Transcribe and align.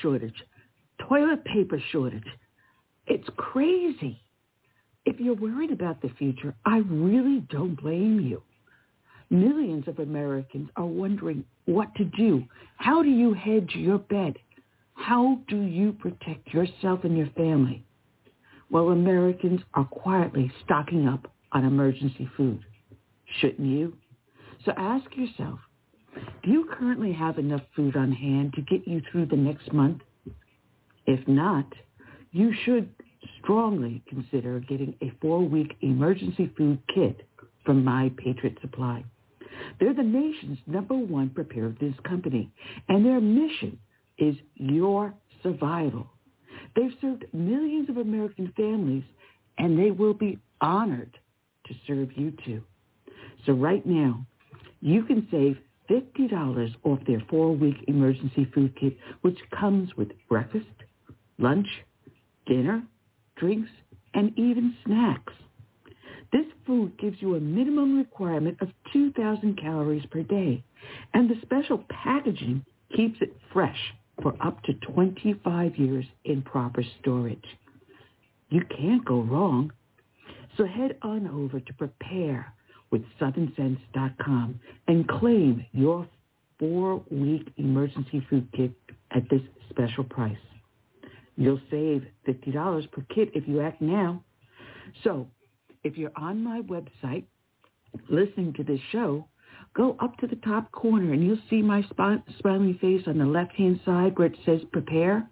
Shortage, 0.00 0.42
toilet 1.08 1.44
paper 1.44 1.82
shortage. 1.90 2.26
It's 3.06 3.28
crazy. 3.36 4.20
If 5.04 5.18
you're 5.18 5.34
worried 5.34 5.72
about 5.72 6.00
the 6.00 6.10
future, 6.18 6.54
I 6.64 6.78
really 6.78 7.40
don't 7.50 7.74
blame 7.74 8.20
you. 8.20 8.42
Millions 9.30 9.88
of 9.88 9.98
Americans 9.98 10.68
are 10.76 10.86
wondering 10.86 11.44
what 11.64 11.94
to 11.96 12.04
do. 12.04 12.44
How 12.76 13.02
do 13.02 13.08
you 13.08 13.34
hedge 13.34 13.70
your 13.74 13.98
bet? 13.98 14.36
How 14.94 15.40
do 15.48 15.60
you 15.60 15.92
protect 15.94 16.48
yourself 16.48 17.00
and 17.04 17.16
your 17.16 17.30
family? 17.30 17.84
Well, 18.70 18.90
Americans 18.90 19.60
are 19.74 19.84
quietly 19.84 20.52
stocking 20.64 21.08
up 21.08 21.32
on 21.52 21.64
emergency 21.64 22.28
food. 22.36 22.64
Shouldn't 23.40 23.66
you? 23.66 23.96
So 24.64 24.72
ask 24.76 25.04
yourself, 25.16 25.58
currently 26.82 27.12
have 27.12 27.38
enough 27.38 27.62
food 27.76 27.96
on 27.96 28.10
hand 28.10 28.52
to 28.54 28.60
get 28.62 28.88
you 28.88 29.00
through 29.10 29.26
the 29.26 29.36
next 29.36 29.72
month? 29.72 30.00
If 31.06 31.26
not, 31.28 31.72
you 32.32 32.52
should 32.64 32.92
strongly 33.40 34.02
consider 34.08 34.58
getting 34.58 34.96
a 35.00 35.12
four-week 35.20 35.76
emergency 35.82 36.52
food 36.58 36.80
kit 36.92 37.24
from 37.64 37.84
My 37.84 38.10
Patriot 38.16 38.58
Supply. 38.60 39.04
They're 39.78 39.94
the 39.94 40.02
nation's 40.02 40.58
number 40.66 40.94
one 40.94 41.30
preparedness 41.30 41.94
company, 42.04 42.50
and 42.88 43.06
their 43.06 43.20
mission 43.20 43.78
is 44.18 44.34
your 44.56 45.14
survival. 45.44 46.08
They've 46.74 46.94
served 47.00 47.26
millions 47.32 47.90
of 47.90 47.98
American 47.98 48.52
families, 48.56 49.04
and 49.56 49.78
they 49.78 49.92
will 49.92 50.14
be 50.14 50.40
honored 50.60 51.16
to 51.66 51.74
serve 51.86 52.08
you 52.16 52.32
too. 52.44 52.64
So 53.46 53.52
right 53.52 53.86
now, 53.86 54.26
you 54.80 55.04
can 55.04 55.28
save 55.30 55.58
$50 55.90 56.74
off 56.84 56.98
their 57.06 57.22
four-week 57.28 57.76
emergency 57.88 58.46
food 58.54 58.74
kit, 58.78 58.96
which 59.22 59.38
comes 59.58 59.94
with 59.96 60.08
breakfast, 60.28 60.66
lunch, 61.38 61.68
dinner, 62.46 62.82
drinks, 63.36 63.70
and 64.14 64.36
even 64.38 64.74
snacks. 64.84 65.32
This 66.32 66.46
food 66.66 66.98
gives 66.98 67.20
you 67.20 67.34
a 67.34 67.40
minimum 67.40 67.98
requirement 67.98 68.58
of 68.60 68.68
2,000 68.92 69.60
calories 69.60 70.06
per 70.06 70.22
day, 70.22 70.64
and 71.12 71.28
the 71.28 71.40
special 71.42 71.84
packaging 71.90 72.64
keeps 72.96 73.18
it 73.20 73.36
fresh 73.52 73.78
for 74.22 74.34
up 74.42 74.62
to 74.64 74.74
25 74.74 75.76
years 75.76 76.06
in 76.24 76.42
proper 76.42 76.82
storage. 77.00 77.44
You 78.48 78.62
can't 78.76 79.04
go 79.04 79.20
wrong. 79.22 79.72
So 80.56 80.66
head 80.66 80.96
on 81.02 81.26
over 81.26 81.60
to 81.60 81.74
prepare 81.74 82.52
with 82.92 83.02
southernsense.com 83.20 84.60
and 84.86 85.08
claim 85.08 85.66
your 85.72 86.06
four-week 86.58 87.52
emergency 87.56 88.24
food 88.30 88.46
kit 88.54 88.72
at 89.10 89.28
this 89.30 89.40
special 89.70 90.04
price. 90.04 90.36
You'll 91.36 91.60
save 91.70 92.06
$50 92.28 92.92
per 92.92 93.04
kit 93.12 93.30
if 93.34 93.48
you 93.48 93.60
act 93.62 93.80
now. 93.80 94.22
So 95.02 95.26
if 95.82 95.96
you're 95.96 96.12
on 96.14 96.44
my 96.44 96.60
website 96.60 97.24
listening 98.08 98.52
to 98.54 98.62
this 98.62 98.80
show, 98.92 99.26
go 99.74 99.96
up 100.00 100.16
to 100.18 100.26
the 100.26 100.36
top 100.36 100.70
corner 100.72 101.12
and 101.12 101.24
you'll 101.24 101.38
see 101.48 101.62
my 101.62 101.82
smiling 102.40 102.78
face 102.80 103.02
on 103.06 103.18
the 103.18 103.24
left-hand 103.24 103.80
side 103.84 104.18
where 104.18 104.28
it 104.28 104.36
says 104.44 104.60
prepare. 104.72 105.28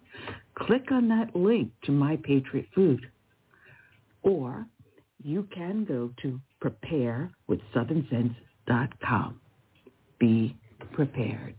Click 0.55 0.91
on 0.91 1.07
that 1.09 1.35
link 1.35 1.71
to 1.83 1.91
My 1.91 2.17
Patriot 2.17 2.65
Food. 2.73 3.05
Or 4.23 4.65
you 5.23 5.47
can 5.53 5.85
go 5.85 6.11
to 6.23 6.39
prepare 6.61 7.31
with 7.47 7.59
southernsense.com. 7.75 9.41
Be 10.19 10.55
prepared. 10.93 11.55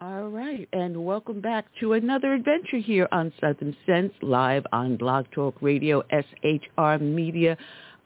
All 0.00 0.28
right, 0.28 0.68
and 0.72 1.04
welcome 1.04 1.40
back 1.40 1.66
to 1.78 1.92
another 1.92 2.34
adventure 2.34 2.78
here 2.78 3.08
on 3.12 3.32
Southern 3.40 3.76
Sense, 3.86 4.12
live 4.20 4.66
on 4.72 4.96
Blog 4.96 5.26
Talk 5.32 5.54
Radio, 5.60 6.02
SHR 6.12 7.00
Media, 7.00 7.56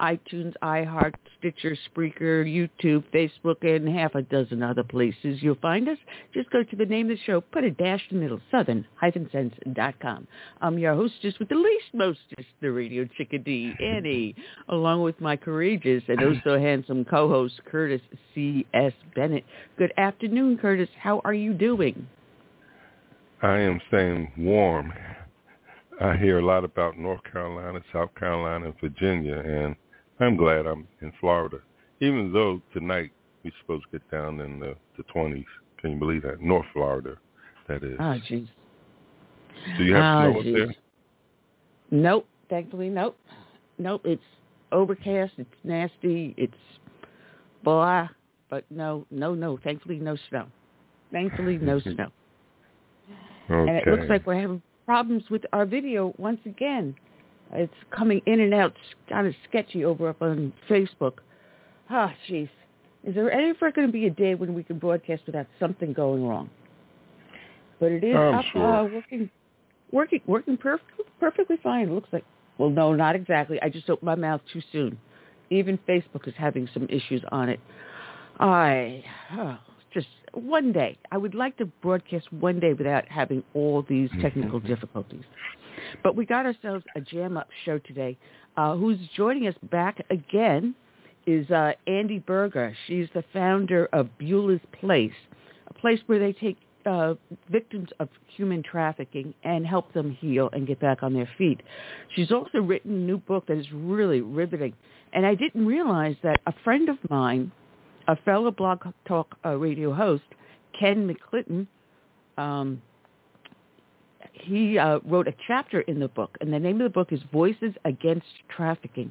iTunes, 0.01 0.55
iHeart, 0.63 1.15
Stitcher, 1.39 1.77
Spreaker, 1.89 2.45
YouTube, 2.45 3.05
Facebook, 3.15 3.63
and 3.63 3.89
half 3.89 4.15
a 4.15 4.23
dozen 4.23 4.63
other 4.63 4.83
places 4.83 5.43
you'll 5.43 5.57
find 5.57 5.89
us. 5.89 5.99
Just 6.35 6.51
go 6.51 6.63
to 6.63 6.77
the 6.77 6.87
name 6.87 7.11
of 7.11 7.17
the 7.17 7.25
show, 7.25 7.41
put 7.41 7.65
a 7.65 7.71
dash 7.71 8.03
in 8.11 8.17
the 8.17 8.23
middle, 8.23 8.41
southern-sense.com. 8.51 10.29
I'm 10.61 10.79
your 10.79 10.95
hostess 10.95 11.39
with 11.39 11.49
the 11.49 11.55
least 11.55 11.95
mostest, 11.95 12.49
the 12.61 12.71
radio 12.71 13.09
chickadee, 13.17 13.75
Annie, 13.81 14.35
along 14.69 15.03
with 15.03 15.21
my 15.21 15.37
courageous 15.37 16.03
and 16.09 16.23
oh 16.23 16.35
also 16.35 16.59
handsome 16.59 17.05
co-host, 17.05 17.61
Curtis 17.71 18.03
C.S. 18.35 18.93
Bennett. 19.15 19.45
Good 19.79 19.93
afternoon, 19.97 20.59
Curtis. 20.59 20.89
How 20.99 21.21
are 21.25 21.35
you 21.35 21.53
doing? 21.55 22.07
I 23.43 23.59
am 23.59 23.81
staying 23.89 24.33
warm. 24.39 24.93
I 26.01 26.17
hear 26.17 26.41
a 26.41 26.45
lot 26.45 26.65
about 26.65 26.99
North 26.99 27.21
Carolina, 27.31 27.81
South 27.93 28.15
Carolina, 28.15 28.67
and 28.67 28.75
Virginia, 28.81 29.37
and 29.37 29.77
I'm 30.21 30.37
glad 30.37 30.67
I'm 30.67 30.87
in 31.03 31.13
Florida. 31.21 31.59
Even 32.01 32.33
though 32.33 32.61
tonight 32.73 33.11
we're 33.45 33.53
supposed 33.61 33.85
to 33.91 33.99
get 33.99 34.11
down 34.11 34.41
in 34.41 34.59
the, 34.59 34.75
the 34.97 35.05
20s. 35.15 35.45
Can 35.79 35.93
you 35.93 35.99
believe 35.99 36.23
that? 36.23 36.41
North 36.41 36.67
Florida, 36.73 37.17
that 37.69 37.85
is. 37.85 37.97
Oh, 38.01 38.19
jeez. 38.29 38.49
Do 39.79 39.85
you 39.85 39.95
have 39.95 40.05
oh, 40.05 40.33
snow 40.33 40.39
up 40.39 40.45
there? 40.45 40.75
Nope. 41.91 42.29
Thankfully, 42.49 42.89
nope. 42.89 43.19
nope, 43.79 44.03
it's 44.05 44.23
overcast, 44.71 45.33
it's 45.37 45.51
nasty, 45.65 46.35
it's 46.37 46.55
blah, 47.65 48.09
but 48.49 48.65
no, 48.71 49.05
no, 49.11 49.35
no. 49.35 49.59
Thankfully, 49.63 49.97
no 49.97 50.17
snow. 50.29 50.47
Thankfully, 51.11 51.59
no 51.59 51.81
snow. 51.81 52.09
Okay. 53.51 53.71
And 53.71 53.71
it 53.71 53.87
looks 53.87 54.09
like 54.09 54.27
we're 54.27 54.41
having 54.41 54.63
problems 54.85 55.25
with 55.31 55.43
our 55.53 55.67
video 55.67 56.15
once 56.19 56.41
again. 56.47 56.95
It's 57.53 57.73
coming 57.91 58.21
in 58.27 58.41
and 58.41 58.53
out, 58.53 58.75
kind 59.09 59.27
of 59.27 59.35
sketchy 59.49 59.85
over 59.85 60.09
up 60.09 60.21
on 60.23 60.53
Facebook. 60.69 61.19
Ah, 61.89 62.13
jeez. 62.29 62.49
Is 63.05 63.15
there 63.15 63.31
ever 63.31 63.71
going 63.71 63.87
to 63.87 63.93
be 63.93 64.07
a 64.07 64.11
day 64.11 64.35
when 64.35 64.53
we 64.53 64.65
can 64.65 64.79
broadcast 64.79 65.23
without 65.27 65.47
something 65.61 65.93
going 65.93 66.27
wrong? 66.27 66.51
But 67.79 67.93
it 67.93 68.03
is 68.03 68.17
I'm 68.17 68.35
up, 68.35 68.45
sure. 68.53 68.75
uh, 68.75 68.85
working, 68.85 69.31
working, 69.93 70.21
working 70.27 70.57
perf- 70.57 70.81
perfectly 71.21 71.57
fine. 71.63 71.89
It 71.89 71.93
looks 71.93 72.09
like. 72.13 72.25
Well, 72.59 72.71
no, 72.71 72.95
not 72.95 73.15
exactly. 73.15 73.61
I 73.63 73.69
just 73.69 73.89
opened 73.91 74.07
my 74.07 74.15
mouth 74.15 74.41
too 74.53 74.63
soon. 74.73 74.99
Even 75.51 75.79
Facebook 75.89 76.27
is 76.27 76.35
having 76.37 76.69
some 76.73 76.87
issues 76.89 77.23
on 77.31 77.49
it. 77.49 77.61
I 78.41 79.05
oh, 79.33 79.59
just 79.93 80.09
one 80.37 80.73
day. 80.73 80.99
I 81.11 81.19
would 81.19 81.35
like 81.35 81.57
to 81.59 81.67
broadcast 81.67 82.33
one 82.33 82.61
day 82.61 82.73
without 82.73 83.09
having 83.09 83.43
all 83.55 83.85
these 83.89 84.11
technical 84.21 84.61
difficulties. 84.61 85.25
But 86.03 86.17
we 86.17 86.27
got 86.27 86.47
ourselves 86.47 86.85
a 86.95 87.01
jam 87.01 87.37
up 87.37 87.49
show 87.65 87.79
today. 87.79 88.17
Uh, 88.57 88.77
who's 88.77 88.99
joining 89.17 89.47
us 89.47 89.55
back 89.71 90.05
again 90.11 90.75
is 91.27 91.51
uh, 91.51 91.73
Andi 91.89 92.25
Buerger. 92.25 92.75
She's 92.87 93.09
the 93.15 93.25
founder 93.33 93.87
of 93.93 94.09
Beulah's 94.21 94.63
Place, 94.81 95.13
a 95.69 95.75
place 95.75 96.01
where 96.07 96.19
they 96.19 96.33
take 96.33 96.57
uh, 96.87 97.15
victims 97.51 97.89
of 97.99 98.09
human 98.37 98.63
trafficking 98.63 99.35
and 99.43 99.67
help 99.67 99.93
them 99.93 100.17
heal 100.21 100.49
and 100.53 100.67
get 100.67 100.81
back 100.81 101.03
on 101.03 101.13
their 101.13 101.29
feet. 101.37 101.61
She's 102.15 102.31
also 102.31 102.59
written 102.59 102.93
a 102.95 102.99
new 102.99 103.19
book 103.19 103.47
that 103.49 103.59
is 103.59 103.67
really 103.73 104.21
riveting. 104.21 104.73
And 105.13 105.27
I 105.27 105.35
didn't 105.35 105.67
realize 105.67 106.17
that 106.23 106.41
a 106.47 106.55
friend 106.65 106.89
of 106.89 106.99
mine, 107.11 107.51
a 108.09 108.17
fellow 108.17 108.51
Blog 108.51 108.83
Talk 109.07 109.37
uh, 109.45 109.57
radio 109.57 109.93
host, 109.93 110.25
Ken 110.79 111.09
McClinton, 111.09 111.67
um, 112.39 112.81
he 114.33 114.79
uh, 114.79 114.99
wrote 115.05 115.29
a 115.29 115.35
chapter 115.47 115.81
in 115.83 115.99
the 115.99 116.09
book, 116.09 116.37
and 116.41 116.53
the 116.53 116.59
name 116.59 116.81
of 116.81 116.85
the 116.85 116.91
book 116.91 117.13
is 117.13 117.21
Voices 117.33 117.75
Against 117.85 118.27
Trafficking. 118.55 119.11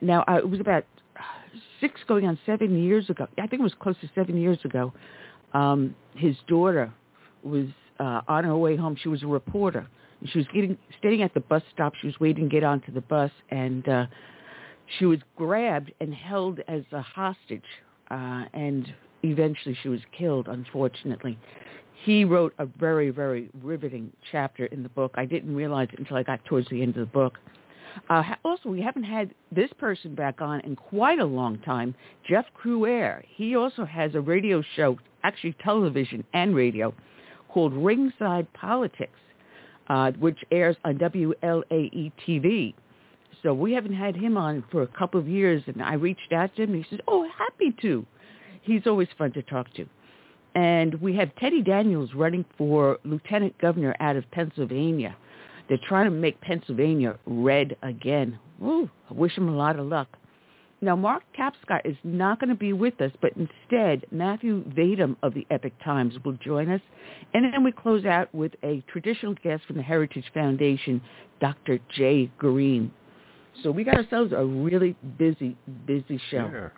Now, 0.00 0.24
uh, 0.28 0.36
it 0.36 0.48
was 0.48 0.60
about 0.60 0.84
six 1.80 2.00
going 2.06 2.26
on 2.26 2.38
seven 2.46 2.82
years 2.82 3.10
ago. 3.10 3.26
I 3.38 3.46
think 3.46 3.60
it 3.60 3.62
was 3.62 3.74
close 3.80 3.96
to 4.00 4.10
seven 4.14 4.40
years 4.40 4.58
ago. 4.64 4.92
Um, 5.52 5.94
his 6.14 6.36
daughter 6.46 6.92
was 7.42 7.66
uh, 8.00 8.22
on 8.28 8.44
her 8.44 8.56
way 8.56 8.76
home. 8.76 8.96
She 9.00 9.08
was 9.08 9.22
a 9.22 9.26
reporter. 9.26 9.86
And 10.20 10.30
she 10.30 10.38
was 10.38 10.46
getting 10.54 10.78
staying 10.98 11.22
at 11.22 11.34
the 11.34 11.40
bus 11.40 11.62
stop. 11.74 11.94
She 12.00 12.06
was 12.06 12.18
waiting 12.20 12.48
to 12.48 12.50
get 12.50 12.64
onto 12.64 12.92
the 12.92 13.00
bus, 13.00 13.30
and 13.50 13.86
uh, 13.88 14.06
she 14.98 15.06
was 15.06 15.18
grabbed 15.36 15.92
and 16.00 16.14
held 16.14 16.60
as 16.68 16.82
a 16.92 17.02
hostage. 17.02 17.62
Uh, 18.10 18.44
and 18.52 18.92
eventually, 19.22 19.76
she 19.82 19.88
was 19.88 20.00
killed. 20.16 20.48
Unfortunately, 20.48 21.38
he 22.04 22.24
wrote 22.24 22.52
a 22.58 22.66
very, 22.66 23.10
very 23.10 23.48
riveting 23.62 24.12
chapter 24.30 24.66
in 24.66 24.82
the 24.82 24.88
book. 24.88 25.12
I 25.14 25.24
didn't 25.24 25.54
realize 25.54 25.88
it 25.92 25.98
until 25.98 26.16
I 26.16 26.22
got 26.22 26.44
towards 26.44 26.68
the 26.68 26.82
end 26.82 26.96
of 26.96 27.00
the 27.00 27.12
book. 27.12 27.38
Uh, 28.08 28.22
also, 28.44 28.68
we 28.68 28.80
haven't 28.80 29.04
had 29.04 29.34
this 29.50 29.70
person 29.78 30.14
back 30.14 30.40
on 30.40 30.60
in 30.60 30.74
quite 30.74 31.18
a 31.18 31.24
long 31.24 31.58
time, 31.58 31.94
Jeff 32.28 32.46
Crouere. 32.54 33.22
He 33.28 33.54
also 33.54 33.84
has 33.84 34.14
a 34.14 34.20
radio 34.20 34.62
show, 34.76 34.98
actually 35.22 35.54
television 35.62 36.24
and 36.32 36.54
radio, 36.54 36.94
called 37.48 37.72
Ringside 37.74 38.50
Politics, 38.54 39.18
uh, 39.88 40.12
which 40.12 40.38
airs 40.50 40.76
on 40.84 40.98
WLAE 40.98 42.12
TV. 42.26 42.74
So 43.42 43.52
we 43.52 43.72
haven't 43.72 43.94
had 43.94 44.14
him 44.14 44.36
on 44.36 44.64
for 44.70 44.82
a 44.82 44.86
couple 44.86 45.18
of 45.18 45.26
years, 45.26 45.62
and 45.66 45.82
I 45.82 45.94
reached 45.94 46.32
out 46.32 46.54
to 46.56 46.62
him, 46.62 46.74
and 46.74 46.84
he 46.84 46.90
said, 46.90 47.02
oh, 47.08 47.28
happy 47.36 47.74
to. 47.82 48.06
He's 48.62 48.86
always 48.86 49.08
fun 49.18 49.32
to 49.32 49.42
talk 49.42 49.72
to. 49.74 49.86
And 50.54 50.94
we 51.00 51.16
have 51.16 51.34
Teddy 51.36 51.62
Daniels 51.62 52.10
running 52.14 52.44
for 52.56 52.98
lieutenant 53.04 53.58
governor 53.58 53.96
out 54.00 54.16
of 54.16 54.30
Pennsylvania. 54.30 55.16
They're 55.68 55.78
trying 55.88 56.04
to 56.04 56.10
make 56.10 56.40
Pennsylvania 56.40 57.18
red 57.26 57.76
again. 57.82 58.38
Ooh, 58.62 58.88
I 59.10 59.14
wish 59.14 59.36
him 59.36 59.48
a 59.48 59.56
lot 59.56 59.78
of 59.78 59.86
luck. 59.86 60.08
Now, 60.80 60.96
Mark 60.96 61.22
Tapscott 61.38 61.82
is 61.84 61.96
not 62.02 62.40
going 62.40 62.50
to 62.50 62.56
be 62.56 62.72
with 62.72 63.00
us, 63.00 63.12
but 63.20 63.32
instead, 63.36 64.04
Matthew 64.10 64.64
Vadum 64.64 65.16
of 65.22 65.32
the 65.32 65.46
Epoch 65.48 65.72
Times 65.84 66.14
will 66.24 66.32
join 66.44 66.68
us. 66.70 66.80
And 67.34 67.44
then 67.44 67.62
we 67.62 67.70
close 67.70 68.04
out 68.04 68.32
with 68.34 68.52
a 68.64 68.82
traditional 68.88 69.34
guest 69.44 69.64
from 69.66 69.76
the 69.76 69.82
Heritage 69.82 70.24
Foundation, 70.34 71.00
Dr. 71.40 71.78
Jay 71.96 72.30
Greene. 72.36 72.92
So 73.62 73.70
we 73.70 73.84
got 73.84 73.96
ourselves 73.96 74.32
a 74.36 74.44
really 74.44 74.96
busy, 75.18 75.56
busy 75.86 76.20
show. 76.30 76.50
Yeah. 76.52 76.68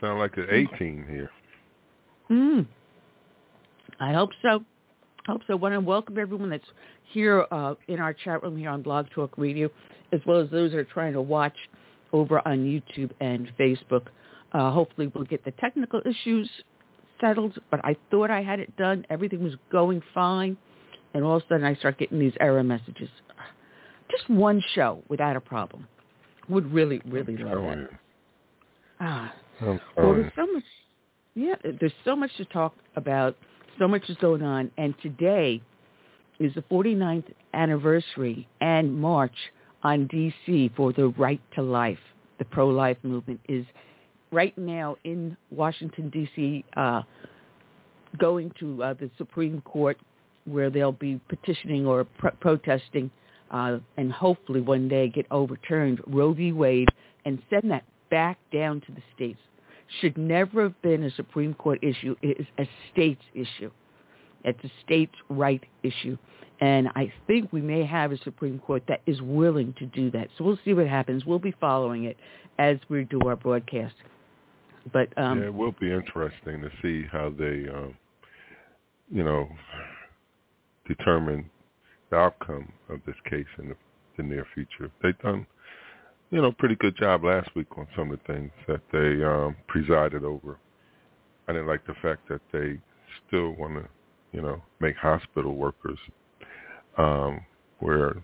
Sound 0.00 0.18
like 0.18 0.36
an 0.36 0.46
A 0.50 0.66
team 0.78 1.06
here. 1.08 1.30
Mm. 2.30 2.66
I 4.00 4.12
hope 4.12 4.30
so. 4.42 4.64
I 5.28 5.32
Hope 5.32 5.42
so. 5.46 5.52
I 5.52 5.56
Want 5.56 5.74
to 5.74 5.80
welcome 5.80 6.18
everyone 6.18 6.50
that's 6.50 6.64
here 7.12 7.46
uh, 7.52 7.74
in 7.86 8.00
our 8.00 8.12
chat 8.12 8.42
room 8.42 8.56
here 8.56 8.70
on 8.70 8.82
Blog 8.82 9.06
Talk 9.14 9.32
Radio, 9.36 9.70
as 10.12 10.20
well 10.26 10.40
as 10.40 10.50
those 10.50 10.72
that 10.72 10.78
are 10.78 10.84
trying 10.84 11.12
to 11.12 11.22
watch 11.22 11.54
over 12.12 12.46
on 12.46 12.58
YouTube 12.58 13.10
and 13.20 13.52
Facebook. 13.58 14.06
Uh, 14.52 14.72
hopefully, 14.72 15.12
we'll 15.14 15.24
get 15.24 15.44
the 15.44 15.52
technical 15.52 16.00
issues 16.04 16.50
settled. 17.20 17.56
But 17.70 17.84
I 17.84 17.96
thought 18.10 18.30
I 18.30 18.42
had 18.42 18.58
it 18.58 18.76
done. 18.76 19.06
Everything 19.10 19.44
was 19.44 19.54
going 19.70 20.02
fine, 20.12 20.56
and 21.14 21.22
all 21.22 21.36
of 21.36 21.42
a 21.42 21.46
sudden, 21.48 21.64
I 21.64 21.76
start 21.76 21.98
getting 21.98 22.18
these 22.18 22.34
error 22.40 22.64
messages. 22.64 23.08
Just 24.12 24.28
one 24.30 24.62
show 24.74 25.02
without 25.08 25.36
a 25.36 25.40
problem. 25.40 25.88
Would 26.48 26.72
really, 26.72 27.00
really 27.06 27.36
love 27.36 27.58
Oh, 27.58 27.66
that. 27.66 27.88
Ah. 29.00 29.34
I'm 29.60 29.80
Well, 29.96 30.14
there's 30.14 30.32
so 30.36 30.46
much. 30.52 30.64
Yeah, 31.34 31.54
there's 31.80 31.92
so 32.04 32.14
much 32.14 32.30
to 32.36 32.44
talk 32.46 32.74
about. 32.96 33.36
So 33.78 33.88
much 33.88 34.08
is 34.08 34.16
going 34.18 34.42
on, 34.42 34.70
and 34.76 34.94
today 35.02 35.62
is 36.38 36.52
the 36.54 36.62
49th 36.62 37.24
anniversary 37.54 38.46
and 38.60 38.94
march 38.94 39.34
on 39.82 40.06
D.C. 40.08 40.72
for 40.76 40.92
the 40.92 41.08
right 41.08 41.40
to 41.54 41.62
life. 41.62 41.98
The 42.38 42.44
pro-life 42.44 42.98
movement 43.02 43.40
is 43.48 43.64
right 44.30 44.56
now 44.58 44.96
in 45.04 45.36
Washington 45.50 46.10
D.C. 46.10 46.64
Uh, 46.76 47.02
going 48.18 48.52
to 48.60 48.82
uh, 48.82 48.94
the 48.94 49.10
Supreme 49.16 49.60
Court, 49.62 49.96
where 50.44 50.70
they'll 50.70 50.92
be 50.92 51.20
petitioning 51.28 51.86
or 51.86 52.04
pro- 52.04 52.32
protesting, 52.32 53.10
uh, 53.52 53.78
and 53.96 54.12
hopefully 54.12 54.60
one 54.60 54.88
day 54.88 55.08
get 55.08 55.26
overturned 55.30 56.00
Roe 56.06 56.32
v. 56.32 56.52
Wade 56.52 56.88
and 57.24 57.40
send 57.50 57.70
that 57.70 57.84
back 58.10 58.38
down 58.52 58.80
to 58.82 58.92
the 58.92 59.02
states 59.14 59.38
should 60.00 60.16
never 60.16 60.62
have 60.62 60.80
been 60.82 61.04
a 61.04 61.10
Supreme 61.12 61.54
Court 61.54 61.78
issue. 61.82 62.16
It 62.22 62.40
is 62.40 62.46
a 62.58 62.68
state's 62.92 63.24
issue. 63.34 63.70
It's 64.44 64.62
a 64.64 64.70
state's 64.84 65.14
right 65.28 65.62
issue. 65.82 66.16
And 66.60 66.88
I 66.94 67.12
think 67.26 67.52
we 67.52 67.60
may 67.60 67.84
have 67.84 68.12
a 68.12 68.18
Supreme 68.18 68.58
Court 68.58 68.82
that 68.88 69.02
is 69.06 69.20
willing 69.20 69.74
to 69.78 69.86
do 69.86 70.10
that. 70.12 70.28
So 70.36 70.44
we'll 70.44 70.58
see 70.64 70.74
what 70.74 70.86
happens. 70.86 71.24
We'll 71.24 71.38
be 71.38 71.54
following 71.60 72.04
it 72.04 72.16
as 72.58 72.78
we 72.88 73.04
do 73.04 73.20
our 73.26 73.36
broadcast. 73.36 73.94
But 74.92 75.16
um, 75.16 75.40
yeah, 75.40 75.46
it 75.46 75.54
will 75.54 75.74
be 75.80 75.92
interesting 75.92 76.60
to 76.60 76.70
see 76.80 77.06
how 77.10 77.32
they, 77.36 77.68
um, 77.68 77.96
you 79.10 79.22
know, 79.24 79.48
determine 80.86 81.48
the 82.12 82.18
outcome 82.18 82.70
of 82.90 83.00
this 83.06 83.16
case 83.28 83.46
in 83.58 83.70
the, 83.70 83.76
the 84.16 84.22
near 84.22 84.46
future. 84.54 84.90
They've 85.02 85.18
done, 85.20 85.46
you 86.30 86.40
know, 86.40 86.52
pretty 86.52 86.76
good 86.76 86.96
job 86.96 87.24
last 87.24 87.50
week 87.56 87.66
on 87.76 87.88
some 87.96 88.12
of 88.12 88.18
the 88.18 88.32
things 88.32 88.50
that 88.68 88.82
they 88.92 89.24
um, 89.24 89.56
presided 89.66 90.22
over. 90.22 90.58
I 91.48 91.52
didn't 91.52 91.66
like 91.66 91.84
the 91.86 91.94
fact 92.02 92.28
that 92.28 92.42
they 92.52 92.78
still 93.26 93.52
want 93.52 93.74
to, 93.74 93.88
you 94.32 94.42
know, 94.42 94.62
make 94.80 94.94
hospital 94.96 95.56
workers 95.56 95.98
um, 96.98 97.40
wear 97.80 98.22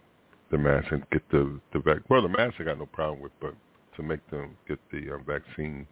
the 0.50 0.58
mask 0.58 0.92
and 0.92 1.04
get 1.10 1.22
the 1.30 1.58
the 1.72 1.80
vac. 1.80 1.98
Well, 2.08 2.22
the 2.22 2.28
mask 2.28 2.56
I 2.60 2.64
got 2.64 2.78
no 2.78 2.86
problem 2.86 3.20
with, 3.20 3.32
but 3.40 3.54
to 3.96 4.02
make 4.02 4.28
them 4.30 4.56
get 4.68 4.78
the 4.92 5.14
uh, 5.14 5.18
vaccine, 5.26 5.86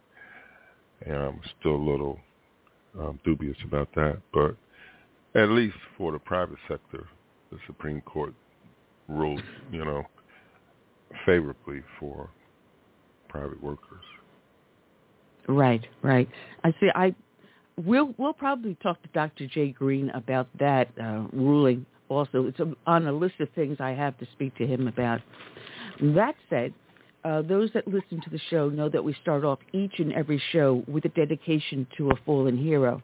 and 1.05 1.15
I'm 1.15 1.41
still 1.59 1.75
a 1.75 1.89
little 1.91 2.19
um, 2.99 3.19
dubious 3.25 3.57
about 3.65 3.89
that. 3.95 4.19
But 4.33 4.55
at 5.39 5.49
least 5.49 5.75
for 5.97 6.11
the 6.11 6.19
private 6.19 6.57
sector, 6.67 7.07
the 7.51 7.57
Supreme 7.67 8.01
Court 8.01 8.33
ruled, 9.07 9.43
you 9.71 9.83
know, 9.83 10.03
favorably 11.25 11.81
for 11.99 12.29
private 13.29 13.61
workers. 13.61 14.03
Right, 15.47 15.85
right. 16.01 16.27
I 16.63 16.71
see. 16.79 16.89
I 16.93 17.15
we'll 17.77 18.13
we'll 18.17 18.33
probably 18.33 18.75
talk 18.75 19.01
to 19.03 19.09
Dr. 19.09 19.47
Jay 19.47 19.69
Greene 19.69 20.09
about 20.11 20.47
that 20.59 20.89
uh, 21.01 21.25
ruling. 21.31 21.85
Also, 22.09 22.47
it's 22.47 22.59
on 22.85 23.07
a 23.07 23.11
list 23.11 23.35
of 23.39 23.49
things 23.53 23.77
I 23.79 23.91
have 23.91 24.17
to 24.19 24.27
speak 24.33 24.55
to 24.57 24.67
him 24.67 24.87
about. 24.87 25.21
That 26.01 26.35
said, 26.49 26.73
uh, 27.23 27.41
those 27.41 27.69
that 27.73 27.87
listen 27.87 28.21
to 28.23 28.29
the 28.29 28.39
show 28.49 28.69
know 28.69 28.87
that 28.89 29.03
we 29.03 29.15
start 29.21 29.43
off 29.43 29.59
each 29.73 29.99
and 29.99 30.13
every 30.13 30.41
show 30.51 30.83
with 30.87 31.03
a 31.05 31.09
dedication 31.09 31.87
to 31.97 32.09
a 32.11 32.15
fallen 32.25 32.57
hero. 32.57 33.01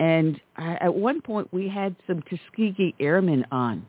And 0.00 0.40
I, 0.56 0.78
at 0.80 0.94
one 0.94 1.20
point, 1.20 1.52
we 1.52 1.68
had 1.68 1.94
some 2.06 2.22
Tuskegee 2.22 2.94
Airmen 2.98 3.44
on, 3.52 3.86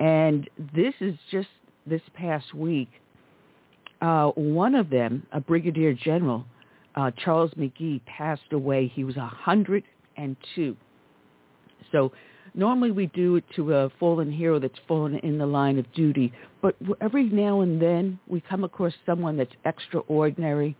and 0.00 0.50
this 0.74 0.92
is 1.00 1.14
just 1.30 1.48
this 1.86 2.02
past 2.14 2.52
week. 2.52 2.88
Uh, 4.02 4.30
one 4.34 4.74
of 4.74 4.90
them, 4.90 5.24
a 5.30 5.40
brigadier 5.40 5.94
general, 5.94 6.44
uh, 6.96 7.12
Charles 7.24 7.52
McGee, 7.52 8.04
passed 8.06 8.52
away. 8.52 8.90
He 8.92 9.04
was 9.04 9.14
102. 9.14 10.76
So 11.92 12.12
normally 12.54 12.90
we 12.90 13.06
do 13.06 13.36
it 13.36 13.44
to 13.54 13.72
a 13.72 13.90
fallen 14.00 14.32
hero 14.32 14.58
that's 14.58 14.74
fallen 14.88 15.14
in 15.20 15.38
the 15.38 15.46
line 15.46 15.78
of 15.78 15.90
duty, 15.92 16.32
but 16.60 16.74
every 17.00 17.24
now 17.30 17.60
and 17.60 17.80
then 17.80 18.18
we 18.26 18.40
come 18.40 18.64
across 18.64 18.92
someone 19.06 19.36
that's 19.36 19.54
extraordinary, 19.64 20.76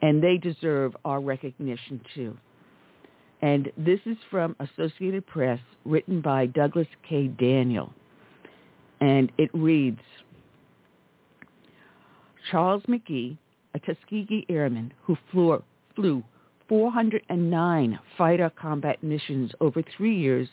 and 0.00 0.22
they 0.22 0.38
deserve 0.38 0.96
our 1.04 1.20
recognition 1.20 2.00
too. 2.14 2.38
And 3.42 3.70
this 3.76 4.00
is 4.06 4.16
from 4.30 4.56
Associated 4.60 5.26
Press, 5.26 5.60
written 5.84 6.20
by 6.20 6.46
Douglas 6.46 6.88
K. 7.08 7.28
Daniel. 7.28 7.92
And 9.00 9.30
it 9.36 9.50
reads, 9.52 10.00
Charles 12.50 12.82
McGee, 12.88 13.36
a 13.74 13.78
Tuskegee 13.80 14.46
airman 14.48 14.92
who 15.02 15.16
flew, 15.30 15.62
flew 15.94 16.22
409 16.68 17.98
fighter 18.16 18.50
combat 18.58 19.02
missions 19.02 19.52
over 19.60 19.82
three 19.96 20.16
years 20.16 20.48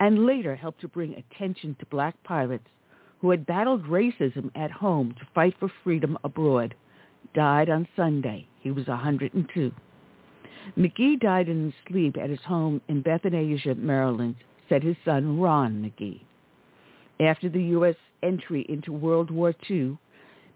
and 0.00 0.26
later 0.26 0.56
helped 0.56 0.80
to 0.80 0.88
bring 0.88 1.14
attention 1.14 1.76
to 1.78 1.86
black 1.86 2.14
pilots 2.24 2.66
who 3.20 3.30
had 3.30 3.46
battled 3.46 3.84
racism 3.84 4.50
at 4.54 4.70
home 4.70 5.14
to 5.18 5.26
fight 5.34 5.54
for 5.58 5.70
freedom 5.82 6.18
abroad, 6.24 6.74
died 7.34 7.70
on 7.70 7.88
Sunday. 7.96 8.46
He 8.60 8.70
was 8.70 8.86
102. 8.86 9.72
McGee 10.78 11.20
died 11.20 11.48
in 11.48 11.66
his 11.66 11.74
sleep 11.88 12.16
at 12.16 12.30
his 12.30 12.40
home 12.40 12.80
in 12.88 13.02
Bethesda, 13.02 13.74
Maryland, 13.76 14.36
said 14.68 14.82
his 14.82 14.96
son 15.04 15.38
Ron 15.38 15.82
McGee. 15.82 16.20
After 17.20 17.48
the 17.48 17.62
U.S. 17.62 17.96
entry 18.22 18.66
into 18.68 18.92
World 18.92 19.30
War 19.30 19.54
II, 19.70 19.98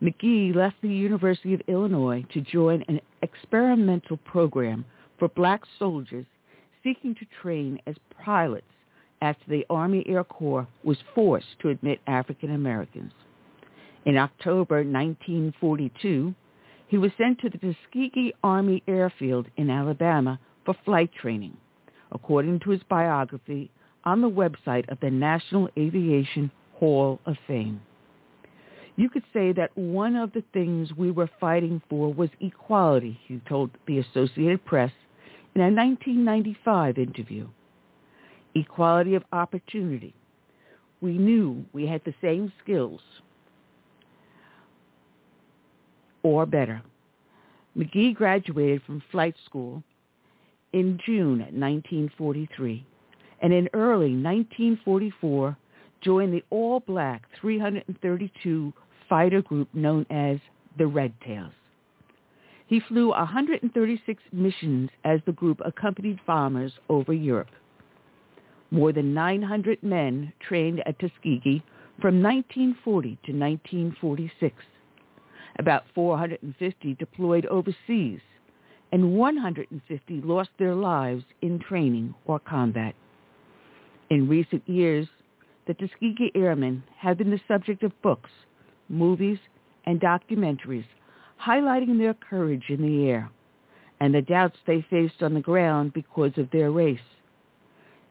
McGee 0.03 0.55
left 0.55 0.77
the 0.83 0.89
University 0.89 1.55
of 1.55 1.63
Illinois 1.69 2.25
to 2.33 2.41
join 2.41 2.85
an 2.89 3.01
experimental 3.23 4.17
program 4.19 4.85
for 5.19 5.29
black 5.29 5.63
soldiers 5.79 6.27
seeking 6.83 7.15
to 7.17 7.27
train 7.43 7.81
as 7.87 7.97
pilots 8.25 8.65
after 9.21 9.45
the 9.49 9.67
Army 9.69 10.05
Air 10.09 10.25
Corps 10.25 10.67
was 10.85 10.99
forced 11.15 11.59
to 11.61 11.71
admit 11.71 12.01
African 12.07 12.53
Americans. 12.55 13.13
In 14.07 14.17
October 14.17 14.77
1942, 14.77 16.35
he 16.89 16.99
was 16.99 17.13
sent 17.19 17.39
to 17.41 17.51
the 17.51 17.59
Tuskegee 17.59 18.33
Army 18.43 18.83
Airfield 18.89 19.47
in 19.57 19.71
Alabama 19.71 20.41
for 20.65 20.75
flight 20.85 21.11
training, 21.21 21.57
according 22.13 22.61
to 22.61 22.71
his 22.71 22.83
biography 22.89 23.71
on 24.05 24.23
the 24.23 24.31
website 24.31 24.89
of 24.91 24.99
the 25.01 25.11
National 25.11 25.69
Aviation 25.79 26.51
Hall 26.75 27.21
of 27.27 27.37
Fame. 27.47 27.81
You 28.97 29.11
could 29.11 29.25
say 29.33 29.53
that 29.53 29.77
one 29.77 30.17
of 30.17 30.33
the 30.33 30.43
things 30.53 30.93
we 30.97 31.11
were 31.11 31.31
fighting 31.39 31.81
for 31.89 32.13
was 32.13 32.31
equality, 32.41 33.21
he 33.29 33.41
told 33.49 33.71
the 33.87 33.99
Associated 33.99 34.65
Press 34.65 34.91
in 35.55 35.61
a 35.61 35.71
1995 35.71 36.99
interview. 36.99 37.47
Equality 38.55 39.15
of 39.15 39.23
opportunity. 39.33 40.15
We 41.01 41.19
knew 41.19 41.65
we 41.73 41.87
had 41.87 42.01
the 42.05 42.15
same 42.21 42.53
skills, 42.63 43.01
or 46.23 46.47
better. 46.47 46.83
McGee 47.77 48.15
graduated 48.15 48.83
from 48.83 49.03
flight 49.11 49.35
school 49.47 49.83
in 50.73 50.99
June 51.05 51.39
1943 51.39 52.85
and 53.41 53.53
in 53.53 53.69
early 53.73 54.13
1944 54.13 55.57
joined 56.01 56.33
the 56.33 56.45
all-black 56.51 57.23
332 57.41 58.73
fighter 59.09 59.43
group 59.43 59.69
known 59.73 60.07
as 60.11 60.39
the 60.77 60.87
Red 60.87 61.13
Tails. 61.25 61.53
He 62.67 62.81
flew 62.81 63.09
136 63.09 64.23
missions 64.33 64.91
as 65.05 65.21
the 65.25 65.33
group 65.33 65.61
accompanied 65.65 66.21
bombers 66.27 66.73
over 66.89 67.13
Europe. 67.13 67.51
More 68.71 68.93
than 68.93 69.15
900 69.15 69.83
men 69.83 70.33
trained 70.47 70.81
at 70.87 70.99
Tuskegee 70.99 71.63
from 72.01 72.23
1940 72.23 73.09
to 73.09 73.33
1946 73.33 74.55
about 75.59 75.85
450 75.95 76.95
deployed 76.95 77.47
overseas, 77.47 78.21
and 78.93 79.15
150 79.15 80.21
lost 80.23 80.51
their 80.59 80.75
lives 80.75 81.25
in 81.43 81.59
training 81.59 82.15
or 82.25 82.39
combat. 82.39 82.95
In 84.11 84.29
recent 84.29 84.67
years, 84.69 85.07
the 85.67 85.75
Tuskegee 85.75 86.33
Airmen 86.35 86.83
have 86.97 87.19
been 87.19 87.31
the 87.31 87.41
subject 87.47 87.83
of 87.83 88.03
books, 88.03 88.31
movies, 88.89 89.39
and 89.85 90.01
documentaries 90.01 90.87
highlighting 91.45 91.99
their 91.99 92.15
courage 92.15 92.65
in 92.69 92.83
the 92.83 93.09
air 93.09 93.31
and 94.01 94.15
the 94.15 94.23
doubts 94.23 94.57
they 94.67 94.85
faced 94.91 95.23
on 95.23 95.35
the 95.35 95.41
ground 95.41 95.93
because 95.93 96.33
of 96.37 96.51
their 96.51 96.71
race. 96.71 96.99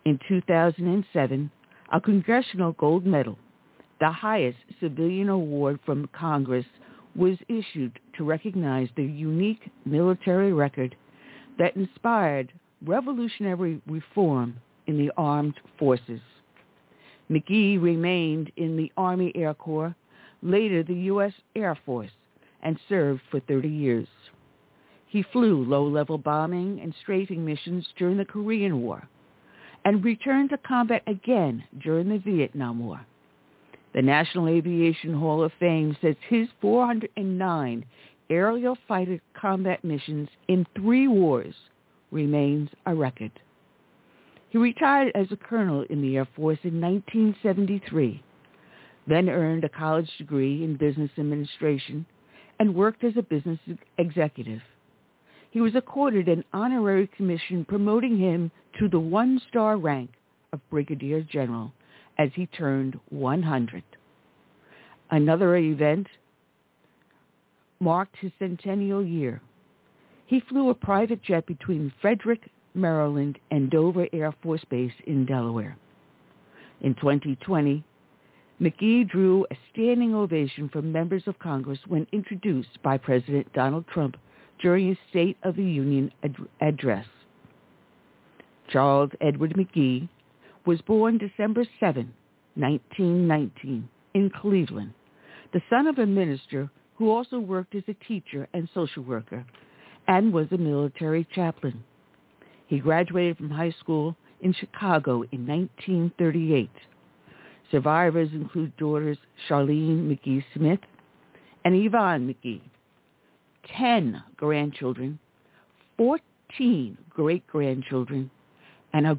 In 0.05 0.19
2007, 0.27 1.51
a 1.91 2.01
Congressional 2.01 2.73
Gold 2.73 3.05
Medal, 3.05 3.37
the 3.99 4.11
highest 4.11 4.57
civilian 4.79 5.29
award 5.29 5.79
from 5.85 6.09
Congress, 6.13 6.65
was 7.17 7.37
issued 7.49 7.99
to 8.15 8.23
recognize 8.23 8.87
the 8.95 9.03
unique 9.03 9.69
military 9.85 10.53
record 10.53 10.95
that 11.57 11.75
inspired 11.75 12.53
revolutionary 12.85 13.81
reform 13.87 14.55
in 14.85 14.97
the 14.97 15.11
armed 15.17 15.55
forces. 15.79 16.21
McGee 17.29 17.81
remained 17.81 18.51
in 18.55 18.77
the 18.77 18.91
Army 18.95 19.31
Air 19.35 19.53
Corps, 19.53 19.95
later 20.41 20.83
the 20.83 20.93
U.S. 20.93 21.33
Air 21.55 21.77
Force, 21.85 22.11
and 22.61 22.79
served 22.87 23.21
for 23.31 23.39
30 23.41 23.67
years. 23.67 24.07
He 25.07 25.23
flew 25.33 25.63
low-level 25.65 26.19
bombing 26.19 26.79
and 26.81 26.93
strafing 27.01 27.43
missions 27.43 27.87
during 27.97 28.17
the 28.17 28.25
Korean 28.25 28.81
War 28.81 29.07
and 29.85 30.03
returned 30.03 30.49
to 30.49 30.57
combat 30.57 31.01
again 31.07 31.63
during 31.81 32.09
the 32.09 32.17
Vietnam 32.17 32.79
War. 32.79 33.05
The 33.93 34.01
National 34.01 34.47
Aviation 34.47 35.13
Hall 35.13 35.43
of 35.43 35.51
Fame 35.59 35.95
says 36.01 36.15
his 36.29 36.47
409 36.61 37.85
aerial 38.29 38.77
fighter 38.87 39.19
combat 39.33 39.83
missions 39.83 40.29
in 40.47 40.67
three 40.75 41.07
wars 41.07 41.55
remains 42.11 42.69
a 42.85 42.93
record. 42.93 43.31
He 44.49 44.57
retired 44.57 45.11
as 45.15 45.27
a 45.31 45.37
colonel 45.37 45.85
in 45.89 46.01
the 46.01 46.17
Air 46.17 46.27
Force 46.35 46.59
in 46.63 46.79
1973, 46.81 48.23
then 49.07 49.29
earned 49.29 49.63
a 49.63 49.69
college 49.69 50.09
degree 50.17 50.63
in 50.63 50.77
business 50.77 51.11
administration 51.17 52.05
and 52.59 52.75
worked 52.75 53.03
as 53.03 53.13
a 53.17 53.21
business 53.21 53.59
executive. 53.97 54.61
He 55.51 55.61
was 55.61 55.75
accorded 55.75 56.27
an 56.27 56.43
honorary 56.53 57.07
commission 57.07 57.65
promoting 57.65 58.17
him 58.17 58.51
to 58.79 58.89
the 58.89 58.99
one-star 58.99 59.77
rank 59.77 60.11
of 60.53 60.59
brigadier 60.69 61.21
general 61.21 61.71
as 62.17 62.29
he 62.33 62.45
turned 62.47 62.99
100. 63.09 63.83
Another 65.11 65.55
event 65.55 66.07
marked 67.79 68.15
his 68.17 68.31
centennial 68.39 69.05
year. 69.05 69.41
He 70.25 70.41
flew 70.41 70.69
a 70.69 70.75
private 70.75 71.21
jet 71.23 71.45
between 71.45 71.93
Frederick, 72.01 72.49
Maryland, 72.73 73.39
and 73.51 73.69
Dover 73.69 74.07
Air 74.11 74.33
Force 74.43 74.63
Base 74.69 74.91
in 75.05 75.25
Delaware. 75.25 75.77
In 76.81 76.93
2020, 76.95 77.83
McGee 78.59 79.07
drew 79.07 79.45
a 79.51 79.57
standing 79.71 80.15
ovation 80.15 80.67
from 80.69 80.91
members 80.91 81.23
of 81.27 81.39
Congress 81.39 81.79
when 81.87 82.07
introduced 82.11 82.81
by 82.83 82.97
President 82.97 83.51
Donald 83.53 83.85
Trump 83.87 84.17
during 84.59 84.87
his 84.87 84.97
State 85.09 85.37
of 85.43 85.55
the 85.55 85.63
Union 85.63 86.11
ad- 86.23 86.35
address. 86.61 87.05
Charles 88.69 89.11
Edward 89.21 89.53
McGee 89.53 90.09
was 90.67 90.81
born 90.81 91.17
December 91.17 91.63
7, 91.79 92.13
1919, 92.55 93.87
in 94.13 94.29
Cleveland, 94.29 94.93
the 95.53 95.61
son 95.69 95.87
of 95.87 95.97
a 95.97 96.05
minister 96.05 96.69
who 96.95 97.09
also 97.09 97.39
worked 97.39 97.73
as 97.73 97.83
a 97.87 98.05
teacher 98.05 98.49
and 98.53 98.67
social 98.73 99.01
worker 99.01 99.45
and 100.09 100.33
was 100.33 100.47
a 100.51 100.57
military 100.57 101.25
chaplain. 101.33 101.81
He 102.67 102.79
graduated 102.79 103.37
from 103.37 103.49
high 103.49 103.73
school 103.79 104.17
in 104.41 104.51
Chicago 104.51 105.23
in 105.31 105.47
1938. 105.47 106.69
Survivors 107.71 108.29
include 108.33 108.75
daughters 108.75 109.17
Charlene 109.47 110.05
McGee 110.09 110.43
Smith 110.53 110.79
and 111.63 111.75
Yvonne 111.75 112.27
McGee, 112.27 112.61
10 113.77 114.21
grandchildren, 114.35 115.17
14 115.97 116.97
great-grandchildren, 117.09 118.29
and 118.93 119.07
a 119.07 119.15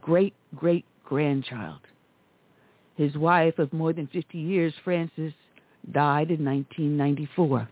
great-great-grandchild. 1.08 1.80
His 2.96 3.16
wife 3.16 3.58
of 3.58 3.72
more 3.72 3.92
than 3.92 4.08
50 4.08 4.38
years, 4.38 4.74
Frances, 4.84 5.32
died 5.92 6.30
in 6.30 6.44
1994. 6.44 7.68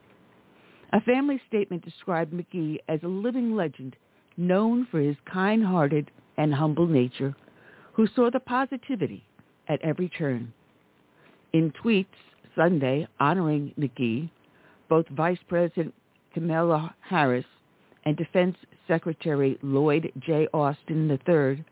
A 0.93 1.01
family 1.03 1.41
statement 1.49 1.85
described 1.85 2.33
McGee 2.33 2.79
as 2.89 3.01
a 3.03 3.09
living 3.09 3.55
legend 3.55 3.97
known 4.37 4.87
for 4.91 5.01
his 5.01 5.17
kind-hearted 5.31 6.11
and 6.37 6.55
humble 6.55 6.87
nature 6.87 7.35
who 7.93 8.07
saw 8.15 8.31
the 8.31 8.41
positivity 8.41 9.25
at 9.69 9.83
every 9.83 10.09
turn. 10.09 10.53
In 11.53 11.73
tweets 11.83 12.07
Sunday 12.55 13.07
honoring 13.19 13.75
McGee, 13.79 14.31
Both 14.89 15.09
Vice 15.09 15.39
President 15.49 15.93
Kamala 16.33 16.95
Harris 17.01 17.45
and 18.05 18.17
Defense 18.17 18.57
Secretary 18.87 19.59
Lloyd 19.63 20.13
J. 20.21 20.47
Austin 20.55 21.11
III 21.11 21.65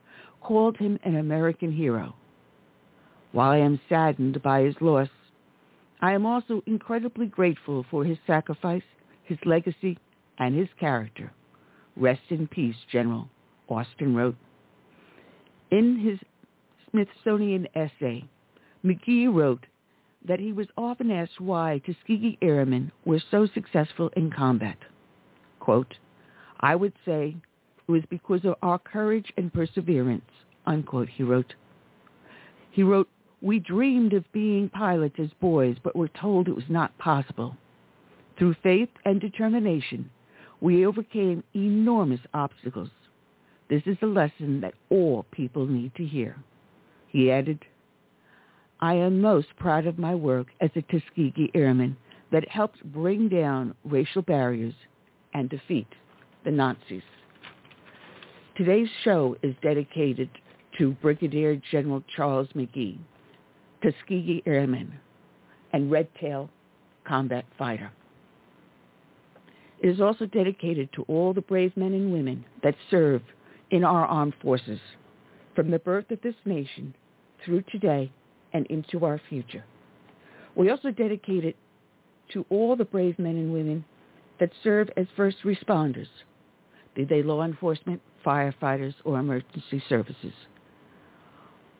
called 0.44 0.76
him 0.76 0.98
an 1.02 1.16
American 1.16 1.72
hero. 1.72 2.14
While 3.32 3.50
I 3.50 3.58
am 3.58 3.80
saddened 3.88 4.40
by 4.42 4.62
his 4.62 4.76
loss, 4.80 5.08
I 6.00 6.12
am 6.12 6.26
also 6.26 6.62
incredibly 6.66 7.26
grateful 7.26 7.84
for 7.90 8.04
his 8.04 8.18
sacrifice, 8.26 8.82
his 9.24 9.38
legacy, 9.44 9.98
and 10.38 10.54
his 10.54 10.68
character. 10.78 11.32
Rest 11.96 12.22
in 12.28 12.46
peace, 12.46 12.76
General, 12.92 13.28
Austin 13.68 14.14
wrote. 14.14 14.36
In 15.70 15.98
his 15.98 16.18
Smithsonian 16.90 17.66
essay, 17.74 18.28
McGee 18.84 19.32
wrote 19.32 19.66
that 20.26 20.40
he 20.40 20.52
was 20.52 20.66
often 20.76 21.10
asked 21.10 21.40
why 21.40 21.80
Tuskegee 21.84 22.38
Airmen 22.42 22.92
were 23.04 23.22
so 23.30 23.46
successful 23.52 24.10
in 24.16 24.30
combat. 24.30 24.78
Quote, 25.58 25.94
I 26.60 26.76
would 26.76 26.92
say 27.04 27.36
it 27.86 27.92
was 27.92 28.02
because 28.10 28.44
of 28.44 28.54
our 28.62 28.78
courage 28.78 29.32
and 29.36 29.52
perseverance, 29.52 30.24
unquote, 30.66 31.08
he 31.08 31.22
wrote. 31.22 31.54
He 32.70 32.82
wrote, 32.82 33.08
we 33.40 33.58
dreamed 33.58 34.14
of 34.14 34.24
being 34.32 34.70
pilots 34.70 35.16
as 35.18 35.28
boys, 35.40 35.76
but 35.82 35.94
were 35.94 36.08
told 36.08 36.48
it 36.48 36.56
was 36.56 36.64
not 36.68 36.96
possible. 36.96 37.56
Through 38.38 38.56
faith 38.62 38.88
and 39.04 39.20
determination, 39.20 40.10
we 40.60 40.86
overcame 40.86 41.44
enormous 41.54 42.20
obstacles. 42.32 42.88
This 43.68 43.82
is 43.84 43.98
a 44.00 44.06
lesson 44.06 44.60
that 44.62 44.74
all 44.88 45.26
people 45.30 45.66
need 45.66 45.94
to 45.96 46.06
hear. 46.06 46.36
He 47.08 47.30
added, 47.30 47.64
I 48.80 48.94
am 48.94 49.20
most 49.20 49.48
proud 49.56 49.86
of 49.86 49.98
my 49.98 50.14
work 50.14 50.46
as 50.60 50.70
a 50.74 50.82
Tuskegee 50.82 51.50
Airman 51.54 51.96
that 52.32 52.48
helped 52.48 52.82
bring 52.92 53.28
down 53.28 53.74
racial 53.84 54.22
barriers 54.22 54.74
and 55.34 55.48
defeat 55.50 55.88
the 56.44 56.50
Nazis. 56.50 57.02
Today's 58.56 58.88
show 59.02 59.36
is 59.42 59.52
dedicated 59.62 60.30
to 60.78 60.92
Brigadier 61.02 61.60
General 61.72 62.04
Charles 62.14 62.46
McGee, 62.54 62.98
Tuskegee 63.82 64.44
Airman, 64.46 64.94
and 65.72 65.90
Red 65.90 66.06
Tail 66.20 66.48
combat 67.04 67.44
fighter. 67.58 67.90
It 69.80 69.88
is 69.88 70.00
also 70.00 70.26
dedicated 70.26 70.88
to 70.92 71.02
all 71.08 71.34
the 71.34 71.40
brave 71.40 71.76
men 71.76 71.94
and 71.94 72.12
women 72.12 72.44
that 72.62 72.76
serve 72.92 73.22
in 73.72 73.82
our 73.82 74.06
armed 74.06 74.34
forces, 74.40 74.78
from 75.56 75.72
the 75.72 75.80
birth 75.80 76.12
of 76.12 76.22
this 76.22 76.36
nation 76.44 76.94
through 77.44 77.62
today 77.62 78.12
and 78.52 78.66
into 78.66 79.04
our 79.04 79.20
future. 79.28 79.64
We 80.54 80.70
also 80.70 80.92
dedicate 80.92 81.44
it 81.44 81.56
to 82.34 82.46
all 82.50 82.76
the 82.76 82.84
brave 82.84 83.18
men 83.18 83.34
and 83.34 83.52
women 83.52 83.84
that 84.38 84.52
serve 84.62 84.90
as 84.96 85.06
first 85.16 85.38
responders, 85.44 86.06
be 86.94 87.04
they 87.04 87.24
law 87.24 87.42
enforcement, 87.42 88.00
firefighters, 88.24 88.94
or 89.04 89.18
emergency 89.18 89.82
services. 89.88 90.32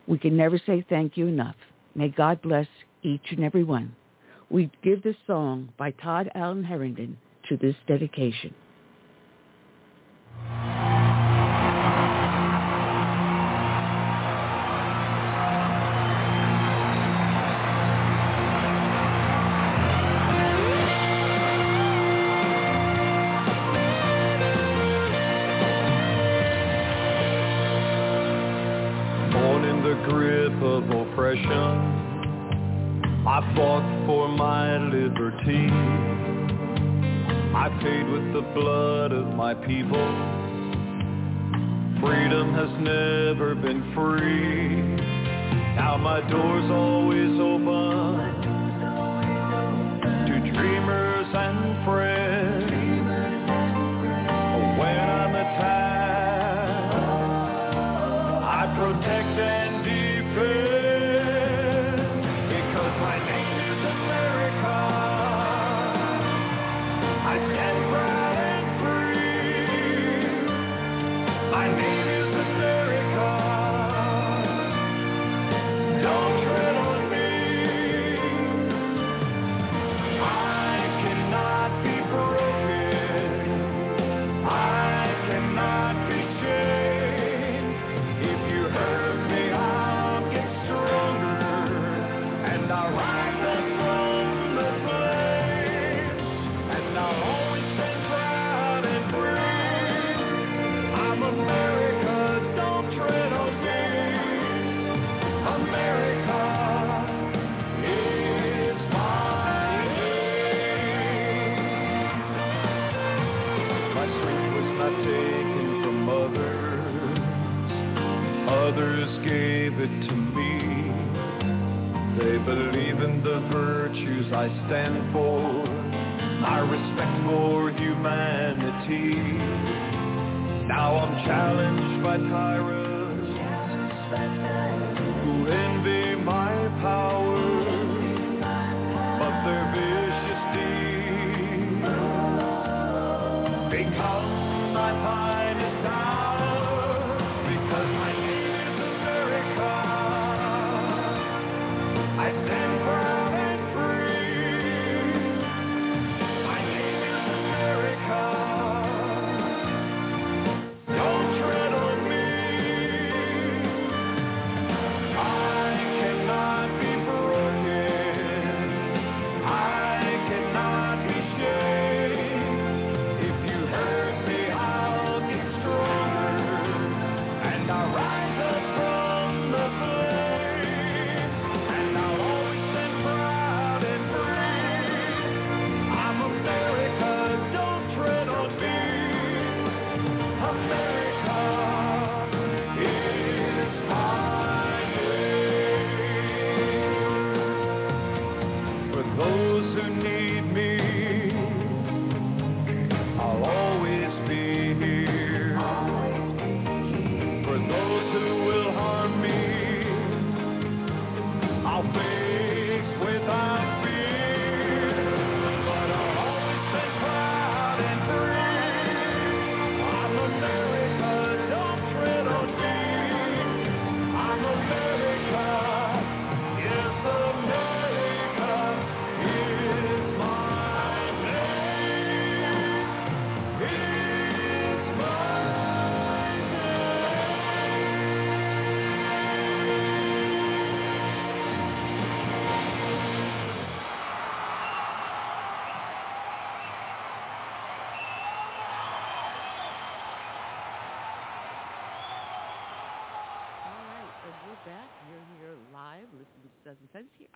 We 0.07 0.17
can 0.19 0.37
never 0.37 0.59
say 0.65 0.85
thank 0.87 1.17
you 1.17 1.27
enough. 1.27 1.55
May 1.95 2.09
God 2.09 2.41
bless 2.41 2.67
each 3.01 3.25
and 3.31 3.43
every 3.43 3.63
one. 3.63 3.95
We 4.49 4.69
give 4.83 5.01
this 5.01 5.15
song 5.25 5.69
by 5.77 5.91
Todd 5.91 6.29
Allen 6.35 6.63
Harrington 6.63 7.17
to 7.49 7.57
this 7.57 7.75
dedication. 7.87 8.53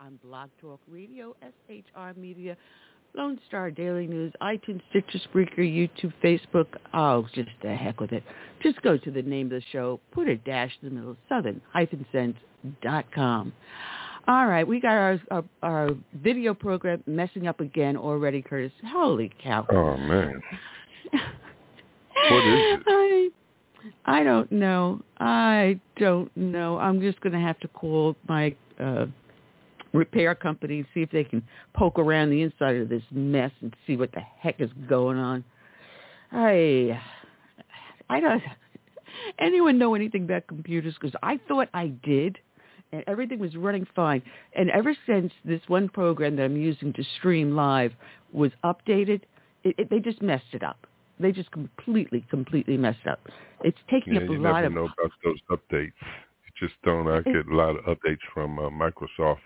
On 0.09 0.19
Blog 0.23 0.49
Talk 0.59 0.79
Radio, 0.89 1.35
SHR 1.69 2.17
Media, 2.17 2.57
Lone 3.13 3.39
Star 3.47 3.69
Daily 3.69 4.07
News, 4.07 4.33
iTunes, 4.41 4.81
Stitcher, 4.89 5.19
Spreaker, 5.31 5.59
YouTube, 5.59 6.11
Facebook. 6.23 6.65
Oh, 6.95 7.27
just 7.35 7.49
the 7.61 7.75
heck 7.75 7.99
with 7.99 8.11
it. 8.11 8.23
Just 8.63 8.81
go 8.81 8.97
to 8.97 9.11
the 9.11 9.21
name 9.21 9.45
of 9.47 9.51
the 9.51 9.61
show, 9.71 9.99
put 10.11 10.27
a 10.27 10.37
dash 10.37 10.71
in 10.81 10.89
the 10.89 10.95
middle, 10.95 11.15
southern-sense.com. 11.29 13.53
All 14.27 14.47
right, 14.47 14.67
we 14.67 14.81
got 14.81 14.93
our, 14.93 15.21
our, 15.29 15.43
our 15.61 15.91
video 16.15 16.55
program 16.55 17.03
messing 17.05 17.47
up 17.47 17.59
again 17.59 17.95
already, 17.95 18.41
Curtis. 18.41 18.71
Holy 18.87 19.31
cow! 19.43 19.67
Oh 19.71 19.95
man, 19.95 20.41
what 21.11 22.47
is 22.47 22.59
it? 22.59 22.81
I, 22.87 23.29
I 24.05 24.23
don't 24.23 24.51
know. 24.51 25.01
I 25.19 25.79
don't 25.97 26.35
know. 26.35 26.79
I'm 26.79 26.99
just 26.99 27.21
going 27.21 27.33
to 27.33 27.39
have 27.39 27.59
to 27.59 27.67
call 27.69 28.15
my 28.27 28.55
uh, 28.79 29.05
repair 29.93 30.35
company 30.35 30.85
see 30.93 31.01
if 31.01 31.11
they 31.11 31.23
can 31.23 31.41
poke 31.73 31.97
around 31.99 32.29
the 32.29 32.41
inside 32.41 32.75
of 32.77 32.89
this 32.89 33.03
mess 33.11 33.51
and 33.61 33.75
see 33.87 33.95
what 33.95 34.11
the 34.11 34.21
heck 34.39 34.59
is 34.59 34.69
going 34.87 35.17
on. 35.17 35.43
I, 36.31 36.99
I 38.09 38.19
don't. 38.19 38.43
Anyone 39.39 39.77
know 39.77 39.95
anything 39.95 40.23
about 40.23 40.47
computers? 40.47 40.95
Because 40.99 41.15
I 41.23 41.39
thought 41.47 41.67
I 41.73 41.87
did 42.03 42.37
and 42.91 43.03
everything 43.07 43.39
was 43.39 43.55
running 43.55 43.87
fine. 43.95 44.21
And 44.55 44.69
ever 44.71 44.95
since 45.05 45.31
this 45.45 45.61
one 45.67 45.89
program 45.89 46.35
that 46.37 46.43
I'm 46.43 46.57
using 46.57 46.93
to 46.93 47.03
stream 47.17 47.55
live 47.55 47.93
was 48.31 48.51
updated, 48.63 49.21
it, 49.63 49.75
it, 49.77 49.89
they 49.89 49.99
just 49.99 50.21
messed 50.21 50.53
it 50.53 50.63
up. 50.63 50.87
They 51.19 51.31
just 51.31 51.51
completely, 51.51 52.25
completely 52.29 52.77
messed 52.77 53.05
up. 53.09 53.19
It's 53.63 53.77
taking 53.89 54.13
yeah, 54.13 54.21
up 54.21 54.29
a 54.29 54.33
you 54.33 54.39
lot 54.39 54.61
never 54.61 54.67
of. 54.67 54.73
know 54.73 54.85
about 54.85 55.11
those 55.23 55.39
updates. 55.51 55.91
You 56.01 56.67
just 56.67 56.75
don't. 56.83 57.07
I 57.07 57.21
get 57.21 57.47
a 57.47 57.55
lot 57.55 57.75
of 57.75 57.83
updates 57.85 58.23
from 58.33 58.57
uh, 58.57 58.69
Microsoft, 58.69 59.39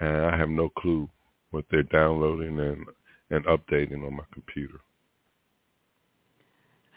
and 0.00 0.26
I 0.26 0.36
have 0.36 0.48
no 0.48 0.68
clue 0.70 1.08
what 1.50 1.64
they're 1.70 1.82
downloading 1.84 2.58
and 2.58 2.86
and 3.30 3.44
updating 3.46 4.06
on 4.06 4.16
my 4.16 4.24
computer. 4.32 4.80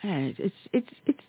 And 0.04 0.36
it's 0.38 0.56
it's 0.74 0.90
it's. 1.06 1.20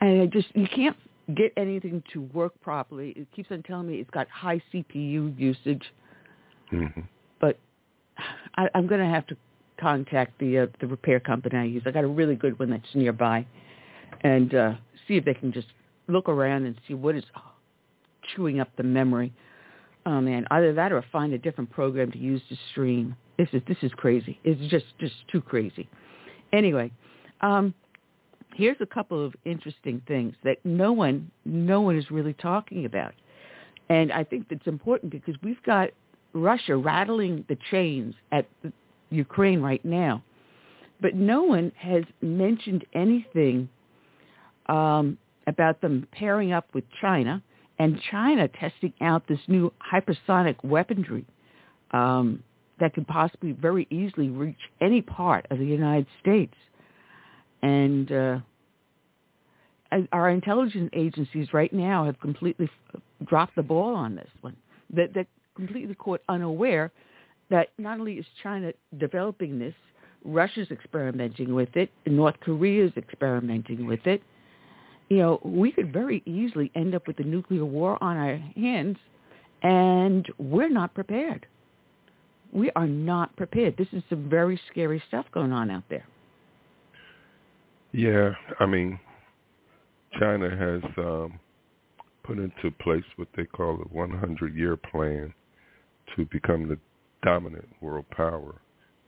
And 0.00 0.22
I 0.22 0.26
just 0.26 0.48
you 0.54 0.68
can't 0.74 0.96
get 1.36 1.52
anything 1.56 2.02
to 2.12 2.22
work 2.32 2.52
properly. 2.60 3.10
It 3.16 3.28
keeps 3.34 3.50
on 3.50 3.62
telling 3.62 3.88
me 3.88 3.96
it's 3.96 4.10
got 4.10 4.28
high 4.28 4.62
CPU 4.72 5.38
usage, 5.38 5.82
hmm 6.70 6.86
but 7.40 7.58
I, 8.56 8.68
I'm 8.74 8.86
going 8.86 9.00
to 9.00 9.06
have 9.06 9.26
to 9.28 9.36
contact 9.80 10.38
the 10.38 10.60
uh, 10.60 10.66
the 10.80 10.86
repair 10.86 11.20
company 11.20 11.56
I 11.56 11.64
use. 11.64 11.82
I 11.86 11.90
got 11.90 12.04
a 12.04 12.08
really 12.08 12.34
good 12.34 12.58
one 12.58 12.70
that's 12.70 12.94
nearby, 12.94 13.46
and 14.22 14.54
uh, 14.54 14.74
see 15.06 15.16
if 15.16 15.24
they 15.24 15.34
can 15.34 15.52
just 15.52 15.68
look 16.08 16.28
around 16.28 16.64
and 16.64 16.76
see 16.86 16.94
what 16.94 17.14
is 17.14 17.24
chewing 18.34 18.60
up 18.60 18.68
the 18.76 18.82
memory. 18.82 19.32
Oh 20.08 20.22
man, 20.22 20.46
either 20.50 20.72
that 20.72 20.90
or 20.90 21.04
find 21.12 21.34
a 21.34 21.38
different 21.38 21.68
program 21.68 22.10
to 22.12 22.18
use 22.18 22.40
to 22.48 22.56
stream. 22.70 23.14
This 23.36 23.48
is 23.52 23.60
this 23.68 23.76
is 23.82 23.92
crazy. 23.92 24.40
It's 24.42 24.58
just 24.70 24.86
just 24.98 25.12
too 25.30 25.42
crazy. 25.42 25.86
Anyway, 26.50 26.90
um, 27.42 27.74
here's 28.54 28.78
a 28.80 28.86
couple 28.86 29.22
of 29.22 29.34
interesting 29.44 30.00
things 30.08 30.34
that 30.44 30.64
no 30.64 30.92
one 30.92 31.30
no 31.44 31.82
one 31.82 31.94
is 31.94 32.10
really 32.10 32.32
talking 32.32 32.86
about. 32.86 33.12
And 33.90 34.10
I 34.10 34.24
think 34.24 34.48
that's 34.48 34.66
important 34.66 35.12
because 35.12 35.34
we've 35.42 35.62
got 35.64 35.90
Russia 36.32 36.74
rattling 36.74 37.44
the 37.50 37.58
chains 37.70 38.14
at 38.32 38.48
Ukraine 39.10 39.60
right 39.60 39.84
now. 39.84 40.22
But 41.02 41.16
no 41.16 41.42
one 41.42 41.70
has 41.76 42.04
mentioned 42.22 42.86
anything 42.94 43.68
um, 44.70 45.18
about 45.46 45.82
them 45.82 46.06
pairing 46.12 46.52
up 46.52 46.66
with 46.72 46.84
China 46.98 47.42
and 47.78 48.00
China 48.10 48.48
testing 48.48 48.92
out 49.00 49.26
this 49.28 49.38
new 49.46 49.72
hypersonic 49.92 50.56
weaponry 50.64 51.24
um, 51.92 52.42
that 52.80 52.94
could 52.94 53.06
possibly 53.06 53.52
very 53.52 53.86
easily 53.90 54.28
reach 54.28 54.58
any 54.80 55.02
part 55.02 55.46
of 55.50 55.58
the 55.58 55.66
United 55.66 56.06
States. 56.20 56.54
And 57.62 58.10
uh, 58.12 58.38
our 60.12 60.30
intelligence 60.30 60.90
agencies 60.92 61.48
right 61.52 61.72
now 61.72 62.04
have 62.04 62.20
completely 62.20 62.68
dropped 63.24 63.56
the 63.56 63.62
ball 63.62 63.94
on 63.94 64.14
this 64.14 64.30
one. 64.40 64.56
That 64.94 65.14
that 65.14 65.26
completely 65.56 65.94
caught 65.94 66.22
unaware 66.28 66.92
that 67.50 67.68
not 67.78 67.98
only 67.98 68.14
is 68.14 68.26
China 68.42 68.72
developing 68.98 69.58
this, 69.58 69.74
Russia's 70.24 70.70
experimenting 70.70 71.54
with 71.54 71.74
it, 71.76 71.90
North 72.06 72.38
Korea's 72.40 72.92
experimenting 72.96 73.86
with 73.86 74.06
it. 74.06 74.22
You 75.08 75.18
know, 75.18 75.40
we 75.42 75.72
could 75.72 75.92
very 75.92 76.22
easily 76.26 76.70
end 76.74 76.94
up 76.94 77.06
with 77.06 77.18
a 77.18 77.22
nuclear 77.24 77.64
war 77.64 78.02
on 78.02 78.16
our 78.16 78.36
hands, 78.56 78.98
and 79.62 80.26
we're 80.38 80.68
not 80.68 80.94
prepared. 80.94 81.46
We 82.52 82.70
are 82.76 82.86
not 82.86 83.34
prepared. 83.36 83.76
This 83.76 83.88
is 83.92 84.02
some 84.08 84.28
very 84.28 84.60
scary 84.70 85.02
stuff 85.08 85.26
going 85.32 85.52
on 85.52 85.70
out 85.70 85.84
there. 85.88 86.06
Yeah, 87.92 88.32
I 88.60 88.66
mean, 88.66 88.98
China 90.18 90.50
has 90.50 90.82
um, 90.98 91.38
put 92.22 92.38
into 92.38 92.70
place 92.82 93.04
what 93.16 93.28
they 93.36 93.44
call 93.44 93.80
a 93.80 93.94
100-year 93.94 94.76
plan 94.76 95.32
to 96.16 96.26
become 96.26 96.68
the 96.68 96.78
dominant 97.22 97.68
world 97.80 98.06
power, 98.10 98.60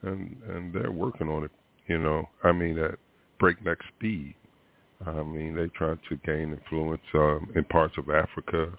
and 0.02 0.36
and 0.48 0.72
they're 0.72 0.90
working 0.90 1.28
on 1.28 1.44
it. 1.44 1.50
You 1.86 1.98
know, 1.98 2.28
I 2.42 2.52
mean 2.52 2.78
at 2.78 2.98
breakneck 3.38 3.78
speed. 3.96 4.34
I 5.06 5.22
mean 5.22 5.54
they 5.54 5.68
try 5.68 5.94
to 5.94 6.16
gain 6.24 6.52
influence 6.52 7.02
um, 7.14 7.50
in 7.54 7.64
parts 7.64 7.96
of 7.98 8.10
Africa 8.10 8.72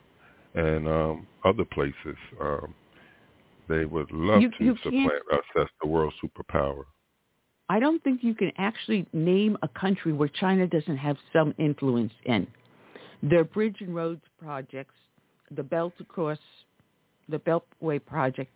and 0.53 0.87
um, 0.87 1.27
other 1.45 1.65
places. 1.65 2.17
Um, 2.39 2.73
they 3.67 3.85
would 3.85 4.11
love 4.11 4.41
You- 4.41 4.51
to 4.51 4.63
you 4.63 4.77
supplant 4.83 5.23
us 5.33 5.43
as 5.59 5.67
the 5.81 5.87
world 5.87 6.13
superpower. 6.23 6.83
I 7.69 7.79
don't 7.79 8.03
think 8.03 8.21
you 8.21 8.35
can 8.35 8.51
actually 8.57 9.07
name 9.13 9.57
a 9.61 9.67
country 9.69 10.11
where 10.11 10.27
China 10.27 10.67
doesn't 10.67 10.97
have 10.97 11.15
some 11.31 11.55
influence 11.57 12.11
in. 12.25 12.45
Their 13.23 13.45
bridge 13.45 13.77
and 13.79 13.95
roads 13.95 14.23
projects, 14.43 14.95
the 15.51 15.63
Belt 15.63 15.93
Across, 16.01 16.39
the 17.29 17.39
Beltway 17.39 18.05
project. 18.05 18.51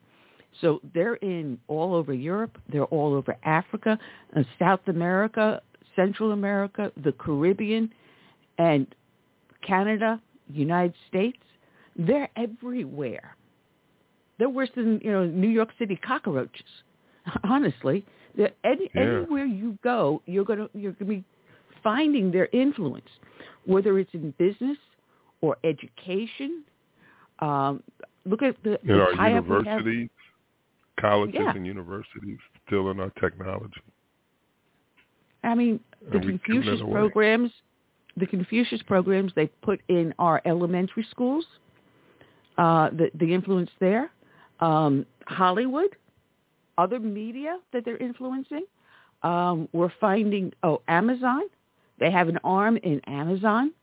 So 0.59 0.81
they're 0.93 1.15
in 1.15 1.57
all 1.69 1.95
over 1.95 2.13
Europe. 2.13 2.57
They're 2.69 2.85
all 2.85 3.13
over 3.13 3.37
Africa, 3.43 3.97
uh, 4.35 4.43
South 4.59 4.85
America, 4.87 5.61
Central 5.95 6.31
America, 6.31 6.91
the 7.03 7.11
Caribbean, 7.13 7.91
and 8.57 8.87
Canada, 9.65 10.21
United 10.51 10.93
States. 11.07 11.37
They're 11.95 12.29
everywhere. 12.35 13.35
They're 14.37 14.49
worse 14.49 14.69
than 14.75 14.99
you 15.03 15.11
know 15.11 15.25
New 15.25 15.47
York 15.49 15.69
City 15.79 15.95
cockroaches. 15.95 16.65
Honestly, 17.43 18.05
any, 18.63 18.89
Yeah. 18.93 19.01
anywhere 19.01 19.45
you 19.45 19.77
go, 19.83 20.21
you're 20.25 20.43
gonna 20.45 20.67
you're 20.73 20.91
gonna 20.93 21.09
be 21.09 21.23
finding 21.83 22.31
their 22.31 22.47
influence, 22.51 23.07
whether 23.65 23.97
it's 23.99 24.13
in 24.13 24.31
business 24.37 24.77
or 25.41 25.57
education. 25.63 26.63
Um, 27.39 27.83
look 28.25 28.41
at 28.41 28.55
the, 28.63 28.79
know, 28.83 28.97
the 28.97 29.01
our 29.01 29.11
tie-up 29.13 29.45
we 29.45 29.55
have- 29.55 29.65
universities, 29.65 30.09
colleges 30.99 31.35
Yeah. 31.39 31.51
and 31.55 31.65
universities 31.65 32.39
still 32.65 32.89
in 32.91 32.99
our 32.99 33.11
technology. 33.21 33.81
I 35.45 35.55
mean, 35.55 35.79
the 36.11 36.17
And 36.17 36.25
we 36.25 36.31
give 36.33 36.65
that 36.65 36.79
Confucius 36.79 36.81
programs, 36.91 37.51
the 38.17 38.27
Confucius 38.27 38.81
programs 38.83 39.31
they 39.35 39.47
put 39.61 39.81
in 39.87 40.13
our 40.19 40.41
elementary 40.45 41.05
schools, 41.11 41.45
uh, 42.57 42.89
the 42.89 43.11
the 43.15 43.33
influence 43.33 43.69
there, 43.79 44.11
um, 44.59 45.05
Hollywood, 45.27 45.95
other 46.77 46.99
media 46.99 47.59
that 47.73 47.85
they're 47.85 47.97
influencing. 47.97 48.65
Um, 49.23 49.67
we're 49.73 49.93
finding 49.99 50.53
oh 50.63 50.81
Amazon, 50.87 51.43
they 51.99 52.11
have 52.11 52.27
an 52.27 52.39
arm 52.43 52.77
in 52.77 52.99
Amazon 53.07 53.73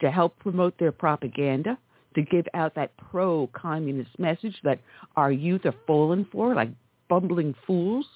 to 0.00 0.10
help 0.10 0.38
promote 0.38 0.76
their 0.78 0.92
propaganda, 0.92 1.78
to 2.14 2.22
give 2.22 2.46
out 2.54 2.74
that 2.74 2.96
pro-communist 2.96 4.18
message 4.18 4.56
that 4.64 4.80
our 5.16 5.30
youth 5.30 5.64
are 5.66 5.74
falling 5.86 6.26
for, 6.32 6.54
like 6.54 6.70
bumbling 7.08 7.54
fools. 7.66 8.06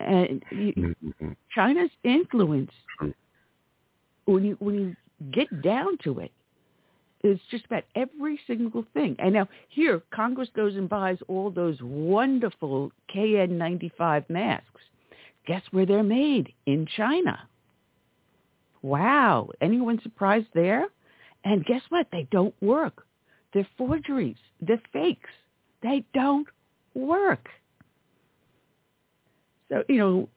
And 0.00 0.44
you, 0.50 0.72
Mhm. 0.74 1.36
China's 1.54 1.90
influence, 2.04 2.72
when 4.26 4.44
you 4.44 4.56
when 4.60 4.74
you 4.74 4.96
get 5.30 5.62
down 5.62 5.96
to 5.98 6.18
it, 6.20 6.32
is 7.22 7.40
just 7.50 7.64
about 7.64 7.84
every 7.94 8.38
single 8.46 8.84
thing. 8.94 9.16
And 9.18 9.32
now 9.32 9.48
here, 9.68 10.02
Congress 10.10 10.50
goes 10.50 10.76
and 10.76 10.88
buys 10.88 11.18
all 11.28 11.50
those 11.50 11.80
wonderful 11.82 12.92
KN95 13.08 14.28
masks. 14.28 14.82
Guess 15.46 15.62
where 15.70 15.86
they're 15.86 16.02
made? 16.02 16.52
In 16.66 16.86
China. 16.86 17.48
Wow. 18.82 19.50
Anyone 19.60 20.00
surprised 20.02 20.48
there? 20.54 20.88
And 21.44 21.64
guess 21.64 21.82
what? 21.88 22.08
They 22.10 22.26
don't 22.30 22.54
work. 22.60 23.06
They're 23.52 23.68
forgeries. 23.78 24.36
They're 24.60 24.82
fakes. 24.92 25.30
They 25.82 26.04
don't 26.12 26.48
work. 26.94 27.48
So, 29.68 29.82
you 29.88 29.96
know, 29.98 30.28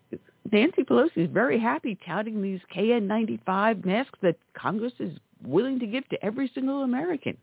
Nancy 0.51 0.83
Pelosi 0.83 1.17
is 1.17 1.29
very 1.31 1.59
happy 1.59 1.97
touting 2.05 2.41
these 2.41 2.59
KN95 2.75 3.85
masks 3.85 4.17
that 4.21 4.35
Congress 4.57 4.93
is 4.99 5.17
willing 5.45 5.79
to 5.79 5.87
give 5.87 6.07
to 6.09 6.25
every 6.25 6.51
single 6.53 6.83
American. 6.83 7.37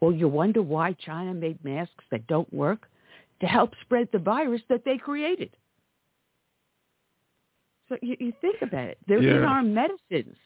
Or 0.00 0.12
you 0.12 0.28
wonder 0.28 0.62
why 0.62 0.92
China 0.94 1.32
made 1.34 1.62
masks 1.64 2.04
that 2.10 2.26
don't 2.26 2.52
work 2.52 2.88
to 3.40 3.46
help 3.46 3.72
spread 3.82 4.08
the 4.12 4.18
virus 4.18 4.60
that 4.68 4.84
they 4.84 4.98
created. 4.98 5.50
So 7.88 7.96
you, 8.02 8.16
you 8.18 8.32
think 8.40 8.56
about 8.62 8.88
it. 8.88 8.98
They're 9.06 9.22
Yeah. 9.22 9.36
in 9.36 9.44
our 9.44 9.62
medicines. 9.62 10.36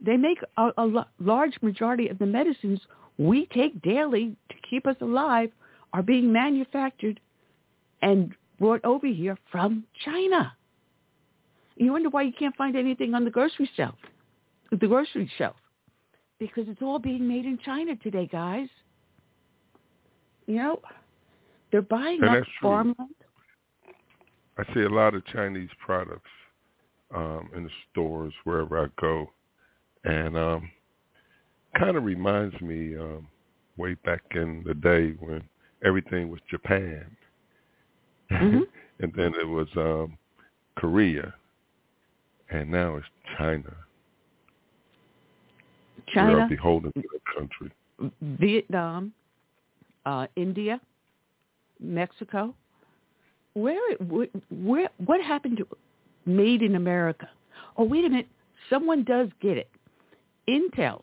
They 0.00 0.16
make 0.16 0.38
a, 0.56 0.70
a 0.78 1.06
large 1.18 1.54
majority 1.60 2.08
of 2.08 2.18
the 2.18 2.26
medicines 2.26 2.80
we 3.18 3.46
take 3.46 3.82
daily 3.82 4.34
to 4.48 4.54
keep 4.68 4.86
us 4.86 4.96
alive 5.00 5.50
are 5.92 6.02
being 6.02 6.32
manufactured 6.32 7.20
and 8.00 8.34
brought 8.60 8.84
over 8.84 9.06
here 9.06 9.36
from 9.50 9.84
China. 10.04 10.54
You 11.76 11.92
wonder 11.92 12.10
why 12.10 12.22
you 12.22 12.32
can't 12.38 12.54
find 12.56 12.76
anything 12.76 13.14
on 13.14 13.24
the 13.24 13.30
grocery 13.30 13.68
shelf, 13.74 13.94
the 14.70 14.86
grocery 14.86 15.30
shelf, 15.38 15.56
because 16.38 16.64
it's 16.68 16.82
all 16.82 16.98
being 16.98 17.26
made 17.26 17.46
in 17.46 17.58
China 17.64 17.96
today, 17.96 18.28
guys. 18.30 18.68
You 20.46 20.56
know, 20.56 20.80
they're 21.72 21.80
buying 21.80 22.22
And 22.22 22.36
up 22.36 22.44
farmland. 22.60 23.14
I 24.58 24.74
see 24.74 24.80
a 24.80 24.90
lot 24.90 25.14
of 25.14 25.24
Chinese 25.26 25.70
products 25.84 26.30
um, 27.14 27.48
in 27.56 27.64
the 27.64 27.70
stores 27.90 28.34
wherever 28.44 28.84
I 28.84 28.88
go, 29.00 29.30
and 30.04 30.36
um, 30.36 30.70
kind 31.78 31.96
of 31.96 32.04
reminds 32.04 32.60
me 32.60 32.94
um, 32.96 33.26
way 33.78 33.94
back 34.04 34.22
in 34.34 34.62
the 34.66 34.74
day 34.74 35.14
when 35.18 35.42
everything 35.82 36.28
was 36.28 36.40
Japan, 36.50 37.16
Mhm. 38.30 38.62
and 39.00 39.12
then 39.14 39.32
it 39.40 39.46
was 39.46 39.68
um, 39.76 40.16
Korea, 40.76 41.34
and 42.50 42.70
now 42.70 42.96
it's 42.96 43.06
China. 43.36 43.74
We 45.96 46.12
China, 46.12 46.38
are 46.38 46.48
beholden 46.48 46.92
to 46.92 47.02
country. 47.36 47.70
Vietnam, 48.20 49.12
uh, 50.06 50.26
India, 50.36 50.80
Mexico. 51.78 52.54
Where, 53.54 53.96
where, 53.96 54.28
where, 54.50 54.88
what 55.04 55.20
happened 55.20 55.58
to 55.58 55.66
made 56.24 56.62
in 56.62 56.76
America? 56.76 57.28
Oh, 57.76 57.84
wait 57.84 58.04
a 58.04 58.08
minute. 58.08 58.28
Someone 58.68 59.04
does 59.04 59.28
get 59.40 59.56
it. 59.56 59.68
Intel 60.48 61.02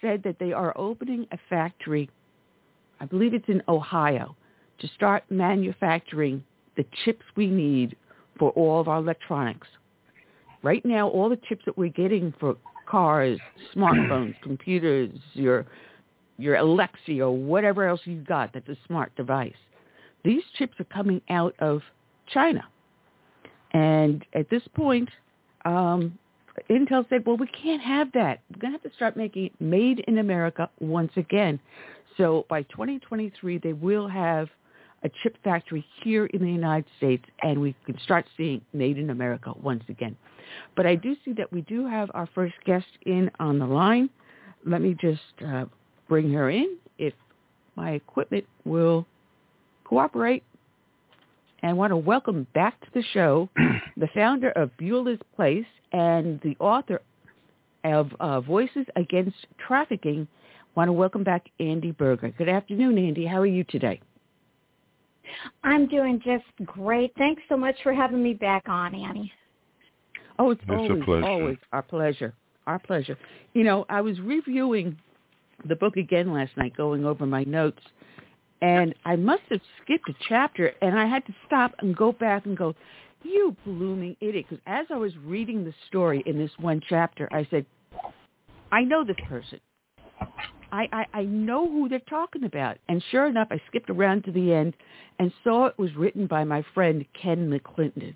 said 0.00 0.22
that 0.24 0.38
they 0.38 0.52
are 0.52 0.76
opening 0.76 1.26
a 1.32 1.38
factory, 1.48 2.10
I 3.00 3.04
believe 3.04 3.34
it's 3.34 3.48
in 3.48 3.62
Ohio, 3.68 4.34
to 4.80 4.88
start 4.88 5.24
manufacturing 5.30 6.42
the 6.76 6.84
chips 7.04 7.24
we 7.36 7.46
need 7.46 7.96
for 8.38 8.50
all 8.50 8.80
of 8.80 8.88
our 8.88 8.98
electronics. 8.98 9.68
Right 10.62 10.84
now, 10.84 11.08
all 11.08 11.28
the 11.28 11.38
chips 11.48 11.62
that 11.66 11.76
we're 11.76 11.88
getting 11.88 12.32
for 12.38 12.56
cars, 12.86 13.38
smartphones, 13.74 14.34
computers, 14.42 15.10
your 15.34 15.66
your 16.38 16.56
Alexa 16.56 17.20
or 17.20 17.36
whatever 17.36 17.86
else 17.86 18.00
you've 18.04 18.26
got 18.26 18.52
that's 18.52 18.68
a 18.68 18.76
smart 18.86 19.14
device. 19.16 19.52
These 20.24 20.42
chips 20.56 20.74
are 20.80 20.84
coming 20.84 21.20
out 21.28 21.54
of 21.58 21.82
China. 22.32 22.64
And 23.72 24.24
at 24.34 24.48
this 24.50 24.62
point, 24.74 25.08
um, 25.64 26.18
Intel 26.70 27.08
said, 27.08 27.24
well, 27.26 27.36
we 27.36 27.46
can't 27.48 27.82
have 27.82 28.12
that. 28.12 28.40
We're 28.50 28.60
going 28.60 28.72
to 28.72 28.78
have 28.78 28.90
to 28.90 28.96
start 28.96 29.16
making 29.16 29.46
it 29.46 29.52
made 29.60 30.00
in 30.00 30.18
America 30.18 30.68
once 30.80 31.12
again. 31.16 31.58
So 32.16 32.44
by 32.48 32.62
2023, 32.62 33.58
they 33.58 33.72
will 33.72 34.06
have 34.08 34.48
a 35.04 35.10
chip 35.22 35.36
factory 35.42 35.84
here 36.02 36.26
in 36.26 36.42
the 36.42 36.50
United 36.50 36.86
States, 36.96 37.24
and 37.42 37.60
we 37.60 37.74
can 37.86 37.98
start 38.00 38.24
seeing 38.36 38.60
made 38.72 38.98
in 38.98 39.10
America 39.10 39.52
once 39.60 39.82
again. 39.88 40.16
But 40.76 40.86
I 40.86 40.94
do 40.94 41.16
see 41.24 41.32
that 41.34 41.52
we 41.52 41.62
do 41.62 41.86
have 41.86 42.10
our 42.14 42.28
first 42.34 42.54
guest 42.64 42.86
in 43.06 43.30
on 43.40 43.58
the 43.58 43.66
line. 43.66 44.10
Let 44.64 44.80
me 44.80 44.96
just 45.00 45.20
uh, 45.46 45.64
bring 46.08 46.32
her 46.32 46.50
in 46.50 46.76
if 46.98 47.14
my 47.76 47.92
equipment 47.92 48.44
will 48.64 49.06
cooperate. 49.84 50.44
And 51.62 51.70
I 51.70 51.74
want 51.74 51.90
to 51.90 51.96
welcome 51.96 52.46
back 52.54 52.80
to 52.80 52.88
the 52.94 53.02
show 53.12 53.48
the 53.96 54.08
founder 54.14 54.50
of 54.50 54.70
Beulah's 54.80 55.20
Place 55.36 55.66
and 55.92 56.40
the 56.42 56.56
author 56.58 57.00
of 57.84 58.10
uh, 58.20 58.40
Voices 58.40 58.86
Against 58.96 59.36
Trafficking. 59.66 60.28
I 60.30 60.80
want 60.80 60.88
to 60.88 60.92
welcome 60.92 61.24
back 61.24 61.46
Andi 61.60 61.96
Buerger. 61.96 62.36
Good 62.36 62.48
afternoon, 62.48 62.96
Andi. 62.96 63.28
How 63.28 63.40
are 63.40 63.46
you 63.46 63.64
today? 63.64 64.00
I'm 65.64 65.86
doing 65.88 66.20
just 66.24 66.44
great. 66.66 67.12
Thanks 67.18 67.42
so 67.48 67.56
much 67.56 67.76
for 67.82 67.92
having 67.92 68.22
me 68.22 68.34
back 68.34 68.64
on, 68.68 68.94
Annie. 68.94 69.32
Oh, 70.38 70.50
it's, 70.50 70.60
It's 70.62 70.70
a 70.70 70.74
always, 70.74 71.04
pleasure. 71.04 71.26
always 71.26 71.58
our 71.72 71.82
pleasure. 71.82 72.34
Our 72.66 72.78
pleasure. 72.78 73.18
You 73.54 73.64
know, 73.64 73.84
I 73.88 74.00
was 74.00 74.18
reviewing 74.20 74.96
the 75.68 75.76
book 75.76 75.96
again 75.96 76.32
last 76.32 76.56
night, 76.56 76.76
going 76.76 77.04
over 77.04 77.26
my 77.26 77.44
notes, 77.44 77.82
and 78.60 78.94
I 79.04 79.16
must 79.16 79.42
have 79.50 79.60
skipped 79.82 80.08
a 80.08 80.14
chapter, 80.28 80.72
and 80.80 80.98
I 80.98 81.06
had 81.06 81.26
to 81.26 81.34
stop 81.46 81.74
and 81.80 81.96
go 81.96 82.12
back 82.12 82.46
and 82.46 82.56
go, 82.56 82.74
you 83.22 83.56
blooming 83.64 84.16
idiot. 84.20 84.46
Because 84.48 84.62
as 84.66 84.86
I 84.90 84.96
was 84.96 85.12
reading 85.24 85.64
the 85.64 85.74
story 85.88 86.22
in 86.26 86.38
this 86.38 86.50
one 86.58 86.80
chapter, 86.88 87.28
I 87.32 87.46
said, 87.50 87.66
I 88.70 88.82
know 88.82 89.04
this 89.04 89.16
person. 89.28 89.60
I, 90.72 90.88
I, 90.92 91.06
I 91.20 91.22
know 91.24 91.70
who 91.70 91.88
they're 91.88 92.00
talking 92.00 92.44
about. 92.44 92.78
And 92.88 93.02
sure 93.10 93.26
enough, 93.26 93.48
I 93.50 93.60
skipped 93.68 93.90
around 93.90 94.24
to 94.24 94.32
the 94.32 94.52
end 94.52 94.74
and 95.18 95.32
saw 95.44 95.66
it 95.66 95.78
was 95.78 95.94
written 95.94 96.26
by 96.26 96.44
my 96.44 96.64
friend 96.74 97.04
Ken 97.20 97.48
McClinton 97.50 98.14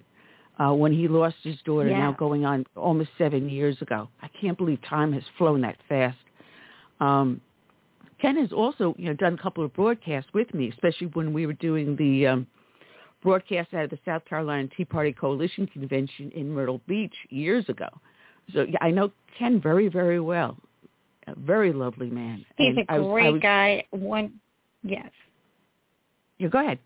uh, 0.58 0.72
when 0.72 0.92
he 0.92 1.06
lost 1.06 1.36
his 1.42 1.56
daughter 1.64 1.90
Yeah. 1.90 1.98
now 1.98 2.12
going 2.12 2.44
on 2.46 2.64
almost 2.74 3.10
seven 3.18 3.48
years 3.48 3.80
ago. 3.82 4.08
I 4.22 4.28
can't 4.40 4.56
believe 4.56 4.80
time 4.88 5.12
has 5.12 5.22
flown 5.36 5.60
that 5.60 5.76
fast. 5.88 6.16
Um, 6.98 7.40
Ken 8.20 8.36
has 8.36 8.50
also, 8.52 8.94
you 8.98 9.04
know, 9.04 9.14
done 9.14 9.34
a 9.34 9.38
couple 9.38 9.62
of 9.62 9.74
broadcasts 9.74 10.30
with 10.32 10.52
me, 10.54 10.70
especially 10.70 11.08
when 11.08 11.34
we 11.34 11.44
were 11.46 11.52
doing 11.52 11.94
the 11.96 12.26
um, 12.26 12.46
broadcast 13.22 13.74
out 13.74 13.84
of 13.84 13.90
the 13.90 13.98
South 14.06 14.24
Carolina 14.24 14.66
Tea 14.74 14.86
Party 14.86 15.12
Coalition 15.12 15.66
Convention 15.66 16.32
in 16.34 16.50
Myrtle 16.50 16.80
Beach 16.86 17.14
years 17.28 17.68
ago. 17.68 17.88
So 18.54 18.62
yeah, 18.62 18.78
I 18.80 18.90
know 18.90 19.12
Ken 19.38 19.60
very, 19.60 19.88
very 19.88 20.20
well. 20.20 20.56
A 21.28 21.34
very 21.34 21.72
lovely 21.72 22.10
man. 22.10 22.44
He's 22.56 22.76
And 22.76 22.78
a 22.88 22.92
I 22.92 22.98
was- 22.98 23.06
I 23.08 23.10
great 23.12 23.32
was- 23.32 23.42
guy. 23.42 23.84
One, 23.90 24.40
yes. 24.82 25.10
Yeah, 26.38 26.48
go 26.48 26.60
ahead. 26.60 26.78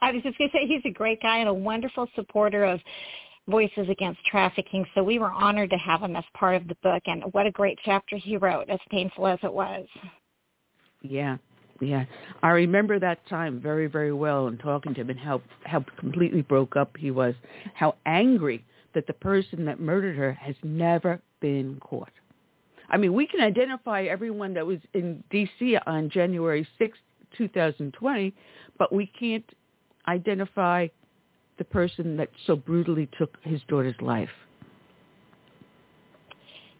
I 0.00 0.10
was 0.12 0.22
just 0.22 0.36
going 0.38 0.50
to 0.50 0.56
say 0.56 0.66
he's 0.66 0.84
a 0.84 0.90
great 0.90 1.20
guy 1.22 1.38
and 1.38 1.48
a 1.48 1.54
wonderful 1.54 2.08
supporter 2.14 2.64
of 2.64 2.80
Voices 3.46 3.88
Against 3.88 4.24
Trafficking. 4.26 4.84
So 4.94 5.02
we 5.02 5.18
were 5.18 5.30
honored 5.30 5.70
to 5.70 5.76
have 5.78 6.00
him 6.02 6.16
as 6.16 6.24
part 6.34 6.56
of 6.56 6.66
the 6.68 6.74
book, 6.76 7.02
and 7.06 7.22
what 7.32 7.46
a 7.46 7.50
great 7.50 7.78
chapter 7.84 8.16
he 8.16 8.36
wrote, 8.36 8.68
as 8.68 8.80
painful 8.90 9.26
as 9.26 9.38
it 9.42 9.52
was. 9.52 9.86
Yeah, 11.02 11.36
yeah. 11.80 12.04
I 12.42 12.50
remember 12.50 12.98
that 12.98 13.26
time 13.28 13.60
very, 13.60 13.86
very 13.86 14.12
well 14.12 14.46
and 14.46 14.58
talking 14.58 14.94
to 14.94 15.00
him 15.02 15.10
and 15.10 15.18
how 15.20 15.42
how 15.64 15.84
completely 15.98 16.42
broke 16.42 16.76
up 16.76 16.96
he 16.96 17.10
was, 17.10 17.34
how 17.74 17.96
angry 18.06 18.64
that 18.94 19.06
the 19.06 19.12
person 19.12 19.64
that 19.66 19.80
murdered 19.80 20.16
her 20.16 20.32
has 20.32 20.54
never 20.62 21.20
been 21.40 21.78
caught. 21.80 22.12
I 22.88 22.96
mean, 22.96 23.14
we 23.14 23.26
can 23.26 23.40
identify 23.40 24.02
everyone 24.02 24.54
that 24.54 24.66
was 24.66 24.78
in 24.92 25.22
D.C. 25.30 25.78
on 25.86 26.10
January 26.10 26.66
sixth, 26.78 27.00
2020, 27.36 28.34
but 28.78 28.92
we 28.92 29.06
can't 29.06 29.48
identify 30.06 30.86
the 31.58 31.64
person 31.64 32.16
that 32.16 32.28
so 32.46 32.56
brutally 32.56 33.08
took 33.18 33.36
his 33.42 33.60
daughter's 33.68 34.00
life. 34.00 34.28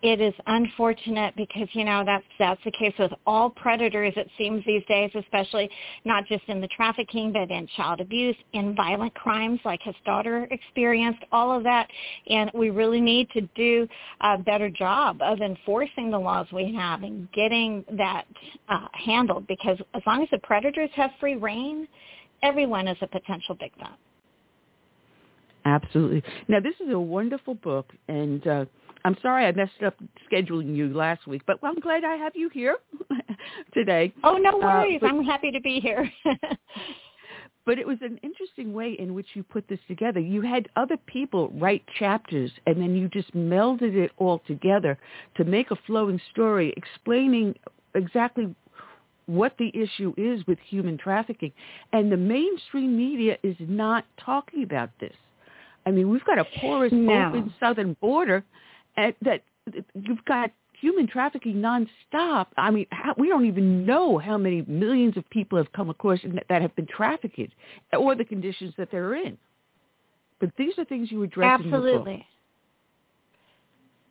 It 0.04 0.20
is 0.20 0.34
unfortunate 0.46 1.34
because 1.34 1.66
you 1.72 1.82
know 1.82 2.02
that's 2.04 2.26
that's 2.38 2.60
the 2.62 2.70
case 2.72 2.92
with 2.98 3.12
all 3.26 3.48
predators. 3.48 4.12
It 4.16 4.28
seems 4.36 4.62
these 4.66 4.84
days, 4.84 5.10
especially 5.14 5.70
not 6.04 6.26
just 6.26 6.44
in 6.48 6.60
the 6.60 6.68
trafficking, 6.68 7.32
but 7.32 7.50
in 7.50 7.66
child 7.74 8.02
abuse, 8.02 8.36
in 8.52 8.76
violent 8.76 9.14
crimes 9.14 9.60
like 9.64 9.80
his 9.82 9.94
daughter 10.04 10.46
experienced, 10.50 11.20
all 11.32 11.56
of 11.56 11.62
that. 11.62 11.88
And 12.28 12.50
we 12.52 12.68
really 12.68 13.00
need 13.00 13.30
to 13.30 13.48
do 13.54 13.88
a 14.20 14.36
better 14.36 14.68
job 14.68 15.22
of 15.22 15.40
enforcing 15.40 16.10
the 16.10 16.18
laws 16.18 16.48
we 16.52 16.74
have 16.74 17.02
and 17.02 17.26
getting 17.32 17.82
that 17.92 18.26
uh, 18.68 18.88
handled. 18.92 19.46
Because 19.46 19.78
as 19.94 20.02
long 20.06 20.22
as 20.22 20.28
the 20.30 20.38
predators 20.40 20.90
have 20.96 21.12
free 21.18 21.36
reign, 21.36 21.88
everyone 22.42 22.88
is 22.88 22.98
a 23.00 23.06
potential 23.06 23.54
victim. 23.54 23.88
Absolutely. 25.64 26.22
Now, 26.46 26.60
this 26.60 26.74
is 26.86 26.92
a 26.92 27.00
wonderful 27.00 27.54
book, 27.54 27.90
and 28.08 28.46
uh, 28.46 28.64
I'm 29.04 29.16
sorry 29.20 29.44
I 29.46 29.52
messed 29.52 29.82
up 29.84 29.94
scheduling 30.30 30.74
you 30.74 30.88
last 30.92 31.26
week, 31.26 31.42
but 31.46 31.58
I'm 31.62 31.78
glad 31.80 32.04
I 32.04 32.16
have 32.16 32.32
you 32.34 32.48
here 32.48 32.76
today. 33.74 34.12
Oh 34.24 34.36
no 34.36 34.50
Uh, 34.54 34.58
worries! 34.82 34.98
but- 35.00 35.10
I'm 35.10 35.24
happy 35.24 35.50
to 35.52 35.60
be 35.60 35.80
here. 35.80 36.10
But 37.66 37.78
it 37.78 37.86
was 37.86 37.96
an 38.02 38.20
interesting 38.22 38.74
way 38.74 38.92
in 38.98 39.14
which 39.14 39.28
you 39.32 39.42
put 39.42 39.66
this 39.68 39.78
together. 39.88 40.20
You 40.20 40.42
had 40.42 40.68
other 40.76 40.98
people 41.06 41.48
write 41.54 41.82
chapters, 41.98 42.50
and 42.66 42.76
then 42.76 42.94
you 42.94 43.08
just 43.08 43.34
melded 43.34 43.94
it 43.94 44.10
all 44.18 44.40
together 44.46 44.98
to 45.36 45.44
make 45.44 45.70
a 45.70 45.76
flowing 45.86 46.20
story 46.30 46.74
explaining 46.76 47.54
exactly 47.94 48.54
what 49.24 49.54
the 49.58 49.72
issue 49.74 50.12
is 50.18 50.46
with 50.46 50.58
human 50.58 50.98
trafficking. 50.98 51.52
And 51.94 52.12
the 52.12 52.18
mainstream 52.18 52.98
media 52.98 53.38
is 53.42 53.56
not 53.60 54.04
talking 54.22 54.62
about 54.62 54.90
this. 55.00 55.16
I 55.86 55.90
mean, 55.90 56.10
we've 56.10 56.24
got 56.26 56.38
a 56.38 56.44
porous, 56.60 56.92
No. 56.92 57.28
open 57.28 57.54
southern 57.58 57.94
border, 57.98 58.44
that 58.96 59.42
you've 59.94 60.24
got 60.26 60.50
human 60.80 61.06
trafficking 61.06 61.56
nonstop. 61.56 62.46
I 62.56 62.70
mean, 62.70 62.86
how, 62.90 63.14
we 63.16 63.28
don't 63.28 63.46
even 63.46 63.86
know 63.86 64.18
how 64.18 64.36
many 64.36 64.62
millions 64.66 65.16
of 65.16 65.28
people 65.30 65.56
have 65.58 65.72
come 65.72 65.90
across 65.90 66.18
that 66.48 66.62
have 66.62 66.74
been 66.76 66.86
trafficked 66.86 67.54
or 67.92 68.14
the 68.14 68.24
conditions 68.24 68.74
that 68.76 68.88
they're 68.90 69.14
in. 69.14 69.38
But 70.40 70.50
these 70.58 70.74
are 70.78 70.84
things 70.84 71.10
you 71.10 71.22
address 71.22 71.60
Absolutely. 71.60 72.26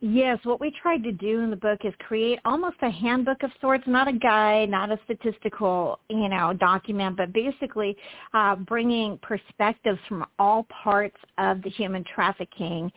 Yes, 0.06 0.38
what 0.42 0.60
we 0.60 0.70
tried 0.82 1.02
to 1.04 1.12
do 1.12 1.40
in 1.40 1.48
the 1.48 1.56
book 1.56 1.80
is 1.82 1.94
create 1.98 2.38
almost 2.44 2.76
a 2.82 2.90
handbook 2.90 3.42
of 3.42 3.50
sorts, 3.58 3.84
not 3.86 4.06
a 4.06 4.12
guide, 4.12 4.68
not 4.68 4.90
a 4.90 4.98
statistical, 5.04 5.98
you 6.10 6.28
know, 6.28 6.52
document, 6.52 7.16
but 7.16 7.32
basically 7.32 7.96
uh, 8.34 8.54
bringing 8.54 9.18
perspectives 9.22 9.98
from 10.06 10.26
all 10.38 10.66
parts 10.84 11.16
of 11.38 11.62
the 11.62 11.70
human 11.70 12.04
trafficking 12.14 12.92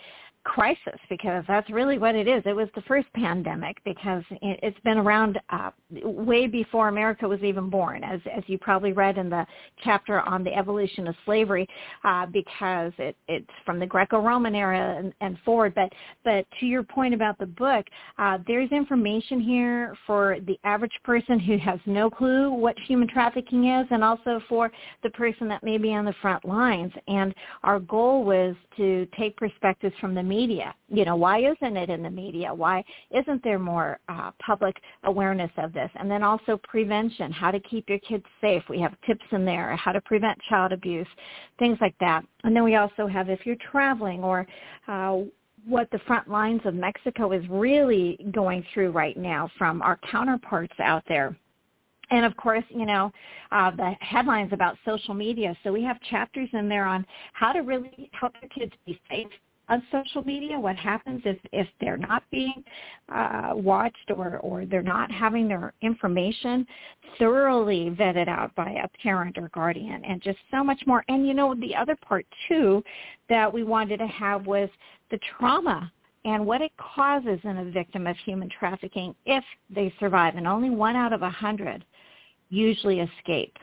crisis 0.48 1.00
because 1.10 1.44
that's 1.46 1.70
really 1.70 1.98
what 1.98 2.16
it 2.16 2.26
is. 2.26 2.42
It 2.46 2.56
was 2.56 2.70
the 2.74 2.82
first 2.84 3.08
pandemic 3.14 3.78
because 3.84 4.24
it's 4.42 4.80
been 4.86 4.98
around 4.98 5.38
uh, 5.50 5.72
way 5.92 6.48
before 6.48 6.88
America 6.88 7.28
was 7.28 7.42
even 7.42 7.70
born, 7.70 8.02
as 8.04 8.22
as 8.36 8.44
you 8.48 8.58
probably 8.58 8.94
read 8.94 9.18
in 9.18 9.30
the 9.30 9.46
chapter 9.84 10.22
on 10.22 10.46
the 10.46 10.54
evolution 10.56 11.06
of 11.08 11.16
slavery, 11.26 11.68
uh, 12.06 12.26
because 12.28 12.94
it, 12.98 13.18
it's 13.28 13.50
from 13.66 13.78
the 13.78 13.86
Greco-Roman 13.86 14.56
era 14.56 14.96
and, 14.98 15.14
and 15.20 15.38
forward. 15.44 15.76
But 15.76 15.92
but 16.24 16.46
to 16.62 16.66
your 16.66 16.84
point 16.84 17.14
about 17.14 17.38
the 17.40 17.46
book, 17.46 17.86
uh, 18.18 18.38
there's 18.48 18.72
information 18.72 19.42
here 19.42 19.96
for 20.08 20.38
the 20.48 20.58
average 20.64 20.98
person 21.04 21.40
who 21.40 21.58
has 21.58 21.80
no 21.86 22.10
clue 22.10 22.52
what 22.52 22.80
human 22.88 23.10
trafficking 23.10 23.68
is, 23.68 23.86
and 23.92 24.02
also 24.02 24.40
for 24.48 24.72
the 25.04 25.10
person 25.10 25.50
that 25.50 25.62
may 25.62 25.78
be 25.78 25.94
on 25.94 26.06
the 26.06 26.16
front 26.22 26.46
lines. 26.46 26.94
And 27.10 27.36
our 27.64 27.80
goal 27.82 28.24
was 28.24 28.56
to 28.78 29.06
take 29.20 29.36
perspectives 29.36 29.96
from 30.00 30.16
the 30.16 30.24
media. 30.24 30.37
You 30.90 31.06
know, 31.06 31.16
why 31.16 31.40
isn't 31.40 31.78
it 31.78 31.90
in 31.90 32.04
the 32.04 32.10
media? 32.10 32.54
Why 32.54 32.84
isn't 33.12 33.44
there 33.44 33.60
more 33.60 34.00
uh, 34.08 34.32
public 34.40 34.76
awareness 35.04 35.52
of 35.58 35.74
this? 35.74 35.90
And 35.96 36.10
then 36.10 36.24
also 36.24 36.60
prevention, 36.64 37.32
how 37.32 37.52
to 37.52 37.60
keep 37.60 37.90
your 37.90 38.00
kids 38.00 38.26
safe. 38.40 38.64
We 38.70 38.80
have 38.82 38.94
tips 39.06 39.26
in 39.32 39.46
there, 39.46 39.76
how 39.76 39.92
to 39.92 40.02
prevent 40.02 40.38
child 40.50 40.72
abuse, 40.72 41.08
things 41.60 41.78
like 41.82 41.96
that. 42.00 42.24
And 42.44 42.56
then 42.56 42.64
we 42.64 42.76
also 42.76 43.08
have 43.08 43.30
if 43.30 43.46
you're 43.46 43.58
traveling 43.72 44.24
or 44.24 44.46
uh, 44.88 45.18
what 45.66 45.90
the 45.92 46.00
front 46.06 46.30
lines 46.30 46.62
of 46.66 46.76
Mexico 46.76 47.32
is 47.32 47.44
really 47.50 48.20
going 48.32 48.66
through 48.74 48.92
right 48.92 49.18
now 49.18 49.50
from 49.58 49.82
our 49.82 50.00
counterparts 50.12 50.80
out 50.80 51.04
there 51.08 51.36
and 52.10 52.26
of 52.26 52.38
course, 52.38 52.64
you 52.70 52.86
know, 52.86 53.12
uh, 53.52 53.70
the 53.72 53.94
headlines 54.00 54.54
about 54.54 54.78
social 54.86 55.14
media. 55.14 55.54
So 55.64 55.74
we 55.74 55.84
have 55.84 56.00
chapters 56.10 56.48
in 56.54 56.70
there 56.70 56.86
on 56.86 57.06
how 57.34 57.52
to 57.52 57.60
really 57.60 58.10
help 58.14 58.34
your 58.42 58.50
kids 58.50 58.72
be 58.86 58.98
safe 59.10 59.28
on 59.70 59.84
social 59.92 60.24
media. 60.24 60.60
What 60.60 60.76
happens 60.76 61.22
if 61.26 61.38
if 61.52 61.68
they're 61.80 61.98
not 61.98 62.24
being 62.32 62.64
uh, 63.14 63.52
watched 63.54 64.12
or 64.16 64.38
or 64.38 64.66
they're 64.66 64.82
not 64.82 65.12
having 65.12 65.48
their 65.48 65.74
information 65.82 66.66
thoroughly 67.18 67.90
vetted 67.92 68.28
out 68.28 68.54
by 68.56 68.72
a 68.84 68.88
parent 69.02 69.38
or 69.38 69.50
guardian, 69.50 70.04
and 70.06 70.22
just 70.22 70.40
so 70.52 70.64
much 70.64 70.82
more. 70.86 71.04
And 71.08 71.28
you 71.28 71.34
know, 71.34 71.56
the 71.56 71.76
other 71.76 71.96
part 71.96 72.26
too 72.48 72.84
that 73.30 73.52
we 73.52 73.64
wanted 73.64 73.98
to 73.98 74.08
have 74.08 74.46
was 74.46 74.70
the 75.12 75.20
trauma 75.38 75.92
and 76.26 76.46
what 76.46 76.62
it 76.62 76.72
causes 76.78 77.40
in 77.44 77.58
a 77.58 77.66
victim 77.66 78.06
of 78.06 78.18
human 78.18 78.50
trafficking 78.50 79.16
if 79.26 79.44
they 79.70 79.94
survive. 80.00 80.36
And 80.36 80.48
only 80.48 80.70
one 80.70 80.96
out 80.96 81.14
of 81.14 81.22
a 81.22 81.30
hundred 81.30 81.86
usually 82.50 83.00
escape. 83.00 83.56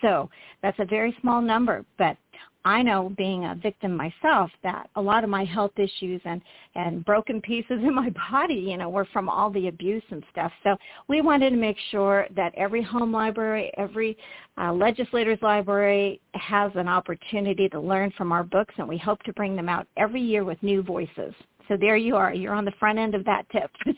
So 0.00 0.28
that's 0.62 0.78
a 0.78 0.84
very 0.84 1.16
small 1.20 1.40
number, 1.40 1.84
but 1.98 2.16
I 2.64 2.82
know 2.82 3.12
being 3.16 3.44
a 3.44 3.54
victim 3.54 3.96
myself 3.96 4.50
that 4.62 4.88
a 4.96 5.02
lot 5.02 5.24
of 5.24 5.30
my 5.30 5.44
health 5.44 5.72
issues 5.76 6.20
and 6.24 6.40
and 6.74 7.04
broken 7.04 7.40
pieces 7.40 7.80
in 7.82 7.94
my 7.94 8.10
body, 8.30 8.54
you 8.54 8.76
know, 8.76 8.88
were 8.88 9.06
from 9.12 9.28
all 9.28 9.50
the 9.50 9.68
abuse 9.68 10.02
and 10.10 10.22
stuff. 10.30 10.52
So 10.62 10.76
we 11.08 11.20
wanted 11.20 11.50
to 11.50 11.56
make 11.56 11.76
sure 11.90 12.26
that 12.36 12.54
every 12.56 12.82
home 12.82 13.12
library, 13.12 13.72
every 13.76 14.16
uh, 14.58 14.72
legislator's 14.72 15.40
library 15.42 16.20
has 16.34 16.70
an 16.74 16.88
opportunity 16.88 17.68
to 17.70 17.80
learn 17.80 18.12
from 18.16 18.32
our 18.32 18.44
books, 18.44 18.74
and 18.78 18.88
we 18.88 18.98
hope 18.98 19.22
to 19.24 19.32
bring 19.32 19.56
them 19.56 19.68
out 19.68 19.86
every 19.96 20.20
year 20.20 20.44
with 20.44 20.62
new 20.62 20.82
voices. 20.82 21.34
So 21.68 21.76
there 21.76 21.96
you 21.96 22.16
are. 22.16 22.34
You're 22.34 22.54
on 22.54 22.64
the 22.64 22.72
front 22.78 22.98
end 22.98 23.14
of 23.14 23.24
that 23.24 23.46
tip. 23.50 23.70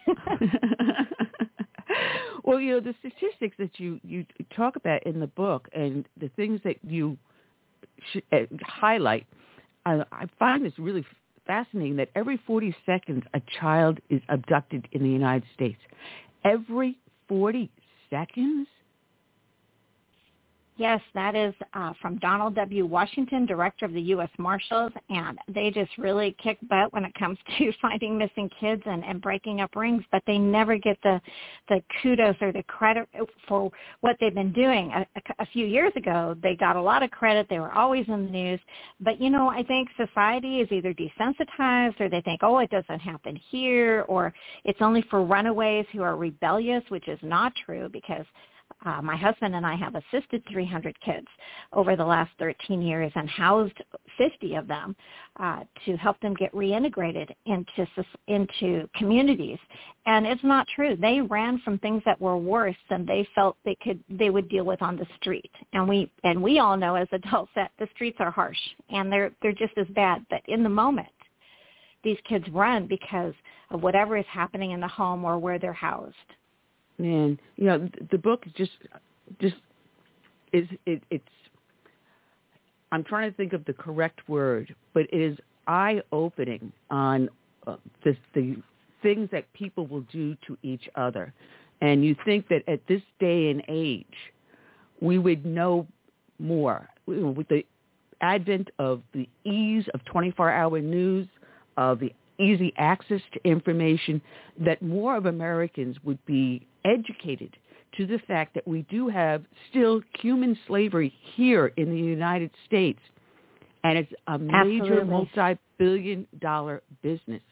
well, 2.45 2.61
you 2.61 2.75
know, 2.75 2.81
the 2.81 2.95
statistics 3.01 3.57
that 3.59 3.79
you, 3.79 3.99
you 4.03 4.27
talk 4.55 4.77
about 4.77 5.03
in 5.05 5.19
the 5.19 5.29
book 5.29 5.69
and 5.73 6.07
the 6.21 6.29
things 6.37 6.61
that 6.65 6.77
you 6.83 7.17
uh, 8.33 8.39
highlight, 8.63 9.27
I, 9.87 10.05
I 10.13 10.27
find 10.39 10.65
this 10.65 10.73
really 10.79 11.05
fascinating 11.47 11.97
that 11.97 12.09
every 12.15 12.41
40 12.47 12.75
seconds 12.87 13.25
a 13.35 13.41
child 13.61 14.01
is 14.09 14.23
abducted 14.29 14.89
in 14.93 15.03
the 15.03 15.09
United 15.11 15.47
States. 15.55 15.79
Every 16.45 16.99
40 17.29 17.71
seconds? 18.11 18.67
Yes, 20.77 21.01
that 21.15 21.37
is 21.37 21.55
uh, 21.75 21.93
from 22.03 22.19
Donald 22.19 22.57
W. 22.57 22.85
Washington, 22.85 23.47
Director 23.47 23.85
of 23.85 23.93
the 23.93 24.01
U.S. 24.01 24.31
Marshals, 24.39 24.91
and 25.09 25.39
they 25.47 25.71
just 25.71 25.97
really 25.99 26.35
kick 26.43 26.59
butt 26.69 26.93
when 26.93 27.05
it 27.05 27.15
comes 27.15 27.39
to 27.59 27.73
finding 27.81 28.19
missing 28.19 28.51
kids 28.59 28.83
and, 28.85 29.05
and 29.05 29.23
breaking 29.23 29.61
up 29.61 29.77
rings, 29.77 30.03
but 30.11 30.23
they 30.27 30.37
never 30.37 30.77
get 30.77 30.99
the 31.05 31.21
the 31.69 31.81
kudos 32.03 32.35
or 32.41 32.53
the 32.53 32.65
credit 32.65 33.09
for 33.47 33.71
what 34.01 34.17
they've 34.21 34.35
been 34.35 34.53
doing. 34.53 34.91
A, 34.91 35.07
a, 35.17 35.43
a 35.45 35.47
few 35.47 35.65
years 35.65 35.93
ago, 35.95 36.37
they 36.43 36.57
got 36.57 36.75
a 36.75 36.83
lot 36.83 37.05
of 37.05 37.11
credit. 37.13 37.47
They 37.49 37.61
were 37.61 37.73
always 37.73 38.07
in 38.09 38.25
the 38.27 38.31
news, 38.31 38.61
but 38.99 39.21
you 39.21 39.31
know, 39.31 39.49
I 39.49 39.63
think 39.63 39.89
society 39.97 40.59
is 40.61 40.73
either 40.73 40.93
desensitized 40.93 42.01
or 42.01 42.09
they 42.09 42.21
think, 42.23 42.41
oh, 42.43 42.59
it 42.59 42.71
doesn't 42.71 42.99
happen 42.99 43.39
here, 43.49 44.05
or 44.09 44.35
it's 44.65 44.83
only 44.83 45.03
for 45.09 45.25
runaways 45.25 45.87
who 45.93 46.03
are 46.03 46.17
rebellious, 46.17 46.83
which 46.89 47.07
is 47.07 47.21
not 47.23 47.53
true 47.65 47.89
because 47.93 48.27
uh, 48.85 49.01
my 49.01 49.17
husband 49.17 49.55
and 49.55 49.67
I 49.67 49.75
have 49.77 49.95
assisted 49.95 50.43
300 50.51 50.99
kids 51.01 51.27
over 51.73 51.97
the 51.97 52.05
last 52.05 52.31
13 52.39 52.83
years 52.83 53.11
and 53.15 53.29
housed 53.29 53.83
50 54.19 54.55
of 54.57 54.69
them 54.69 54.95
uh, 55.41 55.61
to 55.87 55.97
help 55.97 56.21
them 56.21 56.35
get 56.35 56.53
reintegrated 56.53 57.31
into 57.47 57.87
into 58.29 58.89
communities. 58.95 59.59
And 60.07 60.27
it's 60.27 60.45
not 60.45 60.67
true. 60.75 60.97
They 60.97 61.21
ran 61.21 61.61
from 61.61 61.79
things 61.79 62.03
that 62.05 62.21
were 62.21 62.37
worse 62.37 62.77
than 62.91 63.07
they 63.07 63.27
felt 63.35 63.57
they 63.65 63.77
could 63.83 64.03
they 64.09 64.31
would 64.31 64.49
deal 64.49 64.65
with 64.65 64.83
on 64.83 64.97
the 64.97 65.07
street. 65.17 65.51
And 65.73 65.89
we 65.89 66.11
and 66.23 66.43
we 66.43 66.59
all 66.59 66.77
know 66.77 66.95
as 66.95 67.09
adults 67.13 67.53
that 67.57 67.73
the 67.79 67.89
streets 67.95 68.19
are 68.21 68.31
harsh 68.31 68.59
and 68.91 69.11
they're 69.11 69.33
they're 69.43 69.53
just 69.53 69.77
as 69.79 69.87
bad. 69.89 70.25
But 70.31 70.43
in 70.47 70.63
the 70.63 70.69
moment, 70.69 71.09
these 72.03 72.19
kids 72.29 72.45
run 72.53 72.87
because 72.87 73.35
of 73.71 73.83
whatever 73.83 74.19
is 74.19 74.27
happening 74.31 74.73
in 74.73 74.81
the 74.81 74.89
home 74.89 75.25
or 75.25 75.39
where 75.39 75.59
they're 75.59 75.73
housed 75.73 76.15
man, 76.99 77.39
you 77.57 77.65
know, 77.65 77.89
the 78.11 78.19
book 78.19 78.45
just 78.57 78.73
just 79.41 79.57
is 80.53 80.67
it, 80.87 81.03
it's. 81.11 81.25
I'm 82.93 83.03
trying 83.03 83.31
to 83.31 83.37
think 83.37 83.53
of 83.53 83.65
the 83.65 83.73
correct 83.73 84.29
word, 84.29 84.75
but 84.93 85.03
it 85.13 85.21
is 85.21 85.39
eye 85.67 86.01
opening 86.13 86.73
on 86.91 87.29
uh, 87.67 87.77
the 88.05 88.17
the 88.35 88.57
things 89.03 89.29
that 89.33 89.53
people 89.53 89.87
will 89.87 90.05
do 90.13 90.37
to 90.47 90.57
each 90.63 90.89
other, 90.95 91.33
and 91.81 92.05
you 92.05 92.17
think 92.25 92.49
that 92.49 92.63
at 92.69 92.81
this 92.89 93.03
day 93.21 93.51
and 93.51 93.63
age, 93.69 94.07
we 95.01 95.19
would 95.19 95.45
know 95.45 95.87
more 96.39 96.89
with 97.07 97.49
the 97.49 97.65
advent 98.21 98.71
of 98.79 99.03
the 99.13 99.29
ease 99.45 99.85
of 99.93 100.01
24-hour 100.05 100.81
news, 100.81 101.29
of 101.77 102.01
the 102.01 102.13
easy 102.39 102.73
access 102.77 103.21
to 103.33 103.49
information, 103.49 104.21
that 104.65 104.83
more 104.83 105.17
of 105.17 105.27
Americans 105.27 105.97
would 106.05 106.25
be 106.27 106.67
educated 106.85 107.57
to 107.97 108.07
the 108.07 108.19
fact 108.27 108.55
that 108.55 108.67
we 108.67 108.83
do 108.91 109.09
have 109.09 109.45
still 109.71 110.01
human 110.21 110.59
slavery 110.67 111.15
here 111.35 111.69
in 111.77 111.91
the 111.91 111.97
United 111.97 112.51
States. 112.67 112.99
And 113.85 113.99
it's 113.99 114.13
a 114.27 114.39
major 114.39 115.01
Absolutely. 115.01 115.05
multi-billion 115.05 116.27
dollar 116.41 116.83
business. 117.03 117.43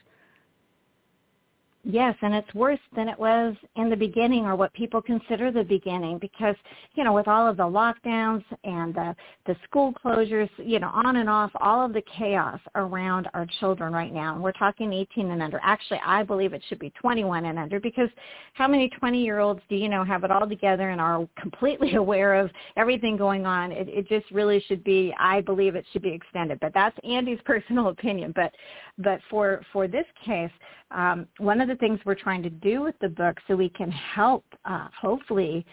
Yes, 1.84 2.14
and 2.22 2.32
it's 2.32 2.54
worse 2.54 2.78
than 2.94 3.08
it 3.08 3.18
was 3.18 3.56
in 3.74 3.90
the 3.90 3.96
beginning 3.96 4.44
or 4.44 4.54
what 4.54 4.72
people 4.72 5.02
consider 5.02 5.50
the 5.50 5.64
beginning 5.64 6.18
because, 6.18 6.54
you 6.94 7.02
know, 7.02 7.12
with 7.12 7.26
all 7.26 7.48
of 7.48 7.56
the 7.56 7.64
lockdowns 7.64 8.44
and 8.62 8.94
the, 8.94 9.16
the 9.46 9.56
school 9.64 9.92
closures, 9.92 10.48
you 10.58 10.78
know, 10.78 10.92
on 10.94 11.16
and 11.16 11.28
off, 11.28 11.50
all 11.56 11.84
of 11.84 11.92
the 11.92 12.02
chaos 12.16 12.60
around 12.76 13.28
our 13.34 13.46
children 13.58 13.92
right 13.92 14.14
now. 14.14 14.34
And 14.34 14.44
we're 14.44 14.52
talking 14.52 14.92
18 14.92 15.32
and 15.32 15.42
under. 15.42 15.58
Actually, 15.60 16.00
I 16.06 16.22
believe 16.22 16.52
it 16.52 16.62
should 16.68 16.78
be 16.78 16.90
21 16.90 17.46
and 17.46 17.58
under 17.58 17.80
because 17.80 18.10
how 18.52 18.68
many 18.68 18.88
20-year-olds 19.02 19.62
do 19.68 19.74
you 19.74 19.88
know 19.88 20.04
have 20.04 20.22
it 20.22 20.30
all 20.30 20.48
together 20.48 20.90
and 20.90 21.00
are 21.00 21.26
completely 21.40 21.96
aware 21.96 22.34
of 22.34 22.48
everything 22.76 23.16
going 23.16 23.44
on? 23.44 23.72
It, 23.72 23.88
it 23.88 24.08
just 24.08 24.30
really 24.30 24.64
should 24.68 24.84
be, 24.84 25.12
I 25.18 25.40
believe 25.40 25.74
it 25.74 25.84
should 25.92 26.02
be 26.02 26.12
extended. 26.12 26.60
But 26.60 26.74
that's 26.74 26.96
Andi's 27.04 27.42
personal 27.44 27.88
opinion. 27.88 28.32
But, 28.36 28.54
but 28.98 29.18
for, 29.28 29.62
for 29.72 29.88
this 29.88 30.06
case, 30.24 30.52
um, 30.94 31.26
one 31.38 31.60
of 31.60 31.68
the 31.68 31.76
things 31.76 31.98
we're 32.04 32.14
trying 32.14 32.42
to 32.42 32.50
do 32.50 32.82
with 32.82 32.94
the 33.00 33.08
book 33.08 33.38
so 33.46 33.56
we 33.56 33.68
can 33.70 33.90
help 33.90 34.44
uh, 34.64 34.88
hopefully 34.98 35.64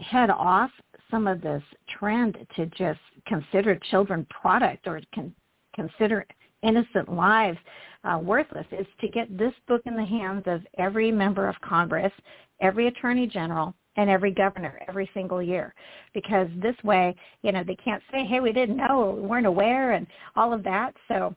head 0.00 0.30
off 0.30 0.70
some 1.10 1.26
of 1.26 1.40
this 1.40 1.62
trend 1.98 2.36
to 2.56 2.66
just 2.66 3.00
consider 3.26 3.78
children 3.90 4.26
product 4.30 4.86
or 4.86 5.00
con- 5.14 5.34
consider 5.74 6.26
innocent 6.62 7.08
lives 7.10 7.58
uh, 8.04 8.18
worthless 8.18 8.66
is 8.72 8.86
to 9.00 9.08
get 9.08 9.36
this 9.36 9.52
book 9.66 9.82
in 9.86 9.96
the 9.96 10.04
hands 10.04 10.42
of 10.46 10.62
every 10.78 11.10
member 11.10 11.48
of 11.48 11.60
Congress, 11.60 12.12
every 12.60 12.86
attorney 12.88 13.26
general, 13.26 13.74
and 13.96 14.08
every 14.08 14.30
governor 14.30 14.80
every 14.88 15.10
single 15.12 15.42
year. 15.42 15.74
Because 16.14 16.48
this 16.62 16.76
way 16.84 17.14
you 17.42 17.52
know 17.52 17.64
they 17.64 17.76
can't 17.76 18.02
say 18.12 18.24
hey 18.24 18.40
we 18.40 18.52
didn't 18.52 18.76
know 18.76 19.18
we 19.20 19.26
weren't 19.26 19.46
aware 19.46 19.92
and 19.92 20.06
all 20.36 20.52
of 20.52 20.62
that. 20.64 20.94
So 21.08 21.34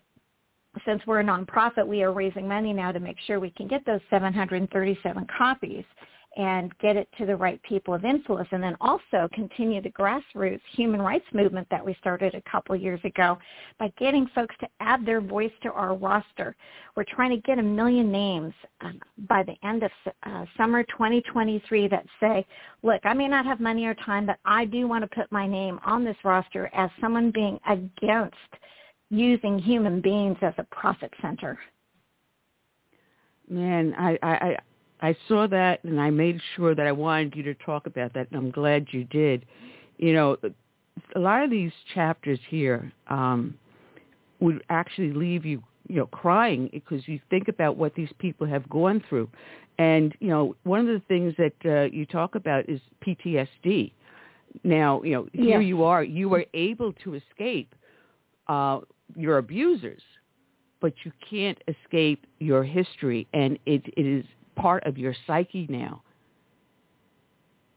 since 0.86 1.02
we're 1.06 1.20
a 1.20 1.24
nonprofit 1.24 1.86
we 1.86 2.04
are 2.04 2.14
raising 2.14 2.48
money 2.48 2.74
now 2.74 2.92
to 2.92 3.00
make 3.00 3.18
sure 3.26 3.40
we 3.40 3.52
can 3.52 3.68
get 3.68 3.86
those 3.86 4.02
737 4.10 5.28
copies 5.38 5.84
and 6.38 6.78
get 6.80 6.96
it 6.96 7.10
to 7.18 7.26
the 7.26 7.36
right 7.36 7.62
people 7.64 7.94
of 7.94 8.06
influence 8.06 8.48
and 8.52 8.64
then 8.64 8.76
also 8.80 9.28
continue 9.34 9.82
the 9.82 9.90
grassroots 9.90 10.62
human 10.74 11.02
rights 11.02 11.26
movement 11.34 11.68
that 11.70 11.86
we 11.86 11.94
started 12.00 12.34
a 12.34 12.50
couple 12.50 12.74
years 12.74 13.02
ago 13.04 13.38
by 13.80 13.92
getting 14.00 14.26
folks 14.34 14.56
to 14.62 14.68
add 14.80 15.06
their 15.06 15.20
voice 15.20 15.52
to 15.62 15.70
our 15.74 15.94
roster. 15.94 16.56
We're 16.96 17.04
trying 17.04 17.32
to 17.32 17.42
get 17.42 17.60
a 17.60 17.64
million 17.64 18.10
names 18.12 18.54
um, 18.80 19.02
by 19.28 19.44
the 19.44 19.56
end 19.68 19.84
of 19.84 19.92
uh, 20.24 20.46
summer 20.56 20.84
2023 20.84 21.90
that 21.90 22.06
say, 22.22 22.46
look, 22.82 23.02
I 23.04 23.14
may 23.14 23.28
not 23.28 23.46
have 23.46 23.60
money 23.60 23.86
or 23.86 23.96
time, 23.96 24.26
but 24.26 24.40
I 24.46 24.64
do 24.64 24.88
want 24.88 25.04
to 25.04 25.14
put 25.14 25.30
my 25.34 25.46
name 25.46 25.82
on 25.86 26.06
this 26.06 26.18
roster 26.24 26.70
as 26.74 26.90
someone 27.02 27.32
being 27.32 27.60
against 27.68 28.36
using 29.12 29.60
human 29.60 30.02
beings 30.02 30.38
as 30.42 30.54
a 30.58 30.64
profit 30.72 31.14
center. 31.22 31.60
Man, 33.50 33.94
I, 33.98 34.18
I, 34.24 34.58
I 35.02 35.16
saw 35.28 35.48
that 35.48 35.84
and 35.84 36.00
I 36.00 36.10
made 36.10 36.40
sure 36.56 36.74
that 36.74 36.88
I 36.88 36.94
wanted 36.94 37.36
you 37.36 37.44
to 37.44 37.54
talk 37.56 37.86
about 37.86 38.14
that, 38.14 38.28
and 38.32 38.40
I'm 38.40 38.52
glad 38.52 38.88
you 38.92 39.04
did. 39.04 39.46
You 39.98 40.14
know, 40.14 40.38
a 41.16 41.20
lot 41.20 41.44
of 41.44 41.50
these 41.50 41.74
chapters 41.94 42.40
here 42.50 42.92
um, 43.08 43.54
would 44.40 44.64
actually 44.70 45.12
leave 45.12 45.46
you, 45.46 45.62
you 45.90 45.98
know, 45.98 46.08
crying 46.08 46.70
because 46.72 47.06
you 47.08 47.20
think 47.30 47.50
about 47.50 47.76
what 47.76 47.94
these 47.96 48.10
people 48.18 48.48
have 48.48 48.68
gone 48.70 49.04
through. 49.10 49.30
And, 49.78 50.16
you 50.22 50.30
know, 50.30 50.56
one 50.64 50.80
of 50.80 50.88
the 50.88 51.02
things 51.10 51.34
that 51.38 51.54
uh, 51.66 51.94
you 51.94 52.06
talk 52.06 52.36
about 52.36 52.70
is 52.70 52.80
PTSD. 53.06 53.92
Now, 54.64 55.02
you 55.04 55.12
know, 55.12 55.28
here 55.34 55.60
yes. 55.62 55.68
you 55.68 55.84
are, 55.84 56.04
you 56.04 56.30
were 56.30 56.46
able 56.54 56.94
to 57.04 57.16
escape 57.16 57.74
uh, 58.48 58.80
your 59.16 59.38
abusers, 59.38 60.02
but 60.80 60.94
you 61.04 61.12
can't 61.30 61.62
escape 61.68 62.26
your 62.40 62.64
history, 62.64 63.28
and 63.34 63.58
it, 63.66 63.84
it 63.98 64.06
is 64.06 64.26
part 64.56 64.86
of 64.86 64.98
your 64.98 65.16
psyche 65.28 65.68
now. 65.70 66.02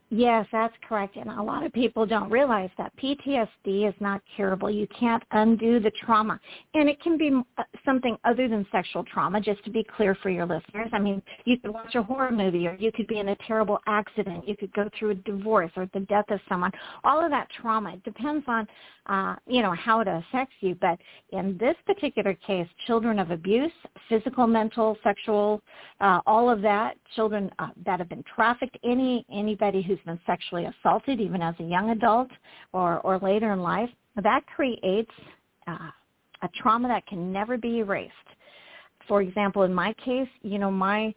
Yes, 0.09 0.45
that's 0.51 0.73
correct. 0.87 1.15
And 1.15 1.29
a 1.31 1.41
lot 1.41 1.65
of 1.65 1.73
people 1.73 2.05
don't 2.05 2.29
realize 2.29 2.69
that 2.77 2.95
PTSD 2.97 3.89
is 3.89 3.93
not 3.99 4.21
curable. 4.35 4.69
You 4.69 4.87
can't 4.97 5.23
undo 5.31 5.79
the 5.79 5.91
trauma. 6.05 6.39
And 6.75 6.87
it 6.87 7.01
can 7.01 7.17
be 7.17 7.41
uh, 7.57 7.63
something 7.83 8.15
other 8.23 8.47
than 8.47 8.67
sexual 8.71 9.03
trauma, 9.03 9.41
just 9.41 9.63
to 9.65 9.71
be 9.71 9.83
clear 9.83 10.15
for 10.21 10.29
your 10.29 10.45
listeners. 10.45 10.89
I 10.93 10.99
mean, 10.99 11.23
you 11.45 11.57
could 11.59 11.71
watch 11.71 11.95
a 11.95 12.03
horror 12.03 12.31
movie 12.31 12.67
or 12.67 12.75
you 12.75 12.91
could 12.91 13.07
be 13.07 13.17
in 13.17 13.29
a 13.29 13.35
terrible 13.47 13.79
accident. 13.87 14.47
You 14.47 14.55
could 14.55 14.71
go 14.73 14.89
through 14.97 15.11
a 15.11 15.15
divorce 15.15 15.71
or 15.75 15.89
the 15.93 16.01
death 16.01 16.25
of 16.29 16.39
someone. 16.47 16.71
All 17.03 17.23
of 17.23 17.31
that 17.31 17.47
trauma, 17.59 17.93
it 17.93 18.03
depends 18.03 18.45
on, 18.47 18.67
uh, 19.07 19.35
you 19.47 19.63
know, 19.63 19.73
how 19.73 20.01
it 20.01 20.07
affects 20.07 20.55
you. 20.59 20.75
But 20.75 20.99
in 21.31 21.57
this 21.57 21.75
particular 21.87 22.35
case, 22.35 22.67
children 22.85 23.17
of 23.17 23.31
abuse, 23.31 23.71
physical, 24.07 24.45
mental, 24.45 24.97
sexual, 25.03 25.63
uh, 25.99 26.19
all 26.27 26.47
of 26.47 26.61
that, 26.61 26.95
children 27.15 27.49
uh, 27.57 27.69
that 27.85 27.97
have 27.99 28.09
been 28.09 28.23
trafficked, 28.35 28.77
any 28.83 29.25
anybody 29.31 29.81
who's 29.95 30.05
been 30.05 30.19
sexually 30.25 30.65
assaulted, 30.65 31.19
even 31.19 31.41
as 31.41 31.55
a 31.59 31.63
young 31.63 31.91
adult 31.91 32.29
or, 32.73 32.99
or 32.99 33.19
later 33.19 33.53
in 33.53 33.59
life, 33.59 33.89
that 34.21 34.45
creates 34.47 35.11
uh, 35.67 35.89
a 36.41 36.49
trauma 36.61 36.87
that 36.87 37.05
can 37.07 37.31
never 37.31 37.57
be 37.57 37.79
erased. 37.79 38.13
For 39.07 39.21
example, 39.21 39.63
in 39.63 39.73
my 39.73 39.93
case, 39.93 40.27
you 40.41 40.59
know, 40.59 40.71
my 40.71 41.13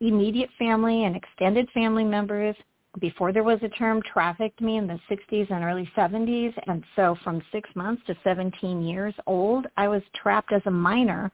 immediate 0.00 0.50
family 0.58 1.04
and 1.04 1.16
extended 1.16 1.68
family 1.72 2.04
members 2.04 2.56
before 3.00 3.32
there 3.32 3.42
was 3.42 3.58
a 3.62 3.68
term 3.70 4.00
trafficked 4.02 4.60
me 4.60 4.76
in 4.76 4.86
the 4.86 4.98
60s 5.10 5.50
and 5.50 5.64
early 5.64 5.90
70s 5.96 6.54
and 6.68 6.84
so 6.94 7.16
from 7.24 7.42
6 7.50 7.70
months 7.74 8.02
to 8.06 8.14
17 8.22 8.82
years 8.82 9.14
old 9.26 9.66
I 9.76 9.88
was 9.88 10.02
trapped 10.14 10.52
as 10.52 10.62
a 10.66 10.70
minor 10.70 11.32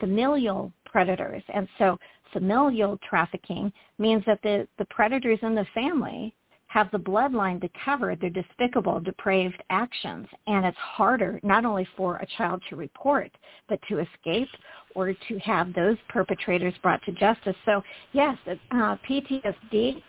familial 0.00 0.72
predators 0.86 1.42
and 1.52 1.68
so 1.78 1.98
familial 2.34 2.98
trafficking 3.08 3.72
means 3.98 4.22
that 4.26 4.42
the, 4.42 4.68
the 4.76 4.84
predators 4.86 5.38
in 5.40 5.54
the 5.54 5.64
family 5.72 6.34
have 6.66 6.90
the 6.90 6.98
bloodline 6.98 7.60
to 7.60 7.70
cover 7.84 8.16
their 8.16 8.30
despicable, 8.30 8.98
depraved 8.98 9.62
actions. 9.70 10.26
And 10.48 10.66
it's 10.66 10.76
harder 10.76 11.38
not 11.44 11.64
only 11.64 11.86
for 11.96 12.16
a 12.16 12.26
child 12.36 12.60
to 12.68 12.76
report, 12.76 13.30
but 13.68 13.78
to 13.88 14.00
escape 14.00 14.48
or 14.96 15.14
to 15.28 15.38
have 15.38 15.72
those 15.72 15.96
perpetrators 16.08 16.74
brought 16.82 17.00
to 17.04 17.12
justice. 17.12 17.54
So 17.64 17.80
yes, 18.12 18.36
uh, 18.48 18.96
PTSD 19.08 20.02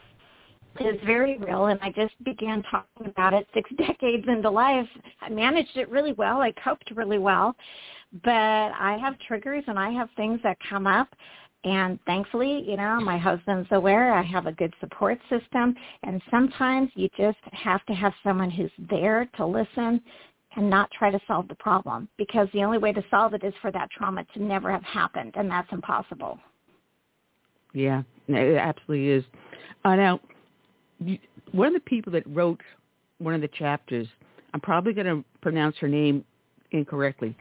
is 0.80 0.96
very 1.06 1.38
real 1.38 1.68
and 1.68 1.80
I 1.84 1.92
just 1.92 2.22
began 2.24 2.64
talking 2.64 3.06
about 3.06 3.36
it 3.36 3.48
six 3.54 3.70
decades 3.78 4.26
into 4.28 4.50
life. 4.50 4.88
I 5.22 5.30
managed 5.30 5.78
it 5.78 5.88
really 5.90 6.14
well. 6.14 6.42
I 6.42 6.52
coped 6.64 6.92
really 6.96 7.20
well. 7.20 7.56
But 8.24 8.32
I 8.32 8.98
have 9.02 9.20
triggers 9.28 9.64
and 9.68 9.78
I 9.78 9.92
have 9.92 10.10
things 10.16 10.40
that 10.44 10.58
come 10.70 10.88
up 10.88 11.10
and 11.66 12.00
thankfully, 12.06 12.64
you 12.66 12.78
know, 12.78 13.00
my 13.02 13.18
husband's 13.18 13.68
aware. 13.72 14.14
I 14.14 14.22
have 14.22 14.46
a 14.46 14.52
good 14.52 14.74
support 14.80 15.18
system. 15.30 15.76
And 16.04 16.22
sometimes 16.30 16.92
you 16.94 17.10
just 17.18 17.40
have 17.54 17.84
to 17.88 17.94
have 17.94 18.14
someone 18.24 18.52
who's 18.52 18.72
there 18.90 19.28
to 19.38 19.46
listen 19.46 20.00
and 20.56 20.70
not 20.70 20.90
try 20.98 21.10
to 21.10 21.20
solve 21.28 21.48
the 21.48 21.56
problem 21.56 22.08
because 22.18 22.48
the 22.54 22.64
only 22.64 22.78
way 22.78 22.94
to 22.94 23.04
solve 23.10 23.34
it 23.34 23.44
is 23.44 23.54
for 23.62 23.72
that 23.72 23.90
trauma 23.90 24.24
to 24.36 24.44
never 24.44 24.72
have 24.72 24.84
happened, 24.84 25.34
and 25.36 25.50
that's 25.50 25.68
impossible. 25.72 26.40
Yeah, 27.74 28.04
it 28.28 28.58
absolutely 28.58 29.10
is. 29.10 29.24
Uh, 29.84 29.96
now, 29.96 30.20
one 31.52 31.68
of 31.68 31.74
the 31.74 31.80
people 31.82 32.14
that 32.14 32.24
wrote 32.28 32.62
one 33.18 33.34
of 33.34 33.42
the 33.42 33.50
chapters, 33.50 34.08
I'm 34.54 34.62
probably 34.62 34.94
going 34.94 35.08
to 35.08 35.26
pronounce 35.42 35.76
her 35.80 35.90
name 35.90 36.24
incorrectly, 36.72 37.36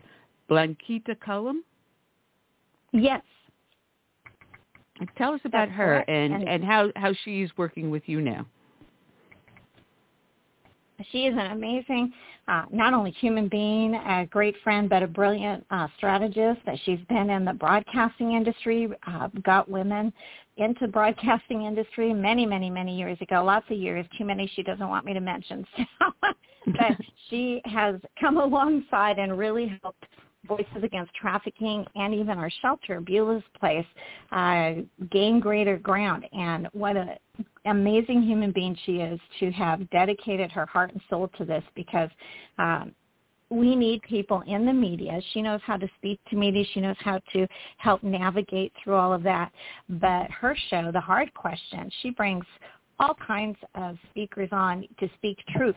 Blanquita 0.48 1.14
Cullum? 1.24 1.62
Yes. 2.92 3.22
Tell 5.16 5.32
us 5.32 5.40
about 5.44 5.68
That's 5.68 5.78
her 5.78 5.96
and, 6.08 6.34
and, 6.34 6.48
and 6.48 6.64
how, 6.64 6.90
how 6.96 7.12
she's 7.24 7.50
working 7.56 7.90
with 7.90 8.04
you 8.06 8.20
now. 8.20 8.46
She 11.10 11.26
is 11.26 11.34
an 11.36 11.50
amazing, 11.50 12.12
uh, 12.46 12.64
not 12.70 12.94
only 12.94 13.10
human 13.10 13.48
being, 13.48 13.94
a 13.94 14.26
great 14.26 14.54
friend, 14.62 14.88
but 14.88 15.02
a 15.02 15.08
brilliant 15.08 15.66
uh, 15.70 15.88
strategist. 15.96 16.60
That 16.66 16.78
she's 16.84 17.00
been 17.08 17.30
in 17.30 17.44
the 17.44 17.52
broadcasting 17.52 18.32
industry, 18.32 18.88
uh, 19.06 19.28
got 19.42 19.68
women 19.68 20.12
into 20.56 20.86
broadcasting 20.86 21.62
industry 21.62 22.12
many, 22.12 22.46
many, 22.46 22.70
many 22.70 22.96
years 22.96 23.18
ago. 23.20 23.42
Lots 23.44 23.66
of 23.70 23.76
years, 23.76 24.06
too 24.16 24.24
many 24.24 24.50
she 24.54 24.62
doesn't 24.62 24.88
want 24.88 25.04
me 25.04 25.12
to 25.14 25.20
mention. 25.20 25.66
So, 25.98 26.32
but 26.78 26.92
she 27.28 27.60
has 27.66 27.96
come 28.18 28.38
alongside 28.38 29.18
and 29.18 29.36
really 29.36 29.78
helped 29.82 30.06
Voices 30.46 30.82
Against 30.82 31.14
Trafficking 31.14 31.86
and 31.94 32.14
even 32.14 32.38
our 32.38 32.50
shelter, 32.62 33.00
Beulah's 33.00 33.44
Place, 33.58 33.86
uh, 34.32 34.82
gain 35.10 35.40
greater 35.40 35.78
ground. 35.78 36.26
And 36.32 36.68
what 36.72 36.96
an 36.96 37.10
amazing 37.66 38.22
human 38.22 38.52
being 38.52 38.76
she 38.84 38.96
is 38.96 39.20
to 39.40 39.50
have 39.52 39.88
dedicated 39.90 40.50
her 40.52 40.66
heart 40.66 40.92
and 40.92 41.00
soul 41.08 41.28
to 41.38 41.44
this 41.44 41.64
because 41.74 42.10
um, 42.58 42.94
we 43.50 43.76
need 43.76 44.02
people 44.02 44.42
in 44.46 44.66
the 44.66 44.72
media. 44.72 45.20
She 45.32 45.42
knows 45.42 45.60
how 45.64 45.76
to 45.76 45.88
speak 45.98 46.20
to 46.30 46.36
media. 46.36 46.64
She 46.72 46.80
knows 46.80 46.96
how 47.00 47.20
to 47.32 47.46
help 47.78 48.02
navigate 48.02 48.72
through 48.82 48.94
all 48.94 49.12
of 49.12 49.22
that. 49.22 49.52
But 49.88 50.30
her 50.30 50.56
show, 50.70 50.90
The 50.92 51.00
Hard 51.00 51.32
Question, 51.34 51.90
she 52.02 52.10
brings 52.10 52.44
all 52.98 53.14
kinds 53.14 53.56
of 53.74 53.96
speakers 54.10 54.48
on 54.52 54.86
to 55.00 55.08
speak 55.16 55.38
truth 55.56 55.76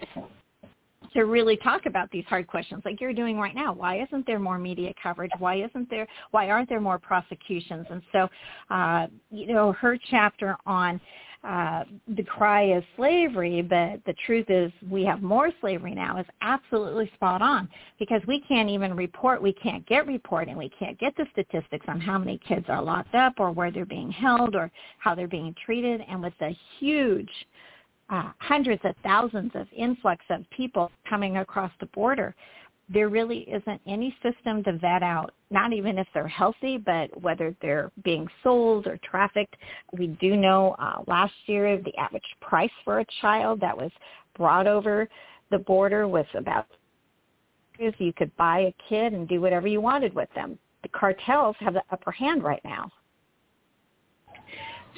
to 1.14 1.24
really 1.24 1.58
talk 1.58 1.86
about 1.86 2.10
these 2.12 2.26
hard 2.26 2.48
questions 2.48 2.82
like 2.86 3.02
you're 3.02 3.14
doing 3.14 3.38
right 3.38 3.56
now. 3.56 3.74
Why 3.74 4.02
isn't 4.02 4.26
there 4.26 4.40
more 4.40 4.58
media 4.58 4.94
coverage? 5.02 5.32
Why 5.40 5.56
isn't 5.64 5.90
there, 5.90 6.08
why 6.32 6.50
aren't 6.50 6.70
there 6.70 6.82
more 6.82 7.00
prosecutions? 7.00 7.86
And 7.90 8.02
so, 8.12 8.30
uh, 8.70 9.08
you 9.32 9.48
know, 9.48 9.74
her 9.74 9.98
chapter 10.10 10.58
on 10.66 11.00
uh, 11.44 11.84
the 12.16 12.24
cry 12.24 12.76
is 12.76 12.84
slavery, 12.96 13.62
but 13.62 14.02
the 14.06 14.14
truth 14.26 14.48
is 14.50 14.72
we 14.90 15.06
have 15.06 15.22
more 15.22 15.52
slavery 15.62 15.94
now 15.94 16.18
is 16.20 16.26
absolutely 16.42 17.10
spot 17.14 17.42
on 17.42 17.70
because 18.00 18.22
we 18.28 18.42
can't 18.48 18.70
even 18.70 18.96
report, 18.96 19.42
we 19.42 19.54
can't 19.54 19.86
get 19.88 20.08
reporting, 20.08 20.58
we 20.58 20.70
can't 20.78 21.00
get 21.00 21.16
the 21.16 21.26
statistics 21.32 21.86
on 21.88 22.02
how 22.02 22.18
many 22.18 22.40
kids 22.48 22.66
are 22.70 22.82
locked 22.82 23.16
up 23.16 23.34
or 23.38 23.52
where 23.52 23.72
they're 23.72 23.86
being 23.86 24.12
held 24.12 24.56
or 24.56 24.72
how 24.98 25.14
they're 25.14 25.28
being 25.28 25.56
treated. 25.64 26.02
And 26.10 26.22
with 26.22 26.34
the 26.40 26.54
huge 26.80 27.30
uh, 28.10 28.32
hundreds 28.40 28.82
of 28.86 28.96
thousands 29.04 29.52
of 29.56 29.68
influx 29.76 30.24
of 30.30 30.50
people 30.56 30.92
coming 31.10 31.38
across 31.38 31.72
the 31.80 31.86
border, 31.88 32.36
there 32.90 33.10
really 33.10 33.40
isn't 33.40 33.82
any 33.86 34.16
system 34.24 34.64
to 34.64 34.74
vet 34.78 35.04
out, 35.04 35.34
not 35.52 35.74
even 35.74 35.98
if 35.98 36.08
they're 36.14 36.28
healthy, 36.28 36.78
but 36.78 37.10
whether 37.22 37.54
they're 37.62 37.92
being 38.04 38.28
sold 38.44 38.88
or 38.88 38.98
trafficked. 39.04 39.58
We 39.92 40.08
do 40.22 40.38
know 40.38 40.76
uh, 40.80 41.04
last 41.06 41.34
year 41.48 41.82
the 41.82 41.96
average 41.98 42.24
price 42.40 42.72
for 42.86 43.00
a 43.00 43.06
child 43.22 43.60
that 43.60 43.78
was 43.78 43.92
brought 44.38 44.68
over 44.68 45.10
the 45.52 45.58
border 45.58 46.08
was 46.08 46.26
about 46.34 46.68
you 47.80 48.14
could 48.14 48.36
buy 48.38 48.60
a 48.62 48.76
kid 48.90 49.14
and 49.14 49.28
do 49.28 49.40
whatever 49.40 49.68
you 49.68 49.82
wanted 49.82 50.14
with 50.16 50.30
them. 50.34 50.58
the 50.82 50.90
cartels 50.90 51.56
have 51.60 51.74
the 51.74 51.84
upper 51.92 52.12
hand 52.12 52.44
right 52.44 52.62
now. 52.64 52.90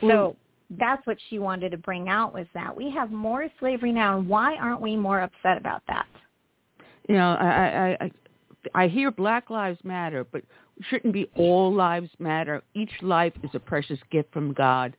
So 0.02 0.36
that's 0.78 1.06
what 1.08 1.18
she 1.30 1.40
wanted 1.40 1.72
to 1.72 1.78
bring 1.78 2.10
out 2.10 2.34
was 2.34 2.46
that 2.54 2.76
we 2.76 2.92
have 2.92 3.12
more 3.12 3.48
slavery 3.60 3.92
now, 3.92 4.18
and 4.18 4.28
why 4.28 4.56
aren't 4.56 4.82
we 4.82 4.96
more 4.96 5.22
upset 5.22 5.58
about 5.58 5.82
that? 5.88 6.06
You 7.08 7.16
know, 7.16 7.32
I 7.40 7.48
I 7.48 7.98
I, 8.06 8.84
I 8.84 8.88
hear 8.88 9.10
Black 9.10 9.50
Lives 9.50 9.80
Matter, 9.84 10.26
but 10.32 10.44
shouldn't 10.90 11.14
be 11.14 11.30
all 11.36 11.74
lives 11.74 12.10
matter. 12.20 12.62
Each 12.74 12.92
life 13.02 13.34
is 13.44 13.50
a 13.54 13.60
precious 13.60 14.00
gift 14.12 14.32
from 14.32 14.54
God. 14.54 14.96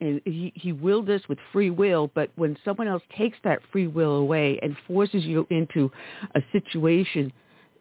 And 0.00 0.20
he, 0.24 0.52
he 0.54 0.72
willed 0.72 1.10
us 1.10 1.20
with 1.28 1.38
free 1.52 1.70
will, 1.70 2.10
but 2.14 2.30
when 2.36 2.56
someone 2.64 2.88
else 2.88 3.02
takes 3.18 3.36
that 3.44 3.60
free 3.70 3.86
will 3.86 4.16
away 4.16 4.58
and 4.62 4.74
forces 4.86 5.24
you 5.24 5.46
into 5.50 5.90
a 6.34 6.40
situation 6.52 7.32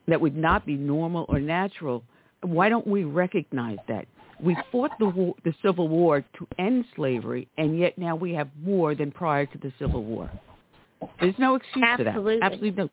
that 0.08 0.20
would 0.20 0.36
not 0.36 0.66
be 0.66 0.76
normal 0.76 1.26
or 1.30 1.40
natural, 1.40 2.04
why 2.42 2.68
don't 2.68 2.88
we 2.88 3.04
recognize 3.06 3.78
that? 3.88 4.06
We 4.42 4.58
fought 4.72 4.92
the 5.00 5.08
war, 5.08 5.36
the 5.44 5.54
Civil 5.62 5.88
War 5.88 6.22
to 6.22 6.48
end 6.58 6.86
slavery, 6.96 7.48
and 7.58 7.78
yet 7.78 7.98
now 7.98 8.16
we 8.16 8.34
have 8.34 8.50
more 8.64 8.96
than 8.96 9.12
prior 9.12 9.46
to 9.46 9.58
the 9.58 9.72
Civil 9.80 10.04
War. 10.04 10.30
There's 11.20 11.38
no 11.38 11.56
excuse 11.56 11.86
Absolutely. 11.88 12.36
for 12.36 12.40
that. 12.40 12.46
Absolutely 12.54 12.84
no. 12.84 12.90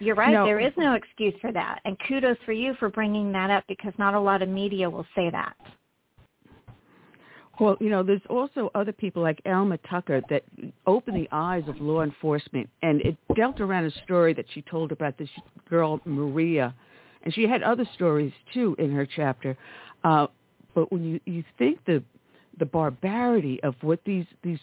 You're 0.00 0.16
right. 0.16 0.32
No. 0.32 0.46
There 0.46 0.60
is 0.60 0.72
no 0.76 0.94
excuse 0.94 1.34
for 1.40 1.52
that. 1.52 1.80
And 1.84 1.96
kudos 2.08 2.38
for 2.44 2.52
you 2.52 2.74
for 2.78 2.88
bringing 2.88 3.32
that 3.32 3.50
up 3.50 3.64
because 3.68 3.92
not 3.98 4.14
a 4.14 4.20
lot 4.20 4.40
of 4.42 4.48
media 4.48 4.88
will 4.88 5.06
say 5.14 5.30
that. 5.30 5.54
Well, 7.60 7.76
you 7.78 7.90
know, 7.90 8.02
there's 8.02 8.22
also 8.30 8.70
other 8.74 8.92
people 8.92 9.22
like 9.22 9.42
Alma 9.44 9.76
Tucker 9.90 10.22
that 10.30 10.44
opened 10.86 11.18
the 11.18 11.28
eyes 11.30 11.62
of 11.68 11.78
law 11.78 12.00
enforcement, 12.00 12.70
and 12.82 13.02
it 13.02 13.18
dealt 13.36 13.60
around 13.60 13.84
a 13.84 13.90
story 14.04 14.32
that 14.32 14.46
she 14.54 14.62
told 14.62 14.92
about 14.92 15.18
this 15.18 15.28
girl 15.68 16.00
Maria, 16.06 16.74
and 17.22 17.34
she 17.34 17.42
had 17.46 17.62
other 17.62 17.86
stories 17.94 18.32
too 18.54 18.74
in 18.78 18.90
her 18.90 19.04
chapter. 19.04 19.58
Uh, 20.04 20.26
but 20.74 20.90
when 20.92 21.04
you 21.04 21.20
you 21.26 21.44
think 21.58 21.84
the 21.86 22.02
the 22.58 22.66
barbarity 22.66 23.62
of 23.62 23.74
what 23.80 24.00
these 24.04 24.26
these 24.42 24.58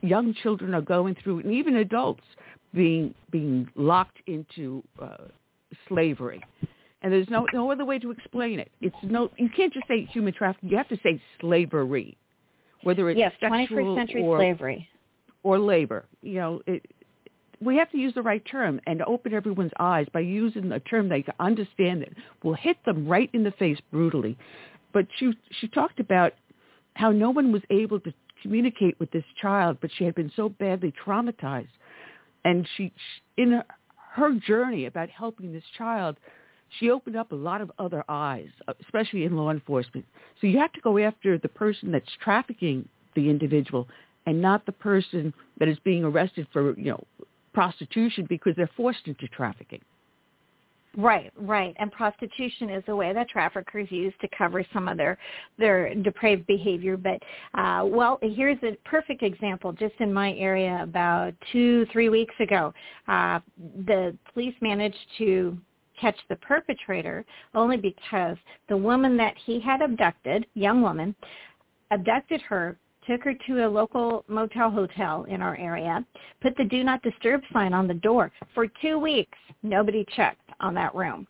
young 0.00 0.34
children 0.42 0.74
are 0.74 0.82
going 0.82 1.16
through, 1.22 1.40
and 1.40 1.52
even 1.52 1.76
adults 1.76 2.22
being 2.74 3.14
being 3.30 3.68
locked 3.74 4.18
into 4.26 4.82
uh, 5.00 5.16
slavery, 5.88 6.42
and 7.02 7.12
there's 7.12 7.28
no 7.28 7.46
no 7.52 7.70
other 7.70 7.84
way 7.84 7.98
to 7.98 8.10
explain 8.10 8.58
it. 8.60 8.70
It's 8.80 8.96
no 9.02 9.30
you 9.36 9.48
can't 9.54 9.72
just 9.72 9.86
say 9.88 10.06
human 10.06 10.32
trafficking. 10.32 10.70
You 10.70 10.76
have 10.76 10.88
to 10.88 10.98
say 11.02 11.20
slavery, 11.40 12.16
whether 12.82 13.10
it's 13.10 13.18
yes, 13.18 13.32
sexual 13.40 13.78
21st 13.78 13.96
century 13.96 14.22
or, 14.22 14.38
slavery 14.38 14.88
or 15.42 15.58
labor. 15.58 16.06
You 16.22 16.34
know, 16.34 16.62
it, 16.66 16.84
we 17.64 17.76
have 17.76 17.90
to 17.90 17.98
use 17.98 18.14
the 18.14 18.22
right 18.22 18.44
term 18.44 18.80
and 18.86 19.02
open 19.02 19.32
everyone's 19.32 19.72
eyes 19.78 20.06
by 20.12 20.20
using 20.20 20.72
a 20.72 20.80
term 20.80 21.08
they 21.08 21.22
can 21.22 21.34
understand 21.38 22.02
that 22.02 22.10
will 22.42 22.54
hit 22.54 22.76
them 22.84 23.06
right 23.06 23.30
in 23.32 23.44
the 23.44 23.52
face 23.52 23.78
brutally. 23.90 24.36
But 24.92 25.06
she 25.18 25.32
she 25.60 25.68
talked 25.68 26.00
about 26.00 26.32
how 26.94 27.10
no 27.10 27.30
one 27.30 27.52
was 27.52 27.62
able 27.70 28.00
to 28.00 28.12
communicate 28.42 28.98
with 28.98 29.10
this 29.12 29.24
child, 29.40 29.78
but 29.80 29.90
she 29.96 30.04
had 30.04 30.14
been 30.14 30.32
so 30.34 30.48
badly 30.48 30.92
traumatized, 31.04 31.68
and 32.44 32.68
she 32.76 32.92
in 33.36 33.52
her, 33.52 33.64
her 34.12 34.32
journey 34.34 34.86
about 34.86 35.08
helping 35.08 35.52
this 35.52 35.64
child, 35.78 36.16
she 36.78 36.90
opened 36.90 37.16
up 37.16 37.32
a 37.32 37.36
lot 37.36 37.60
of 37.60 37.70
other 37.78 38.04
eyes, 38.08 38.48
especially 38.82 39.24
in 39.24 39.36
law 39.36 39.50
enforcement. 39.50 40.04
So 40.40 40.46
you 40.46 40.58
have 40.58 40.72
to 40.72 40.80
go 40.80 40.98
after 40.98 41.38
the 41.38 41.48
person 41.48 41.92
that's 41.92 42.10
trafficking 42.22 42.88
the 43.14 43.28
individual 43.30 43.88
and 44.26 44.40
not 44.40 44.66
the 44.66 44.72
person 44.72 45.34
that 45.58 45.68
is 45.68 45.78
being 45.80 46.04
arrested 46.04 46.46
for, 46.52 46.78
you 46.78 46.92
know, 46.92 47.04
prostitution 47.52 48.26
because 48.28 48.54
they're 48.56 48.70
forced 48.76 49.06
into 49.06 49.28
trafficking. 49.28 49.80
Right, 50.96 51.32
right. 51.36 51.74
And 51.78 51.90
prostitution 51.90 52.68
is 52.68 52.84
a 52.88 52.94
way 52.94 53.14
that 53.14 53.30
traffickers 53.30 53.90
use 53.90 54.12
to 54.20 54.28
cover 54.36 54.62
some 54.74 54.88
of 54.88 54.98
their 54.98 55.16
their 55.58 55.94
depraved 55.94 56.46
behavior. 56.46 56.98
But 56.98 57.22
uh, 57.58 57.84
well, 57.86 58.18
here's 58.20 58.58
a 58.62 58.76
perfect 58.84 59.22
example. 59.22 59.72
Just 59.72 59.94
in 60.00 60.12
my 60.12 60.34
area, 60.34 60.80
about 60.82 61.32
two, 61.50 61.86
three 61.92 62.10
weeks 62.10 62.34
ago, 62.40 62.74
uh, 63.08 63.40
the 63.86 64.14
police 64.34 64.54
managed 64.60 64.98
to 65.18 65.56
catch 65.98 66.16
the 66.28 66.36
perpetrator 66.36 67.24
only 67.54 67.78
because 67.78 68.36
the 68.68 68.76
woman 68.76 69.16
that 69.16 69.34
he 69.46 69.60
had 69.60 69.80
abducted, 69.80 70.44
young 70.54 70.82
woman, 70.82 71.14
abducted 71.90 72.42
her 72.42 72.76
took 73.06 73.22
her 73.24 73.34
to 73.46 73.66
a 73.66 73.68
local 73.68 74.24
motel 74.28 74.70
hotel 74.70 75.24
in 75.24 75.42
our 75.42 75.56
area, 75.56 76.04
put 76.40 76.56
the 76.56 76.64
do 76.64 76.84
not 76.84 77.02
disturb 77.02 77.42
sign 77.52 77.72
on 77.72 77.88
the 77.88 77.94
door. 77.94 78.32
For 78.54 78.66
two 78.66 78.98
weeks, 78.98 79.38
nobody 79.62 80.06
checked 80.14 80.50
on 80.60 80.74
that 80.74 80.94
room, 80.94 81.26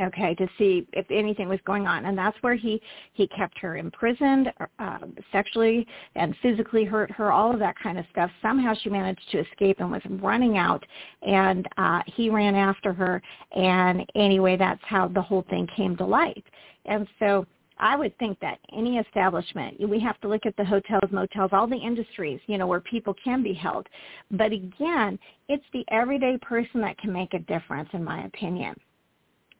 okay, 0.00 0.34
to 0.36 0.46
see 0.58 0.86
if 0.92 1.06
anything 1.10 1.48
was 1.48 1.58
going 1.64 1.86
on. 1.86 2.04
And 2.06 2.16
that's 2.16 2.36
where 2.42 2.54
he, 2.54 2.80
he 3.12 3.26
kept 3.28 3.58
her 3.58 3.76
imprisoned, 3.76 4.52
uh, 4.78 4.98
sexually 5.32 5.86
and 6.14 6.36
physically 6.40 6.84
hurt 6.84 7.10
her, 7.10 7.32
all 7.32 7.52
of 7.52 7.58
that 7.58 7.74
kind 7.82 7.98
of 7.98 8.04
stuff. 8.10 8.30
Somehow 8.40 8.74
she 8.80 8.88
managed 8.88 9.28
to 9.32 9.40
escape 9.40 9.80
and 9.80 9.90
was 9.90 10.02
running 10.20 10.56
out, 10.56 10.84
and 11.22 11.66
uh, 11.76 12.02
he 12.06 12.30
ran 12.30 12.54
after 12.54 12.92
her. 12.92 13.20
And 13.56 14.04
anyway, 14.14 14.56
that's 14.56 14.82
how 14.84 15.08
the 15.08 15.22
whole 15.22 15.44
thing 15.50 15.66
came 15.76 15.96
to 15.96 16.06
light. 16.06 16.44
And 16.84 17.06
so 17.18 17.46
I 17.78 17.96
would 17.96 18.16
think 18.18 18.38
that 18.40 18.58
any 18.76 18.98
establishment, 18.98 19.80
we 19.88 20.00
have 20.00 20.20
to 20.20 20.28
look 20.28 20.46
at 20.46 20.56
the 20.56 20.64
hotels, 20.64 21.10
motels, 21.10 21.50
all 21.52 21.66
the 21.66 21.76
industries, 21.76 22.40
you 22.46 22.58
know, 22.58 22.66
where 22.66 22.80
people 22.80 23.14
can 23.22 23.42
be 23.42 23.54
held. 23.54 23.86
But 24.30 24.52
again, 24.52 25.18
it's 25.48 25.64
the 25.72 25.84
everyday 25.90 26.38
person 26.38 26.80
that 26.80 26.98
can 26.98 27.12
make 27.12 27.34
a 27.34 27.38
difference, 27.40 27.88
in 27.92 28.02
my 28.02 28.24
opinion 28.24 28.74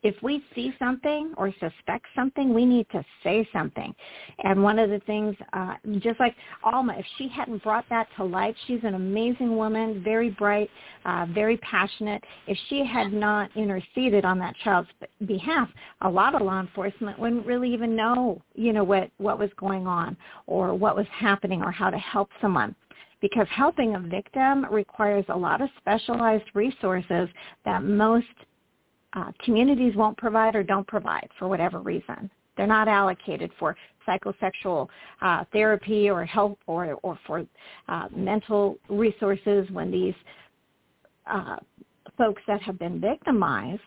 if 0.02 0.14
we 0.22 0.42
see 0.54 0.72
something 0.78 1.32
or 1.36 1.52
suspect 1.52 2.06
something, 2.14 2.54
we 2.54 2.64
need 2.64 2.86
to 2.90 3.04
say 3.22 3.48
something. 3.52 3.94
And 4.44 4.62
one 4.62 4.78
of 4.78 4.90
the 4.90 5.00
things, 5.00 5.34
uh, 5.52 5.74
just 5.98 6.20
like 6.20 6.34
Alma, 6.62 6.94
if 6.98 7.06
she 7.16 7.28
hadn't 7.28 7.62
brought 7.62 7.84
that 7.90 8.08
to 8.16 8.24
light, 8.24 8.54
she's 8.66 8.80
an 8.84 8.94
amazing 8.94 9.56
woman, 9.56 10.02
very 10.02 10.30
bright, 10.30 10.70
uh, 11.04 11.26
very 11.30 11.56
passionate. 11.58 12.22
If 12.46 12.58
she 12.68 12.84
had 12.84 13.12
not 13.12 13.50
interceded 13.56 14.24
on 14.24 14.38
that 14.38 14.54
child's 14.62 14.88
behalf, 15.26 15.68
a 16.02 16.08
lot 16.08 16.34
of 16.34 16.42
law 16.42 16.60
enforcement 16.60 17.18
wouldn't 17.18 17.46
really 17.46 17.72
even 17.72 17.96
know, 17.96 18.40
you 18.54 18.72
know, 18.72 18.84
what, 18.84 19.10
what 19.18 19.38
was 19.38 19.50
going 19.56 19.86
on 19.86 20.16
or 20.46 20.74
what 20.74 20.96
was 20.96 21.06
happening 21.12 21.62
or 21.62 21.70
how 21.70 21.90
to 21.90 21.98
help 21.98 22.30
someone 22.40 22.74
because 23.20 23.46
helping 23.50 23.96
a 23.96 24.00
victim 24.00 24.64
requires 24.70 25.24
a 25.28 25.36
lot 25.36 25.60
of 25.60 25.68
specialized 25.78 26.44
resources 26.54 27.28
that 27.64 27.82
most 27.82 28.26
uh, 29.18 29.32
communities 29.44 29.94
won't 29.96 30.16
provide 30.16 30.54
or 30.54 30.62
don't 30.62 30.86
provide 30.86 31.28
for 31.38 31.48
whatever 31.48 31.80
reason. 31.80 32.30
They're 32.56 32.66
not 32.66 32.88
allocated 32.88 33.50
for 33.58 33.76
psychosexual 34.06 34.88
uh, 35.20 35.44
therapy 35.52 36.08
or 36.08 36.24
help 36.24 36.58
or, 36.66 36.98
or 37.02 37.18
for 37.26 37.44
uh, 37.88 38.08
mental 38.14 38.78
resources 38.88 39.68
when 39.70 39.90
these 39.90 40.14
uh, 41.26 41.56
folks 42.16 42.42
that 42.46 42.62
have 42.62 42.78
been 42.78 43.00
victimized 43.00 43.80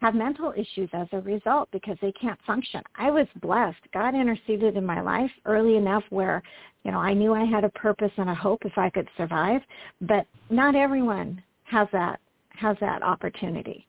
have 0.00 0.14
mental 0.14 0.52
issues 0.56 0.90
as 0.92 1.08
a 1.12 1.20
result 1.20 1.68
because 1.72 1.96
they 2.00 2.12
can't 2.12 2.38
function. 2.46 2.82
I 2.96 3.10
was 3.10 3.26
blessed. 3.40 3.78
God 3.92 4.14
interceded 4.14 4.76
in 4.76 4.84
my 4.84 5.00
life 5.00 5.30
early 5.44 5.76
enough 5.76 6.04
where, 6.10 6.42
you 6.84 6.92
know, 6.92 6.98
I 6.98 7.14
knew 7.14 7.34
I 7.34 7.44
had 7.44 7.64
a 7.64 7.70
purpose 7.70 8.12
and 8.16 8.28
a 8.28 8.34
hope 8.34 8.64
if 8.64 8.76
I 8.76 8.90
could 8.90 9.08
survive, 9.16 9.62
but 10.02 10.26
not 10.50 10.74
everyone 10.74 11.42
has 11.64 11.88
that 11.92 12.20
has 12.50 12.76
that 12.80 13.02
opportunity. 13.02 13.86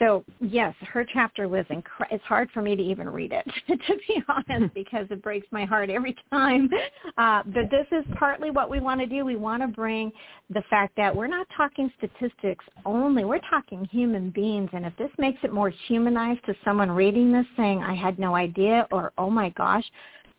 So 0.00 0.24
yes, 0.40 0.74
her 0.92 1.04
chapter 1.04 1.46
was 1.46 1.66
incre- 1.66 2.08
it's 2.10 2.24
hard 2.24 2.50
for 2.52 2.62
me 2.62 2.74
to 2.74 2.82
even 2.82 3.08
read 3.08 3.32
it 3.32 3.44
to 3.86 3.94
be 4.08 4.22
honest 4.28 4.72
because 4.74 5.06
it 5.10 5.22
breaks 5.22 5.46
my 5.50 5.66
heart 5.66 5.90
every 5.90 6.16
time. 6.30 6.70
Uh, 7.18 7.42
but 7.44 7.70
this 7.70 7.86
is 7.92 8.04
partly 8.18 8.50
what 8.50 8.70
we 8.70 8.80
want 8.80 9.00
to 9.00 9.06
do. 9.06 9.24
We 9.26 9.36
want 9.36 9.62
to 9.62 9.68
bring 9.68 10.10
the 10.48 10.62
fact 10.70 10.96
that 10.96 11.14
we're 11.14 11.26
not 11.26 11.46
talking 11.54 11.92
statistics 11.98 12.64
only. 12.86 13.24
We're 13.24 13.40
talking 13.50 13.84
human 13.90 14.30
beings, 14.30 14.70
and 14.72 14.86
if 14.86 14.96
this 14.96 15.10
makes 15.18 15.38
it 15.42 15.52
more 15.52 15.70
humanized 15.86 16.46
to 16.46 16.54
someone 16.64 16.90
reading 16.90 17.30
this, 17.30 17.46
saying 17.56 17.82
I 17.82 17.94
had 17.94 18.18
no 18.18 18.34
idea 18.34 18.88
or 18.90 19.12
oh 19.18 19.28
my 19.28 19.50
gosh, 19.50 19.84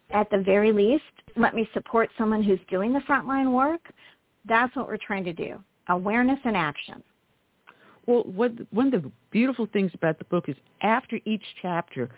at 0.10 0.30
the 0.32 0.40
very 0.40 0.72
least, 0.72 1.04
let 1.38 1.54
me 1.54 1.70
support 1.74 2.10
someone 2.18 2.44
who's 2.44 2.60
doing 2.68 2.94
the 2.94 3.00
frontline 3.02 3.54
work. 3.54 3.82
That's 4.46 4.76
what 4.76 4.88
we're 4.88 4.98
trying 4.98 5.24
to 5.26 5.34
do. 5.34 5.64
Awareness 5.88 6.40
and 6.46 6.58
action. 6.58 7.04
Well, 8.06 8.24
what, 8.24 8.52
one 8.72 8.94
of 8.94 9.04
the 9.04 9.12
beautiful 9.32 9.68
things 9.72 9.92
about 9.94 10.18
the 10.18 10.26
book 10.26 10.50
is 10.50 10.56
after 10.82 11.20
each 11.26 11.44
chapter, 11.62 12.10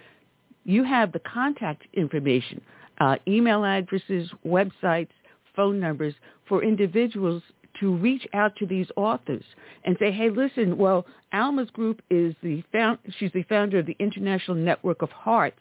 you 0.63 0.83
have 0.83 1.11
the 1.11 1.19
contact 1.19 1.83
information, 1.93 2.61
uh, 2.99 3.17
email 3.27 3.65
addresses, 3.65 4.29
websites, 4.45 5.09
phone 5.55 5.79
numbers 5.79 6.13
for 6.47 6.63
individuals 6.63 7.43
to 7.79 7.95
reach 7.97 8.25
out 8.33 8.55
to 8.57 8.65
these 8.65 8.87
authors 8.95 9.43
and 9.83 9.97
say, 9.99 10.11
hey, 10.11 10.29
listen, 10.29 10.77
well, 10.77 11.05
Alma's 11.33 11.69
group 11.71 12.01
is 12.09 12.35
the 12.43 12.63
found, 12.71 12.99
she's 13.17 13.31
the 13.33 13.43
founder 13.43 13.79
of 13.79 13.85
the 13.85 13.95
International 13.99 14.55
Network 14.55 15.01
of 15.01 15.09
Hearts. 15.09 15.59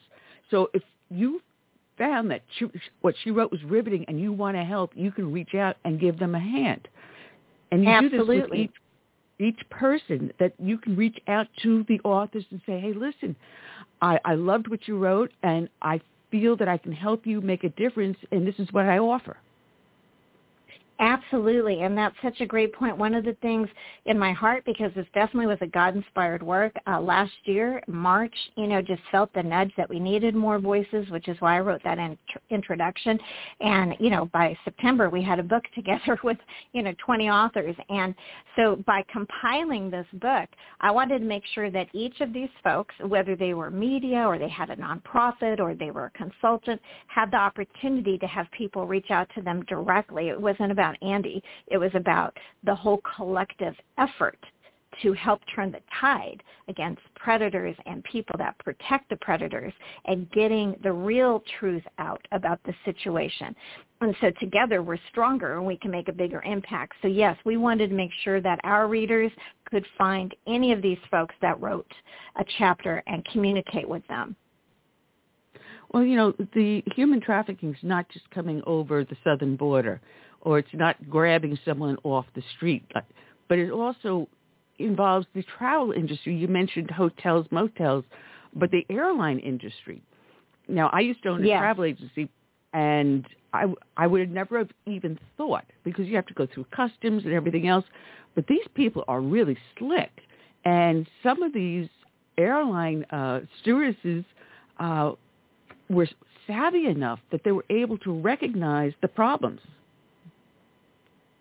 So 0.51 0.71
if 0.75 0.83
you 1.11 1.41
found 1.99 2.31
that 2.31 2.43
she, 2.59 2.67
what 3.01 3.15
she 3.23 3.31
wrote 3.31 3.51
was 3.51 3.63
riveting 3.65 4.05
and 4.09 4.21
you 4.21 4.33
want 4.33 4.57
to 4.57 4.65
help, 4.65 4.93
you 4.95 5.11
can 5.11 5.33
reach 5.33 5.55
out 5.55 5.77
and 5.85 5.99
give 5.99 6.19
them 6.19 6.35
a 6.35 6.41
hand. 6.41 6.87
And 7.71 7.83
you 7.83 7.91
Absolutely. 7.91 8.37
do 8.37 8.43
this 8.43 8.51
with 8.51 8.59
each 8.59 8.75
each 9.43 9.61
person 9.71 10.33
that 10.39 10.53
you 10.59 10.79
can 10.79 10.97
reach 10.97 11.19
out 11.29 11.47
to 11.63 11.85
the 11.89 12.01
authors 12.01 12.45
and 12.51 12.61
say, 12.67 12.81
hey, 12.81 12.93
listen, 12.93 13.37
I, 14.01 14.19
I 14.25 14.35
loved 14.35 14.69
what 14.69 14.89
you 14.89 14.99
wrote, 14.99 15.33
and 15.43 15.69
I 15.81 16.01
feel 16.31 16.57
that 16.57 16.69
I 16.69 16.79
can 16.79 16.93
help 16.93 17.27
you 17.27 17.41
make 17.41 17.65
a 17.65 17.69
difference, 17.71 18.17
and 18.31 18.47
this 18.47 18.55
is 18.59 18.69
what 18.73 18.87
I 18.87 18.99
offer. 18.99 19.37
Absolutely, 21.03 21.83
and 21.83 21.99
that's 21.99 22.15
such 22.23 22.41
a 22.41 22.47
great 22.47 22.73
point. 22.73 22.97
One 22.97 23.13
of 23.17 23.25
the 23.25 23.37
things 23.43 23.69
in 24.07 24.17
my 24.17 24.33
heart, 24.33 24.65
because 24.65 24.93
this 24.95 25.07
definitely 25.13 25.49
was 25.49 25.59
a 25.61 25.67
God-inspired 25.67 26.45
work, 26.45 26.73
uh, 26.87 27.01
last 27.01 27.33
year, 27.43 27.83
March, 27.89 28.33
you 28.57 28.69
know, 28.69 28.81
just 28.81 29.03
felt 29.11 29.33
the 29.35 29.43
nudge 29.43 29.73
that 29.77 29.91
we 29.91 29.99
needed 29.99 30.37
more 30.37 30.61
voices, 30.61 31.11
which 31.11 31.27
is 31.27 31.37
why 31.41 31.57
I 31.57 31.61
wrote 31.61 31.83
that 31.83 31.99
in- 31.99 32.17
introduction. 32.51 33.19
And, 33.61 33.97
you 33.99 34.11
know, 34.11 34.27
by 34.27 34.57
September, 34.65 35.11
we 35.11 35.25
had 35.25 35.41
a 35.41 35.43
book 35.43 35.65
together 35.75 36.17
with, 36.23 36.39
you 36.73 36.85
know, 36.85 36.95
20 37.05 37.29
authors. 37.29 37.75
And 37.89 38.15
so 38.55 38.77
by 38.87 39.05
compiling 39.11 39.91
this 39.91 40.07
book, 40.13 40.49
I 40.81 40.93
wanted 40.93 41.19
to 41.19 41.25
make 41.25 41.43
sure 41.53 41.69
that 41.69 41.89
each 41.93 42.21
of 42.21 42.33
these 42.33 42.51
folks, 42.63 42.95
whether 43.05 43.35
they 43.35 43.55
were 43.55 43.73
media 43.73 44.25
or 44.25 44.39
they 44.39 44.49
had 44.49 44.71
a 44.71 44.77
nonprofit 44.77 45.59
or 45.59 45.75
they 45.75 45.91
were 45.91 46.07
a 46.07 46.11
consultant, 46.11 46.81
had 47.09 47.33
the 47.33 47.39
opportunity 47.39 48.19
to 48.19 48.27
have 48.29 48.47
people 48.53 48.87
reach 48.87 49.11
out 49.11 49.29
to 49.35 49.43
them 49.43 49.65
directly. 49.65 50.29
It 50.29 50.41
wasn't 50.41 50.71
about 50.71 50.92
about 50.93 51.09
Andi. 51.09 51.43
It 51.69 51.79
was 51.79 51.91
about 51.95 52.37
the 52.65 52.75
whole 52.75 53.01
collective 53.17 53.75
effort 53.99 54.39
to 55.03 55.15
help 55.15 55.41
turn 55.55 55.73
the 55.73 55.81
tide 56.01 56.43
against 56.69 57.01
predators 57.15 57.75
and 57.87 58.05
people 58.05 58.35
that 58.39 58.59
protect 58.59 59.09
the 59.09 59.17
predators 59.17 59.73
and 60.05 60.31
getting 60.33 60.77
the 60.83 60.93
real 60.93 61.43
truth 61.59 61.83
out 61.99 62.21
about 62.33 62.61
the 62.65 62.75
situation. 62.85 63.55
And 64.03 64.15
so 64.21 64.31
together 64.39 64.83
we're 64.83 64.99
stronger 65.11 65.57
and 65.57 65.67
we 65.67 65.79
can 65.79 65.91
make 65.91 66.09
a 66.09 66.13
bigger 66.13 66.43
impact. 66.43 66.95
So 67.01 67.09
yes, 67.09 67.39
we 67.47 67.57
wanted 67.57 67.89
to 67.89 67.97
make 67.97 68.11
sure 68.23 68.43
that 68.43 68.61
our 68.65 68.87
readers 68.87 69.33
could 69.65 69.87
find 69.97 70.35
any 70.47 70.73
of 70.73 70.83
these 70.83 70.99
folks 71.11 71.35
that 71.41 71.59
wrote 71.61 71.91
a 72.37 72.45
chapter 72.59 73.03
and 73.07 73.25
communicate 73.33 73.89
with 73.89 74.07
them. 74.09 74.37
Well, 75.93 76.05
you 76.05 76.17
know, 76.17 76.33
the 76.55 76.83
human 76.95 77.21
trafficking 77.21 77.71
is 77.71 77.83
not 77.83 78.09
just 78.11 78.29
coming 78.31 78.63
over 78.67 79.05
the 79.05 79.17
southern 79.25 79.57
border 79.57 80.01
or 80.43 80.59
it's 80.59 80.69
not 80.73 80.97
grabbing 81.09 81.59
someone 81.65 81.97
off 82.05 82.27
the 82.35 82.43
street, 82.57 82.85
but 83.49 83.59
it 83.59 83.71
also 83.71 84.29
involves 84.79 85.27
the 85.35 85.43
travel 85.59 85.93
industry. 85.93 86.35
You 86.35 86.49
mentioned 86.49 86.91
hotels, 86.91 87.47
motels, 87.51 88.05
but 88.55 88.71
the 88.71 88.85
airline 88.91 89.39
industry. 89.39 90.03
Now, 90.69 90.91
I 90.93 91.01
used 91.01 91.23
to 91.23 91.31
own 91.31 91.45
a 91.45 91.49
yeah. 91.49 91.59
travel 91.59 91.85
agency, 91.85 92.29
and 92.73 93.27
I, 93.53 93.67
I 93.97 94.07
would 94.07 94.21
have 94.21 94.31
never 94.31 94.59
have 94.59 94.71
even 94.87 95.19
thought 95.37 95.65
because 95.85 96.07
you 96.07 96.17
have 96.17 96.27
to 96.27 96.35
go 96.35 96.47
through 96.53 96.67
customs 96.75 97.25
and 97.25 97.33
everything 97.33 97.69
else. 97.69 97.85
But 98.35 98.47
these 98.47 98.67
people 98.75 99.05
are 99.09 99.21
really 99.21 99.59
slick, 99.79 100.11
and 100.65 101.07
some 101.23 101.43
of 101.43 101.53
these 101.53 101.89
airline 102.39 103.05
uh, 103.11 103.41
stewardesses 103.61 104.25
uh, 104.81 105.13
were 105.91 106.09
savvy 106.47 106.87
enough 106.87 107.21
that 107.31 107.45
they 107.45 107.53
were 107.53 107.67
able 107.71 107.99
to 107.99 108.13
recognize 108.13 108.93
the 109.03 109.09
problems. 109.09 109.61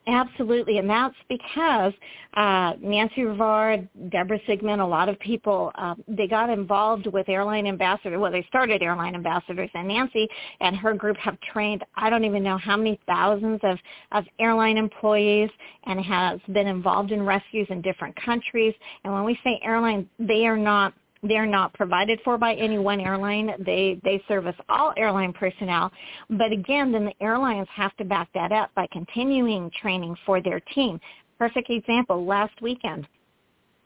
Absolutely, 0.07 0.79
and 0.79 0.89
that's 0.89 1.15
because 1.29 1.93
uh, 2.33 2.73
Nancy 2.81 3.21
Rivard, 3.21 3.87
Deborah 4.09 4.39
Sigmund, 4.47 4.81
a 4.81 4.85
lot 4.85 5.09
of 5.09 5.19
people, 5.19 5.71
uh, 5.75 5.93
they 6.07 6.27
got 6.27 6.49
involved 6.49 7.05
with 7.05 7.29
airline 7.29 7.67
ambassadors. 7.67 8.19
Well, 8.19 8.31
they 8.31 8.43
started 8.47 8.81
airline 8.81 9.13
ambassadors, 9.13 9.69
and 9.75 9.87
Nancy 9.87 10.27
and 10.59 10.75
her 10.75 10.95
group 10.95 11.17
have 11.17 11.37
trained 11.41 11.83
I 11.95 12.09
don't 12.09 12.25
even 12.25 12.41
know 12.41 12.57
how 12.57 12.77
many 12.77 12.99
thousands 13.05 13.59
of, 13.61 13.77
of 14.11 14.25
airline 14.39 14.77
employees 14.77 15.51
and 15.85 16.03
has 16.03 16.39
been 16.51 16.65
involved 16.65 17.11
in 17.11 17.21
rescues 17.21 17.67
in 17.69 17.83
different 17.83 18.15
countries. 18.15 18.73
And 19.03 19.13
when 19.13 19.23
we 19.23 19.37
say 19.43 19.61
airline, 19.63 20.09
they 20.17 20.47
are 20.47 20.57
not 20.57 20.93
they're 21.23 21.45
not 21.45 21.73
provided 21.73 22.19
for 22.23 22.37
by 22.37 22.55
any 22.55 22.77
one 22.77 22.99
airline. 22.99 23.51
They 23.59 23.99
they 24.03 24.23
service 24.27 24.55
all 24.69 24.93
airline 24.97 25.33
personnel. 25.33 25.91
But 26.29 26.51
again, 26.51 26.91
then 26.91 27.05
the 27.05 27.23
airlines 27.23 27.67
have 27.75 27.95
to 27.97 28.05
back 28.05 28.29
that 28.33 28.51
up 28.51 28.71
by 28.75 28.87
continuing 28.91 29.71
training 29.81 30.15
for 30.25 30.41
their 30.41 30.59
team. 30.73 30.99
Perfect 31.37 31.69
example, 31.69 32.25
last 32.25 32.53
weekend 32.61 33.07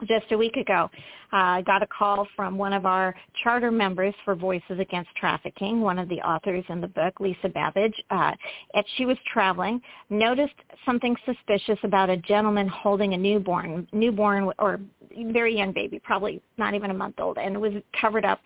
just 0.04 0.30
a 0.32 0.36
week 0.36 0.56
ago, 0.56 0.90
uh, 1.32 1.36
I 1.36 1.62
got 1.62 1.82
a 1.82 1.86
call 1.86 2.28
from 2.36 2.58
one 2.58 2.72
of 2.72 2.86
our 2.86 3.14
charter 3.42 3.70
members 3.70 4.14
for 4.24 4.34
Voices 4.34 4.78
Against 4.78 5.10
Trafficking, 5.16 5.80
one 5.80 5.98
of 5.98 6.08
the 6.08 6.20
authors 6.20 6.64
in 6.68 6.80
the 6.80 6.88
book, 6.88 7.18
Lisa 7.18 7.48
Babbage. 7.48 7.94
Uh, 8.10 8.32
and 8.74 8.84
she 8.96 9.06
was 9.06 9.16
traveling, 9.32 9.80
noticed 10.10 10.54
something 10.84 11.16
suspicious 11.24 11.78
about 11.82 12.10
a 12.10 12.16
gentleman 12.18 12.68
holding 12.68 13.14
a 13.14 13.16
newborn, 13.16 13.88
newborn 13.92 14.50
or 14.58 14.80
very 15.32 15.56
young 15.56 15.72
baby, 15.72 15.98
probably 15.98 16.42
not 16.58 16.74
even 16.74 16.90
a 16.90 16.94
month 16.94 17.18
old, 17.18 17.38
and 17.38 17.58
was 17.58 17.72
covered 17.98 18.24
up 18.24 18.40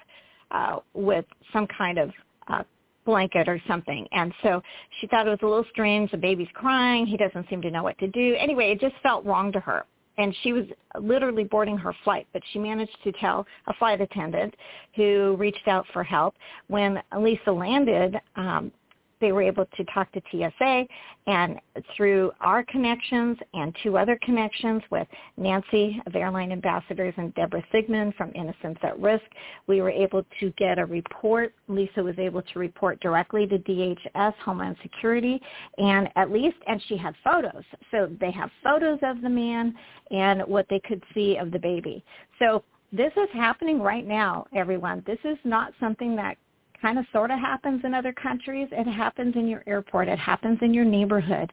uh, 0.53 0.79
with 0.95 1.25
some 1.53 1.67
kind 1.67 1.99
of 1.99 2.11
uh, 2.49 2.63
blanket 3.05 3.49
or 3.49 3.61
something. 3.67 4.07
And 4.13 4.33
so 4.43 4.63
she 5.01 5.07
thought 5.09 5.27
it 5.27 5.31
was 5.31 5.39
a 5.43 5.47
little 5.47 5.67
strange. 5.71 6.11
The 6.13 6.17
baby's 6.17 6.49
crying. 6.55 7.07
He 7.07 7.17
doesn't 7.17 7.49
seem 7.49 7.61
to 7.63 7.71
know 7.71 7.83
what 7.83 7.99
to 7.99 8.09
do. 8.09 8.37
Anyway, 8.39 8.71
it 8.71 8.81
just 8.81 8.95
felt 9.03 9.25
wrong 9.25 9.51
to 9.53 9.61
her 9.61 9.85
and 10.19 10.35
she 10.43 10.53
was 10.53 10.65
literally 11.01 11.45
boarding 11.45 11.79
her 11.79 11.95
flight, 12.05 12.27
but 12.33 12.43
she 12.53 12.59
managed 12.59 12.97
to 13.05 13.13
tell 13.13 13.47
a 13.67 13.75
flight 13.75 14.01
attendant 14.01 14.55
who 14.97 15.37
reached 15.39 15.67
out 15.69 15.87
for 15.93 16.03
help. 16.03 16.35
When 16.69 17.03
Lisa 17.17 17.53
landed, 17.53 18.21
um, 18.37 18.73
they 19.21 19.33
were 19.33 19.43
able 19.43 19.67
to 19.77 19.85
talk 19.93 20.11
to 20.13 20.23
TSA 20.31 20.87
and 21.27 21.61
through 21.97 22.33
our 22.41 22.65
connections 22.65 23.39
and 23.55 23.77
two 23.83 23.97
other 23.97 24.19
connections 24.23 24.83
with 24.91 25.07
Nancy 25.37 26.01
of 26.07 26.17
Airline 26.17 26.53
Ambassadors 26.53 27.15
and 27.17 27.35
Deborah 27.35 27.63
Sigmund 27.73 28.15
from 28.17 28.33
Innocence 28.35 28.79
at 28.83 28.99
Risk, 28.99 29.25
we 29.67 29.81
were 29.81 29.91
able 29.91 30.25
to 30.41 30.51
get 30.57 30.79
a 30.79 30.85
report. 30.85 31.55
Lisa 31.69 32.03
was 32.03 32.19
able 32.19 32.43
to 32.43 32.59
report 32.59 33.01
directly 33.01 33.47
to 33.47 33.59
DHS, 33.59 34.35
Homeland 34.45 34.77
Security, 34.83 35.41
and 35.79 36.09
at 36.17 36.31
least, 36.31 36.57
and 36.67 36.83
she 36.89 36.97
had 36.97 37.15
photos. 37.23 37.65
So 37.91 38.11
they 38.21 38.31
have 38.33 38.51
photos 38.63 38.99
of 39.03 39.21
the 39.23 39.29
man 39.29 39.75
and 40.11 40.43
what 40.43 40.67
they 40.69 40.81
could 40.81 41.03
see 41.15 41.37
of 41.37 41.51
the 41.51 41.59
baby. 41.59 42.05
So 42.39 42.65
this 42.93 43.13
is 43.17 43.29
happening 43.33 43.81
right 43.81 44.07
now, 44.07 44.47
everyone. 44.55 45.05
This 45.07 45.19
is 45.25 45.39
not 45.45 45.73
something 45.79 46.17
that 46.17 46.37
kind 46.81 46.99
of 46.99 47.05
sort 47.13 47.31
of 47.31 47.39
happens 47.39 47.83
in 47.85 47.95
other 47.95 48.13
countries. 48.13 48.69
It 48.73 48.87
happens 48.87 49.35
in 49.37 49.49
your 49.49 49.63
airport. 49.67 50.09
It 50.09 50.19
happens 50.19 50.59
in 50.63 50.75
your 50.75 50.85
neighborhood. 50.85 51.53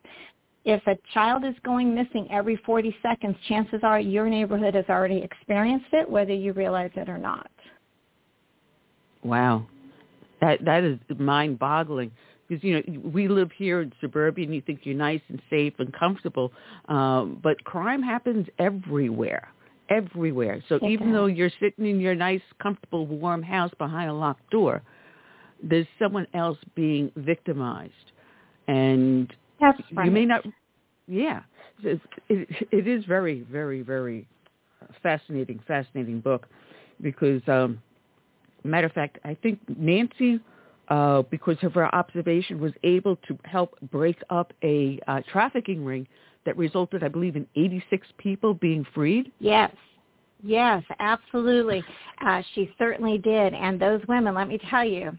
If 0.65 0.85
a 0.87 0.97
child 1.13 1.45
is 1.45 1.53
going 1.63 1.95
missing 1.95 2.27
every 2.29 2.57
40 2.65 2.95
seconds, 3.01 3.37
chances 3.47 3.79
are 3.83 3.99
your 3.99 4.29
neighborhood 4.29 4.75
has 4.75 4.85
already 4.89 5.19
experienced 5.19 5.87
it, 5.93 6.09
whether 6.09 6.33
you 6.33 6.53
realize 6.53 6.91
it 6.95 7.07
or 7.07 7.17
not. 7.17 7.49
Wow, 9.23 9.65
that 10.41 10.63
that 10.65 10.83
is 10.83 10.99
mind-boggling 11.17 12.11
because 12.47 12.63
you 12.63 12.75
know 12.75 13.09
we 13.13 13.27
live 13.27 13.49
here 13.55 13.81
in 13.81 13.91
suburbia 13.99 14.45
and 14.45 14.53
you 14.53 14.61
think 14.61 14.81
you're 14.83 14.95
nice 14.95 15.21
and 15.29 15.41
safe 15.49 15.73
and 15.79 15.91
comfortable, 15.93 16.51
um, 16.87 17.39
but 17.41 17.63
crime 17.63 18.01
happens 18.01 18.47
everywhere, 18.59 19.49
everywhere. 19.89 20.63
So 20.69 20.75
it 20.75 20.83
even 20.83 21.07
does. 21.07 21.15
though 21.15 21.25
you're 21.27 21.51
sitting 21.61 21.85
in 21.85 21.99
your 21.99 22.15
nice, 22.15 22.41
comfortable, 22.61 23.05
warm 23.05 23.41
house 23.41 23.71
behind 23.77 24.09
a 24.09 24.13
locked 24.13 24.49
door, 24.49 24.81
there's 25.61 25.87
someone 25.99 26.27
else 26.33 26.57
being 26.75 27.11
victimized, 27.15 27.93
and 28.67 29.33
That's 29.59 29.79
you 30.03 30.11
may 30.11 30.25
not. 30.25 30.43
Yeah, 31.07 31.41
it, 31.83 32.01
it, 32.29 32.47
it 32.71 32.87
is 32.87 33.05
very, 33.05 33.41
very, 33.49 33.81
very 33.81 34.27
fascinating, 35.01 35.61
fascinating 35.67 36.19
book 36.19 36.47
because, 37.01 37.41
um, 37.47 37.81
matter 38.63 38.87
of 38.87 38.93
fact, 38.93 39.19
I 39.23 39.35
think 39.41 39.59
Nancy, 39.77 40.39
uh, 40.89 41.21
because 41.23 41.57
of 41.63 41.73
her 41.73 41.93
observation, 41.95 42.59
was 42.59 42.73
able 42.83 43.15
to 43.27 43.37
help 43.45 43.77
break 43.91 44.17
up 44.29 44.53
a 44.63 44.99
uh, 45.07 45.21
trafficking 45.31 45.83
ring 45.83 46.07
that 46.45 46.57
resulted, 46.57 47.03
I 47.03 47.09
believe, 47.09 47.35
in 47.35 47.47
86 47.55 48.07
people 48.17 48.53
being 48.53 48.85
freed. 48.93 49.31
Yes. 49.39 49.71
Yes, 50.43 50.83
absolutely. 50.99 51.83
Uh, 52.25 52.41
she 52.53 52.71
certainly 52.77 53.17
did. 53.17 53.53
And 53.53 53.79
those 53.79 54.01
women, 54.07 54.35
let 54.35 54.47
me 54.47 54.59
tell 54.69 54.85
you, 54.85 55.17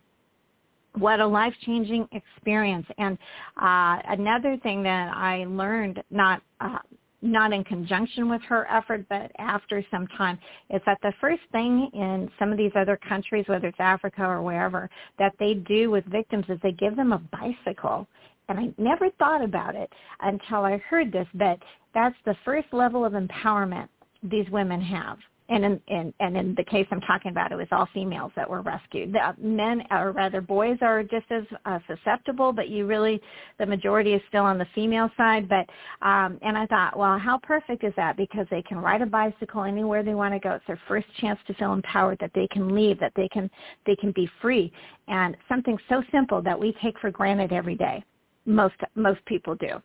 what 1.01 1.20
a 1.20 1.26
life-changing 1.26 2.09
experience. 2.12 2.86
And 2.99 3.18
uh, 3.61 3.99
another 4.09 4.57
thing 4.62 4.82
that 4.82 5.14
I 5.14 5.44
learned, 5.46 6.03
not 6.11 6.42
uh, 6.61 6.78
not 7.20 7.53
in 7.53 7.64
conjunction 7.64 8.28
with 8.28 8.40
her 8.42 8.66
effort, 8.70 9.05
but 9.09 9.32
after 9.38 9.84
some 9.90 10.07
time, 10.07 10.38
is 10.70 10.80
that 10.86 10.99
the 11.03 11.12
first 11.20 11.42
thing 11.51 11.90
in 11.92 12.30
some 12.38 12.53
of 12.53 12.59
these 12.59 12.70
other 12.76 12.96
countries, 12.96 13.44
whether 13.49 13.66
it's 13.66 13.80
Africa 13.80 14.22
or 14.22 14.40
wherever, 14.40 14.88
that 15.18 15.34
they 15.40 15.55
do 15.55 15.90
with 15.90 16.05
victims 16.05 16.44
is 16.49 16.59
they 16.62 16.72
give 16.72 16.94
them 16.94 17.12
a 17.12 17.18
bicycle. 17.18 18.07
And 18.49 18.59
I 18.59 18.72
never 18.78 19.11
thought 19.18 19.42
about 19.42 19.74
it 19.74 19.92
until 20.20 20.64
I 20.64 20.78
heard 20.88 21.12
this, 21.12 21.26
but 21.34 21.59
that's 21.92 22.16
the 22.24 22.36
first 22.44 22.68
level 22.72 23.05
of 23.05 23.14
empowerment 23.14 23.88
these 24.22 24.49
women 24.51 24.80
have 24.80 25.18
and 25.49 25.64
in, 25.64 25.80
in 25.88 26.14
and 26.20 26.36
in 26.36 26.55
the 26.57 26.64
case 26.64 26.86
I'm 26.90 27.01
talking 27.01 27.30
about, 27.30 27.53
it 27.53 27.57
was 27.57 27.68
all 27.72 27.88
females 27.94 28.32
that 28.36 28.49
were 28.49 28.61
rescued. 28.61 29.12
The 29.12 29.34
men, 29.40 29.82
or 29.90 30.12
rather 30.12 30.40
boys, 30.40 30.78
are 30.82 31.03
just 31.03 31.26
as 31.30 31.44
uh, 31.64 31.78
susceptible, 31.86 32.53
but 32.53 32.68
you 32.68 32.86
really, 32.86 33.20
the 33.59 33.66
majority 33.66 34.12
is 34.12 34.22
still 34.28 34.44
on 34.44 34.59
the 34.59 34.66
female 34.74 35.11
side. 35.16 35.49
But 35.49 35.66
um, 36.07 36.38
and 36.42 36.57
I 36.57 36.66
thought, 36.66 36.99
well, 36.99 37.18
how 37.18 37.38
perfect 37.42 37.82
is 37.84 37.94
that? 37.96 38.16
Because 38.16 38.46
they 38.51 38.62
can 38.62 38.78
ride 38.78 39.03
a 39.03 39.07
bicycle 39.07 39.64
anywhere 39.64 40.03
they 40.03 40.14
want 40.14 40.34
to 40.34 40.40
go. 40.40 40.53
It's 40.53 40.66
their 40.66 40.80
first 40.86 41.07
chance 41.20 41.38
to 41.46 41.55
feel 41.55 41.72
empowered, 41.72 42.18
that 42.20 42.32
they 42.34 42.49
can 42.49 42.74
leave, 42.74 43.01
that 43.01 43.12
they 43.16 43.28
can 43.28 43.51
they 43.86 43.96
can 43.96 44.12
be 44.12 44.30
free, 44.42 44.70
and 45.09 45.36
something 45.49 45.78
so 45.88 46.03
simple 46.12 46.42
that 46.42 46.59
we 46.59 46.74
take 46.82 46.99
for 46.99 47.11
granted 47.11 47.53
every 47.53 47.74
day. 47.74 48.05
Most 48.44 48.76
most 48.94 49.24
people 49.24 49.55
do. 49.55 49.80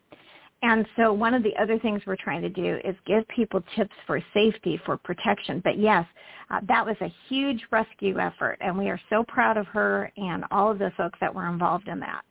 And 0.64 0.86
so 0.96 1.12
one 1.12 1.34
of 1.34 1.42
the 1.42 1.54
other 1.60 1.78
things 1.78 2.00
we're 2.06 2.16
trying 2.16 2.40
to 2.40 2.48
do 2.48 2.78
is 2.82 2.96
give 3.04 3.28
people 3.28 3.62
tips 3.76 3.92
for 4.06 4.18
safety, 4.32 4.80
for 4.86 4.96
protection. 4.96 5.60
But 5.62 5.78
yes, 5.78 6.06
uh, 6.50 6.60
that 6.66 6.86
was 6.86 6.96
a 7.02 7.12
huge 7.28 7.60
rescue 7.70 8.18
effort, 8.18 8.56
and 8.62 8.78
we 8.78 8.88
are 8.88 8.98
so 9.10 9.24
proud 9.28 9.58
of 9.58 9.66
her 9.66 10.10
and 10.16 10.42
all 10.50 10.70
of 10.70 10.78
the 10.78 10.90
folks 10.96 11.18
that 11.20 11.34
were 11.34 11.46
involved 11.48 11.86
in 11.86 12.00
that. 12.00 12.24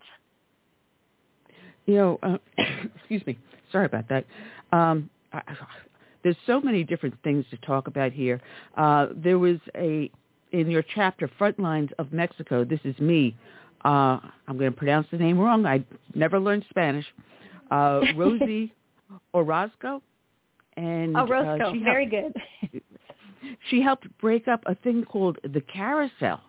You 1.86 1.96
know, 1.96 2.20
uh, 2.24 2.38
excuse 2.96 3.24
me. 3.28 3.38
Sorry 3.72 3.86
about 3.86 4.10
that. 4.10 4.26
Um, 4.72 5.12
I, 5.32 5.44
there's 6.24 6.36
so 6.48 6.60
many 6.60 6.84
different 6.84 7.14
things 7.24 7.46
to 7.52 7.58
talk 7.58 7.86
about 7.86 8.14
here. 8.14 8.42
Uh, 8.76 9.10
there 9.16 9.38
was 9.38 9.58
a 9.76 10.10
in 10.52 10.72
your 10.72 10.84
chapter, 10.96 11.30
Frontlines 11.40 11.92
of 12.00 12.12
Mexico. 12.12 12.64
This 12.64 12.80
is 12.84 12.98
me. 12.98 13.36
Uh, 13.86 14.18
I'm 14.48 14.58
going 14.58 14.72
to 14.72 14.78
pronounce 14.78 15.08
the 15.12 15.18
name 15.18 15.38
wrong. 15.38 15.68
I 15.68 15.84
never 16.16 16.40
learned 16.40 16.66
Spanish 16.70 17.06
uh, 17.74 18.02
Rosie 18.16 18.74
Orozco. 19.34 20.02
And 20.78 21.16
Orozco, 21.16 21.70
uh, 21.70 21.74
she 21.74 21.80
very 21.80 22.10
helped, 22.10 22.38
good. 22.72 22.82
she 23.70 23.82
helped 23.82 24.08
break 24.20 24.48
up 24.48 24.64
a 24.66 24.76
thing 24.76 25.04
called 25.04 25.38
the 25.44 25.62
carousel, 25.62 26.42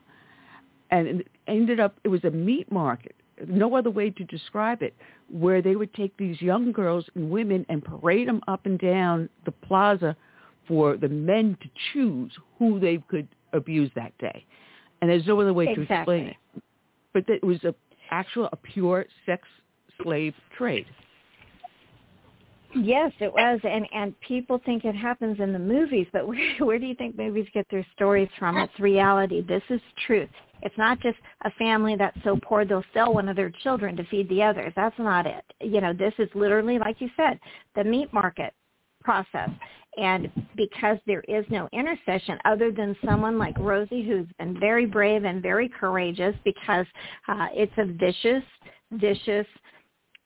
and 0.91 1.07
it 1.07 1.29
ended 1.47 1.79
up 1.79 1.97
it 2.05 2.09
was 2.09 2.25
a 2.25 2.31
meat 2.31 2.71
market. 2.73 3.15
No 3.47 3.75
other 3.75 3.91
way 3.91 4.11
to 4.11 4.25
describe 4.25 4.83
it, 4.83 4.95
where 5.31 5.61
they 5.61 5.77
would 5.77 5.93
take 5.93 6.17
these 6.17 6.41
young 6.41 6.73
girls 6.73 7.05
and 7.15 7.31
women 7.31 7.67
and 7.69 7.85
parade 7.85 8.29
them 8.29 8.41
up 8.49 8.65
and 8.65 8.79
down 8.79 9.29
the 9.45 9.53
plaza 9.53 10.17
for 10.67 10.97
the 10.97 11.09
men 11.09 11.59
to 11.61 11.69
choose 11.93 12.33
who 12.59 12.81
they 12.81 13.03
could 13.09 13.29
abuse 13.53 13.91
that 13.95 14.17
day. 14.19 14.47
And 15.03 15.11
there's 15.11 15.27
no 15.27 15.39
other 15.41 15.53
way 15.53 15.65
exactly. 15.65 15.87
to 15.87 15.95
explain 15.95 16.27
it. 16.29 16.63
But 17.13 17.29
it 17.29 17.45
was 17.45 17.63
a 17.65 17.75
actual 18.11 18.49
a 18.53 18.57
pure 18.57 19.05
sex 19.27 19.47
slave 20.03 20.35
trade. 20.57 20.87
Yes, 22.75 23.13
it 23.21 23.33
was, 23.33 23.61
and 23.63 23.87
and 23.93 24.19
people 24.21 24.61
think 24.65 24.85
it 24.85 24.97
happens 24.97 25.39
in 25.41 25.53
the 25.53 25.59
movies, 25.59 26.07
but 26.13 26.27
where 26.29 26.57
where 26.59 26.79
do 26.79 26.87
you 26.87 26.95
think 26.95 27.17
movies 27.17 27.47
get 27.55 27.67
their 27.71 27.87
stories 27.95 28.29
from? 28.39 28.57
It's 28.57 28.79
reality. 28.81 29.43
This 29.43 29.63
is 29.71 29.81
truth. 30.07 30.31
It's 30.63 30.77
not 30.79 30.99
just 31.01 31.19
a 31.45 31.51
family 31.53 31.95
that's 31.97 32.17
so 32.25 32.39
poor 32.43 32.65
they'll 32.65 32.85
sell 32.95 33.13
one 33.13 33.29
of 33.29 33.37
their 33.37 33.51
children 33.63 33.97
to 33.97 34.05
feed 34.05 34.29
the 34.31 34.43
others. 34.43 34.73
That's 34.75 34.99
not 34.99 35.27
it. 35.27 35.45
You 35.61 35.81
know, 35.81 35.93
this 35.93 36.15
is 36.19 36.29
literally, 36.35 36.79
like 36.79 37.01
you 37.01 37.11
said, 37.17 37.39
the 37.77 37.85
meat 37.85 38.13
market 38.13 38.55
process. 39.03 39.51
And 39.97 40.31
because 40.57 40.99
there 41.07 41.23
is 41.29 41.45
no 41.51 41.69
intercession 41.73 42.39
other 42.47 42.73
than 42.73 42.97
someone 43.05 43.39
like 43.39 43.57
Rosie 43.59 44.03
who's 44.03 44.27
been 44.39 44.59
very 44.59 44.87
brave 44.87 45.25
and 45.25 45.43
very 45.43 45.69
courageous 45.69 46.35
because 46.45 46.87
uh, 47.29 47.49
it's 47.53 47.73
a 47.77 47.85
vicious, 47.85 48.43
vicious 48.93 49.47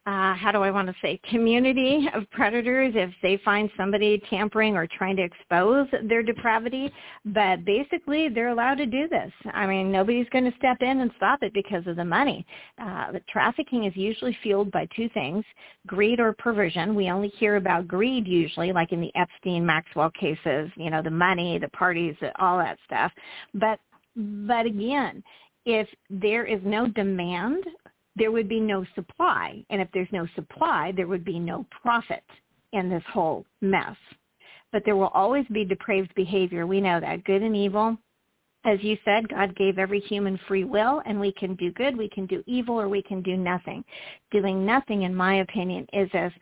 uh, 0.09 0.35
how 0.35 0.51
do 0.51 0.63
I 0.63 0.71
want 0.71 0.89
to 0.89 0.95
say, 1.03 1.21
community 1.29 2.09
of 2.15 2.31
predators 2.31 2.95
if 2.97 3.11
they 3.21 3.39
find 3.45 3.69
somebody 3.77 4.23
tampering 4.31 4.75
or 4.75 4.87
trying 4.87 5.17
to 5.17 5.23
expose 5.23 5.87
their 6.05 6.23
depravity. 6.23 6.91
But 7.27 7.67
basically, 7.67 8.31
they're 8.31 8.49
allowed 8.49 8.77
to 8.77 8.87
do 8.87 9.07
this. 9.07 9.31
I 9.53 9.67
mean, 9.67 9.93
nobody's 9.93 10.29
going 10.31 10.51
to 10.51 10.57
step 10.57 10.79
in 10.81 11.01
and 11.01 11.11
stop 11.19 11.43
it 11.43 11.53
because 11.53 11.87
of 11.87 11.97
the 11.97 12.07
money. 12.07 12.47
Uh, 12.83 13.19
trafficking 13.29 13.85
is 13.85 13.95
usually 13.97 14.35
fueled 14.43 14.71
by 14.71 14.89
two 14.97 15.11
things, 15.11 15.45
greed 15.87 16.21
or 16.21 16.33
perversion. 16.33 16.95
We 16.95 17.11
only 17.11 17.29
hear 17.29 17.57
about 17.57 17.87
greed 17.87 18.27
usually, 18.27 18.73
like 18.73 18.93
in 18.93 19.03
the 19.03 19.13
Epstein, 19.15 19.67
Maxwell 19.67 20.11
cases, 20.19 20.71
you 20.77 20.89
know, 20.89 21.03
the 21.03 21.11
money, 21.11 21.59
the 21.59 21.69
parties, 21.69 22.15
all 22.39 22.57
that 22.57 22.79
stuff. 22.87 23.13
But, 23.53 23.79
but 24.17 24.65
again, 24.65 25.23
if 25.67 25.87
there 26.09 26.47
is 26.47 26.61
no 26.65 26.89
demand 26.89 27.65
there 28.19 28.33
would 28.33 28.49
be 28.49 28.61
no 28.61 28.85
supply. 28.95 29.65
And 29.71 29.81
if 29.81 29.89
there's 29.93 30.09
no 30.13 30.27
supply, 30.35 30.93
there 30.97 31.07
would 31.07 31.25
be 31.25 31.39
no 31.39 31.67
profit 31.83 32.25
in 32.73 32.89
this 32.89 33.03
whole 33.13 33.45
mess. 33.61 33.97
But 34.73 34.83
there 34.85 34.97
will 34.97 35.09
always 35.09 35.47
be 35.47 35.65
depraved 35.65 36.15
behavior. 36.15 36.67
We 36.67 36.81
know 36.81 37.01
that. 37.01 37.25
Good 37.25 37.43
and 37.43 37.57
evil. 37.57 37.97
As 38.65 38.83
you 38.83 38.99
said, 39.05 39.29
God 39.29 39.57
gave 39.57 39.79
every 39.79 40.01
human 40.01 40.39
free 40.49 40.65
will, 40.65 41.01
and 41.07 41.19
we 41.19 41.33
can 41.33 41.55
do 41.55 41.71
good, 41.73 41.97
we 41.97 42.09
can 42.09 42.27
do 42.27 42.43
evil, 42.47 42.79
or 42.79 42.89
we 42.89 43.03
can 43.03 43.23
do 43.23 43.37
nothing. 43.37 43.85
Doing 44.31 44.67
nothing, 44.67 45.03
in 45.03 45.15
my 45.15 45.37
opinion, 45.37 45.87
is 45.93 46.11
as 46.13 46.33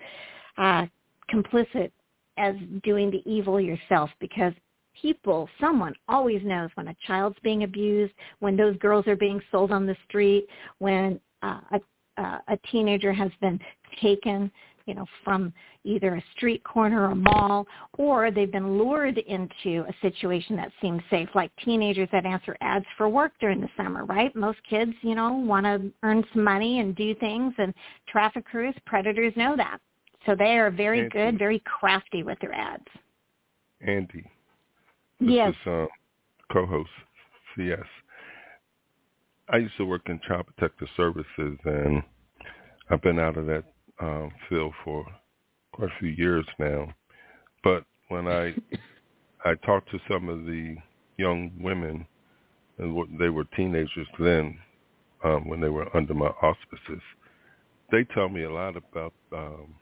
uh, 0.57 0.87
complicit 1.31 1.93
as 2.39 2.55
doing 2.83 3.11
the 3.11 3.23
evil 3.31 3.61
yourself 3.61 4.11
because 4.19 4.53
people, 5.01 5.49
someone 5.61 5.95
always 6.09 6.43
knows 6.43 6.71
when 6.75 6.89
a 6.89 6.97
child's 7.07 7.39
being 7.43 7.65
abused, 7.65 8.13
when 8.41 8.57
those 8.57 8.77
girls 8.79 9.07
are 9.07 9.17
being 9.17 9.41
sold 9.51 9.71
on 9.71 9.87
the 9.87 9.97
street, 10.09 10.47
when 10.79 11.21
uh, 11.47 11.61
a, 11.73 12.23
uh, 12.23 12.39
a 12.49 12.57
teenager 12.71 13.13
has 13.13 13.31
been 13.41 13.59
taken 14.01 14.51
you 14.87 14.95
know, 14.95 15.05
from 15.25 15.53
either 15.85 16.15
a 16.15 16.25
street 16.37 16.63
corner 16.63 17.09
or 17.09 17.11
a 17.11 17.15
mall, 17.15 17.67
or 17.99 18.31
they've 18.31 18.53
been 18.53 18.79
lured 18.79 19.19
into 19.19 19.85
a 19.89 19.95
situation 20.01 20.57
that 20.57 20.71
seems 20.81 21.03
safe, 21.11 21.29
like 21.35 21.51
teenagers 21.65 22.09
that 22.13 22.25
answer 22.25 22.57
ads 22.61 22.87
for 22.97 23.09
work 23.09 23.33
during 23.41 23.61
the 23.61 23.69
summer, 23.77 24.05
right? 24.05 24.35
Most 24.37 24.59
kids, 24.69 24.93
you 25.03 25.17
know, 25.17 25.33
want 25.33 25.67
to 25.67 25.91
earn 26.05 26.25
some 26.33 26.45
money 26.45 26.79
and 26.79 26.95
do 26.95 27.15
things, 27.17 27.53
and 27.59 27.75
traffickers, 28.09 28.75
predators 28.87 29.33
know 29.37 29.57
that. 29.57 29.79
So 30.25 30.35
they 30.37 30.57
are 30.57 30.71
very 30.71 31.03
Andi. 31.03 31.13
good, 31.13 31.39
very 31.39 31.61
crafty 31.61 32.23
with 32.23 32.39
their 32.41 32.55
ads. 32.55 32.87
Andi. 33.87 34.25
This 35.21 35.31
yes. 35.31 35.51
is 35.51 35.67
uh, 35.67 35.87
co-host 36.53 36.91
CS. 37.57 37.79
I 39.49 39.59
used 39.59 39.77
to 39.77 39.85
work 39.85 40.03
in 40.09 40.21
Child 40.27 40.47
Protective 40.47 40.89
Services, 40.97 41.59
and 41.65 42.03
I've 42.91 43.03
been 43.03 43.21
out 43.21 43.37
of 43.37 43.47
that 43.47 43.65
um, 44.01 44.31
field 44.49 44.73
for 44.85 45.07
quite 45.73 45.89
a 45.89 46.01
few 46.01 46.09
years 46.09 46.45
now. 46.59 46.89
But 47.63 47.85
when 48.09 48.27
I 48.27 48.55
I 49.45 49.55
talked 49.65 49.91
to 49.93 50.01
some 50.11 50.29
of 50.29 50.45
the 50.45 50.77
young 51.17 51.53
women, 51.61 52.07
and 52.79 53.21
they 53.21 53.29
were 53.29 53.45
teenagers 53.57 54.09
then, 54.19 54.59
um, 55.25 55.49
when 55.49 55.61
they 55.61 55.69
were 55.69 55.95
under 55.97 56.15
my 56.15 56.27
auspices, 56.43 57.03
they 57.93 58.05
tell 58.15 58.29
me 58.29 58.43
a 58.43 58.53
lot 58.53 58.77
about 58.77 59.15
um, 59.33 59.75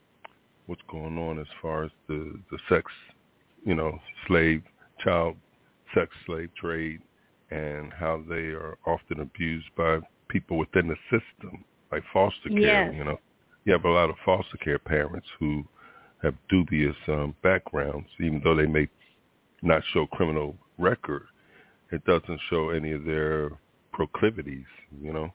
what's 0.67 0.83
going 0.91 1.17
on 1.17 1.39
as 1.39 1.47
far 1.62 1.85
as 1.85 1.91
the 2.07 2.39
the 2.51 2.59
sex, 2.69 2.85
you 3.65 3.75
know, 3.75 3.99
slave 4.27 4.62
child 5.03 5.37
sex 5.95 6.11
slave 6.27 6.51
trade 6.61 7.01
and 7.55 7.93
how 7.93 8.23
they 8.29 8.53
are 8.53 8.77
often 8.85 9.21
abused 9.21 9.69
by 9.77 9.99
people 10.29 10.59
within 10.59 10.89
the 10.89 10.97
system, 11.05 11.65
like 11.93 12.03
foster 12.13 12.49
care. 12.49 12.87
Yes. 12.87 12.95
You 12.97 13.05
know, 13.05 13.21
you 13.65 13.73
have 13.73 13.85
a 13.85 13.91
lot 13.91 14.11
of 14.11 14.17
foster 14.25 14.57
care 14.59 14.79
parents 14.79 15.27
who 15.39 15.65
have 16.23 16.35
dubious 16.49 16.97
um, 17.09 17.35
backgrounds, 17.43 18.09
even 18.19 18.41
though 18.43 18.57
they 18.57 18.67
may 18.67 18.89
not 19.63 19.83
show 19.93 20.07
criminal 20.07 20.57
record. 20.79 21.27
It 21.93 22.05
doesn't 22.07 22.41
show 22.51 22.71
any 22.71 22.93
of 22.93 23.05
their 23.05 23.51
proclivities. 23.93 24.67
You 25.01 25.13
know, 25.13 25.33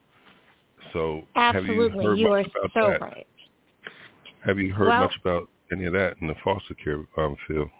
so 0.92 1.22
Absolutely. 1.36 1.88
have 1.88 1.94
you 1.94 2.08
heard 2.08 2.18
you 2.18 2.28
much 2.28 2.46
are 2.54 2.60
about 2.60 2.70
so 2.74 2.90
that? 2.90 3.00
right. 3.00 3.26
Have 4.44 4.58
you 4.58 4.72
heard 4.72 4.88
Well- 4.88 5.02
much 5.04 5.16
about 5.20 5.48
any 5.72 5.86
of 5.86 5.92
that 5.94 6.16
in 6.20 6.26
the 6.26 6.34
foster 6.44 6.74
care 6.74 7.04
um, 7.16 7.36
field? 7.48 7.70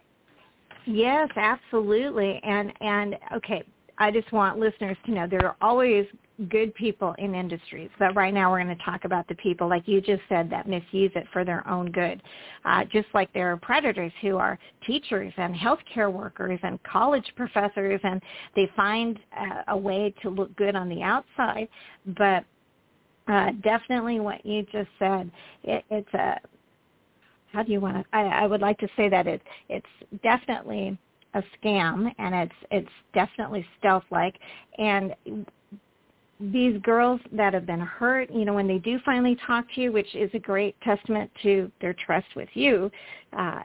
Yes, 0.86 1.28
absolutely. 1.36 2.40
And 2.42 2.72
and 2.80 3.18
okay, 3.36 3.62
I 4.00 4.10
just 4.10 4.32
want 4.32 4.58
listeners 4.58 4.96
to 5.04 5.12
know 5.12 5.26
there 5.28 5.46
are 5.46 5.56
always 5.60 6.06
good 6.48 6.74
people 6.74 7.14
in 7.18 7.34
industries, 7.34 7.90
but 7.98 8.16
right 8.16 8.32
now 8.32 8.50
we're 8.50 8.64
going 8.64 8.74
to 8.74 8.82
talk 8.82 9.04
about 9.04 9.28
the 9.28 9.34
people, 9.34 9.68
like 9.68 9.86
you 9.86 10.00
just 10.00 10.22
said, 10.26 10.48
that 10.48 10.66
misuse 10.66 11.12
it 11.14 11.26
for 11.34 11.44
their 11.44 11.68
own 11.68 11.92
good. 11.92 12.22
Uh, 12.64 12.82
just 12.90 13.08
like 13.12 13.30
there 13.34 13.52
are 13.52 13.58
predators 13.58 14.10
who 14.22 14.38
are 14.38 14.58
teachers 14.86 15.34
and 15.36 15.54
healthcare 15.54 16.10
workers 16.10 16.58
and 16.62 16.82
college 16.82 17.30
professors, 17.36 18.00
and 18.02 18.22
they 18.56 18.70
find 18.74 19.18
uh, 19.38 19.64
a 19.68 19.76
way 19.76 20.14
to 20.22 20.30
look 20.30 20.56
good 20.56 20.74
on 20.74 20.88
the 20.88 21.02
outside, 21.02 21.68
but 22.18 22.42
uh, 23.28 23.50
definitely 23.62 24.18
what 24.18 24.44
you 24.46 24.62
just 24.72 24.88
said, 24.98 25.30
it, 25.62 25.84
it's 25.90 26.14
a 26.14 26.40
how 27.52 27.64
do 27.64 27.72
you 27.72 27.80
want 27.80 27.96
to? 27.96 28.04
I, 28.16 28.22
I 28.22 28.46
would 28.46 28.60
like 28.60 28.78
to 28.78 28.88
say 28.96 29.08
that 29.08 29.26
it 29.26 29.42
it's 29.68 29.84
definitely 30.22 30.96
a 31.34 31.42
scam 31.56 32.12
and 32.18 32.34
it's 32.34 32.54
it's 32.70 32.90
definitely 33.14 33.64
stealth 33.78 34.04
like 34.10 34.34
and 34.78 35.14
these 36.40 36.80
girls 36.80 37.20
that 37.32 37.52
have 37.52 37.66
been 37.66 37.80
hurt, 37.80 38.30
you 38.32 38.46
know, 38.46 38.54
when 38.54 38.66
they 38.66 38.78
do 38.78 38.98
finally 39.04 39.36
talk 39.46 39.66
to 39.74 39.80
you, 39.82 39.92
which 39.92 40.14
is 40.14 40.30
a 40.32 40.38
great 40.38 40.74
testament 40.80 41.30
to 41.42 41.70
their 41.82 41.94
trust 41.94 42.28
with 42.34 42.48
you, 42.54 42.90
uh, 43.36 43.60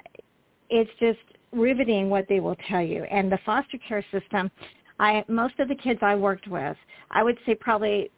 it's 0.69 0.91
just 0.99 1.19
riveting 1.53 2.09
what 2.09 2.25
they 2.27 2.41
will 2.41 2.57
tell 2.67 2.81
you. 2.81 3.03
And 3.05 3.31
the 3.31 3.39
foster 3.45 3.77
care 3.87 4.03
system, 4.11 4.51
I 4.99 5.23
most 5.29 5.57
of 5.59 5.69
the 5.69 5.75
kids 5.75 5.99
I 6.01 6.15
worked 6.15 6.47
with, 6.47 6.75
I 7.11 7.23
would 7.23 7.37
say 7.45 7.55
probably 7.55 8.11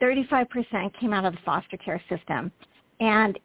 35% 0.00 0.98
came 0.98 1.12
out 1.12 1.26
of 1.26 1.34
the 1.34 1.40
foster 1.44 1.76
care 1.76 2.02
system. 2.08 2.50
And 3.00 3.38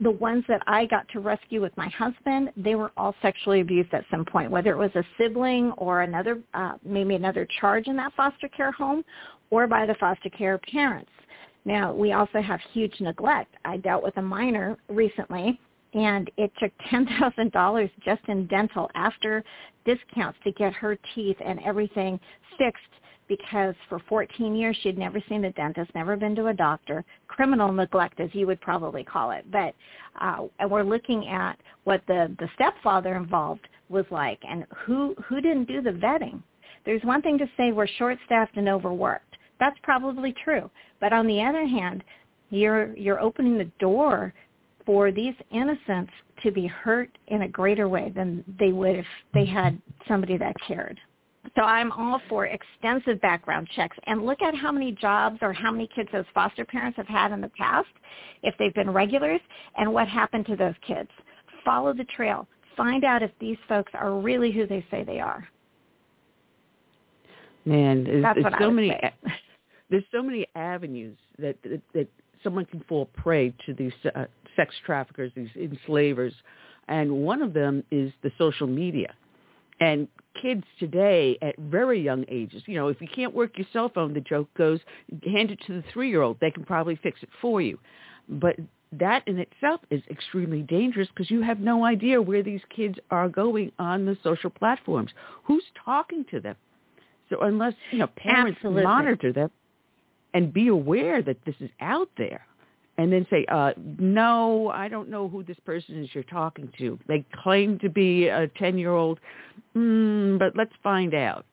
the 0.00 0.10
ones 0.10 0.44
that 0.48 0.62
I 0.66 0.86
got 0.86 1.08
to 1.10 1.20
rescue 1.20 1.60
with 1.60 1.76
my 1.76 1.88
husband, 1.88 2.50
they 2.56 2.74
were 2.74 2.92
all 2.96 3.14
sexually 3.20 3.60
abused 3.60 3.92
at 3.92 4.04
some 4.10 4.24
point, 4.24 4.50
whether 4.50 4.70
it 4.70 4.76
was 4.76 4.94
a 4.94 5.04
sibling 5.16 5.72
or 5.72 6.02
another, 6.02 6.40
uh, 6.54 6.74
maybe 6.84 7.14
another 7.14 7.46
charge 7.60 7.88
in 7.88 7.96
that 7.96 8.12
foster 8.14 8.48
care 8.48 8.72
home 8.72 9.04
or 9.50 9.66
by 9.66 9.86
the 9.86 9.94
foster 9.94 10.30
care 10.30 10.58
parents. 10.58 11.10
Now, 11.64 11.92
we 11.92 12.12
also 12.12 12.40
have 12.40 12.60
huge 12.72 12.94
neglect. 13.00 13.54
I 13.64 13.78
dealt 13.78 14.04
with 14.04 14.16
a 14.16 14.22
minor 14.22 14.76
recently, 14.88 15.60
and 15.94 16.30
it 16.36 16.52
took 16.60 16.72
$10,000 16.90 17.90
just 18.04 18.22
in 18.28 18.46
dental 18.46 18.90
after 18.94 19.42
discounts 19.84 20.38
to 20.44 20.52
get 20.52 20.72
her 20.74 20.96
teeth 21.14 21.36
and 21.44 21.58
everything 21.64 22.20
fixed 22.56 22.82
because 23.28 23.74
for 23.88 24.00
14 24.08 24.54
years 24.54 24.76
she 24.82 24.88
had 24.88 24.98
never 24.98 25.22
seen 25.28 25.44
a 25.44 25.52
dentist, 25.52 25.90
never 25.94 26.16
been 26.16 26.34
to 26.36 26.46
a 26.46 26.54
doctor, 26.54 27.04
criminal 27.28 27.72
neglect 27.72 28.20
as 28.20 28.30
you 28.32 28.46
would 28.46 28.60
probably 28.60 29.04
call 29.04 29.30
it. 29.30 29.50
But 29.50 29.74
uh, 30.20 30.46
and 30.58 30.70
we're 30.70 30.82
looking 30.82 31.28
at 31.28 31.58
what 31.84 32.02
the 32.06 32.34
the 32.38 32.48
stepfather 32.54 33.16
involved 33.16 33.68
was 33.88 34.06
like 34.10 34.38
and 34.48 34.64
who 34.84 35.14
who 35.26 35.40
didn't 35.40 35.68
do 35.68 35.80
the 35.82 35.90
vetting. 35.90 36.42
There's 36.84 37.02
one 37.02 37.22
thing 37.22 37.38
to 37.38 37.46
say 37.56 37.72
we're 37.72 37.86
short-staffed 37.86 38.56
and 38.56 38.68
overworked. 38.68 39.36
That's 39.60 39.78
probably 39.82 40.34
true. 40.44 40.70
But 41.00 41.12
on 41.12 41.26
the 41.26 41.42
other 41.42 41.66
hand, 41.66 42.02
you're 42.50 42.96
you're 42.96 43.20
opening 43.20 43.58
the 43.58 43.70
door 43.78 44.32
for 44.86 45.12
these 45.12 45.34
innocents 45.50 46.12
to 46.42 46.50
be 46.50 46.66
hurt 46.66 47.10
in 47.26 47.42
a 47.42 47.48
greater 47.48 47.88
way 47.88 48.10
than 48.14 48.42
they 48.58 48.72
would 48.72 48.96
if 48.96 49.06
they 49.34 49.44
had 49.44 49.80
somebody 50.06 50.38
that 50.38 50.54
cared. 50.66 50.98
So 51.56 51.62
I'm 51.62 51.92
all 51.92 52.20
for 52.28 52.46
extensive 52.46 53.20
background 53.20 53.68
checks 53.74 53.96
and 54.06 54.24
look 54.24 54.42
at 54.42 54.54
how 54.54 54.72
many 54.72 54.92
jobs 54.92 55.38
or 55.40 55.52
how 55.52 55.70
many 55.70 55.88
kids 55.94 56.08
those 56.12 56.24
foster 56.34 56.64
parents 56.64 56.96
have 56.96 57.06
had 57.06 57.32
in 57.32 57.40
the 57.40 57.50
past, 57.50 57.88
if 58.42 58.54
they've 58.58 58.74
been 58.74 58.90
regulars, 58.90 59.40
and 59.76 59.92
what 59.92 60.08
happened 60.08 60.46
to 60.46 60.56
those 60.56 60.74
kids. 60.86 61.08
Follow 61.64 61.92
the 61.92 62.04
trail. 62.04 62.46
Find 62.76 63.04
out 63.04 63.22
if 63.22 63.30
these 63.40 63.56
folks 63.68 63.92
are 63.94 64.18
really 64.18 64.52
who 64.52 64.66
they 64.66 64.84
say 64.90 65.04
they 65.04 65.20
are. 65.20 65.48
Man, 67.64 68.04
there's, 68.04 68.22
That's 68.22 68.34
there's 68.36 68.44
what 68.44 68.60
so 68.60 68.70
many 68.70 68.92
there's 69.90 70.04
so 70.12 70.22
many 70.22 70.46
avenues 70.54 71.16
that 71.38 71.56
that, 71.62 71.82
that 71.92 72.08
someone 72.42 72.64
can 72.64 72.80
fall 72.88 73.06
prey 73.06 73.52
to 73.66 73.74
these 73.74 73.92
uh, 74.14 74.24
sex 74.56 74.74
traffickers, 74.86 75.32
these 75.34 75.48
enslavers, 75.56 76.32
and 76.88 77.10
one 77.10 77.42
of 77.42 77.52
them 77.52 77.84
is 77.90 78.12
the 78.22 78.30
social 78.38 78.66
media. 78.66 79.12
And 79.80 80.08
kids 80.40 80.64
today 80.78 81.38
at 81.42 81.56
very 81.58 82.00
young 82.00 82.24
ages, 82.28 82.62
you 82.66 82.74
know, 82.74 82.88
if 82.88 83.00
you 83.00 83.08
can't 83.14 83.34
work 83.34 83.56
your 83.56 83.66
cell 83.72 83.90
phone, 83.94 84.14
the 84.14 84.20
joke 84.20 84.48
goes, 84.56 84.80
hand 85.24 85.50
it 85.50 85.60
to 85.66 85.74
the 85.74 85.84
three-year-old. 85.92 86.38
They 86.40 86.50
can 86.50 86.64
probably 86.64 86.96
fix 86.96 87.22
it 87.22 87.28
for 87.40 87.60
you. 87.60 87.78
But 88.28 88.56
that 88.92 89.26
in 89.26 89.38
itself 89.38 89.80
is 89.90 90.02
extremely 90.10 90.62
dangerous 90.62 91.08
because 91.08 91.30
you 91.30 91.42
have 91.42 91.60
no 91.60 91.84
idea 91.84 92.20
where 92.20 92.42
these 92.42 92.60
kids 92.74 92.98
are 93.10 93.28
going 93.28 93.72
on 93.78 94.06
the 94.06 94.16
social 94.22 94.50
platforms. 94.50 95.10
Who's 95.44 95.64
talking 95.84 96.24
to 96.30 96.40
them? 96.40 96.56
So 97.30 97.40
unless, 97.42 97.74
you 97.90 97.98
know, 97.98 98.08
parents 98.16 98.56
Absolutely. 98.58 98.84
monitor 98.84 99.32
them 99.32 99.50
and 100.34 100.52
be 100.52 100.68
aware 100.68 101.22
that 101.22 101.36
this 101.44 101.54
is 101.60 101.70
out 101.80 102.08
there 102.16 102.46
and 102.98 103.12
then 103.12 103.26
say, 103.30 103.46
uh, 103.48 103.72
no, 103.98 104.70
I 104.70 104.88
don't 104.88 105.08
know 105.08 105.28
who 105.28 105.44
this 105.44 105.56
person 105.64 106.02
is 106.02 106.10
you're 106.12 106.24
talking 106.24 106.70
to. 106.78 106.98
They 107.06 107.24
claim 107.42 107.78
to 107.78 107.88
be 107.88 108.26
a 108.26 108.48
10-year-old, 108.48 109.20
mm, 109.74 110.38
but 110.38 110.56
let's 110.56 110.72
find 110.82 111.14
out. 111.14 111.46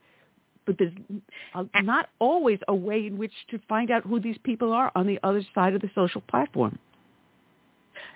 But 0.65 0.77
there's 0.79 0.93
not 1.83 2.09
always 2.17 2.57
a 2.67 2.73
way 2.73 3.05
in 3.05 3.19
which 3.19 3.31
to 3.51 3.59
find 3.69 3.91
out 3.91 4.03
who 4.03 4.19
these 4.19 4.37
people 4.43 4.73
are 4.73 4.91
on 4.95 5.05
the 5.05 5.19
other 5.21 5.45
side 5.53 5.75
of 5.75 5.81
the 5.81 5.91
social 5.93 6.21
platform. 6.21 6.79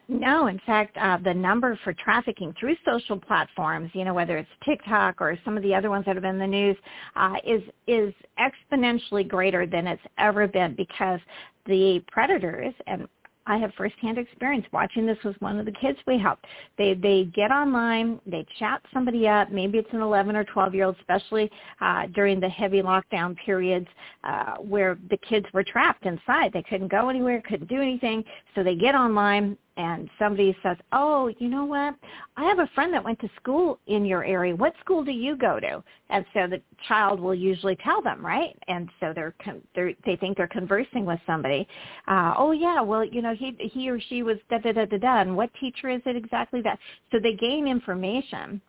No, 0.07 0.47
in 0.47 0.59
fact, 0.65 0.97
uh, 0.97 1.19
the 1.23 1.35
number 1.35 1.79
for 1.83 1.93
trafficking 1.93 2.55
through 2.59 2.75
social 2.83 3.19
platforms, 3.19 3.91
you 3.93 4.03
know, 4.03 4.15
whether 4.15 4.39
it's 4.39 4.49
TikTok 4.65 5.21
or 5.21 5.37
some 5.45 5.55
of 5.55 5.61
the 5.61 5.75
other 5.75 5.91
ones 5.91 6.05
that 6.07 6.15
have 6.15 6.23
been 6.23 6.35
in 6.35 6.39
the 6.39 6.47
news, 6.47 6.77
uh, 7.15 7.35
is 7.45 7.61
is 7.85 8.11
exponentially 8.39 9.27
greater 9.27 9.67
than 9.67 9.85
it's 9.85 10.01
ever 10.17 10.47
been 10.47 10.73
because 10.73 11.19
the 11.67 12.03
predators 12.11 12.73
and 12.87 13.07
I 13.47 13.57
have 13.57 13.71
firsthand 13.75 14.17
experience 14.17 14.65
watching 14.71 15.05
this 15.05 15.17
with 15.23 15.35
one 15.41 15.59
of 15.59 15.65
the 15.65 15.71
kids 15.71 15.97
we 16.05 16.19
helped. 16.19 16.45
They 16.77 16.93
they 16.93 17.25
get 17.33 17.51
online, 17.51 18.19
they 18.25 18.45
chat 18.59 18.81
somebody 18.93 19.27
up. 19.27 19.51
Maybe 19.51 19.77
it's 19.77 19.91
an 19.91 20.01
11 20.01 20.35
or 20.35 20.43
12 20.43 20.75
year 20.75 20.85
old, 20.85 20.95
especially 20.99 21.49
uh, 21.81 22.07
during 22.13 22.39
the 22.39 22.49
heavy 22.49 22.81
lockdown 22.81 23.35
periods 23.37 23.87
uh, 24.23 24.55
where 24.57 24.97
the 25.09 25.17
kids 25.17 25.45
were 25.53 25.63
trapped 25.63 26.05
inside. 26.05 26.53
They 26.53 26.63
couldn't 26.63 26.89
go 26.89 27.09
anywhere, 27.09 27.41
couldn't 27.47 27.69
do 27.69 27.81
anything. 27.81 28.23
So 28.55 28.63
they 28.63 28.75
get 28.75 28.95
online 28.95 29.57
and 29.79 30.09
somebody 30.19 30.55
says, 30.61 30.75
"Oh, 30.91 31.33
you 31.39 31.47
know 31.47 31.63
what? 31.63 31.95
I 32.35 32.43
have 32.43 32.59
a 32.59 32.67
friend 32.75 32.93
that 32.93 33.03
went 33.03 33.17
to 33.21 33.29
school 33.37 33.79
in 33.87 34.03
your 34.03 34.25
area. 34.25 34.53
What 34.53 34.73
school 34.81 35.05
do 35.05 35.11
you 35.11 35.37
go 35.37 35.57
to?" 35.57 35.81
And 36.09 36.25
so 36.33 36.47
the 36.47 36.61
child 36.89 37.21
will 37.21 37.33
usually 37.33 37.77
tell 37.77 38.01
them, 38.01 38.23
right? 38.23 38.57
And 38.67 38.89
so 38.99 39.13
they're, 39.15 39.33
they're 39.73 39.93
they 40.05 40.17
think 40.17 40.35
they're 40.35 40.47
conversing 40.47 41.05
with 41.05 41.19
somebody. 41.25 41.65
Uh, 42.09 42.33
oh 42.37 42.51
yeah, 42.51 42.81
well 42.81 43.05
you 43.05 43.21
know 43.21 43.33
he 43.33 43.55
he 43.73 43.89
or 43.89 44.01
she 44.01 44.21
was 44.21 44.37
da 44.49 44.57
da 44.57 44.73
da 44.73 44.85
da 44.85 44.97
da. 44.97 45.21
And 45.21 45.37
what 45.37 45.49
teacher 45.61 45.87
is 45.87 46.01
it 46.05 46.17
exactly 46.17 46.61
that? 46.63 46.77
So 47.11 47.17
they 47.17 47.35
gain 47.35 47.65
information, 47.65 48.61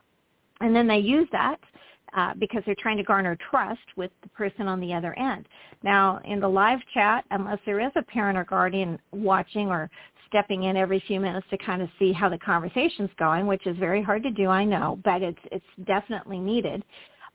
and 0.61 0.75
then 0.77 0.87
they 0.87 0.99
use 0.99 1.29
that 1.33 1.59
uh, 2.17 2.35
because 2.39 2.63
they're 2.67 2.77
trying 2.79 2.97
to 2.97 3.03
garner 3.03 3.37
trust 3.51 3.81
with 3.97 4.11
the 4.23 4.29
person 4.31 4.67
on 4.67 4.81
the 4.81 4.93
other 4.93 5.19
end. 5.19 5.47
Now, 5.83 6.21
in 6.25 6.41
the 6.41 6.49
live 6.49 6.81
chat, 6.93 7.25
unless 7.31 7.59
there 7.67 7.81
is 7.81 7.93
a 7.97 8.03
parent 8.03 8.37
or 8.37 8.45
guardian 8.45 8.99
watching 9.13 9.69
or 9.69 9.91
stepping 10.29 10.65
in 10.65 10.77
every 10.77 11.03
few 11.07 11.21
minutes 11.21 11.47
to 11.51 11.59
kind 11.59 11.83
of 11.83 11.89
see 11.99 12.13
how 12.13 12.29
the 12.29 12.39
conversation's 12.39 13.11
going, 13.19 13.47
which 13.47 13.67
is 13.67 13.77
very 13.79 14.03
hard 14.03 14.23
to 14.23 14.31
do, 14.31 14.49
I 14.49 14.65
know, 14.65 14.99
but 15.05 15.23
it's 15.23 15.39
it's 15.51 15.65
definitely 15.87 16.39
needed. 16.39 16.85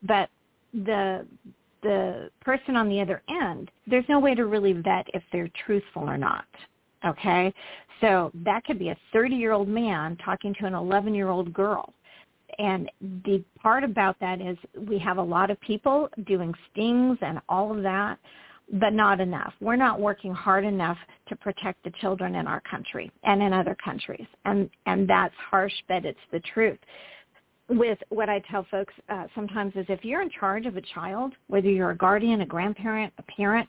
But 0.03 0.29
the 0.73 1.25
the 1.83 2.29
person 2.41 2.75
on 2.75 2.89
the 2.89 2.99
other 2.99 3.21
end, 3.29 3.69
there's 3.85 4.05
no 4.09 4.19
way 4.19 4.33
to 4.33 4.45
really 4.45 4.73
vet 4.73 5.05
if 5.13 5.21
they're 5.31 5.49
truthful 5.65 6.03
or 6.03 6.17
not. 6.17 6.45
Okay? 7.05 7.53
So 8.01 8.31
that 8.43 8.65
could 8.65 8.79
be 8.79 8.89
a 8.89 8.97
30-year-old 9.13 9.67
man 9.67 10.17
talking 10.25 10.55
to 10.59 10.65
an 10.65 10.73
11-year-old 10.73 11.53
girl 11.53 11.93
and 12.57 12.91
the 13.01 13.43
part 13.61 13.83
about 13.83 14.19
that 14.19 14.41
is 14.41 14.57
we 14.87 14.97
have 14.99 15.17
a 15.17 15.23
lot 15.23 15.49
of 15.49 15.59
people 15.61 16.09
doing 16.25 16.53
stings 16.71 17.17
and 17.21 17.39
all 17.49 17.75
of 17.75 17.83
that, 17.83 18.17
but 18.73 18.93
not 18.93 19.19
enough. 19.19 19.53
We're 19.61 19.75
not 19.75 19.99
working 19.99 20.33
hard 20.33 20.65
enough 20.65 20.97
to 21.27 21.35
protect 21.35 21.83
the 21.83 21.91
children 22.01 22.35
in 22.35 22.47
our 22.47 22.61
country 22.61 23.11
and 23.23 23.41
in 23.41 23.53
other 23.53 23.75
countries. 23.83 24.25
And, 24.45 24.69
and 24.85 25.07
that's 25.07 25.35
harsh, 25.49 25.73
but 25.87 26.05
it's 26.05 26.19
the 26.31 26.39
truth. 26.53 26.79
With 27.67 27.97
what 28.09 28.29
I 28.29 28.41
tell 28.51 28.65
folks 28.69 28.93
uh, 29.09 29.25
sometimes 29.33 29.73
is 29.75 29.85
if 29.89 30.05
you're 30.05 30.21
in 30.21 30.29
charge 30.29 30.65
of 30.65 30.77
a 30.77 30.81
child, 30.93 31.33
whether 31.47 31.69
you're 31.69 31.91
a 31.91 31.97
guardian, 31.97 32.41
a 32.41 32.45
grandparent, 32.45 33.11
a 33.17 33.23
parent, 33.23 33.67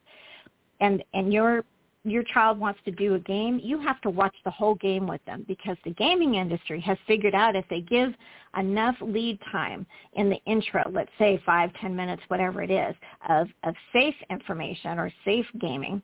and, 0.81 1.03
and 1.15 1.33
you're 1.33 1.65
your 2.11 2.23
child 2.23 2.59
wants 2.59 2.81
to 2.85 2.93
do 2.93 3.15
a 3.15 3.19
game, 3.19 3.61
you 3.63 3.81
have 3.81 4.01
to 4.03 4.11
watch 4.11 4.35
the 4.45 4.51
whole 4.51 4.77
game 4.77 5.07
with 5.07 5.25
them 5.25 5.45
because 5.49 5.77
the 5.85 5.91
gaming 5.91 6.37
industry 6.37 6.81
has 6.81 6.97
figured 7.07 7.35
out 7.35 7.57
if 7.57 7.65
they 7.69 7.81
give 7.81 8.15
enough 8.57 8.95
lead 9.01 9.39
time 9.51 9.85
in 10.15 10.31
the 10.31 10.39
intro, 10.47 10.83
let's 10.93 11.11
say 11.19 11.43
five, 11.45 11.71
ten 11.81 11.95
minutes, 11.95 12.23
whatever 12.29 12.63
it 12.63 12.71
is, 12.71 12.95
of, 13.29 13.49
of 13.65 13.75
safe 13.93 14.15
information 14.31 14.99
or 14.99 15.13
safe 15.25 15.47
gaming, 15.61 16.01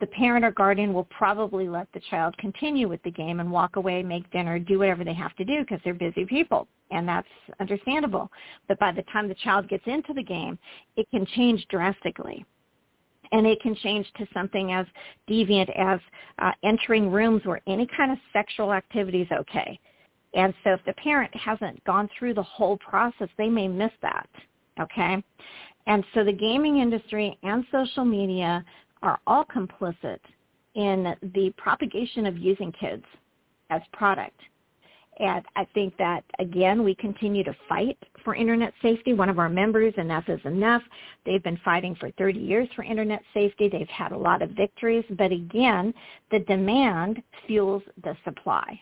the 0.00 0.06
parent 0.08 0.44
or 0.44 0.50
guardian 0.50 0.92
will 0.92 1.04
probably 1.04 1.66
let 1.68 1.88
the 1.94 2.00
child 2.10 2.36
continue 2.36 2.86
with 2.86 3.02
the 3.02 3.10
game 3.10 3.40
and 3.40 3.50
walk 3.50 3.76
away, 3.76 4.02
make 4.02 4.30
dinner, 4.30 4.58
do 4.58 4.78
whatever 4.78 5.02
they 5.02 5.14
have 5.14 5.34
to 5.36 5.44
do 5.44 5.60
because 5.60 5.80
they're 5.82 5.94
busy 5.94 6.26
people. 6.26 6.68
And 6.90 7.08
that's 7.08 7.26
understandable. 7.58 8.30
But 8.68 8.78
by 8.78 8.92
the 8.92 9.02
time 9.04 9.26
the 9.26 9.34
child 9.34 9.68
gets 9.68 9.84
into 9.86 10.12
the 10.12 10.22
game, 10.22 10.58
it 10.96 11.08
can 11.10 11.24
change 11.34 11.66
drastically 11.70 12.44
and 13.32 13.46
it 13.46 13.60
can 13.60 13.74
change 13.76 14.06
to 14.18 14.26
something 14.32 14.72
as 14.72 14.86
deviant 15.28 15.70
as 15.76 16.00
uh, 16.38 16.52
entering 16.64 17.10
rooms 17.10 17.42
where 17.44 17.60
any 17.66 17.86
kind 17.96 18.12
of 18.12 18.18
sexual 18.32 18.72
activity 18.72 19.22
is 19.22 19.28
okay. 19.32 19.78
And 20.34 20.52
so 20.64 20.70
if 20.72 20.80
the 20.84 20.92
parent 20.94 21.34
hasn't 21.34 21.82
gone 21.84 22.08
through 22.18 22.34
the 22.34 22.42
whole 22.42 22.76
process, 22.76 23.28
they 23.38 23.48
may 23.48 23.68
miss 23.68 23.92
that. 24.02 24.28
Okay? 24.80 25.22
And 25.86 26.04
so 26.14 26.24
the 26.24 26.32
gaming 26.32 26.78
industry 26.78 27.38
and 27.42 27.64
social 27.72 28.04
media 28.04 28.64
are 29.02 29.18
all 29.26 29.44
complicit 29.44 30.18
in 30.74 31.14
the 31.34 31.52
propagation 31.56 32.26
of 32.26 32.36
using 32.36 32.72
kids 32.72 33.04
as 33.70 33.80
product. 33.92 34.38
And 35.18 35.44
I 35.56 35.66
think 35.72 35.96
that, 35.96 36.24
again, 36.38 36.84
we 36.84 36.94
continue 36.94 37.42
to 37.44 37.56
fight 37.68 37.96
for 38.22 38.34
Internet 38.34 38.74
safety. 38.82 39.14
One 39.14 39.30
of 39.30 39.38
our 39.38 39.48
members, 39.48 39.94
Enough 39.96 40.28
is 40.28 40.40
Enough, 40.44 40.82
they've 41.24 41.42
been 41.42 41.58
fighting 41.64 41.94
for 41.98 42.10
30 42.12 42.38
years 42.38 42.68
for 42.76 42.82
Internet 42.84 43.22
safety. 43.32 43.68
They've 43.68 43.88
had 43.88 44.12
a 44.12 44.18
lot 44.18 44.42
of 44.42 44.50
victories. 44.50 45.04
But 45.16 45.32
again, 45.32 45.94
the 46.30 46.40
demand 46.40 47.22
fuels 47.46 47.82
the 48.02 48.14
supply. 48.24 48.80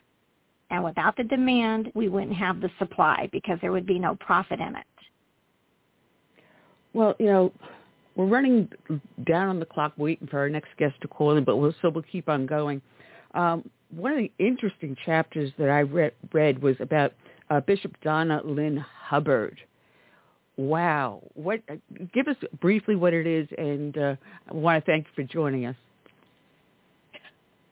And 0.71 0.83
without 0.83 1.17
the 1.17 1.25
demand, 1.25 1.93
we 1.95 2.09
wouldn't 2.09 2.37
have 2.37 2.61
the 2.61 2.71
supply 2.79 3.29
because 3.31 3.59
there 3.61 3.71
would 3.71 3.87
be 3.87 3.99
no 3.99 4.17
profit 4.17 4.59
in 4.61 4.75
it. 4.75 4.87
Well, 6.95 7.15
you 7.21 7.27
know, 7.27 7.53
we're 8.17 8.27
running 8.27 8.69
down 9.25 9.49
on 9.49 9.61
the 9.61 9.67
clock 9.67 9.93
waiting 9.97 10.27
for 10.27 10.39
our 10.39 10.49
next 10.49 10.71
guest 10.79 10.95
to 11.03 11.09
call 11.09 11.37
in, 11.37 11.45
but 11.45 11.57
we'll 11.57 11.75
still 11.79 11.91
we'll 11.91 12.05
keep 12.11 12.29
on 12.29 12.47
going. 12.47 12.81
Um, 13.35 13.69
one 13.97 14.13
of 14.13 14.19
the 14.19 14.33
interesting 14.39 14.97
chapters 15.05 15.53
that 15.59 15.71
I 15.71 15.81
read, 15.81 16.13
read 16.33 16.63
was 16.63 16.77
about 16.81 17.13
uh, 17.51 17.61
Bishop 17.61 17.95
Donna 18.03 18.41
Lynn 18.45 18.77
Hubbard. 18.77 19.61
Wow. 20.57 21.23
What? 21.35 21.61
Uh, 21.71 21.77
give 22.13 22.29
us 22.29 22.37
briefly 22.61 22.97
what 22.97 23.13
it 23.13 23.27
is, 23.27 23.49
and 23.59 23.97
uh, 23.99 24.17
I 24.49 24.55
want 24.55 24.85
to 24.85 24.91
thank 24.91 25.07
you 25.07 25.13
for 25.15 25.23
joining 25.31 25.67
us. 25.67 25.77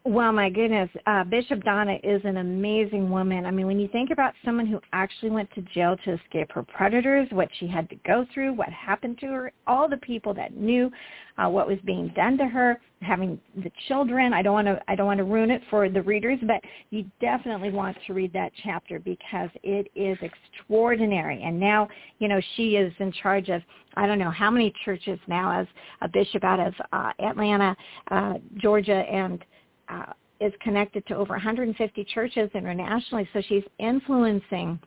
Well, 0.05 0.32
my 0.32 0.50
goodness, 0.50 0.90
uh, 1.07 1.22
Bishop 1.22 1.62
Donna 1.62 1.96
is 2.03 2.20
an 2.24 2.38
amazing 2.38 3.09
woman. 3.09 3.46
I 3.46 3.53
mean, 3.53 3.68
when 3.68 3.78
you 3.78 3.86
think 3.86 4.11
about 4.11 4.34
someone 4.44 4.66
who 4.66 4.80
actually 4.92 5.30
went 5.30 5.48
to 5.55 5.62
jail 5.72 5.96
to 6.05 6.14
escape 6.14 6.50
her 6.50 6.64
predators, 6.64 7.28
what 7.30 7.48
she 7.61 7.68
had 7.68 7.88
to 7.90 7.94
go 8.05 8.26
through, 8.34 8.53
what 8.55 8.68
happened 8.70 9.18
to 9.20 9.26
her, 9.26 9.53
all 9.68 9.88
the 9.88 9.98
people 9.98 10.34
that 10.34 10.57
knew 10.57 10.90
uh, 11.38 11.48
what 11.48 11.68
was 11.68 11.78
being 11.84 12.09
done 12.16 12.36
to 12.38 12.46
her, 12.46 12.80
having 13.00 13.40
the 13.62 13.70
children. 13.86 14.32
I 14.32 14.42
don't 14.42 14.55
want 14.55 14.66
to, 14.66 14.80
I 14.88 14.96
don't 14.96 15.07
want 15.07 15.18
to 15.18 15.24
ruin 15.24 15.53
it 15.53 15.62
for 15.70 15.88
the 15.88 16.03
readers, 16.03 16.40
but 16.48 16.61
you 16.90 17.05
definitely 17.20 17.70
want 17.70 17.96
to 18.09 18.12
read 18.12 18.32
that 18.32 18.50
chapter 18.64 18.98
because 18.98 19.50
it 19.62 19.86
is 19.94 20.18
extraordinary. 20.20 21.44
And 21.44 21.61
now, 21.61 21.86
you 22.18 22.26
know, 22.26 22.40
she 22.57 22.74
is 22.74 22.92
in 22.98 23.12
charge 23.12 23.50
of 23.50 23.62
I 23.94 24.07
don't 24.07 24.18
know 24.18 24.30
how 24.30 24.50
many 24.50 24.72
churches 24.84 25.18
now 25.28 25.61
as 25.61 25.66
a 26.00 26.09
bishop 26.09 26.42
out 26.42 26.59
of 26.59 26.74
uh, 26.92 27.12
Atlanta, 27.20 27.76
uh, 28.11 28.34
Georgia, 28.57 29.05
and 29.09 29.44
uh, 29.89 30.12
is 30.41 30.53
connected 30.61 31.07
to 31.07 31.16
over 31.16 31.35
150 31.35 32.05
churches 32.05 32.51
internationally. 32.55 33.28
So 33.33 33.43
she's 33.49 33.64
influencing 33.78 34.80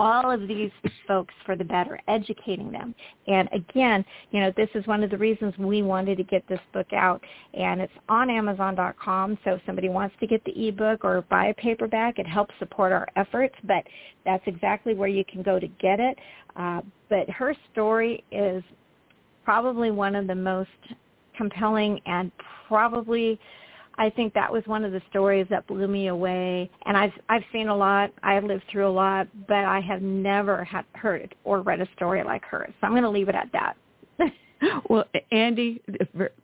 all 0.00 0.30
of 0.30 0.48
these 0.48 0.70
folks 1.06 1.34
for 1.44 1.54
the 1.54 1.64
better, 1.64 2.00
educating 2.08 2.72
them. 2.72 2.94
And 3.26 3.50
again, 3.52 4.02
you 4.30 4.40
know, 4.40 4.50
this 4.56 4.70
is 4.74 4.86
one 4.86 5.04
of 5.04 5.10
the 5.10 5.18
reasons 5.18 5.52
we 5.58 5.82
wanted 5.82 6.16
to 6.16 6.24
get 6.24 6.42
this 6.48 6.60
book 6.72 6.90
out. 6.94 7.22
And 7.52 7.82
it's 7.82 7.92
on 8.08 8.30
Amazon.com. 8.30 9.38
So 9.44 9.52
if 9.52 9.60
somebody 9.66 9.90
wants 9.90 10.16
to 10.20 10.26
get 10.26 10.42
the 10.44 10.68
ebook 10.68 11.04
or 11.04 11.22
buy 11.28 11.48
a 11.48 11.54
paperback, 11.54 12.18
it 12.18 12.26
helps 12.26 12.54
support 12.58 12.92
our 12.92 13.06
efforts. 13.16 13.54
But 13.64 13.84
that's 14.24 14.42
exactly 14.46 14.94
where 14.94 15.08
you 15.08 15.24
can 15.26 15.42
go 15.42 15.60
to 15.60 15.66
get 15.66 16.00
it. 16.00 16.18
Uh, 16.56 16.80
but 17.10 17.28
her 17.28 17.54
story 17.70 18.24
is 18.32 18.64
probably 19.44 19.90
one 19.90 20.14
of 20.14 20.26
the 20.26 20.34
most 20.34 20.70
compelling 21.36 22.00
and 22.06 22.32
probably 22.66 23.38
I 23.98 24.10
think 24.10 24.32
that 24.34 24.50
was 24.52 24.62
one 24.66 24.84
of 24.84 24.92
the 24.92 25.02
stories 25.10 25.46
that 25.50 25.66
blew 25.66 25.86
me 25.86 26.08
away. 26.08 26.70
And 26.86 26.96
I've 26.96 27.12
I've 27.28 27.44
seen 27.52 27.68
a 27.68 27.76
lot. 27.76 28.10
I've 28.22 28.44
lived 28.44 28.64
through 28.70 28.88
a 28.88 28.90
lot, 28.90 29.28
but 29.46 29.64
I 29.64 29.80
have 29.80 30.02
never 30.02 30.64
had 30.64 30.84
heard 30.94 31.34
or 31.44 31.60
read 31.62 31.80
a 31.80 31.88
story 31.96 32.22
like 32.24 32.44
hers. 32.44 32.72
So 32.80 32.86
I'm 32.86 32.92
going 32.92 33.02
to 33.02 33.10
leave 33.10 33.28
it 33.28 33.34
at 33.34 33.50
that. 33.52 33.76
well, 34.88 35.04
Andi, 35.32 35.80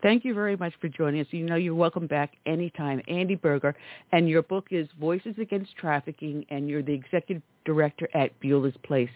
thank 0.02 0.24
you 0.24 0.34
very 0.34 0.56
much 0.56 0.72
for 0.80 0.88
joining 0.88 1.20
us. 1.20 1.26
You 1.30 1.44
know 1.44 1.56
you're 1.56 1.74
welcome 1.74 2.06
back 2.06 2.32
anytime. 2.46 3.00
Andi 3.08 3.40
Buerger, 3.40 3.74
and 4.12 4.28
your 4.28 4.42
book 4.42 4.68
is 4.70 4.88
Voices 4.98 5.34
Against 5.40 5.76
Trafficking, 5.76 6.44
and 6.50 6.68
you're 6.68 6.82
the 6.82 6.94
executive 6.94 7.42
director 7.64 8.08
at 8.14 8.38
Beulah's 8.40 8.76
Place. 8.84 9.10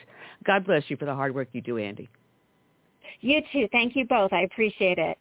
God 0.47 0.67
bless 0.67 0.85
you 0.89 0.97
for 0.97 1.05
the 1.05 1.15
hard 1.15 1.35
work 1.35 1.49
you 1.53 1.61
do, 1.61 1.75
Andi. 1.75 2.09
You 3.21 3.43
too. 3.53 3.69
Thank 3.73 3.97
you 3.97 4.07
both. 4.07 4.33
I 4.33 4.43
appreciate 4.43 4.99
it. 4.99 5.19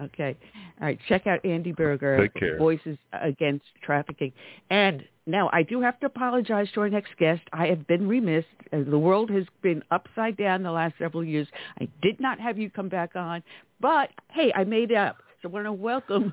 Okay. 0.00 0.36
All 0.80 0.88
right. 0.88 0.98
Check 1.08 1.26
out 1.26 1.42
Andi 1.44 1.74
Buerger, 1.74 2.58
Voices 2.58 2.98
Against 3.12 3.64
Trafficking. 3.82 4.32
And 4.70 5.04
now 5.26 5.48
I 5.52 5.62
do 5.62 5.80
have 5.80 5.98
to 6.00 6.06
apologize 6.06 6.68
to 6.74 6.80
our 6.80 6.90
next 6.90 7.16
guest. 7.18 7.42
I 7.52 7.66
have 7.68 7.86
been 7.86 8.08
remiss. 8.08 8.44
Uh, 8.72 8.78
the 8.88 8.98
world 8.98 9.30
has 9.30 9.44
been 9.62 9.82
upside 9.90 10.36
down 10.36 10.62
the 10.62 10.72
last 10.72 10.94
several 10.98 11.24
years. 11.24 11.46
I 11.80 11.88
did 12.02 12.20
not 12.20 12.40
have 12.40 12.58
you 12.58 12.70
come 12.70 12.88
back 12.88 13.14
on. 13.14 13.42
But, 13.80 14.10
hey, 14.32 14.52
I 14.54 14.64
made 14.64 14.92
up. 14.92 15.16
So 15.42 15.48
I 15.48 15.52
want 15.52 15.66
to 15.66 15.72
welcome 15.72 16.32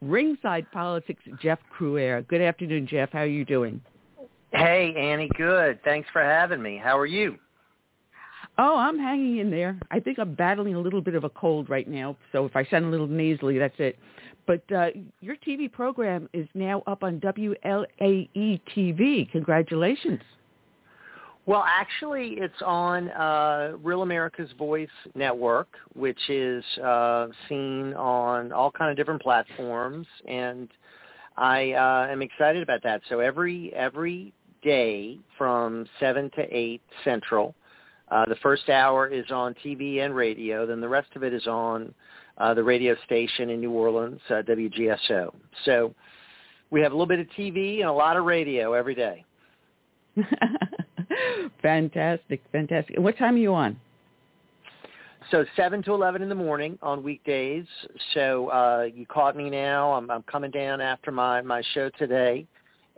Ringside 0.00 0.70
Politics, 0.72 1.22
Jeff 1.42 1.58
Crouere. 1.76 2.26
Good 2.28 2.40
afternoon, 2.40 2.86
Jeff. 2.86 3.10
How 3.12 3.20
are 3.20 3.26
you 3.26 3.44
doing? 3.44 3.80
Hey, 4.52 4.94
Annie. 4.96 5.30
Good. 5.36 5.82
Thanks 5.84 6.08
for 6.12 6.22
having 6.22 6.62
me. 6.62 6.80
How 6.82 6.98
are 6.98 7.06
you? 7.06 7.38
Oh, 8.62 8.76
I'm 8.76 8.98
hanging 8.98 9.38
in 9.38 9.50
there. 9.50 9.80
I 9.90 10.00
think 10.00 10.18
I'm 10.18 10.34
battling 10.34 10.74
a 10.74 10.78
little 10.78 11.00
bit 11.00 11.14
of 11.14 11.24
a 11.24 11.30
cold 11.30 11.70
right 11.70 11.88
now, 11.88 12.14
so 12.30 12.44
if 12.44 12.54
I 12.54 12.66
sound 12.66 12.84
a 12.84 12.88
little 12.88 13.06
nasally, 13.06 13.58
that's 13.58 13.74
it. 13.78 13.98
But 14.46 14.62
uh, 14.70 14.88
your 15.22 15.36
TV 15.36 15.72
program 15.72 16.28
is 16.34 16.46
now 16.52 16.82
up 16.86 17.02
on 17.02 17.20
WLAE 17.20 18.60
TV. 18.76 19.32
Congratulations. 19.32 20.20
Well, 21.46 21.64
actually, 21.66 22.34
it's 22.36 22.60
on 22.62 23.08
uh, 23.12 23.78
Real 23.82 24.02
America's 24.02 24.50
Voice 24.58 24.88
Network, 25.14 25.68
which 25.94 26.20
is 26.28 26.62
uh, 26.84 27.28
seen 27.48 27.94
on 27.94 28.52
all 28.52 28.70
kind 28.70 28.90
of 28.90 28.96
different 28.98 29.22
platforms, 29.22 30.06
and 30.28 30.68
I 31.38 31.72
uh, 31.72 32.12
am 32.12 32.20
excited 32.20 32.62
about 32.62 32.82
that. 32.82 33.00
So 33.08 33.20
every 33.20 33.72
every 33.74 34.34
day 34.62 35.18
from 35.38 35.86
seven 35.98 36.30
to 36.36 36.42
eight 36.54 36.82
Central, 37.04 37.54
uh, 38.10 38.24
the 38.26 38.36
first 38.36 38.68
hour 38.68 39.06
is 39.06 39.30
on 39.30 39.54
TV 39.64 40.04
and 40.04 40.14
radio. 40.14 40.66
Then 40.66 40.80
the 40.80 40.88
rest 40.88 41.08
of 41.14 41.22
it 41.22 41.32
is 41.32 41.46
on 41.46 41.94
uh, 42.38 42.54
the 42.54 42.64
radio 42.64 42.96
station 43.04 43.50
in 43.50 43.60
New 43.60 43.70
Orleans, 43.70 44.20
uh, 44.30 44.42
WGSO. 44.42 45.32
So 45.64 45.94
we 46.70 46.80
have 46.80 46.92
a 46.92 46.94
little 46.94 47.06
bit 47.06 47.20
of 47.20 47.26
TV 47.38 47.80
and 47.80 47.88
a 47.88 47.92
lot 47.92 48.16
of 48.16 48.24
radio 48.24 48.72
every 48.72 48.94
day. 48.94 49.24
fantastic, 51.62 52.42
fantastic. 52.50 52.98
What 52.98 53.16
time 53.16 53.34
are 53.34 53.38
you 53.38 53.54
on? 53.54 53.78
So 55.30 55.44
seven 55.54 55.82
to 55.84 55.92
eleven 55.92 56.22
in 56.22 56.28
the 56.28 56.34
morning 56.34 56.78
on 56.82 57.04
weekdays. 57.04 57.66
So 58.14 58.48
uh, 58.48 58.88
you 58.92 59.06
caught 59.06 59.36
me 59.36 59.48
now. 59.48 59.92
I'm, 59.92 60.10
I'm 60.10 60.22
coming 60.24 60.50
down 60.50 60.80
after 60.80 61.12
my 61.12 61.40
my 61.42 61.62
show 61.74 61.90
today 61.98 62.46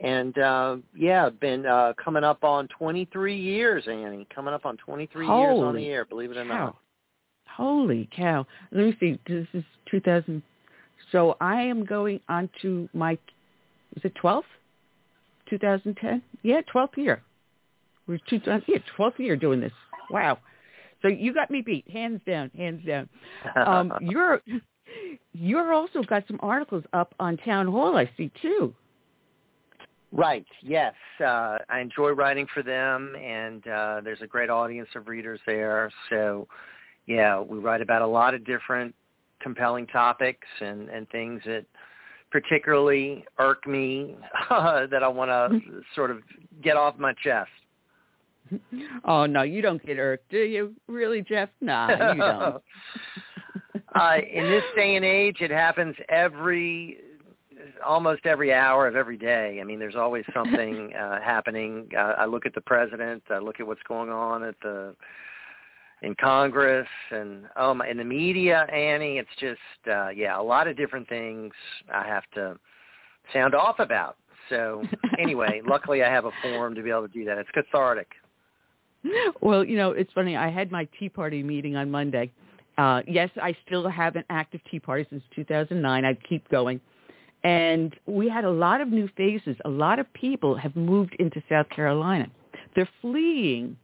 and 0.03 0.37
uh, 0.37 0.77
yeah, 0.97 1.31
been 1.31 1.65
uh, 1.65 1.93
coming 2.03 2.25
up 2.25 2.43
on 2.43 2.69
23 2.77 3.39
years, 3.39 3.85
Annie. 3.87 4.27
Coming 4.35 4.53
up 4.53 4.67
on 4.67 4.77
23 4.77 5.27
Holy 5.27 5.41
years 5.41 5.59
on 5.61 5.77
the 5.77 5.87
air. 5.87 6.05
Believe 6.05 6.33
it 6.33 6.37
or 6.37 6.45
cow. 6.45 6.49
not. 6.49 6.77
Holy 7.49 8.09
cow! 8.15 8.45
Let 8.73 8.87
me 8.87 8.97
see. 8.99 9.19
This 9.29 9.47
is 9.55 9.63
2000. 9.91 10.43
So 11.13 11.37
I 11.41 11.63
am 11.63 11.85
going 11.85 12.21
on 12.29 12.51
to 12.63 12.89
my. 12.93 13.13
Is 13.97 14.05
it 14.05 14.15
12th? 14.23 14.43
2010? 15.51 16.23
Yeah, 16.43 16.63
12th 16.75 16.97
year. 16.97 17.23
We're 18.09 18.19
two. 18.29 18.41
Yeah, 18.45 18.79
12th 18.99 19.19
year 19.19 19.37
doing 19.37 19.61
this. 19.61 19.73
Wow. 20.11 20.39
So 21.03 21.09
you 21.09 21.35
got 21.35 21.51
me 21.51 21.63
beat, 21.63 21.89
hands 21.91 22.23
down, 22.27 22.51
hands 22.57 22.85
down. 22.87 23.09
Um, 23.55 23.93
you're 24.01 24.41
you're 25.33 25.73
also 25.73 26.03
got 26.03 26.25
some 26.27 26.41
articles 26.43 26.85
up 26.93 27.15
on 27.21 27.37
Town 27.37 27.67
Hall. 27.69 27.97
I 27.97 28.11
see 28.17 28.33
too. 28.41 28.75
Right. 30.13 30.45
Yes. 30.63 30.95
Uh, 31.21 31.57
I 31.71 31.81
enjoy 31.81 32.11
writing 32.11 32.47
for 32.53 32.63
them, 32.63 33.17
and 33.17 33.67
uh, 33.67 34.01
there's 34.05 34.21
a 34.21 34.27
great 34.27 34.51
audience 34.51 34.89
of 34.95 35.09
readers 35.09 35.41
there. 35.47 35.91
So, 36.11 36.47
yeah, 37.07 37.41
we 37.41 37.59
write 37.59 37.81
about 37.81 38.03
a 38.03 38.07
lot 38.07 38.35
of 38.35 38.45
different 38.45 38.95
compelling 39.41 39.87
topics 39.87 40.47
and, 40.61 40.91
and 40.91 41.09
things 41.09 41.41
that 41.47 41.65
particularly 42.31 43.25
irk 43.39 43.67
me 43.67 44.17
uh, 44.51 44.87
that 44.91 45.03
I 45.03 45.09
want 45.09 45.31
to 45.31 45.83
sort 45.95 46.11
of 46.11 46.19
get 46.63 46.77
off 46.77 46.99
my 46.99 47.13
chest. 47.23 47.51
Oh 49.05 49.25
no, 49.25 49.43
you 49.43 49.63
don't 49.63 49.85
get 49.85 49.99
irked, 49.99 50.31
do 50.31 50.39
you? 50.39 50.75
Really, 50.87 51.23
Jeff? 51.23 51.49
Nah, 51.61 52.13
you 52.13 52.21
don't. 52.21 52.63
uh, 53.95 54.17
in 54.31 54.45
this 54.45 54.63
day 54.77 54.97
and 54.97 55.05
age, 55.05 55.39
it 55.41 55.51
happens 55.51 55.97
every 56.09 56.99
almost 57.85 58.27
every 58.27 58.53
hour 58.53 58.87
of 58.87 58.97
every 58.97 59.17
day. 59.17 59.59
I 59.61 59.65
mean, 59.65 59.79
there's 59.79 59.97
always 59.97 60.25
something 60.35 60.93
uh, 61.01 61.21
happening. 61.21 61.89
Uh, 61.97 62.15
I 62.19 62.27
look 62.27 62.47
at 62.47 62.55
the 62.55 62.61
president. 62.61 63.23
I 63.31 63.39
look 63.39 63.61
at 63.61 63.67
what's 63.67 63.83
going 63.89 64.11
on 64.11 64.43
at 64.43 64.55
the 64.63 64.95
in 66.03 66.17
Congress 66.17 66.89
and 67.13 67.45
oh 67.57 67.75
my, 67.75 67.89
in 67.89 67.97
the 67.97 68.05
media, 68.05 68.67
Annie. 68.73 69.19
It's 69.19 69.29
just 69.39 69.61
uh, 69.91 70.09
yeah, 70.09 70.39
a 70.39 70.43
lot 70.43 70.67
of 70.67 70.77
different 70.77 71.09
things 71.09 71.53
I 71.93 72.07
have 72.07 72.25
to 72.35 72.59
sound 73.33 73.55
off 73.55 73.79
about. 73.79 74.17
So 74.49 74.83
anyway, 75.19 75.63
luckily 75.67 76.03
I 76.03 76.11
have 76.11 76.25
a 76.25 76.33
forum 76.43 76.75
to 76.75 76.83
be 76.83 76.91
able 76.91 77.07
to 77.07 77.13
do 77.13 77.25
that. 77.25 77.39
It's 77.39 77.51
cathartic. 77.51 78.09
Well, 79.41 79.65
you 79.65 79.77
know, 79.77 79.91
it's 79.91 80.13
funny. 80.13 80.37
I 80.37 80.49
had 80.49 80.71
my 80.71 80.87
Tea 80.99 81.09
Party 81.09 81.43
meeting 81.43 81.77
on 81.77 81.91
Monday. 81.91 82.33
Uh, 82.79 83.03
yes, 83.07 83.31
I 83.41 83.55
still 83.67 83.89
have 83.89 84.17
an 84.17 84.25
active 84.31 84.61
Tea 84.71 84.81
Party 84.81 85.07
since 85.11 85.23
2009. 85.35 86.05
I 86.05 86.15
keep 86.15 86.49
going. 86.49 86.81
And 87.45 87.97
we 88.07 88.29
had 88.29 88.45
a 88.45 88.51
lot 88.51 88.81
of 88.81 88.89
new 88.89 89.09
faces. 89.17 89.57
A 89.65 89.69
lot 89.69 89.99
of 89.99 90.13
people 90.13 90.55
have 90.57 90.77
moved 90.77 91.17
into 91.19 91.43
South 91.49 91.69
Carolina. 91.71 92.29
They're 92.75 92.89
fleeing 93.01 93.77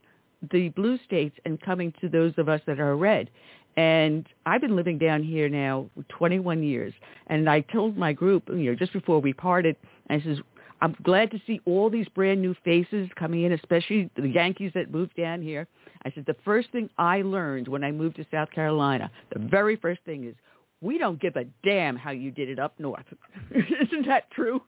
the 0.52 0.68
blue 0.70 0.98
states 1.04 1.36
and 1.44 1.60
coming 1.60 1.92
to 2.00 2.08
those 2.08 2.32
of 2.38 2.48
us 2.48 2.60
that 2.66 2.78
are 2.78 2.96
red. 2.96 3.30
And 3.76 4.26
I've 4.46 4.60
been 4.60 4.76
living 4.76 4.98
down 4.98 5.22
here 5.22 5.48
now 5.48 5.88
21 6.08 6.62
years. 6.62 6.92
And 7.28 7.48
I 7.48 7.60
told 7.60 7.96
my 7.96 8.12
group, 8.12 8.44
you 8.48 8.70
know, 8.70 8.74
just 8.74 8.92
before 8.92 9.20
we 9.20 9.32
parted, 9.32 9.76
I 10.10 10.20
says, 10.20 10.38
I'm 10.80 10.96
glad 11.02 11.30
to 11.32 11.40
see 11.46 11.60
all 11.64 11.90
these 11.90 12.08
brand 12.08 12.40
new 12.40 12.54
faces 12.64 13.08
coming 13.16 13.42
in, 13.42 13.52
especially 13.52 14.10
the 14.16 14.28
Yankees 14.28 14.72
that 14.74 14.92
moved 14.92 15.16
down 15.16 15.42
here. 15.42 15.66
I 16.04 16.12
said 16.12 16.24
the 16.26 16.36
first 16.44 16.70
thing 16.70 16.88
I 16.98 17.22
learned 17.22 17.66
when 17.66 17.82
I 17.82 17.90
moved 17.90 18.16
to 18.16 18.26
South 18.30 18.50
Carolina, 18.52 19.10
the 19.32 19.40
very 19.40 19.76
first 19.76 20.00
thing 20.04 20.24
is 20.24 20.34
we 20.80 20.98
don't 20.98 21.20
give 21.20 21.36
a 21.36 21.44
damn 21.64 21.96
how 21.96 22.10
you 22.10 22.30
did 22.30 22.48
it 22.48 22.58
up 22.58 22.78
north. 22.78 23.06
Isn't 23.50 24.06
that 24.06 24.30
true? 24.30 24.62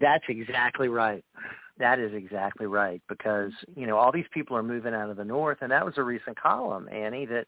That's 0.00 0.24
exactly 0.28 0.88
right. 0.88 1.24
That 1.78 1.98
is 1.98 2.12
exactly 2.14 2.66
right 2.66 3.02
because 3.08 3.52
you 3.76 3.86
know 3.86 3.96
all 3.96 4.12
these 4.12 4.26
people 4.32 4.56
are 4.56 4.62
moving 4.62 4.94
out 4.94 5.10
of 5.10 5.16
the 5.16 5.24
north, 5.24 5.58
and 5.60 5.70
that 5.72 5.84
was 5.84 5.94
a 5.96 6.02
recent 6.02 6.40
column, 6.40 6.88
Annie, 6.88 7.26
that 7.26 7.46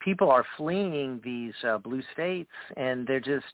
people 0.00 0.30
are 0.30 0.44
fleeing 0.56 1.20
these 1.22 1.52
uh, 1.68 1.78
blue 1.78 2.02
states, 2.12 2.50
and 2.76 3.06
they're 3.06 3.20
just 3.20 3.46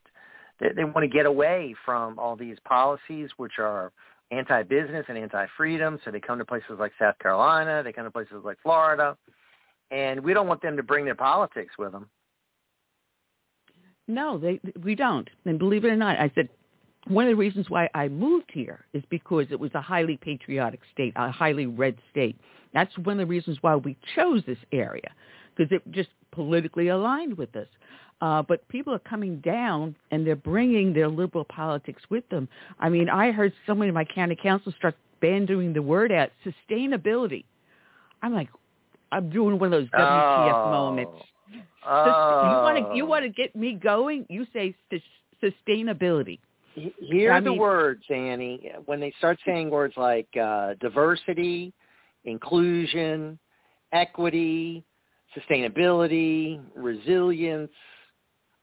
they, 0.60 0.68
they 0.74 0.84
want 0.84 1.02
to 1.02 1.08
get 1.08 1.26
away 1.26 1.74
from 1.84 2.18
all 2.18 2.36
these 2.36 2.56
policies 2.66 3.28
which 3.36 3.58
are 3.58 3.92
anti-business 4.30 5.04
and 5.08 5.18
anti-freedom. 5.18 6.00
So 6.04 6.10
they 6.10 6.20
come 6.20 6.38
to 6.38 6.44
places 6.44 6.76
like 6.78 6.92
South 6.98 7.18
Carolina, 7.18 7.82
they 7.82 7.92
come 7.92 8.04
to 8.04 8.10
places 8.10 8.42
like 8.44 8.58
Florida, 8.62 9.16
and 9.90 10.20
we 10.20 10.34
don't 10.34 10.48
want 10.48 10.62
them 10.62 10.76
to 10.76 10.82
bring 10.82 11.04
their 11.04 11.14
politics 11.14 11.74
with 11.78 11.92
them. 11.92 12.08
No, 14.08 14.38
they 14.38 14.60
we 14.82 14.94
don't. 14.94 15.28
And 15.44 15.58
believe 15.58 15.84
it 15.84 15.88
or 15.88 15.96
not, 15.96 16.18
I 16.18 16.30
said 16.34 16.48
one 17.08 17.26
of 17.26 17.30
the 17.30 17.36
reasons 17.36 17.70
why 17.70 17.88
I 17.94 18.08
moved 18.08 18.50
here 18.52 18.84
is 18.92 19.02
because 19.10 19.46
it 19.50 19.60
was 19.60 19.70
a 19.74 19.80
highly 19.80 20.16
patriotic 20.16 20.80
state, 20.92 21.12
a 21.16 21.30
highly 21.30 21.66
red 21.66 21.96
state. 22.10 22.36
That's 22.74 22.96
one 22.98 23.20
of 23.20 23.26
the 23.26 23.26
reasons 23.26 23.58
why 23.60 23.76
we 23.76 23.96
chose 24.14 24.42
this 24.46 24.58
area 24.72 25.12
because 25.54 25.72
it 25.72 25.82
just 25.92 26.10
politically 26.32 26.88
aligned 26.88 27.36
with 27.36 27.54
us. 27.56 27.68
Uh, 28.20 28.42
but 28.42 28.66
people 28.68 28.94
are 28.94 28.98
coming 29.00 29.38
down 29.40 29.94
and 30.10 30.26
they're 30.26 30.36
bringing 30.36 30.92
their 30.92 31.08
liberal 31.08 31.44
politics 31.44 32.02
with 32.10 32.28
them. 32.28 32.48
I 32.78 32.88
mean, 32.88 33.08
I 33.08 33.30
heard 33.30 33.52
someone 33.66 33.88
in 33.88 33.94
my 33.94 34.04
county 34.04 34.36
council 34.36 34.72
start 34.76 34.96
banding 35.20 35.72
the 35.72 35.82
word 35.82 36.12
out, 36.12 36.30
sustainability. 36.44 37.44
I'm 38.22 38.34
like, 38.34 38.48
I'm 39.12 39.30
doing 39.30 39.58
one 39.58 39.72
of 39.72 39.80
those 39.80 39.90
WTF 39.90 40.66
oh. 40.66 40.70
moments. 40.70 41.22
Oh. 41.86 42.50
You 42.50 42.56
want 42.56 42.90
to 42.90 42.96
you 42.96 43.06
want 43.06 43.24
to 43.24 43.28
get 43.28 43.54
me 43.54 43.74
going? 43.74 44.26
You 44.28 44.46
say 44.52 44.74
sustainability. 45.42 46.38
Hear 46.74 47.32
I 47.32 47.40
the 47.40 47.50
mean- 47.50 47.58
words, 47.58 48.02
Annie. 48.10 48.70
When 48.86 49.00
they 49.00 49.12
start 49.18 49.38
saying 49.46 49.70
words 49.70 49.94
like 49.96 50.28
uh, 50.40 50.74
diversity, 50.80 51.72
inclusion, 52.24 53.38
equity, 53.92 54.84
sustainability, 55.36 56.60
resilience, 56.74 57.70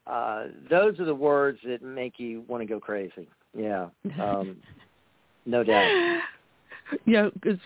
uh, 0.06 0.44
those 0.70 0.98
are 1.00 1.04
the 1.04 1.14
words 1.14 1.58
that 1.66 1.82
make 1.82 2.18
you 2.18 2.44
want 2.46 2.60
to 2.62 2.66
go 2.66 2.78
crazy. 2.78 3.28
Yeah, 3.56 3.88
um, 4.20 4.58
no 5.46 5.64
doubt. 5.64 6.20
You 7.04 7.12
know, 7.14 7.30
because 7.32 7.58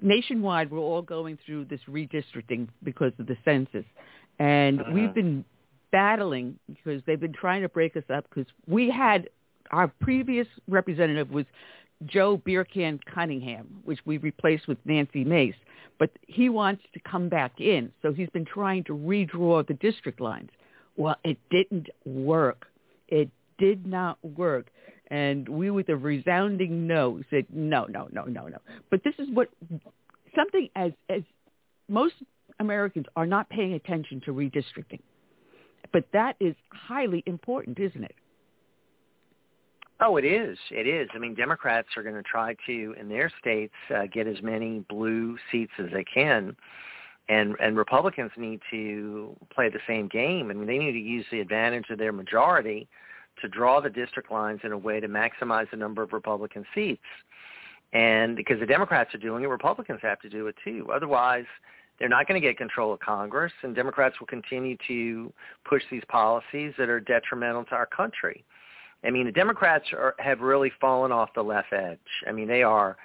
nationwide 0.00 0.70
we're 0.70 0.78
all 0.78 1.02
going 1.02 1.38
through 1.44 1.66
this 1.66 1.80
redistricting 1.88 2.68
because 2.82 3.12
of 3.18 3.26
the 3.26 3.36
census, 3.44 3.84
and 4.38 4.80
Uh-huh. 4.80 4.92
we've 4.92 5.14
been 5.14 5.44
battling 5.92 6.58
because 6.68 7.02
they've 7.06 7.20
been 7.20 7.32
trying 7.32 7.62
to 7.62 7.68
break 7.68 7.96
us 7.96 8.04
up 8.10 8.26
because 8.28 8.50
we 8.66 8.90
had 8.90 9.28
our 9.70 9.88
previous 10.00 10.46
representative 10.68 11.30
was 11.30 11.46
Joe 12.04 12.36
Beercan 12.38 13.00
Cunningham, 13.06 13.66
which 13.84 13.98
we 14.04 14.18
replaced 14.18 14.68
with 14.68 14.78
Nancy 14.84 15.24
Mace, 15.24 15.54
but 15.98 16.10
he 16.26 16.48
wants 16.50 16.82
to 16.92 17.00
come 17.00 17.28
back 17.28 17.60
in, 17.60 17.90
so 18.02 18.12
he's 18.12 18.28
been 18.30 18.44
trying 18.44 18.84
to 18.84 18.92
redraw 18.92 19.66
the 19.66 19.74
district 19.74 20.20
lines. 20.20 20.50
Well, 20.96 21.16
it 21.24 21.38
didn't 21.50 21.88
work. 22.04 22.66
It 23.08 23.30
did 23.58 23.86
not 23.86 24.18
work. 24.22 24.66
And 25.08 25.48
we, 25.48 25.70
with 25.70 25.88
a 25.88 25.96
resounding 25.96 26.86
no, 26.86 27.22
said 27.30 27.46
no, 27.52 27.84
no, 27.84 28.08
no, 28.12 28.24
no, 28.24 28.48
no. 28.48 28.58
But 28.90 29.02
this 29.04 29.14
is 29.18 29.28
what 29.32 29.48
something 30.34 30.68
as 30.74 30.92
as 31.08 31.22
most 31.88 32.14
Americans 32.60 33.06
are 33.16 33.26
not 33.26 33.48
paying 33.48 33.74
attention 33.74 34.20
to 34.24 34.32
redistricting, 34.32 35.00
but 35.92 36.04
that 36.12 36.36
is 36.40 36.54
highly 36.72 37.22
important, 37.26 37.78
isn't 37.78 38.04
it? 38.04 38.14
Oh, 40.00 40.18
it 40.18 40.24
is. 40.26 40.58
It 40.70 40.86
is. 40.86 41.08
I 41.14 41.18
mean, 41.18 41.34
Democrats 41.34 41.88
are 41.96 42.02
going 42.02 42.16
to 42.16 42.22
try 42.22 42.54
to, 42.66 42.94
in 43.00 43.08
their 43.08 43.32
states, 43.40 43.72
uh, 43.94 44.02
get 44.12 44.26
as 44.26 44.42
many 44.42 44.80
blue 44.90 45.38
seats 45.50 45.72
as 45.78 45.86
they 45.92 46.04
can, 46.04 46.54
and 47.28 47.56
and 47.60 47.76
Republicans 47.76 48.30
need 48.36 48.60
to 48.70 49.34
play 49.54 49.70
the 49.70 49.80
same 49.86 50.06
game. 50.08 50.50
I 50.50 50.54
mean, 50.54 50.66
they 50.66 50.78
need 50.78 50.92
to 50.92 50.98
use 50.98 51.24
the 51.30 51.40
advantage 51.40 51.86
of 51.90 51.98
their 51.98 52.12
majority 52.12 52.88
to 53.40 53.48
draw 53.48 53.80
the 53.80 53.90
district 53.90 54.30
lines 54.30 54.60
in 54.64 54.72
a 54.72 54.78
way 54.78 55.00
to 55.00 55.08
maximize 55.08 55.70
the 55.70 55.76
number 55.76 56.02
of 56.02 56.12
Republican 56.12 56.64
seats. 56.74 57.02
And 57.92 58.36
because 58.36 58.60
the 58.60 58.66
Democrats 58.66 59.14
are 59.14 59.18
doing 59.18 59.44
it, 59.44 59.46
Republicans 59.46 60.00
have 60.02 60.20
to 60.20 60.28
do 60.28 60.46
it 60.46 60.56
too. 60.64 60.88
Otherwise, 60.92 61.44
they're 61.98 62.08
not 62.08 62.28
going 62.28 62.40
to 62.40 62.46
get 62.46 62.58
control 62.58 62.92
of 62.92 63.00
Congress, 63.00 63.52
and 63.62 63.74
Democrats 63.74 64.20
will 64.20 64.26
continue 64.26 64.76
to 64.86 65.32
push 65.64 65.82
these 65.90 66.02
policies 66.08 66.72
that 66.78 66.88
are 66.88 67.00
detrimental 67.00 67.64
to 67.64 67.74
our 67.74 67.86
country. 67.86 68.44
I 69.04 69.10
mean, 69.10 69.26
the 69.26 69.32
Democrats 69.32 69.86
are, 69.92 70.14
have 70.18 70.40
really 70.40 70.72
fallen 70.80 71.12
off 71.12 71.30
the 71.34 71.42
left 71.42 71.72
edge. 71.72 71.98
I 72.28 72.32
mean, 72.32 72.48
they 72.48 72.62
are 72.62 72.96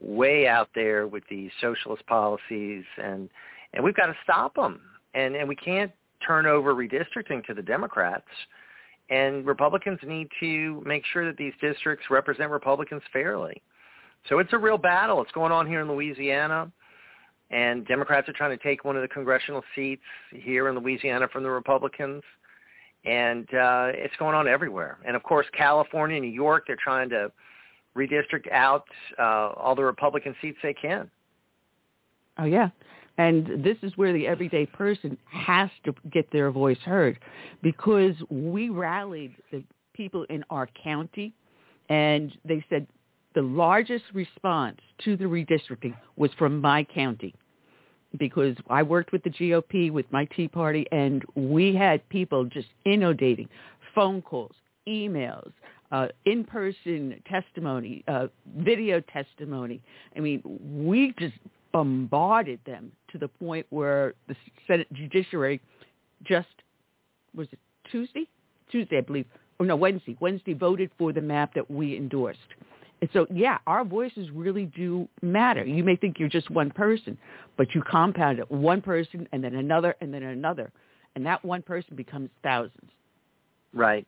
way 0.00 0.46
out 0.46 0.70
there 0.74 1.06
with 1.06 1.24
these 1.28 1.50
socialist 1.60 2.06
policies, 2.06 2.84
and 3.02 3.28
and 3.74 3.82
we've 3.82 3.94
got 3.94 4.06
to 4.06 4.16
stop 4.24 4.54
them. 4.54 4.80
And 5.14 5.36
and 5.36 5.48
we 5.48 5.56
can't 5.56 5.92
turn 6.26 6.46
over 6.46 6.74
redistricting 6.74 7.44
to 7.46 7.54
the 7.54 7.62
Democrats. 7.62 8.28
And 9.10 9.44
Republicans 9.44 9.98
need 10.06 10.28
to 10.40 10.82
make 10.86 11.04
sure 11.12 11.26
that 11.26 11.36
these 11.36 11.52
districts 11.60 12.06
represent 12.08 12.50
Republicans 12.50 13.02
fairly. 13.12 13.60
So 14.28 14.38
it's 14.38 14.52
a 14.52 14.58
real 14.58 14.78
battle. 14.78 15.20
It's 15.20 15.32
going 15.32 15.52
on 15.52 15.66
here 15.66 15.80
in 15.80 15.88
Louisiana, 15.88 16.70
and 17.52 17.86
Democrats 17.86 18.28
are 18.28 18.32
trying 18.32 18.56
to 18.56 18.62
take 18.62 18.84
one 18.84 18.96
of 18.96 19.02
the 19.02 19.08
congressional 19.08 19.62
seats 19.74 20.02
here 20.30 20.68
in 20.68 20.76
Louisiana 20.76 21.28
from 21.28 21.42
the 21.42 21.50
Republicans 21.50 22.22
and 23.04 23.48
uh, 23.54 23.90
it's 23.94 24.14
going 24.18 24.34
on 24.34 24.46
everywhere. 24.46 24.98
And 25.04 25.16
of 25.16 25.22
course, 25.22 25.46
California, 25.56 26.20
New 26.20 26.28
York, 26.28 26.64
they're 26.66 26.76
trying 26.82 27.08
to 27.10 27.32
redistrict 27.96 28.50
out 28.50 28.84
uh, 29.18 29.50
all 29.56 29.74
the 29.74 29.84
Republican 29.84 30.34
seats 30.40 30.58
they 30.62 30.74
can. 30.74 31.10
Oh 32.38 32.44
yeah. 32.44 32.70
And 33.18 33.62
this 33.62 33.76
is 33.82 33.92
where 33.96 34.12
the 34.12 34.26
everyday 34.26 34.64
person 34.64 35.18
has 35.30 35.68
to 35.84 35.94
get 36.10 36.30
their 36.32 36.50
voice 36.50 36.78
heard 36.84 37.18
because 37.62 38.14
we 38.30 38.70
rallied 38.70 39.34
the 39.50 39.62
people 39.92 40.24
in 40.30 40.42
our 40.48 40.68
county 40.82 41.34
and 41.90 42.32
they 42.46 42.64
said 42.70 42.86
the 43.34 43.42
largest 43.42 44.04
response 44.14 44.78
to 45.04 45.16
the 45.16 45.24
redistricting 45.24 45.94
was 46.16 46.30
from 46.38 46.60
my 46.60 46.84
county 46.84 47.34
because 48.18 48.56
I 48.68 48.82
worked 48.82 49.12
with 49.12 49.22
the 49.22 49.30
GOP 49.30 49.90
with 49.90 50.06
my 50.10 50.24
Tea 50.26 50.48
Party 50.48 50.86
and 50.92 51.24
we 51.34 51.74
had 51.74 52.06
people 52.08 52.44
just 52.44 52.68
inundating 52.84 53.48
phone 53.94 54.22
calls, 54.22 54.54
emails, 54.88 55.52
uh, 55.90 56.08
in-person 56.24 57.22
testimony, 57.28 58.02
uh, 58.08 58.26
video 58.56 59.00
testimony. 59.00 59.80
I 60.16 60.20
mean, 60.20 60.42
we 60.84 61.14
just 61.18 61.34
bombarded 61.72 62.60
them 62.66 62.92
to 63.10 63.18
the 63.18 63.28
point 63.28 63.66
where 63.70 64.14
the 64.28 64.36
Senate 64.66 64.92
Judiciary 64.92 65.60
just, 66.24 66.48
was 67.34 67.48
it 67.52 67.58
Tuesday? 67.90 68.28
Tuesday, 68.70 68.98
I 68.98 69.00
believe. 69.02 69.26
or 69.58 69.66
no, 69.66 69.76
Wednesday. 69.76 70.16
Wednesday 70.20 70.54
voted 70.54 70.90
for 70.96 71.12
the 71.12 71.20
map 71.20 71.54
that 71.54 71.70
we 71.70 71.96
endorsed. 71.96 72.38
And 73.02 73.10
so, 73.12 73.26
yeah, 73.34 73.58
our 73.66 73.84
voices 73.84 74.30
really 74.32 74.66
do 74.66 75.08
matter. 75.22 75.64
You 75.64 75.82
may 75.82 75.96
think 75.96 76.20
you're 76.20 76.28
just 76.28 76.48
one 76.50 76.70
person, 76.70 77.18
but 77.58 77.74
you 77.74 77.82
compound 77.82 78.38
it, 78.38 78.48
one 78.48 78.80
person 78.80 79.28
and 79.32 79.42
then 79.42 79.56
another 79.56 79.96
and 80.00 80.14
then 80.14 80.22
another. 80.22 80.70
And 81.16 81.26
that 81.26 81.44
one 81.44 81.62
person 81.62 81.96
becomes 81.96 82.30
thousands. 82.44 82.90
Right. 83.74 84.06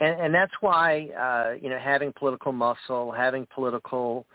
And, 0.00 0.20
and 0.20 0.34
that's 0.34 0.52
why, 0.60 1.08
uh, 1.18 1.56
you 1.62 1.70
know, 1.70 1.78
having 1.78 2.12
political 2.18 2.50
muscle, 2.50 3.12
having 3.12 3.46
political 3.54 4.26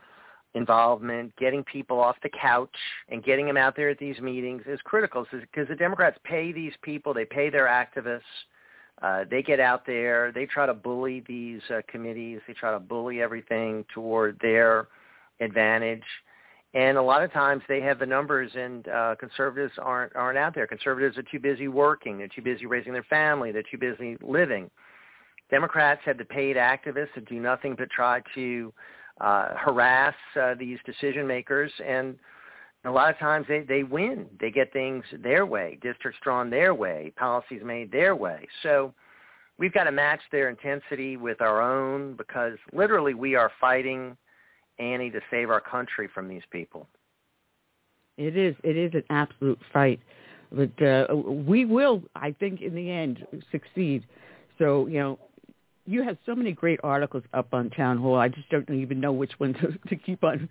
involvement, 0.53 1.35
getting 1.35 1.61
people 1.65 1.99
off 1.99 2.15
the 2.23 2.29
couch 2.29 2.69
and 3.09 3.21
getting 3.25 3.45
them 3.45 3.57
out 3.57 3.75
there 3.75 3.89
at 3.89 3.99
these 3.99 4.19
meetings 4.21 4.61
is 4.67 4.79
critical 4.85 5.25
because 5.31 5.67
the 5.67 5.75
Democrats 5.75 6.17
pay 6.23 6.53
these 6.53 6.73
people, 6.81 7.13
they 7.13 7.25
pay 7.25 7.49
their 7.49 7.67
activists, 7.67 8.21
uh, 9.01 9.25
they 9.29 9.41
get 9.41 9.59
out 9.59 9.85
there, 9.85 10.31
they 10.31 10.45
try 10.45 10.65
to 10.65 10.73
bully 10.73 11.23
these 11.27 11.61
uh, 11.69 11.81
committees, 11.87 12.39
they 12.47 12.53
try 12.53 12.71
to 12.71 12.79
bully 12.79 13.21
everything 13.21 13.83
toward 13.93 14.37
their 14.41 14.87
advantage. 15.39 16.03
And 16.73 16.97
a 16.97 17.01
lot 17.01 17.21
of 17.21 17.33
times 17.33 17.63
they 17.67 17.81
have 17.81 17.99
the 17.99 18.05
numbers 18.05 18.51
and 18.55 18.87
uh, 18.87 19.15
conservatives 19.19 19.73
aren't, 19.77 20.15
aren't 20.15 20.37
out 20.37 20.55
there. 20.55 20.67
Conservatives 20.67 21.17
are 21.17 21.23
too 21.23 21.39
busy 21.39 21.67
working, 21.67 22.17
they're 22.17 22.27
too 22.27 22.41
busy 22.41 22.65
raising 22.65 22.93
their 22.93 23.03
family, 23.03 23.51
they're 23.51 23.63
too 23.63 23.77
busy 23.77 24.17
living. 24.21 24.69
Democrats 25.49 26.01
have 26.05 26.17
the 26.17 26.25
paid 26.25 26.55
activists 26.55 27.13
that 27.15 27.27
do 27.27 27.39
nothing 27.39 27.75
but 27.77 27.89
try 27.89 28.21
to 28.35 28.71
uh, 29.19 29.49
harass 29.55 30.15
uh, 30.39 30.53
these 30.57 30.79
decision 30.85 31.27
makers 31.27 31.71
and 31.85 32.15
a 32.85 32.91
lot 32.91 33.09
of 33.09 33.17
times 33.19 33.45
they, 33.47 33.61
they 33.61 33.83
win. 33.83 34.25
They 34.39 34.49
get 34.49 34.73
things 34.73 35.03
their 35.19 35.45
way, 35.45 35.77
districts 35.81 36.19
drawn 36.23 36.49
their 36.49 36.73
way, 36.73 37.13
policies 37.15 37.61
made 37.63 37.91
their 37.91 38.15
way. 38.15 38.47
So 38.63 38.93
we've 39.57 39.73
got 39.73 39.83
to 39.83 39.91
match 39.91 40.21
their 40.31 40.49
intensity 40.49 41.17
with 41.17 41.41
our 41.41 41.61
own 41.61 42.15
because 42.15 42.57
literally 42.73 43.13
we 43.13 43.35
are 43.35 43.51
fighting 43.61 44.17
Annie 44.79 45.11
to 45.11 45.21
save 45.29 45.49
our 45.49 45.61
country 45.61 46.09
from 46.13 46.27
these 46.27 46.41
people. 46.51 46.87
It 48.17 48.35
is. 48.35 48.55
It 48.63 48.77
is 48.77 48.93
an 48.93 49.03
absolute 49.09 49.59
fight, 49.71 49.99
but 50.51 50.81
uh, 50.83 51.07
we 51.15 51.65
will, 51.65 52.03
I 52.15 52.31
think, 52.31 52.61
in 52.61 52.75
the 52.75 52.91
end, 52.91 53.25
succeed. 53.51 54.05
So 54.59 54.87
you 54.87 54.99
know, 54.99 55.19
you 55.85 56.03
have 56.03 56.17
so 56.25 56.35
many 56.35 56.51
great 56.51 56.79
articles 56.83 57.23
up 57.33 57.53
on 57.53 57.69
Town 57.69 57.97
Hall. 57.97 58.17
I 58.17 58.27
just 58.27 58.49
don't 58.49 58.69
even 58.69 58.99
know 58.99 59.11
which 59.11 59.31
one 59.37 59.53
to, 59.61 59.77
to 59.87 59.95
keep 59.95 60.23
on. 60.23 60.49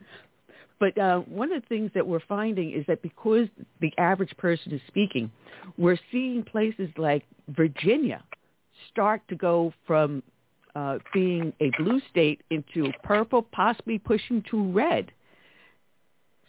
But 0.80 0.96
uh, 0.96 1.18
one 1.20 1.52
of 1.52 1.62
the 1.62 1.68
things 1.68 1.90
that 1.94 2.06
we're 2.06 2.22
finding 2.26 2.72
is 2.72 2.84
that 2.88 3.02
because 3.02 3.46
the 3.80 3.92
average 3.98 4.34
person 4.38 4.72
is 4.72 4.80
speaking, 4.88 5.30
we're 5.76 5.98
seeing 6.10 6.42
places 6.42 6.88
like 6.96 7.24
Virginia 7.48 8.24
start 8.90 9.20
to 9.28 9.36
go 9.36 9.74
from 9.86 10.22
uh, 10.74 10.98
being 11.12 11.52
a 11.60 11.70
blue 11.78 12.00
state 12.10 12.40
into 12.50 12.90
purple, 13.04 13.42
possibly 13.42 13.98
pushing 13.98 14.42
to 14.50 14.72
red. 14.72 15.12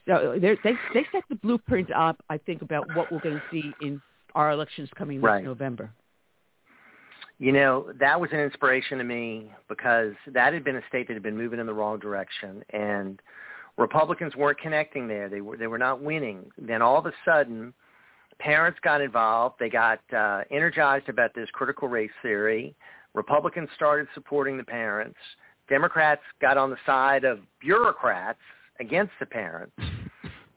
So 0.07 0.37
they 0.41 0.57
they 0.63 1.05
set 1.11 1.23
the 1.29 1.35
blueprint 1.35 1.91
up, 1.91 2.23
I 2.29 2.37
think, 2.37 2.61
about 2.61 2.87
what 2.95 3.11
we're 3.11 3.19
going 3.19 3.35
to 3.35 3.43
see 3.51 3.71
in 3.85 4.01
our 4.33 4.51
elections 4.51 4.89
coming 4.97 5.17
next 5.17 5.27
right. 5.27 5.43
November. 5.43 5.91
You 7.37 7.51
know, 7.51 7.91
that 7.99 8.21
was 8.21 8.29
an 8.31 8.39
inspiration 8.39 8.99
to 8.99 9.03
me 9.03 9.51
because 9.67 10.13
that 10.27 10.53
had 10.53 10.63
been 10.63 10.75
a 10.75 10.81
state 10.87 11.07
that 11.07 11.13
had 11.13 11.23
been 11.23 11.37
moving 11.37 11.59
in 11.59 11.65
the 11.65 11.73
wrong 11.73 11.99
direction, 11.99 12.63
and 12.71 13.19
Republicans 13.77 14.35
weren't 14.35 14.59
connecting 14.59 15.07
there. 15.07 15.29
They 15.29 15.41
were 15.41 15.57
they 15.57 15.67
were 15.67 15.77
not 15.77 16.01
winning. 16.01 16.51
Then 16.57 16.81
all 16.81 16.97
of 16.97 17.05
a 17.05 17.13
sudden, 17.25 17.73
parents 18.39 18.79
got 18.83 19.01
involved. 19.01 19.55
They 19.59 19.69
got 19.69 19.99
uh, 20.15 20.41
energized 20.51 21.09
about 21.09 21.33
this 21.33 21.49
critical 21.51 21.87
race 21.87 22.11
theory. 22.21 22.75
Republicans 23.13 23.69
started 23.75 24.07
supporting 24.13 24.57
the 24.57 24.63
parents. 24.63 25.17
Democrats 25.69 26.21
got 26.41 26.57
on 26.57 26.69
the 26.69 26.77
side 26.85 27.23
of 27.23 27.39
bureaucrats 27.59 28.39
against 28.79 29.13
the 29.19 29.25
parents. 29.25 29.73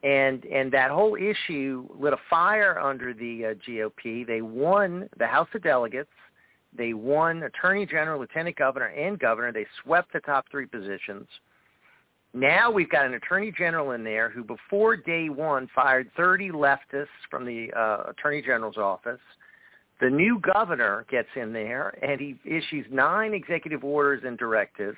And 0.03 0.45
and 0.45 0.71
that 0.71 0.91
whole 0.91 1.15
issue 1.15 1.87
lit 1.99 2.13
a 2.13 2.17
fire 2.29 2.79
under 2.79 3.11
the 3.11 3.45
uh, 3.45 3.53
GOP. 3.67 4.27
They 4.27 4.43
won 4.43 5.09
the 5.17 5.25
House 5.25 5.47
of 5.55 5.63
Delegates. 5.63 6.11
They 6.77 6.93
won 6.93 7.41
Attorney 7.41 7.87
General, 7.87 8.19
Lieutenant 8.19 8.55
Governor, 8.55 8.87
and 8.87 9.17
Governor. 9.17 9.51
They 9.51 9.65
swept 9.83 10.13
the 10.13 10.19
top 10.19 10.45
three 10.51 10.67
positions. 10.67 11.27
Now 12.35 12.69
we've 12.69 12.89
got 12.89 13.05
an 13.05 13.13
attorney 13.13 13.53
general 13.57 13.91
in 13.91 14.03
there 14.03 14.29
who 14.29 14.43
before 14.43 14.97
day 14.97 15.29
one 15.29 15.69
fired 15.73 16.11
30 16.17 16.49
leftists 16.49 17.07
from 17.31 17.45
the 17.45 17.69
uh, 17.73 18.09
attorney 18.09 18.41
general's 18.41 18.75
office. 18.75 19.21
The 20.01 20.09
new 20.09 20.41
governor 20.53 21.05
gets 21.09 21.29
in 21.37 21.53
there 21.53 21.97
and 22.03 22.19
he 22.19 22.35
issues 22.43 22.85
nine 22.91 23.33
executive 23.33 23.85
orders 23.85 24.23
and 24.27 24.37
directives, 24.37 24.97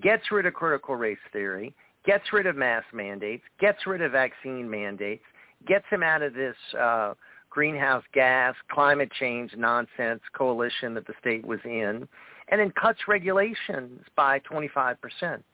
gets 0.00 0.30
rid 0.30 0.46
of 0.46 0.54
critical 0.54 0.94
race 0.94 1.18
theory, 1.32 1.74
gets 2.06 2.32
rid 2.32 2.46
of 2.46 2.54
mask 2.54 2.86
mandates, 2.92 3.42
gets 3.60 3.84
rid 3.84 4.00
of 4.00 4.12
vaccine 4.12 4.70
mandates, 4.70 5.24
gets 5.66 5.84
him 5.90 6.04
out 6.04 6.22
of 6.22 6.34
this 6.34 6.54
uh, 6.78 7.14
greenhouse 7.50 8.04
gas, 8.12 8.54
climate 8.70 9.10
change 9.18 9.50
nonsense 9.56 10.20
coalition 10.36 10.94
that 10.94 11.04
the 11.08 11.14
state 11.18 11.44
was 11.44 11.58
in, 11.64 12.06
and 12.48 12.60
then 12.60 12.72
cuts 12.80 13.00
regulations 13.08 14.02
by 14.14 14.38
25 14.40 15.00
percent. 15.00 15.44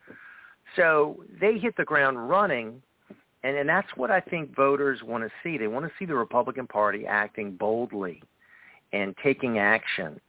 So 0.77 1.25
they 1.41 1.59
hit 1.59 1.77
the 1.77 1.85
ground 1.85 2.29
running, 2.29 2.83
and, 3.43 3.57
and 3.57 3.69
that's 3.69 3.89
what 3.97 4.11
I 4.11 4.21
think 4.21 4.55
voters 4.55 5.03
want 5.03 5.25
to 5.25 5.31
see. 5.43 5.59
They 5.59 5.67
want 5.67 5.85
to 5.87 5.93
see 5.99 6.05
the 6.05 6.15
Republican 6.15 6.67
Party 6.67 7.07
acting 7.07 7.53
boldly 7.53 8.23
and 8.93 9.15
taking 9.23 9.59
action. 9.59 10.21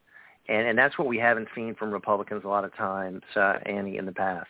And, 0.50 0.68
and 0.68 0.78
that's 0.78 0.98
what 0.98 1.08
we 1.08 1.18
haven't 1.18 1.48
seen 1.56 1.76
from 1.76 1.92
Republicans 1.92 2.44
a 2.44 2.48
lot 2.48 2.66
of 2.66 2.76
times, 2.76 3.22
uh, 3.36 3.60
Annie, 3.66 3.98
in 3.98 4.06
the 4.06 4.12
past. 4.12 4.48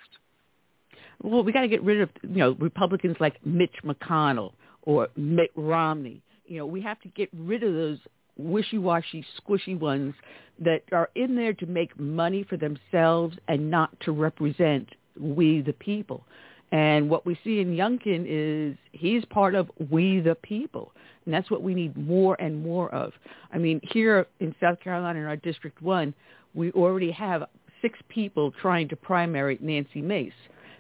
Well, 1.22 1.44
we 1.44 1.52
got 1.52 1.62
to 1.62 1.68
get 1.68 1.84
rid 1.84 2.02
of 2.02 2.10
you 2.24 2.38
know 2.38 2.52
Republicans 2.54 3.18
like 3.20 3.46
Mitch 3.46 3.76
McConnell 3.84 4.54
or 4.84 5.10
Mitt 5.16 5.52
Romney. 5.56 6.22
You 6.46 6.60
know, 6.60 6.66
we 6.66 6.82
have 6.82 7.00
to 7.02 7.08
get 7.10 7.30
rid 7.34 7.64
of 7.64 7.74
those 7.74 8.00
wishy-washy, 8.38 9.26
squishy 9.40 9.80
ones 9.80 10.16
that 10.60 10.84
are 10.92 11.10
in 11.16 11.36
there 11.36 11.54
to 11.54 11.66
make 11.66 11.98
money 12.00 12.44
for 12.44 12.58
themselves 12.58 13.38
and 13.48 13.70
not 13.70 13.98
to 14.02 14.12
represent 14.12 14.90
we 15.20 15.62
the 15.62 15.74
people. 15.74 16.24
And 16.72 17.10
what 17.10 17.26
we 17.26 17.38
see 17.44 17.60
in 17.60 17.76
Youngkin 17.76 18.26
is 18.28 18.78
he's 18.94 19.26
part 19.26 19.56
of 19.56 19.70
we 19.90 20.22
the 20.22 20.36
people. 20.36 20.94
And 21.26 21.34
that's 21.34 21.52
what 21.52 21.62
we 21.62 21.74
need 21.74 21.96
more 21.98 22.40
and 22.40 22.64
more 22.64 22.94
of. 22.94 23.12
I 23.54 23.58
mean, 23.58 23.82
here 23.84 24.26
in 24.40 24.56
South 24.62 24.80
Carolina 24.80 25.20
in 25.20 25.26
our 25.26 25.36
District 25.36 25.82
1, 25.82 26.14
we 26.54 26.72
already 26.72 27.12
have 27.12 27.44
six 27.82 28.00
people 28.10 28.52
trying 28.62 28.88
to 28.90 28.96
primary 28.96 29.58
Nancy 29.62 30.02
Mace 30.02 30.34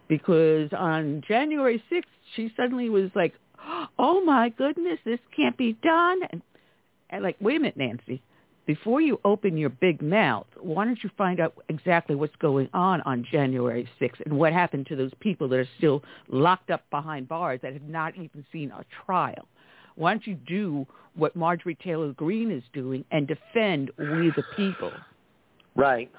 because 0.07 0.69
on 0.73 1.23
January 1.27 1.83
6th, 1.91 2.03
she 2.35 2.51
suddenly 2.55 2.89
was 2.89 3.09
like, 3.15 3.33
oh 3.99 4.23
my 4.23 4.49
goodness, 4.49 4.99
this 5.05 5.19
can't 5.35 5.57
be 5.57 5.77
done. 5.83 6.19
And, 6.31 6.41
and 7.09 7.23
like, 7.23 7.35
wait 7.41 7.57
a 7.57 7.59
minute, 7.59 7.77
Nancy, 7.77 8.21
before 8.75 9.01
you 9.01 9.19
open 9.25 9.57
your 9.57 9.69
big 9.69 10.01
mouth, 10.01 10.47
why 10.57 10.85
don't 10.85 11.03
you 11.03 11.09
find 11.17 11.41
out 11.41 11.53
exactly 11.67 12.15
what's 12.15 12.35
going 12.37 12.69
on 12.73 13.01
on 13.01 13.27
January 13.29 13.85
6th 13.99 14.21
and 14.25 14.33
what 14.33 14.53
happened 14.53 14.87
to 14.87 14.95
those 14.95 15.11
people 15.19 15.49
that 15.49 15.59
are 15.59 15.67
still 15.77 16.01
locked 16.29 16.69
up 16.69 16.89
behind 16.89 17.27
bars 17.27 17.59
that 17.63 17.73
have 17.73 17.81
not 17.81 18.15
even 18.15 18.45
seen 18.49 18.71
a 18.71 18.85
trial? 19.05 19.45
Why 19.95 20.13
don't 20.13 20.25
you 20.25 20.35
do 20.35 20.87
what 21.15 21.35
Marjorie 21.35 21.75
Taylor 21.83 22.13
Greene 22.13 22.49
is 22.49 22.63
doing 22.71 23.03
and 23.11 23.27
defend 23.27 23.91
we 23.97 24.31
the 24.37 24.43
people? 24.55 24.93
Right. 25.75 26.09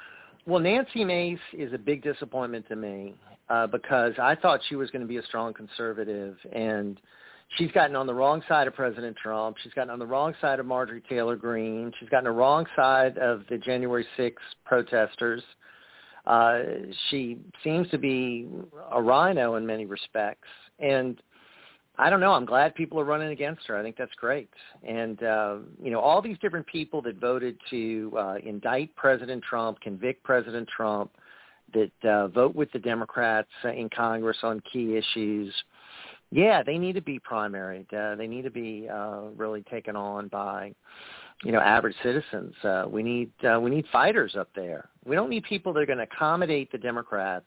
Well, 0.46 0.60
Nancy 0.60 1.06
Mace 1.06 1.38
is 1.54 1.72
a 1.72 1.78
big 1.78 2.02
disappointment 2.02 2.68
to 2.68 2.76
me 2.76 3.14
uh, 3.48 3.66
because 3.66 4.12
I 4.20 4.34
thought 4.34 4.60
she 4.68 4.76
was 4.76 4.90
going 4.90 5.00
to 5.00 5.08
be 5.08 5.16
a 5.16 5.22
strong 5.22 5.54
conservative 5.54 6.36
and– 6.52 7.00
she's 7.56 7.70
gotten 7.72 7.96
on 7.96 8.06
the 8.06 8.14
wrong 8.14 8.42
side 8.48 8.66
of 8.66 8.74
President 8.74 9.16
Trump. 9.16 9.56
She's 9.62 9.72
gotten 9.72 9.90
on 9.90 9.98
the 9.98 10.06
wrong 10.06 10.34
side 10.40 10.60
of 10.60 10.66
Marjorie 10.66 11.02
Taylor 11.08 11.36
Greene. 11.36 11.92
She's 11.98 12.08
gotten 12.08 12.26
on 12.26 12.34
the 12.34 12.38
wrong 12.38 12.66
side 12.76 13.18
of 13.18 13.42
the 13.50 13.58
January 13.58 14.06
6th 14.18 14.34
protesters. 14.64 15.42
Uh, 16.26 16.60
she 17.10 17.38
seems 17.64 17.88
to 17.90 17.98
be 17.98 18.48
a 18.90 19.02
rhino 19.02 19.56
in 19.56 19.66
many 19.66 19.86
respects. 19.86 20.48
And 20.78 21.20
I 21.98 22.10
don't 22.10 22.20
know. 22.20 22.32
I'm 22.32 22.46
glad 22.46 22.74
people 22.74 22.98
are 23.00 23.04
running 23.04 23.30
against 23.30 23.66
her. 23.66 23.76
I 23.76 23.82
think 23.82 23.96
that's 23.96 24.14
great. 24.14 24.48
And, 24.86 25.22
uh, 25.22 25.56
you 25.82 25.90
know, 25.90 26.00
all 26.00 26.22
these 26.22 26.38
different 26.38 26.66
people 26.66 27.02
that 27.02 27.20
voted 27.20 27.58
to 27.70 28.12
uh, 28.16 28.34
indict 28.42 28.94
President 28.96 29.42
Trump, 29.42 29.80
convict 29.80 30.22
President 30.22 30.68
Trump, 30.74 31.10
that 31.74 32.08
uh, 32.08 32.28
vote 32.28 32.54
with 32.54 32.70
the 32.72 32.78
Democrats 32.78 33.48
in 33.64 33.88
Congress 33.94 34.38
on 34.42 34.62
key 34.72 34.96
issues– 34.96 35.52
yeah, 36.32 36.62
they 36.62 36.78
need 36.78 36.94
to 36.94 37.02
be 37.02 37.20
primaried. 37.20 37.92
Uh, 37.92 38.16
they 38.16 38.26
need 38.26 38.42
to 38.42 38.50
be 38.50 38.88
uh, 38.90 39.24
really 39.36 39.62
taken 39.70 39.96
on 39.96 40.28
by, 40.28 40.72
you 41.44 41.52
know, 41.52 41.60
average 41.60 41.94
citizens. 42.02 42.54
Uh, 42.64 42.86
we 42.88 43.02
need 43.02 43.30
uh, 43.44 43.60
we 43.60 43.70
need 43.70 43.84
fighters 43.92 44.34
up 44.34 44.48
there. 44.54 44.88
We 45.04 45.14
don't 45.14 45.28
need 45.28 45.44
people 45.44 45.74
that 45.74 45.80
are 45.80 45.86
going 45.86 45.98
to 45.98 46.04
accommodate 46.04 46.72
the 46.72 46.78
Democrats 46.78 47.44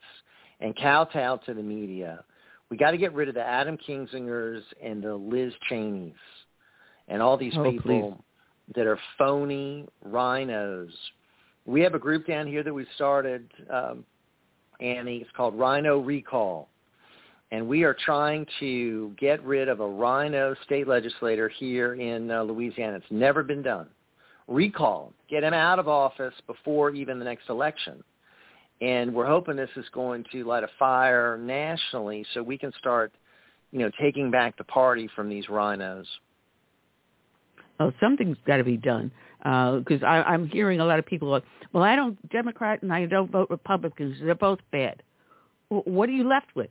and 0.60 0.76
kowtow 0.78 1.38
to 1.48 1.54
the 1.56 1.64
media. 1.64 2.24
We 2.70 2.78
got 2.78 2.92
to 2.92 2.98
get 2.98 3.14
rid 3.14 3.28
of 3.28 3.34
the 3.34 3.44
Adam 3.44 3.76
Kinzingers 3.78 4.62
and 4.84 5.04
the 5.04 5.16
Liz 5.16 5.54
Cheneys 5.68 6.14
and 7.08 7.22
all 7.22 7.38
these 7.38 7.54
oh, 7.58 7.72
people 7.72 8.12
please. 8.12 8.76
that 8.76 8.86
are 8.86 9.00
phony 9.18 9.88
rhinos. 10.04 10.92
We 11.66 11.82
have 11.82 11.96
a 11.96 12.00
group 12.00 12.28
down 12.28 12.46
here 12.46 12.62
that 12.62 12.74
we 12.74 12.86
started, 12.96 13.52
um, 13.74 14.06
Annie. 14.80 15.18
It's 15.18 15.30
called 15.36 15.58
Rhino 15.58 16.00
Recall 16.00 16.70
and 17.52 17.68
we 17.68 17.84
are 17.84 17.96
trying 18.06 18.46
to 18.60 19.14
get 19.20 19.44
rid 19.44 19.70
of 19.70 19.80
a 19.80 19.88
rhino 19.88 20.56
state 20.66 20.88
legislator 20.88 21.48
here 21.50 21.94
in 21.94 22.32
uh, 22.32 22.44
Louisiana. 22.44 22.98
It's 22.98 23.06
never 23.10 23.44
been 23.44 23.62
done. 23.62 23.88
Recall 24.48 25.08
him, 25.08 25.14
get 25.30 25.44
him 25.44 25.54
out 25.54 25.80
of 25.80 25.88
office 25.88 26.34
before 26.48 26.92
even 26.92 27.20
the 27.20 27.26
next 27.26 27.50
election. 27.50 28.04
And 28.82 29.14
we're 29.14 29.28
hoping 29.28 29.56
this 29.56 29.70
is 29.76 29.86
going 29.94 30.26
to 30.32 30.44
light 30.44 30.64
a 30.64 30.70
fire 30.78 31.38
nationally 31.38 32.26
so 32.34 32.44
we 32.44 32.58
can 32.58 32.72
start, 32.78 33.14
you 33.72 33.80
know, 33.80 33.92
taking 34.02 34.30
back 34.32 34.58
the 34.58 34.64
party 34.66 35.10
from 35.16 35.30
these 35.30 35.48
rhinos. 35.48 36.08
Oh, 37.80 37.92
something's 38.00 38.38
got 38.46 38.58
to 38.58 38.64
be 38.64 38.78
done 38.78 39.12
because 39.40 40.02
uh, 40.02 40.06
I'm 40.06 40.48
hearing 40.48 40.80
a 40.80 40.86
lot 40.86 41.00
of 41.00 41.06
people. 41.06 41.30
Like, 41.30 41.44
well, 41.74 41.84
I 41.84 41.96
don't 41.96 42.18
Democrat 42.30 42.82
and 42.82 42.92
I 42.92 43.06
don't 43.06 43.32
vote 43.32 43.50
Republicans. 43.50 44.18
They're 44.22 44.36
both 44.36 44.60
bad. 44.72 45.04
Well, 45.70 45.84
what 45.86 46.10
are 46.10 46.14
you 46.14 46.28
left 46.28 46.56
with? 46.56 46.70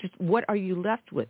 Just 0.00 0.18
what 0.18 0.44
are 0.48 0.56
you 0.56 0.80
left 0.80 1.12
with? 1.12 1.28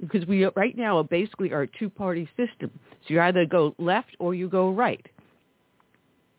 Because 0.00 0.26
we 0.26 0.44
right 0.56 0.76
now 0.76 1.02
basically 1.02 1.52
are 1.52 1.62
a 1.62 1.68
two-party 1.78 2.28
system. 2.36 2.70
So 2.90 3.14
you 3.14 3.20
either 3.20 3.46
go 3.46 3.74
left 3.78 4.16
or 4.18 4.34
you 4.34 4.48
go 4.48 4.70
right. 4.70 5.04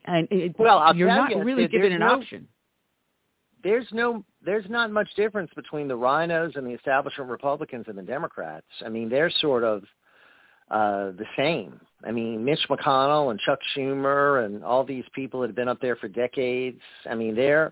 And 0.06 0.28
it, 0.32 0.56
well, 0.60 0.80
I'll 0.80 0.96
you're 0.96 1.08
not 1.08 1.32
you, 1.32 1.44
really 1.44 1.68
given 1.68 1.94
an 1.94 2.02
no, 2.02 2.16
option. 2.16 2.48
There's 3.64 3.88
no 3.92 4.26
there's 4.44 4.66
not 4.70 4.92
much 4.92 5.08
difference 5.16 5.50
between 5.56 5.88
the 5.88 5.96
rhinos 5.96 6.54
and 6.56 6.68
the 6.68 6.72
establishment 6.72 7.30
Republicans 7.30 7.86
and 7.88 7.98
the 7.98 8.04
Democrats. 8.04 8.66
I 8.86 8.90
mean, 8.90 9.08
they're 9.10 9.32
sort 9.40 9.64
of 9.64 9.84
uh, 10.70 11.12
the 11.12 11.26
same. 11.38 11.80
I 12.06 12.12
mean, 12.12 12.44
Mitch 12.44 12.60
McConnell 12.70 13.32
and 13.32 13.40
Chuck 13.40 13.60
Schumer 13.76 14.46
and 14.46 14.64
all 14.64 14.84
these 14.84 15.06
people 15.14 15.42
that 15.42 15.48
have 15.48 15.56
been 15.56 15.70
up 15.70 15.80
there 15.80 15.96
for 15.96 16.10
decades. 16.10 16.82
I 17.10 17.16
mean, 17.16 17.36
they're 17.36 17.72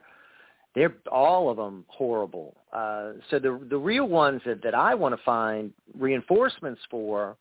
they're 0.76 0.96
all 1.12 1.50
of 1.50 1.58
them 1.58 1.86
horrible. 1.88 2.56
Uh, 2.72 3.14
so 3.30 3.40
the 3.40 3.60
the 3.70 3.78
real 3.78 4.08
ones 4.08 4.42
that, 4.46 4.64
that 4.64 4.76
I 4.76 4.96
want 4.96 5.16
to 5.16 5.24
find 5.24 5.74
reinforcements 5.98 6.82
for 6.90 7.36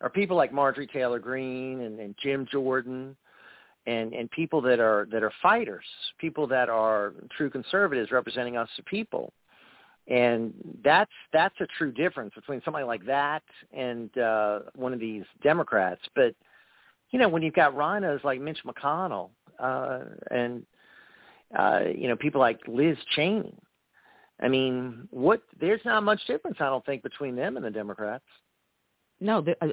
are 0.00 0.08
people 0.08 0.36
like 0.36 0.52
Marjorie 0.52 0.86
Taylor 0.86 1.18
Greene 1.18 1.82
and, 1.82 2.00
and 2.00 2.14
Jim 2.22 2.46
Jordan 2.50 3.16
and 3.86 4.12
and 4.12 4.30
people 4.30 4.60
that 4.62 4.80
are 4.80 5.06
that 5.10 5.22
are 5.22 5.32
fighters, 5.42 5.84
people 6.18 6.46
that 6.46 6.68
are 6.68 7.12
true 7.36 7.50
conservatives 7.50 8.10
representing 8.10 8.56
us 8.56 8.68
the 8.76 8.82
people. 8.84 9.32
And 10.08 10.52
that's 10.82 11.10
that's 11.32 11.54
a 11.60 11.66
true 11.78 11.92
difference 11.92 12.34
between 12.34 12.62
somebody 12.64 12.84
like 12.84 13.04
that 13.06 13.42
and 13.72 14.16
uh, 14.18 14.60
one 14.74 14.92
of 14.92 15.00
these 15.00 15.24
Democrats. 15.42 16.00
But 16.14 16.34
you 17.10 17.18
know, 17.18 17.28
when 17.28 17.42
you've 17.42 17.54
got 17.54 17.74
rhinos 17.74 18.20
like 18.24 18.40
Mitch 18.40 18.60
McConnell 18.66 19.30
uh, 19.58 20.00
and 20.30 20.64
uh, 21.58 21.80
you 21.94 22.08
know 22.08 22.16
people 22.16 22.40
like 22.40 22.60
Liz 22.66 22.96
Cheney, 23.14 23.54
I 24.40 24.48
mean, 24.48 25.08
what? 25.10 25.42
There's 25.60 25.80
not 25.84 26.02
much 26.02 26.24
difference, 26.26 26.56
I 26.60 26.66
don't 26.66 26.84
think, 26.84 27.02
between 27.02 27.36
them 27.36 27.56
and 27.56 27.64
the 27.64 27.70
Democrats. 27.70 28.24
No, 29.20 29.42
there, 29.42 29.56
uh, 29.60 29.68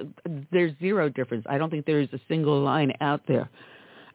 there's 0.52 0.74
zero 0.80 1.08
difference. 1.08 1.46
I 1.50 1.58
don't 1.58 1.70
think 1.70 1.86
there 1.86 2.02
is 2.02 2.10
a 2.12 2.20
single 2.28 2.62
line 2.62 2.92
out 3.00 3.22
there. 3.28 3.50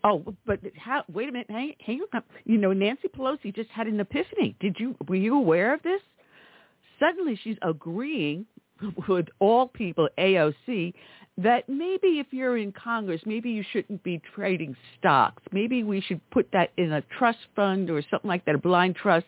Oh, 0.05 0.35
but 0.47 0.61
how? 0.77 1.05
Wait 1.13 1.29
a 1.29 1.33
minute. 1.33 1.49
Hang, 1.49 1.75
hang 1.85 2.01
on. 2.13 2.23
You 2.45 2.59
know, 2.59 2.73
Nancy 2.73 3.09
Pelosi 3.09 3.55
just 3.55 3.71
had 3.71 3.87
an 3.87 3.99
epiphany. 4.01 4.55
Did 4.61 4.77
you? 4.79 4.95
Were 5.09 5.17
you 5.17 5.37
aware 5.37 5.73
of 5.73 5.83
this? 5.83 6.01
Suddenly, 7.01 7.39
she's 7.43 7.57
agreeing 7.63 8.45
with 9.09 9.27
all 9.39 9.69
people, 9.69 10.09
AOC, 10.19 10.93
that 11.39 11.69
maybe 11.69 12.19
if 12.19 12.27
you're 12.31 12.59
in 12.59 12.73
Congress, 12.73 13.21
maybe 13.25 13.51
you 13.51 13.65
shouldn't 13.73 14.03
be 14.03 14.21
trading 14.35 14.77
stocks. 14.99 15.43
Maybe 15.53 15.83
we 15.83 16.01
should 16.01 16.21
put 16.31 16.49
that 16.53 16.71
in 16.77 16.93
a 16.93 17.03
trust 17.19 17.39
fund 17.57 17.91
or 17.91 18.03
something 18.11 18.29
like 18.29 18.45
that, 18.45 18.55
a 18.55 18.59
blind 18.59 18.97
trust. 18.97 19.27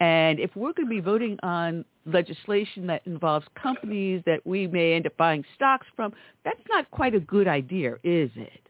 And 0.00 0.40
if 0.40 0.54
we're 0.56 0.72
going 0.72 0.88
to 0.88 0.94
be 0.94 1.00
voting 1.00 1.38
on 1.42 1.84
legislation 2.06 2.86
that 2.88 3.02
involves 3.06 3.46
companies 3.60 4.22
that 4.26 4.40
we 4.44 4.66
may 4.66 4.94
end 4.94 5.06
up 5.06 5.16
buying 5.16 5.44
stocks 5.54 5.86
from, 5.94 6.12
that's 6.44 6.60
not 6.68 6.90
quite 6.90 7.14
a 7.14 7.20
good 7.20 7.46
idea, 7.46 7.94
is 8.02 8.30
it? 8.36 8.60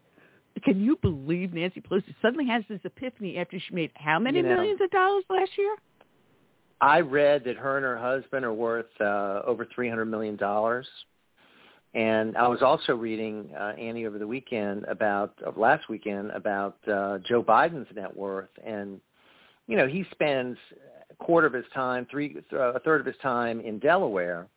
Can 0.63 0.81
you 0.81 0.97
believe 1.01 1.53
Nancy 1.53 1.81
Pelosi 1.81 2.15
suddenly 2.23 2.47
has 2.47 2.63
this 2.69 2.81
epiphany 2.85 3.39
after 3.39 3.59
she 3.59 3.75
made 3.75 3.91
how 3.95 4.19
many 4.19 4.39
You 4.39 4.45
know. 4.45 4.57
millions 4.57 4.81
of 4.83 4.91
dollars 4.91 5.25
last 5.29 5.51
year? 5.57 5.77
I 6.81 7.01
read 7.01 7.45
that 7.45 7.57
her 7.57 7.77
and 7.77 7.85
her 7.85 7.97
husband 7.99 8.45
are 8.45 8.53
worth 8.53 8.87
uh, 9.01 9.43
over 9.47 9.67
three 9.75 9.89
hundred 9.89 10.07
million 10.07 10.37
dollars, 10.37 10.87
and 11.95 12.37
I 12.37 12.49
was 12.49 12.61
also 12.61 12.95
reading 12.95 13.51
uh, 13.59 13.73
Annie 13.79 14.07
over 14.07 14.19
the 14.19 14.27
weekend 14.27 14.85
about 14.85 15.35
of 15.45 15.57
last 15.57 15.89
weekend 15.89 16.33
about 16.33 16.77
uh, 16.89 17.19
Joe 17.19 17.43
Biden's 17.43 17.87
net 17.95 18.15
worth, 18.15 18.49
and 18.65 19.01
you 19.69 19.77
know 19.77 19.87
he 19.87 20.05
spends 20.11 20.59
a 21.11 21.15
quarter 21.25 21.47
of 21.47 21.53
his 21.53 21.65
time, 21.73 22.07
three 22.11 22.37
uh, 22.53 22.73
a 22.73 22.81
third 22.81 23.01
of 23.01 23.07
his 23.07 23.17
time 23.23 23.61
in 23.61 23.79
Delaware, 23.79 24.49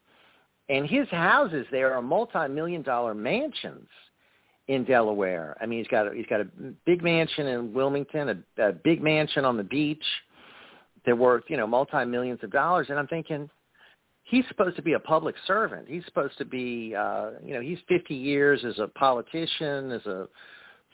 and 0.70 0.90
his 0.90 1.08
houses 1.10 1.68
there 1.70 1.94
are 1.94 2.02
multi-million 2.02 2.82
dollar 2.82 3.14
mansions 3.14 3.88
in 4.68 4.84
Delaware. 4.84 5.56
I 5.62 5.68
mean, 5.68 5.80
he's 5.80 5.88
got 5.88 6.08
a, 6.08 6.16
he's 6.16 6.26
got 6.26 6.42
a 6.42 6.48
big 6.86 7.04
mansion 7.04 7.46
in 7.48 7.72
Wilmington, 7.72 8.44
a, 8.58 8.62
a 8.62 8.74
big 8.74 9.02
mansion 9.02 9.46
on 9.46 9.58
the 9.58 9.64
beach. 9.64 10.04
They're 11.06 11.16
worth 11.16 11.44
you 11.50 11.58
know 11.58 11.68
multi 11.68 12.04
millions 12.04 12.40
of 12.42 12.52
dollars, 12.52 12.88
and 12.90 12.98
I'm 12.98 13.08
thinking 13.08 13.48
he's 14.28 14.46
supposed 14.48 14.76
to 14.76 14.82
be 14.82 14.94
a 14.94 15.00
public 15.00 15.36
servant. 15.46 15.88
He's 15.88 16.06
supposed 16.06 16.38
to 16.38 16.46
be 16.46 16.94
uh, 16.96 17.32
you 17.44 17.54
know 17.54 17.62
he's 17.62 17.80
50 17.88 18.14
years 18.14 18.64
as 18.66 18.80
a 18.80 18.88
politician, 18.88 19.92
as 19.92 20.06
a 20.06 20.28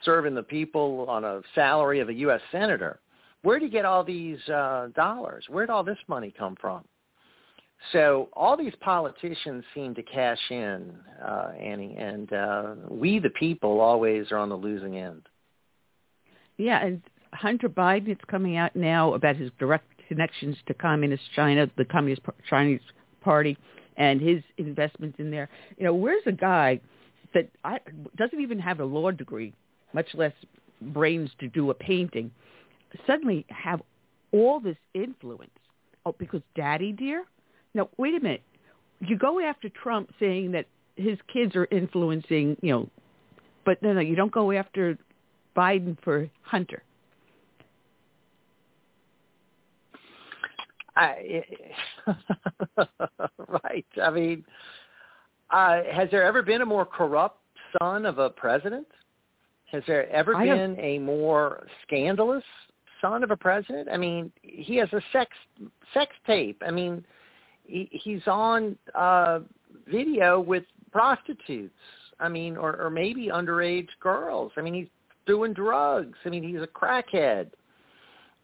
serving 0.05 0.35
the 0.35 0.43
people 0.43 1.05
on 1.09 1.23
a 1.23 1.41
salary 1.55 1.99
of 1.99 2.09
a 2.09 2.13
U.S. 2.13 2.41
senator. 2.51 2.99
Where 3.41 3.59
do 3.59 3.65
you 3.65 3.71
get 3.71 3.85
all 3.85 4.03
these 4.03 4.39
uh, 4.49 4.87
dollars? 4.95 5.45
Where 5.49 5.65
did 5.65 5.71
all 5.71 5.83
this 5.83 5.97
money 6.07 6.33
come 6.37 6.55
from? 6.59 6.83
So 7.91 8.29
all 8.33 8.55
these 8.55 8.73
politicians 8.79 9.65
seem 9.73 9.93
to 9.95 10.03
cash 10.03 10.39
in, 10.49 10.93
uh, 11.21 11.51
Annie, 11.59 11.97
and 11.97 12.31
uh, 12.31 12.75
we, 12.89 13.19
the 13.19 13.29
people, 13.31 13.81
always 13.81 14.31
are 14.31 14.37
on 14.37 14.47
the 14.47 14.55
losing 14.55 14.97
end. 14.97 15.23
Yeah, 16.57 16.81
and 16.85 17.01
Hunter 17.33 17.67
Biden 17.67 18.09
is 18.09 18.17
coming 18.29 18.55
out 18.55 18.73
now 18.73 19.13
about 19.13 19.35
his 19.35 19.51
direct 19.59 19.85
connections 20.07 20.55
to 20.67 20.73
Communist 20.73 21.23
China, 21.35 21.69
the 21.77 21.83
Communist 21.83 22.21
Chinese 22.49 22.79
Party, 23.23 23.57
and 23.97 24.21
his 24.21 24.41
investments 24.57 25.19
in 25.19 25.31
there. 25.31 25.49
You 25.77 25.85
know, 25.85 25.93
where's 25.93 26.23
a 26.25 26.31
guy 26.31 26.79
that 27.33 27.49
I, 27.63 27.79
doesn't 28.17 28.39
even 28.39 28.59
have 28.59 28.79
a 28.79 28.85
law 28.85 29.11
degree, 29.11 29.53
much 29.93 30.07
less 30.13 30.33
brains 30.81 31.31
to 31.39 31.47
do 31.47 31.69
a 31.69 31.73
painting, 31.73 32.31
suddenly 33.07 33.45
have 33.49 33.81
all 34.31 34.59
this 34.59 34.77
influence? 34.93 35.51
Oh, 36.05 36.15
because 36.17 36.41
daddy 36.55 36.91
dear? 36.91 37.25
Now, 37.73 37.89
wait 37.97 38.15
a 38.15 38.19
minute. 38.19 38.43
You 38.99 39.17
go 39.17 39.39
after 39.39 39.69
Trump 39.69 40.11
saying 40.19 40.51
that 40.51 40.65
his 40.95 41.17
kids 41.31 41.55
are 41.55 41.67
influencing, 41.71 42.57
you 42.61 42.71
know, 42.71 42.89
but 43.65 43.81
no, 43.81 43.93
no, 43.93 44.01
you 44.01 44.15
don't 44.15 44.31
go 44.31 44.51
after 44.51 44.97
Biden 45.55 45.97
for 46.03 46.29
Hunter. 46.41 46.83
I, 50.95 51.43
right. 53.63 53.85
I 54.01 54.09
mean, 54.11 54.45
uh, 55.49 55.81
has 55.91 56.09
there 56.11 56.23
ever 56.23 56.41
been 56.41 56.61
a 56.61 56.65
more 56.65 56.85
corrupt 56.85 57.39
son 57.79 58.05
of 58.05 58.19
a 58.19 58.29
president? 58.29 58.87
Has 59.71 59.83
there 59.87 60.09
ever 60.11 60.35
I 60.35 60.45
been 60.45 60.79
a 60.79 60.99
more 60.99 61.65
scandalous 61.85 62.43
son 63.01 63.23
of 63.23 63.31
a 63.31 63.37
president? 63.37 63.89
I 63.91 63.97
mean, 63.97 64.31
he 64.43 64.75
has 64.77 64.89
a 64.93 65.01
sex 65.11 65.31
sex 65.93 66.11
tape. 66.27 66.61
I 66.65 66.71
mean, 66.71 67.03
he, 67.65 67.89
he's 67.91 68.21
on 68.27 68.77
uh, 68.93 69.39
video 69.87 70.39
with 70.39 70.63
prostitutes. 70.91 71.73
I 72.19 72.29
mean, 72.29 72.55
or, 72.55 72.79
or 72.79 72.89
maybe 72.89 73.29
underage 73.33 73.89
girls. 73.99 74.51
I 74.57 74.61
mean, 74.61 74.75
he's 74.75 74.87
doing 75.25 75.53
drugs. 75.53 76.17
I 76.25 76.29
mean, 76.29 76.43
he's 76.43 76.61
a 76.61 76.67
crackhead. 76.67 77.47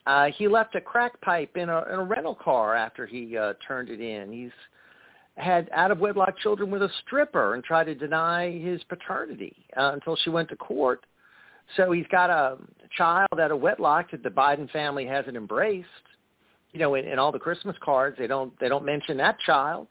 Uh, 0.10 0.32
he 0.36 0.48
left 0.48 0.74
a 0.74 0.82
crack 0.82 1.22
pipe 1.22 1.56
in 1.56 1.70
a, 1.70 1.84
in 1.94 2.00
a 2.00 2.04
rental 2.04 2.34
car 2.34 2.76
after 2.76 3.06
he 3.06 3.38
uh, 3.38 3.54
turned 3.68 3.90
it 3.90 4.02
in. 4.02 4.32
He's 4.32 4.50
had 5.36 5.70
out 5.72 5.92
of 5.92 6.00
wedlock 6.00 6.36
children 6.40 6.72
with 6.72 6.82
a 6.82 6.90
stripper 7.06 7.54
and 7.54 7.64
tried 7.64 7.84
to 7.84 7.94
deny 7.94 8.58
his 8.58 8.84
paternity 8.86 9.56
uh, 9.78 9.92
until 9.94 10.16
she 10.16 10.32
went 10.32 10.50
to 10.50 10.56
court. 10.56 11.06
So 11.78 11.92
he's 11.92 12.08
got 12.12 12.32
a 12.32 12.58
child 12.98 13.40
out 13.40 13.52
of 13.52 13.62
wedlock 13.62 14.10
that 14.10 14.24
the 14.24 14.30
Biden 14.30 14.68
family 14.72 15.06
hasn't 15.06 15.38
embraced. 15.38 15.88
You 16.72 16.80
know, 16.80 16.96
in, 16.96 17.06
in 17.06 17.20
all 17.20 17.32
the 17.32 17.38
Christmas 17.38 17.76
cards, 17.80 18.18
they 18.18 18.26
don't 18.26 18.52
they 18.60 18.68
don't 18.68 18.86
mention 18.86 19.16
that 19.18 19.38
child. 19.46 19.90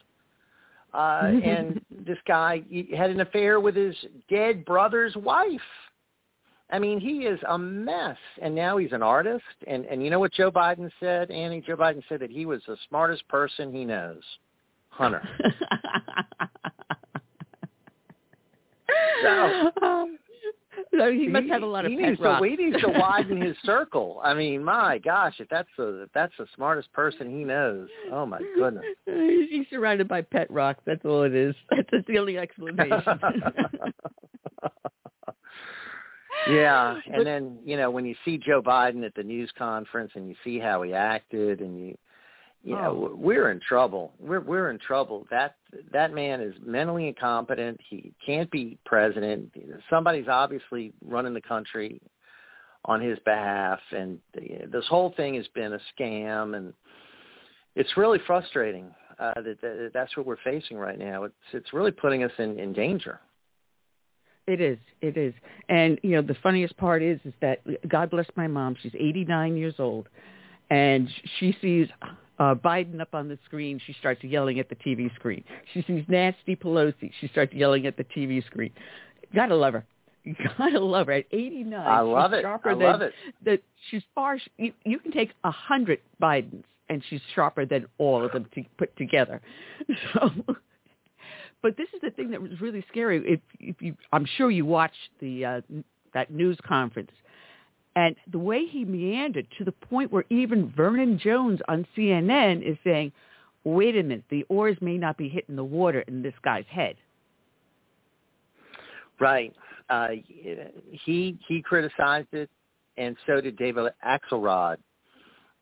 Uh, 0.93 1.31
and 1.45 1.81
this 2.05 2.19
guy 2.27 2.65
had 2.97 3.11
an 3.11 3.21
affair 3.21 3.61
with 3.61 3.77
his 3.77 3.95
dead 4.29 4.65
brother's 4.65 5.15
wife. 5.15 5.61
I 6.71 6.79
mean, 6.79 7.01
he 7.01 7.25
is 7.25 7.41
a 7.49 7.59
mess, 7.59 8.19
and 8.43 8.55
now 8.55 8.77
he's 8.77 8.93
an 8.93 9.03
artist. 9.03 9.45
And 9.67 9.87
and 9.87 10.03
you 10.03 10.11
know 10.11 10.21
what 10.21 10.33
Joe 10.33 10.51
Biden 10.51 10.91
said, 11.01 11.31
Annie? 11.31 11.63
Joe 11.67 11.77
Biden 11.77 12.03
said 12.09 12.21
that 12.21 12.31
he 12.31 12.47
was 12.47 12.63
the 12.67 12.77
smartest 12.89 13.27
person 13.29 13.73
he 13.73 13.85
knows, 13.85 14.23
Hunter. 14.91 15.27
so 19.23 19.71
So 20.99 21.13
he 21.13 21.29
must 21.29 21.49
have 21.49 21.63
a 21.63 21.67
lot 21.67 21.85
of 21.85 21.91
he 21.91 21.97
needs 21.97 22.19
to, 22.19 22.41
he 22.43 22.57
needs 22.57 22.81
to 22.81 22.89
widen 22.89 23.41
his 23.41 23.57
circle. 23.65 24.21
I 24.23 24.35
mean, 24.35 24.63
my 24.65 24.99
gosh, 24.99 25.35
if 25.39 25.49
that's 25.49 25.69
the 25.77 26.03
if 26.03 26.09
that's 26.13 26.33
the 26.39 26.47
smartest 26.55 26.93
person 26.93 27.31
he 27.31 27.45
knows, 27.45 27.89
oh 28.13 28.27
my 28.27 28.41
goodness. 28.57 28.85
He's 29.07 29.67
surrounded 29.71 30.09
by 30.09 30.23
pet 30.23 30.51
rocks. 30.51 30.81
That's 30.87 31.05
all 31.05 31.23
it 31.23 31.35
is. 31.35 31.55
That's 31.71 32.07
the 32.07 32.19
only 32.19 32.39
explanation. 32.39 33.03
Yeah, 36.47 36.99
and 37.13 37.27
then 37.27 37.59
you 37.65 37.77
know 37.77 37.91
when 37.91 38.05
you 38.05 38.15
see 38.25 38.39
Joe 38.39 38.63
Biden 38.63 39.05
at 39.05 39.15
the 39.15 39.23
news 39.23 39.51
conference 39.57 40.13
and 40.15 40.29
you 40.29 40.35
see 40.45 40.59
how 40.59 40.83
he 40.83 40.93
acted, 40.95 41.61
and 41.61 41.79
you, 41.79 41.99
you 42.63 42.75
know, 42.75 43.11
Oh. 43.13 43.17
we're 43.17 43.51
in 43.51 43.61
trouble. 43.61 44.13
We're 44.19 44.41
we're 44.41 44.71
in 44.71 44.79
trouble. 44.79 45.27
That 45.31 45.57
that 45.93 46.13
man 46.13 46.41
is 46.41 46.55
mentally 46.65 47.09
incompetent. 47.09 47.81
He 47.89 48.13
can't 48.25 48.51
be 48.51 48.79
president. 48.85 49.53
Somebody's 49.91 50.29
obviously 50.29 50.93
running 51.05 51.35
the 51.35 51.41
country 51.41 52.01
on 52.85 53.01
his 53.01 53.19
behalf, 53.25 53.81
and 53.93 54.19
this 54.35 54.87
whole 54.89 55.13
thing 55.17 55.35
has 55.35 55.47
been 55.49 55.75
a 55.75 55.81
scam, 55.99 56.57
and 56.57 56.73
it's 57.75 57.97
really 57.97 58.19
frustrating 58.27 58.87
uh, 59.19 59.35
that, 59.37 59.61
that 59.61 59.91
that's 59.93 60.17
what 60.17 60.27
we're 60.27 60.37
facing 60.45 60.79
right 60.79 60.99
now. 60.99 61.25
It's 61.25 61.35
it's 61.53 61.73
really 61.73 61.91
putting 61.91 62.23
us 62.25 62.33
in 62.39 62.59
in 62.59 62.73
danger. 62.73 63.21
It 64.49 64.63
is. 64.63 64.79
It 65.03 65.19
is. 65.19 65.35
And 65.69 66.01
you 66.03 66.13
know, 66.13 66.23
the 66.23 66.37
funniest 66.43 66.75
part 66.79 67.03
is 67.03 67.21
is 67.27 67.35
that 67.43 67.61
God 67.87 68.11
bless 68.11 68.27
my 68.35 68.47
mom. 68.47 68.77
She's 68.83 68.95
89 68.99 69.59
years 69.59 69.75
old, 69.79 70.09
and 70.71 71.07
she 71.39 71.55
sees 71.61 71.89
uh, 72.39 72.55
Biden 72.55 72.99
up 72.99 73.15
on 73.15 73.29
the 73.29 73.39
screen. 73.45 73.79
She 73.87 73.93
starts 74.01 74.25
yelling 74.25 74.59
at 74.59 74.71
the 74.71 74.75
TV 74.77 75.15
screen. 75.17 75.45
She 75.75 75.83
sees 75.83 76.03
Nasty 76.09 76.57
Pelosi. 76.57 77.13
She 77.21 77.29
starts 77.29 77.53
yelling 77.53 77.87
at 77.87 77.99
the 77.99 78.05
TV 78.05 78.45
screen. 78.47 78.73
Gotta 79.35 79.55
love 79.55 79.75
her. 79.75 79.85
You 80.25 80.35
gotta 80.59 80.81
love 80.81 81.09
her. 81.09 81.13
At 81.13 81.27
89, 81.31 81.87
I 81.87 82.01
love 82.01 82.31
she's 82.31 82.39
it. 82.39 82.43
Sharper 82.43 82.71
I 82.71 82.75
than, 82.75 82.83
love 82.83 83.03
it. 83.03 83.13
That 83.45 83.63
she's 83.91 84.03
far. 84.15 84.39
You, 84.57 84.73
you 84.87 84.99
can 84.99 85.13
take 85.13 85.33
a 85.45 85.51
hundred 85.51 86.01
Bidens, 86.23 86.65
and 86.89 87.03
she's 87.11 87.21
sharper 87.35 87.67
than 87.67 87.85
all 87.99 88.25
of 88.25 88.33
them 88.33 88.47
to 88.55 88.65
put 88.79 88.97
together. 88.97 89.43
So, 90.15 90.31
but 91.63 91.77
this 91.77 91.89
is 91.95 92.01
the 92.03 92.11
thing 92.11 92.31
that 92.31 92.41
was 92.41 92.61
really 92.61 92.85
scary. 92.89 93.23
If, 93.27 93.41
if 93.59 93.81
you, 93.81 93.97
I'm 94.13 94.27
sure 94.37 94.51
you 94.51 94.65
watched 94.65 95.11
the 95.21 95.45
uh, 95.45 95.61
that 96.15 96.31
news 96.31 96.59
conference, 96.67 97.11
and 97.97 98.15
the 98.31 98.39
way 98.39 98.67
he 98.67 98.85
meandered 98.85 99.47
to 99.59 99.65
the 99.65 99.73
point 99.73 100.13
where 100.13 100.25
even 100.31 100.73
Vernon 100.77 101.19
Jones 101.19 101.61
on 101.69 101.87
CNN 101.97 102.63
is 102.63 102.77
saying, 102.85 103.13
"Wait 103.65 103.97
a 103.97 104.03
minute, 104.03 104.25
the 104.31 104.45
oars 104.49 104.77
may 104.81 104.97
not 104.97 105.17
be 105.17 105.29
hitting 105.29 105.57
the 105.57 105.65
water 105.65 106.01
in 106.03 106.23
this 106.23 106.35
guy's 106.45 106.67
head." 106.71 106.97
Right. 109.21 109.55
Uh, 109.91 110.09
he 111.05 111.39
he 111.49 111.63
criticized 111.63 112.29
it, 112.33 112.49
and 112.97 113.17
so 113.27 113.41
did 113.41 113.57
David 113.57 113.93
Axelrod. 114.07 114.77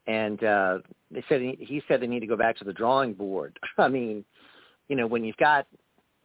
And 0.08 0.42
uh, 0.44 0.78
they 1.10 1.24
said 1.28 1.40
he, 1.40 1.56
he 1.58 1.82
said 1.88 2.00
they 2.00 2.06
need 2.06 2.20
to 2.20 2.26
go 2.28 2.36
back 2.36 2.56
to 2.58 2.64
the 2.64 2.72
drawing 2.72 3.12
board. 3.12 3.58
I 3.78 3.88
mean, 3.88 4.24
you 4.88 4.94
know, 4.94 5.06
when 5.06 5.24
you've 5.24 5.36
got 5.36 5.66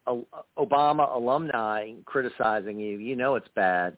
Obama 0.08 1.16
alumni 1.16 1.94
criticizing 2.06 2.80
you, 2.80 2.98
you 2.98 3.16
know 3.16 3.36
it's 3.36 3.48
bad. 3.56 3.98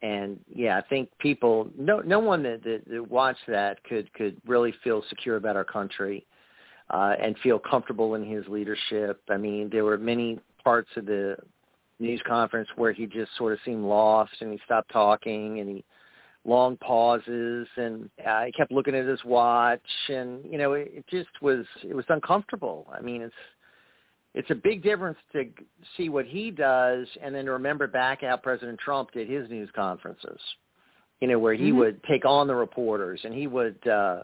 And 0.00 0.38
yeah, 0.48 0.78
I 0.78 0.82
think 0.88 1.10
people, 1.18 1.68
no 1.76 1.98
no 2.00 2.20
one 2.20 2.42
that, 2.44 2.62
that, 2.62 2.82
that 2.88 3.10
watched 3.10 3.46
that 3.48 3.82
could 3.84 4.12
could 4.14 4.40
really 4.46 4.72
feel 4.84 5.02
secure 5.08 5.36
about 5.36 5.56
our 5.56 5.64
country 5.64 6.24
uh, 6.90 7.14
and 7.20 7.36
feel 7.42 7.58
comfortable 7.58 8.14
in 8.14 8.24
his 8.24 8.46
leadership. 8.46 9.20
I 9.28 9.36
mean, 9.36 9.68
there 9.70 9.84
were 9.84 9.98
many 9.98 10.38
parts 10.62 10.88
of 10.96 11.06
the 11.06 11.36
news 11.98 12.22
conference 12.26 12.68
where 12.76 12.92
he 12.92 13.06
just 13.06 13.30
sort 13.36 13.52
of 13.52 13.58
seemed 13.64 13.84
lost 13.84 14.32
and 14.40 14.52
he 14.52 14.60
stopped 14.64 14.90
talking 14.92 15.58
and 15.60 15.68
he 15.68 15.84
long 16.44 16.76
pauses 16.76 17.66
and 17.76 18.08
uh, 18.26 18.44
he 18.44 18.52
kept 18.52 18.70
looking 18.70 18.94
at 18.94 19.04
his 19.04 19.22
watch 19.24 19.80
and 20.08 20.40
you 20.50 20.56
know 20.56 20.72
it, 20.72 20.90
it 20.94 21.04
just 21.10 21.28
was 21.42 21.66
it 21.82 21.94
was 21.94 22.04
uncomfortable 22.08 22.86
i 22.96 23.00
mean 23.02 23.20
it's 23.20 23.34
it's 24.34 24.50
a 24.50 24.54
big 24.54 24.82
difference 24.82 25.18
to 25.32 25.44
see 25.96 26.08
what 26.08 26.26
he 26.26 26.50
does 26.50 27.06
and 27.22 27.34
then 27.34 27.46
to 27.46 27.52
remember 27.52 27.86
back 27.86 28.20
how 28.22 28.36
president 28.36 28.78
trump 28.78 29.10
did 29.12 29.28
his 29.28 29.48
news 29.50 29.68
conferences 29.74 30.40
you 31.20 31.28
know 31.28 31.38
where 31.38 31.54
he 31.54 31.70
Mhm. 31.70 31.76
would 31.76 32.02
take 32.04 32.24
on 32.24 32.46
the 32.46 32.54
reporters 32.54 33.20
and 33.24 33.34
he 33.34 33.46
would 33.46 33.86
uh 33.88 34.22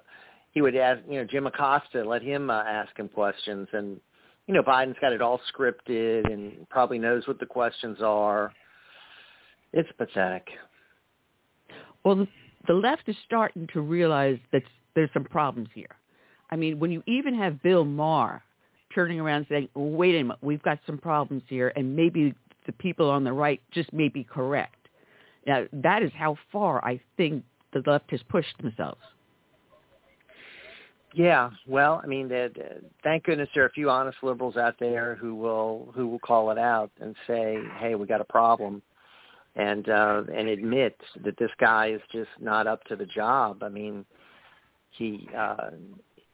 he 0.53 0.61
would 0.63 0.77
ask 0.77 1.03
you 1.09 1.19
know 1.19 1.25
jim 1.25 1.47
acosta 1.47 2.05
let 2.05 2.23
him 2.23 2.51
uh, 2.51 2.63
ask 2.63 2.97
him 2.99 3.09
questions 3.09 3.69
and 3.73 4.01
you 4.47 4.55
know, 4.55 4.63
Biden's 4.63 4.97
got 5.01 5.13
it 5.13 5.23
all 5.23 5.41
scripted 5.53 6.31
and 6.31 6.69
probably 6.69 6.99
knows 6.99 7.27
what 7.27 7.41
the 7.41 7.47
questions 7.47 7.99
are. 8.03 8.53
It's 9.73 9.89
pathetic. 9.97 10.47
Well, 12.05 12.17
the, 12.17 12.29
the 12.67 12.75
left 12.75 13.09
is 13.09 13.17
starting 13.25 13.67
to 13.73 13.81
realize 13.81 14.39
that 14.53 14.63
there's 14.95 15.11
some 15.15 15.25
problems 15.25 15.69
here. 15.75 15.97
I 16.51 16.57
mean, 16.57 16.79
when 16.79 16.91
you 16.91 17.03
even 17.07 17.35
have 17.35 17.63
Bill 17.63 17.85
Maher 17.85 18.43
turning 18.95 19.21
around 19.21 19.47
saying, 19.49 19.69
wait 19.75 20.15
a 20.15 20.23
minute, 20.23 20.39
we've 20.43 20.63
got 20.63 20.79
some 20.87 20.99
problems 20.99 21.43
here, 21.49 21.73
and 21.77 21.95
maybe 21.95 22.35
the 22.67 22.73
people 22.73 23.11
on 23.11 23.25
the 23.25 23.33
right 23.33 23.61
just 23.73 23.93
may 23.93 24.09
be 24.09 24.25
correct. 24.25 24.89
Now, 25.47 25.65
that 25.73 26.03
is 26.03 26.11
how 26.15 26.37
far 26.51 26.85
I 26.85 27.01
think 27.17 27.45
the 27.73 27.83
left 27.87 28.11
has 28.13 28.21
pushed 28.29 28.57
themselves. 28.63 29.01
Yeah, 31.15 31.51
well, 31.69 32.01
I 32.03 32.09
mean, 32.09 32.29
that 32.29 32.53
uh, 32.59 32.81
thank 33.05 33.25
goodness 33.25 33.49
there 33.55 33.63
are 33.63 33.69
a 33.69 33.73
few 33.73 33.89
honest 33.89 34.19
liberals 34.23 34.57
out 34.57 34.75
there 34.81 35.15
who 35.15 35.37
will 35.37 35.93
who 35.95 36.09
will 36.09 36.19
call 36.19 36.51
it 36.51 36.59
out 36.59 36.91
and 37.01 37.15
say, 37.29 37.57
"Hey, 37.79 37.95
we 37.95 38.05
got 38.07 38.21
a 38.21 38.25
problem," 38.25 38.83
and 39.55 39.89
uh, 39.89 40.23
and 40.35 40.49
admit 40.49 40.97
that 41.25 41.37
this 41.39 41.53
guy 41.61 41.93
is 41.93 42.01
just 42.11 42.31
not 42.41 42.67
up 42.67 42.83
to 42.85 42.97
the 42.97 43.07
job. 43.07 43.63
I 43.63 43.69
mean, 43.69 44.05
he 44.91 45.29
uh, 45.37 45.71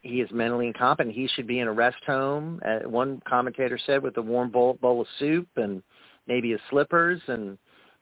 he 0.02 0.20
is 0.20 0.31
mentally 0.32 0.66
incompetent. 0.66 1.14
He 1.14 1.28
should 1.28 1.47
be 1.47 1.60
in 1.60 1.68
a 1.68 1.72
rest 1.72 2.02
home. 2.06 2.60
Uh, 2.66 2.89
one 2.89 3.22
commentator 3.28 3.78
said 3.85 4.02
with 4.02 4.16
a 4.16 4.22
warm 4.22 4.51
bowl, 4.51 4.78
bowl 4.81 5.02
of 5.02 5.06
soup 5.18 5.48
and 5.56 5.82
maybe 6.27 6.51
his 6.52 6.60
slippers 6.70 7.20
and 7.28 7.59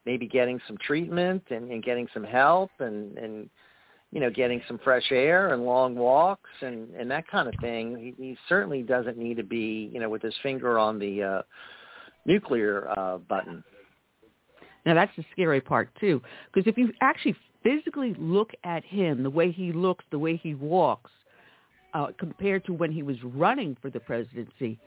maybe 0.07 0.27
getting 0.27 0.61
some 0.67 0.77
treatment 0.79 1.43
and, 1.51 1.71
and 1.71 1.83
getting 1.83 2.09
some 2.15 2.25
help 2.25 2.71
and 2.79 3.19
and 3.19 3.51
you 4.11 4.21
know, 4.21 4.31
getting 4.31 4.63
some 4.67 4.79
fresh 4.83 5.05
air 5.11 5.53
and 5.53 5.65
long 5.65 5.95
walks 5.95 6.49
and 6.63 6.95
and 6.95 7.11
that 7.11 7.29
kind 7.29 7.49
of 7.49 7.55
thing. 7.61 8.15
He, 8.17 8.23
he 8.23 8.39
certainly 8.49 8.83
doesn't 8.83 9.19
need 9.19 9.37
to 9.37 9.43
be, 9.43 9.91
you 9.93 10.01
know, 10.01 10.09
with 10.09 10.23
his 10.23 10.35
finger 10.43 10.79
on 10.79 10.99
the 10.99 11.23
uh, 11.23 11.43
nuclear 12.25 12.89
uh, 12.97 13.19
button. 13.19 13.63
Now 14.87 14.95
that's 14.95 15.15
the 15.17 15.25
scary 15.33 15.61
part 15.61 15.91
too, 16.01 16.23
because 16.53 16.67
if 16.67 16.79
you 16.79 16.93
actually 17.03 17.37
physically 17.63 18.15
look 18.19 18.53
at 18.65 18.85
him, 18.85 19.23
the 19.23 19.31
way 19.31 19.51
he 19.51 19.73
looks, 19.73 20.05
the 20.11 20.19
way 20.19 20.37
he 20.37 20.55
walks, 20.55 21.11
uh, 21.95 22.09
compared 22.19 22.65
to 22.67 22.73
when 22.73 22.93
he 22.93 23.03
was 23.03 23.17
running 23.23 23.77
for 23.81 23.91
the 23.91 24.01
presidency, 24.01 24.79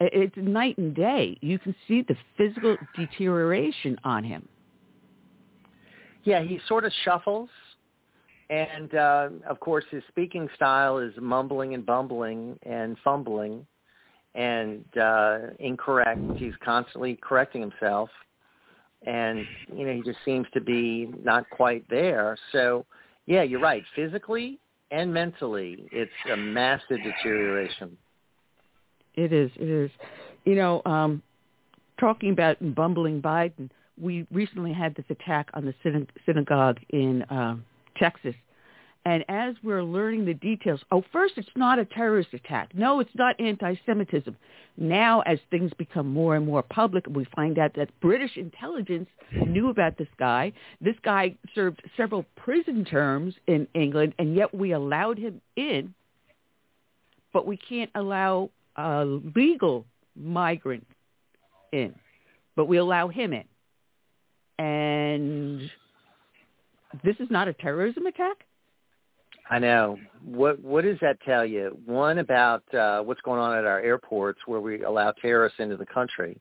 it's 0.00 0.36
night 0.36 0.76
and 0.78 0.94
day. 0.94 1.38
You 1.40 1.58
can 1.58 1.74
see 1.88 2.02
the 2.02 2.16
physical 2.36 2.76
deterioration 2.94 3.98
on 4.04 4.24
him. 4.24 4.46
Yeah, 6.24 6.42
he 6.42 6.60
sort 6.66 6.84
of 6.84 6.92
shuffles, 7.04 7.48
and 8.50 8.94
uh, 8.94 9.28
of 9.48 9.60
course 9.60 9.84
his 9.90 10.02
speaking 10.08 10.48
style 10.56 10.98
is 10.98 11.14
mumbling 11.20 11.74
and 11.74 11.86
bumbling 11.86 12.58
and 12.64 12.96
fumbling 13.04 13.66
and 14.34 14.84
uh, 15.00 15.38
incorrect. 15.60 16.20
He's 16.36 16.52
constantly 16.64 17.18
correcting 17.22 17.60
himself, 17.60 18.10
and 19.06 19.46
you 19.74 19.86
know 19.86 19.94
he 19.94 20.02
just 20.02 20.18
seems 20.24 20.46
to 20.52 20.60
be 20.60 21.10
not 21.22 21.48
quite 21.50 21.88
there. 21.88 22.36
So, 22.52 22.84
yeah, 23.26 23.42
you're 23.42 23.60
right. 23.60 23.84
Physically 23.94 24.58
and 24.90 25.12
mentally, 25.12 25.88
it's 25.92 26.10
a 26.32 26.36
massive 26.36 26.98
deterioration. 27.02 27.96
It 29.14 29.32
is. 29.32 29.50
It 29.56 29.68
is. 29.68 29.90
You 30.44 30.54
know, 30.54 30.82
um, 30.84 31.22
talking 31.98 32.30
about 32.30 32.56
bumbling 32.74 33.20
Biden, 33.20 33.70
we 34.00 34.26
recently 34.30 34.72
had 34.72 34.94
this 34.94 35.06
attack 35.08 35.48
on 35.54 35.64
the 35.64 35.74
syna- 35.84 36.08
synagogue 36.24 36.78
in 36.90 37.22
uh, 37.24 37.56
Texas. 37.96 38.34
And 39.06 39.24
as 39.28 39.54
we're 39.62 39.84
learning 39.84 40.24
the 40.24 40.34
details, 40.34 40.80
oh, 40.90 41.04
first, 41.12 41.34
it's 41.36 41.48
not 41.54 41.78
a 41.78 41.84
terrorist 41.84 42.30
attack. 42.34 42.74
No, 42.74 42.98
it's 42.98 43.14
not 43.14 43.38
anti-Semitism. 43.38 44.36
Now, 44.76 45.20
as 45.20 45.38
things 45.48 45.70
become 45.78 46.12
more 46.12 46.34
and 46.34 46.44
more 46.44 46.64
public, 46.64 47.04
we 47.08 47.24
find 47.36 47.56
out 47.56 47.74
that 47.76 47.88
British 48.00 48.36
intelligence 48.36 49.08
knew 49.30 49.70
about 49.70 49.96
this 49.96 50.08
guy. 50.18 50.52
This 50.80 50.96
guy 51.04 51.36
served 51.54 51.84
several 51.96 52.24
prison 52.34 52.84
terms 52.84 53.34
in 53.46 53.68
England, 53.74 54.14
and 54.18 54.34
yet 54.34 54.52
we 54.52 54.72
allowed 54.72 55.18
him 55.18 55.40
in, 55.54 55.94
but 57.32 57.46
we 57.46 57.56
can't 57.56 57.92
allow 57.94 58.50
a 58.74 59.04
legal 59.04 59.86
migrant 60.16 60.84
in, 61.72 61.94
but 62.56 62.64
we 62.64 62.78
allow 62.78 63.06
him 63.06 63.32
in. 63.32 63.44
And 64.58 65.70
this 67.04 67.14
is 67.20 67.30
not 67.30 67.46
a 67.46 67.52
terrorism 67.52 68.06
attack? 68.06 68.45
I 69.48 69.58
know. 69.58 69.98
What 70.24 70.60
what 70.60 70.84
does 70.84 70.98
that 71.00 71.20
tell 71.22 71.46
you? 71.46 71.78
One 71.86 72.18
about 72.18 72.62
uh, 72.74 73.00
what's 73.02 73.20
going 73.20 73.40
on 73.40 73.56
at 73.56 73.64
our 73.64 73.80
airports 73.80 74.40
where 74.46 74.60
we 74.60 74.82
allow 74.82 75.12
terrorists 75.12 75.60
into 75.60 75.76
the 75.76 75.86
country. 75.86 76.38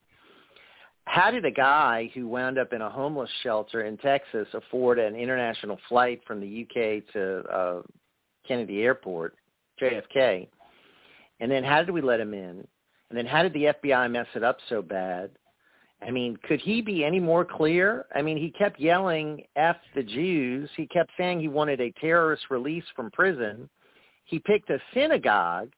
How 1.06 1.30
did 1.30 1.45
a 1.45 1.52
guy 1.52 2.10
who 2.15 2.27
wound 2.27 2.57
up 2.57 2.73
in 2.73 2.82
a 2.82 2.90
homeless 2.90 3.30
shelter 3.44 3.84
in 3.84 3.98
Texas 3.98 4.48
afford 4.53 4.98
an 4.98 5.15
international 5.15 5.77
flight 5.88 6.22
from 6.26 6.41
the 6.41 6.64
UK 6.64 7.14
to 7.14 7.44
uh, 7.53 7.82
Kennedy 8.48 8.82
Airport, 8.82 9.36
JFK? 9.80 10.48
And 11.40 11.52
then 11.52 11.64
how 11.64 11.84
did 11.84 11.91
we 11.91 12.02
let 12.02 12.19
him 12.19 12.34
in? 12.34 12.68
And 13.10 13.18
then 13.18 13.27
how 13.27 13.44
did 13.44 13.53
the 13.53 13.65
FBI 13.84 14.10
mess 14.10 14.26
it 14.34 14.44
up 14.44 14.57
so 14.68 14.82
bad? 14.82 15.30
I 16.06 16.11
mean, 16.11 16.38
could 16.48 16.61
he 16.61 16.82
be 16.82 17.03
any 17.03 17.19
more 17.19 17.44
clear? 17.44 18.06
I 18.15 18.22
mean, 18.22 18.38
he 18.38 18.52
kept 18.52 18.80
yelling 18.80 19.44
F 19.56 19.77
the 19.95 20.03
Jews. 20.03 20.69
He 20.77 20.86
kept 20.86 21.11
saying 21.18 21.40
he 21.40 21.48
wanted 21.48 21.82
a 21.82 21.91
terrorist 21.99 22.44
release 22.52 22.84
from 22.95 23.10
prison. 23.11 23.68
He 24.26 24.38
picked 24.38 24.69
a 24.69 24.80
synagogue 24.94 25.72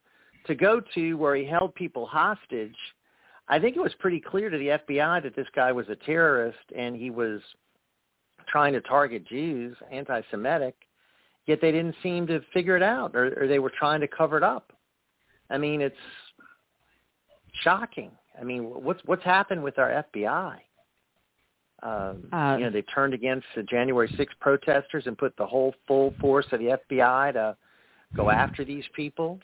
to 0.45 0.55
go 0.55 0.81
to 0.95 1.13
where 1.13 1.35
he 1.35 1.45
held 1.45 1.73
people 1.75 2.05
hostage. 2.05 2.75
I 3.47 3.59
think 3.59 3.77
it 3.77 3.81
was 3.81 3.93
pretty 3.99 4.19
clear 4.19 4.49
to 4.49 4.57
the 4.57 4.79
FBI 4.85 5.23
that 5.23 5.35
this 5.35 5.47
guy 5.55 5.71
was 5.71 5.87
a 5.87 5.95
terrorist 5.95 6.57
and 6.77 6.95
he 6.95 7.09
was 7.09 7.39
trying 8.49 8.73
to 8.73 8.81
target 8.81 9.25
Jews, 9.27 9.77
anti-Semitic, 9.91 10.75
yet 11.45 11.59
they 11.61 11.71
didn't 11.71 11.95
seem 12.03 12.27
to 12.27 12.41
figure 12.53 12.75
it 12.75 12.83
out 12.83 13.15
or, 13.15 13.41
or 13.41 13.47
they 13.47 13.59
were 13.59 13.71
trying 13.77 14.01
to 14.01 14.07
cover 14.07 14.37
it 14.37 14.43
up. 14.43 14.73
I 15.49 15.57
mean, 15.57 15.79
it's 15.79 15.95
shocking. 17.63 18.11
I 18.39 18.43
mean, 18.43 18.63
what's 18.63 19.01
what's 19.05 19.23
happened 19.23 19.63
with 19.63 19.79
our 19.79 20.03
FBI? 20.13 20.57
Um, 21.83 22.27
Uh, 22.31 22.55
you 22.57 22.65
know, 22.65 22.71
they 22.71 22.81
turned 22.83 23.13
against 23.13 23.45
the 23.55 23.63
January 23.63 24.07
6th 24.09 24.39
protesters 24.39 25.05
and 25.07 25.17
put 25.17 25.35
the 25.37 25.45
whole 25.45 25.75
full 25.87 26.13
force 26.19 26.45
of 26.51 26.59
the 26.59 26.77
FBI 26.89 27.33
to 27.33 27.55
go 28.15 28.29
after 28.29 28.65
these 28.65 28.85
people. 28.95 29.39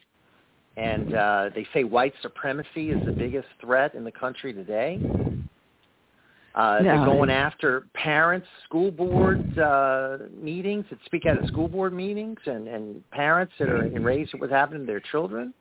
And 0.76 1.14
uh, 1.14 1.50
they 1.54 1.68
say 1.74 1.84
white 1.84 2.14
supremacy 2.24 2.90
is 2.90 3.06
the 3.06 3.12
biggest 3.12 3.48
threat 3.62 3.94
in 3.94 4.04
the 4.04 4.12
country 4.12 4.52
today. 4.54 5.00
Uh, 6.56 6.80
No. 6.80 6.84
They're 6.84 7.06
going 7.06 7.30
after 7.30 7.86
parents, 7.94 8.48
school 8.66 8.92
board 8.92 9.58
uh, 9.60 10.18
meetings 10.36 10.86
that 10.90 11.00
speak 11.06 11.26
out 11.28 11.38
at 11.42 11.48
school 11.48 11.68
board 11.68 11.94
meetings, 11.94 12.40
and, 12.46 12.68
and 12.68 13.10
parents 13.12 13.54
that 13.60 13.70
are 13.70 13.84
enraged 13.84 14.34
at 14.34 14.40
what's 14.42 14.54
happening 14.54 14.82
to 14.82 14.88
their 14.88 15.00
children. 15.00 15.54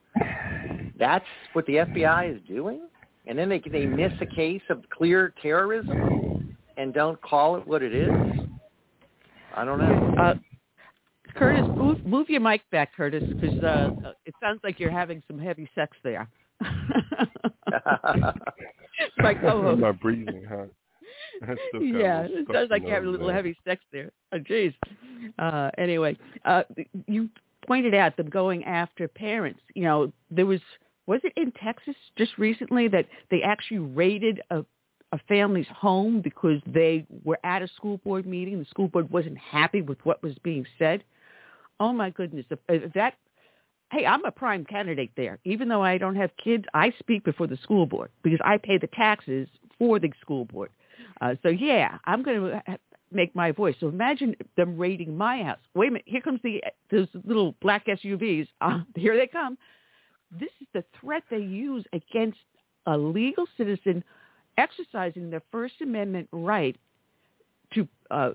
That's 0.98 1.24
what 1.52 1.66
the 1.66 1.74
FBI 1.76 2.34
is 2.34 2.40
doing, 2.48 2.82
and 3.26 3.38
then 3.38 3.48
they 3.48 3.62
they 3.70 3.86
miss 3.86 4.12
a 4.20 4.26
case 4.26 4.62
of 4.70 4.82
clear 4.90 5.34
terrorism 5.42 6.56
and 6.76 6.92
don't 6.94 7.20
call 7.22 7.56
it 7.56 7.66
what 7.66 7.82
it 7.82 7.94
is. 7.94 8.10
I 9.54 9.64
don't 9.64 9.78
know. 9.78 10.14
Uh, 10.18 10.34
Curtis, 11.34 11.64
move, 11.76 12.04
move 12.04 12.28
your 12.28 12.40
mic 12.40 12.62
back, 12.70 12.94
Curtis, 12.94 13.22
because 13.26 13.62
uh, 13.62 13.90
it 14.26 14.34
sounds 14.40 14.60
like 14.62 14.78
you're 14.78 14.90
having 14.90 15.22
some 15.26 15.38
heavy 15.38 15.68
sex 15.74 15.96
there. 16.02 16.28
My 19.18 19.34
co-host. 19.34 19.82
I'm 19.82 19.96
breathing, 19.96 20.44
huh? 20.48 20.64
I 21.42 21.56
still 21.68 21.82
yeah, 21.82 22.26
it 22.28 22.46
sounds 22.52 22.70
like 22.70 22.82
you're 22.82 22.94
having 22.94 23.08
a 23.08 23.12
little 23.12 23.26
there. 23.28 23.36
heavy 23.36 23.56
sex 23.66 23.82
there. 23.92 24.10
Oh, 24.32 24.38
jeez. 24.38 24.74
Uh, 25.38 25.70
anyway, 25.78 26.16
uh, 26.44 26.62
you 27.06 27.28
pointed 27.66 27.94
out 27.94 28.16
them 28.16 28.28
going 28.28 28.64
after 28.64 29.08
parents. 29.08 29.60
You 29.74 29.84
know, 29.84 30.12
there 30.30 30.46
was 30.46 30.60
was 31.06 31.20
it 31.24 31.32
in 31.36 31.52
Texas 31.52 31.96
just 32.16 32.38
recently 32.38 32.88
that 32.88 33.06
they 33.30 33.42
actually 33.42 33.78
raided 33.78 34.40
a 34.50 34.64
a 35.12 35.18
family's 35.28 35.66
home 35.68 36.22
because 36.22 36.60
they 36.66 37.06
were 37.22 37.38
at 37.44 37.60
a 37.60 37.68
school 37.68 37.98
board 37.98 38.26
meeting. 38.26 38.58
The 38.58 38.64
school 38.64 38.88
board 38.88 39.10
wasn't 39.10 39.36
happy 39.36 39.82
with 39.82 39.98
what 40.04 40.22
was 40.22 40.34
being 40.42 40.64
said. 40.78 41.04
Oh 41.78 41.92
my 41.92 42.10
goodness! 42.10 42.46
If, 42.50 42.58
if 42.68 42.92
that, 42.94 43.14
hey, 43.90 44.06
I'm 44.06 44.24
a 44.24 44.30
prime 44.30 44.64
candidate 44.64 45.10
there. 45.16 45.38
Even 45.44 45.68
though 45.68 45.82
I 45.82 45.98
don't 45.98 46.16
have 46.16 46.30
kids, 46.42 46.64
I 46.72 46.94
speak 46.98 47.24
before 47.24 47.46
the 47.46 47.58
school 47.62 47.84
board 47.84 48.10
because 48.22 48.40
I 48.42 48.56
pay 48.56 48.78
the 48.78 48.86
taxes 48.88 49.48
for 49.78 49.98
the 49.98 50.10
school 50.20 50.46
board. 50.46 50.70
Uh, 51.20 51.34
so 51.42 51.50
yeah, 51.50 51.98
I'm 52.06 52.22
going 52.22 52.40
to 52.40 52.78
make 53.10 53.34
my 53.34 53.52
voice. 53.52 53.74
So 53.80 53.88
imagine 53.88 54.34
them 54.56 54.78
raiding 54.78 55.16
my 55.16 55.42
house. 55.42 55.58
Wait 55.74 55.88
a 55.88 55.90
minute, 55.90 56.04
here 56.06 56.20
comes 56.22 56.40
the 56.42 56.62
those 56.90 57.08
little 57.24 57.54
black 57.60 57.86
SUVs. 57.86 58.48
Uh, 58.60 58.80
here 58.96 59.16
they 59.16 59.26
come. 59.26 59.58
This 60.38 60.50
is 60.60 60.66
the 60.72 60.84
threat 61.00 61.22
they 61.30 61.38
use 61.38 61.84
against 61.92 62.38
a 62.86 62.96
legal 62.96 63.46
citizen 63.56 64.02
exercising 64.58 65.30
their 65.30 65.42
First 65.50 65.74
Amendment 65.80 66.28
right 66.32 66.76
to 67.74 67.86
uh, 68.10 68.30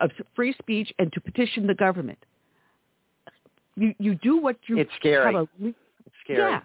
of 0.00 0.10
free 0.34 0.54
speech 0.58 0.92
and 0.98 1.12
to 1.12 1.20
petition 1.20 1.66
the 1.66 1.74
government. 1.74 2.18
You 3.76 3.94
you 3.98 4.14
do 4.16 4.38
what 4.38 4.56
you 4.66 4.78
It's 4.78 4.90
scary. 4.98 5.34
a 5.34 5.42
It's 5.60 5.76
scary. 6.24 6.38
yeah. 6.52 6.60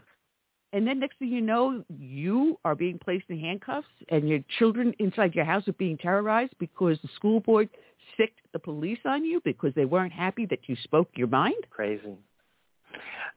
And 0.73 0.85
then 0.85 0.99
next 0.99 1.19
thing 1.19 1.29
you 1.29 1.39
know, 1.39 1.85
you 1.97 2.59
are 2.65 2.75
being 2.75 2.99
placed 2.99 3.25
in 3.29 3.39
handcuffs 3.39 3.87
and 4.09 4.27
your 4.27 4.39
children 4.59 4.93
inside 4.99 5.33
your 5.33 5.45
house 5.45 5.65
are 5.69 5.73
being 5.73 5.97
terrorized 5.97 6.53
because 6.59 6.97
the 7.01 7.07
school 7.15 7.39
board 7.39 7.69
sicked 8.17 8.39
the 8.51 8.59
police 8.59 8.99
on 9.05 9.23
you 9.23 9.39
because 9.45 9.73
they 9.73 9.85
weren't 9.85 10.11
happy 10.11 10.45
that 10.47 10.59
you 10.67 10.75
spoke 10.83 11.07
your 11.15 11.27
mind. 11.27 11.55
Crazy. 11.69 12.17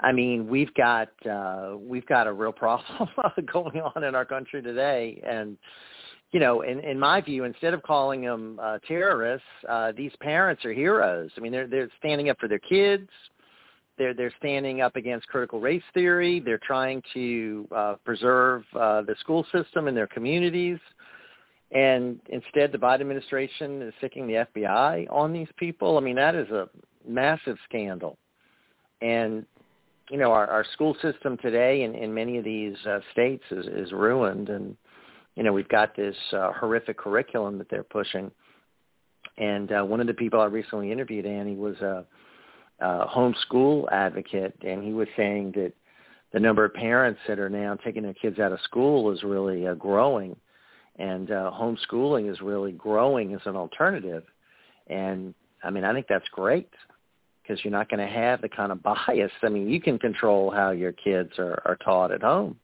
I 0.00 0.12
mean, 0.12 0.46
we've 0.46 0.72
got 0.74 1.08
uh, 1.26 1.76
we've 1.78 2.06
got 2.06 2.26
a 2.26 2.32
real 2.32 2.52
problem 2.52 3.08
going 3.52 3.80
on 3.80 4.04
in 4.04 4.14
our 4.14 4.24
country 4.24 4.62
today, 4.62 5.20
and 5.26 5.56
you 6.32 6.40
know, 6.40 6.62
in 6.62 6.80
in 6.80 6.98
my 6.98 7.20
view, 7.20 7.44
instead 7.44 7.74
of 7.74 7.82
calling 7.82 8.22
them 8.22 8.58
uh, 8.62 8.78
terrorists, 8.86 9.46
uh, 9.68 9.92
these 9.96 10.12
parents 10.20 10.64
are 10.64 10.72
heroes. 10.72 11.30
I 11.36 11.40
mean, 11.40 11.52
they're 11.52 11.66
they're 11.66 11.90
standing 11.98 12.30
up 12.30 12.38
for 12.38 12.48
their 12.48 12.60
kids. 12.60 13.08
They're 13.96 14.14
they're 14.14 14.34
standing 14.38 14.80
up 14.80 14.94
against 14.96 15.26
critical 15.28 15.60
race 15.60 15.82
theory. 15.94 16.40
They're 16.40 16.60
trying 16.64 17.02
to 17.14 17.68
uh, 17.74 17.94
preserve 18.04 18.64
uh, 18.74 19.02
the 19.02 19.16
school 19.20 19.44
system 19.52 19.88
in 19.88 19.94
their 19.94 20.06
communities. 20.06 20.78
And 21.70 22.20
instead, 22.30 22.72
the 22.72 22.78
Biden 22.78 23.02
administration 23.02 23.82
is 23.82 23.92
sticking 23.98 24.26
the 24.26 24.46
FBI 24.54 25.06
on 25.10 25.32
these 25.32 25.48
people. 25.58 25.98
I 25.98 26.00
mean, 26.00 26.16
that 26.16 26.34
is 26.34 26.48
a 26.48 26.68
massive 27.06 27.58
scandal. 27.68 28.16
And 29.00 29.46
you 30.10 30.18
know, 30.18 30.32
our, 30.32 30.46
our 30.46 30.64
school 30.72 30.96
system 31.02 31.36
today 31.36 31.82
in, 31.82 31.94
in 31.94 32.14
many 32.14 32.38
of 32.38 32.44
these 32.44 32.76
uh, 32.88 33.00
states 33.12 33.44
is, 33.50 33.66
is 33.66 33.92
ruined, 33.92 34.48
and 34.48 34.76
you 35.36 35.42
know, 35.42 35.52
we've 35.52 35.68
got 35.68 35.94
this 35.94 36.16
uh, 36.32 36.52
horrific 36.52 36.98
curriculum 36.98 37.58
that 37.58 37.68
they're 37.70 37.84
pushing. 37.84 38.30
And 39.36 39.70
uh, 39.70 39.82
one 39.84 40.00
of 40.00 40.06
the 40.06 40.14
people 40.14 40.40
I 40.40 40.46
recently 40.46 40.90
interviewed, 40.90 41.26
Annie, 41.26 41.56
was 41.56 41.76
a, 41.76 42.04
a 42.80 43.06
homeschool 43.06 43.90
advocate, 43.92 44.54
and 44.62 44.82
he 44.82 44.92
was 44.92 45.06
saying 45.16 45.52
that 45.54 45.72
the 46.32 46.40
number 46.40 46.64
of 46.64 46.74
parents 46.74 47.20
that 47.28 47.38
are 47.38 47.48
now 47.48 47.76
taking 47.76 48.02
their 48.02 48.14
kids 48.14 48.38
out 48.38 48.52
of 48.52 48.60
school 48.62 49.12
is 49.12 49.22
really 49.22 49.66
uh, 49.66 49.74
growing, 49.74 50.36
and 50.96 51.30
uh, 51.30 51.52
homeschooling 51.54 52.30
is 52.30 52.40
really 52.40 52.72
growing 52.72 53.34
as 53.34 53.40
an 53.44 53.56
alternative. 53.56 54.24
And 54.88 55.34
I 55.62 55.70
mean, 55.70 55.84
I 55.84 55.92
think 55.92 56.06
that's 56.08 56.28
great 56.32 56.70
because 57.48 57.64
you're 57.64 57.72
not 57.72 57.88
going 57.88 58.06
to 58.06 58.12
have 58.12 58.42
the 58.42 58.48
kind 58.48 58.70
of 58.70 58.82
bias. 58.82 59.32
I 59.42 59.48
mean, 59.48 59.68
you 59.68 59.80
can 59.80 59.98
control 59.98 60.50
how 60.50 60.70
your 60.70 60.92
kids 60.92 61.32
are, 61.38 61.62
are 61.64 61.76
taught 61.76 62.12
at 62.12 62.22
home. 62.22 62.58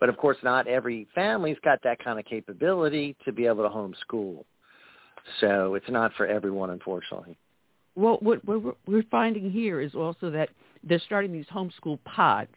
But 0.00 0.08
of 0.08 0.16
course, 0.16 0.38
not 0.42 0.66
every 0.66 1.06
family's 1.14 1.58
got 1.62 1.82
that 1.84 2.02
kind 2.02 2.18
of 2.18 2.24
capability 2.24 3.16
to 3.24 3.32
be 3.32 3.46
able 3.46 3.62
to 3.62 3.68
homeschool. 3.68 4.44
So 5.40 5.74
it's 5.74 5.88
not 5.88 6.12
for 6.16 6.26
everyone, 6.26 6.70
unfortunately. 6.70 7.36
Well, 7.94 8.18
what 8.20 8.44
we're, 8.46 9.02
finding 9.10 9.50
here 9.50 9.80
is 9.80 9.94
also 9.94 10.30
that 10.30 10.48
they're 10.82 11.02
starting 11.04 11.32
these 11.32 11.46
homeschool 11.52 11.98
pods, 12.04 12.54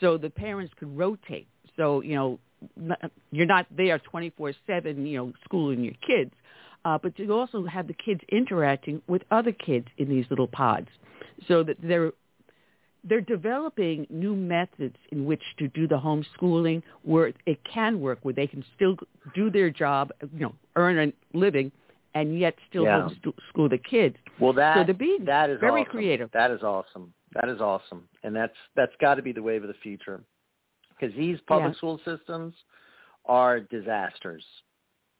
so 0.00 0.18
the 0.18 0.28
parents 0.28 0.74
could 0.78 0.94
rotate. 0.96 1.46
So 1.76 2.02
you 2.02 2.16
know, 2.16 2.38
you're 3.30 3.46
not 3.46 3.66
there 3.74 3.98
24/7, 4.00 5.08
you 5.08 5.16
know, 5.16 5.32
schooling 5.44 5.82
your 5.82 5.94
kids, 6.06 6.32
uh, 6.84 6.98
but 7.02 7.18
you 7.18 7.32
also 7.32 7.64
have 7.64 7.86
the 7.86 7.94
kids 7.94 8.20
interacting 8.30 9.02
with 9.06 9.22
other 9.30 9.52
kids 9.52 9.86
in 9.98 10.08
these 10.08 10.26
little 10.30 10.48
pods, 10.48 10.88
so 11.46 11.62
that 11.62 11.76
they're 11.82 12.12
they're 13.04 13.20
developing 13.20 14.06
new 14.10 14.34
methods 14.34 14.96
in 15.12 15.24
which 15.24 15.42
to 15.58 15.68
do 15.68 15.86
the 15.86 15.98
homeschooling 15.98 16.82
where 17.02 17.32
it 17.46 17.58
can 17.64 18.00
work, 18.00 18.18
where 18.22 18.34
they 18.34 18.46
can 18.46 18.64
still 18.74 18.96
do 19.34 19.50
their 19.50 19.70
job, 19.70 20.10
you 20.34 20.40
know, 20.40 20.54
earn 20.76 20.98
a 20.98 21.36
living, 21.36 21.70
and 22.14 22.38
yet 22.38 22.54
still 22.68 22.84
Yeah. 22.84 23.08
homeschool 23.08 23.70
the 23.70 23.78
kids. 23.78 24.16
Well, 24.40 24.52
that 24.54 24.76
so 24.76 24.84
they're 24.84 24.94
being 24.94 25.24
that 25.26 25.48
is 25.48 25.60
very 25.60 25.82
awesome. 25.82 25.90
creative. 25.92 26.30
That 26.32 26.50
is 26.50 26.62
awesome. 26.62 27.14
That 27.34 27.48
is 27.48 27.60
awesome, 27.60 28.08
and 28.24 28.34
that's 28.34 28.56
that's 28.74 28.92
got 29.00 29.14
to 29.14 29.22
be 29.22 29.32
the 29.32 29.42
wave 29.42 29.62
of 29.62 29.68
the 29.68 29.74
future, 29.74 30.22
because 30.88 31.14
these 31.16 31.38
public 31.46 31.72
Yeah. 31.74 31.78
school 31.78 32.00
systems 32.04 32.54
are 33.26 33.60
disasters, 33.60 34.44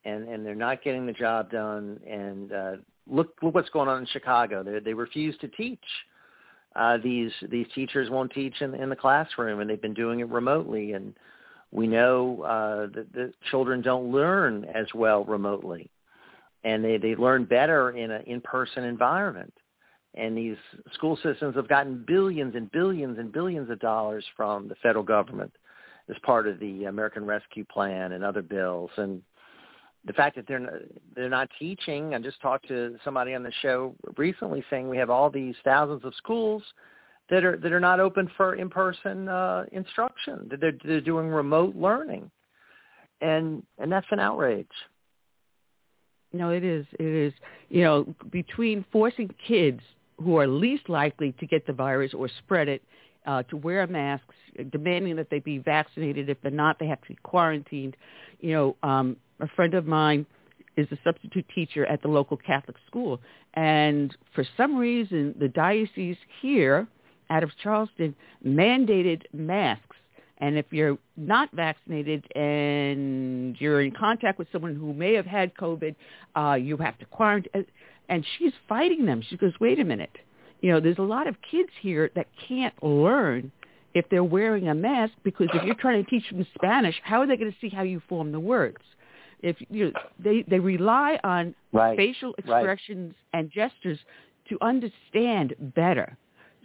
and 0.08 0.28
and 0.28 0.44
they're 0.44 0.54
not 0.54 0.82
getting 0.82 1.06
the 1.06 1.12
job 1.12 1.50
done. 1.50 2.00
And 2.08 2.52
uh, 2.52 2.72
look 3.06 3.34
look 3.42 3.54
what's 3.54 3.70
going 3.70 3.88
on 3.88 4.00
in 4.00 4.06
Chicago. 4.06 4.62
They 4.62 4.78
they 4.80 4.94
refuse 4.94 5.36
to 5.38 5.48
teach. 5.48 5.78
Uh, 6.76 6.98
these 7.02 7.32
these 7.50 7.66
teachers 7.74 8.10
won't 8.10 8.32
teach 8.32 8.60
in 8.60 8.74
in 8.74 8.88
the 8.88 8.96
classroom, 8.96 9.60
and 9.60 9.68
they've 9.68 9.80
been 9.80 9.94
doing 9.94 10.20
it 10.20 10.28
remotely. 10.28 10.92
And 10.92 11.14
we 11.70 11.86
know 11.86 12.42
uh, 12.42 12.94
that 12.94 13.12
the 13.12 13.32
children 13.50 13.82
don't 13.82 14.10
learn 14.10 14.64
as 14.64 14.86
well 14.94 15.24
remotely 15.24 15.90
and 16.64 16.84
they, 16.84 16.96
they 16.98 17.14
learn 17.14 17.44
better 17.44 17.90
in 17.90 18.10
an 18.10 18.22
in-person 18.26 18.84
environment. 18.84 19.52
And 20.14 20.36
these 20.36 20.56
school 20.94 21.16
systems 21.22 21.54
have 21.54 21.68
gotten 21.68 22.04
billions 22.06 22.54
and 22.56 22.70
billions 22.72 23.18
and 23.18 23.32
billions 23.32 23.70
of 23.70 23.78
dollars 23.78 24.24
from 24.36 24.68
the 24.68 24.74
federal 24.76 25.04
government 25.04 25.52
as 26.08 26.16
part 26.22 26.48
of 26.48 26.58
the 26.58 26.84
American 26.84 27.24
Rescue 27.24 27.64
Plan 27.64 28.12
and 28.12 28.24
other 28.24 28.42
bills. 28.42 28.90
And 28.96 29.22
the 30.04 30.12
fact 30.12 30.36
that 30.36 30.46
they're 30.46 30.82
they're 31.14 31.28
not 31.28 31.48
teaching, 31.58 32.14
I 32.14 32.18
just 32.18 32.40
talked 32.40 32.68
to 32.68 32.96
somebody 33.04 33.34
on 33.34 33.42
the 33.42 33.52
show 33.62 33.94
recently 34.16 34.64
saying 34.70 34.88
we 34.88 34.96
have 34.96 35.10
all 35.10 35.30
these 35.30 35.54
thousands 35.64 36.04
of 36.04 36.14
schools 36.16 36.62
that 37.30 37.44
are 37.44 37.56
that 37.56 37.72
are 37.72 37.80
not 37.80 38.00
open 38.00 38.30
for 38.36 38.54
in-person 38.54 39.28
uh, 39.28 39.64
instruction. 39.72 40.48
That 40.50 40.60
they're, 40.60 40.78
they're 40.84 41.00
doing 41.00 41.28
remote 41.28 41.76
learning, 41.76 42.30
and 43.20 43.62
and 43.78 43.90
that's 43.90 44.06
an 44.10 44.20
outrage. 44.20 44.66
No, 46.32 46.50
it 46.50 46.64
is. 46.64 46.86
It 46.98 47.06
is. 47.06 47.32
You 47.68 47.84
know, 47.84 48.14
between 48.30 48.84
forcing 48.92 49.34
kids 49.46 49.80
who 50.22 50.36
are 50.36 50.46
least 50.46 50.88
likely 50.88 51.32
to 51.40 51.46
get 51.46 51.66
the 51.66 51.72
virus 51.72 52.12
or 52.12 52.28
spread 52.38 52.68
it 52.68 52.82
uh, 53.28 53.44
to 53.44 53.56
wear 53.56 53.86
masks, 53.86 54.34
demanding 54.72 55.14
that 55.16 55.30
they 55.30 55.38
be 55.38 55.58
vaccinated. 55.58 56.28
If 56.28 56.38
they're 56.42 56.50
not, 56.50 56.78
they 56.80 56.88
have 56.88 57.00
to 57.02 57.08
be 57.08 57.18
quarantined. 57.22 57.96
You 58.40 58.52
know, 58.52 58.76
um, 58.82 59.16
a 59.38 59.46
friend 59.48 59.74
of 59.74 59.86
mine 59.86 60.26
is 60.76 60.88
a 60.90 60.98
substitute 61.04 61.46
teacher 61.54 61.86
at 61.86 62.02
the 62.02 62.08
local 62.08 62.36
Catholic 62.36 62.76
school, 62.86 63.20
and 63.54 64.16
for 64.34 64.44
some 64.56 64.76
reason, 64.76 65.34
the 65.38 65.48
diocese 65.48 66.16
here 66.42 66.88
out 67.30 67.42
of 67.42 67.50
Charleston 67.62 68.16
mandated 68.44 69.22
masks 69.32 69.96
and 70.38 70.56
if 70.56 70.66
you're 70.70 70.98
not 71.16 71.50
vaccinated 71.52 72.24
and 72.34 73.56
you're 73.60 73.80
in 73.82 73.90
contact 73.90 74.38
with 74.38 74.48
someone 74.52 74.76
who 74.76 74.94
may 74.94 75.14
have 75.14 75.26
had 75.26 75.52
COVID, 75.54 75.96
uh, 76.36 76.54
you 76.54 76.76
have 76.76 76.96
to 76.98 77.04
quarantine. 77.06 77.66
And 78.08 78.24
she's 78.38 78.52
fighting 78.68 79.04
them. 79.04 79.22
She 79.28 79.36
goes, 79.36 79.52
wait 79.60 79.80
a 79.80 79.84
minute. 79.84 80.16
You 80.60 80.72
know, 80.72 80.80
there's 80.80 80.98
a 80.98 81.02
lot 81.02 81.26
of 81.26 81.36
kids 81.50 81.70
here 81.80 82.10
that 82.14 82.26
can't 82.48 82.74
learn 82.82 83.52
if 83.94 84.08
they're 84.10 84.24
wearing 84.24 84.68
a 84.68 84.74
mask 84.74 85.12
because 85.22 85.48
if 85.54 85.64
you're 85.64 85.74
trying 85.74 86.04
to 86.04 86.10
teach 86.10 86.28
them 86.30 86.46
Spanish, 86.54 86.96
how 87.02 87.20
are 87.20 87.26
they 87.26 87.36
going 87.36 87.50
to 87.50 87.56
see 87.60 87.68
how 87.68 87.82
you 87.82 88.02
form 88.08 88.32
the 88.32 88.40
words? 88.40 88.82
If 89.40 89.56
you 89.70 89.86
know, 89.86 89.92
they 90.18 90.44
they 90.48 90.58
rely 90.58 91.18
on 91.22 91.54
right. 91.72 91.96
facial 91.96 92.34
right. 92.46 92.58
expressions 92.58 93.14
and 93.32 93.50
gestures 93.50 93.98
to 94.48 94.58
understand 94.60 95.54
better. 95.60 96.16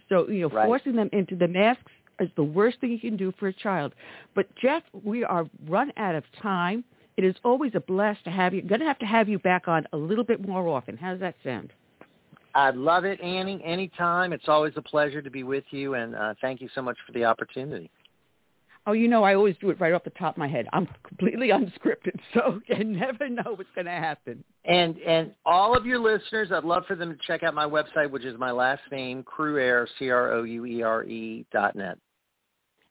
So 0.08 0.28
you 0.28 0.42
know, 0.42 0.48
right. 0.48 0.66
forcing 0.66 0.96
them 0.96 1.08
into 1.12 1.36
the 1.36 1.46
masks 1.46 1.92
is 2.20 2.28
the 2.36 2.42
worst 2.42 2.80
thing 2.80 2.90
you 2.90 2.98
can 2.98 3.16
do 3.16 3.32
for 3.38 3.48
a 3.48 3.52
child. 3.52 3.94
But 4.34 4.46
Jeff, 4.56 4.82
we 5.04 5.24
are 5.24 5.46
run 5.68 5.92
out 5.96 6.14
of 6.14 6.24
time. 6.42 6.84
It 7.16 7.24
is 7.24 7.36
always 7.44 7.72
a 7.74 7.80
blast 7.80 8.24
to 8.24 8.30
have 8.30 8.54
you. 8.54 8.62
Going 8.62 8.80
to 8.80 8.86
have 8.86 8.98
to 8.98 9.06
have 9.06 9.28
you 9.28 9.38
back 9.38 9.68
on 9.68 9.86
a 9.92 9.96
little 9.96 10.24
bit 10.24 10.46
more 10.46 10.68
often. 10.68 10.96
How 10.96 11.12
does 11.12 11.20
that 11.20 11.36
sound? 11.44 11.72
I'd 12.54 12.76
love 12.76 13.04
it, 13.04 13.20
Annie. 13.20 13.62
Anytime. 13.64 14.32
It's 14.32 14.48
always 14.48 14.72
a 14.76 14.82
pleasure 14.82 15.20
to 15.20 15.30
be 15.30 15.42
with 15.42 15.64
you, 15.70 15.94
and 15.94 16.14
uh, 16.14 16.34
thank 16.40 16.60
you 16.60 16.68
so 16.74 16.82
much 16.82 16.96
for 17.06 17.12
the 17.12 17.24
opportunity. 17.24 17.90
Oh, 18.86 18.92
you 18.92 19.08
know, 19.08 19.24
I 19.24 19.34
always 19.34 19.56
do 19.62 19.70
it 19.70 19.80
right 19.80 19.94
off 19.94 20.04
the 20.04 20.10
top 20.10 20.34
of 20.34 20.38
my 20.38 20.46
head. 20.46 20.66
I'm 20.72 20.86
completely 21.08 21.48
unscripted, 21.50 22.18
so 22.32 22.60
you 22.68 22.84
never 22.84 23.28
know 23.28 23.54
what's 23.56 23.70
going 23.74 23.86
to 23.86 23.90
happen. 23.90 24.44
And 24.64 24.98
and 24.98 25.32
all 25.44 25.76
of 25.76 25.84
your 25.84 25.98
listeners, 25.98 26.50
I'd 26.52 26.64
love 26.64 26.84
for 26.86 26.94
them 26.94 27.10
to 27.10 27.18
check 27.26 27.42
out 27.42 27.54
my 27.54 27.66
website, 27.66 28.10
which 28.10 28.24
is 28.24 28.38
my 28.38 28.52
last 28.52 28.82
name, 28.92 29.24
Crouere, 29.24 29.86
C-R-O-U-E-R-E 29.98 31.46
dot 31.52 31.74
net. 31.76 31.98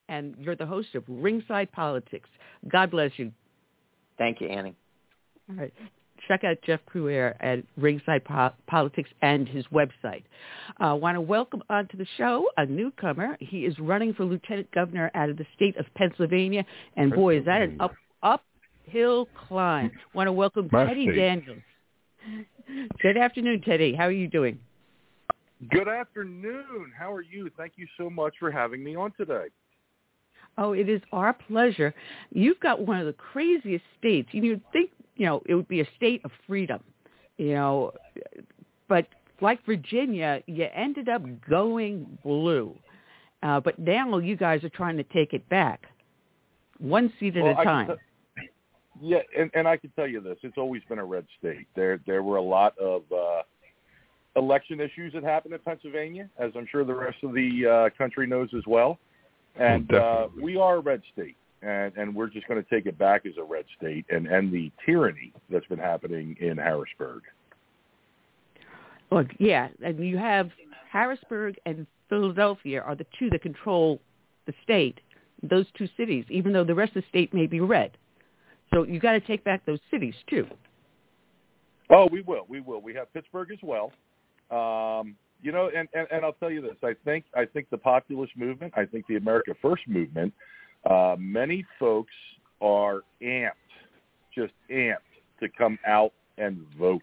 And 0.10 0.36
you're 0.38 0.56
the 0.56 0.66
host 0.66 0.90
of 0.96 1.04
Ringside 1.08 1.72
Politics. 1.72 2.30
God 2.70 2.92
bless 2.92 3.12
you. 3.18 3.32
Thank 4.18 4.42
you, 4.42 4.48
Annie. 4.48 4.76
All 5.50 5.56
right 5.56 5.74
check 6.28 6.44
out 6.44 6.58
Jeff 6.66 6.80
Crouere 6.86 7.36
at 7.40 7.64
Ringside 7.78 8.24
po- 8.26 8.54
Politics 8.68 9.10
and 9.22 9.48
his 9.48 9.66
website. 9.68 10.24
I 10.78 10.90
uh, 10.90 10.96
want 10.96 11.16
to 11.16 11.22
welcome 11.22 11.64
onto 11.70 11.98
the 11.98 12.08
show 12.18 12.48
a 12.58 12.66
newcomer. 12.66 13.38
He 13.40 13.66
is 13.66 13.78
running 13.80 14.14
for 14.14 14.26
lieutenant 14.26 14.72
governor 14.72 15.12
out 15.16 15.30
of 15.30 15.38
the 15.38 15.46
state 15.56 15.78
of 15.78 15.86
Pennsylvania, 15.96 16.66
and 16.96 17.14
boy, 17.14 17.40
is 17.40 17.46
that 17.46 17.62
an 17.62 17.78
up 17.80 17.94
uphill 18.22 19.28
climb. 19.48 19.92
want 20.14 20.28
to 20.28 20.34
welcome 20.34 20.70
My 20.72 20.86
Teddy 20.86 21.06
state. 21.06 21.16
Daniels. 21.16 21.60
Good 23.02 23.18
afternoon, 23.18 23.62
Teddy. 23.62 23.94
How 23.94 24.06
are 24.06 24.12
you 24.12 24.28
doing? 24.28 24.60
Good 25.70 25.88
afternoon. 25.88 26.92
How 26.98 27.12
are 27.12 27.22
you? 27.22 27.50
Thank 27.58 27.74
you 27.76 27.88
so 27.98 28.10
much 28.10 28.34
for 28.40 28.52
having 28.52 28.84
me 28.84 28.96
on 28.96 29.12
today. 29.18 29.46
Oh, 30.58 30.74
it 30.74 30.88
is 30.88 31.02
our 31.12 31.34
pleasure. 31.34 31.94
You've 32.32 32.60
got 32.60 32.86
one 32.86 33.00
of 33.00 33.06
the 33.06 33.14
craziest 33.14 33.84
states. 33.98 34.30
You'd 34.32 34.62
think 34.72 34.92
you 35.16 35.26
know, 35.26 35.42
it 35.46 35.56
would 35.56 35.68
be 35.68 35.82
a 35.82 35.88
state 35.96 36.22
of 36.24 36.32
freedom, 36.48 36.82
you 37.38 37.54
know, 37.54 37.92
but 38.88 39.08
like 39.42 39.64
Virginia, 39.66 40.42
you 40.48 40.68
ended 40.74 41.10
up 41.10 41.22
going 41.50 42.18
blue. 42.24 42.76
Uh, 43.42 43.60
but 43.60 43.78
now 43.78 44.18
you 44.18 44.38
guys 44.38 44.64
are 44.64 44.70
trying 44.70 44.96
to 44.96 45.04
take 45.04 45.34
it 45.34 45.48
back, 45.50 45.84
one 46.80 47.12
seat 47.20 47.36
at 47.36 47.44
well, 47.44 47.60
a 47.60 47.64
time. 47.64 47.88
T- 47.88 48.50
yeah, 49.02 49.20
and, 49.38 49.52
and 49.54 49.68
I 49.68 49.76
can 49.76 49.90
tell 49.98 50.08
you 50.08 50.22
this: 50.22 50.38
it's 50.44 50.58
always 50.58 50.82
been 50.88 51.00
a 51.00 51.06
red 51.06 51.26
state. 51.40 51.68
There, 51.76 52.00
there 52.08 52.24
were 52.24 52.38
a 52.38 52.42
lot 52.42 52.78
of 52.78 53.02
uh, 53.12 53.42
election 54.38 54.80
issues 54.80 55.12
that 55.14 55.24
happened 55.24 55.54
in 55.54 55.60
Pennsylvania, 55.60 56.30
as 56.40 56.52
I'm 56.56 56.68
sure 56.72 56.86
the 56.86 56.96
rest 56.96 57.18
of 57.24 57.34
the 57.34 57.90
uh, 57.92 57.98
country 57.98 58.28
knows 58.28 58.50
as 58.56 58.64
well. 58.66 58.98
And 59.56 59.94
uh, 59.94 60.28
we 60.42 60.56
are 60.58 60.78
a 60.78 60.80
red 60.80 61.02
state 61.12 61.36
and, 61.64 61.94
and 61.96 62.16
we're 62.16 62.28
just 62.28 62.48
going 62.48 62.62
to 62.62 62.70
take 62.70 62.86
it 62.86 62.98
back 62.98 63.26
as 63.26 63.34
a 63.38 63.44
red 63.44 63.66
state 63.78 64.06
and 64.10 64.28
end 64.28 64.54
the 64.54 64.72
tyranny 64.86 65.34
that's 65.50 65.66
been 65.68 65.80
happening 65.80 66.36
in 66.40 66.58
Harrisburg. 66.58 67.24
Look, 69.12 69.28
yeah, 69.40 69.70
and 69.84 70.00
you 70.00 70.18
have 70.18 70.50
Harrisburg 70.92 71.56
and 71.66 71.86
Philadelphia 72.10 72.82
are 72.82 72.96
the 72.96 73.06
two 73.18 73.30
that 73.30 73.42
control 73.42 74.00
the 74.46 74.54
state, 74.64 75.00
those 75.42 75.66
two 75.78 75.88
cities, 75.98 76.26
even 76.30 76.52
though 76.54 76.64
the 76.64 76.76
rest 76.76 76.96
of 76.96 77.04
the 77.04 77.10
state 77.10 77.34
may 77.34 77.48
be 77.48 77.60
red. 77.60 77.98
So 78.74 78.84
you 78.84 79.00
got 79.00 79.14
to 79.14 79.20
take 79.20 79.44
back 79.44 79.66
those 79.66 79.80
cities 79.92 80.16
too. 80.30 80.48
Oh, 81.90 82.08
we 82.12 82.22
will. 82.22 82.46
We 82.48 82.60
will. 82.60 82.82
We 82.82 82.94
have 82.96 83.14
Pittsburgh 83.14 83.50
as 83.52 83.60
well. 83.62 83.92
Um, 84.50 85.16
you 85.42 85.52
know, 85.52 85.70
and, 85.76 85.88
and, 85.94 86.08
and 86.12 86.26
I'll 86.26 86.34
tell 86.34 86.50
you 86.50 86.62
this. 86.62 86.76
I 86.84 86.96
think 87.06 87.26
I 87.36 87.46
think 87.46 87.70
the 87.70 87.78
populist 87.78 88.36
movement, 88.38 88.74
I 88.76 88.86
think 88.86 89.06
the 89.08 89.18
America 89.18 89.54
First 89.62 89.84
movement 89.88 90.34
uh, 90.90 91.16
many 91.18 91.66
folks 91.80 92.14
are 92.62 93.02
amped, 93.22 93.52
just 94.36 94.54
amped 94.72 94.98
to 95.42 95.48
come 95.58 95.78
out 95.88 96.14
and 96.38 96.66
vote 96.78 97.02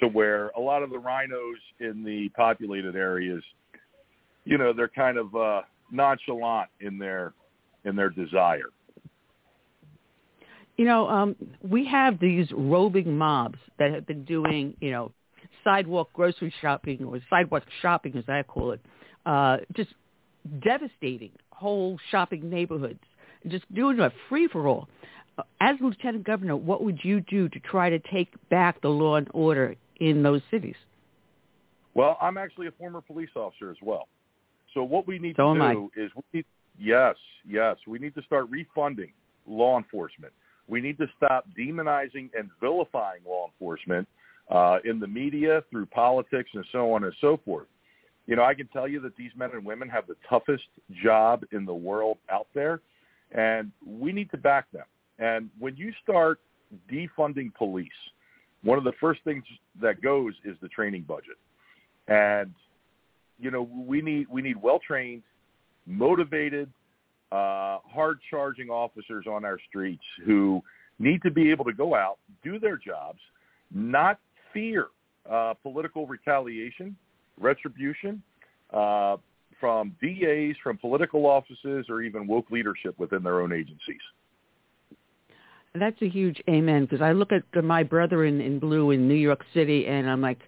to 0.00 0.08
where 0.08 0.48
a 0.50 0.60
lot 0.60 0.82
of 0.82 0.90
the 0.90 0.96
RINOs 0.96 1.60
in 1.80 2.04
the 2.04 2.28
populated 2.30 2.96
areas, 2.96 3.42
you 4.44 4.58
know, 4.58 4.72
they're 4.72 4.88
kind 4.88 5.18
of 5.18 5.34
uh, 5.34 5.62
nonchalant 5.90 6.68
in 6.80 6.98
their 6.98 7.32
in 7.84 7.96
their 7.96 8.10
desire. 8.10 8.70
You 10.76 10.84
know, 10.84 11.08
um, 11.08 11.36
we 11.62 11.86
have 11.86 12.20
these 12.20 12.48
roving 12.52 13.16
mobs 13.16 13.58
that 13.78 13.92
have 13.92 14.06
been 14.06 14.24
doing, 14.24 14.76
you 14.80 14.90
know, 14.90 15.12
sidewalk 15.64 16.10
grocery 16.12 16.52
shopping 16.60 17.04
or 17.04 17.18
sidewalk 17.30 17.62
shopping, 17.80 18.14
as 18.16 18.24
I 18.28 18.42
call 18.42 18.72
it, 18.72 18.80
uh, 19.24 19.58
just 19.74 19.90
devastating 20.62 21.30
whole 21.56 21.98
shopping 22.10 22.48
neighborhoods, 22.50 23.00
just 23.48 23.72
doing 23.74 23.98
a 24.00 24.12
free 24.28 24.46
for 24.48 24.66
all. 24.68 24.88
As 25.60 25.76
lieutenant 25.80 26.24
governor, 26.24 26.56
what 26.56 26.82
would 26.82 27.00
you 27.02 27.20
do 27.20 27.48
to 27.48 27.60
try 27.60 27.90
to 27.90 27.98
take 27.98 28.28
back 28.50 28.80
the 28.80 28.88
law 28.88 29.16
and 29.16 29.28
order 29.32 29.74
in 30.00 30.22
those 30.22 30.42
cities? 30.50 30.76
Well, 31.94 32.18
I'm 32.20 32.36
actually 32.36 32.66
a 32.66 32.72
former 32.72 33.00
police 33.00 33.30
officer 33.34 33.70
as 33.70 33.76
well. 33.82 34.08
So 34.74 34.82
what 34.82 35.06
we 35.06 35.18
need 35.18 35.36
so 35.36 35.54
to 35.54 35.60
do 35.60 35.90
I. 35.96 36.00
is 36.00 36.10
we 36.14 36.22
need 36.32 36.44
yes, 36.78 37.16
yes, 37.46 37.76
we 37.86 37.98
need 37.98 38.14
to 38.14 38.22
start 38.22 38.48
refunding 38.50 39.12
law 39.46 39.78
enforcement. 39.78 40.32
We 40.68 40.80
need 40.80 40.98
to 40.98 41.06
stop 41.16 41.46
demonizing 41.58 42.30
and 42.38 42.50
vilifying 42.60 43.20
law 43.26 43.46
enforcement 43.46 44.06
uh, 44.50 44.78
in 44.84 45.00
the 45.00 45.06
media, 45.06 45.62
through 45.70 45.86
politics, 45.86 46.50
and 46.52 46.64
so 46.72 46.92
on 46.92 47.04
and 47.04 47.14
so 47.20 47.40
forth. 47.44 47.66
You 48.26 48.36
know, 48.36 48.44
I 48.44 48.54
can 48.54 48.66
tell 48.68 48.88
you 48.88 49.00
that 49.00 49.16
these 49.16 49.30
men 49.36 49.50
and 49.52 49.64
women 49.64 49.88
have 49.88 50.06
the 50.06 50.16
toughest 50.28 50.64
job 51.02 51.44
in 51.52 51.64
the 51.64 51.74
world 51.74 52.18
out 52.30 52.48
there, 52.54 52.80
and 53.32 53.70
we 53.86 54.12
need 54.12 54.30
to 54.32 54.36
back 54.36 54.70
them. 54.72 54.84
And 55.18 55.48
when 55.58 55.76
you 55.76 55.92
start 56.02 56.40
defunding 56.90 57.54
police, 57.54 57.88
one 58.62 58.78
of 58.78 58.84
the 58.84 58.92
first 59.00 59.20
things 59.22 59.44
that 59.80 60.02
goes 60.02 60.34
is 60.44 60.56
the 60.60 60.68
training 60.68 61.02
budget. 61.02 61.36
And 62.08 62.52
you 63.38 63.50
know, 63.50 63.68
we 63.86 64.00
need 64.00 64.26
we 64.28 64.42
need 64.42 64.56
well-trained, 64.56 65.22
motivated, 65.86 66.70
uh, 67.30 67.78
hard-charging 67.84 68.70
officers 68.70 69.26
on 69.30 69.44
our 69.44 69.58
streets 69.68 70.02
who 70.24 70.62
need 70.98 71.22
to 71.22 71.30
be 71.30 71.50
able 71.50 71.64
to 71.64 71.72
go 71.72 71.94
out, 71.94 72.18
do 72.42 72.58
their 72.58 72.76
jobs, 72.78 73.18
not 73.72 74.18
fear 74.52 74.86
uh, 75.30 75.52
political 75.62 76.06
retaliation, 76.06 76.96
retribution 77.38 78.22
uh, 78.72 79.16
from 79.60 79.94
DAs, 80.02 80.54
from 80.62 80.78
political 80.78 81.26
offices, 81.26 81.86
or 81.88 82.02
even 82.02 82.26
woke 82.26 82.50
leadership 82.50 82.98
within 82.98 83.22
their 83.22 83.40
own 83.40 83.52
agencies. 83.52 84.00
That's 85.74 86.00
a 86.00 86.08
huge 86.08 86.42
amen 86.48 86.86
because 86.86 87.02
I 87.02 87.12
look 87.12 87.32
at 87.32 87.42
my 87.62 87.82
brother 87.82 88.24
in, 88.24 88.40
in 88.40 88.58
blue 88.58 88.92
in 88.92 89.06
New 89.06 89.14
York 89.14 89.44
City 89.52 89.86
and 89.86 90.08
I'm 90.08 90.22
like, 90.22 90.38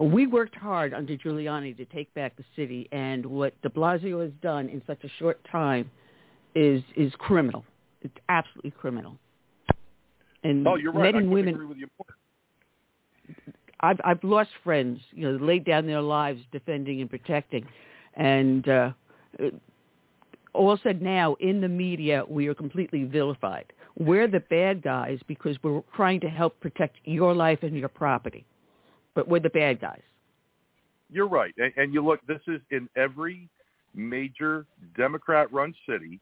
we 0.00 0.26
worked 0.26 0.54
hard 0.54 0.94
under 0.94 1.16
Giuliani 1.16 1.76
to 1.76 1.84
take 1.86 2.12
back 2.14 2.36
the 2.36 2.44
city, 2.54 2.88
and 2.92 3.26
what 3.26 3.60
De 3.62 3.68
Blasio 3.68 4.22
has 4.22 4.32
done 4.40 4.68
in 4.68 4.82
such 4.86 5.02
a 5.04 5.08
short 5.18 5.40
time 5.50 5.90
is 6.54 6.82
is 6.96 7.12
criminal. 7.18 7.64
It's 8.02 8.14
absolutely 8.28 8.70
criminal. 8.70 9.18
And 10.44 10.66
oh, 10.66 10.76
you're 10.76 10.92
right. 10.92 11.14
men 11.14 11.22
and 11.22 11.30
women. 11.32 11.88
I've 13.80 14.00
I've 14.04 14.22
lost 14.24 14.50
friends, 14.64 15.00
you 15.12 15.30
know, 15.30 15.44
laid 15.44 15.64
down 15.64 15.86
their 15.86 16.00
lives 16.00 16.40
defending 16.52 17.00
and 17.00 17.08
protecting, 17.08 17.66
and 18.14 18.68
uh, 18.68 18.90
all 20.52 20.78
said 20.82 21.00
now 21.02 21.34
in 21.40 21.60
the 21.60 21.68
media 21.68 22.24
we 22.28 22.48
are 22.48 22.54
completely 22.54 23.04
vilified. 23.04 23.72
We're 23.98 24.28
the 24.28 24.40
bad 24.40 24.82
guys 24.82 25.18
because 25.26 25.56
we're 25.62 25.82
trying 25.94 26.20
to 26.20 26.28
help 26.28 26.58
protect 26.60 26.96
your 27.04 27.34
life 27.34 27.60
and 27.62 27.76
your 27.76 27.88
property, 27.88 28.44
but 29.14 29.28
we're 29.28 29.40
the 29.40 29.50
bad 29.50 29.80
guys. 29.80 30.02
You're 31.10 31.28
right, 31.28 31.54
and, 31.58 31.72
and 31.76 31.94
you 31.94 32.04
look. 32.04 32.20
This 32.26 32.40
is 32.46 32.60
in 32.70 32.88
every 32.96 33.48
major 33.94 34.66
Democrat-run 34.96 35.74
city 35.88 36.20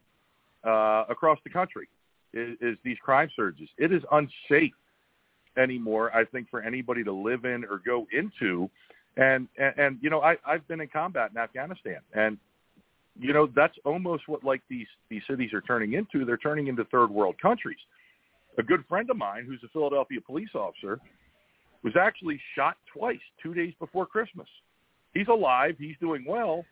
uh, 0.64 1.04
across 1.08 1.38
the 1.44 1.50
country. 1.50 1.88
Is, 2.32 2.56
is 2.60 2.76
these 2.84 2.96
crime 3.02 3.30
surges? 3.34 3.68
It 3.78 3.92
is 3.92 4.02
unsafe 4.12 4.74
anymore. 5.56 6.14
I 6.14 6.24
think 6.24 6.48
for 6.50 6.62
anybody 6.62 7.04
to 7.04 7.12
live 7.12 7.44
in 7.44 7.64
or 7.64 7.80
go 7.84 8.06
into, 8.12 8.70
and 9.16 9.48
and, 9.58 9.74
and 9.78 9.98
you 10.00 10.10
know 10.10 10.20
I 10.20 10.36
I've 10.46 10.66
been 10.68 10.80
in 10.80 10.88
combat 10.88 11.30
in 11.30 11.38
Afghanistan, 11.38 12.00
and 12.14 12.38
you 13.18 13.32
know 13.32 13.48
that's 13.54 13.76
almost 13.84 14.28
what 14.28 14.44
like 14.44 14.62
these 14.68 14.88
these 15.08 15.22
cities 15.28 15.52
are 15.52 15.62
turning 15.62 15.94
into. 15.94 16.24
They're 16.24 16.36
turning 16.36 16.66
into 16.66 16.84
third 16.86 17.10
world 17.10 17.36
countries. 17.40 17.78
A 18.58 18.62
good 18.62 18.84
friend 18.88 19.08
of 19.10 19.16
mine, 19.16 19.44
who's 19.46 19.60
a 19.64 19.68
Philadelphia 19.68 20.20
police 20.20 20.48
officer, 20.54 20.98
was 21.84 21.92
actually 22.00 22.40
shot 22.54 22.76
twice 22.90 23.20
two 23.42 23.52
days 23.52 23.74
before 23.78 24.06
Christmas 24.06 24.48
he's 25.16 25.28
alive, 25.28 25.76
he's 25.78 25.96
doing 26.00 26.24
well, 26.26 26.64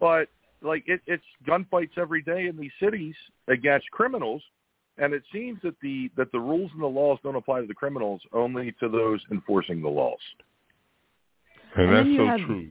but 0.00 0.28
like 0.62 0.84
it, 0.86 1.00
it's 1.06 1.24
gunfights 1.46 1.98
every 1.98 2.22
day 2.22 2.46
in 2.46 2.56
these 2.56 2.72
cities 2.82 3.14
against 3.48 3.90
criminals, 3.90 4.42
and 4.98 5.12
it 5.12 5.22
seems 5.32 5.58
that 5.62 5.74
the 5.82 6.10
that 6.16 6.30
the 6.32 6.38
rules 6.40 6.70
and 6.72 6.82
the 6.82 6.86
laws 6.86 7.18
don't 7.22 7.36
apply 7.36 7.60
to 7.60 7.66
the 7.66 7.74
criminals, 7.74 8.20
only 8.32 8.72
to 8.80 8.88
those 8.88 9.20
enforcing 9.30 9.82
the 9.82 9.88
laws. 9.88 10.18
And, 11.76 11.90
And 11.90 11.96
that's 11.96 12.16
so 12.16 12.26
have- 12.26 12.40
true. 12.46 12.70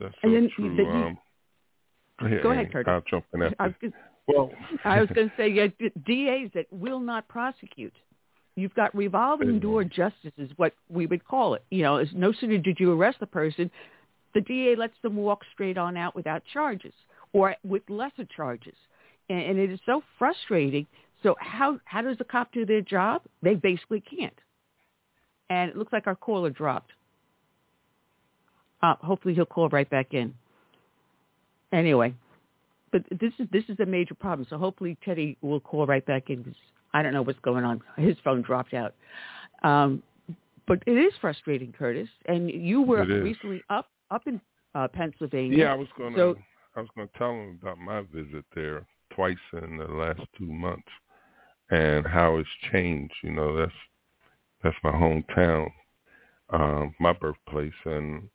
That's 0.00 0.14
so 0.14 0.20
And 0.22 0.34
then 0.36 0.50
true. 0.50 0.76
the- 0.76 0.82
you- 0.82 0.88
um, 0.88 1.18
yeah, 2.22 2.38
Go 2.42 2.50
ahead, 2.50 2.66
Ann, 2.66 2.72
Curtis. 2.72 2.90
I'll 2.90 3.00
jump 3.02 3.24
in 3.34 3.42
after. 3.42 3.56
I 3.58 3.66
was 3.68 3.76
gonna- 3.80 3.92
Well, 4.28 4.52
I 4.84 5.00
was 5.00 5.10
going 5.14 5.30
to 5.30 5.36
say, 5.36 5.48
yeah, 5.48 5.66
d- 5.78 5.90
DAs 6.06 6.50
that 6.52 6.66
will 6.72 7.00
not 7.00 7.26
prosecute. 7.28 7.94
You've 8.54 8.74
got 8.74 8.94
revolving 8.94 9.58
door 9.58 9.82
justice 9.82 10.32
is 10.36 10.50
what 10.58 10.74
we 10.88 11.06
would 11.06 11.24
call 11.24 11.54
it. 11.54 11.64
You 11.70 11.82
know, 11.82 11.96
is 11.96 12.12
no 12.14 12.32
sooner 12.32 12.58
did 12.58 12.78
you 12.78 12.92
arrest 12.92 13.18
the 13.20 13.26
person, 13.26 13.70
the 14.34 14.40
DA 14.42 14.76
lets 14.76 14.96
them 15.00 15.16
walk 15.16 15.44
straight 15.52 15.76
on 15.78 15.96
out 15.96 16.14
without 16.14 16.44
charges 16.52 16.94
or 17.32 17.56
with 17.64 17.82
lesser 17.88 18.26
charges. 18.26 18.76
And, 19.32 19.40
and 19.40 19.58
it 19.58 19.72
is 19.72 19.80
so 19.86 20.02
frustrating. 20.18 20.86
So 21.22 21.36
how, 21.38 21.80
how 21.84 22.02
does 22.02 22.18
the 22.18 22.24
cop 22.24 22.52
do 22.52 22.66
their 22.66 22.82
job? 22.82 23.22
They 23.42 23.54
basically 23.54 24.00
can't. 24.00 24.38
And 25.48 25.70
it 25.70 25.76
looks 25.76 25.92
like 25.92 26.06
our 26.06 26.14
caller 26.14 26.50
dropped. 26.50 26.92
Uh, 28.82 28.96
hopefully 29.00 29.34
he'll 29.34 29.46
call 29.46 29.68
right 29.68 29.88
back 29.88 30.12
in. 30.12 30.34
Anyway, 31.72 32.14
but 32.90 33.04
this 33.10 33.32
is 33.38 33.46
this 33.50 33.64
is 33.68 33.80
a 33.80 33.86
major 33.86 34.14
problem. 34.14 34.46
So 34.50 34.58
hopefully 34.58 34.98
Teddy 35.04 35.38
will 35.40 35.60
call 35.60 35.86
right 35.86 36.04
back 36.04 36.28
in. 36.28 36.54
I 36.92 37.02
don't 37.02 37.14
know 37.14 37.22
what's 37.22 37.38
going 37.40 37.64
on. 37.64 37.80
His 37.96 38.16
phone 38.22 38.42
dropped 38.42 38.74
out. 38.74 38.94
Um, 39.62 40.02
but 40.66 40.82
it 40.86 40.92
is 40.92 41.12
frustrating, 41.20 41.72
Curtis. 41.72 42.08
And 42.26 42.50
you 42.50 42.82
were 42.82 43.04
recently 43.04 43.62
up 43.70 43.88
up 44.10 44.26
in 44.26 44.40
uh, 44.74 44.88
Pennsylvania. 44.88 45.56
Yeah, 45.56 45.72
I 45.72 45.76
was 45.76 45.88
going 45.96 46.12
to. 46.12 46.18
So 46.18 46.38
I 46.76 46.80
was 46.80 46.90
going 46.94 47.08
to 47.08 47.18
tell 47.18 47.30
him 47.30 47.58
about 47.62 47.78
my 47.78 48.02
visit 48.02 48.44
there 48.54 48.86
twice 49.14 49.36
in 49.52 49.78
the 49.78 49.86
last 49.86 50.20
two 50.38 50.46
months, 50.46 50.88
and 51.70 52.06
how 52.06 52.38
it's 52.38 52.48
changed. 52.70 53.14
You 53.22 53.32
know, 53.32 53.56
that's 53.56 53.72
that's 54.62 54.76
my 54.84 54.92
hometown, 54.92 55.70
um, 56.50 56.94
my 57.00 57.12
birthplace, 57.12 57.72
and 57.84 58.28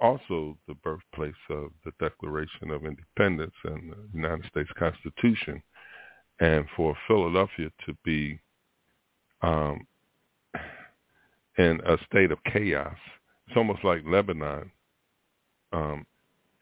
also 0.00 0.56
the 0.68 0.74
birthplace 0.74 1.34
of 1.50 1.70
the 1.84 1.92
Declaration 2.00 2.70
of 2.70 2.84
Independence 2.84 3.54
and 3.64 3.92
the 3.92 4.08
United 4.14 4.46
States 4.46 4.70
Constitution. 4.78 5.62
And 6.40 6.66
for 6.76 6.96
Philadelphia 7.08 7.70
to 7.86 7.94
be 8.04 8.38
um, 9.42 9.86
in 11.58 11.80
a 11.86 11.96
state 12.10 12.30
of 12.30 12.38
chaos, 12.52 12.96
it's 13.46 13.56
almost 13.56 13.84
like 13.84 14.02
Lebanon 14.04 14.70
um, 15.72 16.06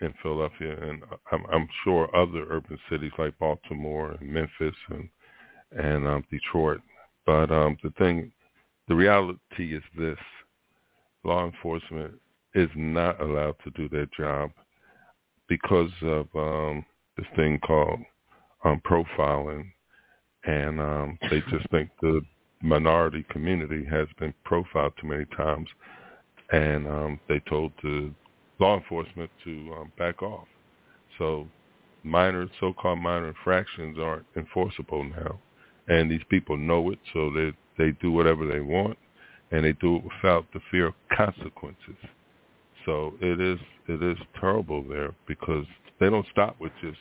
in 0.01 0.13
Philadelphia, 0.23 0.77
and 0.81 1.03
I'm, 1.33 1.45
I'm 1.53 1.69
sure 1.85 2.15
other 2.15 2.47
urban 2.51 2.79
cities 2.91 3.13
like 3.19 3.39
Baltimore 3.39 4.13
and 4.13 4.29
Memphis 4.31 4.77
and 4.91 5.09
and 5.73 6.07
um, 6.07 6.25
Detroit. 6.31 6.81
But 7.27 7.51
um, 7.51 7.77
the 7.83 7.91
thing, 7.99 8.33
the 8.89 8.95
reality 8.95 9.75
is 9.75 9.83
this: 9.97 10.19
law 11.25 11.45
enforcement 11.45 12.15
is 12.55 12.69
not 12.77 13.21
allowed 13.21 13.57
to 13.65 13.71
do 13.71 13.89
their 13.89 14.07
job 14.17 14.51
because 15.49 15.91
of 16.03 16.27
um, 16.35 16.85
this 17.17 17.27
thing 17.37 17.59
called 17.61 18.01
um, 18.65 18.81
profiling, 18.87 19.71
and 20.45 20.81
um, 20.81 21.19
they 21.31 21.41
just 21.51 21.69
think 21.71 21.91
the 22.01 22.21
minority 22.63 23.25
community 23.31 23.85
has 23.85 24.09
been 24.19 24.35
profiled 24.45 24.93
too 25.01 25.07
many 25.07 25.25
times, 25.37 25.69
and 26.53 26.87
um, 26.87 27.21
they 27.29 27.41
told 27.49 27.73
the 27.83 28.11
law 28.65 28.77
enforcement 28.79 29.31
to 29.45 29.75
um, 29.79 29.93
back 29.99 30.23
off. 30.23 30.49
So 31.19 31.47
minor, 32.03 32.49
so-called 32.61 32.99
minor 32.99 33.29
infractions 33.29 33.99
aren't 33.99 34.27
enforceable 34.37 35.05
now, 35.05 35.39
and 35.89 36.11
these 36.11 36.25
people 36.31 36.57
know 36.57 36.91
it, 36.91 36.99
so 37.13 37.31
they 37.31 37.53
they 37.77 37.91
do 38.01 38.11
whatever 38.11 38.47
they 38.47 38.61
want, 38.61 38.97
and 39.51 39.65
they 39.65 39.73
do 39.73 39.97
it 39.97 40.05
without 40.05 40.47
the 40.53 40.61
fear 40.71 40.87
of 40.87 40.95
consequences. 41.15 42.01
So 42.87 43.15
it 43.21 43.41
is 43.41 43.59
it 43.89 44.03
is 44.03 44.19
terrible 44.41 44.83
there 44.83 45.15
because 45.27 45.67
they 46.01 46.09
don't 46.09 46.27
stop 46.33 46.57
with 46.61 46.73
just 46.81 46.99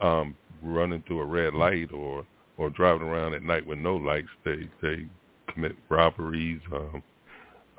um, 0.00 0.34
running 0.62 1.02
through 1.06 1.20
a 1.20 1.26
red 1.26 1.54
light 1.54 1.92
or 1.92 2.26
or 2.56 2.70
driving 2.70 3.06
around 3.06 3.34
at 3.34 3.42
night 3.42 3.66
with 3.66 3.78
no 3.78 3.96
lights. 3.96 4.28
They 4.44 4.68
they 4.82 5.06
commit 5.52 5.76
robberies, 5.88 6.60
um, 6.72 7.02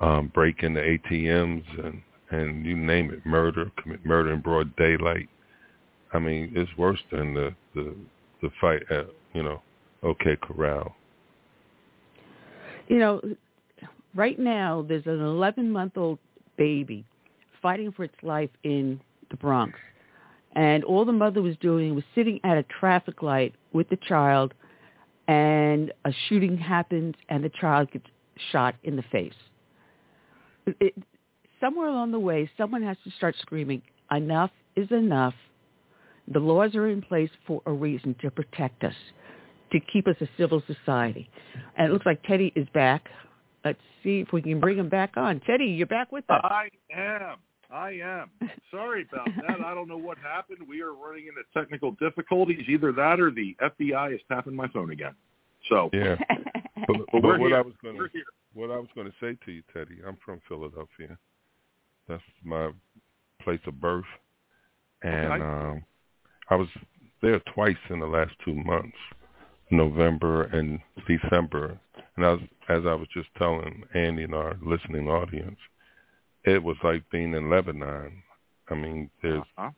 um, 0.00 0.28
break 0.34 0.62
into 0.62 0.80
ATMs, 0.80 1.84
and 1.84 2.02
and 2.30 2.64
you 2.66 2.76
name 2.76 3.10
it, 3.10 3.24
murder, 3.24 3.70
commit 3.82 4.04
murder 4.04 4.32
in 4.32 4.40
broad 4.40 4.74
daylight. 4.76 5.28
I 6.12 6.18
mean, 6.18 6.52
it's 6.54 6.70
worse 6.76 7.00
than 7.10 7.34
the 7.34 7.54
the 7.74 7.94
the 8.42 8.50
fight 8.60 8.82
at 8.90 9.06
you 9.34 9.42
know 9.42 9.62
OK 10.02 10.36
Corral. 10.42 10.94
you 12.88 12.98
know, 12.98 13.20
right 14.14 14.38
now 14.38 14.84
there's 14.88 15.06
an 15.06 15.20
11 15.20 15.70
month 15.70 15.96
old 15.96 16.18
baby 16.56 17.04
fighting 17.62 17.92
for 17.92 18.04
its 18.04 18.14
life 18.22 18.50
in 18.64 19.00
the 19.30 19.36
Bronx. 19.36 19.78
And 20.52 20.82
all 20.84 21.04
the 21.04 21.12
mother 21.12 21.42
was 21.42 21.56
doing 21.58 21.94
was 21.94 22.04
sitting 22.14 22.40
at 22.44 22.56
a 22.56 22.64
traffic 22.64 23.22
light 23.22 23.54
with 23.72 23.88
the 23.90 23.96
child 23.96 24.54
and 25.28 25.92
a 26.04 26.12
shooting 26.28 26.56
happens 26.56 27.14
and 27.28 27.44
the 27.44 27.50
child 27.60 27.90
gets 27.92 28.06
shot 28.50 28.74
in 28.82 28.96
the 28.96 29.02
face. 29.12 29.32
It, 30.80 30.94
somewhere 31.60 31.88
along 31.88 32.12
the 32.12 32.18
way, 32.18 32.50
someone 32.56 32.82
has 32.82 32.96
to 33.04 33.10
start 33.12 33.34
screaming, 33.40 33.82
enough 34.10 34.50
is 34.76 34.90
enough. 34.90 35.34
The 36.28 36.38
laws 36.38 36.74
are 36.74 36.88
in 36.88 37.02
place 37.02 37.30
for 37.46 37.62
a 37.66 37.72
reason 37.72 38.14
to 38.20 38.30
protect 38.30 38.84
us, 38.84 38.94
to 39.72 39.80
keep 39.92 40.06
us 40.06 40.16
a 40.20 40.28
civil 40.36 40.62
society. 40.66 41.28
And 41.76 41.88
it 41.88 41.92
looks 41.92 42.06
like 42.06 42.22
Teddy 42.24 42.52
is 42.54 42.68
back. 42.74 43.08
Let's 43.64 43.80
see 44.02 44.20
if 44.20 44.32
we 44.32 44.42
can 44.42 44.60
bring 44.60 44.78
him 44.78 44.88
back 44.88 45.16
on. 45.16 45.40
Teddy, 45.40 45.66
you're 45.66 45.86
back 45.86 46.12
with 46.12 46.24
us. 46.30 46.40
I 46.44 46.68
am. 46.94 47.36
I 47.70 47.90
am. 48.02 48.30
Sorry 48.70 49.06
about 49.10 49.28
that. 49.46 49.60
I 49.64 49.74
don't 49.74 49.88
know 49.88 49.98
what 49.98 50.16
happened. 50.18 50.58
We 50.66 50.80
are 50.80 50.92
running 50.92 51.26
into 51.26 51.42
technical 51.54 51.92
difficulties. 51.92 52.64
Either 52.68 52.92
that 52.92 53.20
or 53.20 53.30
the 53.30 53.56
FBI 53.62 54.14
is 54.14 54.20
tapping 54.28 54.54
my 54.54 54.68
phone 54.68 54.90
again. 54.90 55.14
So 55.68 55.90
Yeah. 55.92 56.16
But, 56.86 56.96
but 57.12 57.22
we're 57.22 57.38
what 57.38 57.48
here. 57.48 57.58
I 57.58 57.60
was 57.60 57.74
going 57.82 57.96
to 57.96 58.08
what 58.54 58.70
I 58.70 58.76
was 58.76 58.88
going 58.94 59.06
to 59.06 59.12
say 59.20 59.36
to 59.44 59.52
you, 59.52 59.62
Teddy, 59.74 59.98
I'm 60.06 60.16
from 60.24 60.40
Philadelphia. 60.48 61.18
That's 62.08 62.22
my 62.44 62.70
place 63.42 63.60
of 63.66 63.80
birth, 63.80 64.04
and 65.02 65.26
Okay. 65.34 65.42
um, 65.42 65.84
I 66.50 66.56
was 66.56 66.68
there 67.22 67.40
twice 67.54 67.76
in 67.90 68.00
the 68.00 68.06
last 68.06 68.32
two 68.44 68.54
months, 68.54 68.96
November 69.70 70.44
and 70.44 70.80
December. 71.06 71.78
And 72.16 72.24
I 72.26 72.32
was, 72.32 72.40
as 72.68 72.86
I 72.86 72.94
was 72.94 73.08
just 73.14 73.28
telling 73.36 73.82
Andy 73.94 74.24
and 74.24 74.34
our 74.34 74.56
listening 74.62 75.08
audience, 75.08 75.58
it 76.44 76.62
was 76.62 76.76
like 76.82 77.02
being 77.10 77.34
in 77.34 77.50
Lebanon. 77.50 78.22
I 78.70 78.74
mean, 78.74 79.10
there's 79.22 79.42
Uh-huh. 79.58 79.70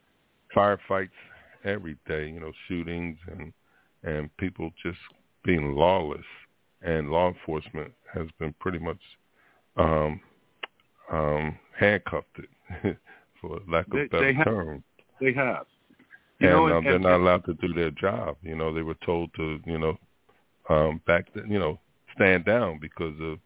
firefights 0.56 1.10
every 1.64 1.96
day, 2.06 2.28
you 2.28 2.40
know, 2.40 2.52
shootings 2.68 3.18
and 3.30 3.52
and 4.02 4.34
people 4.38 4.70
just 4.82 4.98
being 5.44 5.74
lawless 5.74 6.24
and 6.82 7.10
law 7.10 7.28
enforcement 7.28 7.92
has 8.14 8.26
been 8.38 8.54
pretty 8.60 8.78
much 8.78 9.00
um 9.76 10.20
um 11.10 11.58
handcuffed 11.78 12.38
it 12.38 12.96
for 13.40 13.58
lack 13.68 13.86
of 13.86 13.92
They- 13.92 14.06
better 14.06 14.26
they 14.26 14.34
have. 14.34 14.44
term. 14.44 14.84
They 15.20 15.32
have. 15.32 15.66
You 16.38 16.48
and 16.48 16.56
know, 16.56 16.66
um, 16.68 16.72
and- 16.78 16.86
they're 16.86 16.94
and- 16.94 17.04
not 17.04 17.20
allowed 17.20 17.44
to 17.46 17.54
do 17.54 17.72
their 17.72 17.90
job. 17.90 18.36
You 18.42 18.56
know, 18.56 18.72
they 18.72 18.82
were 18.82 18.96
told 19.04 19.32
to, 19.34 19.60
you 19.66 19.78
know, 19.78 19.98
um 20.68 21.00
back 21.06 21.32
the, 21.34 21.42
you 21.48 21.58
know, 21.58 21.78
stand 22.14 22.44
down 22.44 22.78
because 22.80 23.18
of 23.20 23.38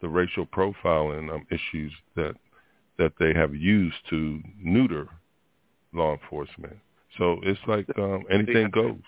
the 0.00 0.08
racial 0.08 0.46
profiling 0.46 1.32
um, 1.32 1.46
issues 1.50 1.92
that 2.16 2.34
that 2.98 3.12
they 3.18 3.32
have 3.34 3.54
used 3.54 3.96
to 4.10 4.40
neuter 4.60 5.08
law 5.92 6.12
enforcement. 6.12 6.76
So 7.18 7.38
it's 7.42 7.60
like 7.66 7.86
um, 7.98 8.24
anything 8.30 8.70
goes. 8.70 9.00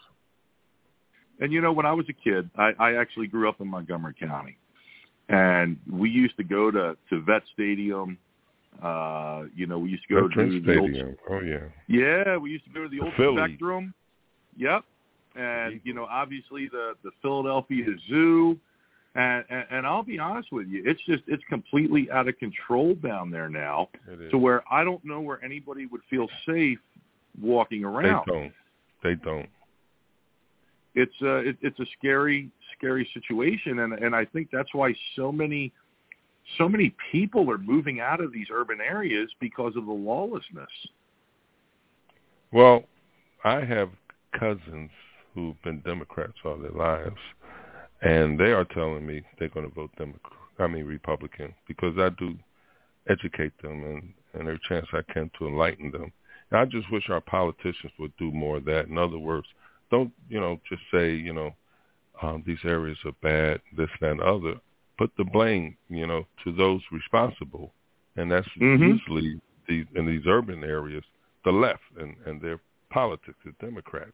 And 1.40 1.52
you 1.52 1.60
know, 1.60 1.72
when 1.72 1.86
I 1.86 1.92
was 1.92 2.06
a 2.08 2.12
kid, 2.12 2.48
I, 2.56 2.72
I 2.78 2.94
actually 2.94 3.26
grew 3.26 3.48
up 3.48 3.60
in 3.60 3.66
Montgomery 3.66 4.14
County, 4.18 4.56
and 5.28 5.76
we 5.90 6.10
used 6.10 6.36
to 6.36 6.44
go 6.44 6.70
to 6.70 6.96
to 7.10 7.20
Vet 7.22 7.42
Stadium. 7.52 8.18
Uh, 8.82 9.44
you 9.54 9.66
know, 9.66 9.78
we 9.78 9.90
used 9.90 10.02
to 10.08 10.14
go 10.14 10.28
to 10.28 10.34
the 10.36 10.78
old 10.78 10.90
Stadium. 10.90 11.16
Oh 11.30 11.40
yeah. 11.40 11.58
Yeah, 11.88 12.36
we 12.36 12.50
used 12.50 12.64
to 12.64 12.70
go 12.70 12.82
to 12.82 12.88
the, 12.88 12.96
The 12.98 13.04
old 13.04 13.14
Philly. 13.16 13.36
Spectrum. 13.36 13.94
Yep. 14.56 14.84
And 15.36 15.80
you 15.84 15.94
know, 15.94 16.06
obviously 16.10 16.68
the 16.68 16.94
the 17.02 17.10
Philadelphia 17.22 17.86
Zoo. 18.08 18.58
And, 19.16 19.44
and 19.48 19.64
and 19.70 19.86
I'll 19.86 20.02
be 20.02 20.18
honest 20.18 20.50
with 20.50 20.66
you, 20.66 20.82
it's 20.84 21.00
just 21.06 21.22
it's 21.28 21.44
completely 21.48 22.10
out 22.10 22.26
of 22.26 22.36
control 22.38 22.96
down 22.96 23.30
there 23.30 23.48
now, 23.48 23.88
to 24.32 24.36
where 24.36 24.64
I 24.68 24.82
don't 24.82 25.04
know 25.04 25.20
where 25.20 25.42
anybody 25.44 25.86
would 25.86 26.00
feel 26.10 26.26
safe 26.44 26.80
walking 27.40 27.84
around. 27.84 28.24
They 28.26 28.32
don't. 28.32 28.52
They 29.04 29.14
don't. 29.14 29.48
It's 30.94 31.14
a 31.22 31.36
it, 31.38 31.56
it's 31.60 31.78
a 31.80 31.86
scary 31.98 32.50
scary 32.76 33.08
situation, 33.14 33.80
and 33.80 33.92
and 33.94 34.14
I 34.14 34.24
think 34.24 34.48
that's 34.52 34.72
why 34.72 34.94
so 35.16 35.32
many 35.32 35.72
so 36.58 36.68
many 36.68 36.94
people 37.10 37.50
are 37.50 37.58
moving 37.58 38.00
out 38.00 38.20
of 38.20 38.32
these 38.32 38.46
urban 38.52 38.80
areas 38.80 39.30
because 39.40 39.74
of 39.76 39.86
the 39.86 39.92
lawlessness. 39.92 40.68
Well, 42.52 42.84
I 43.44 43.64
have 43.64 43.90
cousins 44.38 44.90
who've 45.34 45.60
been 45.62 45.80
Democrats 45.80 46.34
all 46.44 46.58
their 46.58 46.70
lives, 46.70 47.16
and 48.02 48.38
they 48.38 48.52
are 48.52 48.64
telling 48.64 49.06
me 49.06 49.22
they're 49.38 49.48
going 49.48 49.68
to 49.68 49.74
vote 49.74 49.90
Democrat. 49.98 50.32
I 50.58 50.68
mean 50.68 50.84
Republican 50.84 51.52
because 51.66 51.94
I 51.98 52.10
do 52.10 52.36
educate 53.08 53.52
them 53.60 53.84
and 53.84 54.12
and 54.34 54.42
every 54.42 54.60
chance 54.68 54.86
I 54.92 55.00
can 55.12 55.30
to 55.38 55.46
enlighten 55.46 55.90
them. 55.90 56.12
And 56.50 56.60
I 56.60 56.64
just 56.64 56.90
wish 56.90 57.08
our 57.08 57.20
politicians 57.20 57.92
would 57.98 58.12
do 58.18 58.30
more 58.30 58.58
of 58.58 58.64
that. 58.66 58.86
In 58.86 58.98
other 58.98 59.18
words, 59.18 59.46
don't 59.90 60.12
you 60.28 60.40
know 60.40 60.60
just 60.68 60.82
say 60.92 61.14
you 61.14 61.32
know 61.32 61.54
um, 62.22 62.42
these 62.46 62.58
areas 62.64 62.98
are 63.04 63.12
bad, 63.22 63.60
this 63.76 63.88
that, 64.00 64.12
and 64.12 64.20
other. 64.20 64.54
Put 64.96 65.10
the 65.18 65.24
blame 65.24 65.76
you 65.88 66.06
know 66.06 66.26
to 66.44 66.52
those 66.52 66.80
responsible, 66.92 67.72
and 68.16 68.30
that's 68.30 68.48
mm-hmm. 68.60 68.82
usually 68.82 69.40
these 69.68 69.86
in 69.94 70.06
these 70.06 70.22
urban 70.26 70.62
areas 70.62 71.04
the 71.44 71.52
left 71.52 71.82
and 71.98 72.14
and 72.26 72.40
their 72.40 72.60
politics, 72.90 73.38
the 73.44 73.52
Democrats. 73.60 74.12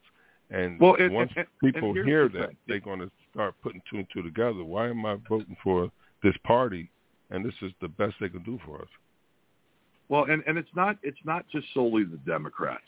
And 0.49 0.79
well, 0.79 0.95
and, 0.95 1.13
once 1.13 1.31
and, 1.37 1.47
people 1.63 1.91
and 1.95 2.05
hear 2.05 2.27
that, 2.29 2.49
they're 2.67 2.81
going 2.81 2.99
to 2.99 3.09
start 3.31 3.55
putting 3.63 3.81
two 3.89 3.97
and 3.97 4.07
two 4.13 4.21
together. 4.21 4.63
Why 4.63 4.89
am 4.89 5.05
I 5.05 5.15
voting 5.29 5.55
for 5.63 5.89
this 6.23 6.35
party? 6.43 6.91
And 7.29 7.45
this 7.45 7.53
is 7.61 7.71
the 7.79 7.87
best 7.87 8.15
they 8.19 8.27
can 8.27 8.43
do 8.43 8.59
for 8.65 8.81
us. 8.81 8.89
Well, 10.09 10.25
and 10.25 10.43
and 10.45 10.57
it's 10.57 10.75
not 10.75 10.97
it's 11.03 11.23
not 11.23 11.45
just 11.49 11.67
solely 11.73 12.03
the 12.03 12.17
Democrats. 12.17 12.81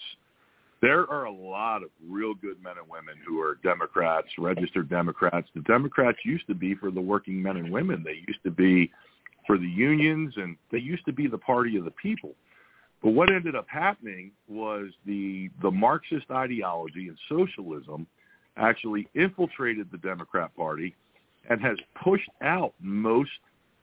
There 0.84 1.10
are 1.10 1.24
a 1.24 1.32
lot 1.32 1.82
of 1.82 1.92
real 2.06 2.34
good 2.34 2.62
men 2.62 2.74
and 2.78 2.90
women 2.90 3.16
who 3.26 3.40
are 3.40 3.58
Democrats, 3.64 4.28
registered 4.38 4.90
Democrats. 4.90 5.48
The 5.56 5.62
Democrats 5.62 6.18
used 6.26 6.46
to 6.48 6.54
be 6.54 6.76
for 6.76 6.92
the 6.92 7.00
working 7.00 7.42
men 7.42 7.56
and 7.56 7.72
women. 7.72 8.04
They 8.04 8.22
used 8.28 8.44
to 8.44 8.52
be 8.52 8.92
for 9.48 9.58
the 9.58 9.66
unions, 9.66 10.34
and 10.36 10.58
they 10.74 10.80
used 10.80 11.06
to 11.06 11.14
be 11.14 11.28
the 11.28 11.38
party 11.38 11.78
of 11.78 11.86
the 11.86 11.92
people. 11.92 12.36
But 13.02 13.12
what 13.12 13.32
ended 13.32 13.56
up 13.56 13.66
happening 13.70 14.32
was 14.50 14.90
the 15.06 15.50
the 15.62 15.72
Marxist 15.72 16.30
ideology 16.30 17.08
and 17.08 17.18
socialism 17.30 18.06
actually 18.58 19.08
infiltrated 19.16 19.88
the 19.90 20.00
Democrat 20.00 20.54
Party 20.54 20.96
and 21.50 21.62
has 21.62 21.78
pushed 22.04 22.30
out 22.42 22.74
most 22.82 23.32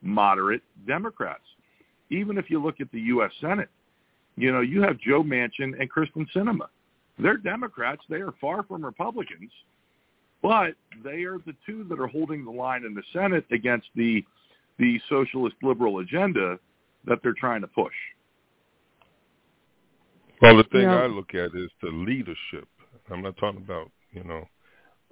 moderate 0.03 0.61
Democrats. 0.85 1.45
Even 2.11 2.37
if 2.37 2.51
you 2.51 2.61
look 2.61 2.79
at 2.79 2.91
the 2.91 3.01
U.S. 3.01 3.31
Senate, 3.41 3.69
you 4.35 4.51
know, 4.51 4.61
you 4.61 4.83
have 4.83 4.99
Joe 4.99 5.23
Manchin 5.23 5.73
and 5.79 5.91
Kyrsten 5.91 6.27
Sinema. 6.35 6.67
They're 7.19 7.37
Democrats. 7.37 8.01
They 8.09 8.21
are 8.21 8.33
far 8.41 8.63
from 8.63 8.83
Republicans, 8.83 9.51
but 10.41 10.73
they 11.03 11.23
are 11.23 11.37
the 11.45 11.55
two 11.65 11.83
that 11.89 11.99
are 11.99 12.07
holding 12.07 12.43
the 12.45 12.51
line 12.51 12.83
in 12.85 12.93
the 12.93 13.03
Senate 13.13 13.45
against 13.51 13.87
the 13.95 14.23
the 14.79 14.99
socialist 15.09 15.55
liberal 15.61 15.99
agenda 15.99 16.57
that 17.05 17.19
they're 17.21 17.33
trying 17.33 17.61
to 17.61 17.67
push. 17.67 17.93
Well, 20.41 20.57
the 20.57 20.63
thing 20.65 20.81
Yeah. 20.83 21.03
I 21.03 21.05
look 21.07 21.35
at 21.35 21.53
is 21.53 21.69
the 21.81 21.89
leadership. 21.89 22.67
I'm 23.11 23.21
not 23.21 23.37
talking 23.37 23.61
about 23.61 23.91
you 24.11 24.23
know 24.23 24.47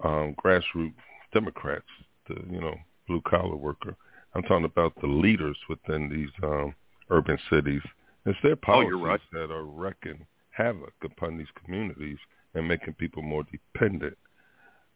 um, 0.02 0.34
grassroots 0.42 0.94
Democrats, 1.32 1.86
the 2.26 2.34
you 2.50 2.60
know 2.60 2.74
blue 3.06 3.20
collar 3.22 3.56
worker. 3.56 3.96
I'm 4.34 4.42
talking 4.42 4.64
about 4.64 4.94
the 5.00 5.06
leaders 5.06 5.56
within 5.68 6.08
these 6.08 6.30
um, 6.42 6.74
urban 7.10 7.38
cities. 7.50 7.82
It's 8.26 8.38
their 8.42 8.52
Oh, 8.52 8.56
policies 8.56 8.88
you're 8.90 8.98
right. 8.98 9.20
that 9.32 9.50
are 9.50 9.64
wreaking 9.64 10.26
havoc 10.60 10.94
upon 11.04 11.38
these 11.38 11.46
communities 11.64 12.18
and 12.54 12.66
making 12.66 12.94
people 12.94 13.22
more 13.22 13.44
dependent 13.50 14.16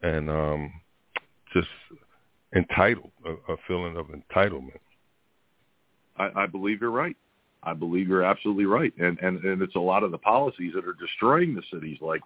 and 0.03 0.29
um, 0.29 0.73
just 1.53 1.69
entitled, 2.55 3.11
a, 3.25 3.53
a 3.53 3.57
feeling 3.67 3.97
of 3.97 4.07
entitlement. 4.09 4.81
I, 6.17 6.31
I 6.43 6.47
believe 6.47 6.81
you're 6.81 6.91
right. 6.91 7.17
I 7.63 7.73
believe 7.73 8.09
you're 8.09 8.23
absolutely 8.23 8.67
right, 8.67 8.93
and 8.99 9.19
and 9.21 9.43
and 9.43 9.63
it's 9.63 9.75
a 9.75 9.81
lot 9.81 10.03
of 10.03 10.11
the 10.11 10.19
policies 10.19 10.73
that 10.75 10.85
are 10.87 10.93
destroying 10.93 11.55
the 11.55 11.63
cities 11.73 11.97
like 12.03 12.21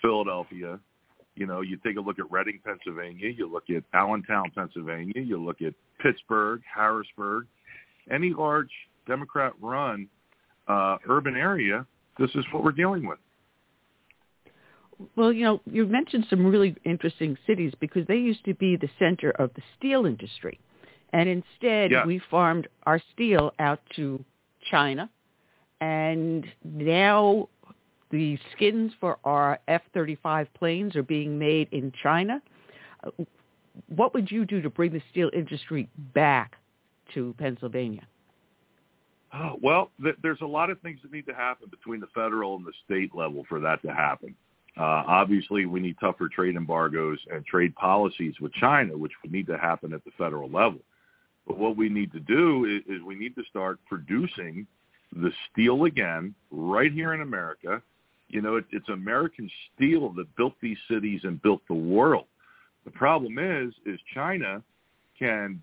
Philadelphia. 0.00 0.78
You 1.34 1.46
know, 1.46 1.62
you 1.62 1.78
take 1.78 1.96
a 1.96 2.00
look 2.00 2.18
at 2.20 2.30
Reading, 2.30 2.60
Pennsylvania. 2.64 3.28
You 3.30 3.50
look 3.50 3.64
at 3.70 3.82
Allentown, 3.92 4.52
Pennsylvania. 4.54 5.20
You 5.20 5.42
look 5.42 5.62
at 5.62 5.74
Pittsburgh, 6.00 6.60
Harrisburg, 6.72 7.46
any 8.10 8.30
large 8.30 8.70
Democrat-run 9.08 10.08
uh, 10.68 10.98
urban 11.08 11.34
area. 11.34 11.86
This 12.18 12.30
is 12.34 12.44
what 12.52 12.62
we're 12.62 12.72
dealing 12.72 13.06
with. 13.06 13.18
Well, 15.16 15.32
you 15.32 15.44
know, 15.44 15.60
you 15.66 15.86
mentioned 15.86 16.26
some 16.30 16.46
really 16.46 16.76
interesting 16.84 17.36
cities 17.46 17.72
because 17.80 18.06
they 18.06 18.16
used 18.16 18.44
to 18.44 18.54
be 18.54 18.76
the 18.76 18.88
center 18.98 19.30
of 19.32 19.50
the 19.54 19.62
steel 19.76 20.06
industry. 20.06 20.60
And 21.12 21.28
instead, 21.28 21.90
Yeah. 21.90 22.06
we 22.06 22.18
farmed 22.18 22.68
our 22.84 23.00
steel 23.12 23.52
out 23.58 23.80
to 23.96 24.24
China. 24.70 25.10
And 25.80 26.46
now 26.64 27.48
the 28.10 28.38
skins 28.52 28.94
for 29.00 29.18
our 29.24 29.58
F-35 29.66 30.52
planes 30.54 30.94
are 30.94 31.02
being 31.02 31.38
made 31.38 31.68
in 31.72 31.92
China. 31.92 32.40
Uh, 33.02 33.10
What 33.86 34.12
would 34.12 34.30
you 34.30 34.44
do 34.44 34.60
to 34.60 34.68
bring 34.68 34.92
the 34.92 35.00
steel 35.10 35.30
industry 35.32 35.88
back 36.12 36.56
to 37.14 37.34
Pennsylvania? 37.38 38.06
Oh, 39.34 39.56
well, 39.62 39.90
th- 40.02 40.16
there's 40.22 40.40
a 40.42 40.46
lot 40.46 40.70
of 40.70 40.80
things 40.80 41.00
that 41.02 41.12
need 41.12 41.26
to 41.26 41.34
happen 41.34 41.68
between 41.70 42.00
the 42.00 42.06
federal 42.14 42.56
and 42.56 42.66
the 42.66 42.72
state 42.84 43.14
level 43.14 43.44
for 43.48 43.60
that 43.60 43.80
to 43.82 43.92
happen. 43.92 44.34
Uh, 44.76 45.04
obviously, 45.06 45.66
we 45.66 45.80
need 45.80 45.96
tougher 46.00 46.28
trade 46.28 46.56
embargoes 46.56 47.18
and 47.30 47.44
trade 47.44 47.74
policies 47.74 48.34
with 48.40 48.52
China, 48.54 48.96
which 48.96 49.12
would 49.22 49.32
need 49.32 49.46
to 49.46 49.58
happen 49.58 49.92
at 49.92 50.04
the 50.04 50.10
federal 50.18 50.50
level. 50.50 50.80
But 51.46 51.58
what 51.58 51.76
we 51.76 51.88
need 51.88 52.12
to 52.12 52.20
do 52.20 52.64
is, 52.64 52.96
is 52.96 53.02
we 53.02 53.14
need 53.14 53.34
to 53.36 53.42
start 53.50 53.78
producing 53.88 54.66
the 55.14 55.30
steel 55.50 55.84
again 55.84 56.34
right 56.50 56.92
here 56.92 57.12
in 57.12 57.20
America. 57.20 57.82
You 58.28 58.40
know, 58.40 58.56
it, 58.56 58.64
it's 58.70 58.88
American 58.88 59.50
steel 59.74 60.10
that 60.14 60.34
built 60.36 60.54
these 60.62 60.78
cities 60.90 61.20
and 61.24 61.42
built 61.42 61.60
the 61.68 61.74
world. 61.74 62.26
The 62.84 62.90
problem 62.90 63.38
is, 63.38 63.74
is 63.84 64.00
China 64.14 64.62
can 65.18 65.60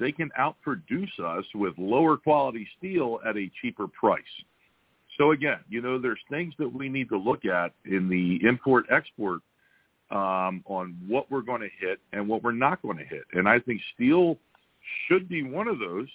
they 0.00 0.10
can 0.10 0.30
outproduce 0.38 1.20
us 1.20 1.44
with 1.54 1.74
lower 1.76 2.16
quality 2.16 2.66
steel 2.78 3.20
at 3.28 3.36
a 3.36 3.50
cheaper 3.60 3.86
price. 3.86 4.22
So 5.18 5.32
again, 5.32 5.58
you 5.68 5.82
know, 5.82 6.00
there's 6.00 6.20
things 6.30 6.54
that 6.58 6.72
we 6.72 6.88
need 6.88 7.10
to 7.10 7.18
look 7.18 7.44
at 7.44 7.72
in 7.84 8.08
the 8.08 8.40
import 8.48 8.86
export 8.90 9.40
um, 10.10 10.64
on 10.66 10.96
what 11.06 11.30
we're 11.30 11.42
going 11.42 11.60
to 11.60 11.68
hit 11.78 12.00
and 12.12 12.26
what 12.26 12.42
we're 12.42 12.52
not 12.52 12.80
going 12.82 12.96
to 12.96 13.04
hit. 13.04 13.24
And 13.34 13.48
I 13.48 13.60
think 13.60 13.80
steel 13.94 14.38
should 15.06 15.28
be 15.28 15.42
one 15.42 15.68
of 15.68 15.78
those 15.78 16.08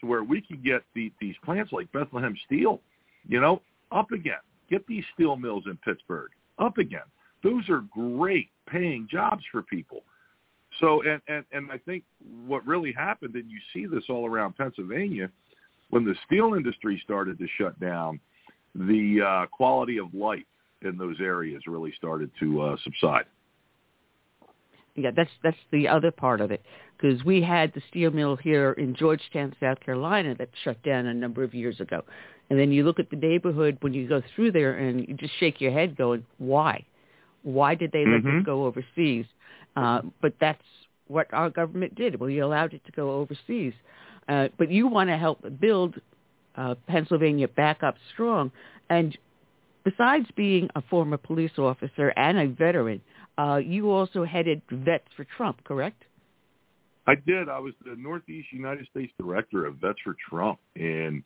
to 0.00 0.06
where 0.06 0.22
we 0.22 0.40
can 0.40 0.62
get 0.62 0.82
the, 0.94 1.12
these 1.20 1.34
plants 1.44 1.72
like 1.72 1.90
Bethlehem 1.92 2.36
Steel, 2.46 2.80
you 3.28 3.40
know, 3.40 3.60
up 3.90 4.12
again. 4.12 4.34
Get 4.70 4.86
these 4.86 5.04
steel 5.14 5.36
mills 5.36 5.64
in 5.66 5.76
Pittsburgh 5.78 6.30
up 6.58 6.78
again. 6.78 7.00
Those 7.42 7.68
are 7.68 7.84
great 7.90 8.48
paying 8.68 9.08
jobs 9.10 9.42
for 9.50 9.62
people. 9.62 10.02
So, 10.80 11.02
and, 11.02 11.20
and, 11.28 11.44
and 11.52 11.72
I 11.72 11.78
think 11.78 12.04
what 12.46 12.66
really 12.66 12.92
happened, 12.92 13.34
and 13.34 13.50
you 13.50 13.58
see 13.72 13.86
this 13.86 14.04
all 14.08 14.26
around 14.28 14.56
Pennsylvania, 14.56 15.30
when 15.90 16.04
the 16.04 16.14
steel 16.26 16.54
industry 16.54 17.00
started 17.04 17.38
to 17.38 17.46
shut 17.56 17.78
down, 17.80 18.20
the 18.74 19.20
uh, 19.26 19.46
quality 19.46 19.98
of 19.98 20.12
life 20.12 20.44
in 20.82 20.98
those 20.98 21.16
areas 21.20 21.62
really 21.66 21.92
started 21.96 22.30
to 22.40 22.60
uh, 22.60 22.76
subside. 22.84 23.24
Yeah, 24.96 25.10
that's 25.14 25.30
that's 25.42 25.56
the 25.72 25.86
other 25.88 26.10
part 26.10 26.40
of 26.40 26.50
it 26.50 26.62
because 26.96 27.22
we 27.22 27.42
had 27.42 27.72
the 27.74 27.82
steel 27.90 28.10
mill 28.10 28.34
here 28.34 28.72
in 28.72 28.94
Georgetown, 28.94 29.54
South 29.60 29.78
Carolina, 29.80 30.34
that 30.38 30.48
shut 30.64 30.82
down 30.82 31.06
a 31.06 31.14
number 31.14 31.42
of 31.42 31.54
years 31.54 31.80
ago. 31.80 32.02
And 32.48 32.58
then 32.58 32.72
you 32.72 32.82
look 32.82 32.98
at 32.98 33.10
the 33.10 33.16
neighborhood 33.16 33.76
when 33.80 33.92
you 33.92 34.08
go 34.08 34.22
through 34.34 34.52
there, 34.52 34.78
and 34.78 35.06
you 35.06 35.14
just 35.14 35.34
shake 35.38 35.60
your 35.60 35.72
head, 35.72 35.96
going, 35.96 36.24
"Why? 36.38 36.82
Why 37.42 37.74
did 37.74 37.92
they 37.92 38.06
let 38.06 38.22
Mhm. 38.22 38.38
this 38.38 38.46
go 38.46 38.64
overseas?" 38.64 39.26
Uh, 39.76 40.02
but 40.20 40.34
that's 40.40 40.62
what 41.06 41.32
our 41.32 41.50
government 41.50 41.94
did. 41.94 42.18
We 42.18 42.38
allowed 42.40 42.74
it 42.74 42.84
to 42.86 42.92
go 42.92 43.12
overseas. 43.12 43.74
Uh, 44.28 44.48
but 44.58 44.70
you 44.70 44.88
want 44.88 45.08
to 45.10 45.16
help 45.16 45.44
build 45.60 45.94
uh, 46.56 46.74
Pennsylvania 46.88 47.48
back 47.48 47.82
up 47.82 47.96
strong. 48.12 48.50
And 48.90 49.16
besides 49.84 50.26
being 50.34 50.68
a 50.74 50.82
former 50.82 51.16
police 51.16 51.58
officer 51.58 52.08
and 52.16 52.38
a 52.38 52.48
veteran, 52.48 53.00
uh, 53.38 53.60
you 53.62 53.90
also 53.90 54.24
headed 54.24 54.62
Vets 54.70 55.06
for 55.16 55.24
Trump, 55.36 55.62
correct? 55.64 56.04
I 57.06 57.14
did. 57.14 57.48
I 57.48 57.58
was 57.58 57.74
the 57.84 57.94
Northeast 57.96 58.48
United 58.52 58.88
States 58.88 59.12
Director 59.18 59.66
of 59.66 59.76
Vets 59.76 59.98
for 60.02 60.16
Trump, 60.28 60.58
and 60.74 61.22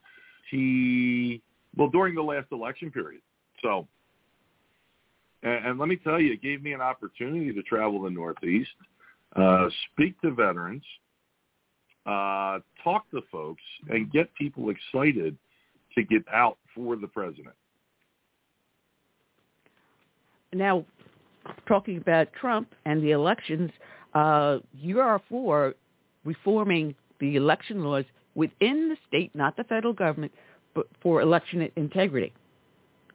he 0.51 1.40
well 1.77 1.89
during 1.89 2.14
the 2.14 2.22
last 2.22 2.48
election 2.52 2.90
period. 2.90 3.22
So, 3.62 3.86
and, 5.42 5.66
and 5.66 5.78
let 5.78 5.88
me 5.88 5.96
tell 5.96 6.20
you, 6.20 6.32
it 6.32 6.42
gave 6.42 6.62
me 6.62 6.72
an 6.72 6.80
opportunity 6.80 7.52
to 7.52 7.62
travel 7.62 8.02
the 8.02 8.10
Northeast, 8.10 8.70
uh, 9.36 9.68
speak 9.92 10.20
to 10.20 10.30
veterans, 10.32 10.84
uh, 12.06 12.58
talk 12.82 13.10
to 13.10 13.20
folks, 13.30 13.62
and 13.88 14.10
get 14.12 14.34
people 14.34 14.70
excited 14.70 15.36
to 15.94 16.02
get 16.02 16.22
out 16.32 16.58
for 16.74 16.96
the 16.96 17.06
president. 17.06 17.54
Now, 20.52 20.84
talking 21.68 21.96
about 21.96 22.32
Trump 22.32 22.74
and 22.84 23.02
the 23.02 23.12
elections, 23.12 23.70
uh, 24.14 24.58
you 24.74 25.00
are 25.00 25.20
for 25.28 25.74
reforming 26.24 26.94
the 27.20 27.36
election 27.36 27.84
laws 27.84 28.04
within 28.34 28.88
the 28.88 28.96
state, 29.06 29.30
not 29.34 29.56
the 29.56 29.64
federal 29.64 29.92
government, 29.92 30.32
but 30.74 30.86
for 31.02 31.20
election 31.20 31.68
integrity. 31.76 32.32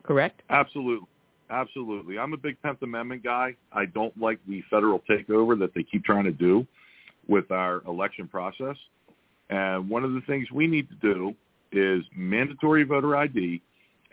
Correct? 0.03 0.41
Absolutely. 0.49 1.07
Absolutely. 1.49 2.17
I'm 2.17 2.33
a 2.33 2.37
big 2.37 2.57
10th 2.63 2.81
Amendment 2.81 3.23
guy. 3.23 3.55
I 3.71 3.85
don't 3.85 4.17
like 4.19 4.39
the 4.47 4.63
federal 4.69 4.99
takeover 5.09 5.57
that 5.59 5.73
they 5.75 5.83
keep 5.83 6.03
trying 6.03 6.23
to 6.23 6.31
do 6.31 6.65
with 7.27 7.51
our 7.51 7.83
election 7.87 8.27
process. 8.27 8.75
And 9.49 9.89
one 9.89 10.03
of 10.03 10.13
the 10.13 10.21
things 10.21 10.49
we 10.51 10.65
need 10.65 10.87
to 10.89 10.95
do 10.95 11.35
is 11.71 12.03
mandatory 12.15 12.83
voter 12.83 13.15
ID 13.15 13.61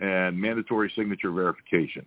and 0.01 0.39
mandatory 0.39 0.93
signature 0.95 1.31
verification. 1.31 2.05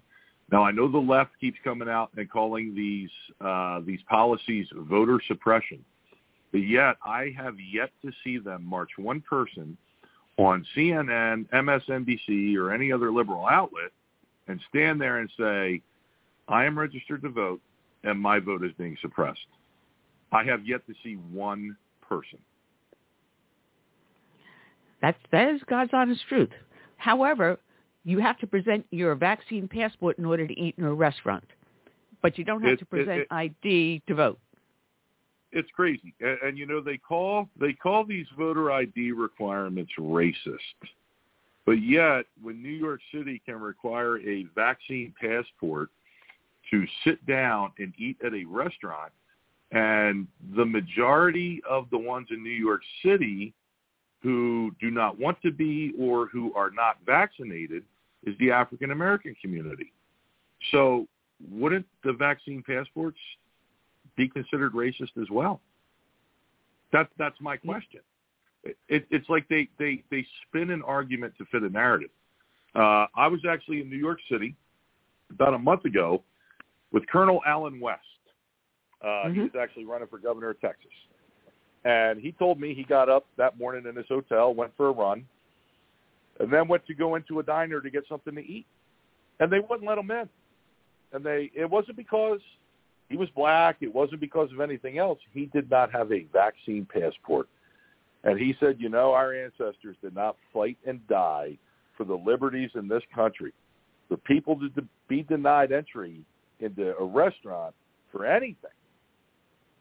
Now, 0.52 0.64
I 0.64 0.72
know 0.72 0.92
the 0.92 0.98
left 0.98 1.32
keeps 1.42 1.58
coming 1.64 1.90
out 1.90 2.12
and 2.18 2.30
calling 2.30 2.76
these 2.76 3.10
uh, 3.42 3.82
these 3.84 4.02
policies 4.08 4.68
voter 4.76 5.20
suppression, 5.28 5.84
but 6.52 6.60
yet 6.60 6.98
I 7.04 7.34
have 7.36 7.56
yet 7.60 7.90
to 8.04 8.12
see 8.24 8.38
them 8.38 8.64
march 8.64 8.92
one 8.98 9.22
person 9.22 9.76
on 10.38 10.66
CNN, 10.76 11.50
MSNBC, 11.50 12.58
or 12.58 12.72
any 12.72 12.92
other 12.92 13.12
liberal 13.12 13.48
outlet 13.48 13.92
and 14.48 14.60
stand 14.70 15.00
there 15.00 15.20
and 15.20 15.30
say, 15.38 15.82
I 16.48 16.66
am 16.66 16.78
registered 16.78 17.22
to 17.24 17.30
vote 17.30 17.62
and 18.04 18.20
my 18.20 18.40
vote 18.40 18.64
is 18.64 18.72
being 18.78 18.96
suppressed. 19.02 19.40
I 20.32 20.44
have 20.44 20.66
yet 20.66 20.86
to 20.88 20.94
see 21.04 21.16
one 21.32 21.76
person. 22.08 22.40
That's 25.02 25.18
that 25.32 25.50
is 25.50 25.62
God's 25.68 25.92
honest 25.94 26.22
truth. 26.30 26.50
However, 26.98 27.60
you 28.04 28.20
have 28.20 28.38
to 28.40 28.48
present 28.48 28.86
your 28.92 29.16
vaccine 29.16 29.68
passport 29.68 30.18
in 30.18 30.26
order 30.26 30.48
to 30.48 30.60
eat 30.60 30.76
in 30.78 30.84
a 30.84 30.94
restaurant, 30.94 31.44
but 32.22 32.38
you 32.38 32.44
don't 32.44 32.62
have 32.62 32.74
It- 32.74 32.80
to 32.80 32.86
present 32.86 33.22
it- 33.22 33.28
ID 33.32 34.02
to 34.08 34.16
vote. 34.16 34.40
It's 35.52 35.70
crazy, 35.72 36.14
and, 36.20 36.38
and 36.42 36.58
you 36.58 36.66
know 36.66 36.82
they 36.82 36.98
call 36.98 37.50
they 37.56 37.72
call 37.72 38.04
these 38.04 38.28
voter 38.38 38.72
ID 38.72 39.12
requirements 39.14 39.92
racist, 39.98 40.58
but 41.66 41.84
yet 41.84 42.26
when 42.42 42.62
New 42.62 42.70
York 42.70 43.02
City 43.14 43.42
can 43.46 43.60
require 43.60 44.18
a 44.20 44.44
vaccine 44.56 45.14
passport 45.20 45.90
to 46.72 46.86
sit 47.04 47.26
down 47.26 47.72
and 47.80 47.94
eat 47.98 48.18
at 48.26 48.34
a 48.34 48.44
restaurant, 48.46 49.12
and 49.72 50.28
the 50.56 50.66
majority 50.66 51.62
of 51.68 51.90
the 51.90 51.98
ones 51.98 52.28
in 52.32 52.44
New 52.44 52.50
York 52.50 52.82
City 53.04 53.54
who 54.22 54.72
do 54.80 54.90
not 54.90 55.20
want 55.20 55.40
to 55.42 55.52
be 55.52 55.94
or 56.00 56.28
who 56.28 56.54
are 56.56 56.72
not 56.72 56.98
vaccinated 57.06 57.84
is 58.26 58.36
the 58.40 58.52
African 58.52 58.92
American 58.92 59.36
community. 59.42 59.92
So 60.72 61.08
wouldn't 61.52 61.86
the 62.04 62.14
vaccine 62.14 62.64
passports 62.66 63.18
be 64.16 64.28
considered 64.28 64.74
racist 64.74 65.22
as 65.22 65.30
well? 65.30 65.62
That 66.92 67.10
that's 67.18 67.40
my 67.40 67.58
question. 67.58 68.02
It, 68.66 68.78
it, 68.90 69.08
it's 69.12 69.30
like 69.30 69.48
they, 69.48 69.70
they, 69.78 70.04
they 70.12 70.26
spin 70.48 70.72
an 70.72 70.82
argument 70.82 71.34
to 71.38 71.46
fit 71.46 71.64
a 71.64 71.70
narrative. 71.70 72.10
Uh, 72.76 73.06
I 73.16 73.28
was 73.28 73.42
actually 73.48 73.82
in 73.82 73.90
New 73.90 73.98
York 73.98 74.20
City 74.30 74.56
about 75.32 75.54
a 75.54 75.60
month 75.60 75.86
ago 75.86 76.24
with 76.92 77.08
Colonel 77.08 77.42
Allen 77.46 77.80
West. 77.80 78.02
Uh, 79.04 79.30
He 79.30 79.40
was 79.42 79.52
actually 79.60 79.86
running 79.86 80.08
for 80.08 80.18
governor 80.18 80.50
of 80.50 80.60
Texas. 80.60 80.92
And 81.86 82.20
he 82.20 82.32
told 82.32 82.60
me 82.60 82.74
he 82.74 82.84
got 82.84 83.10
up 83.10 83.28
that 83.38 83.60
morning 83.60 83.86
in 83.88 83.96
his 83.96 84.08
hotel, 84.10 84.54
went 84.54 84.72
for 84.76 84.88
a 84.88 84.92
run, 84.92 85.26
and 86.40 86.52
then 86.52 86.68
went 86.68 86.86
to 86.88 86.96
go 86.96 87.16
into 87.16 87.40
a 87.40 87.44
diner 87.44 87.80
to 87.80 87.90
get 87.90 88.04
something 88.10 88.34
to 88.34 88.42
eat. 88.42 88.66
And 89.40 89.52
they 89.52 89.60
wouldn't 89.60 89.88
let 89.88 89.98
him 89.98 90.10
in. 90.10 90.28
And 91.14 91.24
they 91.24 91.52
it 91.54 91.70
wasn't 91.70 91.98
because 91.98 92.40
he 93.10 93.18
was 93.18 93.30
black, 93.36 93.78
it 93.82 93.94
wasn't 93.94 94.20
because 94.20 94.52
of 94.52 94.60
anything 94.60 94.98
else. 94.98 95.20
He 95.32 95.46
did 95.46 95.70
not 95.70 95.92
have 95.92 96.12
a 96.12 96.26
vaccine 96.34 96.88
passport. 96.92 97.48
And 98.26 98.40
he 98.40 98.56
said, 98.60 98.78
you 98.80 98.90
know, 98.90 99.14
our 99.14 99.34
ancestors 99.34 99.96
did 100.02 100.16
not 100.16 100.36
fight 100.52 100.78
and 100.86 101.06
die 101.08 101.58
for 101.96 102.04
the 102.04 102.16
liberties 102.16 102.72
in 102.74 102.88
this 102.88 103.04
country. 103.14 103.54
The 104.10 104.18
people 104.18 104.60
to 104.60 104.70
be 105.08 105.22
denied 105.24 105.72
entry 105.72 106.22
into 106.60 106.96
a 106.98 107.06
restaurant 107.06 107.76
for 108.12 108.26
anything, 108.26 108.72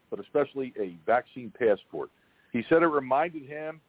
but 0.09 0.19
especially 0.19 0.73
a 0.79 0.95
vaccine 1.05 1.51
passport. 1.57 2.11
He 2.53 2.63
said 2.69 2.83
it 2.83 2.87
reminded 2.87 3.45
him 3.47 3.81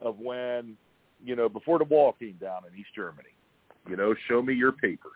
of 0.00 0.18
when, 0.18 0.76
you 1.24 1.34
know, 1.34 1.48
before 1.48 1.78
the 1.78 1.84
wall 1.84 2.14
came 2.18 2.36
down 2.40 2.62
in 2.70 2.78
East 2.78 2.90
Germany. 2.94 3.30
You 3.88 3.96
know, 3.96 4.14
show 4.28 4.42
me 4.42 4.54
your 4.54 4.72
papers. 4.72 5.12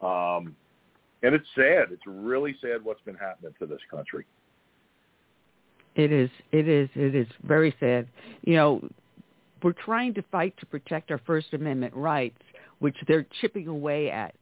Um, 0.00 0.56
and 1.22 1.34
it's 1.34 1.46
sad. 1.54 1.88
It's 1.90 2.02
really 2.06 2.56
sad 2.60 2.82
what's 2.82 3.00
been 3.02 3.14
happening 3.14 3.52
to 3.58 3.66
this 3.66 3.80
country. 3.90 4.24
It 5.96 6.12
is. 6.12 6.30
It 6.52 6.68
is. 6.68 6.88
It 6.94 7.14
is 7.14 7.26
very 7.42 7.74
sad. 7.80 8.06
You 8.42 8.54
know, 8.54 8.88
we're 9.62 9.72
trying 9.72 10.14
to 10.14 10.22
fight 10.30 10.54
to 10.58 10.66
protect 10.66 11.10
our 11.10 11.20
First 11.26 11.54
Amendment 11.54 11.94
rights, 11.94 12.40
which 12.78 12.96
they're 13.08 13.26
chipping 13.40 13.66
away 13.66 14.10
at. 14.10 14.34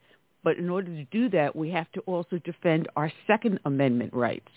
But 0.42 0.58
in 0.58 0.68
order 0.68 0.88
to 0.88 1.04
do 1.04 1.30
that, 1.30 1.54
we 1.54 1.70
have 1.70 1.90
to 1.92 2.00
also 2.00 2.38
defend 2.44 2.88
our 2.96 3.10
Second 3.26 3.60
Amendment 3.64 4.12
rights. 4.12 4.50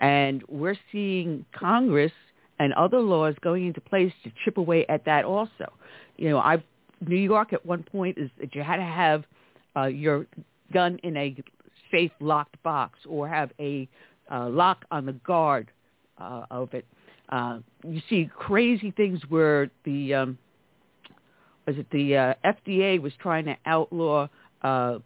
And 0.00 0.42
we're 0.48 0.78
seeing 0.92 1.44
Congress 1.52 2.12
and 2.58 2.72
other 2.74 3.00
laws 3.00 3.34
going 3.42 3.66
into 3.66 3.80
place 3.80 4.12
to 4.24 4.30
chip 4.44 4.56
away 4.56 4.86
at 4.88 5.04
that 5.04 5.24
also. 5.24 5.72
You 6.16 6.30
know, 6.30 6.38
I 6.38 6.62
New 7.06 7.16
York 7.16 7.52
at 7.52 7.66
one 7.66 7.82
point 7.82 8.16
is 8.16 8.30
that 8.40 8.54
you 8.54 8.62
had 8.62 8.76
to 8.76 8.82
have 8.82 9.24
uh, 9.76 9.86
your 9.86 10.26
gun 10.72 10.98
in 11.02 11.16
a 11.16 11.36
safe 11.90 12.12
locked 12.20 12.62
box 12.62 12.98
or 13.06 13.28
have 13.28 13.50
a 13.60 13.88
uh, 14.30 14.48
lock 14.48 14.84
on 14.90 15.04
the 15.04 15.12
guard 15.12 15.70
uh, 16.18 16.46
of 16.50 16.72
it. 16.74 16.84
Uh, 17.28 17.58
you 17.86 18.00
see 18.08 18.28
crazy 18.34 18.90
things 18.92 19.20
where 19.28 19.70
the 19.84 20.14
um, 20.14 20.38
was 21.66 21.76
it 21.76 21.86
the 21.90 22.16
uh, 22.16 22.34
FDA 22.44 23.00
was 23.00 23.12
trying 23.20 23.44
to 23.46 23.56
outlaw 23.66 24.28
uh, 24.62 24.98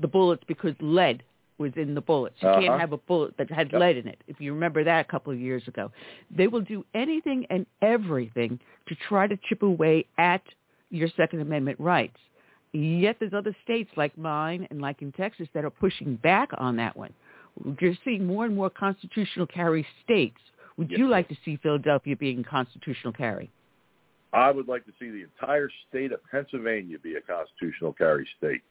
the 0.00 0.08
bullets 0.08 0.42
because 0.46 0.74
lead 0.80 1.22
was 1.58 1.72
in 1.76 1.94
the 1.94 2.00
bullets. 2.00 2.36
You 2.40 2.48
Uh-huh. 2.48 2.60
can't 2.60 2.80
have 2.80 2.92
a 2.92 2.96
bullet 2.98 3.36
that 3.38 3.50
had 3.50 3.72
Yep. 3.72 3.80
lead 3.80 3.96
in 3.98 4.08
it. 4.08 4.20
If 4.26 4.40
you 4.40 4.52
remember 4.52 4.82
that 4.84 5.00
a 5.06 5.08
couple 5.08 5.32
of 5.32 5.38
years 5.38 5.66
ago, 5.68 5.90
they 6.30 6.48
will 6.48 6.60
do 6.60 6.84
anything 6.94 7.46
and 7.50 7.64
everything 7.80 8.58
to 8.86 8.94
try 9.08 9.26
to 9.26 9.36
chip 9.48 9.62
away 9.62 10.06
at 10.18 10.42
your 10.90 11.08
Second 11.16 11.40
Amendment 11.40 11.78
rights. 11.80 12.18
Yet 12.72 13.16
there's 13.20 13.34
other 13.34 13.54
states 13.62 13.90
like 13.96 14.16
mine 14.18 14.66
and 14.70 14.80
like 14.80 15.00
in 15.00 15.12
Texas 15.12 15.48
that 15.54 15.64
are 15.64 15.70
pushing 15.70 16.16
back 16.16 16.50
on 16.58 16.74
that 16.76 16.96
one. 16.96 17.12
You're 17.80 17.94
seeing 18.04 18.26
more 18.26 18.44
and 18.46 18.56
more 18.56 18.68
constitutional 18.68 19.46
carry 19.46 19.86
states. 20.04 20.40
Would 20.76 20.90
you 20.90 21.08
like 21.08 21.28
to 21.28 21.36
see 21.44 21.56
Philadelphia 21.62 22.16
being 22.16 22.42
constitutional 22.42 23.12
carry? 23.12 23.50
I 24.32 24.50
would 24.50 24.66
like 24.66 24.84
to 24.86 24.92
see 24.98 25.10
the 25.10 25.22
entire 25.22 25.70
state 25.88 26.10
of 26.10 26.20
Pennsylvania 26.28 26.98
be 26.98 27.14
a 27.14 27.20
constitutional 27.20 27.92
carry 27.92 28.26
state 28.36 28.62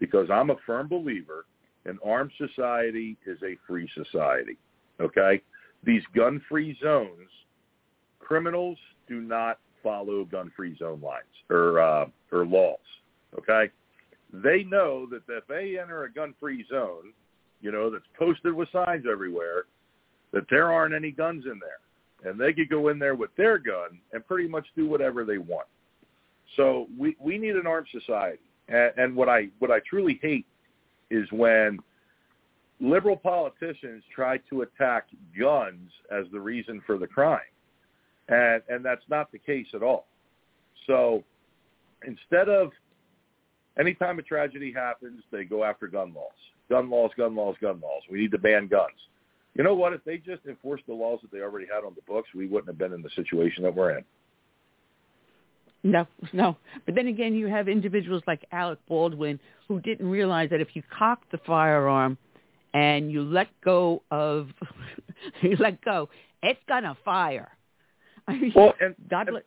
because 0.00 0.28
I'm 0.30 0.50
a 0.50 0.56
firm 0.66 0.88
believer 0.88 1.44
an 1.84 1.98
armed 2.04 2.32
society 2.38 3.16
is 3.26 3.38
a 3.42 3.56
free 3.66 3.88
society. 3.94 4.56
Okay? 5.00 5.42
These 5.84 6.02
gun-free 6.14 6.78
zones, 6.82 7.28
criminals 8.20 8.78
do 9.08 9.20
not 9.20 9.58
follow 9.82 10.24
gun-free 10.24 10.76
zone 10.78 11.00
lines 11.00 11.24
or 11.50 11.80
uh, 11.80 12.06
or 12.30 12.46
laws. 12.46 12.78
Okay? 13.38 13.70
They 14.32 14.62
know 14.64 15.06
that 15.06 15.22
if 15.28 15.46
they 15.48 15.78
enter 15.80 16.04
a 16.04 16.12
gun-free 16.12 16.66
zone, 16.70 17.12
you 17.60 17.72
know, 17.72 17.90
that's 17.90 18.04
posted 18.18 18.54
with 18.54 18.68
signs 18.72 19.04
everywhere, 19.10 19.64
that 20.32 20.44
there 20.50 20.72
aren't 20.72 20.94
any 20.94 21.10
guns 21.10 21.44
in 21.44 21.60
there. 21.60 22.30
And 22.30 22.40
they 22.40 22.52
could 22.52 22.68
go 22.68 22.88
in 22.88 22.98
there 22.98 23.14
with 23.14 23.34
their 23.36 23.58
gun 23.58 23.98
and 24.12 24.26
pretty 24.26 24.48
much 24.48 24.66
do 24.76 24.88
whatever 24.88 25.24
they 25.24 25.38
want. 25.38 25.66
So 26.56 26.86
we, 26.98 27.16
we 27.18 27.38
need 27.38 27.56
an 27.56 27.66
armed 27.66 27.88
society. 27.90 28.42
And, 28.68 28.92
and 28.96 29.16
what 29.16 29.28
I 29.28 29.48
what 29.58 29.70
I 29.70 29.80
truly 29.88 30.18
hate 30.22 30.46
is 31.10 31.26
when 31.32 31.78
liberal 32.80 33.16
politicians 33.16 34.02
try 34.14 34.38
to 34.50 34.62
attack 34.62 35.08
guns 35.38 35.90
as 36.10 36.26
the 36.32 36.40
reason 36.40 36.80
for 36.86 36.98
the 36.98 37.06
crime. 37.06 37.40
And 38.28 38.62
and 38.68 38.84
that's 38.84 39.04
not 39.08 39.32
the 39.32 39.38
case 39.38 39.66
at 39.74 39.82
all. 39.82 40.06
So 40.86 41.24
instead 42.06 42.48
of 42.48 42.70
anytime 43.78 44.18
a 44.18 44.22
tragedy 44.22 44.72
happens, 44.72 45.22
they 45.32 45.44
go 45.44 45.64
after 45.64 45.88
gun 45.88 46.12
laws. 46.14 46.30
Gun 46.70 46.88
laws, 46.88 47.10
gun 47.16 47.34
laws, 47.34 47.56
gun 47.60 47.80
laws. 47.80 48.02
We 48.10 48.20
need 48.20 48.30
to 48.30 48.38
ban 48.38 48.68
guns. 48.68 48.90
You 49.54 49.64
know 49.64 49.74
what? 49.74 49.92
If 49.92 50.02
they 50.04 50.16
just 50.16 50.44
enforced 50.46 50.84
the 50.86 50.94
laws 50.94 51.20
that 51.22 51.30
they 51.30 51.40
already 51.40 51.66
had 51.66 51.84
on 51.84 51.94
the 51.94 52.02
books, 52.06 52.28
we 52.34 52.46
wouldn't 52.46 52.68
have 52.68 52.78
been 52.78 52.92
in 52.92 53.02
the 53.02 53.10
situation 53.14 53.62
that 53.64 53.74
we're 53.74 53.98
in. 53.98 54.04
No, 55.84 56.06
no. 56.32 56.56
But 56.86 56.94
then 56.94 57.08
again, 57.08 57.34
you 57.34 57.48
have 57.48 57.68
individuals 57.68 58.22
like 58.26 58.44
Alec 58.52 58.78
Baldwin 58.88 59.38
who 59.68 59.80
didn't 59.80 60.08
realize 60.08 60.48
that 60.50 60.60
if 60.60 60.68
you 60.74 60.82
cock 60.96 61.22
the 61.32 61.38
firearm 61.38 62.16
and 62.72 63.10
you 63.10 63.22
let 63.22 63.48
go 63.64 64.02
of, 64.10 64.48
you 65.42 65.56
let 65.58 65.82
go, 65.82 66.08
it's 66.42 66.60
gonna 66.68 66.96
fire. 67.04 67.50
I 68.28 68.36
mean, 68.36 68.52
well, 68.54 68.74
and, 68.80 68.94
God 69.10 69.28
bless. 69.28 69.42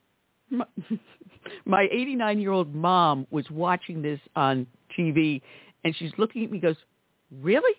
My, 0.50 0.66
my 1.66 1.88
89 1.92 2.40
year 2.40 2.52
old 2.52 2.76
mom 2.76 3.26
was 3.32 3.50
watching 3.50 4.02
this 4.02 4.20
on 4.36 4.68
TV, 4.98 5.42
and 5.84 5.96
she's 5.96 6.12
looking 6.18 6.44
at 6.44 6.52
me. 6.52 6.60
Goes, 6.60 6.76
really? 7.42 7.74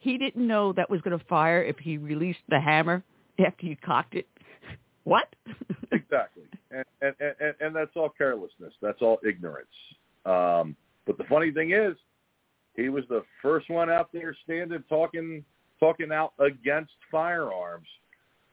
He 0.00 0.16
didn't 0.16 0.46
know 0.46 0.72
that 0.72 0.90
was 0.90 1.02
going 1.02 1.16
to 1.16 1.24
fire 1.26 1.62
if 1.62 1.78
he 1.78 1.98
released 1.98 2.40
the 2.48 2.58
hammer 2.58 3.04
after 3.38 3.66
you 3.66 3.76
cocked 3.76 4.16
it. 4.16 4.26
What? 5.04 5.34
exactly, 5.92 6.42
and, 6.70 6.84
and 7.00 7.14
and 7.18 7.54
and 7.58 7.74
that's 7.74 7.96
all 7.96 8.10
carelessness. 8.10 8.74
That's 8.82 9.00
all 9.00 9.18
ignorance. 9.26 9.66
Um, 10.26 10.76
but 11.06 11.16
the 11.16 11.24
funny 11.24 11.50
thing 11.52 11.72
is, 11.72 11.96
he 12.76 12.90
was 12.90 13.04
the 13.08 13.22
first 13.40 13.70
one 13.70 13.90
out 13.90 14.12
there 14.12 14.36
standing 14.44 14.84
talking 14.90 15.42
talking 15.80 16.12
out 16.12 16.34
against 16.38 16.92
firearms, 17.10 17.88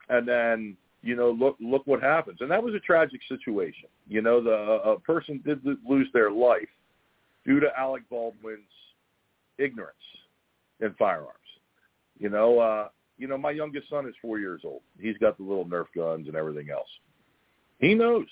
and 0.07 0.26
then 0.26 0.78
you 1.03 1.18
know 1.18 1.32
look 1.32 1.57
look 1.60 1.86
what 1.86 2.02
happens. 2.02 2.38
And 2.40 2.49
that 2.49 2.64
was 2.64 2.74
a 2.74 2.80
tragic 2.80 3.19
situation. 3.28 3.90
You 4.07 4.22
know, 4.22 4.41
the 4.41 4.90
a 4.90 4.99
person 5.02 5.44
did 5.45 5.60
lose 5.86 6.07
their 6.14 6.32
life 6.32 6.69
due 7.45 7.60
to 7.60 7.68
Alec 7.78 8.03
Baldwin's 8.10 8.61
ignorance 9.57 9.98
in 10.82 10.94
firearms. 10.94 11.34
You 12.20 12.30
know, 12.30 12.60
uh, 12.60 12.88
you 13.18 13.28
know, 13.28 13.38
my 13.38 13.52
youngest 13.52 13.90
son 13.90 14.08
is 14.08 14.16
four 14.22 14.40
years 14.40 14.62
old. 14.64 14.82
He's 14.99 15.18
got 15.18 15.38
the 15.38 15.44
little 15.44 15.66
Nerf 15.66 15.86
guns 15.95 16.28
and 16.28 16.36
everything 16.36 16.70
else. 16.70 16.90
He 17.80 17.94
knows. 17.94 18.28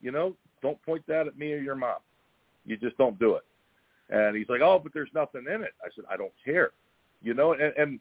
You 0.00 0.10
know, 0.10 0.36
don't 0.62 0.82
point 0.82 1.04
that 1.06 1.26
at 1.26 1.38
me 1.38 1.52
or 1.52 1.58
your 1.58 1.76
mom. 1.76 1.98
You 2.64 2.76
just 2.76 2.96
don't 2.98 3.18
do 3.18 3.34
it. 3.34 3.42
And 4.10 4.36
he's 4.36 4.48
like, 4.48 4.60
oh, 4.62 4.78
but 4.82 4.92
there's 4.92 5.10
nothing 5.14 5.44
in 5.52 5.62
it. 5.62 5.72
I 5.82 5.88
said, 5.94 6.04
I 6.10 6.16
don't 6.16 6.32
care. 6.44 6.70
You 7.22 7.34
know, 7.34 7.52
and, 7.52 7.72
and 7.76 8.00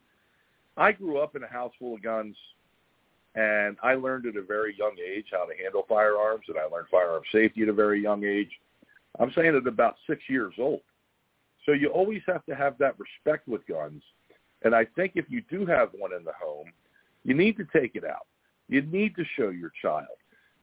I 0.77 0.91
grew 0.91 1.19
up 1.19 1.35
in 1.35 1.43
a 1.43 1.47
house 1.47 1.73
full 1.79 1.95
of 1.95 2.03
guns, 2.03 2.35
and 3.35 3.77
I 3.83 3.93
learned 3.93 4.25
at 4.25 4.35
a 4.35 4.41
very 4.41 4.75
young 4.77 4.95
age 5.05 5.27
how 5.31 5.45
to 5.45 5.53
handle 5.61 5.85
firearms, 5.87 6.45
and 6.47 6.57
I 6.57 6.65
learned 6.65 6.87
firearm 6.89 7.23
safety 7.31 7.61
at 7.63 7.69
a 7.69 7.73
very 7.73 8.01
young 8.01 8.23
age. 8.23 8.49
I'm 9.19 9.31
saying 9.33 9.55
at 9.55 9.67
about 9.67 9.95
six 10.07 10.21
years 10.27 10.53
old. 10.57 10.81
So 11.65 11.73
you 11.73 11.89
always 11.89 12.21
have 12.27 12.45
to 12.45 12.55
have 12.55 12.77
that 12.79 12.95
respect 12.99 13.47
with 13.47 13.65
guns. 13.67 14.01
And 14.63 14.75
I 14.75 14.85
think 14.85 15.13
if 15.15 15.25
you 15.29 15.41
do 15.49 15.65
have 15.65 15.89
one 15.97 16.13
in 16.13 16.23
the 16.23 16.33
home, 16.41 16.71
you 17.23 17.33
need 17.33 17.57
to 17.57 17.65
take 17.73 17.95
it 17.95 18.03
out. 18.03 18.27
You 18.67 18.81
need 18.83 19.15
to 19.15 19.23
show 19.37 19.49
your 19.49 19.71
child 19.81 20.07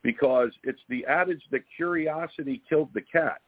because 0.01 0.49
it's 0.63 0.79
the 0.89 1.05
adage 1.05 1.41
that 1.51 1.61
curiosity 1.75 2.61
killed 2.67 2.89
the 2.93 3.01
cat. 3.01 3.41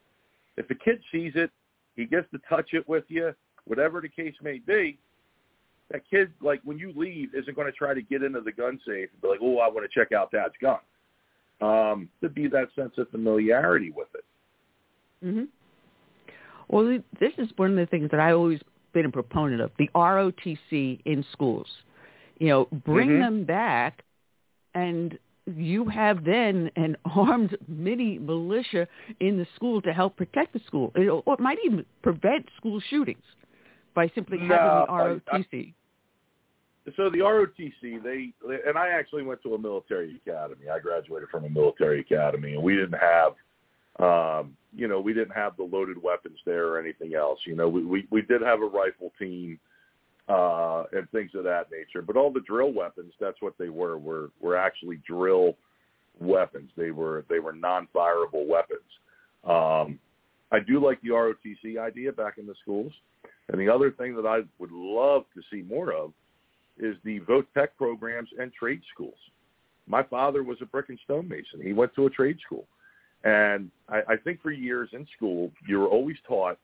If 0.58 0.70
a 0.70 0.76
kid 0.76 1.02
sees 1.12 1.34
it, 1.36 1.52
he 1.96 2.06
gets 2.06 2.30
to 2.32 2.40
touch 2.50 2.70
it 2.74 2.88
with 2.88 3.06
you, 3.08 3.34
whatever 3.66 4.02
the 4.02 4.10
case 4.10 4.36
may 4.42 4.60
be. 4.60 4.98
That 5.92 6.02
kid, 6.10 6.32
like 6.42 6.62
when 6.64 6.78
you 6.78 6.94
leave, 6.96 7.36
isn't 7.36 7.56
going 7.56 7.68
to 7.68 7.74
try 7.74 7.94
to 7.94 8.02
get 8.02 8.24
into 8.24 8.42
the 8.42 8.52
gun 8.52 8.80
safe 8.86 9.10
and 9.12 9.22
be 9.22 9.28
like, 9.28 9.40
"Oh, 9.42 9.58
I 9.58 9.68
want 9.68 9.90
to 9.90 10.00
check 10.00 10.14
out 10.14 10.32
Dad's 10.32 10.54
gun." 10.62 10.80
Um, 11.60 12.10
to 12.22 12.30
be 12.30 12.48
that 12.48 12.70
sense 12.76 12.94
of 12.98 13.10
familiarity 13.10 13.92
with 13.92 14.08
it. 14.16 15.26
Mm-hmm. 15.26 15.44
Well, 16.72 17.00
this 17.20 17.34
is 17.38 17.50
one 17.58 17.72
of 17.72 17.76
the 17.76 17.86
things 17.86 18.10
that 18.12 18.20
I 18.20 18.32
always 18.32 18.62
been 18.94 19.06
a 19.06 19.12
proponent 19.12 19.62
of 19.62 19.72
the 19.78 19.90
ROTC 19.94 21.02
in 21.06 21.26
schools. 21.32 21.68
You 22.40 22.48
know, 22.48 22.68
bring 22.86 23.10
mm-hmm. 23.10 23.22
them 23.22 23.44
back, 23.44 24.04
and 24.74 25.20
you 25.46 25.86
have 25.86 26.24
then 26.24 26.72
an 26.78 26.96
armed 27.06 27.58
mini 27.68 28.18
militia 28.18 28.88
in 29.20 29.38
the 29.38 29.46
school 29.56 29.82
to 29.82 29.94
help 29.94 30.16
protect 30.16 30.54
the 30.54 30.62
school. 30.66 30.92
It, 30.96 31.08
or 31.08 31.34
it 31.34 31.40
might 31.40 31.58
even 31.66 31.86
prevent 32.02 32.48
school 32.58 32.82
shootings 32.90 33.24
by 33.94 34.10
simply 34.16 34.38
no, 34.38 34.56
having 34.56 35.20
the 35.28 35.34
ROTC. 35.34 35.54
I, 35.54 36.90
I, 36.90 36.94
so 36.96 37.10
the 37.10 37.20
ROTC, 37.20 38.02
they 38.02 38.34
and 38.66 38.78
I 38.78 38.90
actually 38.90 39.24
went 39.24 39.44
to 39.44 39.54
a 39.54 39.60
military 39.60 40.20
academy. 40.26 40.70
I 40.74 40.80
graduated 40.80 41.30
from 41.30 41.46
a 41.46 41.50
military 41.50 42.00
academy, 42.00 42.54
and 42.54 42.64
we 42.64 42.76
didn't 42.76 43.00
have 43.00 43.34
um, 44.00 44.56
you 44.74 44.88
know, 44.88 45.02
we 45.02 45.14
didn't 45.14 45.36
have 45.36 45.58
the 45.58 45.64
loaded 45.64 46.02
weapons 46.02 46.38
there 46.46 46.68
or 46.68 46.80
anything 46.80 47.14
else. 47.16 47.40
You 47.46 47.56
know, 47.56 47.68
we 47.68 47.86
we, 47.86 48.08
we 48.10 48.22
did 48.22 48.42
have 48.42 48.62
a 48.62 48.66
rifle 48.66 49.12
team 49.20 49.60
uh, 50.30 50.84
and 50.94 51.10
things 51.12 51.32
of 51.36 51.44
that 51.44 51.68
nature. 51.72 52.02
But 52.02 52.16
all 52.16 52.32
the 52.32 52.42
drill 52.42 52.72
weapons, 52.72 53.14
that's 53.20 53.42
what 53.42 53.58
they 53.58 53.70
were, 53.70 53.98
were 53.98 54.32
were 54.40 54.56
actually 54.56 55.02
drill 55.08 55.56
weapons. 56.20 56.70
They 56.78 56.92
were 56.92 57.26
they 57.30 57.40
were 57.40 57.54
non-fireable 57.54 58.48
weapons. 58.48 58.80
Um, 59.44 60.00
I 60.52 60.60
do 60.60 60.84
like 60.84 61.02
the 61.02 61.10
ROTC 61.10 61.80
idea 61.80 62.12
back 62.12 62.38
in 62.38 62.46
the 62.46 62.56
schools. 62.62 62.92
And 63.50 63.60
the 63.60 63.70
other 63.70 63.92
thing 63.92 64.16
that 64.16 64.26
I 64.26 64.42
would 64.60 64.72
love 64.72 65.24
to 65.34 65.42
see 65.52 65.62
more 65.64 65.92
of 65.94 66.14
is 66.78 66.96
the 67.04 67.20
vo-tech 67.20 67.76
programs 67.78 68.30
and 68.40 68.52
trade 68.54 68.82
schools. 68.94 69.18
My 69.88 70.04
father 70.04 70.44
was 70.44 70.58
a 70.62 70.66
brick 70.66 70.90
and 70.90 71.00
stone 71.04 71.28
mason. 71.28 71.62
He 71.62 71.74
went 71.74 71.94
to 71.96 72.06
a 72.06 72.10
trade 72.10 72.38
school. 72.46 72.66
And 73.24 73.70
I, 73.90 74.02
I 74.10 74.16
think 74.18 74.42
for 74.42 74.52
years 74.52 74.90
in 74.94 75.08
school, 75.16 75.52
you 75.68 75.80
were 75.80 75.88
always 75.88 76.18
taught, 76.28 76.58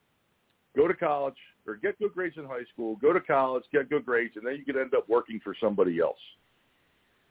go 0.76 0.88
to 0.88 0.94
college 0.94 1.36
or 1.66 1.76
get 1.76 1.98
good 1.98 2.14
grades 2.14 2.36
in 2.36 2.44
high 2.44 2.64
school, 2.72 2.96
go 2.96 3.12
to 3.12 3.20
college, 3.20 3.64
get 3.72 3.90
good 3.90 4.04
grades, 4.04 4.34
and 4.36 4.46
then 4.46 4.56
you 4.56 4.64
could 4.64 4.80
end 4.80 4.94
up 4.94 5.08
working 5.08 5.40
for 5.42 5.54
somebody 5.60 6.00
else. 6.00 6.18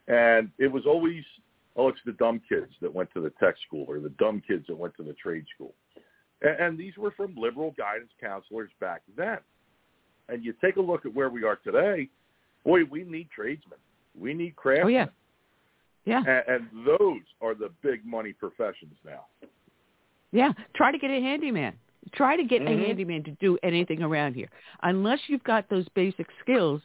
And 0.08 0.50
it 0.58 0.72
was 0.72 0.86
always, 0.86 1.24
oh, 1.76 1.90
it's 1.90 2.00
the 2.06 2.14
dumb 2.14 2.42
kids 2.48 2.72
that 2.82 2.94
went 2.94 3.12
to 3.14 3.22
the 3.22 3.32
tech 3.40 3.56
school 3.68 3.86
or 3.90 4.00
the 4.00 4.10
dumb 4.18 4.42
kids 4.48 4.66
that 4.68 4.78
went 4.78 4.96
to 4.98 5.04
the 5.04 5.14
trade 5.14 5.46
school. 5.54 5.74
And, 6.42 6.60
and 6.60 6.78
these 6.78 6.96
were 6.98 7.12
from 7.12 7.36
liberal 7.36 7.74
guidance 7.78 8.12
counselors 8.22 8.70
back 8.80 9.02
then. 9.18 9.40
And 10.30 10.44
you 10.44 10.54
take 10.62 10.78
a 10.78 10.82
look 10.82 11.06
at 11.06 11.14
where 11.14 11.30
we 11.30 11.44
are 11.44 11.58
today, 11.58 12.10
boy, 12.64 12.84
we 12.86 13.04
need 13.04 13.30
tradesmen. 13.34 13.80
We 14.18 14.34
need 14.34 14.56
craftsmen. 14.56 14.88
Oh, 14.88 14.90
yeah. 14.90 15.06
Yeah. 16.08 16.24
And, 16.26 16.44
and 16.48 16.88
those 16.88 17.22
are 17.42 17.54
the 17.54 17.70
big 17.84 18.06
money 18.06 18.32
professions 18.32 18.96
now. 19.06 19.26
Yeah. 20.32 20.54
Try 20.76 20.92
to 20.92 20.98
get 20.98 21.12
a 21.12 21.20
handyman. 21.20 21.74
Try 22.14 22.38
to 22.38 22.44
get 22.44 22.62
mm-hmm. 22.62 22.82
a 22.82 22.88
handyman 22.88 23.24
to 23.26 23.32
do 23.32 23.58
anything 23.62 24.02
around 24.02 24.34
here. 24.34 24.50
Unless 24.84 25.20
you've 25.28 25.44
got 25.44 25.70
those 25.70 25.86
basic 25.96 26.28
skills, 26.42 26.82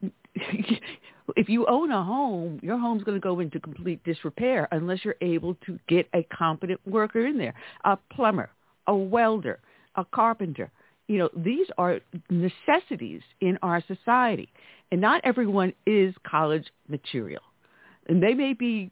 if 0.34 1.48
you 1.48 1.66
own 1.66 1.90
a 1.90 2.04
home, 2.04 2.60
your 2.62 2.78
home's 2.78 3.02
going 3.02 3.16
to 3.16 3.22
go 3.22 3.40
into 3.40 3.58
complete 3.58 4.02
disrepair 4.04 4.68
unless 4.70 5.04
you're 5.04 5.16
able 5.20 5.54
to 5.66 5.78
get 5.88 6.08
a 6.14 6.22
competent 6.32 6.80
worker 6.86 7.26
in 7.26 7.38
there, 7.38 7.54
a 7.84 7.98
plumber, 8.14 8.50
a 8.86 8.94
welder, 8.94 9.58
a 9.96 10.04
carpenter. 10.04 10.70
You 11.08 11.18
know, 11.18 11.30
these 11.36 11.66
are 11.76 11.98
necessities 12.30 13.22
in 13.40 13.58
our 13.62 13.82
society. 13.88 14.48
And 14.92 15.00
not 15.00 15.22
everyone 15.24 15.72
is 15.86 16.14
college 16.24 16.66
material 16.86 17.42
and 18.08 18.22
they 18.22 18.34
may 18.34 18.52
be 18.52 18.90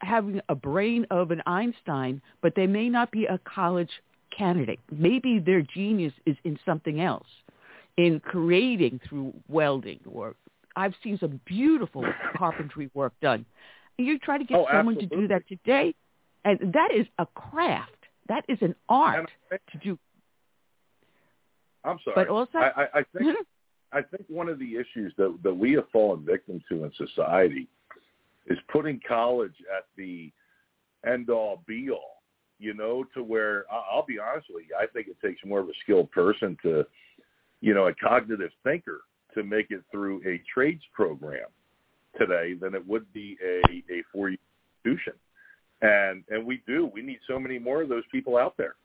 having 0.00 0.40
a 0.48 0.54
brain 0.54 1.06
of 1.10 1.30
an 1.30 1.42
Einstein, 1.46 2.20
but 2.42 2.54
they 2.54 2.66
may 2.66 2.88
not 2.88 3.10
be 3.10 3.24
a 3.26 3.38
college 3.38 3.90
candidate. 4.36 4.80
Maybe 4.90 5.38
their 5.38 5.62
genius 5.62 6.12
is 6.26 6.36
in 6.44 6.58
something 6.64 7.00
else, 7.00 7.26
in 7.96 8.20
creating 8.20 9.00
through 9.08 9.32
welding 9.48 10.00
or 10.06 10.34
I've 10.76 10.94
seen 11.02 11.18
some 11.18 11.40
beautiful 11.46 12.04
carpentry 12.36 12.90
work 12.94 13.14
done. 13.20 13.46
You 13.98 14.18
try 14.18 14.36
to 14.36 14.44
get 14.44 14.58
oh, 14.58 14.66
someone 14.70 14.96
absolutely. 14.96 15.16
to 15.16 15.22
do 15.22 15.28
that 15.28 15.48
today, 15.48 15.94
and 16.44 16.74
that 16.74 16.90
is 16.94 17.06
a 17.18 17.26
craft. 17.26 17.92
That 18.28 18.44
is 18.46 18.58
an 18.60 18.74
art 18.88 19.30
to 19.50 19.78
do. 19.78 19.98
I'm 21.82 21.98
sorry. 22.04 22.14
But 22.14 22.28
also, 22.28 22.58
I, 22.58 22.82
I, 22.82 22.86
I 22.94 23.02
think 23.16 23.36
I 23.92 24.02
think 24.02 24.24
one 24.28 24.48
of 24.48 24.58
the 24.58 24.76
issues 24.76 25.14
that 25.16 25.38
that 25.42 25.54
we 25.54 25.72
have 25.72 25.88
fallen 25.92 26.24
victim 26.26 26.62
to 26.68 26.84
in 26.84 26.92
society 26.98 27.68
is 28.46 28.58
putting 28.70 29.00
college 29.06 29.54
at 29.76 29.84
the 29.96 30.32
end 31.06 31.30
all 31.30 31.62
be 31.66 31.90
all, 31.90 32.22
you 32.58 32.74
know, 32.74 33.04
to 33.14 33.22
where 33.22 33.64
I'll 33.70 34.06
be 34.06 34.18
honest 34.18 34.46
with 34.50 34.64
you, 34.68 34.76
I 34.80 34.86
think 34.86 35.08
it 35.08 35.16
takes 35.24 35.40
more 35.44 35.60
of 35.60 35.68
a 35.68 35.72
skilled 35.82 36.10
person 36.10 36.56
to, 36.62 36.84
you 37.60 37.74
know, 37.74 37.88
a 37.88 37.94
cognitive 37.94 38.50
thinker 38.64 39.00
to 39.34 39.42
make 39.42 39.70
it 39.70 39.82
through 39.90 40.22
a 40.26 40.42
trades 40.52 40.82
program 40.92 41.48
today 42.18 42.54
than 42.54 42.74
it 42.74 42.86
would 42.86 43.12
be 43.12 43.36
a, 43.44 43.60
a 43.92 44.02
four 44.12 44.30
year 44.30 44.38
institution. 44.84 45.12
And 45.82 46.24
and 46.30 46.46
we 46.46 46.62
do. 46.66 46.90
We 46.92 47.02
need 47.02 47.18
so 47.28 47.38
many 47.38 47.58
more 47.58 47.82
of 47.82 47.88
those 47.88 48.04
people 48.10 48.36
out 48.36 48.56
there. 48.56 48.76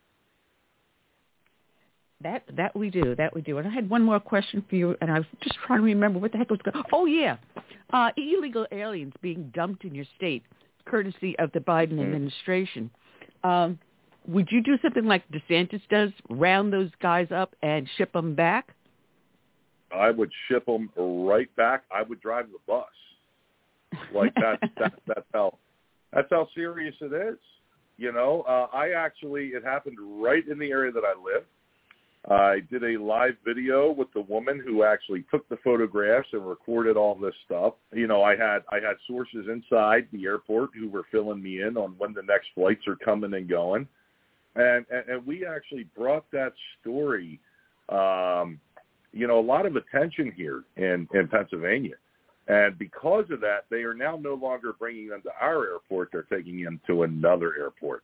That 2.24 2.44
that 2.56 2.76
we 2.76 2.90
do, 2.90 3.16
that 3.16 3.34
we 3.34 3.42
do. 3.42 3.58
And 3.58 3.68
I 3.68 3.72
had 3.72 3.90
one 3.90 4.04
more 4.04 4.20
question 4.20 4.64
for 4.70 4.76
you, 4.76 4.96
and 5.02 5.12
I 5.12 5.20
was 5.20 5.26
just 5.42 5.56
trying 5.66 5.80
to 5.80 5.86
remember 5.86 6.20
what 6.20 6.32
the 6.32 6.38
heck 6.38 6.50
was 6.50 6.60
going. 6.64 6.84
Oh 6.94 7.06
yeah, 7.06 7.38
uh, 7.92 8.10
illegal 8.18 8.68
aliens 8.72 9.14
being 9.22 9.52
dumped 9.54 9.86
in 9.86 9.96
your 9.96 10.06
state, 10.18 10.44
courtesy 10.86 11.38
of 11.40 11.52
the 11.54 11.60
Biden 11.60 11.94
mm-hmm. 11.94 12.02
administration. 12.02 12.90
Um, 13.44 13.80
would 14.28 14.50
you 14.52 14.62
do 14.62 14.78
something 14.82 15.06
like 15.06 15.24
DeSantis 15.32 15.82
does, 15.90 16.12
round 16.30 16.72
those 16.72 16.92
guys 17.02 17.28
up 17.32 17.56
and 17.64 17.88
ship 17.98 18.14
them 18.14 18.36
back? 18.36 18.76
I 19.96 20.12
would 20.12 20.32
ship 20.48 20.66
them 20.66 20.90
right 20.96 21.54
back. 21.56 21.84
I 21.94 22.04
would 22.04 22.22
drive 22.22 22.48
the 22.52 22.60
bus. 22.68 22.86
Like 24.14 24.34
that. 24.36 24.60
that 24.80 24.94
that's 25.08 25.26
how. 25.34 25.58
That's 26.14 26.28
how 26.30 26.48
serious 26.54 26.96
it 27.00 27.14
is. 27.14 27.38
You 27.98 28.12
know, 28.12 28.44
uh, 28.48 28.68
I 28.76 28.92
actually 28.92 29.48
it 29.48 29.64
happened 29.64 29.98
right 30.02 30.46
in 30.48 30.60
the 30.60 30.70
area 30.70 30.92
that 30.92 31.04
I 31.04 31.14
live. 31.24 31.44
I 32.30 32.60
did 32.70 32.84
a 32.84 33.02
live 33.02 33.34
video 33.44 33.92
with 33.92 34.14
the 34.14 34.22
woman 34.22 34.62
who 34.64 34.84
actually 34.84 35.26
took 35.32 35.50
the 35.50 35.58
photographs 35.64 36.28
and 36.34 36.48
recorded 36.48 36.96
all 36.96 37.16
this 37.16 37.34
stuff. 37.46 37.74
You 37.92 38.06
know, 38.06 38.22
I 38.22 38.36
had 38.36 38.60
I 38.70 38.76
had 38.76 38.98
sources 39.08 39.48
inside 39.52 40.08
the 40.14 40.26
airport 40.26 40.70
who 40.76 40.88
were 40.88 41.06
filling 41.12 41.42
me 41.42 41.62
in 41.64 41.78
on 41.78 41.96
when 41.98 42.14
the 42.14 42.22
next 42.22 42.50
flights 42.54 42.88
are 42.88 42.96
coming 42.96 43.34
and 43.34 43.50
going, 43.50 43.88
and 44.56 44.86
and, 44.92 45.10
and 45.10 45.26
we 45.26 45.48
actually 45.48 45.86
brought 45.98 46.30
that 46.32 46.54
story, 46.80 47.40
um, 47.90 48.60
you 49.14 49.26
know, 49.26 49.40
a 49.40 49.42
lot 49.42 49.66
of 49.66 49.76
attention 49.76 50.32
here 50.38 50.64
in 50.78 51.08
in 51.16 51.28
Pennsylvania, 51.28 51.96
And 52.48 52.78
because 52.78 53.26
of 53.32 53.40
that, 53.42 53.66
they 53.70 53.84
are 53.84 53.94
now 53.94 54.18
no 54.18 54.34
longer 54.34 54.74
bringing 54.78 55.10
them 55.10 55.22
to 55.24 55.32
our 55.40 55.66
airport. 55.66 56.10
They're 56.12 56.24
taking 56.24 56.64
them 56.64 56.80
to 56.86 57.04
another 57.04 57.56
airport. 57.58 58.04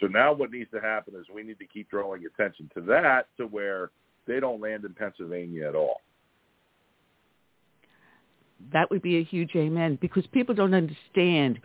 So 0.00 0.06
now 0.06 0.32
what 0.32 0.50
needs 0.50 0.70
to 0.72 0.80
happen 0.80 1.14
is 1.14 1.26
we 1.34 1.42
need 1.42 1.58
to 1.58 1.66
keep 1.66 1.90
drawing 1.90 2.24
attention 2.26 2.70
to 2.74 2.80
that 2.82 3.28
to 3.36 3.46
where 3.46 3.90
they 4.26 4.40
don't 4.40 4.60
land 4.60 4.84
in 4.84 4.94
Pennsylvania 4.94 5.68
at 5.68 5.74
all. 5.74 6.00
That 8.72 8.90
would 8.90 9.02
be 9.02 9.18
a 9.18 9.24
huge 9.24 9.50
amen 9.56 9.98
because 10.00 10.26
people 10.32 10.54
don't 10.54 10.74
understand 10.74 11.60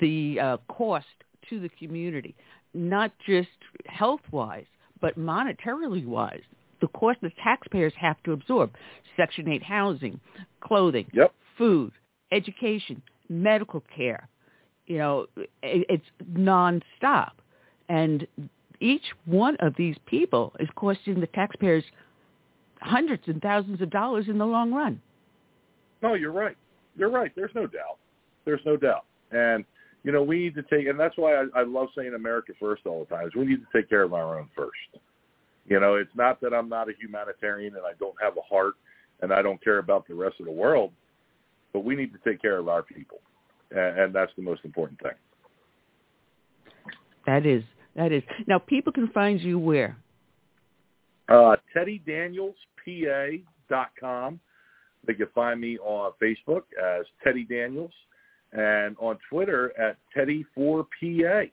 the 0.00 0.38
uh, 0.40 0.56
cost 0.68 1.06
to 1.48 1.60
the 1.60 1.68
community, 1.70 2.34
not 2.72 3.12
just 3.26 3.48
health-wise, 3.86 4.66
but 5.00 5.18
monetarily 5.18 6.06
wise. 6.06 6.42
The 6.80 6.88
cost 6.88 7.18
the 7.20 7.30
taxpayers 7.42 7.92
have 7.98 8.22
to 8.24 8.32
absorb: 8.32 8.74
Section 9.16 9.48
8 9.48 9.62
housing, 9.62 10.20
clothing, 10.60 11.06
yep. 11.12 11.34
food, 11.58 11.92
education, 12.32 13.02
medical 13.28 13.82
care. 13.94 14.28
You 14.86 14.98
know, 14.98 15.26
it, 15.36 15.46
it's 15.62 16.04
nonstop, 16.32 17.32
and 17.90 18.26
each 18.78 19.02
one 19.26 19.56
of 19.56 19.74
these 19.76 19.96
people 20.06 20.54
is 20.60 20.68
costing 20.76 21.20
the 21.20 21.26
taxpayers 21.26 21.84
hundreds 22.80 23.24
and 23.26 23.42
thousands 23.42 23.82
of 23.82 23.90
dollars 23.90 24.26
in 24.28 24.38
the 24.38 24.46
long 24.46 24.72
run. 24.72 25.02
No, 26.02 26.14
you're 26.14 26.32
right. 26.32 26.56
You're 26.96 27.10
right. 27.10 27.30
There's 27.36 27.50
no 27.54 27.66
doubt. 27.66 27.98
There's 28.46 28.62
no 28.64 28.76
doubt. 28.76 29.04
And 29.32 29.64
you 30.02 30.12
know, 30.12 30.22
we 30.22 30.38
need 30.38 30.54
to 30.54 30.62
take, 30.62 30.86
and 30.86 30.98
that's 30.98 31.18
why 31.18 31.34
I, 31.34 31.44
I 31.56 31.62
love 31.64 31.88
saying 31.94 32.14
America 32.14 32.52
first 32.58 32.86
all 32.86 33.00
the 33.00 33.14
time. 33.14 33.26
Is 33.26 33.34
we 33.34 33.44
need 33.44 33.60
to 33.60 33.78
take 33.78 33.90
care 33.90 34.02
of 34.02 34.14
our 34.14 34.38
own 34.38 34.48
first. 34.56 35.02
You 35.66 35.78
know, 35.78 35.96
it's 35.96 36.10
not 36.14 36.40
that 36.40 36.54
I'm 36.54 36.70
not 36.70 36.88
a 36.88 36.92
humanitarian 36.98 37.74
and 37.76 37.84
I 37.84 37.92
don't 37.98 38.16
have 38.22 38.36
a 38.38 38.40
heart 38.40 38.74
and 39.20 39.30
I 39.30 39.42
don't 39.42 39.62
care 39.62 39.78
about 39.78 40.08
the 40.08 40.14
rest 40.14 40.36
of 40.40 40.46
the 40.46 40.52
world, 40.52 40.92
but 41.74 41.84
we 41.84 41.94
need 41.94 42.12
to 42.14 42.18
take 42.26 42.40
care 42.40 42.56
of 42.56 42.68
our 42.68 42.82
people, 42.82 43.18
and, 43.70 43.98
and 43.98 44.14
that's 44.14 44.32
the 44.36 44.42
most 44.42 44.64
important 44.64 44.98
thing. 45.02 45.12
That 47.26 47.44
is. 47.44 47.62
That 47.96 48.12
is. 48.12 48.22
Now, 48.46 48.58
people 48.58 48.92
can 48.92 49.08
find 49.08 49.40
you 49.40 49.58
where? 49.58 49.96
Uh, 51.28 51.56
TeddyDanielsPA.com. 51.76 54.40
They 55.06 55.14
can 55.14 55.28
find 55.34 55.60
me 55.60 55.78
on 55.78 56.12
Facebook 56.22 56.62
as 56.82 57.06
Teddy 57.24 57.44
Daniels 57.44 57.92
and 58.52 58.96
on 58.98 59.18
Twitter 59.28 59.72
at 59.78 59.96
Teddy4PA. 60.16 61.50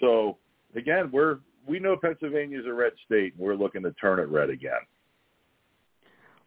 So 0.00 0.36
again, 0.74 1.10
we're 1.12 1.38
we 1.66 1.78
know 1.78 1.96
Pennsylvania 1.96 2.60
is 2.60 2.66
a 2.66 2.72
red 2.72 2.92
state, 3.04 3.34
and 3.36 3.44
we're 3.44 3.56
looking 3.56 3.82
to 3.82 3.92
turn 3.92 4.20
it 4.20 4.28
red 4.28 4.50
again. 4.50 4.72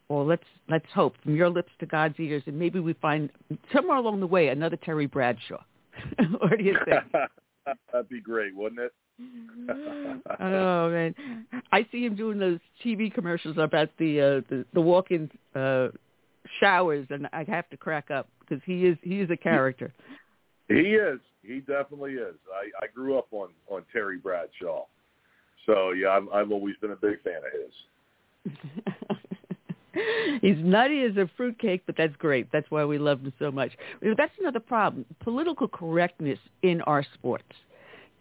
Well, 0.07 0.25
let's 0.25 0.43
let's 0.69 0.85
hope 0.93 1.15
from 1.23 1.35
your 1.35 1.49
lips 1.49 1.71
to 1.79 1.85
God's 1.85 2.19
ears, 2.19 2.43
and 2.45 2.57
maybe 2.57 2.79
we 2.79 2.93
find 2.93 3.29
somewhere 3.73 3.97
along 3.97 4.19
the 4.19 4.27
way 4.27 4.47
another 4.47 4.77
Terry 4.77 5.05
Bradshaw. 5.05 5.63
what 6.39 6.57
do 6.57 6.63
you 6.63 6.77
think? 6.85 7.03
That'd 7.91 8.09
be 8.09 8.21
great, 8.21 8.55
wouldn't 8.55 8.81
it? 8.81 8.93
oh 10.39 10.89
man, 10.89 11.15
I 11.71 11.85
see 11.91 12.05
him 12.05 12.15
doing 12.15 12.39
those 12.39 12.59
TV 12.83 13.13
commercials 13.13 13.57
about 13.57 13.89
the 13.97 14.21
uh, 14.21 14.41
the, 14.49 14.65
the 14.73 14.81
walk-in 14.81 15.29
uh, 15.55 15.89
showers, 16.59 17.07
and 17.09 17.27
I 17.33 17.45
have 17.47 17.69
to 17.69 17.77
crack 17.77 18.11
up 18.11 18.27
because 18.39 18.61
he 18.65 18.85
is 18.85 18.97
he 19.01 19.19
is 19.19 19.29
a 19.29 19.37
character. 19.37 19.93
He 20.67 20.75
is. 20.75 21.19
He 21.41 21.59
definitely 21.59 22.13
is. 22.13 22.35
I, 22.53 22.85
I 22.85 22.87
grew 22.93 23.17
up 23.17 23.27
on 23.31 23.49
on 23.67 23.83
Terry 23.91 24.17
Bradshaw, 24.17 24.85
so 25.65 25.91
yeah, 25.91 26.09
I've, 26.09 26.29
I've 26.33 26.51
always 26.51 26.75
been 26.81 26.91
a 26.91 26.95
big 26.95 27.21
fan 27.23 27.37
of 27.37 27.51
his. 27.53 29.17
He's 30.41 30.57
nutty 30.59 31.01
as 31.03 31.17
a 31.17 31.29
fruitcake, 31.35 31.83
but 31.85 31.95
that's 31.97 32.15
great. 32.17 32.51
That's 32.51 32.69
why 32.69 32.85
we 32.85 32.97
love 32.97 33.21
him 33.21 33.33
so 33.39 33.51
much. 33.51 33.71
That's 34.01 34.31
another 34.39 34.59
problem: 34.59 35.05
political 35.19 35.67
correctness 35.67 36.39
in 36.61 36.81
our 36.81 37.03
sports. 37.15 37.45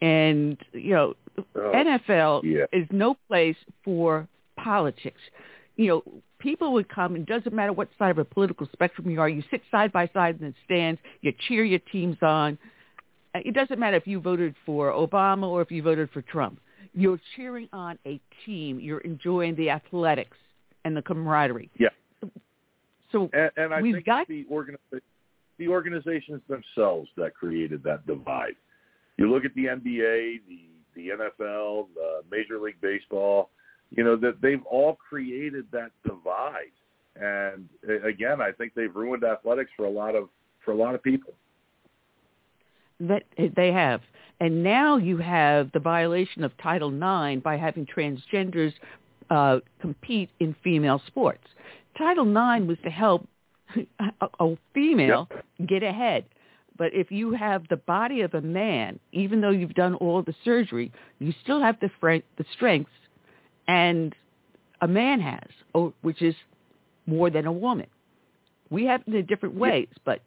And 0.01 0.59
you 0.73 0.95
know, 0.95 1.15
oh, 1.55 1.73
NFL 1.75 2.43
yeah. 2.45 2.67
is 2.73 2.87
no 2.91 3.17
place 3.29 3.57
for 3.85 4.29
politics. 4.57 5.21
You 5.77 5.87
know, 5.87 6.03
people 6.39 6.73
would 6.73 6.89
come, 6.89 7.15
and 7.15 7.29
it 7.29 7.33
doesn't 7.33 7.55
matter 7.55 7.73
what 7.73 7.89
side 7.99 8.11
of 8.11 8.19
a 8.19 8.25
political 8.25 8.69
spectrum 8.73 9.11
you 9.11 9.21
are. 9.21 9.29
You 9.29 9.43
sit 9.51 9.63
side 9.71 9.93
by 9.93 10.09
side 10.13 10.41
in 10.41 10.49
the 10.49 10.55
stands. 10.65 11.01
You 11.21 11.33
cheer 11.47 11.65
your 11.65 11.81
teams 11.93 12.17
on. 12.23 12.59
Uh, 13.35 13.41
it 13.45 13.55
doesn't 13.55 13.79
matter 13.79 13.97
if 13.97 14.07
you 14.07 14.21
voted 14.21 14.55
for 14.65 14.93
Obama 14.93 15.45
or 15.45 15.63
if 15.63 15.71
you 15.71 15.83
voted 15.83 16.11
for 16.11 16.23
Trump. 16.23 16.61
You're 16.95 17.21
cheering 17.37 17.69
on 17.73 17.99
a 18.07 18.21
team. 18.45 18.81
You're 18.81 19.01
enjoying 19.01 19.55
the 19.57 19.71
athletics 19.71 20.37
and 20.85 20.97
the 20.97 21.03
camaraderie. 21.03 21.71
Yeah. 21.79 21.89
So 23.13 23.31
and, 23.33 23.51
and 23.57 23.75
I 23.75 23.81
we've 23.81 23.95
think 23.95 24.07
got 24.07 24.29
the 24.29 24.45
organi- 24.51 25.01
the 25.59 25.69
organizations 25.69 26.41
themselves 26.49 27.09
that 27.17 27.35
created 27.35 27.83
that 27.85 28.07
divide. 28.07 28.57
You 29.19 29.31
look 29.31 29.45
at 29.45 29.55
the 29.55 29.67
NBA, 29.67 30.41
the 30.49 30.61
the 30.95 31.09
NFL, 31.11 31.87
the 31.95 32.23
Major 32.31 32.59
League 32.59 32.81
Baseball. 32.81 33.51
You 33.91 34.05
know 34.05 34.17
that 34.17 34.41
they've 34.41 34.63
all 34.65 34.97
created 34.97 35.67
that 35.73 35.91
divide, 36.07 36.73
and 37.17 37.69
again, 38.05 38.41
I 38.41 38.53
think 38.53 38.75
they've 38.75 38.95
ruined 38.95 39.25
athletics 39.25 39.71
for 39.77 39.87
a 39.87 39.91
lot 39.91 40.15
of 40.15 40.29
for 40.65 40.73
a 40.73 40.77
lot 40.77 40.95
of 40.95 41.03
people. 41.03 41.35
That 43.01 43.23
they 43.57 43.73
have, 43.73 44.03
and 44.41 44.63
now 44.63 44.97
you 44.97 45.19
have 45.19 45.73
the 45.73 45.79
violation 45.79 46.45
of 46.45 46.53
Title 46.59 46.93
IX 46.93 47.43
by 47.43 47.57
having 47.57 47.87
transgenders 47.87 48.75
uh, 49.31 49.61
compete 49.81 50.31
in 50.41 50.55
female 50.63 51.01
sports. 51.07 51.45
Title 51.97 52.27
IX 52.29 52.67
was 52.67 52.79
to 52.85 52.91
help 52.91 53.27
a, 53.77 54.29
a 54.41 54.57
female 54.75 55.29
yep. 55.31 55.45
get 55.67 55.83
ahead. 55.83 56.25
But 56.79 56.95
if 56.95 57.11
you 57.11 57.33
have 57.33 57.67
the 57.69 57.77
body 57.77 58.23
of 58.23 58.35
a 58.35 58.41
man, 58.41 58.99
even 59.13 59.41
though 59.41 59.51
you've 59.51 59.75
done 59.75 59.95
all 59.97 60.23
the 60.23 60.35
surgery, 60.45 60.93
you 61.19 61.35
still 61.43 61.61
have 61.61 61.79
the, 61.81 61.91
fr- 62.01 62.25
the 62.39 62.45
strengths 62.55 62.91
and 63.67 64.15
a 64.81 64.89
man 64.89 65.21
has, 65.21 65.49
or, 65.75 65.93
which 66.03 66.23
is 66.23 66.35
more 67.07 67.31
than 67.31 67.47
a 67.47 67.53
woman. 67.53 67.87
We 68.71 68.85
have 68.85 69.03
it 69.07 69.15
in 69.15 69.27
different 69.27 69.57
ways, 69.57 69.89
yeah. 69.91 69.99
but 70.05 70.21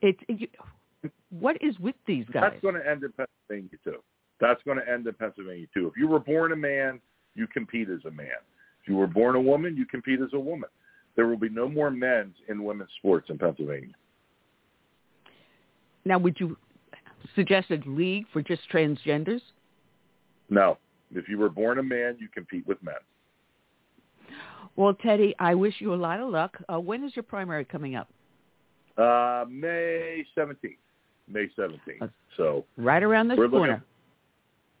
it, 0.00 0.16
it, 0.28 0.50
what 1.30 1.56
is 1.60 1.78
with 1.78 1.96
these 2.06 2.26
guys? 2.32 2.42
That's 2.50 2.62
going 2.62 2.74
to 2.76 2.88
end 2.88 3.02
in 3.02 3.12
Pennsylvania 3.12 3.78
too. 3.82 4.02
That's 4.40 4.62
going 4.64 4.78
to 4.78 4.88
end 4.88 5.06
in 5.06 5.14
Pennsylvania 5.14 5.66
too. 5.74 5.88
If 5.88 5.94
you 5.96 6.06
were 6.06 6.20
born 6.20 6.52
a 6.52 6.56
man, 6.56 7.00
you 7.34 7.46
compete 7.46 7.88
as 7.88 8.04
a 8.06 8.10
man. 8.10 8.28
If 8.82 8.88
you 8.88 8.96
were 8.96 9.06
born 9.06 9.36
a 9.36 9.40
woman, 9.40 9.76
you 9.76 9.86
compete 9.86 10.20
as 10.20 10.32
a 10.32 10.38
woman. 10.38 10.68
There 11.16 11.26
will 11.26 11.38
be 11.38 11.48
no 11.48 11.68
more 11.68 11.90
men's 11.90 12.36
in 12.48 12.62
women's 12.62 12.90
sports 12.98 13.30
in 13.30 13.38
Pennsylvania. 13.38 13.94
Now, 16.04 16.18
would 16.18 16.38
you 16.38 16.56
suggest 17.34 17.70
a 17.70 17.78
league 17.86 18.26
for 18.32 18.42
just 18.42 18.62
transgenders? 18.72 19.40
No. 20.50 20.78
If 21.14 21.28
you 21.28 21.38
were 21.38 21.48
born 21.48 21.78
a 21.78 21.82
man, 21.82 22.16
you 22.18 22.28
compete 22.32 22.66
with 22.66 22.82
men. 22.82 22.94
Well, 24.76 24.94
Teddy, 24.94 25.34
I 25.38 25.54
wish 25.54 25.74
you 25.78 25.92
a 25.92 25.96
lot 25.96 26.20
of 26.20 26.30
luck. 26.30 26.56
Uh, 26.72 26.80
when 26.80 27.04
is 27.04 27.14
your 27.14 27.22
primary 27.22 27.64
coming 27.64 27.94
up? 27.94 28.08
Uh, 28.96 29.44
May 29.48 30.24
17th. 30.36 30.76
May 31.28 31.48
17th. 31.58 32.10
So 32.36 32.64
right 32.76 33.02
around 33.02 33.28
this 33.28 33.38
we're 33.38 33.48
corner. 33.48 33.82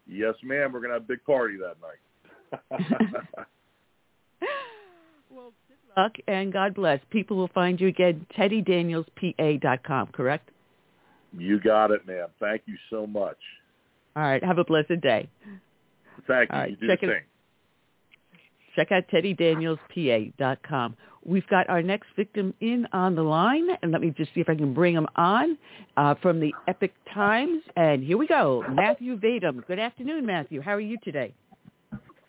Looking, 0.06 0.20
yes, 0.20 0.34
ma'am. 0.42 0.72
We're 0.72 0.80
going 0.80 0.90
to 0.90 0.94
have 0.94 1.02
a 1.02 1.06
big 1.06 1.24
party 1.24 1.56
that 1.58 1.76
night. 1.80 2.70
well, 5.30 5.52
good 5.68 5.76
luck 5.96 6.12
and 6.26 6.52
God 6.52 6.74
bless. 6.74 7.00
People 7.10 7.36
will 7.36 7.48
find 7.48 7.80
you 7.80 7.88
again, 7.88 8.26
teddydanielspa.com, 8.36 10.08
correct? 10.08 10.50
You 11.36 11.60
got 11.60 11.90
it, 11.90 12.06
ma'am. 12.06 12.28
Thank 12.40 12.62
you 12.66 12.76
so 12.90 13.06
much. 13.06 13.38
All 14.16 14.22
right. 14.22 14.44
Have 14.44 14.58
a 14.58 14.64
blessed 14.64 15.00
day. 15.00 15.28
Thank 16.26 16.50
you. 16.50 16.54
All 16.54 16.60
right, 16.60 16.70
you 16.70 16.76
do 16.76 16.86
check 16.86 17.00
the 17.00 17.06
it, 17.06 17.10
thing. 17.10 17.22
Check 18.76 18.92
out 18.92 19.04
teddydanielspa.com. 19.12 20.96
We've 21.24 21.46
got 21.46 21.68
our 21.68 21.82
next 21.82 22.08
victim 22.16 22.52
in 22.60 22.86
on 22.92 23.14
the 23.14 23.22
line, 23.22 23.68
and 23.82 23.92
let 23.92 24.00
me 24.00 24.12
just 24.16 24.34
see 24.34 24.40
if 24.40 24.48
I 24.48 24.56
can 24.56 24.74
bring 24.74 24.94
him 24.94 25.06
on 25.14 25.56
uh, 25.96 26.14
from 26.20 26.40
the 26.40 26.52
Epoch 26.66 26.90
Times. 27.14 27.62
And 27.76 28.02
here 28.02 28.18
we 28.18 28.26
go, 28.26 28.64
Matthew 28.68 29.16
Vadum. 29.18 29.64
Good 29.66 29.78
afternoon, 29.78 30.26
Matthew. 30.26 30.60
How 30.60 30.72
are 30.72 30.80
you 30.80 30.98
today? 31.04 31.32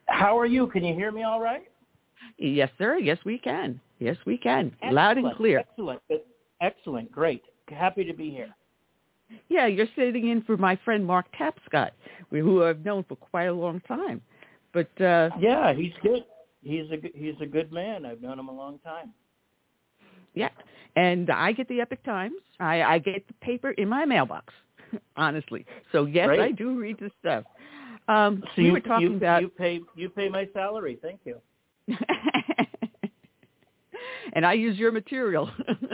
How 0.05 0.37
are 0.37 0.45
you? 0.45 0.67
Can 0.67 0.83
you 0.83 0.93
hear 0.93 1.11
me 1.11 1.23
all 1.23 1.41
right? 1.41 1.63
Yes, 2.37 2.69
sir. 2.77 2.97
Yes, 2.97 3.17
we 3.25 3.39
can. 3.39 3.79
Yes, 3.99 4.17
we 4.25 4.37
can. 4.37 4.67
Excellent. 4.75 4.93
Loud 4.93 5.17
and 5.17 5.35
clear. 5.35 5.59
Excellent. 5.59 6.01
Excellent. 6.61 7.11
Great. 7.11 7.41
Happy 7.69 8.03
to 8.03 8.13
be 8.13 8.29
here. 8.29 8.53
Yeah, 9.49 9.67
you're 9.67 9.87
sitting 9.95 10.29
in 10.29 10.43
for 10.43 10.57
my 10.57 10.77
friend 10.83 11.05
Mark 11.05 11.25
Tapscott, 11.39 11.91
who 12.29 12.63
I've 12.63 12.83
known 12.83 13.03
for 13.07 13.15
quite 13.15 13.45
a 13.45 13.53
long 13.53 13.81
time. 13.81 14.21
But 14.73 14.89
uh 15.01 15.29
yeah, 15.39 15.73
he's 15.73 15.93
good. 16.01 16.23
He's 16.61 16.89
a 16.91 16.97
he's 17.15 17.35
a 17.41 17.45
good 17.45 17.71
man. 17.71 18.05
I've 18.05 18.21
known 18.21 18.39
him 18.39 18.47
a 18.47 18.55
long 18.55 18.79
time. 18.79 19.13
Yeah, 20.33 20.49
and 20.95 21.29
I 21.29 21.51
get 21.51 21.67
the 21.67 21.81
Epoch 21.81 22.03
Times. 22.03 22.35
I, 22.59 22.81
I 22.81 22.97
get 22.99 23.27
the 23.27 23.33
paper 23.35 23.71
in 23.71 23.87
my 23.87 24.05
mailbox, 24.05 24.53
honestly. 25.15 25.65
So 25.91 26.05
yes, 26.05 26.27
Great. 26.27 26.39
I 26.39 26.51
do 26.51 26.79
read 26.79 26.97
the 26.99 27.11
stuff. 27.19 27.43
Um, 28.07 28.41
so 28.41 28.49
we 28.57 28.65
you, 28.65 28.71
were 28.73 28.79
talking 28.79 29.11
you, 29.11 29.17
about 29.17 29.41
you 29.41 29.49
pay 29.49 29.79
you 29.95 30.09
pay 30.09 30.29
my 30.29 30.47
salary. 30.53 30.97
Thank 31.01 31.21
you. 31.25 31.39
and 34.33 34.45
I 34.45 34.53
use 34.53 34.77
your 34.77 34.91
material. 34.91 35.49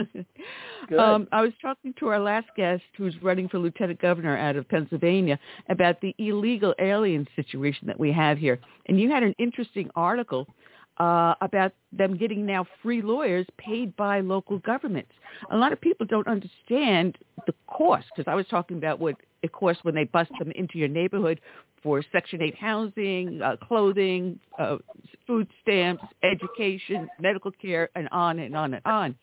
Um, 0.98 1.28
I 1.32 1.42
was 1.42 1.52
talking 1.62 1.94
to 2.00 2.08
our 2.08 2.18
last 2.18 2.48
guest, 2.56 2.82
who's 2.96 3.14
running 3.22 3.48
for 3.48 3.58
lieutenant 3.58 4.00
governor 4.00 4.36
out 4.36 4.56
of 4.56 4.68
Pennsylvania, 4.68 5.38
about 5.68 6.00
the 6.00 6.14
illegal 6.18 6.74
alien 6.78 7.26
situation 7.36 7.86
that 7.86 7.98
we 7.98 8.12
have 8.12 8.38
here. 8.38 8.58
And 8.86 9.00
you 9.00 9.10
had 9.10 9.22
an 9.22 9.34
interesting 9.38 9.90
article 9.94 10.46
uh, 10.98 11.34
about 11.40 11.72
them 11.92 12.16
getting 12.16 12.44
now 12.44 12.66
free 12.82 13.00
lawyers 13.00 13.46
paid 13.56 13.96
by 13.96 14.20
local 14.20 14.58
governments. 14.58 15.12
A 15.50 15.56
lot 15.56 15.72
of 15.72 15.80
people 15.80 16.06
don't 16.06 16.28
understand 16.28 17.16
the 17.46 17.54
cost 17.66 18.06
because 18.14 18.30
I 18.30 18.34
was 18.34 18.46
talking 18.48 18.76
about 18.76 19.00
what 19.00 19.16
it 19.42 19.52
costs 19.52 19.82
when 19.82 19.94
they 19.94 20.04
bust 20.04 20.30
them 20.38 20.50
into 20.52 20.76
your 20.76 20.88
neighborhood 20.88 21.40
for 21.82 22.02
Section 22.12 22.42
8 22.42 22.54
housing, 22.58 23.40
uh, 23.42 23.56
clothing, 23.56 24.38
uh, 24.58 24.76
food 25.26 25.48
stamps, 25.62 26.04
education, 26.22 27.08
medical 27.18 27.50
care, 27.50 27.88
and 27.94 28.06
on 28.10 28.38
and 28.38 28.54
on 28.54 28.74
and 28.74 28.82
on. 28.84 29.16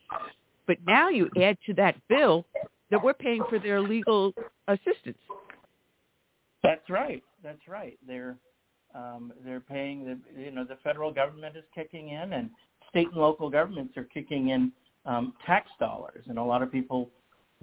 But 0.67 0.77
now 0.85 1.09
you 1.09 1.29
add 1.41 1.57
to 1.65 1.73
that 1.75 1.95
bill 2.09 2.45
that 2.91 3.01
we're 3.03 3.13
paying 3.13 3.43
for 3.49 3.57
their 3.57 3.81
legal 3.81 4.33
assistance. 4.67 5.17
That's 6.63 6.89
right. 6.89 7.23
That's 7.43 7.67
right. 7.67 7.97
They're 8.05 8.37
um, 8.95 9.31
they're 9.45 9.59
paying 9.59 10.05
the 10.05 10.41
you 10.41 10.51
know 10.51 10.63
the 10.63 10.77
federal 10.83 11.11
government 11.11 11.55
is 11.55 11.63
kicking 11.73 12.09
in 12.09 12.33
and 12.33 12.49
state 12.89 13.07
and 13.07 13.21
local 13.21 13.49
governments 13.49 13.95
are 13.97 14.05
kicking 14.05 14.49
in 14.49 14.71
um, 15.05 15.33
tax 15.45 15.69
dollars, 15.79 16.23
and 16.27 16.37
a 16.37 16.43
lot 16.43 16.61
of 16.61 16.71
people 16.71 17.09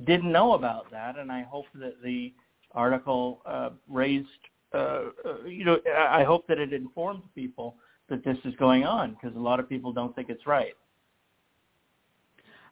didn't 0.06 0.30
know 0.30 0.54
about 0.54 0.90
that. 0.90 1.18
And 1.18 1.30
I 1.30 1.42
hope 1.42 1.66
that 1.74 2.02
the 2.02 2.32
article 2.72 3.42
uh, 3.46 3.70
raised 3.88 4.28
uh, 4.74 4.78
uh, 5.24 5.44
you 5.46 5.64
know 5.64 5.78
I 5.96 6.24
hope 6.24 6.46
that 6.48 6.58
it 6.58 6.72
informed 6.72 7.22
people 7.34 7.76
that 8.08 8.24
this 8.24 8.38
is 8.44 8.54
going 8.56 8.84
on 8.84 9.14
because 9.14 9.36
a 9.36 9.40
lot 9.40 9.60
of 9.60 9.68
people 9.68 9.92
don't 9.92 10.14
think 10.14 10.28
it's 10.28 10.46
right. 10.46 10.74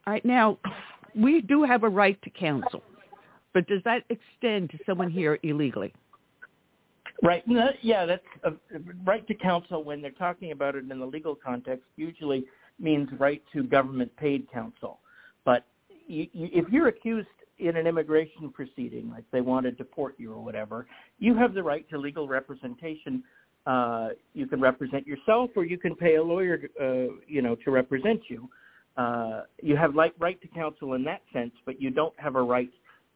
All 0.05 0.13
right, 0.13 0.25
now 0.25 0.57
we 1.15 1.41
do 1.41 1.63
have 1.63 1.83
a 1.83 1.89
right 1.89 2.21
to 2.23 2.29
counsel, 2.29 2.83
but 3.53 3.67
does 3.67 3.81
that 3.85 4.03
extend 4.09 4.69
to 4.71 4.79
someone 4.85 5.09
here 5.09 5.39
illegally? 5.43 5.93
Right. 7.21 7.43
Yeah, 7.81 8.05
that's 8.05 8.23
a, 8.43 8.51
right 9.05 9.25
to 9.27 9.33
counsel 9.33 9.83
when 9.83 10.01
they're 10.01 10.11
talking 10.11 10.51
about 10.51 10.75
it 10.75 10.83
in 10.89 10.99
the 10.99 11.05
legal 11.05 11.35
context 11.35 11.85
usually 11.95 12.45
means 12.79 13.07
right 13.17 13.41
to 13.53 13.63
government 13.63 14.13
paid 14.17 14.51
counsel. 14.51 14.99
But 15.45 15.65
if 16.09 16.65
you're 16.69 16.89
accused 16.89 17.27
in 17.59 17.77
an 17.77 17.87
immigration 17.87 18.49
proceeding, 18.49 19.09
like 19.09 19.23
they 19.31 19.39
want 19.39 19.65
to 19.65 19.71
deport 19.71 20.15
you 20.17 20.33
or 20.33 20.43
whatever, 20.43 20.85
you 21.17 21.33
have 21.37 21.53
the 21.53 21.63
right 21.63 21.87
to 21.91 21.97
legal 21.97 22.27
representation. 22.27 23.23
Uh, 23.65 24.09
you 24.33 24.45
can 24.45 24.59
represent 24.59 25.07
yourself, 25.07 25.51
or 25.55 25.63
you 25.63 25.77
can 25.77 25.95
pay 25.95 26.15
a 26.15 26.23
lawyer, 26.23 26.59
uh, 26.81 27.13
you 27.25 27.41
know, 27.41 27.55
to 27.55 27.71
represent 27.71 28.19
you. 28.27 28.49
Uh, 28.97 29.41
you 29.61 29.75
have 29.75 29.95
like 29.95 30.13
right 30.19 30.39
to 30.41 30.47
counsel 30.49 30.93
in 30.93 31.03
that 31.03 31.21
sense, 31.31 31.53
but 31.65 31.81
you 31.81 31.89
don't 31.89 32.13
have 32.17 32.35
a 32.35 32.41
right 32.41 32.69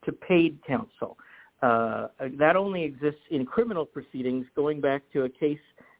to 0.06 0.12
paid 0.12 0.60
counsel. 0.66 1.18
Uh, 1.62 2.08
that 2.38 2.56
only 2.56 2.84
exists 2.84 3.22
in 3.32 3.45
criminal 3.45 3.86
proceedings, 3.86 4.45
going 4.56 4.80
back 4.80 5.02
to 5.12 5.24
a 5.24 5.30
case 5.30 5.60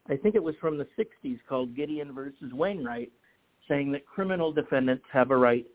I 0.10 0.16
think 0.16 0.36
it 0.36 0.44
was 0.44 0.56
from 0.62 0.78
the 0.78 0.88
60s 0.98 1.40
called 1.48 1.76
Gideon 1.76 2.14
versus 2.14 2.54
Wainwright, 2.54 3.12
saying 3.68 3.92
that 3.92 4.06
criminal 4.06 4.52
defendants 4.52 5.04
have 5.12 5.32
a 5.32 5.38
right 5.38 5.66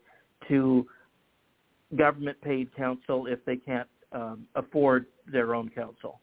to 0.47 0.87
government 1.95 2.39
paid 2.41 2.75
counsel 2.75 3.27
if 3.27 3.43
they 3.45 3.57
can't 3.57 3.87
um, 4.11 4.47
afford 4.55 5.05
their 5.31 5.53
own 5.53 5.69
counsel. 5.69 6.19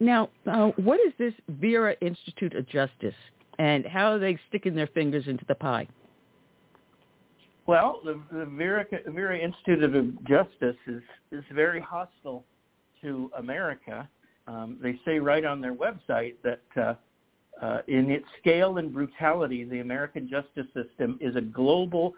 Now, 0.00 0.30
uh, 0.50 0.70
what 0.76 0.98
is 1.00 1.12
this 1.18 1.34
Vera 1.48 1.94
Institute 2.00 2.54
of 2.54 2.66
Justice, 2.68 3.14
and 3.58 3.84
how 3.84 4.12
are 4.12 4.18
they 4.18 4.38
sticking 4.48 4.74
their 4.74 4.88
fingers 4.88 5.24
into 5.28 5.44
the 5.46 5.54
pie? 5.54 5.86
Well, 7.66 8.00
the, 8.04 8.20
the 8.32 8.44
Vera, 8.46 8.84
Vera 9.06 9.38
Institute 9.38 9.84
of 9.84 10.24
Justice 10.24 10.76
is 10.86 11.02
is 11.30 11.44
very 11.52 11.80
hostile 11.80 12.44
to 13.02 13.30
America. 13.38 14.08
Um, 14.48 14.78
they 14.82 14.98
say 15.04 15.18
right 15.18 15.44
on 15.44 15.60
their 15.60 15.74
website 15.74 16.34
that 16.42 16.62
uh, 16.76 16.94
uh, 17.64 17.82
in 17.86 18.10
its 18.10 18.26
scale 18.40 18.78
and 18.78 18.92
brutality, 18.92 19.64
the 19.64 19.78
American 19.78 20.28
justice 20.28 20.66
system 20.74 21.16
is 21.20 21.36
a 21.36 21.40
global 21.40 22.14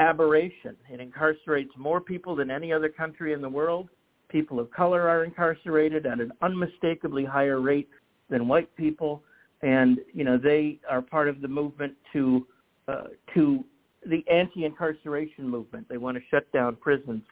aberration. 0.00 0.76
It 0.90 1.00
incarcerates 1.00 1.76
more 1.76 2.00
people 2.00 2.34
than 2.34 2.50
any 2.50 2.72
other 2.72 2.88
country 2.88 3.32
in 3.32 3.40
the 3.40 3.48
world. 3.48 3.88
People 4.28 4.58
of 4.58 4.70
color 4.72 5.08
are 5.08 5.24
incarcerated 5.24 6.06
at 6.06 6.20
an 6.20 6.32
unmistakably 6.42 7.24
higher 7.24 7.60
rate 7.60 7.88
than 8.30 8.48
white 8.48 8.74
people, 8.76 9.22
and 9.62 10.00
you 10.12 10.24
know 10.24 10.36
they 10.38 10.80
are 10.90 11.02
part 11.02 11.28
of 11.28 11.40
the 11.40 11.48
movement 11.48 11.94
to 12.12 12.46
uh, 12.88 13.04
to 13.34 13.64
the 14.06 14.24
anti-incarceration 14.30 15.48
movement. 15.48 15.88
They 15.88 15.98
want 15.98 16.16
to 16.16 16.22
shut 16.30 16.50
down 16.52 16.76
prisons. 16.76 17.22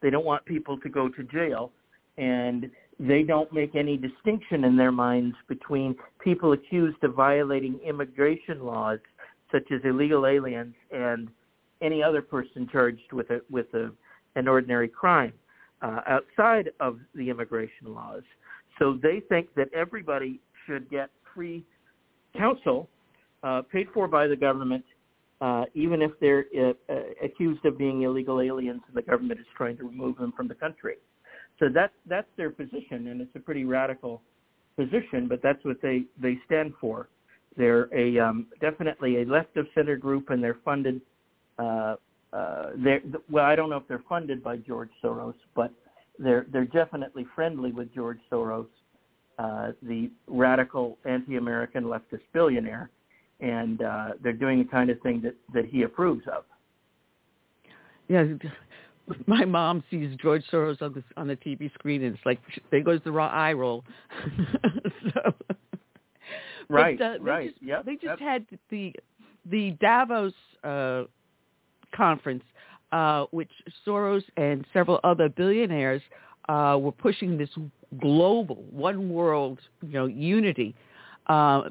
They 0.00 0.10
don't 0.10 0.24
want 0.24 0.44
people 0.44 0.78
to 0.78 0.88
go 0.88 1.08
to 1.08 1.22
jail, 1.24 1.72
and 2.16 2.70
they 3.00 3.22
don't 3.22 3.52
make 3.52 3.74
any 3.74 3.96
distinction 3.96 4.64
in 4.64 4.76
their 4.76 4.92
minds 4.92 5.36
between 5.48 5.94
people 6.22 6.52
accused 6.52 7.02
of 7.02 7.14
violating 7.14 7.78
immigration 7.86 8.64
laws, 8.64 8.98
such 9.52 9.70
as 9.72 9.80
illegal 9.84 10.26
aliens, 10.26 10.74
and 10.90 11.28
any 11.80 12.02
other 12.02 12.22
person 12.22 12.68
charged 12.70 13.12
with 13.12 13.30
a 13.30 13.40
with 13.50 13.72
a 13.74 13.90
an 14.36 14.46
ordinary 14.46 14.88
crime 14.88 15.32
uh, 15.82 16.00
outside 16.06 16.70
of 16.80 16.98
the 17.14 17.30
immigration 17.30 17.94
laws. 17.94 18.22
So 18.78 18.98
they 19.02 19.20
think 19.28 19.54
that 19.54 19.72
everybody 19.74 20.40
should 20.66 20.88
get 20.90 21.10
free 21.34 21.64
counsel 22.36 22.88
uh, 23.42 23.62
paid 23.62 23.88
for 23.94 24.06
by 24.08 24.26
the 24.26 24.36
government 24.36 24.84
uh, 25.40 25.64
even 25.74 26.02
if 26.02 26.10
they're 26.20 26.46
uh, 26.58 26.72
uh, 26.92 27.00
accused 27.22 27.64
of 27.64 27.78
being 27.78 28.02
illegal 28.02 28.40
aliens 28.40 28.80
and 28.86 28.96
the 28.96 29.02
government 29.02 29.38
is 29.38 29.46
trying 29.56 29.76
to 29.76 29.84
remove 29.84 30.16
them 30.16 30.32
from 30.36 30.48
the 30.48 30.54
country. 30.54 30.96
So 31.58 31.66
that's 31.72 31.92
that's 32.06 32.28
their 32.36 32.50
position, 32.50 33.08
and 33.08 33.20
it's 33.20 33.34
a 33.34 33.40
pretty 33.40 33.64
radical 33.64 34.22
position, 34.76 35.26
but 35.28 35.40
that's 35.42 35.64
what 35.64 35.80
they 35.82 36.04
they 36.20 36.38
stand 36.46 36.72
for. 36.80 37.08
They're 37.56 37.88
a 37.94 38.18
um, 38.18 38.46
definitely 38.60 39.22
a 39.22 39.24
left 39.24 39.56
of 39.56 39.66
center 39.74 39.96
group, 39.96 40.30
and 40.30 40.42
they're 40.42 40.58
funded. 40.64 41.00
Uh, 41.58 41.96
uh, 42.32 42.70
they're 42.76 43.00
well, 43.28 43.44
I 43.44 43.56
don't 43.56 43.70
know 43.70 43.76
if 43.76 43.88
they're 43.88 44.04
funded 44.08 44.42
by 44.42 44.58
George 44.58 44.90
Soros, 45.02 45.34
but 45.56 45.72
they're 46.18 46.46
they're 46.52 46.64
definitely 46.64 47.26
friendly 47.34 47.72
with 47.72 47.92
George 47.92 48.18
Soros, 48.30 48.68
uh, 49.38 49.72
the 49.82 50.10
radical 50.28 50.98
anti-American 51.04 51.84
leftist 51.84 52.22
billionaire 52.32 52.90
and 53.40 53.82
uh, 53.82 54.08
they're 54.22 54.32
doing 54.32 54.58
the 54.58 54.64
kind 54.64 54.90
of 54.90 55.00
thing 55.00 55.20
that 55.22 55.34
that 55.54 55.66
he 55.66 55.82
approves 55.82 56.24
of. 56.26 56.44
Yeah, 58.08 58.24
my 59.26 59.44
mom 59.44 59.82
sees 59.90 60.16
George 60.20 60.44
Soros 60.52 60.80
on 60.82 60.92
the 60.94 61.02
on 61.16 61.28
the 61.28 61.36
TV 61.36 61.72
screen, 61.74 62.02
and 62.02 62.14
it's 62.14 62.26
like 62.26 62.40
there 62.70 62.82
goes 62.82 63.00
the 63.04 63.12
raw 63.12 63.28
eye 63.28 63.52
roll. 63.52 63.84
so, 65.14 65.34
right, 66.68 66.98
but, 66.98 67.04
uh, 67.04 67.12
they 67.12 67.18
right, 67.20 67.50
just, 67.50 67.62
yep, 67.62 67.84
They 67.84 67.94
just 67.94 68.04
yep. 68.04 68.18
had 68.20 68.46
the 68.70 68.94
the 69.50 69.72
Davos 69.80 70.32
uh, 70.64 71.04
conference, 71.94 72.44
uh, 72.92 73.26
which 73.30 73.50
Soros 73.86 74.24
and 74.36 74.66
several 74.72 75.00
other 75.04 75.28
billionaires 75.28 76.02
uh, 76.48 76.76
were 76.80 76.92
pushing 76.92 77.38
this 77.38 77.50
global, 78.00 78.64
one 78.70 79.10
world, 79.10 79.60
you 79.82 79.92
know, 79.92 80.06
unity. 80.06 80.74
Uh, 81.26 81.62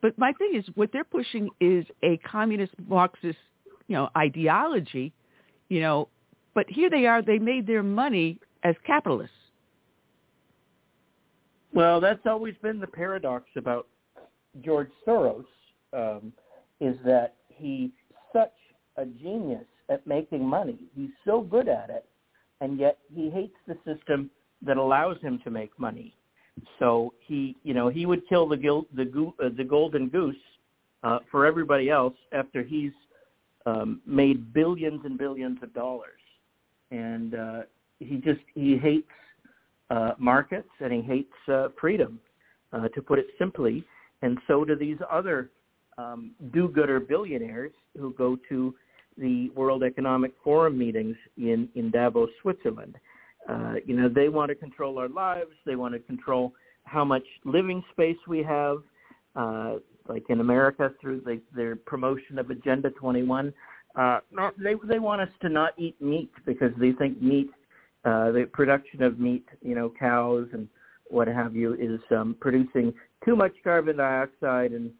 but 0.00 0.16
my 0.18 0.32
thing 0.32 0.52
is, 0.54 0.64
what 0.74 0.90
they're 0.92 1.04
pushing 1.04 1.50
is 1.60 1.84
a 2.02 2.18
communist 2.18 2.72
Marxist, 2.86 3.38
you 3.88 3.96
know, 3.96 4.08
ideology, 4.16 5.12
you 5.68 5.80
know. 5.80 6.08
But 6.54 6.66
here 6.68 6.90
they 6.90 7.06
are; 7.06 7.22
they 7.22 7.38
made 7.38 7.66
their 7.66 7.82
money 7.82 8.38
as 8.62 8.74
capitalists. 8.86 9.34
Well, 11.72 12.00
that's 12.00 12.26
always 12.26 12.54
been 12.62 12.80
the 12.80 12.86
paradox 12.86 13.44
about 13.56 13.86
George 14.62 14.88
Soros, 15.06 15.44
um, 15.92 16.32
is 16.80 16.96
that 17.04 17.34
he's 17.48 17.90
such 18.32 18.54
a 18.96 19.04
genius 19.04 19.66
at 19.88 20.06
making 20.06 20.44
money. 20.44 20.78
He's 20.94 21.10
so 21.24 21.40
good 21.40 21.68
at 21.68 21.90
it, 21.90 22.04
and 22.60 22.78
yet 22.78 22.98
he 23.14 23.30
hates 23.30 23.56
the 23.66 23.76
system 23.84 24.30
that 24.62 24.76
allows 24.76 25.20
him 25.20 25.40
to 25.44 25.50
make 25.50 25.70
money. 25.78 26.14
So 26.78 27.12
he, 27.20 27.56
you 27.62 27.74
know, 27.74 27.88
he 27.88 28.06
would 28.06 28.28
kill 28.28 28.48
the 28.48 28.56
gil- 28.56 28.86
the 28.94 29.04
go- 29.04 29.34
uh, 29.42 29.50
the 29.56 29.64
golden 29.64 30.08
goose 30.08 30.36
uh, 31.02 31.18
for 31.30 31.46
everybody 31.46 31.90
else 31.90 32.14
after 32.32 32.62
he's 32.62 32.92
um, 33.66 34.00
made 34.06 34.52
billions 34.52 35.00
and 35.04 35.18
billions 35.18 35.58
of 35.62 35.72
dollars, 35.74 36.20
and 36.90 37.34
uh, 37.34 37.62
he 37.98 38.16
just 38.16 38.40
he 38.54 38.76
hates 38.76 39.08
uh, 39.90 40.12
markets 40.18 40.68
and 40.80 40.92
he 40.92 41.00
hates 41.00 41.32
uh, 41.48 41.68
freedom, 41.80 42.20
uh, 42.72 42.88
to 42.88 43.02
put 43.02 43.18
it 43.18 43.26
simply. 43.38 43.84
And 44.22 44.38
so 44.46 44.64
do 44.64 44.74
these 44.74 44.98
other 45.10 45.50
um, 45.96 46.32
do-gooder 46.52 47.00
billionaires 47.00 47.72
who 47.96 48.12
go 48.14 48.36
to 48.48 48.74
the 49.16 49.50
World 49.50 49.82
Economic 49.82 50.32
Forum 50.44 50.78
meetings 50.78 51.16
in 51.36 51.68
in 51.74 51.90
Davos, 51.90 52.30
Switzerland. 52.42 52.96
Uh, 53.48 53.74
you 53.86 53.96
know, 53.96 54.08
they 54.08 54.28
want 54.28 54.50
to 54.50 54.54
control 54.54 54.98
our 54.98 55.08
lives. 55.08 55.50
They 55.64 55.76
want 55.76 55.94
to 55.94 56.00
control 56.00 56.52
how 56.84 57.04
much 57.04 57.24
living 57.44 57.82
space 57.92 58.18
we 58.26 58.42
have. 58.42 58.78
Uh, 59.34 59.76
like 60.08 60.24
in 60.28 60.40
America, 60.40 60.90
through 61.00 61.20
the, 61.20 61.40
their 61.54 61.76
promotion 61.76 62.38
of 62.38 62.50
Agenda 62.50 62.90
21, 62.90 63.52
Uh, 63.96 64.20
not, 64.30 64.54
they 64.58 64.74
they 64.84 64.98
want 64.98 65.20
us 65.20 65.32
to 65.40 65.48
not 65.48 65.72
eat 65.76 65.96
meat 66.00 66.30
because 66.44 66.72
they 66.78 66.92
think 66.92 67.20
meat, 67.20 67.50
uh, 68.04 68.30
the 68.30 68.44
production 68.52 69.02
of 69.02 69.18
meat, 69.18 69.46
you 69.60 69.74
know, 69.74 69.92
cows 69.98 70.46
and 70.52 70.68
what 71.08 71.26
have 71.26 71.56
you, 71.56 71.74
is 71.74 72.00
um, 72.10 72.36
producing 72.38 72.92
too 73.24 73.34
much 73.34 73.54
carbon 73.64 73.96
dioxide 73.96 74.72
and 74.72 74.90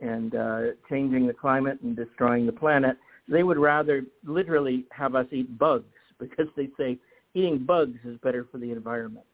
and 0.00 0.34
uh, 0.34 0.60
changing 0.88 1.26
the 1.26 1.32
climate 1.32 1.78
and 1.82 1.96
destroying 1.96 2.46
the 2.46 2.52
planet. 2.52 2.96
They 3.28 3.42
would 3.42 3.58
rather 3.58 4.02
literally 4.24 4.86
have 4.90 5.14
us 5.14 5.26
eat 5.30 5.58
bugs 5.58 5.94
because 6.18 6.48
they 6.56 6.68
say 6.78 6.98
eating 7.34 7.64
bugs 7.64 7.98
is 8.04 8.18
better 8.22 8.46
for 8.50 8.58
the 8.58 8.70
environment. 8.70 9.26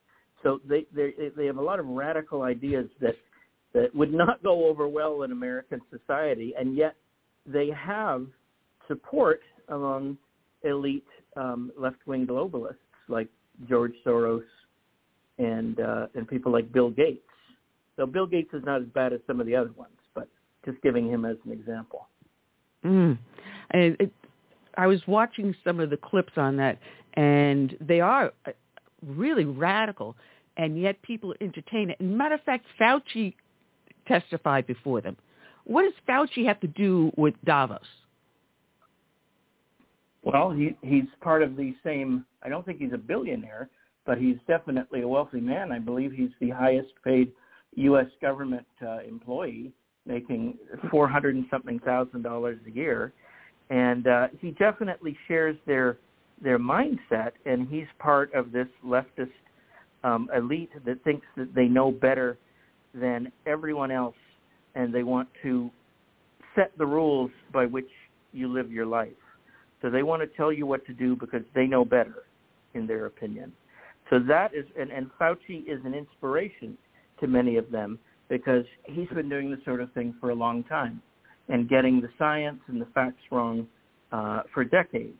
So 0.43 0.61
they 0.69 0.87
they 0.95 1.47
have 1.47 1.57
a 1.57 1.63
lot 1.63 1.81
of 1.81 1.87
radical 1.87 2.43
ideas 2.43 2.89
that 3.01 3.17
that 3.73 3.95
would 3.95 4.13
not 4.13 4.43
go 4.43 4.67
over 4.67 4.87
well 4.87 5.23
in 5.23 5.33
American 5.33 5.81
society, 5.91 6.55
and 6.59 6.77
yet 6.77 6.97
they 7.47 7.71
have 7.71 8.27
support 8.89 9.41
among 9.69 10.17
elite 10.63 11.07
um, 11.37 11.73
left-wing 11.79 12.27
globalists 12.27 12.77
like 13.09 13.29
George 13.69 13.93
Soros 14.07 14.45
and 15.39 15.81
uh, 15.81 16.07
and 16.15 16.29
people 16.29 16.53
like 16.53 16.73
Bill 16.73 16.91
Gates. 16.91 17.23
So 17.97 18.07
Bill 18.07 18.27
Gates 18.27 18.53
is 18.53 18.63
not 18.65 18.83
as 18.83 18.89
bad 18.89 19.13
as 19.13 19.21
some 19.27 19.41
of 19.41 19.47
the 19.47 19.57
other 19.57 19.73
ones, 19.77 19.97
but 20.15 20.29
just 20.65 20.81
giving 20.83 21.09
him 21.09 21.25
as 21.25 21.37
an 21.45 21.53
example. 21.53 22.09
Mm. 22.85 23.19
And 23.71 23.97
it, 23.99 24.13
I 24.77 24.87
was 24.87 25.01
watching 25.07 25.55
some 25.65 25.81
of 25.81 25.91
the 25.91 25.97
clips 25.97 26.33
on 26.37 26.57
that, 26.57 26.79
and 27.15 27.77
they 27.81 28.01
are 28.01 28.33
uh, 28.47 28.51
really 29.07 29.45
radical, 29.45 30.17
and 30.57 30.81
yet 30.81 31.01
people 31.03 31.35
entertain 31.41 31.91
it. 31.91 31.99
And 32.01 32.17
matter 32.17 32.35
of 32.35 32.43
fact, 32.43 32.67
Fauci 32.81 33.35
testified 34.07 34.67
before 34.67 35.01
them. 35.01 35.17
What 35.65 35.83
does 35.83 35.95
Fauci 36.09 36.47
have 36.47 36.61
to 36.61 36.67
do 36.67 37.11
with 37.17 37.35
Davos? 37.45 37.81
Well, 40.23 40.51
he 40.51 40.77
he's 40.83 41.05
part 41.21 41.43
of 41.43 41.57
the 41.57 41.75
same. 41.85 42.25
I 42.43 42.49
don't 42.49 42.65
think 42.65 42.79
he's 42.79 42.93
a 42.93 42.99
billionaire, 42.99 43.69
but 44.07 44.19
he's 44.19 44.37
definitely 44.47 45.03
a 45.03 45.09
wealthy 45.09 45.41
man. 45.41 45.71
I 45.71 45.79
believe 45.79 46.13
he's 46.13 46.31
the 46.41 46.51
highest 46.51 46.93
paid 47.05 47.31
U.S. 47.77 48.07
government 48.23 48.67
uh, 48.83 49.01
employee, 49.07 49.73
making 50.07 50.57
four 50.91 51.09
hundred 51.09 51.35
and 51.35 51.45
something 51.51 51.79
thousand 51.81 52.23
dollars 52.23 52.59
a 52.67 52.71
year, 52.71 53.13
and 53.69 54.07
uh, 54.07 54.29
he 54.41 54.53
definitely 54.53 55.17
shares 55.29 55.57
their 55.67 55.99
their 56.45 56.59
mindset. 56.59 57.33
And 57.45 57.67
he's 57.67 57.87
part 57.99 58.33
of 58.35 58.53
this 58.53 58.69
leftist 58.87 59.33
um, 60.05 60.29
elite 60.37 60.71
that 60.85 61.03
thinks 61.03 61.27
that 61.37 61.55
they 61.55 61.65
know 61.65 61.91
better 61.91 62.39
than 62.95 63.33
everyone 63.47 63.91
else, 63.91 64.15
and 64.77 64.95
they 64.95 65.03
want 65.03 65.29
to 65.43 65.71
set 66.55 66.71
the 66.79 66.87
rules 66.87 67.33
by 67.53 67.67
which 67.67 67.89
you 68.33 68.53
live 68.53 68.71
your 68.71 68.87
life. 68.87 69.09
So 69.83 69.91
they 69.91 70.03
want 70.03 70.23
to 70.23 70.37
tell 70.37 70.53
you 70.53 70.67
what 70.67 70.87
to 70.87 70.93
do 70.93 71.17
because 71.17 71.43
they 71.55 71.67
know 71.67 71.85
better, 71.85 72.25
in 72.75 72.87
their 72.87 73.07
opinion. 73.07 73.53
So 74.11 74.19
that 74.29 74.55
is, 74.55 74.65
and, 74.79 74.91
and 74.91 75.11
Fauci 75.21 75.67
is 75.67 75.85
an 75.85 75.95
inspiration 75.95 76.79
to 77.21 77.27
many 77.27 77.57
of 77.57 77.71
them 77.71 77.99
because 78.29 78.65
he's 78.85 79.09
been 79.09 79.29
doing 79.29 79.51
this 79.51 79.61
sort 79.65 79.81
of 79.81 79.93
thing 79.93 80.15
for 80.21 80.31
a 80.31 80.35
long 80.35 80.65
time 80.65 81.03
and 81.49 81.69
getting 81.69 82.01
the 82.01 82.09
science 82.19 82.61
and 82.69 82.81
the 82.81 82.87
facts 82.95 83.21
wrong 83.31 83.67
uh, 84.13 84.43
for 84.53 84.65
decades, 84.65 85.19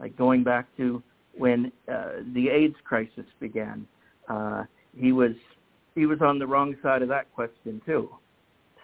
like 0.00 0.16
going 0.16 0.44
back 0.44 0.66
to 0.76 1.02
when 1.36 1.72
uh, 1.92 2.22
the 2.34 2.48
AIDS 2.48 2.76
crisis 2.84 3.24
began. 3.40 3.86
Uh, 4.28 4.64
he 4.96 5.12
was 5.12 5.32
he 5.94 6.06
was 6.06 6.20
on 6.20 6.38
the 6.38 6.46
wrong 6.46 6.76
side 6.82 7.02
of 7.02 7.08
that 7.08 7.32
question 7.34 7.80
too. 7.86 8.08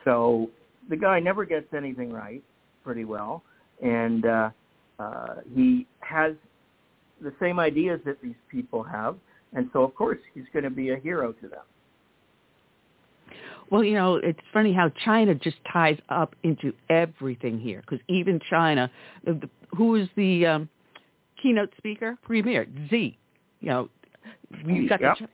So 0.04 0.50
the 0.88 0.96
guy 0.96 1.20
never 1.20 1.44
gets 1.44 1.72
anything 1.74 2.12
right, 2.12 2.42
pretty 2.82 3.04
well, 3.04 3.42
and 3.82 4.26
uh, 4.26 4.50
uh, 4.98 5.34
he 5.54 5.86
has 6.00 6.34
the 7.20 7.32
same 7.40 7.58
ideas 7.58 8.00
that 8.04 8.20
these 8.22 8.34
people 8.50 8.82
have, 8.82 9.16
and 9.54 9.70
so 9.72 9.82
of 9.82 9.94
course 9.94 10.18
he's 10.34 10.44
going 10.52 10.64
to 10.64 10.70
be 10.70 10.90
a 10.90 10.96
hero 10.96 11.32
to 11.32 11.48
them. 11.48 11.62
Well, 13.70 13.82
you 13.82 13.94
know, 13.94 14.16
it's 14.16 14.38
funny 14.52 14.72
how 14.72 14.90
China 15.04 15.34
just 15.34 15.56
ties 15.72 15.98
up 16.08 16.36
into 16.42 16.72
everything 16.90 17.58
here, 17.58 17.80
because 17.80 17.98
even 18.08 18.38
China, 18.50 18.90
the, 19.24 19.48
who 19.76 19.94
is 19.96 20.08
the 20.16 20.46
um, 20.46 20.68
keynote 21.44 21.72
speaker, 21.76 22.16
premier 22.22 22.66
Xi, 22.88 23.18
you 23.60 23.68
know, 23.68 23.88
you 24.64 24.88
got 24.88 25.00
yep. 25.00 25.18
the, 25.18 25.28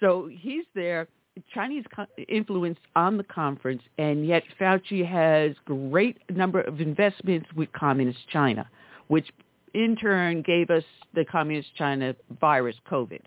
so 0.00 0.28
he's 0.30 0.64
there 0.74 1.06
Chinese 1.52 1.84
influence 2.28 2.78
on 2.94 3.16
the 3.16 3.24
conference, 3.24 3.82
and 3.98 4.26
yet 4.26 4.42
Fauci 4.60 5.06
has 5.06 5.54
great 5.64 6.18
number 6.30 6.60
of 6.62 6.80
investments 6.80 7.46
with 7.54 7.70
Communist 7.72 8.18
China, 8.32 8.68
which 9.08 9.28
in 9.74 9.96
turn 9.96 10.42
gave 10.42 10.70
us 10.70 10.84
the 11.14 11.24
Communist 11.24 11.68
China 11.76 12.16
virus, 12.40 12.76
COVID. 12.90 13.20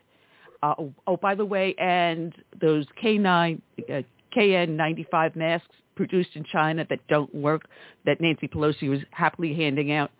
Uh, 0.61 0.73
oh, 0.77 0.93
oh, 1.07 1.17
by 1.17 1.35
the 1.35 1.45
way, 1.45 1.75
and 1.77 2.33
those 2.59 2.85
K9, 3.01 3.61
uh, 3.89 4.01
KN95 4.35 5.35
masks 5.35 5.75
produced 5.95 6.31
in 6.33 6.43
China 6.51 6.85
that 6.89 6.99
don't 7.07 7.33
work, 7.33 7.67
that 8.05 8.19
Nancy 8.19 8.47
Pelosi 8.47 8.89
was 8.89 8.99
happily 9.11 9.53
handing 9.53 9.91
out. 9.91 10.11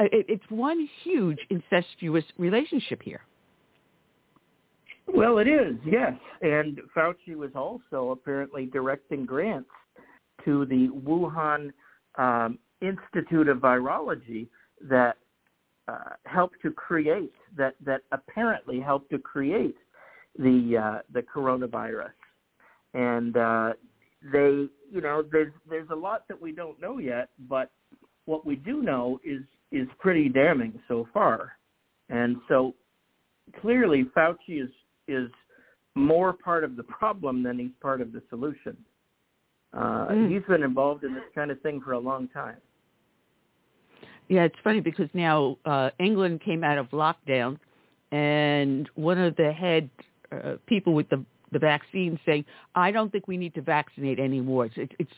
Uh, 0.00 0.04
it, 0.04 0.26
it's 0.28 0.44
one 0.48 0.88
huge 1.02 1.38
incestuous 1.50 2.24
relationship 2.38 3.02
here. 3.02 3.22
Well, 5.06 5.38
it 5.38 5.48
is, 5.48 5.74
yes. 5.84 6.14
And 6.40 6.80
Fauci 6.96 7.36
was 7.36 7.50
also 7.54 8.10
apparently 8.10 8.66
directing 8.66 9.26
grants 9.26 9.68
to 10.44 10.64
the 10.66 10.88
Wuhan 10.88 11.72
um, 12.16 12.58
Institute 12.80 13.48
of 13.48 13.58
Virology 13.58 14.46
that 14.88 15.16
uh, 15.88 16.14
helped 16.24 16.56
to 16.62 16.70
create 16.70 17.34
that 17.56 17.74
that 17.84 18.02
apparently 18.12 18.80
helped 18.80 19.10
to 19.10 19.18
create 19.18 19.76
the 20.38 20.78
uh, 20.82 20.98
the 21.12 21.22
coronavirus. 21.22 22.12
And 22.94 23.36
uh, 23.36 23.72
they, 24.32 24.68
you 24.90 25.00
know, 25.02 25.24
there's 25.30 25.52
there's 25.68 25.90
a 25.90 25.96
lot 25.96 26.26
that 26.28 26.40
we 26.40 26.52
don't 26.52 26.80
know 26.80 26.98
yet, 26.98 27.30
but 27.48 27.70
what 28.26 28.46
we 28.46 28.56
do 28.56 28.82
know 28.82 29.18
is 29.24 29.42
is 29.72 29.88
pretty 29.98 30.28
damning 30.28 30.78
so 30.88 31.06
far. 31.12 31.52
And 32.08 32.36
so 32.48 32.74
clearly 33.60 34.04
Fauci 34.16 34.62
is 34.62 34.70
is 35.08 35.30
more 35.94 36.32
part 36.32 36.64
of 36.64 36.76
the 36.76 36.82
problem 36.84 37.42
than 37.42 37.58
he's 37.58 37.70
part 37.80 38.00
of 38.00 38.12
the 38.12 38.22
solution. 38.30 38.76
Uh, 39.72 40.08
mm. 40.08 40.32
He's 40.32 40.42
been 40.48 40.62
involved 40.62 41.04
in 41.04 41.14
this 41.14 41.24
kind 41.34 41.50
of 41.50 41.60
thing 41.62 41.80
for 41.84 41.92
a 41.92 41.98
long 41.98 42.28
time. 42.28 42.56
Yeah, 44.28 44.44
it's 44.44 44.56
funny 44.62 44.80
because 44.80 45.08
now 45.12 45.58
uh, 45.64 45.90
England 45.98 46.42
came 46.44 46.62
out 46.62 46.78
of 46.78 46.88
lockdown, 46.90 47.58
and 48.12 48.88
one 48.94 49.18
of 49.18 49.34
the 49.36 49.52
head 49.52 49.90
uh, 50.32 50.54
people 50.66 50.94
with 50.94 51.08
the 51.08 51.24
the 51.52 51.58
vaccine 51.58 52.18
saying, 52.24 52.44
"I 52.74 52.92
don't 52.92 53.10
think 53.10 53.26
we 53.26 53.36
need 53.36 53.54
to 53.54 53.62
vaccinate 53.62 54.20
anymore. 54.20 54.66
It's, 54.66 54.76
it, 54.76 54.92
it's 55.00 55.12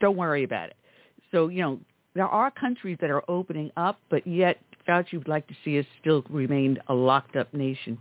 don't 0.00 0.16
worry 0.16 0.44
about 0.44 0.68
it." 0.68 0.76
So 1.32 1.48
you 1.48 1.62
know 1.62 1.80
there 2.16 2.26
are 2.26 2.50
countries 2.50 2.96
that 3.00 3.10
are 3.10 3.22
opening 3.30 3.70
up, 3.76 4.00
but 4.10 4.26
yet 4.26 4.58
Fauci 4.88 5.14
would 5.14 5.28
like 5.28 5.46
to 5.48 5.54
see 5.64 5.78
us 5.78 5.86
still 6.00 6.24
remain 6.30 6.78
a 6.88 6.94
locked 6.94 7.36
up 7.36 7.52
nation. 7.52 7.98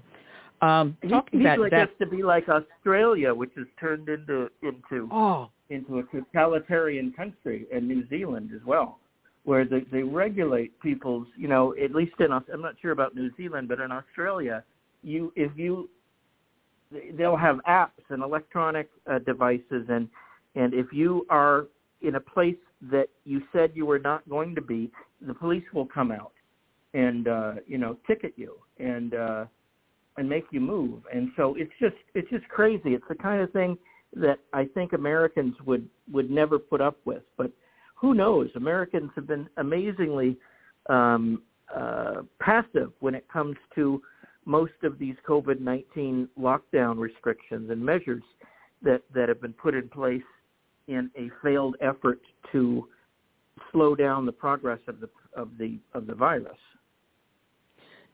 Um, 0.62 0.98
talking 1.10 1.42
he, 1.42 1.46
about 1.46 1.60
like 1.60 1.72
that, 1.72 1.90
us 1.90 1.96
to 2.00 2.06
be 2.08 2.24
like 2.24 2.48
Australia, 2.48 3.34
which 3.34 3.52
has 3.58 3.68
turned 3.80 4.08
into 4.08 4.50
into 4.64 5.10
oh. 5.12 5.50
into 5.70 6.00
a 6.00 6.04
totalitarian 6.04 7.12
country, 7.12 7.68
and 7.74 7.88
New 7.88 8.08
Zealand 8.08 8.52
as 8.56 8.66
well, 8.66 9.00
where 9.44 9.66
they, 9.66 9.82
they 9.92 10.02
regulate 10.02 10.80
people's. 10.80 11.28
You 11.38 11.50
know, 11.50 11.76
at 11.82 11.94
least 11.94 12.14
in 12.20 12.32
I'm 12.32 12.62
not 12.62 12.76
sure 12.82 12.92
about 12.92 13.16
New 13.16 13.32
Zealand, 13.36 13.68
but 13.68 13.80
in 13.82 13.92
Australia, 13.92 14.64
you 15.04 15.34
if 15.36 15.52
you 15.58 15.90
they'll 17.18 17.36
have 17.36 17.60
apps 17.68 17.90
and 18.10 18.24
electronic 18.24 18.90
uh, 19.12 19.20
devices, 19.20 19.86
and 19.90 20.08
and 20.56 20.74
if 20.74 20.88
you 20.94 21.26
are 21.30 21.68
in 22.02 22.16
a 22.16 22.20
place 22.20 22.56
that 22.92 23.08
you 23.24 23.42
said 23.54 23.72
you 23.74 23.86
were 23.86 24.00
not 24.00 24.28
going 24.30 24.56
to 24.56 24.62
be, 24.62 24.92
the 25.22 25.34
police 25.34 25.64
will 25.74 25.86
come 25.88 26.12
out 26.12 26.34
and 26.94 27.28
uh, 27.28 27.54
you 27.68 27.78
know 27.78 27.98
ticket 28.08 28.34
you 28.36 28.56
and. 28.80 29.14
uh 29.14 29.46
and 30.18 30.30
make 30.30 30.46
you 30.52 30.60
move. 30.62 31.02
And 31.14 31.30
so 31.36 31.56
it's 31.58 31.72
just 31.80 31.96
it's 32.14 32.30
just 32.30 32.48
crazy. 32.48 32.94
It's 32.94 33.04
the 33.10 33.16
kind 33.16 33.42
of 33.42 33.52
thing 33.52 33.78
that 34.16 34.40
I 34.54 34.66
think 34.66 34.94
Americans 34.94 35.56
would 35.66 35.88
would 36.12 36.30
never 36.30 36.58
put 36.58 36.82
up 36.82 36.98
with. 37.06 37.24
But 37.38 37.52
who 37.96 38.14
knows? 38.14 38.50
Americans 38.56 39.12
have 39.16 39.28
been 39.28 39.50
amazingly 39.58 40.38
um, 40.90 41.42
uh, 41.76 42.22
passive 42.40 42.92
when 43.00 43.16
it 43.16 43.28
comes 43.32 43.56
to 43.76 44.02
most 44.46 44.74
of 44.84 45.00
these 45.00 45.16
COVID-19 45.28 46.28
lockdown 46.40 46.98
restrictions 46.98 47.70
and 47.70 47.84
measures 47.84 48.24
that 48.84 49.02
that 49.14 49.28
have 49.28 49.42
been 49.42 49.54
put 49.54 49.74
in 49.74 49.90
place 49.90 50.24
in 50.88 51.10
a 51.18 51.30
failed 51.44 51.76
effort 51.82 52.20
to 52.52 52.88
slow 53.72 53.96
down 53.96 54.26
the 54.26 54.32
progress 54.32 54.80
of 54.88 55.00
the 55.00 55.10
of 55.36 55.50
the 55.58 55.78
of 55.94 56.08
the 56.08 56.16
virus. 56.16 56.58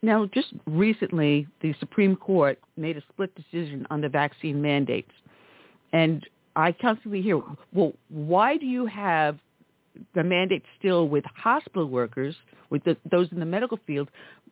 Now, 0.02 0.28
just 0.34 0.48
recently, 0.66 1.48
the 1.62 1.76
Supreme 1.80 2.16
Court 2.16 2.60
made 2.76 2.98
a 2.98 3.02
split 3.14 3.34
decision 3.36 3.86
on 3.92 4.02
the 4.02 4.10
vaccine 4.10 4.60
mandates. 4.60 5.12
And 5.94 6.28
I 6.56 6.72
constantly 6.72 7.22
hear, 7.22 7.40
well, 7.72 7.94
why 8.10 8.58
do 8.58 8.66
you 8.66 8.88
have 8.88 9.38
the 10.16 10.24
mandate 10.24 10.64
still 10.80 11.08
with 11.08 11.24
hospital 11.36 11.88
workers, 11.88 12.36
with 12.70 12.84
the, 12.84 12.98
those 13.10 13.28
in 13.32 13.40
the 13.40 13.46
medical 13.46 13.80
field, 13.86 14.10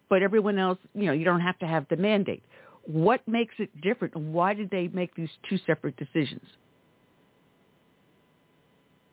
but 0.10 0.22
everyone 0.22 0.58
else, 0.60 0.78
you 0.94 1.06
know, 1.06 1.14
you 1.14 1.26
don't 1.26 1.42
have 1.42 1.58
to 1.60 1.68
have 1.68 1.86
the 1.90 1.96
mandate. 1.96 2.44
What 2.86 3.26
makes 3.28 3.54
it 3.60 3.70
different, 3.82 4.16
and 4.16 4.34
why 4.34 4.54
did 4.54 4.70
they 4.70 4.88
make 4.90 5.16
these 5.16 5.30
two 5.48 5.60
separate 5.66 5.96
decisions? 5.98 6.46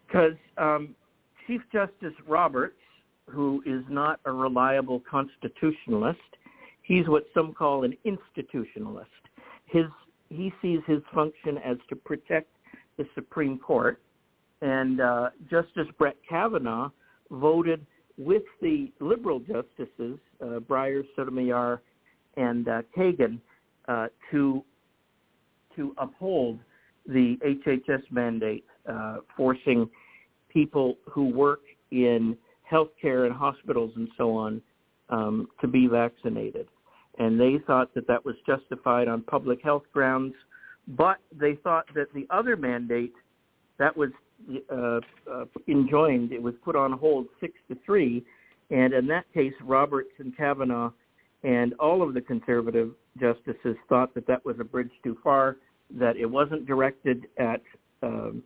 Because 0.06 0.34
um, 0.58 0.94
Chief 1.46 1.60
Justice 1.72 2.14
Roberts, 2.26 2.76
who 3.28 3.62
is 3.66 3.82
not 3.88 4.20
a 4.24 4.32
reliable 4.32 5.02
constitutionalist, 5.08 6.18
he's 6.82 7.08
what 7.08 7.24
some 7.34 7.52
call 7.52 7.84
an 7.84 7.96
institutionalist. 8.04 9.06
His 9.66 9.86
he 10.28 10.52
sees 10.60 10.80
his 10.86 11.02
function 11.14 11.58
as 11.58 11.76
to 11.88 11.94
protect 11.96 12.48
the 12.96 13.06
Supreme 13.14 13.58
Court, 13.58 14.00
and 14.60 15.00
uh, 15.00 15.30
Justice 15.48 15.86
Brett 15.98 16.16
Kavanaugh 16.28 16.90
voted 17.30 17.86
with 18.18 18.42
the 18.60 18.90
liberal 19.00 19.40
justices, 19.40 20.18
uh, 20.40 20.58
Breyer, 20.60 21.04
Sotomayor, 21.14 21.82
and 22.36 22.68
uh, 22.68 22.82
Kagan, 22.96 23.38
uh, 23.88 24.08
to 24.30 24.64
to 25.76 25.94
uphold 25.98 26.58
the 27.06 27.36
HHS 27.46 28.02
mandate, 28.10 28.64
uh, 28.88 29.18
forcing 29.36 29.88
people 30.48 30.96
who 31.10 31.28
work 31.28 31.60
in 31.90 32.36
healthcare 32.70 33.26
and 33.26 33.34
hospitals 33.34 33.92
and 33.96 34.08
so 34.16 34.34
on 34.34 34.60
um, 35.10 35.48
to 35.60 35.68
be 35.68 35.86
vaccinated. 35.86 36.66
And 37.18 37.40
they 37.40 37.56
thought 37.66 37.94
that 37.94 38.06
that 38.08 38.24
was 38.24 38.34
justified 38.46 39.08
on 39.08 39.22
public 39.22 39.62
health 39.62 39.84
grounds, 39.92 40.34
but 40.88 41.18
they 41.32 41.54
thought 41.62 41.86
that 41.94 42.12
the 42.14 42.26
other 42.30 42.56
mandate 42.56 43.14
that 43.78 43.96
was 43.96 44.10
uh, 44.70 45.00
uh, 45.32 45.44
enjoined, 45.68 46.32
it 46.32 46.42
was 46.42 46.54
put 46.64 46.76
on 46.76 46.92
hold 46.92 47.26
six 47.40 47.54
to 47.68 47.76
three, 47.86 48.24
and 48.70 48.92
in 48.92 49.06
that 49.06 49.24
case, 49.32 49.54
Roberts 49.62 50.10
and 50.18 50.36
Kavanaugh 50.36 50.90
and 51.42 51.74
all 51.74 52.02
of 52.02 52.14
the 52.14 52.20
conservative 52.20 52.90
justices 53.18 53.76
thought 53.88 54.14
that 54.14 54.26
that 54.26 54.44
was 54.44 54.56
a 54.60 54.64
bridge 54.64 54.90
too 55.04 55.16
far, 55.22 55.56
that 55.90 56.16
it 56.16 56.26
wasn't 56.26 56.66
directed 56.66 57.26
at 57.38 57.62
um, 58.02 58.42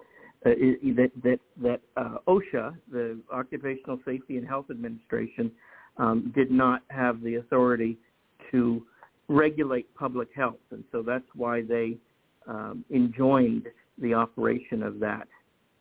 uh, 0.46 0.50
that 0.50 1.10
that 1.22 1.38
that 1.62 1.80
uh, 1.96 2.16
OSHA, 2.26 2.76
the 2.90 3.20
Occupational 3.32 3.98
Safety 4.04 4.38
and 4.38 4.46
Health 4.46 4.66
Administration, 4.70 5.50
um, 5.98 6.32
did 6.34 6.50
not 6.50 6.82
have 6.88 7.22
the 7.22 7.36
authority 7.36 7.98
to 8.50 8.84
regulate 9.28 9.94
public 9.94 10.28
health, 10.34 10.60
and 10.70 10.82
so 10.92 11.02
that's 11.02 11.24
why 11.34 11.62
they 11.62 11.96
um, 12.48 12.84
enjoined 12.90 13.66
the 13.98 14.14
operation 14.14 14.82
of 14.82 14.98
that 14.98 15.28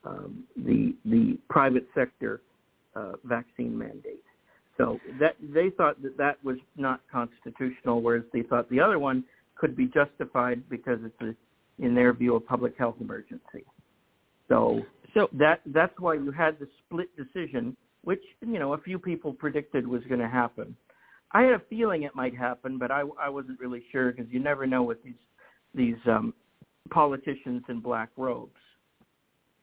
um, 0.06 0.44
the 0.56 0.96
the 1.06 1.38
private 1.50 1.88
sector 1.96 2.42
uh, 2.96 3.14
vaccine 3.24 3.78
mandate. 3.78 4.24
So 4.78 5.00
that 5.20 5.36
they 5.42 5.70
thought 5.72 6.02
that 6.02 6.18
that 6.18 6.44
was 6.44 6.58
not 6.78 7.02
constitutional, 7.12 8.02
whereas 8.02 8.24
they 8.32 8.44
thought 8.44 8.70
the 8.70 8.80
other 8.80 8.98
one 8.98 9.24
could 9.56 9.76
be 9.76 9.88
justified 9.88 10.64
because 10.70 11.00
it's 11.04 11.22
a, 11.22 11.84
in 11.84 11.94
their 11.94 12.14
view 12.14 12.36
a 12.36 12.40
public 12.40 12.78
health 12.78 12.96
emergency. 13.02 13.66
So, 14.50 14.82
so 15.14 15.30
that 15.34 15.62
that's 15.68 15.94
why 16.00 16.16
you 16.16 16.32
had 16.32 16.60
the 16.60 16.68
split 16.86 17.10
decision, 17.16 17.78
which 18.04 18.22
you 18.42 18.60
know 18.60 18.74
a 18.74 18.78
few 18.80 19.00
people 19.00 19.32
predicted 19.32 19.88
was 19.88 20.04
going 20.10 20.20
to 20.20 20.28
happen. 20.28 20.76
I 21.32 21.44
had 21.44 21.54
a 21.54 21.62
feeling 21.70 22.04
it 22.04 22.16
might 22.16 22.36
happen, 22.36 22.78
but 22.78 22.92
I 22.92 23.04
I 23.22 23.30
wasn't 23.30 23.60
really 23.60 23.84
sure 23.92 24.12
because 24.12 24.32
you 24.32 24.40
never 24.40 24.66
know 24.68 24.84
with 24.84 25.02
these 25.04 25.14
these 25.74 25.98
um, 26.08 26.34
politicians 26.90 27.64
in 27.70 27.80
black 27.80 28.10
robes. 28.18 28.52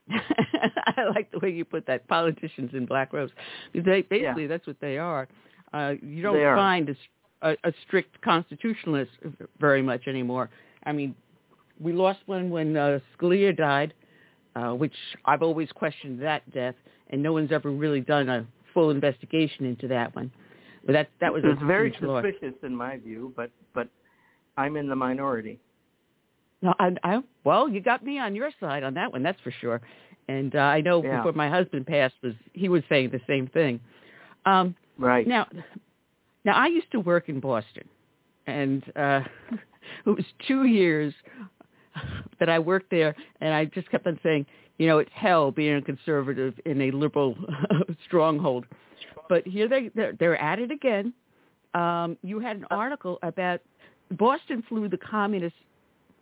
I 0.11 1.05
like 1.15 1.31
the 1.33 1.41
way 1.41 1.51
you 1.51 1.65
put 1.65 1.87
that. 1.87 2.07
Politicians 2.07 2.71
in 2.75 2.87
black 2.87 3.13
robes, 3.13 3.33
they, 3.75 4.03
basically 4.03 4.43
yeah. 4.43 4.49
that's 4.49 4.67
what 4.67 4.77
they 4.81 4.99
are. 4.99 5.27
Uh, 5.73 5.95
you 6.01 6.23
don't 6.23 6.37
are. 6.37 6.57
find 6.57 6.91
a, 7.43 7.51
a, 7.51 7.57
a 7.65 7.73
strict 7.87 8.21
constitutionalist 8.23 9.11
very 9.59 9.83
much 9.83 10.07
anymore. 10.07 10.49
I 10.85 10.93
mean, 10.93 11.15
we 11.81 11.93
lost 11.93 12.21
one 12.27 12.51
when 12.51 12.77
uh, 12.77 13.01
Scalia 13.19 13.57
died, 13.57 13.93
uh, 14.57 14.73
which 14.73 14.95
I've 15.27 15.43
always 15.43 15.71
questioned 15.73 16.21
that 16.23 16.51
death, 16.53 16.75
and 17.11 17.23
no 17.23 17.33
one's 17.33 17.53
ever 17.53 17.71
really 17.71 18.01
done 18.01 18.29
a 18.29 18.47
full 18.73 18.91
investigation 18.91 19.67
into 19.67 19.87
that 19.89 20.17
one. 20.17 20.33
But 20.85 20.93
that 20.93 21.11
that 21.21 21.33
was 21.33 21.43
it's 21.45 21.61
a 21.63 21.67
very 21.67 21.95
suspicious 22.01 22.55
in 22.63 22.75
my 22.75 22.97
view, 22.97 23.33
but 23.37 23.51
but 23.75 23.89
I'm 24.57 24.77
in 24.77 24.89
the 24.89 24.97
minority. 24.97 25.61
No, 26.63 26.75
I, 26.79 26.97
I 27.05 27.23
well, 27.45 27.69
you 27.69 27.81
got 27.81 28.03
me 28.03 28.19
on 28.19 28.35
your 28.35 28.51
side 28.59 28.83
on 28.83 28.95
that 28.95 29.13
one. 29.13 29.23
That's 29.23 29.41
for 29.43 29.53
sure. 29.61 29.81
And 30.29 30.57
uh, 30.57 30.61
I 30.61 30.81
know 30.81 31.03
Yeah. 31.03 31.19
before 31.19 31.33
my 31.33 31.49
husband 31.51 31.87
passed, 31.87 32.15
was 32.23 32.33
he 32.53 32.69
was 32.69 32.83
saying 32.89 33.11
the 33.11 33.21
same 33.27 33.47
thing. 33.49 33.79
Um, 34.47 34.75
Right. 34.99 35.27
now, 35.27 35.47
now 36.47 36.55
I 36.55 36.69
used 36.69 36.91
to 36.93 37.01
work 37.01 37.29
in 37.29 37.39
Boston, 37.39 37.87
and 38.47 38.83
uh, 38.97 39.21
it 40.07 40.11
was 40.11 40.25
two 40.49 40.65
years 40.65 41.13
that 42.41 42.49
I 42.49 42.59
worked 42.59 42.91
there, 42.91 43.15
and 43.41 43.55
I 43.55 43.67
just 43.67 43.91
kept 43.91 44.07
on 44.07 44.19
saying, 44.23 44.47
you 44.79 44.87
know, 44.87 44.99
it's 44.99 45.11
hell 45.15 45.51
being 45.51 45.77
a 45.77 45.83
conservative 45.83 46.55
in 46.65 46.81
a 46.83 46.91
liberal 46.91 47.37
stronghold. 48.07 48.67
But 49.29 49.47
here 49.47 49.69
they 49.69 49.91
they're, 49.95 50.13
they're 50.19 50.41
at 50.41 50.59
it 50.59 50.71
again. 50.71 51.13
Um, 51.75 52.17
you 52.23 52.39
had 52.41 52.57
an 52.57 52.67
article 52.71 53.19
about 53.23 53.61
Boston 54.13 54.63
flew 54.69 54.89
the 54.89 54.99
communist 54.99 55.57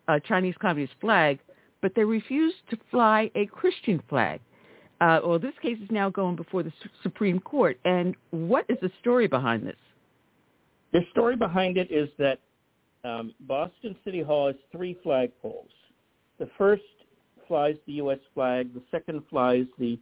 uh, 0.08 0.18
Chinese 0.20 0.54
communist 0.60 0.94
flag, 1.00 1.38
but 1.80 1.92
they 1.94 2.04
refused 2.04 2.56
to 2.70 2.78
fly 2.90 3.30
a 3.34 3.46
Christian 3.46 4.02
flag. 4.08 4.40
Uh, 5.00 5.20
well, 5.24 5.38
this 5.38 5.54
case 5.60 5.78
is 5.82 5.90
now 5.90 6.08
going 6.08 6.36
before 6.36 6.62
the 6.62 6.72
Su- 6.82 6.88
Supreme 7.02 7.40
Court. 7.40 7.78
And 7.84 8.14
what 8.30 8.64
is 8.68 8.78
the 8.80 8.90
story 9.00 9.26
behind 9.26 9.66
this? 9.66 9.76
The 10.92 11.00
story 11.10 11.36
behind 11.36 11.76
it 11.76 11.90
is 11.90 12.08
that 12.18 12.38
um, 13.04 13.34
Boston 13.40 13.96
City 14.04 14.22
Hall 14.22 14.46
has 14.46 14.56
three 14.72 14.96
flagpoles. 15.04 15.68
The 16.38 16.48
first 16.58 16.82
flies 17.46 17.76
the 17.86 17.94
U.S. 17.94 18.18
flag. 18.34 18.72
The 18.74 18.82
second 18.90 19.22
flies 19.30 19.66
the 19.78 19.98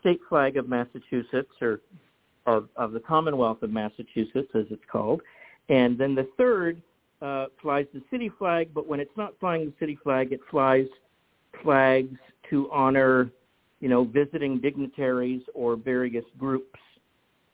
state 0.00 0.20
flag 0.28 0.56
of 0.56 0.68
Massachusetts, 0.68 1.50
or, 1.60 1.80
or 2.46 2.68
of 2.76 2.92
the 2.92 3.00
Commonwealth 3.00 3.62
of 3.62 3.70
Massachusetts, 3.70 4.48
as 4.54 4.66
it's 4.70 4.82
called. 4.90 5.20
And 5.68 5.98
then 5.98 6.14
the 6.14 6.28
third 6.38 6.80
uh, 7.20 7.46
flies 7.60 7.86
the 7.92 8.02
city 8.10 8.30
flag, 8.38 8.72
but 8.72 8.86
when 8.86 9.00
it's 9.00 9.16
not 9.16 9.34
flying 9.40 9.66
the 9.66 9.72
city 9.80 9.98
flag, 10.02 10.32
it 10.32 10.40
flies 10.50 10.86
flags 11.62 12.16
to 12.50 12.70
honor, 12.70 13.30
you 13.80 13.88
know, 13.88 14.04
visiting 14.04 14.60
dignitaries 14.60 15.42
or 15.54 15.76
various 15.76 16.24
groups 16.38 16.78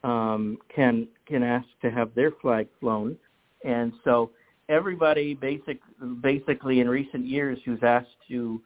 um, 0.05 0.59
can 0.75 1.07
can 1.27 1.43
ask 1.43 1.67
to 1.81 1.91
have 1.91 2.13
their 2.15 2.33
flag 2.43 2.67
flown, 2.81 3.17
and 3.65 3.93
so 4.05 4.31
everybody 4.69 5.35
basic 5.35 5.81
basically 6.21 6.81
in 6.81 6.89
recent 6.89 7.27
years 7.27 7.59
who's 7.65 7.83
asked 7.83 8.17
to 8.29 8.61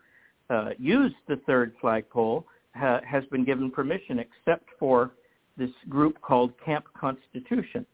uh, 0.51 0.71
use 0.79 1.13
the 1.29 1.37
third 1.47 1.73
flagpole 1.81 2.47
ha- 2.75 3.01
has 3.07 3.25
been 3.27 3.45
given 3.45 3.71
permission, 3.71 4.19
except 4.19 4.69
for 4.79 5.13
this 5.57 5.71
group 5.89 6.21
called 6.21 6.53
Camp 6.65 6.85
Constitution 6.99 7.87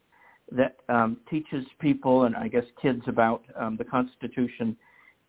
that 0.51 0.75
um, 0.89 1.17
teaches 1.29 1.65
people 1.79 2.25
and 2.25 2.35
I 2.35 2.47
guess 2.47 2.65
kids 2.81 3.01
about 3.07 3.43
um, 3.55 3.77
the 3.77 3.85
Constitution 3.85 4.77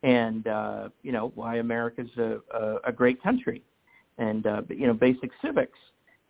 and 0.02 0.46
uh, 0.46 0.88
you 1.02 1.12
know 1.12 1.32
why 1.34 1.56
America's 1.56 2.10
a, 2.18 2.38
a, 2.55 2.76
a 2.86 2.92
great 2.92 3.22
country 3.22 3.62
and 4.18 4.46
uh, 4.46 4.62
you 4.68 4.86
know 4.86 4.94
basic 4.94 5.30
civics. 5.42 5.78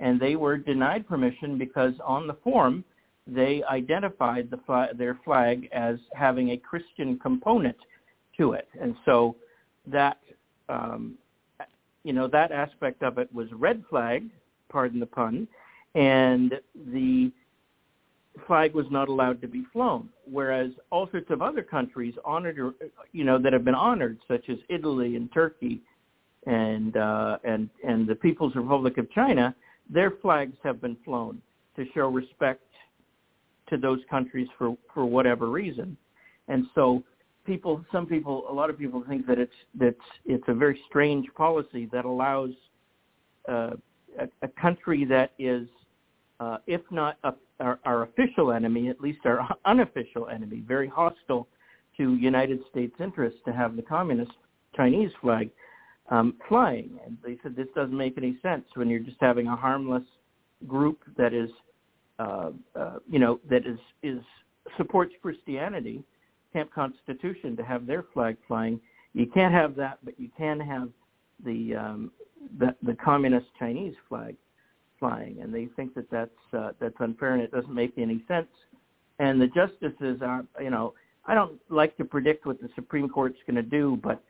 And 0.01 0.21
they 0.21 0.37
were 0.37 0.57
denied 0.57 1.09
permission 1.09 1.57
because 1.57 1.95
on 2.05 2.27
the 2.27 2.35
form 2.35 2.85
they 3.27 3.63
identified 3.65 4.51
the 4.51 4.59
flag, 4.67 4.97
their 4.99 5.19
flag 5.25 5.69
as 5.73 5.97
having 6.15 6.51
a 6.51 6.57
Christian 6.57 7.19
component 7.19 7.77
to 8.37 8.53
it, 8.53 8.69
and 8.81 8.95
so 9.05 9.37
that 9.87 10.19
um, 10.69 11.15
you 12.03 12.13
know 12.13 12.29
that 12.29 12.53
aspect 12.53 13.03
of 13.03 13.19
it 13.19 13.33
was 13.33 13.49
red 13.53 13.83
flag, 13.89 14.29
pardon 14.69 15.01
the 15.01 15.07
pun, 15.07 15.49
and 15.95 16.55
the 16.93 17.33
flag 18.47 18.75
was 18.75 18.87
not 18.91 19.09
allowed 19.09 19.41
to 19.41 19.49
be 19.49 19.65
flown. 19.73 20.09
Whereas 20.31 20.71
all 20.91 21.09
sorts 21.11 21.31
of 21.31 21.41
other 21.41 21.63
countries 21.63 22.15
honored, 22.25 22.59
you 23.13 23.25
know, 23.25 23.39
that 23.39 23.53
have 23.53 23.65
been 23.65 23.75
honored, 23.75 24.19
such 24.29 24.49
as 24.49 24.59
Italy 24.69 25.17
and 25.17 25.33
Turkey, 25.33 25.81
and 26.47 26.97
uh, 26.97 27.39
and 27.45 27.71
and 27.87 28.07
the 28.07 28.15
People's 28.15 28.55
Republic 28.55 28.99
of 28.99 29.11
China, 29.13 29.55
their 29.89 30.11
flags 30.23 30.57
have 30.63 30.81
been 30.81 30.97
flown 31.05 31.41
to 31.77 31.87
show 31.95 32.09
respect 32.09 32.63
to 33.69 33.77
those 33.77 34.01
countries 34.11 34.49
for 34.59 34.77
for 34.93 35.05
whatever 35.05 35.49
reason. 35.51 35.97
And 36.49 36.67
so 36.75 37.03
people, 37.47 37.85
some 37.93 38.07
people, 38.07 38.45
a 38.49 38.53
lot 38.53 38.71
of 38.71 38.79
people 38.79 39.05
think 39.09 39.27
that 39.27 39.39
it's 39.39 39.53
that 39.79 39.97
it's 40.25 40.45
a 40.49 40.55
very 40.55 40.81
strange 40.89 41.27
policy 41.37 41.89
that 41.93 42.05
allows 42.05 42.51
uh, 43.49 43.71
a, 44.19 44.29
a 44.43 44.49
country 44.61 45.05
that 45.05 45.33
is, 45.39 45.67
uh, 46.41 46.59
if 46.67 46.81
not 46.91 47.19
a, 47.25 47.33
our, 47.61 47.79
our 47.85 48.03
official 48.05 48.53
enemy, 48.53 48.89
at 48.89 49.01
least 49.01 49.21
our 49.25 49.47
unofficial 49.65 50.29
enemy, 50.29 50.63
very 50.67 50.89
hostile 50.89 51.49
to 51.97 52.15
United 52.17 52.61
States 52.71 52.95
interests, 53.01 53.39
to 53.45 53.53
have 53.53 53.77
the 53.77 53.83
communist 53.83 54.33
Chinese 54.75 55.11
flag 55.21 55.51
um, 56.11 56.35
flying. 56.49 56.99
And 57.05 57.17
they 57.25 57.39
said 57.43 57.55
this 57.55 57.69
doesn't 57.75 57.97
make 57.97 58.19
any 58.19 58.39
sense 58.43 58.65
when 58.75 58.89
you're 58.89 59.01
just 59.01 59.17
having 59.21 59.47
a 59.47 59.57
harmless 59.57 60.03
group 60.67 61.01
that 61.17 61.33
is, 61.33 61.51
uh, 62.19 62.51
uh, 62.77 62.99
you 63.11 63.19
know, 63.19 63.41
that 63.49 63.67
is 63.67 63.79
is 64.03 64.21
supports 64.77 65.13
Christianity, 65.21 66.03
Camp 66.53 66.73
Constitution, 66.73 67.57
to 67.57 67.65
have 67.65 67.87
their 67.87 68.05
flag 68.15 68.37
flying. 68.47 68.81
You 69.13 69.27
can't 69.27 69.55
have 69.55 69.75
that, 69.77 69.99
but 70.03 70.19
you 70.19 70.29
can 70.37 70.61
have 70.61 70.91
the 71.45 71.75
um, 71.75 72.13
the, 72.59 72.75
the 72.83 72.95
communist 72.95 73.47
Chinese 73.59 73.95
flag 74.09 74.37
flying, 74.99 75.39
and 75.43 75.53
they 75.53 75.67
think 75.77 75.95
that 75.95 76.11
that's 76.11 76.31
uh, 76.57 76.71
that's 76.81 76.97
unfair 77.01 77.35
and 77.35 77.43
it 77.43 77.53
doesn't 77.53 77.75
make 77.75 77.93
any 77.97 78.25
sense. 78.29 78.49
And 79.19 79.41
the 79.41 79.47
justices 79.49 80.21
are, 80.23 80.45
you 80.61 80.71
know, 80.71 80.95
I 81.27 81.35
don't 81.35 81.61
like 81.69 81.97
to 81.99 82.05
predict 82.05 82.47
what 82.47 82.61
the 82.61 82.69
Supreme 82.75 83.09
Court's 83.09 83.39
going 83.47 83.57
to 83.57 83.63
do, 83.63 83.99
but 84.03 84.23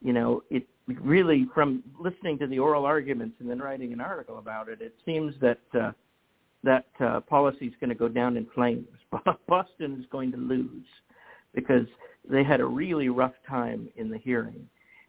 you 0.00 0.12
know, 0.12 0.42
it 0.50 0.66
really 0.86 1.46
from 1.54 1.82
listening 1.98 2.38
to 2.38 2.46
the 2.46 2.58
oral 2.58 2.84
arguments 2.84 3.36
and 3.40 3.50
then 3.50 3.58
writing 3.58 3.92
an 3.92 4.00
article 4.00 4.38
about 4.38 4.68
it, 4.68 4.80
it 4.80 4.94
seems 5.04 5.34
that 5.40 5.60
uh, 5.78 5.92
that 6.64 6.86
uh, 7.00 7.20
policy 7.20 7.66
is 7.66 7.74
going 7.80 7.90
to 7.90 7.96
go 7.96 8.08
down 8.08 8.36
in 8.36 8.46
flames. 8.54 8.86
Boston 9.48 9.98
is 10.00 10.06
going 10.10 10.32
to 10.32 10.38
lose 10.38 10.86
because 11.54 11.86
they 12.28 12.44
had 12.44 12.60
a 12.60 12.64
really 12.64 13.08
rough 13.08 13.32
time 13.48 13.88
in 13.96 14.10
the 14.10 14.18
hearing, 14.18 14.68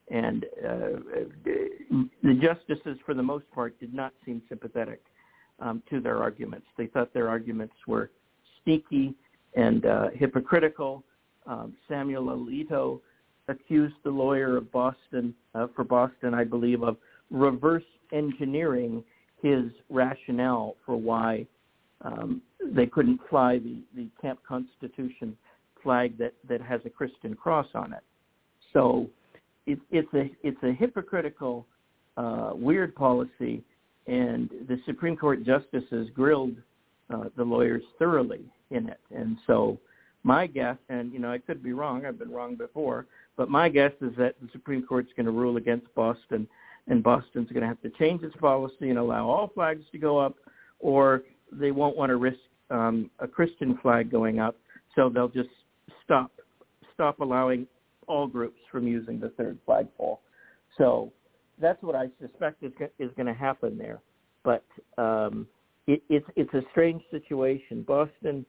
and 0.10 0.46
uh, 0.66 1.00
the 1.44 2.34
justices, 2.42 2.98
for 3.06 3.14
the 3.14 3.24
most 3.24 3.50
part, 3.52 3.80
did 3.80 3.94
not 3.94 4.14
seem 4.26 4.42
sympathetic 4.48 5.02
um, 5.60 5.84
to 5.90 6.00
their 6.00 6.22
arguments. 6.22 6.68
They 6.78 6.88
thought 6.88 7.14
their 7.14 7.30
arguments 7.30 7.76
were 7.88 8.12
sneaky 8.64 9.14
and 9.56 9.86
uh, 9.86 10.08
hypocritical. 10.16 11.04
Um, 11.46 11.76
Samuel 11.88 12.26
Alito 12.26 13.02
accused 13.48 13.96
the 14.04 14.12
lawyer 14.12 14.58
of 14.58 14.72
Boston 14.72 15.34
uh, 15.56 15.68
for 15.76 15.84
Boston, 15.84 16.34
I 16.34 16.44
believe, 16.44 16.84
of 16.84 16.98
reverse 17.32 17.84
engineering 18.14 19.04
his 19.42 19.66
rationale 19.90 20.76
for 20.86 20.96
why 20.96 21.46
um, 22.02 22.42
they 22.74 22.86
couldn't 22.86 23.20
fly 23.30 23.60
the, 23.60 23.78
the 23.96 24.08
Camp 24.22 24.40
Constitution 24.48 25.38
flag 25.84 26.18
that, 26.18 26.34
that 26.48 26.62
has 26.62 26.82
a 26.86 26.90
Christian 26.90 27.36
cross 27.36 27.68
on 27.74 27.94
it. 27.94 28.04
So 28.74 29.10
it, 29.66 29.80
it's 29.92 30.14
a 30.14 30.30
it's 30.44 30.62
a 30.64 30.72
hypocritical, 30.72 31.66
uh, 32.18 32.52
weird 32.54 32.96
policy, 32.96 33.64
and 34.08 34.50
the 34.68 34.80
Supreme 34.86 35.16
Court 35.16 35.44
justices 35.44 36.10
grilled 36.14 36.56
uh, 37.14 37.26
the 37.36 37.44
lawyers 37.44 37.84
thoroughly 37.98 38.42
in 38.72 38.88
it. 38.90 39.00
And 39.16 39.38
so 39.48 39.78
my 40.24 40.48
guess, 40.48 40.78
and 40.90 41.12
you 41.14 41.20
know 41.20 41.32
I 41.32 41.38
could 41.38 41.64
be 41.64 41.74
wrong, 41.74 42.06
I've 42.06 42.20
been 42.20 42.32
wrong 42.32 42.56
before, 42.56 43.06
but 43.38 43.50
my 43.50 43.70
guess 43.70 43.94
is 44.02 44.12
that 44.18 44.36
the 44.42 44.50
Supreme 44.52 44.84
Court's 44.84 45.12
going 45.16 45.26
to 45.26 45.32
rule 45.32 45.58
against 45.58 45.94
Boston, 45.96 46.48
and 46.90 47.04
Boston's 47.04 47.50
going 47.50 47.62
to 47.62 47.68
have 47.68 47.82
to 47.82 47.90
change 47.92 48.24
its 48.24 48.36
policy 48.38 48.90
and 48.90 48.98
allow 48.98 49.28
all 49.28 49.52
flags 49.54 49.84
to 49.92 49.98
go 49.98 50.18
up, 50.18 50.36
or 50.80 51.24
they 51.52 51.72
won't 51.72 51.96
want 51.96 52.10
to 52.10 52.18
risk 52.18 52.40
um, 52.70 53.10
a 53.20 53.28
Christian 53.28 53.78
flag 53.82 54.12
going 54.12 54.40
up, 54.40 54.56
so 54.96 55.10
they'll 55.10 55.30
just 55.30 55.50
stop 56.04 56.32
stop 56.94 57.20
allowing 57.22 57.66
all 58.08 58.28
groups 58.28 58.60
from 58.72 58.88
using 58.88 59.20
the 59.20 59.30
third 59.30 59.58
flagpole. 59.66 60.20
So 60.78 61.14
that's 61.62 61.82
what 61.82 61.96
I 61.96 62.10
suspect 62.22 62.64
is, 62.64 62.74
is 63.00 63.10
going 63.16 63.28
to 63.28 63.34
happen 63.34 63.78
there. 63.78 64.00
But 64.44 64.66
um, 64.98 65.48
it, 65.88 66.04
it's 66.10 66.26
it's 66.36 66.54
a 66.54 66.62
strange 66.72 67.02
situation. 67.12 67.84
Boston 67.84 68.46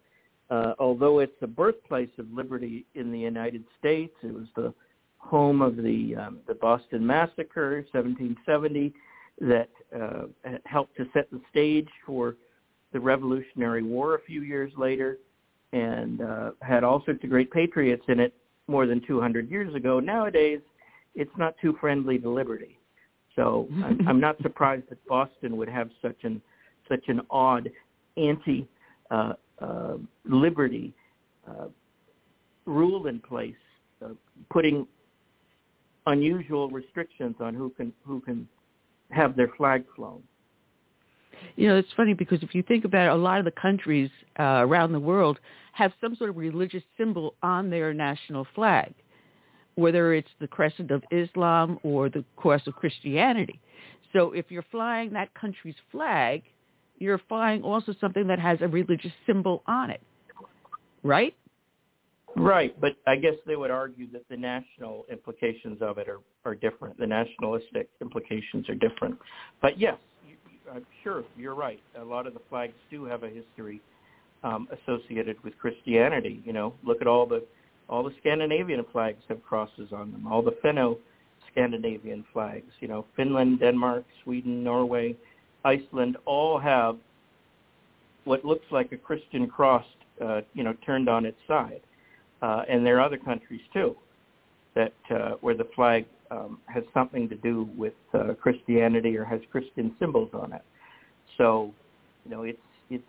uh, 0.51 0.75
although 0.79 1.21
it's 1.21 1.33
the 1.41 1.47
birthplace 1.47 2.11
of 2.19 2.27
liberty 2.33 2.85
in 2.95 3.13
the 3.13 3.19
United 3.19 3.65
States, 3.79 4.15
it 4.23 4.35
was 4.35 4.47
the 4.57 4.75
home 5.21 5.63
of 5.63 5.77
the 5.77 6.17
um, 6.17 6.39
the 6.49 6.55
Boston 6.55 7.07
Massacre, 7.07 7.85
1770, 7.93 8.93
that 9.41 9.69
uh, 9.95 10.23
helped 10.65 10.97
to 10.97 11.07
set 11.13 11.31
the 11.31 11.41
stage 11.51 11.89
for 12.05 12.37
the 12.93 13.01
Revolutionary 13.01 13.83
War 13.83 14.17
a 14.17 14.21
few 14.23 14.43
years 14.43 14.73
later, 14.77 15.19
and 15.73 16.21
uh, 16.21 16.51
had 16.63 16.83
all 16.83 17.03
sorts 17.05 17.23
of 17.23 17.31
great 17.31 17.51
patriots 17.51 18.05
in 18.09 18.19
it 18.19 18.35
more 18.67 18.87
than 18.87 19.01
200 19.07 19.51
years 19.51 19.75
ago. 19.75 20.01
Nowadays, 20.01 20.61
it's 21.15 21.31
not 21.37 21.55
too 21.61 21.77
friendly 21.81 22.19
to 22.19 22.29
liberty. 22.29 22.79
So 23.37 23.69
I'm, 23.85 24.01
I'm 24.09 24.21
not 24.21 24.37
surprised 24.43 24.85
that 24.91 25.05
Boston 25.07 25.57
would 25.57 25.69
have 25.69 25.91
such 26.03 26.25
an 26.25 26.41
such 26.89 27.05
an 27.07 27.21
odd 27.31 27.71
anti 28.17 28.67
uh, 29.11 29.35
uh, 29.61 29.97
liberty 30.25 30.93
uh, 31.49 31.67
rule 32.67 33.07
in 33.07 33.21
place, 33.21 33.55
uh, 34.05 34.09
putting 34.51 34.87
unusual 36.07 36.69
restrictions 36.71 37.37
on 37.41 37.55
who 37.55 37.71
can 37.71 37.93
who 38.07 38.21
can 38.21 38.49
have 39.11 39.37
their 39.37 39.49
flag 39.57 39.85
flown. 39.97 40.23
You 41.57 41.69
know, 41.69 41.77
it's 41.77 41.93
funny 41.97 42.15
because 42.15 42.43
if 42.43 42.55
you 42.55 42.63
think 42.63 42.85
about 42.85 43.07
it, 43.07 43.13
a 43.13 43.15
lot 43.15 43.39
of 43.39 43.45
the 43.45 43.51
countries 43.53 44.11
uh, 44.39 44.43
around 44.43 44.93
the 44.93 45.01
world 45.01 45.39
have 45.73 45.93
some 46.01 46.15
sort 46.17 46.31
of 46.31 46.37
religious 46.37 46.83
symbol 46.99 47.35
on 47.43 47.71
their 47.71 47.95
national 47.95 48.47
flag, 48.55 48.93
whether 49.75 50.13
it's 50.15 50.29
the 50.41 50.47
crescent 50.47 50.91
of 50.91 51.03
Islam 51.11 51.79
or 51.83 52.09
the 52.09 52.25
cross 52.37 52.67
of 52.67 52.75
Christianity. 52.75 53.59
So 54.13 54.33
if 54.33 54.47
you're 54.51 54.65
flying 54.71 55.13
that 55.15 55.33
country's 55.35 55.77
flag, 55.91 56.43
you're 56.99 57.21
flying 57.29 57.63
also 57.63 57.95
something 58.01 58.27
that 58.27 58.39
has 58.39 58.59
a 58.61 58.69
religious 58.69 59.13
symbol 59.27 59.63
on 59.67 59.91
it, 59.91 60.03
right? 61.03 61.35
Right, 62.37 62.79
but 62.81 62.93
I 63.07 63.17
guess 63.17 63.35
they 63.47 63.57
would 63.57 63.71
argue 63.71 64.11
that 64.13 64.23
the 64.29 64.37
national 64.37 65.05
implications 65.11 65.83
of 65.83 65.99
it 65.99 66.09
are, 66.09 66.21
are 66.45 66.55
different. 66.55 66.99
The 66.99 67.07
nationalistic 67.07 67.89
implications 68.01 68.69
are 68.69 68.75
different. 68.75 69.19
But 69.61 69.79
yes, 69.79 69.97
you, 70.27 70.37
I'm 70.73 70.87
sure 71.03 71.25
you're 71.37 71.57
right. 71.57 71.81
A 71.99 72.05
lot 72.05 72.27
of 72.27 72.35
the 72.35 72.41
flags 72.49 72.75
do 72.91 73.05
have 73.05 73.25
a 73.25 73.29
history 73.29 73.81
um, 74.45 74.69
associated 74.73 75.43
with 75.43 75.59
Christianity. 75.59 76.41
You 76.45 76.53
know, 76.53 76.75
look 76.85 77.01
at 77.01 77.07
all 77.07 77.27
the 77.27 77.45
all 77.89 78.05
the 78.05 78.15
Scandinavian 78.21 78.85
flags 78.93 79.21
have 79.29 79.43
crosses 79.43 79.89
on 79.93 80.13
them. 80.13 80.29
All 80.29 80.43
the 80.43 80.57
Finno-Scandinavian 80.65 82.25
flags. 82.33 82.71
You 82.79 82.87
know, 82.87 83.05
Finland, 83.17 83.59
Denmark, 83.59 84.05
Sweden, 84.23 84.63
Norway, 84.63 85.17
Iceland 85.65 86.17
all 86.25 86.59
have 86.61 86.97
what 88.25 88.45
looks 88.45 88.67
like 88.71 88.93
a 88.93 88.97
Christian 88.97 89.49
cross, 89.49 89.85
uh, 90.25 90.43
you 90.55 90.63
know, 90.63 90.75
turned 90.87 91.09
on 91.09 91.27
its 91.27 91.39
side, 91.49 91.81
uh, 92.43 92.63
and 92.69 92.85
there 92.85 92.99
are 92.99 93.03
other 93.03 93.19
countries 93.19 93.61
too 93.73 93.97
that 94.75 94.93
uh, 95.11 95.33
where 95.41 95.57
the 95.57 95.67
flag 95.75 96.07
um, 96.31 96.59
has 96.67 96.85
something 96.95 97.29
to 97.29 97.35
do 97.37 97.69
with 97.77 97.95
uh, 98.15 98.35
Christianity 98.41 99.17
or 99.17 99.25
has 99.25 99.41
Christian 99.51 99.95
symbols 99.99 100.31
on 100.33 100.53
it. 100.53 100.63
So, 101.39 101.73
you 102.25 102.31
know, 102.31 102.43
it's 102.43 102.59
it's 102.89 103.03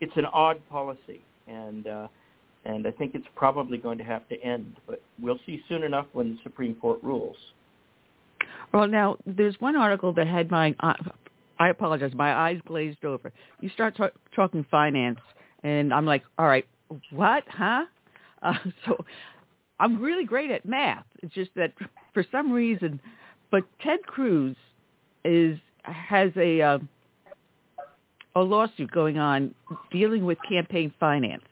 it's 0.00 0.16
an 0.16 0.26
odd 0.26 0.60
policy, 0.68 1.22
and 1.48 1.86
uh, 1.86 2.08
and 2.64 2.86
I 2.86 2.90
think 2.92 3.14
it's 3.14 3.26
probably 3.34 3.78
going 3.78 3.98
to 3.98 4.04
have 4.04 4.28
to 4.28 4.40
end. 4.42 4.76
But 4.86 5.02
we'll 5.20 5.40
see 5.46 5.62
soon 5.68 5.82
enough 5.82 6.06
when 6.12 6.34
the 6.34 6.38
Supreme 6.42 6.74
Court 6.76 7.00
rules. 7.02 7.36
Well, 8.72 8.86
now 8.86 9.16
there's 9.26 9.56
one 9.60 9.76
article 9.76 10.12
that 10.14 10.26
had 10.26 10.50
my 10.50 10.74
uh, 10.80 10.94
I 11.58 11.68
apologize. 11.68 12.12
My 12.14 12.34
eyes 12.34 12.60
glazed 12.66 13.04
over. 13.04 13.32
You 13.60 13.68
start 13.70 13.96
talk, 13.96 14.12
talking 14.34 14.64
finance, 14.70 15.20
and 15.62 15.92
I'm 15.92 16.06
like, 16.06 16.22
all 16.38 16.46
right, 16.46 16.66
what, 17.10 17.44
huh? 17.48 17.84
Uh, 18.42 18.54
so 18.86 19.04
I'm 19.80 20.00
really 20.00 20.24
great 20.24 20.50
at 20.50 20.66
math. 20.66 21.04
It's 21.22 21.34
just 21.34 21.50
that 21.56 21.72
for 22.14 22.24
some 22.30 22.52
reason, 22.52 23.00
but 23.50 23.64
Ted 23.82 24.00
Cruz 24.06 24.56
is 25.24 25.58
has 25.82 26.30
a 26.36 26.60
uh, 26.60 26.78
a 28.34 28.40
lawsuit 28.40 28.90
going 28.90 29.18
on 29.18 29.54
dealing 29.90 30.24
with 30.24 30.38
campaign 30.48 30.92
finance. 30.98 31.42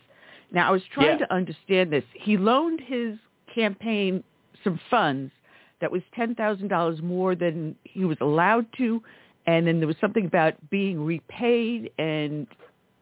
Now, 0.52 0.68
I 0.68 0.72
was 0.72 0.82
trying 0.92 1.18
yeah. 1.20 1.26
to 1.26 1.34
understand 1.34 1.92
this. 1.92 2.04
He 2.14 2.36
loaned 2.36 2.80
his 2.80 3.16
campaign 3.54 4.24
some 4.64 4.80
funds 4.90 5.32
that 5.80 5.90
was 5.90 6.02
ten 6.14 6.34
thousand 6.34 6.68
dollars 6.68 7.00
more 7.02 7.34
than 7.34 7.76
he 7.84 8.04
was 8.04 8.18
allowed 8.20 8.66
to 8.78 9.02
and 9.46 9.66
then 9.66 9.78
there 9.78 9.86
was 9.86 9.96
something 10.00 10.26
about 10.26 10.54
being 10.70 11.04
repaid 11.04 11.90
and 11.98 12.46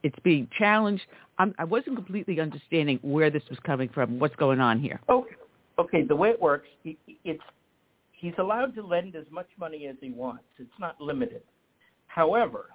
it's 0.03 0.19
being 0.23 0.49
challenged. 0.59 1.03
I'm, 1.39 1.55
I 1.59 1.65
wasn't 1.65 1.97
completely 1.97 2.41
understanding 2.41 2.99
where 3.03 3.31
this 3.31 3.43
was 3.49 3.59
coming 3.65 3.89
from. 3.89 4.19
What's 4.19 4.37
going 4.37 4.61
on 4.61 4.81
here? 4.81 5.01
Okay, 5.09 5.37
okay. 5.79 6.03
The 6.03 6.17
way 6.17 6.31
it 6.31 6.41
works, 6.41 6.69
it's 6.85 7.43
he's 8.13 8.35
allowed 8.39 8.75
to 8.75 8.83
lend 8.83 9.15
as 9.15 9.25
much 9.31 9.49
money 9.59 9.87
as 9.87 9.97
he 10.01 10.11
wants. 10.11 10.45
It's 10.59 10.69
not 10.81 11.01
limited. 11.01 11.43
However, 12.07 12.67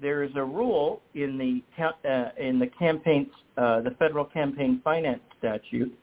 there 0.00 0.22
is 0.22 0.30
a 0.34 0.44
rule 0.44 1.02
in 1.14 1.38
the 1.38 1.84
uh, 1.84 2.30
in 2.38 2.58
the 2.58 2.66
campaign 2.78 3.30
uh, 3.56 3.80
the 3.80 3.90
federal 3.98 4.24
campaign 4.24 4.80
finance 4.82 5.20
statute. 5.38 5.96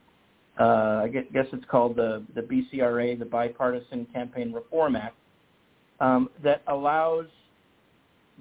Uh, 0.59 1.01
I 1.03 1.09
guess, 1.13 1.23
guess 1.33 1.45
it's 1.53 1.65
called 1.69 1.95
the 1.95 2.23
the 2.33 2.41
BCRA, 2.41 3.17
the 3.17 3.25
Bipartisan 3.25 4.07
Campaign 4.13 4.51
Reform 4.51 4.95
Act 4.95 5.15
um, 5.99 6.29
that 6.43 6.61
allows 6.67 7.25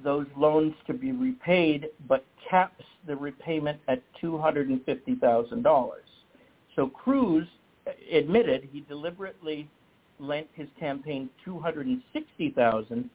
those 0.02 0.26
loans 0.36 0.74
to 0.86 0.94
be 0.94 1.12
repaid 1.12 1.88
but 2.08 2.24
caps 2.48 2.84
the 3.06 3.16
repayment 3.16 3.80
at 3.88 4.02
$250,000. 4.22 5.90
So 6.74 6.86
Cruz 6.88 7.46
admitted 8.12 8.68
he 8.72 8.80
deliberately 8.80 9.68
lent 10.18 10.46
his 10.54 10.68
campaign 10.78 11.28
two 11.44 11.58
hundred 11.58 11.86
and 11.86 12.02
sixty 12.12 12.50
thousand 12.50 13.10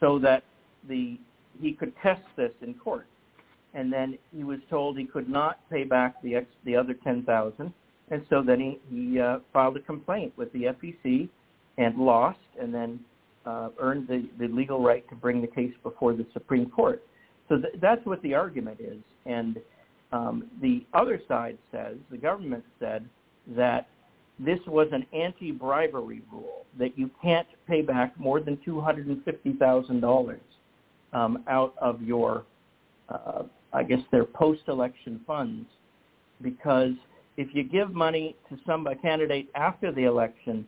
so 0.00 0.18
that 0.18 0.42
the 0.88 1.18
he 1.60 1.72
could 1.72 1.92
test 2.02 2.22
this 2.36 2.52
in 2.62 2.74
court. 2.74 3.06
And 3.74 3.92
then 3.92 4.18
he 4.34 4.44
was 4.44 4.58
told 4.68 4.98
he 4.98 5.04
could 5.04 5.28
not 5.28 5.58
pay 5.70 5.84
back 5.84 6.20
the 6.22 6.34
ex, 6.36 6.46
the 6.64 6.76
other 6.76 6.94
ten 6.94 7.22
thousand, 7.24 7.72
and 8.10 8.24
so 8.28 8.42
then 8.42 8.60
he 8.60 8.78
he 8.90 9.20
uh, 9.20 9.38
filed 9.52 9.76
a 9.76 9.80
complaint 9.80 10.32
with 10.36 10.52
the 10.52 10.64
FEC 10.64 11.28
and 11.78 11.96
lost, 11.96 12.38
and 12.60 12.74
then 12.74 13.00
uh, 13.46 13.70
earned 13.78 14.08
the, 14.08 14.28
the 14.38 14.48
legal 14.48 14.82
right 14.82 15.08
to 15.08 15.14
bring 15.14 15.40
the 15.40 15.46
case 15.46 15.72
before 15.82 16.12
the 16.12 16.26
Supreme 16.32 16.70
Court. 16.70 17.02
So 17.48 17.58
th- 17.58 17.74
that's 17.80 18.04
what 18.06 18.22
the 18.22 18.34
argument 18.34 18.80
is. 18.80 18.98
And 19.26 19.58
um, 20.12 20.48
the 20.60 20.84
other 20.94 21.20
side 21.26 21.58
says, 21.70 21.96
the 22.10 22.18
government 22.18 22.64
said 22.78 23.08
that 23.48 23.88
this 24.38 24.58
was 24.66 24.88
an 24.92 25.06
anti-bribery 25.12 26.22
rule, 26.30 26.64
that 26.78 26.98
you 26.98 27.10
can't 27.20 27.46
pay 27.66 27.82
back 27.82 28.18
more 28.18 28.40
than 28.40 28.56
$250,000 28.58 30.38
um, 31.12 31.44
out 31.48 31.74
of 31.80 32.02
your, 32.02 32.44
uh, 33.08 33.42
I 33.72 33.82
guess, 33.82 34.00
their 34.10 34.24
post-election 34.24 35.20
funds, 35.26 35.66
because 36.40 36.92
if 37.36 37.54
you 37.54 37.62
give 37.62 37.94
money 37.94 38.36
to 38.48 38.58
some 38.66 38.86
a 38.86 38.96
candidate 38.96 39.48
after 39.54 39.92
the 39.92 40.04
election, 40.04 40.66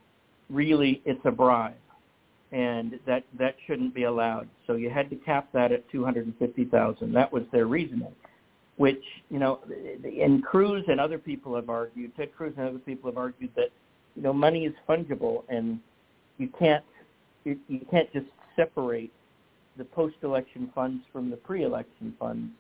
really 0.51 1.03
it's 1.05 1.21
a 1.25 1.31
bribe, 1.31 1.75
and 2.55 2.99
that 3.07 3.25
that 3.39 3.57
shouldn't 3.67 3.95
be 3.95 4.05
allowed. 4.05 4.49
So 4.67 4.75
you 4.75 4.89
had 4.89 5.11
to 5.11 5.17
cap 5.17 5.49
that 5.53 5.73
at 5.73 5.89
250,000. 5.91 7.13
That 7.13 7.33
was 7.33 7.43
their 7.53 7.67
reasoning 7.67 8.15
which 8.77 9.03
you 9.31 9.39
know, 9.39 9.61
and 10.21 10.43
Cruz 10.45 10.85
and 10.89 11.01
other 11.01 11.19
people 11.19 11.55
have 11.55 11.69
argued. 11.69 12.15
Ted 12.17 12.35
Cruz 12.35 12.55
and 12.57 12.69
other 12.69 12.79
people 12.79 13.11
have 13.11 13.19
argued 13.19 13.51
that 13.57 13.71
you 14.17 14.23
know 14.23 14.33
money 14.33 14.65
is 14.65 14.75
fungible, 14.89 15.45
and 15.49 15.79
you 16.39 16.49
can't 16.59 16.85
you, 17.45 17.59
you 17.69 17.81
can't 17.91 18.13
just 18.13 18.27
separate 18.57 19.13
the 19.77 19.85
post-election 19.85 20.71
funds 20.75 21.05
from 21.13 21.31
the 21.31 21.37
pre-election 21.37 22.15
funds, 22.19 22.51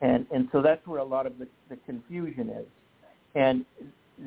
and 0.00 0.26
and 0.32 0.48
so 0.52 0.62
that's 0.62 0.86
where 0.86 1.00
a 1.00 1.04
lot 1.04 1.26
of 1.26 1.38
the, 1.38 1.46
the 1.68 1.76
confusion 1.86 2.48
is. 2.48 2.66
And 3.34 3.64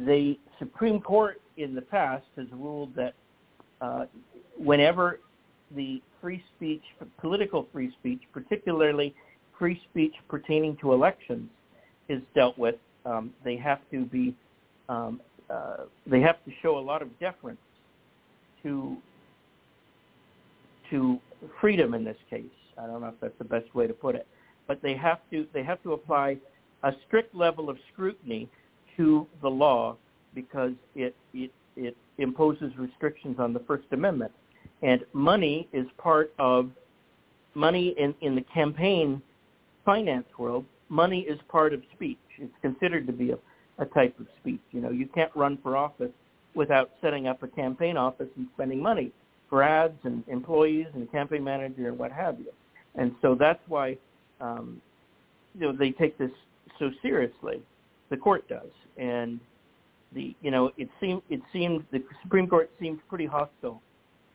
the 0.06 0.38
Supreme 0.60 1.02
Court 1.02 1.42
in 1.58 1.76
the 1.76 1.82
past 1.82 2.26
has 2.38 2.48
ruled 2.54 2.96
that 2.96 3.14
uh, 3.82 4.06
whenever 4.58 5.20
the 5.76 6.02
free 6.22 6.44
speech, 6.56 6.84
political 7.20 7.68
free 7.72 7.92
speech, 8.00 8.22
particularly 8.32 9.14
free 9.58 9.82
speech 9.90 10.14
pertaining 10.30 10.78
to 10.78 10.94
elections 10.94 11.50
is 12.10 12.22
dealt 12.36 12.58
with, 12.58 12.76
um, 13.06 13.32
they 13.44 13.58
have 13.58 13.80
to 13.92 14.06
be 14.06 14.36
um, 14.90 15.22
uh, 15.50 15.86
they 16.08 16.22
have 16.22 16.44
to 16.46 16.52
show 16.62 16.78
a 16.78 16.80
lot 16.80 17.02
of 17.02 17.20
deference 17.20 17.60
to 18.64 18.98
to 20.90 21.20
freedom 21.60 21.94
in 21.94 22.04
this 22.04 22.18
case. 22.30 22.44
I 22.78 22.88
don't 22.88 23.02
know 23.02 23.08
if 23.08 23.16
that's 23.22 23.38
the 23.38 23.46
best 23.46 23.74
way 23.76 23.88
to 23.88 23.94
put 23.94 24.16
it, 24.16 24.28
but 24.68 24.82
they 24.82 24.96
have 24.96 25.20
to 25.32 25.46
they 25.54 25.64
have 25.64 25.82
to 25.84 25.94
apply 25.94 26.38
a 26.84 26.92
strict 27.08 27.36
level 27.36 27.70
of 27.70 27.78
scrutiny 27.92 28.50
to 28.98 29.28
the 29.42 29.50
law 29.50 29.98
because 30.34 30.74
it 30.96 31.16
it 31.34 31.52
it 31.76 31.96
imposes 32.18 32.72
restrictions 32.78 33.38
on 33.40 33.54
the 33.54 33.60
First 33.62 33.86
Amendment, 33.92 34.32
and 34.84 35.04
money 35.14 35.68
is 35.74 35.88
part 35.98 36.34
of 36.38 36.70
money 37.56 37.96
in 37.98 38.14
in 38.22 38.36
the 38.36 38.46
campaign 38.54 39.22
finance 39.86 40.28
world, 40.38 40.66
money 40.90 41.22
is 41.22 41.40
part 41.50 41.74
of 41.74 41.82
speech. 41.94 42.18
It's 42.38 42.54
considered 42.62 43.08
to 43.08 43.14
be 43.14 43.32
a, 43.32 43.38
a 43.80 43.86
type 43.86 44.20
of 44.20 44.28
speech. 44.40 44.62
You 44.72 44.82
know, 44.82 44.92
you 44.92 45.08
can't 45.08 45.32
run 45.36 45.58
for 45.64 45.76
office 45.76 46.12
without 46.56 46.92
setting 47.02 47.28
up 47.28 47.42
a 47.44 47.48
campaign 47.48 47.98
office 47.98 48.30
and 48.38 48.48
spending 48.54 48.82
money 48.82 49.12
for 49.50 49.64
ads 49.64 49.98
and 50.04 50.24
employees 50.28 50.88
and 50.94 51.04
a 51.04 51.12
campaign 51.12 51.44
manager 51.44 51.88
and 51.88 51.98
what 51.98 52.12
have 52.12 52.40
you. 52.40 52.52
And 52.96 53.14
so 53.22 53.36
that's 53.40 53.62
why 53.68 53.98
um, 54.40 54.82
you 55.56 55.62
know 55.62 55.74
they 55.78 55.92
take 55.92 56.18
this 56.18 56.32
so 56.78 56.92
seriously. 57.02 57.62
The 58.10 58.18
court 58.18 58.48
does, 58.48 58.70
and 58.98 59.40
the 60.14 60.36
you 60.42 60.52
know 60.52 60.72
it 60.78 60.90
seemed 61.00 61.22
it 61.30 61.42
seemed 61.54 61.86
the 61.92 62.04
Supreme 62.22 62.48
Court 62.48 62.70
seemed 62.80 63.00
pretty 63.10 63.26
hostile 63.26 63.82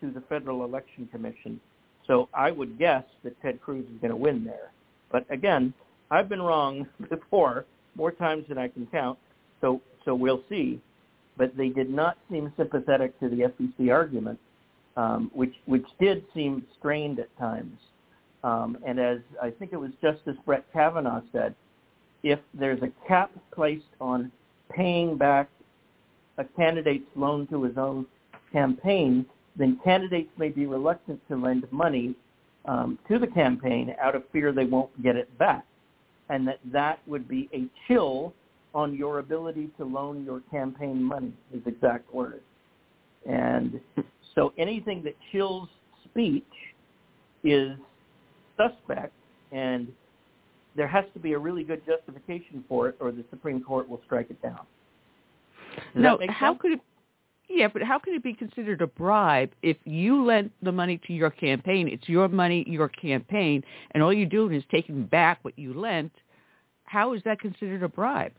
to 0.00 0.10
the 0.10 0.20
Federal 0.22 0.64
Election 0.64 1.08
Commission. 1.10 1.60
So 2.06 2.28
I 2.32 2.50
would 2.50 2.78
guess 2.78 3.04
that 3.22 3.40
Ted 3.42 3.60
Cruz 3.60 3.84
is 3.84 4.00
going 4.00 4.10
to 4.10 4.16
win 4.16 4.44
there. 4.44 4.72
But 5.10 5.26
again, 5.30 5.74
I've 6.10 6.28
been 6.28 6.42
wrong 6.42 6.86
before, 7.10 7.66
more 7.94 8.12
times 8.12 8.44
than 8.48 8.58
I 8.58 8.68
can 8.68 8.86
count. 8.86 9.18
So 9.60 9.80
so 10.04 10.14
we'll 10.14 10.42
see. 10.48 10.80
But 11.36 11.56
they 11.56 11.68
did 11.68 11.90
not 11.90 12.16
seem 12.30 12.52
sympathetic 12.56 13.18
to 13.20 13.28
the 13.28 13.52
FEC 13.60 13.92
argument, 13.92 14.38
um, 14.96 15.30
which 15.34 15.54
which 15.66 15.86
did 16.00 16.24
seem 16.34 16.64
strained 16.78 17.18
at 17.18 17.36
times. 17.38 17.78
Um, 18.42 18.78
and 18.86 18.98
as 18.98 19.18
I 19.42 19.50
think 19.50 19.72
it 19.72 19.76
was 19.76 19.90
Justice 20.00 20.36
Brett 20.46 20.64
Kavanaugh 20.72 21.22
said, 21.32 21.54
if 22.22 22.38
there's 22.54 22.82
a 22.82 22.90
cap 23.06 23.30
placed 23.52 23.84
on 24.00 24.32
paying 24.70 25.16
back 25.16 25.48
a 26.38 26.44
candidate's 26.44 27.10
loan 27.16 27.46
to 27.48 27.64
his 27.64 27.76
own 27.76 28.06
campaign, 28.52 29.26
then 29.58 29.78
candidates 29.84 30.30
may 30.38 30.48
be 30.48 30.66
reluctant 30.66 31.20
to 31.28 31.36
lend 31.36 31.66
money 31.70 32.14
um, 32.64 32.98
to 33.08 33.18
the 33.18 33.26
campaign 33.26 33.94
out 34.00 34.14
of 34.14 34.22
fear 34.32 34.52
they 34.52 34.64
won't 34.64 35.02
get 35.02 35.16
it 35.16 35.36
back, 35.38 35.64
and 36.28 36.46
that 36.46 36.60
that 36.72 37.00
would 37.06 37.28
be 37.28 37.48
a 37.52 37.64
chill 37.86 38.32
on 38.74 38.94
your 38.94 39.18
ability 39.18 39.70
to 39.78 39.84
loan 39.84 40.24
your 40.24 40.40
campaign 40.50 41.02
money, 41.02 41.32
his 41.52 41.62
exact 41.66 42.12
words. 42.14 42.42
And 43.28 43.80
so 44.34 44.52
anything 44.58 45.02
that 45.04 45.16
chills 45.32 45.68
speech 46.04 46.44
is 47.42 47.76
suspect, 48.56 49.12
and 49.52 49.88
there 50.76 50.86
has 50.86 51.04
to 51.14 51.18
be 51.18 51.32
a 51.32 51.38
really 51.38 51.64
good 51.64 51.82
justification 51.86 52.64
for 52.68 52.88
it, 52.88 52.96
or 53.00 53.10
the 53.10 53.24
Supreme 53.30 53.62
Court 53.62 53.88
will 53.88 54.00
strike 54.04 54.30
it 54.30 54.40
down. 54.42 54.60
Does 55.94 56.02
no, 56.02 56.18
how 56.28 56.54
could 56.54 56.72
it 56.72 56.80
yeah, 57.48 57.68
but 57.68 57.82
how 57.82 57.98
can 57.98 58.14
it 58.14 58.22
be 58.22 58.34
considered 58.34 58.82
a 58.82 58.86
bribe 58.86 59.50
if 59.62 59.76
you 59.84 60.24
lent 60.24 60.52
the 60.62 60.72
money 60.72 61.00
to 61.06 61.12
your 61.12 61.30
campaign? 61.30 61.88
It's 61.88 62.08
your 62.08 62.28
money, 62.28 62.64
your 62.68 62.88
campaign, 62.88 63.64
and 63.92 64.02
all 64.02 64.12
you're 64.12 64.26
doing 64.26 64.54
is 64.54 64.64
taking 64.70 65.04
back 65.04 65.38
what 65.42 65.58
you 65.58 65.72
lent. 65.72 66.12
How 66.84 67.14
is 67.14 67.22
that 67.24 67.40
considered 67.40 67.82
a 67.82 67.88
bribe? 67.88 68.32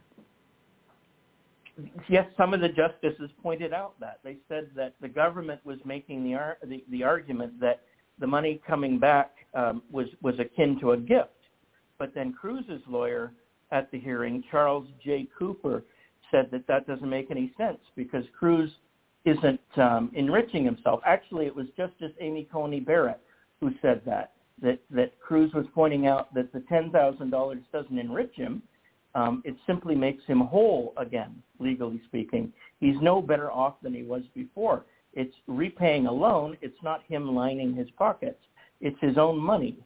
Yes, 2.08 2.28
some 2.38 2.54
of 2.54 2.60
the 2.60 2.70
justices 2.70 3.32
pointed 3.42 3.74
out 3.74 4.00
that 4.00 4.20
they 4.24 4.38
said 4.48 4.70
that 4.76 4.96
the 5.02 5.08
government 5.08 5.62
was 5.64 5.80
making 5.86 6.24
the 6.24 6.36
ar- 6.36 6.58
the, 6.64 6.84
the 6.92 7.04
argument 7.04 7.60
that 7.62 7.82
the 8.20 8.28
money 8.28 8.62
coming 8.68 9.00
back 9.00 9.32
um, 9.54 9.82
was 9.92 10.08
was 10.22 10.36
akin 10.40 10.80
to 10.82 10.92
a 10.92 10.98
gift, 10.98 11.30
but 11.98 12.14
then 12.14 12.34
Cruz's 12.34 12.82
lawyer 12.88 13.32
at 13.72 13.90
the 13.92 14.00
hearing, 14.00 14.44
Charles 14.52 14.88
J. 15.04 15.28
Cooper, 15.38 15.84
said 16.32 16.50
that 16.52 16.68
that 16.68 16.86
doesn't 16.86 17.10
make 17.10 17.32
any 17.32 17.54
sense 17.58 17.80
because 17.96 18.26
Cruz 18.38 18.70
isn't 19.26 19.60
um, 19.78 20.12
enriching 20.14 20.64
himself. 20.64 21.02
Actually, 21.06 21.46
it 21.46 21.56
was 21.56 21.68
Justice 21.78 22.12
Amy 22.20 22.48
Coney 22.52 22.80
Barrett 22.80 23.20
who 23.60 23.72
said 23.82 24.02
that 24.06 24.34
that 24.62 24.80
that 24.92 25.20
Cruz 25.20 25.52
was 25.54 25.66
pointing 25.74 26.08
out 26.08 26.34
that 26.34 26.52
the 26.54 26.62
ten 26.62 26.92
thousand 26.92 27.30
dollars 27.30 27.60
doesn't 27.72 27.98
enrich 27.98 28.34
him. 28.36 28.62
Um, 29.16 29.42
it 29.44 29.56
simply 29.66 29.96
makes 29.96 30.24
him 30.26 30.40
whole 30.40 30.94
again, 30.98 31.42
legally 31.60 32.02
speaking. 32.08 32.54
He's 32.80 32.96
no 33.02 33.22
better 33.22 33.52
off 33.52 33.76
than 33.82 33.94
he 33.94 34.04
was 34.04 34.22
before. 34.36 34.86
It's 35.14 35.34
repaying 35.48 36.06
a 36.06 36.12
loan. 36.12 36.58
It's 36.62 36.78
not 36.84 37.02
him 37.08 37.34
lining 37.34 37.74
his 37.74 37.90
pockets. 37.98 38.40
It's 38.82 39.00
his 39.02 39.18
own 39.18 39.38
money. 39.38 39.78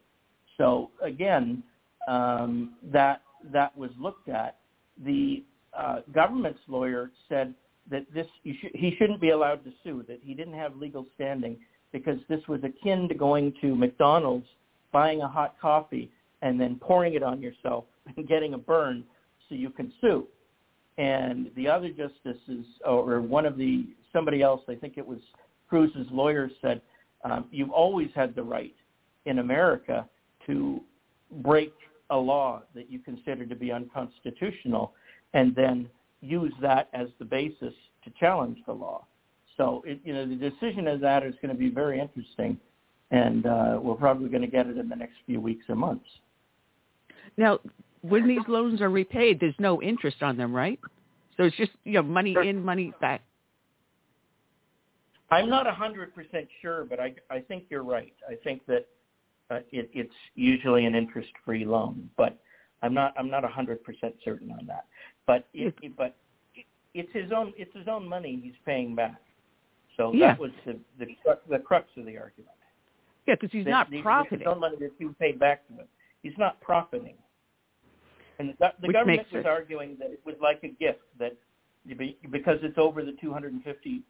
So 0.57 0.91
again, 1.01 1.63
um, 2.07 2.73
that 2.91 3.21
that 3.51 3.75
was 3.77 3.91
looked 3.99 4.29
at. 4.29 4.57
The 5.05 5.43
uh, 5.77 6.01
government's 6.13 6.59
lawyer 6.67 7.11
said 7.29 7.53
that 7.89 8.05
this 8.13 8.27
sh- 8.45 8.71
he 8.73 8.95
shouldn't 8.97 9.21
be 9.21 9.31
allowed 9.31 9.63
to 9.65 9.71
sue, 9.83 10.03
that 10.07 10.19
he 10.23 10.33
didn't 10.33 10.53
have 10.53 10.75
legal 10.75 11.05
standing 11.15 11.57
because 11.91 12.17
this 12.27 12.39
was 12.47 12.61
akin 12.63 13.07
to 13.07 13.15
going 13.15 13.53
to 13.61 13.75
McDonald's, 13.75 14.47
buying 14.91 15.21
a 15.21 15.27
hot 15.27 15.55
coffee, 15.61 16.11
and 16.41 16.59
then 16.59 16.77
pouring 16.81 17.13
it 17.13 17.23
on 17.23 17.41
yourself 17.41 17.85
and 18.17 18.27
getting 18.27 18.53
a 18.53 18.57
burn 18.57 19.03
so 19.47 19.55
you 19.55 19.69
can 19.69 19.91
sue. 20.01 20.27
And 20.97 21.49
the 21.55 21.67
other 21.67 21.89
justices, 21.89 22.65
or 22.85 23.21
one 23.21 23.45
of 23.45 23.57
the 23.57 23.87
somebody 24.11 24.43
else, 24.43 24.61
I 24.69 24.75
think 24.75 24.97
it 24.97 25.05
was 25.05 25.19
Cruz's 25.67 26.07
lawyer, 26.11 26.49
said, 26.61 26.81
um, 27.23 27.45
"You've 27.51 27.71
always 27.71 28.09
had 28.13 28.35
the 28.35 28.43
right 28.43 28.75
in 29.25 29.39
America 29.39 30.07
to 30.45 30.81
break 31.41 31.73
a 32.11 32.17
law 32.17 32.61
that 32.75 32.91
you 32.91 32.99
consider 32.99 33.45
to 33.47 33.55
be 33.55 33.71
unconstitutional, 33.71 34.93
and 35.33 35.55
then 35.55 35.89
use 36.23 36.53
that 36.61 36.89
as 36.93 37.07
the 37.19 37.25
basis 37.25 37.73
to 38.03 38.11
challenge 38.19 38.57
the 38.65 38.73
law. 38.73 39.05
So, 39.57 39.83
it, 39.85 39.99
you 40.03 40.13
know, 40.13 40.27
the 40.27 40.35
decision 40.35 40.87
of 40.87 40.99
that 41.01 41.23
is 41.23 41.35
going 41.41 41.53
to 41.53 41.59
be 41.59 41.69
very 41.69 41.99
interesting, 41.99 42.57
and 43.11 43.45
uh, 43.45 43.79
we're 43.81 43.95
probably 43.95 44.29
going 44.29 44.41
to 44.41 44.47
get 44.47 44.67
it 44.67 44.77
in 44.77 44.89
the 44.89 44.95
next 44.95 45.15
few 45.25 45.39
weeks 45.39 45.65
or 45.69 45.75
months. 45.75 46.05
Now, 47.37 47.59
when 48.01 48.27
these 48.27 48.41
loans 48.47 48.81
are 48.81 48.89
repaid, 48.89 49.39
there's 49.39 49.55
no 49.59 49.81
interest 49.81 50.21
on 50.21 50.37
them, 50.37 50.53
right? 50.53 50.79
So 51.37 51.43
it's 51.43 51.55
just 51.55 51.71
you 51.83 51.93
know 51.93 52.03
money 52.03 52.35
in, 52.43 52.63
money 52.63 52.93
back. 53.01 53.21
I'm 55.31 55.49
not 55.49 55.65
100% 55.65 56.07
sure, 56.61 56.85
but 56.85 56.99
I, 56.99 57.15
I 57.31 57.39
think 57.39 57.63
you're 57.69 57.83
right. 57.83 58.13
I 58.29 58.35
think 58.43 58.65
that 58.67 58.87
uh, 59.49 59.59
it, 59.71 59.89
it's 59.91 60.13
usually 60.35 60.85
an 60.85 60.93
interest-free 60.93 61.65
loan, 61.65 62.07
but 62.17 62.37
I'm 62.83 62.93
not 62.93 63.13
I'm 63.17 63.29
not 63.29 63.43
100% 63.43 63.77
certain 64.23 64.51
on 64.51 64.65
that. 64.67 64.85
But 65.25 65.47
it, 65.53 65.73
it, 65.81 65.95
but 65.95 66.15
it's 66.93 67.11
his 67.13 67.31
own 67.31 67.53
it's 67.57 67.73
his 67.75 67.87
own 67.87 68.07
money 68.07 68.39
he's 68.43 68.53
paying 68.65 68.95
back. 68.95 69.21
So 69.97 70.11
Yeah. 70.13 70.27
that 70.33 70.39
was 70.39 70.51
the 70.65 70.77
the, 70.99 71.07
the 71.49 71.59
crux 71.59 71.87
of 71.97 72.05
the 72.05 72.17
argument. 72.17 72.49
Yeah, 73.27 73.35
because 73.35 73.51
he's 73.51 73.65
That 73.65 73.89
not 73.91 74.01
profiting. 74.03 74.39
his 74.39 74.47
own 74.47 74.59
money 74.59 74.75
that's 74.79 74.93
being 74.99 75.13
paid 75.15 75.39
back 75.39 75.65
to 75.67 75.73
him. 75.73 75.87
He's 76.23 76.37
not 76.37 76.59
profiting. 76.61 77.15
And 78.39 78.53
the, 78.59 78.73
the 78.81 78.91
government 78.91 79.27
was 79.31 79.45
arguing 79.45 79.95
that 79.99 80.11
it 80.11 80.19
was 80.25 80.35
like 80.41 80.59
a 80.63 80.67
gift 80.69 81.01
that 81.19 81.37
because 82.31 82.59
it's 82.63 82.77
over 82.77 83.03
the 83.03 83.13
two 83.21 83.31
hundred 83.31 83.53
and 83.53 83.63
fifty 83.63 84.01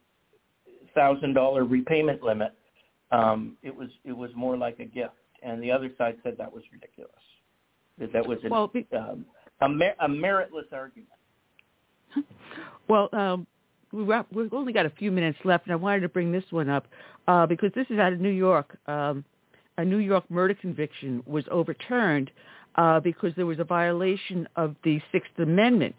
thousand 0.96 1.34
dollar 1.34 1.64
repayment 1.66 2.24
limit, 2.24 2.54
um, 3.12 3.58
it 3.64 3.76
was 3.76 3.90
it 4.04 4.14
was 4.14 4.32
more 4.36 4.58
like 4.58 4.80
a 4.80 4.86
gift. 4.86 5.14
And 5.44 5.62
the 5.62 5.72
other 5.72 5.92
side 5.98 6.18
said 6.24 6.36
that 6.38 6.52
was 6.52 6.64
ridiculous. 6.72 7.12
That 8.00 8.14
that 8.14 8.26
was 8.26 8.40
an, 8.44 8.50
Well, 8.50 8.68
be- 8.68 8.88
um, 8.96 9.26
a, 9.62 9.70
mer- 9.70 9.96
a 10.00 10.08
meritless 10.08 10.72
argument. 10.72 11.10
Well, 12.88 13.10
um, 13.14 13.48
we've 13.92 14.54
only 14.54 14.74
got 14.74 14.86
a 14.86 14.90
few 14.92 15.12
minutes 15.12 15.38
left, 15.46 15.66
and 15.66 15.74
I 15.74 15.78
wanted 15.78 16.02
to 16.02 16.10
bring 16.10 16.32
this 16.32 16.44
one 16.50 16.70
up 16.70 16.86
uh, 17.28 17.46
because 17.46 17.72
this 17.76 17.88
is 17.90 17.98
out 18.00 18.14
of 18.14 18.20
New 18.20 18.30
York. 18.30 18.78
Um, 18.88 19.24
a 19.78 19.86
New 19.86 19.98
York 19.98 20.30
murder 20.30 20.54
conviction 20.54 21.24
was 21.26 21.46
overturned 21.50 22.30
uh, 22.76 23.00
because 23.00 23.34
there 23.36 23.46
was 23.46 23.60
a 23.60 23.64
violation 23.64 24.48
of 24.56 24.76
the 24.84 25.02
Sixth 25.12 25.32
Amendment 25.38 25.96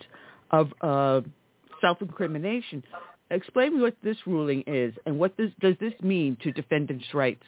of 0.50 0.72
uh, 0.80 1.20
self-incrimination. 1.80 2.84
Explain 3.30 3.80
what 3.80 3.96
this 4.02 4.16
ruling 4.26 4.62
is, 4.66 4.94
and 5.06 5.18
what 5.18 5.36
this, 5.36 5.50
does 5.60 5.74
this 5.80 5.94
mean 6.02 6.36
to 6.42 6.52
defendants' 6.52 7.12
rights? 7.14 7.42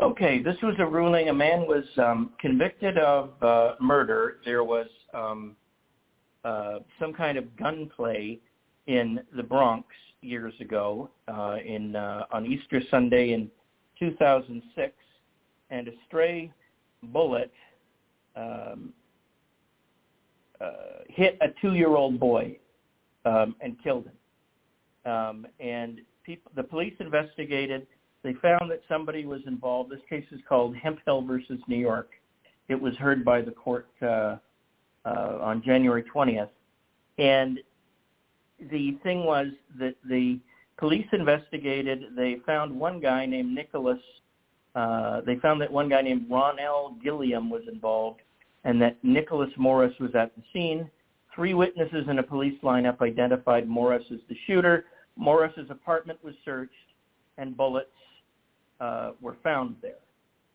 Okay, 0.00 0.40
this 0.40 0.56
was 0.62 0.76
a 0.78 0.86
ruling. 0.86 1.28
A 1.28 1.34
man 1.34 1.66
was 1.66 1.84
um, 1.98 2.30
convicted 2.40 2.98
of 2.98 3.30
uh, 3.42 3.74
murder. 3.80 4.36
There 4.44 4.62
was 4.62 4.86
um, 5.12 5.56
uh, 6.44 6.78
some 7.00 7.12
kind 7.12 7.36
of 7.36 7.56
gunplay 7.56 8.38
in 8.86 9.20
the 9.34 9.42
Bronx 9.42 9.88
years 10.22 10.54
ago, 10.60 11.10
uh, 11.26 11.56
in 11.64 11.96
uh, 11.96 12.26
on 12.30 12.46
Easter 12.46 12.80
Sunday 12.92 13.32
in 13.32 13.50
2006, 13.98 14.92
and 15.70 15.88
a 15.88 15.92
stray 16.06 16.52
bullet 17.02 17.52
um, 18.36 18.92
uh, 20.60 20.72
hit 21.08 21.38
a 21.40 21.48
two-year-old 21.60 22.20
boy 22.20 22.56
um, 23.24 23.56
and 23.60 23.76
killed 23.82 24.06
him. 24.06 25.12
Um, 25.12 25.46
and 25.58 26.02
people, 26.24 26.52
the 26.54 26.62
police 26.62 26.94
investigated. 27.00 27.86
They 28.22 28.34
found 28.34 28.70
that 28.70 28.82
somebody 28.88 29.24
was 29.24 29.40
involved. 29.46 29.90
This 29.90 30.00
case 30.08 30.24
is 30.32 30.40
called 30.48 30.76
Hemphill 30.76 31.22
versus 31.22 31.60
New 31.68 31.76
York. 31.78 32.10
It 32.68 32.80
was 32.80 32.94
heard 32.96 33.24
by 33.24 33.40
the 33.40 33.52
court 33.52 33.88
uh, 34.02 34.36
uh, 35.04 35.38
on 35.40 35.62
January 35.64 36.04
20th. 36.14 36.50
And 37.18 37.60
the 38.70 38.98
thing 39.02 39.24
was 39.24 39.48
that 39.78 39.94
the 40.08 40.38
police 40.76 41.06
investigated. 41.12 42.16
They 42.16 42.36
found 42.44 42.78
one 42.78 43.00
guy 43.00 43.26
named 43.26 43.54
Nicholas. 43.54 44.00
Uh, 44.74 45.20
they 45.22 45.36
found 45.36 45.60
that 45.60 45.72
one 45.72 45.88
guy 45.88 46.02
named 46.02 46.28
Ronell 46.28 47.02
Gilliam 47.02 47.50
was 47.50 47.62
involved, 47.70 48.20
and 48.64 48.80
that 48.82 48.96
Nicholas 49.02 49.50
Morris 49.56 49.94
was 50.00 50.14
at 50.14 50.34
the 50.36 50.42
scene. 50.52 50.90
Three 51.34 51.54
witnesses 51.54 52.06
in 52.08 52.18
a 52.18 52.22
police 52.22 52.58
lineup 52.62 53.00
identified 53.00 53.68
Morris 53.68 54.04
as 54.12 54.18
the 54.28 54.36
shooter. 54.46 54.86
Morris's 55.16 55.70
apartment 55.70 56.18
was 56.22 56.34
searched, 56.44 56.72
and 57.38 57.56
bullets 57.56 57.90
uh, 58.80 59.12
were 59.20 59.36
found 59.42 59.76
there. 59.82 60.00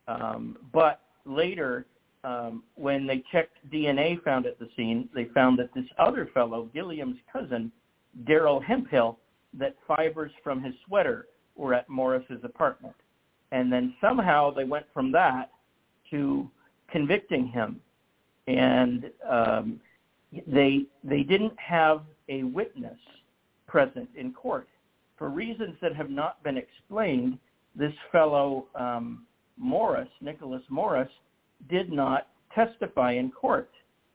Um, 0.07 0.57
but 0.71 1.01
later, 1.25 1.85
um, 2.23 2.63
when 2.75 3.05
they 3.05 3.23
checked 3.31 3.57
DNA 3.71 4.21
found 4.23 4.45
at 4.45 4.59
the 4.59 4.69
scene, 4.75 5.09
they 5.13 5.25
found 5.25 5.59
that 5.59 5.73
this 5.73 5.85
other 5.97 6.29
fellow, 6.33 6.69
Gilliam's 6.73 7.19
cousin, 7.31 7.71
Darrell 8.25 8.59
Hemphill, 8.59 9.19
that 9.53 9.75
fibers 9.87 10.31
from 10.43 10.63
his 10.63 10.73
sweater 10.85 11.27
were 11.55 11.73
at 11.73 11.87
Morris's 11.89 12.43
apartment. 12.43 12.95
And 13.51 13.71
then 13.71 13.93
somehow 14.01 14.51
they 14.51 14.63
went 14.63 14.85
from 14.93 15.11
that 15.11 15.51
to 16.09 16.49
convicting 16.89 17.47
him. 17.47 17.79
And 18.47 19.11
um, 19.29 19.79
they 20.47 20.85
they 21.03 21.23
didn't 21.23 21.57
have 21.59 22.01
a 22.29 22.43
witness 22.43 22.99
present 23.67 24.09
in 24.15 24.33
court 24.33 24.67
for 25.17 25.29
reasons 25.29 25.75
that 25.81 25.95
have 25.95 26.09
not 26.09 26.43
been 26.43 26.57
explained. 26.57 27.37
This 27.75 27.93
fellow 28.11 28.67
um, 28.75 29.25
Morris, 29.57 30.09
Nicholas 30.21 30.63
Morris, 30.69 31.09
did 31.69 31.91
not 31.91 32.27
testify 32.53 33.13
in 33.13 33.31
court. 33.31 33.69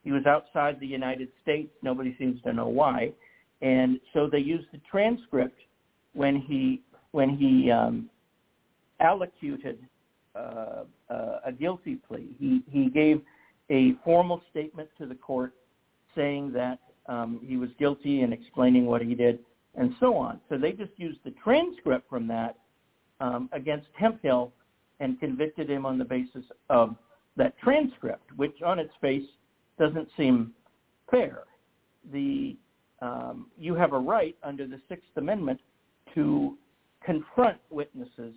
He 0.05 0.13
was 0.13 0.27
outside 0.27 0.79
the 0.81 0.87
United 0.87 1.29
States. 1.43 1.71
Nobody 1.83 2.15
seems 2.19 2.41
to 2.43 2.53
know 2.53 2.69
why, 2.69 3.13
and 3.61 4.01
so 4.13 4.29
they 4.31 4.39
used 4.39 4.67
the 4.73 4.81
transcript 4.91 5.61
when 6.15 6.37
he 6.37 6.83
when 7.11 7.37
he 7.37 7.71
um, 7.71 8.09
allocuted 9.01 9.79
uh, 10.35 10.85
uh, 11.11 11.39
a 11.45 11.53
guilty 11.53 11.97
plea. 11.97 12.29
He 12.39 12.63
he 12.71 12.89
gave 12.89 13.23
a 13.71 13.95
formal 14.05 14.43
statement 14.51 14.89
to 14.99 15.07
the 15.07 15.15
court 15.15 15.53
saying 16.15 16.53
that 16.53 16.79
um, 17.07 17.41
he 17.45 17.57
was 17.57 17.71
guilty 17.79 18.23
and 18.23 18.33
explaining 18.33 18.87
what 18.87 19.03
he 19.03 19.15
did 19.15 19.41
and 19.75 19.95
so 20.01 20.17
on. 20.17 20.41
So 20.49 20.59
they 20.59 20.73
just 20.73 20.93
used 20.97 21.19
the 21.25 21.33
transcript 21.43 22.09
from 22.09 22.27
that 22.29 22.57
um, 23.21 23.49
against 23.53 23.89
Hemphill 23.95 24.53
and 25.01 25.19
convicted 25.21 25.71
him 25.71 25.87
on 25.87 25.99
the 25.99 26.05
basis 26.05 26.45
of 26.71 26.97
that 27.37 27.57
transcript, 27.59 28.33
which 28.37 28.63
on 28.63 28.79
its 28.79 28.93
face 29.01 29.27
doesn't 29.79 30.09
seem 30.17 30.53
fair. 31.11 31.45
The 32.13 32.57
um, 33.01 33.47
you 33.57 33.75
have 33.75 33.93
a 33.93 33.99
right 33.99 34.37
under 34.43 34.67
the 34.67 34.81
Sixth 34.89 35.17
Amendment 35.17 35.61
to 36.15 36.59
confront 37.05 37.59
witnesses 37.71 38.35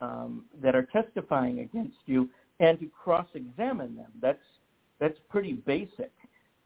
um, 0.00 0.44
that 0.62 0.76
are 0.76 0.86
testifying 0.92 1.60
against 1.60 1.96
you 2.06 2.30
and 2.60 2.78
to 2.78 2.86
cross-examine 2.86 3.96
them. 3.96 4.12
That's 4.20 4.38
that's 5.00 5.18
pretty 5.28 5.54
basic 5.54 6.12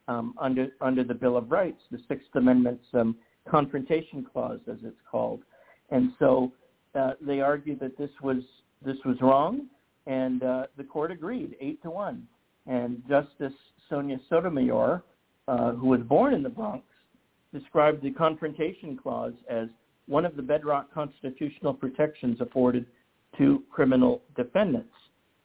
um, 0.08 0.34
under 0.40 0.68
under 0.80 1.04
the 1.04 1.14
Bill 1.14 1.36
of 1.36 1.50
Rights, 1.50 1.80
the 1.90 2.00
Sixth 2.08 2.28
Amendment's 2.34 2.84
um, 2.92 3.16
confrontation 3.48 4.26
clause, 4.30 4.60
as 4.70 4.78
it's 4.82 5.00
called. 5.10 5.42
And 5.90 6.12
so 6.18 6.52
uh, 6.94 7.12
they 7.20 7.40
argued 7.40 7.80
that 7.80 7.96
this 7.98 8.10
was 8.22 8.42
this 8.84 8.96
was 9.04 9.16
wrong, 9.20 9.66
and 10.06 10.42
uh, 10.42 10.66
the 10.76 10.84
court 10.84 11.10
agreed, 11.10 11.56
eight 11.60 11.82
to 11.82 11.90
one. 11.90 12.26
And 12.66 13.02
Justice 13.08 13.52
Sonia 13.88 14.18
Sotomayor, 14.28 15.02
uh, 15.48 15.72
who 15.72 15.88
was 15.88 16.00
born 16.00 16.34
in 16.34 16.42
the 16.42 16.48
Bronx, 16.48 16.84
described 17.52 18.02
the 18.02 18.10
confrontation 18.10 18.96
clause 18.96 19.34
as 19.48 19.68
one 20.06 20.24
of 20.24 20.36
the 20.36 20.42
bedrock 20.42 20.92
constitutional 20.92 21.74
protections 21.74 22.40
afforded 22.40 22.86
to 23.38 23.62
criminal 23.70 24.22
defendants. 24.36 24.94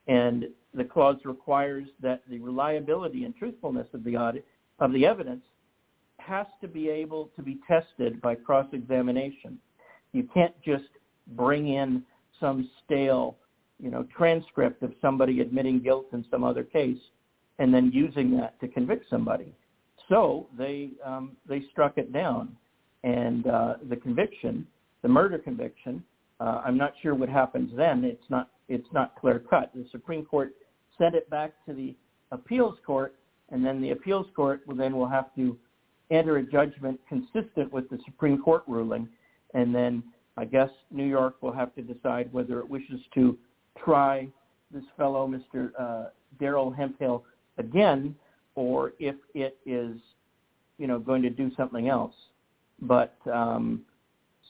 And 0.07 0.45
the 0.73 0.83
clause 0.83 1.17
requires 1.25 1.87
that 2.01 2.21
the 2.29 2.39
reliability 2.39 3.25
and 3.25 3.35
truthfulness 3.35 3.87
of 3.93 4.03
the 4.03 4.15
audit 4.15 4.45
of 4.79 4.93
the 4.93 5.05
evidence 5.05 5.43
has 6.19 6.47
to 6.61 6.67
be 6.67 6.89
able 6.89 7.29
to 7.35 7.41
be 7.41 7.59
tested 7.67 8.21
by 8.21 8.35
cross-examination. 8.35 9.59
You 10.13 10.27
can't 10.33 10.53
just 10.63 10.85
bring 11.35 11.69
in 11.69 12.03
some 12.39 12.69
stale, 12.85 13.37
you 13.79 13.89
know, 13.89 14.05
transcript 14.15 14.83
of 14.83 14.93
somebody 15.01 15.41
admitting 15.41 15.81
guilt 15.81 16.07
in 16.13 16.25
some 16.31 16.43
other 16.43 16.63
case 16.63 16.99
and 17.59 17.73
then 17.73 17.91
using 17.93 18.35
that 18.37 18.59
to 18.59 18.67
convict 18.67 19.09
somebody. 19.09 19.53
So 20.09 20.47
they 20.57 20.91
um, 21.03 21.35
they 21.47 21.63
struck 21.71 21.97
it 21.97 22.13
down, 22.13 22.55
and 23.03 23.47
uh, 23.47 23.73
the 23.89 23.95
conviction, 23.95 24.65
the 25.01 25.09
murder 25.09 25.37
conviction, 25.37 26.03
uh, 26.39 26.61
I'm 26.63 26.77
not 26.77 26.93
sure 27.01 27.15
what 27.15 27.29
happens 27.29 27.71
then. 27.75 28.03
It's 28.03 28.29
not 28.29 28.49
it's 28.69 28.87
not 28.93 29.15
clear 29.19 29.39
cut. 29.39 29.71
The 29.73 29.85
Supreme 29.91 30.23
Court 30.25 30.53
sent 30.97 31.15
it 31.15 31.29
back 31.29 31.53
to 31.65 31.73
the 31.73 31.95
appeals 32.31 32.77
court, 32.85 33.15
and 33.49 33.65
then 33.65 33.81
the 33.81 33.91
appeals 33.91 34.27
court 34.35 34.61
will 34.65 34.75
then 34.75 34.95
will 34.95 35.09
have 35.09 35.33
to 35.35 35.57
enter 36.09 36.37
a 36.37 36.43
judgment 36.43 36.99
consistent 37.09 37.71
with 37.73 37.89
the 37.89 37.99
Supreme 38.05 38.41
Court 38.41 38.63
ruling, 38.67 39.09
and 39.53 39.75
then 39.75 40.03
I 40.37 40.45
guess 40.45 40.69
New 40.91 41.05
York 41.05 41.41
will 41.41 41.51
have 41.51 41.73
to 41.75 41.81
decide 41.81 42.31
whether 42.31 42.59
it 42.59 42.69
wishes 42.69 42.99
to 43.15 43.37
try 43.83 44.27
this 44.71 44.83
fellow, 44.95 45.27
Mr. 45.27 45.71
Uh, 45.79 46.09
Darrell 46.39 46.71
Hemphill, 46.71 47.23
again, 47.57 48.15
or 48.55 48.93
if 48.99 49.15
it 49.33 49.57
is, 49.65 49.97
you 50.77 50.87
know, 50.87 50.99
going 50.99 51.21
to 51.21 51.29
do 51.29 51.51
something 51.55 51.89
else. 51.89 52.13
But 52.81 53.15
um, 53.31 53.81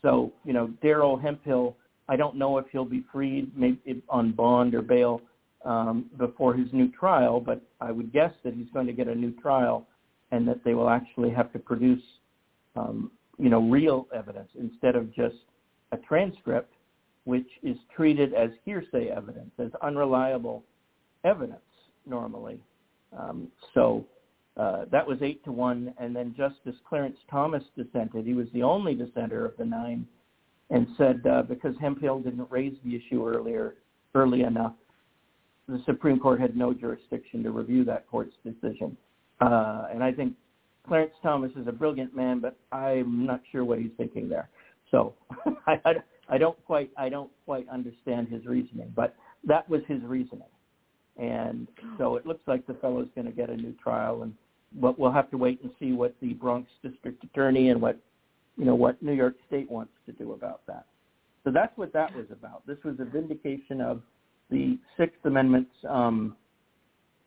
so, 0.01 0.33
you 0.43 0.53
know, 0.53 0.67
Darrell 0.81 1.17
Hemphill, 1.17 1.77
I 2.09 2.15
don't 2.15 2.35
know 2.35 2.57
if 2.57 2.65
he'll 2.71 2.85
be 2.85 3.03
freed, 3.11 3.51
maybe 3.55 4.01
on 4.09 4.31
bond 4.31 4.75
or 4.75 4.81
bail 4.81 5.21
um, 5.65 6.09
before 6.17 6.53
his 6.53 6.67
new 6.73 6.91
trial, 6.91 7.39
but 7.39 7.61
I 7.79 7.91
would 7.91 8.11
guess 8.11 8.33
that 8.43 8.53
he's 8.53 8.67
going 8.73 8.87
to 8.87 8.93
get 8.93 9.07
a 9.07 9.15
new 9.15 9.31
trial 9.31 9.87
and 10.31 10.47
that 10.47 10.63
they 10.63 10.73
will 10.73 10.89
actually 10.89 11.29
have 11.31 11.53
to 11.53 11.59
produce 11.59 12.03
um, 12.75 13.11
you 13.37 13.49
know, 13.49 13.61
real 13.69 14.07
evidence 14.13 14.49
instead 14.59 14.95
of 14.95 15.13
just 15.13 15.35
a 15.91 15.97
transcript, 15.97 16.73
which 17.25 17.47
is 17.63 17.77
treated 17.95 18.33
as 18.33 18.49
hearsay 18.65 19.07
evidence, 19.07 19.51
as 19.59 19.71
unreliable 19.81 20.63
evidence 21.23 21.59
normally. 22.05 22.59
Um, 23.17 23.49
so 23.73 24.05
uh, 24.57 24.85
that 24.91 25.05
was 25.05 25.19
eight 25.21 25.43
to 25.45 25.51
one, 25.51 25.93
and 25.97 26.15
then 26.15 26.33
Justice 26.35 26.75
Clarence 26.87 27.17
Thomas 27.29 27.63
dissented. 27.75 28.25
He 28.25 28.33
was 28.33 28.47
the 28.53 28.63
only 28.63 28.95
dissenter 28.95 29.45
of 29.45 29.55
the 29.57 29.65
nine, 29.65 30.07
and 30.69 30.87
said 30.97 31.21
uh, 31.29 31.43
because 31.43 31.75
Hemphill 31.79 32.19
didn't 32.19 32.47
raise 32.49 32.73
the 32.83 32.95
issue 32.95 33.27
earlier, 33.27 33.75
early 34.15 34.41
enough, 34.41 34.73
the 35.67 35.81
Supreme 35.85 36.19
Court 36.19 36.39
had 36.39 36.55
no 36.55 36.73
jurisdiction 36.73 37.43
to 37.43 37.51
review 37.51 37.83
that 37.85 38.07
court's 38.07 38.35
decision. 38.43 38.97
Uh, 39.41 39.87
and 39.93 40.03
I 40.03 40.11
think 40.11 40.33
Clarence 40.87 41.13
Thomas 41.21 41.51
is 41.55 41.67
a 41.67 41.71
brilliant 41.71 42.15
man, 42.15 42.39
but 42.39 42.57
I'm 42.71 43.25
not 43.25 43.41
sure 43.51 43.65
what 43.65 43.79
he's 43.79 43.91
thinking 43.97 44.29
there. 44.29 44.49
So 44.91 45.13
I, 45.67 45.95
I, 46.29 46.37
don't 46.37 46.57
quite 46.65 46.91
I 46.97 47.09
don't 47.09 47.31
quite 47.45 47.67
understand 47.69 48.27
his 48.29 48.45
reasoning, 48.45 48.91
but 48.95 49.15
that 49.43 49.69
was 49.69 49.81
his 49.87 50.01
reasoning. 50.03 50.47
And 51.17 51.67
so 51.97 52.15
it 52.15 52.25
looks 52.25 52.47
like 52.47 52.67
the 52.67 52.75
fellow's 52.75 53.07
going 53.15 53.25
to 53.25 53.33
get 53.33 53.49
a 53.49 53.55
new 53.55 53.73
trial, 53.81 54.23
and 54.23 54.33
but 54.73 54.99
we'll 54.99 55.11
have 55.11 55.31
to 55.31 55.37
wait 55.37 55.61
and 55.63 55.71
see 55.79 55.93
what 55.93 56.13
the 56.21 56.33
Bronx 56.33 56.69
District 56.83 57.23
Attorney 57.23 57.69
and 57.69 57.81
what 57.81 57.99
you 58.55 58.65
know 58.65 58.75
what 58.75 59.01
New 59.01 59.13
York 59.13 59.35
State 59.47 59.69
wants 59.69 59.93
to 60.05 60.11
do 60.11 60.33
about 60.33 60.61
that. 60.67 60.85
So 61.43 61.51
that's 61.51 61.75
what 61.77 61.93
that 61.93 62.15
was 62.15 62.25
about. 62.31 62.67
This 62.67 62.77
was 62.83 62.95
a 62.99 63.05
vindication 63.05 63.81
of 63.81 64.01
the 64.49 64.77
Sixth 64.97 65.19
Amendment's 65.25 65.71
um, 65.89 66.35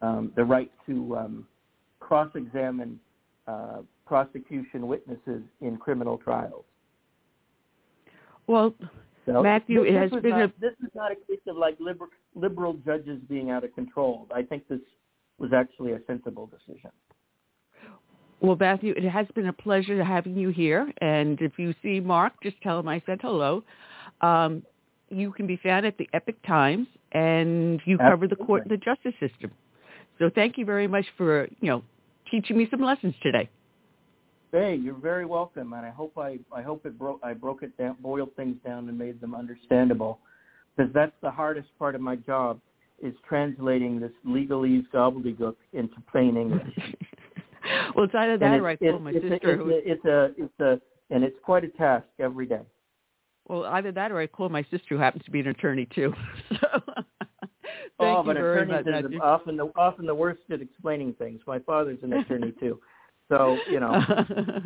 um, 0.02 0.32
the 0.36 0.44
right 0.44 0.70
to 0.86 1.16
um, 1.16 1.46
cross-examine 2.00 2.98
uh, 3.46 3.78
prosecution 4.06 4.86
witnesses 4.86 5.42
in 5.60 5.76
criminal 5.76 6.18
trials. 6.18 6.64
Well, 8.50 8.74
so 9.26 9.44
Matthew, 9.44 9.84
this, 9.84 9.92
it 9.92 9.96
has 9.96 10.22
been 10.22 10.30
not, 10.30 10.42
a 10.42 10.52
this 10.60 10.72
is 10.82 10.90
not 10.92 11.12
a 11.12 11.14
case 11.14 11.38
of 11.46 11.56
like 11.56 11.76
liberal, 11.78 12.10
liberal 12.34 12.72
judges 12.84 13.20
being 13.28 13.48
out 13.50 13.62
of 13.62 13.72
control. 13.76 14.26
I 14.34 14.42
think 14.42 14.66
this 14.66 14.80
was 15.38 15.52
actually 15.52 15.92
a 15.92 16.00
sensible 16.08 16.48
decision. 16.48 16.90
Well, 18.40 18.56
Matthew, 18.58 18.92
it 18.96 19.08
has 19.08 19.28
been 19.36 19.46
a 19.46 19.52
pleasure 19.52 20.02
having 20.02 20.36
you 20.36 20.48
here. 20.48 20.90
And 21.00 21.40
if 21.40 21.60
you 21.60 21.74
see 21.80 22.00
Mark, 22.00 22.32
just 22.42 22.60
tell 22.60 22.80
him 22.80 22.88
I 22.88 23.00
said 23.06 23.20
hello. 23.22 23.62
Um, 24.20 24.64
you 25.10 25.30
can 25.30 25.46
be 25.46 25.56
found 25.62 25.86
at 25.86 25.96
the 25.96 26.08
Epoch 26.12 26.42
Times, 26.44 26.88
and 27.12 27.80
you 27.84 27.98
cover 27.98 28.26
the 28.26 28.34
court 28.34 28.62
and 28.62 28.70
the 28.72 28.78
justice 28.78 29.14
system. 29.20 29.52
So 30.18 30.28
thank 30.34 30.58
you 30.58 30.64
very 30.64 30.88
much 30.88 31.06
for 31.16 31.46
you 31.60 31.68
know 31.68 31.84
teaching 32.28 32.58
me 32.58 32.66
some 32.68 32.80
lessons 32.80 33.14
today. 33.22 33.48
Hey, 34.52 34.74
you're 34.74 34.94
very 34.94 35.24
welcome, 35.26 35.72
and 35.74 35.86
I 35.86 35.90
hope 35.90 36.18
I 36.18 36.38
I 36.52 36.62
hope 36.62 36.84
it 36.84 36.98
broke 36.98 37.20
I 37.22 37.34
broke 37.34 37.62
it 37.62 37.76
down, 37.78 37.96
boiled 38.00 38.34
things 38.34 38.56
down, 38.64 38.88
and 38.88 38.98
made 38.98 39.20
them 39.20 39.34
understandable, 39.34 40.18
because 40.76 40.92
that's 40.92 41.12
the 41.22 41.30
hardest 41.30 41.68
part 41.78 41.94
of 41.94 42.00
my 42.00 42.16
job 42.16 42.60
is 43.02 43.14
translating 43.28 44.00
this 44.00 44.10
legalese 44.26 44.84
gobbledygook 44.92 45.54
into 45.72 45.94
plain 46.10 46.36
English. 46.36 46.74
well, 47.94 48.04
it's 48.04 48.14
either 48.14 48.36
that 48.38 48.52
And 48.54 48.62
or 48.62 48.68
I 48.68 48.72
it's, 48.72 48.80
call 48.82 48.98
my 48.98 49.12
sister. 49.12 49.30
It's 49.52 49.62
who- 49.62 49.70
a, 49.70 49.92
it's 49.92 50.04
a 50.04 50.30
it's 50.36 50.60
a 50.60 50.80
and 51.14 51.22
it's 51.24 51.36
quite 51.44 51.64
a 51.64 51.68
task 51.68 52.06
every 52.18 52.46
day. 52.46 52.60
well, 53.48 53.64
either 53.66 53.92
that 53.92 54.10
or 54.10 54.18
I 54.20 54.26
call 54.26 54.48
my 54.48 54.62
sister, 54.64 54.86
who 54.90 54.98
happens 54.98 55.24
to 55.26 55.30
be 55.30 55.40
an 55.40 55.48
attorney 55.48 55.86
too. 55.94 56.12
So, 58.00 58.06
oh, 58.06 58.06
thank 58.06 58.18
oh, 58.18 58.22
you 58.22 58.26
but 58.28 58.36
very 58.36 58.62
attorneys 58.62 58.86
much. 58.86 59.20
are 59.20 59.24
often 59.34 59.56
the 59.58 59.64
often 59.76 60.06
the 60.06 60.14
worst 60.14 60.40
at 60.50 60.60
explaining 60.62 61.12
things. 61.14 61.40
My 61.46 61.58
father's 61.60 61.98
an 62.02 62.14
attorney 62.14 62.52
too, 62.58 62.80
so 63.30 63.56
you 63.70 63.80
know. 63.80 64.02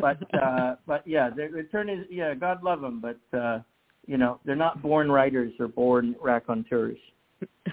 but 0.01 0.19
uh, 0.43 0.77
but 0.87 1.07
yeah, 1.07 1.31
the 1.31 1.45
attorneys. 1.59 2.07
Yeah, 2.11 2.35
God 2.35 2.65
love 2.65 2.81
them, 2.81 3.01
but 3.01 3.39
uh, 3.39 3.61
you 4.07 4.17
know 4.17 4.41
they're 4.45 4.57
not 4.57 4.83
born 4.83 5.13
writers 5.13 5.53
or 5.61 5.69
born 5.69 6.17
raconteurs. 6.21 6.99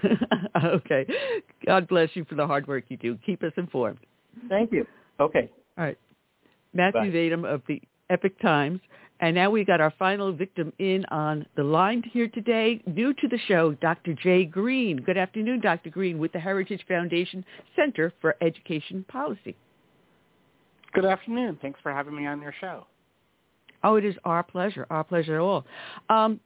okay. 0.64 1.06
God 1.66 1.88
bless 1.88 2.10
you 2.14 2.24
for 2.24 2.34
the 2.34 2.46
hard 2.46 2.68
work 2.68 2.84
you 2.88 2.96
do. 2.96 3.18
Keep 3.24 3.42
us 3.42 3.52
informed. 3.56 3.98
Thank 4.48 4.72
you. 4.72 4.86
Okay. 5.18 5.50
All 5.78 5.84
right. 5.84 5.98
Matthew 6.74 7.00
Bye. 7.00 7.08
Vadum 7.08 7.44
of 7.44 7.62
the 7.66 7.80
Epoch 8.10 8.38
Times. 8.40 8.80
And 9.20 9.36
now 9.36 9.50
we 9.50 9.64
got 9.64 9.80
our 9.80 9.92
final 10.00 10.32
victim 10.32 10.72
in 10.80 11.04
on 11.10 11.46
the 11.56 11.62
line 11.62 12.02
here 12.12 12.26
today. 12.26 12.82
New 12.86 13.14
to 13.14 13.28
the 13.28 13.38
show, 13.46 13.72
Dr. 13.74 14.14
Jay 14.14 14.44
Greene. 14.44 14.96
Good 14.96 15.16
afternoon, 15.16 15.60
Dr. 15.60 15.90
Greene, 15.90 16.18
with 16.18 16.32
the 16.32 16.40
Heritage 16.40 16.84
Foundation 16.88 17.44
Center 17.76 18.12
for 18.20 18.34
Education 18.40 19.04
Policy. 19.06 19.56
Good 20.92 21.04
afternoon. 21.06 21.58
Thanks 21.62 21.80
for 21.82 21.92
having 21.92 22.14
me 22.14 22.26
on 22.26 22.40
your 22.42 22.54
show. 22.60 22.86
Oh, 23.82 23.96
it 23.96 24.04
is 24.04 24.14
our 24.24 24.42
pleasure. 24.42 24.86
Our 24.90 25.04
pleasure 25.04 25.36
at 25.36 25.40
all. 25.40 25.64
Um, 26.08 26.38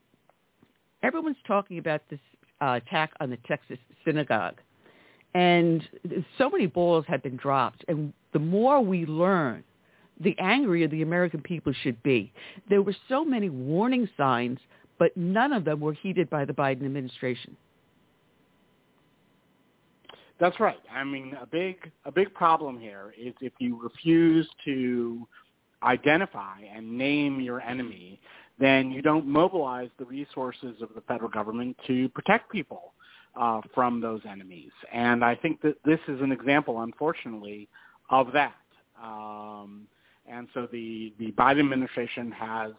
everyone's 1.03 1.37
talking 1.47 1.79
about 1.79 2.03
this 2.09 2.21
uh, 2.61 2.81
attack 2.83 3.13
on 3.21 3.31
the 3.31 3.39
Texas 3.49 3.79
synagogue. 4.05 4.57
And 5.35 5.87
so 6.39 6.49
many 6.49 6.67
balls 6.67 7.05
have 7.09 7.23
been 7.23 7.37
dropped. 7.37 7.85
And 7.89 8.13
the 8.33 8.39
more 8.39 8.81
we 8.81 9.05
learn, 9.05 9.65
the 10.21 10.35
angrier 10.39 10.89
the 10.89 11.03
American 11.03 11.43
people 11.43 11.75
should 11.83 12.03
be. 12.03 12.33
There 12.71 12.81
were 12.81 12.97
so 13.09 13.25
many 13.25 13.51
warning 13.51 14.09
signs, 14.17 14.59
but 14.99 15.15
none 15.17 15.53
of 15.53 15.65
them 15.65 15.81
were 15.81 15.93
heeded 15.93 16.31
by 16.31 16.47
the 16.47 16.55
Biden 16.55 16.87
administration. 16.87 17.57
That's 20.39 20.59
right. 20.61 20.81
I 20.95 21.03
mean, 21.05 21.37
a 21.41 21.47
big 21.47 21.91
a 22.05 22.13
big 22.13 22.33
problem 22.35 22.79
here 22.79 23.15
is 23.19 23.33
if 23.41 23.55
you 23.59 23.81
refuse 23.83 24.49
to 24.65 25.27
identify 25.83 26.61
and 26.75 26.99
name 26.99 27.41
your 27.41 27.61
enemy, 27.61 28.21
then 28.59 28.91
you 28.91 29.03
don't 29.03 29.27
mobilize 29.27 29.89
the 29.99 30.05
resources 30.05 30.83
of 30.83 30.91
the 30.95 31.01
federal 31.03 31.31
government 31.31 31.77
to 31.87 32.09
protect 32.11 32.51
people 32.51 32.93
uh, 33.39 33.61
from 33.75 34.01
those 34.01 34.21
enemies. 34.29 34.71
And 34.93 35.25
I 35.25 35.35
think 35.35 35.61
that 35.63 35.77
this 35.85 36.01
is 36.09 36.21
an 36.21 36.33
example, 36.33 36.83
unfortunately, 36.83 37.69
of 38.11 38.33
that. 38.33 38.55
Um, 39.03 39.87
and 40.29 40.49
so 40.55 40.67
the 40.71 41.15
the 41.19 41.33
Biden 41.33 41.61
administration 41.61 42.31
has 42.33 42.73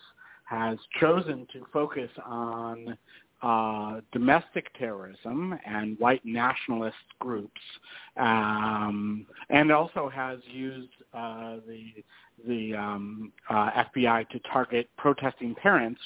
has 0.46 0.78
chosen 1.00 1.48
to 1.54 1.66
focus 1.74 2.10
on 2.26 2.98
uh, 3.42 4.02
domestic 4.12 4.68
terrorism 4.78 5.58
and 5.66 5.98
white 6.00 6.26
nationalist 6.26 6.96
groups, 7.20 7.62
um, 8.18 9.26
and 9.50 9.72
also 9.72 10.10
has 10.10 10.40
used 10.52 10.90
uh, 11.14 11.58
the 11.68 12.04
the 12.48 12.76
um, 12.76 13.32
uh, 13.50 13.84
FBI 13.96 14.30
to 14.30 14.40
target 14.40 14.90
protesting 14.98 15.56
parents 15.56 16.02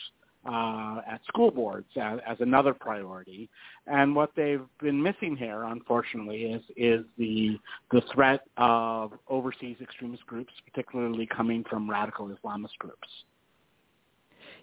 uh, 0.45 1.01
at 1.07 1.21
school 1.27 1.51
boards 1.51 1.87
as, 1.95 2.19
as 2.27 2.37
another 2.39 2.73
priority. 2.73 3.49
And 3.87 4.15
what 4.15 4.31
they've 4.35 4.65
been 4.81 5.01
missing 5.01 5.35
here, 5.35 5.63
unfortunately, 5.63 6.43
is 6.43 6.63
is 6.75 7.05
the 7.17 7.59
the 7.91 8.01
threat 8.13 8.41
of 8.57 9.13
overseas 9.27 9.77
extremist 9.81 10.25
groups, 10.25 10.53
particularly 10.65 11.27
coming 11.27 11.63
from 11.69 11.89
radical 11.89 12.27
Islamist 12.27 12.77
groups. 12.79 13.07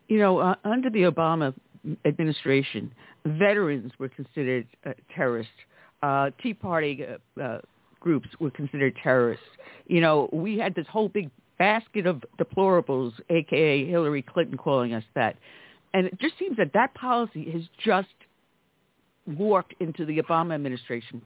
You 0.09 0.19
know, 0.19 0.39
uh, 0.39 0.55
under 0.65 0.89
the 0.89 1.03
Obama 1.03 1.55
administration, 2.05 2.93
veterans 3.27 3.93
were 3.99 4.09
considered 4.09 4.67
uh, 4.87 4.93
terrorists. 5.15 5.53
Uh, 6.03 6.31
Tea 6.43 6.55
Party 6.55 7.05
uh, 7.05 7.41
uh, 7.41 7.61
groups 8.01 8.29
were 8.41 8.51
considered 8.51 8.95
terrorists. 9.03 9.45
You 9.87 10.01
know, 10.01 10.29
we 10.33 10.59
had 10.59 10.75
this 10.75 10.87
whole 10.89 11.09
big 11.09 11.31
basket 11.59 12.07
of 12.07 12.23
deplorables, 12.39 13.13
aka 13.31 13.85
Hillary 13.85 14.23
Clinton 14.23 14.57
calling 14.57 14.95
us 14.95 15.05
that. 15.15 15.37
And 15.95 16.07
it 16.07 16.21
just 16.21 16.39
seems 16.39 16.57
that 16.59 16.73
that 16.75 16.95
policy 16.95 17.51
has 17.51 17.63
just 17.85 18.09
warped 19.27 19.75
into 19.81 20.07
the 20.07 20.19
Obama 20.19 20.55
administration, 20.55 21.21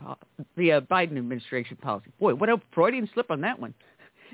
the 0.56 0.72
uh, 0.72 0.80
Biden 0.80 1.16
administration 1.16 1.76
policy. 1.76 2.10
Boy, 2.18 2.34
what 2.34 2.48
a 2.48 2.60
Freudian 2.72 3.08
slip 3.14 3.30
on 3.30 3.40
that 3.42 3.58
one. 3.58 3.74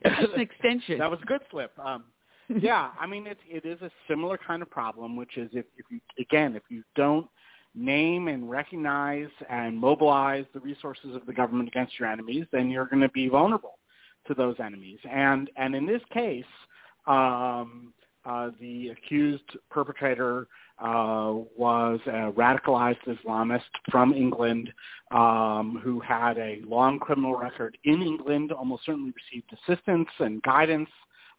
It's 0.04 0.20
just 0.20 0.34
an 0.34 0.40
extension. 0.52 0.98
that 0.98 1.10
was 1.10 1.20
a 1.22 1.26
good 1.26 1.40
slip. 1.50 1.72
Um, 1.78 2.04
yeah, 2.60 2.90
I 2.98 3.06
mean 3.06 3.26
it 3.26 3.38
it 3.48 3.64
is 3.64 3.80
a 3.82 3.90
similar 4.08 4.38
kind 4.38 4.62
of 4.62 4.70
problem, 4.70 5.16
which 5.16 5.36
is 5.36 5.50
if, 5.52 5.66
if 5.76 5.86
you 5.90 6.00
again 6.18 6.56
if 6.56 6.62
you 6.68 6.82
don't 6.94 7.28
name 7.74 8.28
and 8.28 8.48
recognize 8.48 9.28
and 9.48 9.76
mobilize 9.76 10.44
the 10.54 10.60
resources 10.60 11.14
of 11.14 11.24
the 11.26 11.32
government 11.32 11.68
against 11.68 11.98
your 11.98 12.08
enemies, 12.10 12.46
then 12.52 12.70
you're 12.70 12.86
going 12.86 13.02
to 13.02 13.08
be 13.10 13.28
vulnerable 13.28 13.78
to 14.26 14.34
those 14.34 14.56
enemies. 14.58 14.98
And 15.10 15.50
and 15.56 15.74
in 15.74 15.86
this 15.86 16.02
case, 16.12 16.44
um, 17.06 17.92
uh, 18.24 18.50
the 18.60 18.88
accused 18.88 19.56
perpetrator 19.70 20.48
uh, 20.78 21.32
was 21.56 21.98
a 22.06 22.32
radicalized 22.32 23.04
Islamist 23.06 23.62
from 23.90 24.12
England 24.12 24.72
um, 25.10 25.80
who 25.82 26.00
had 26.00 26.38
a 26.38 26.60
long 26.66 26.98
criminal 26.98 27.36
record 27.36 27.76
in 27.84 28.02
England, 28.02 28.52
almost 28.52 28.84
certainly 28.84 29.12
received 29.12 29.50
assistance 29.52 30.08
and 30.18 30.42
guidance 30.42 30.90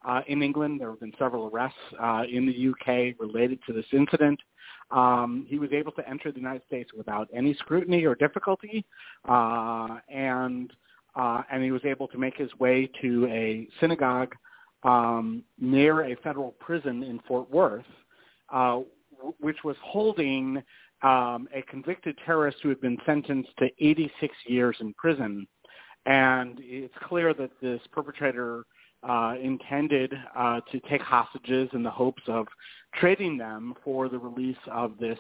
uh, 0.06 0.22
in 0.28 0.42
England. 0.42 0.80
There 0.80 0.90
have 0.90 1.00
been 1.00 1.14
several 1.20 1.48
arrests 1.48 1.78
uh, 2.02 2.24
in 2.32 2.46
the 2.46 2.70
UK 2.70 3.16
related 3.20 3.60
to 3.68 3.74
this 3.74 3.86
incident. 3.92 4.40
Um, 4.92 5.46
he 5.48 5.60
was 5.60 5.72
able 5.72 5.92
to 5.94 6.10
enter 6.10 6.32
the 6.32 6.40
United 6.40 6.64
States 6.66 6.92
without 6.98 7.28
any 7.34 7.54
scrutiny 7.56 8.06
or 8.06 8.16
difficulty, 8.16 8.86
uh, 9.28 9.98
and 10.10 10.72
uh, 11.16 11.42
and 11.52 11.64
he 11.64 11.72
was 11.72 11.84
able 11.86 12.08
to 12.08 12.18
make 12.18 12.38
his 12.38 12.50
way 12.60 12.90
to 13.02 13.28
a 13.28 13.68
synagogue 13.80 14.34
um, 14.84 15.44
near 15.60 16.06
a 16.06 16.16
federal 16.18 16.52
prison 16.60 17.04
in 17.04 17.20
Fort 17.28 17.50
Worth, 17.52 17.86
uh, 18.54 18.80
w- 19.18 19.34
which 19.40 19.58
was 19.64 19.76
holding 19.84 20.62
um, 21.02 21.48
a 21.54 21.62
convicted 21.68 22.18
terrorist 22.26 22.58
who 22.62 22.70
had 22.70 22.80
been 22.82 22.98
sentenced 23.06 23.50
to 23.58 23.70
86 23.80 24.34
years 24.46 24.78
in 24.80 24.94
prison. 24.94 25.48
And 26.06 26.60
it's 26.62 26.94
clear 27.04 27.34
that 27.34 27.52
this 27.62 27.82
perpetrator 27.92 28.64
uh, 29.08 29.36
intended 29.42 30.14
uh, 30.36 30.60
to 30.72 30.80
take 30.90 31.02
hostages 31.02 31.70
in 31.74 31.84
the 31.84 31.90
hopes 31.90 32.24
of 32.28 32.48
trading 32.96 33.38
them 33.38 33.74
for 33.84 34.10
the 34.10 34.18
release 34.18 34.58
of 34.72 34.98
this 35.00 35.20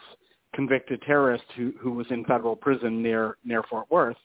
convicted 0.54 1.02
terrorist 1.04 1.46
who, 1.56 1.74
who 1.80 1.92
was 1.92 2.08
in 2.10 2.26
federal 2.26 2.56
prison 2.56 3.02
near 3.02 3.38
near 3.44 3.64
Fort 3.64 3.90
Worth. 3.90 4.18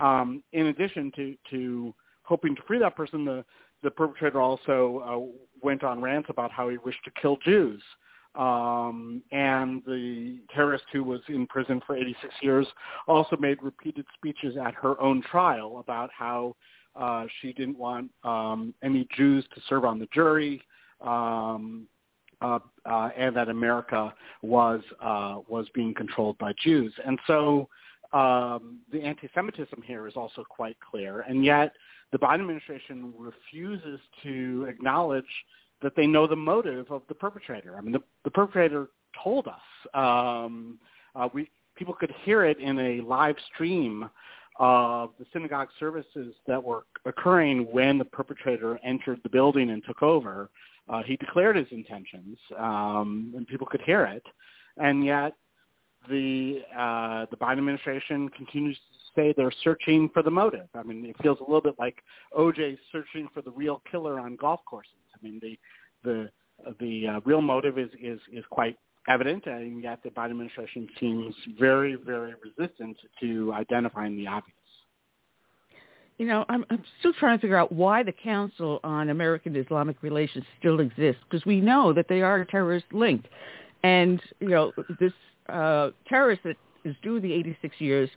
Um, 0.00 0.42
in 0.52 0.66
addition 0.66 1.10
to, 1.16 1.34
to 1.50 1.94
hoping 2.22 2.54
to 2.54 2.62
free 2.66 2.78
that 2.78 2.96
person, 2.96 3.24
the, 3.24 3.44
the 3.82 3.90
perpetrator 3.90 4.40
also 4.40 5.02
uh, 5.06 5.40
went 5.62 5.82
on 5.82 6.00
rants 6.00 6.28
about 6.30 6.52
how 6.52 6.68
he 6.68 6.78
wished 6.78 7.04
to 7.04 7.10
kill 7.20 7.36
Jews. 7.38 7.82
Um, 8.34 9.22
and 9.32 9.82
the 9.86 10.38
terrorist 10.54 10.84
who 10.92 11.02
was 11.02 11.20
in 11.28 11.46
prison 11.46 11.80
for 11.84 11.96
86 11.96 12.32
years 12.42 12.66
also 13.08 13.36
made 13.36 13.60
repeated 13.62 14.06
speeches 14.14 14.56
at 14.56 14.74
her 14.74 15.00
own 15.00 15.22
trial 15.22 15.78
about 15.80 16.10
how 16.16 16.54
uh, 16.96 17.26
she 17.40 17.52
didn't 17.52 17.78
want 17.78 18.10
um, 18.24 18.74
any 18.82 19.06
Jews 19.16 19.44
to 19.54 19.60
serve 19.68 19.84
on 19.84 19.98
the 19.98 20.08
jury, 20.12 20.62
um, 21.00 21.86
uh, 22.40 22.58
uh, 22.84 23.10
and 23.16 23.34
that 23.36 23.48
America 23.48 24.14
was 24.42 24.80
uh, 25.00 25.40
was 25.48 25.66
being 25.74 25.94
controlled 25.94 26.38
by 26.38 26.52
Jews. 26.62 26.92
And 27.04 27.18
so 27.26 27.68
um, 28.12 28.78
the 28.90 29.02
anti-Semitism 29.02 29.82
here 29.84 30.06
is 30.06 30.14
also 30.16 30.44
quite 30.48 30.76
clear. 30.80 31.20
And 31.20 31.44
yet 31.44 31.72
the 32.12 32.18
Biden 32.18 32.40
administration 32.40 33.12
refuses 33.18 34.00
to 34.22 34.66
acknowledge 34.68 35.24
that 35.82 35.94
they 35.94 36.06
know 36.06 36.26
the 36.26 36.36
motive 36.36 36.90
of 36.90 37.02
the 37.08 37.14
perpetrator. 37.14 37.76
I 37.76 37.80
mean, 37.80 37.92
the, 37.92 38.02
the 38.24 38.30
perpetrator 38.30 38.88
told 39.22 39.46
us. 39.46 39.60
Um, 39.94 40.78
uh, 41.14 41.28
we 41.32 41.50
people 41.76 41.94
could 41.94 42.12
hear 42.24 42.44
it 42.44 42.58
in 42.58 42.78
a 42.78 43.00
live 43.02 43.36
stream 43.52 44.08
of 44.58 45.10
the 45.18 45.26
synagogue 45.32 45.68
services 45.78 46.34
that 46.46 46.62
were 46.62 46.84
occurring 47.04 47.66
when 47.70 47.98
the 47.98 48.04
perpetrator 48.04 48.78
entered 48.84 49.20
the 49.22 49.28
building 49.28 49.70
and 49.70 49.82
took 49.86 50.02
over. 50.02 50.50
Uh, 50.88 51.02
he 51.02 51.16
declared 51.16 51.56
his 51.56 51.66
intentions, 51.70 52.38
um, 52.58 53.32
and 53.36 53.46
people 53.46 53.66
could 53.66 53.82
hear 53.82 54.04
it, 54.04 54.22
and 54.78 55.04
yet 55.04 55.34
the 56.08 56.62
uh, 56.76 57.26
the 57.30 57.36
Biden 57.36 57.58
administration 57.58 58.28
continues 58.30 58.76
to 58.76 58.82
say 59.14 59.34
they're 59.36 59.52
searching 59.62 60.08
for 60.14 60.22
the 60.22 60.30
motive. 60.30 60.68
I 60.74 60.82
mean, 60.82 61.04
it 61.04 61.16
feels 61.22 61.38
a 61.40 61.42
little 61.42 61.60
bit 61.60 61.74
like 61.78 61.96
OJ 62.36 62.78
searching 62.90 63.28
for 63.34 63.42
the 63.42 63.50
real 63.50 63.82
killer 63.90 64.18
on 64.18 64.36
golf 64.36 64.60
courses. 64.64 64.92
I 65.14 65.22
mean, 65.22 65.40
the 65.42 65.58
the 66.02 66.30
the 66.80 67.06
uh, 67.06 67.20
real 67.24 67.42
motive 67.42 67.78
is 67.78 67.90
is 68.00 68.20
is 68.32 68.44
quite 68.50 68.76
evident, 69.08 69.46
and 69.46 69.82
yet 69.82 70.00
the 70.02 70.10
Biden 70.10 70.30
administration 70.30 70.88
seems 71.00 71.34
very 71.58 71.96
very 71.96 72.34
resistant 72.44 72.96
to 73.20 73.52
identifying 73.54 74.16
the 74.16 74.26
obvious. 74.26 74.54
You 76.18 76.26
know, 76.26 76.44
I'm, 76.48 76.64
I'm 76.68 76.82
still 76.98 77.12
trying 77.12 77.38
to 77.38 77.40
figure 77.40 77.56
out 77.56 77.70
why 77.70 78.02
the 78.02 78.12
Council 78.12 78.80
on 78.82 79.08
American 79.08 79.54
Islamic 79.54 80.02
Relations 80.02 80.44
still 80.58 80.80
exists, 80.80 81.22
because 81.30 81.46
we 81.46 81.60
know 81.60 81.92
that 81.92 82.06
they 82.08 82.22
are 82.22 82.40
a 82.40 82.46
terrorist 82.46 82.86
linked, 82.92 83.28
and 83.84 84.20
you 84.40 84.48
know 84.48 84.72
this 84.98 85.12
uh, 85.48 85.90
terrorist 86.08 86.42
that 86.44 86.56
is 86.84 86.96
due 87.02 87.20
the 87.20 87.32
86 87.32 87.80
years. 87.80 88.10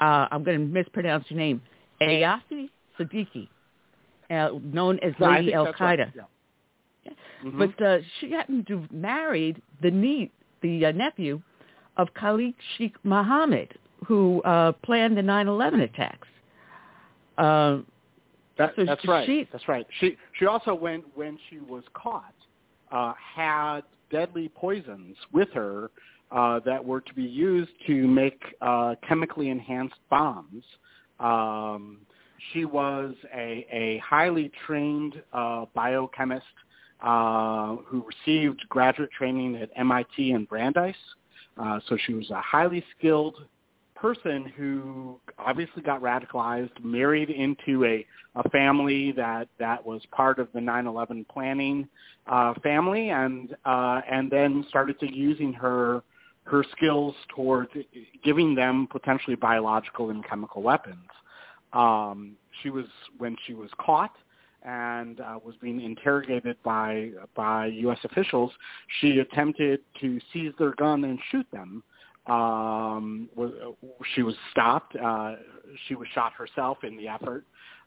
Uh, 0.00 0.26
I'm 0.30 0.42
going 0.42 0.58
to 0.58 0.64
mispronounce 0.64 1.24
your 1.28 1.38
name, 1.38 1.62
Aafia 2.00 2.68
Siddiqui, 2.98 3.48
uh, 4.30 4.48
known 4.62 4.98
as 5.00 5.12
Lady 5.20 5.52
Al-Qaeda. 5.52 5.80
right, 5.80 5.98
yeah. 6.14 6.22
Mhm. 7.44 7.58
But 7.58 7.84
uh, 7.84 7.98
she 8.18 8.30
happened 8.32 8.66
to 8.68 8.80
have 8.80 8.92
married 8.92 9.60
the 9.82 9.90
nie- 9.90 10.30
the 10.62 10.86
uh, 10.86 10.92
nephew 10.92 11.40
of 11.96 12.12
Khalid 12.14 12.54
Sheikh 12.76 12.96
Mohammed, 13.04 13.74
who 14.06 14.42
uh, 14.42 14.72
planned 14.82 15.16
the 15.16 15.22
9/11 15.22 15.82
attacks. 15.82 16.28
Uh, 17.38 17.78
That, 18.56 18.72
so 18.76 18.84
that's 18.84 19.02
she- 19.02 19.08
right. 19.08 19.26
she- 19.26 19.48
that's 19.52 19.68
right. 19.68 19.86
She 20.00 20.16
she 20.38 20.46
also 20.46 20.74
when 20.74 21.00
when 21.14 21.38
she 21.50 21.58
was 21.58 21.84
caught 21.92 22.34
uh, 22.92 23.12
had 23.36 23.80
deadly 24.10 24.48
poisons 24.54 25.16
with 25.32 25.50
her 25.52 25.90
uh, 26.30 26.60
that 26.60 26.84
were 26.84 27.00
to 27.00 27.14
be 27.14 27.22
used 27.24 27.72
to 27.86 28.06
make 28.06 28.40
uh, 28.60 28.94
chemically 29.08 29.48
enhanced 29.50 29.96
bombs. 30.10 30.64
Um, 31.20 31.98
she 32.52 32.64
was 32.64 33.14
a, 33.34 33.66
a 33.72 33.98
highly 33.98 34.50
trained 34.66 35.20
uh, 35.32 35.66
biochemist 35.74 36.44
uh, 37.02 37.76
who 37.86 38.04
received 38.06 38.62
graduate 38.68 39.10
training 39.16 39.56
at 39.56 39.70
MIT 39.76 40.32
and 40.32 40.48
Brandeis. 40.48 40.96
Uh, 41.56 41.80
so 41.88 41.96
she 42.06 42.14
was 42.14 42.30
a 42.30 42.40
highly 42.40 42.84
skilled 42.96 43.36
person 43.94 44.52
who 44.56 45.18
obviously 45.38 45.82
got 45.82 46.02
radicalized, 46.02 46.72
married 46.82 47.30
into 47.30 47.84
a, 47.84 48.04
a 48.34 48.48
family 48.50 49.12
that, 49.12 49.48
that 49.58 49.84
was 49.84 50.02
part 50.10 50.38
of 50.38 50.48
the 50.52 50.60
9/11 50.60 51.26
planning 51.28 51.88
uh, 52.26 52.54
family, 52.62 53.10
and 53.10 53.56
uh, 53.64 54.00
and 54.10 54.30
then 54.30 54.64
started 54.68 54.98
to 55.00 55.10
using 55.10 55.52
her 55.52 56.02
her 56.44 56.64
skills 56.76 57.14
towards 57.34 57.70
giving 58.22 58.54
them 58.54 58.86
potentially 58.90 59.36
biological 59.36 60.10
and 60.10 60.26
chemical 60.28 60.62
weapons. 60.62 61.08
Um, 61.72 62.36
she 62.62 62.70
was 62.70 62.86
when 63.18 63.36
she 63.46 63.54
was 63.54 63.70
caught 63.80 64.12
and 64.64 65.20
uh, 65.20 65.38
was 65.44 65.54
being 65.60 65.80
interrogated 65.80 66.56
by 66.62 67.10
by 67.34 67.66
U.S. 67.66 67.98
officials. 68.04 68.50
She 69.00 69.18
attempted 69.18 69.80
to 70.00 70.18
seize 70.32 70.52
their 70.58 70.74
gun 70.74 71.04
and 71.04 71.18
shoot 71.30 71.46
them. 71.52 71.82
Um, 72.26 73.28
was, 73.36 73.52
she 74.14 74.22
was 74.22 74.34
stopped. 74.50 74.96
Uh, 74.96 75.34
she 75.86 75.94
was 75.94 76.08
shot 76.14 76.32
herself 76.32 76.78
in 76.82 76.96
the 76.96 77.06
effort, 77.06 77.44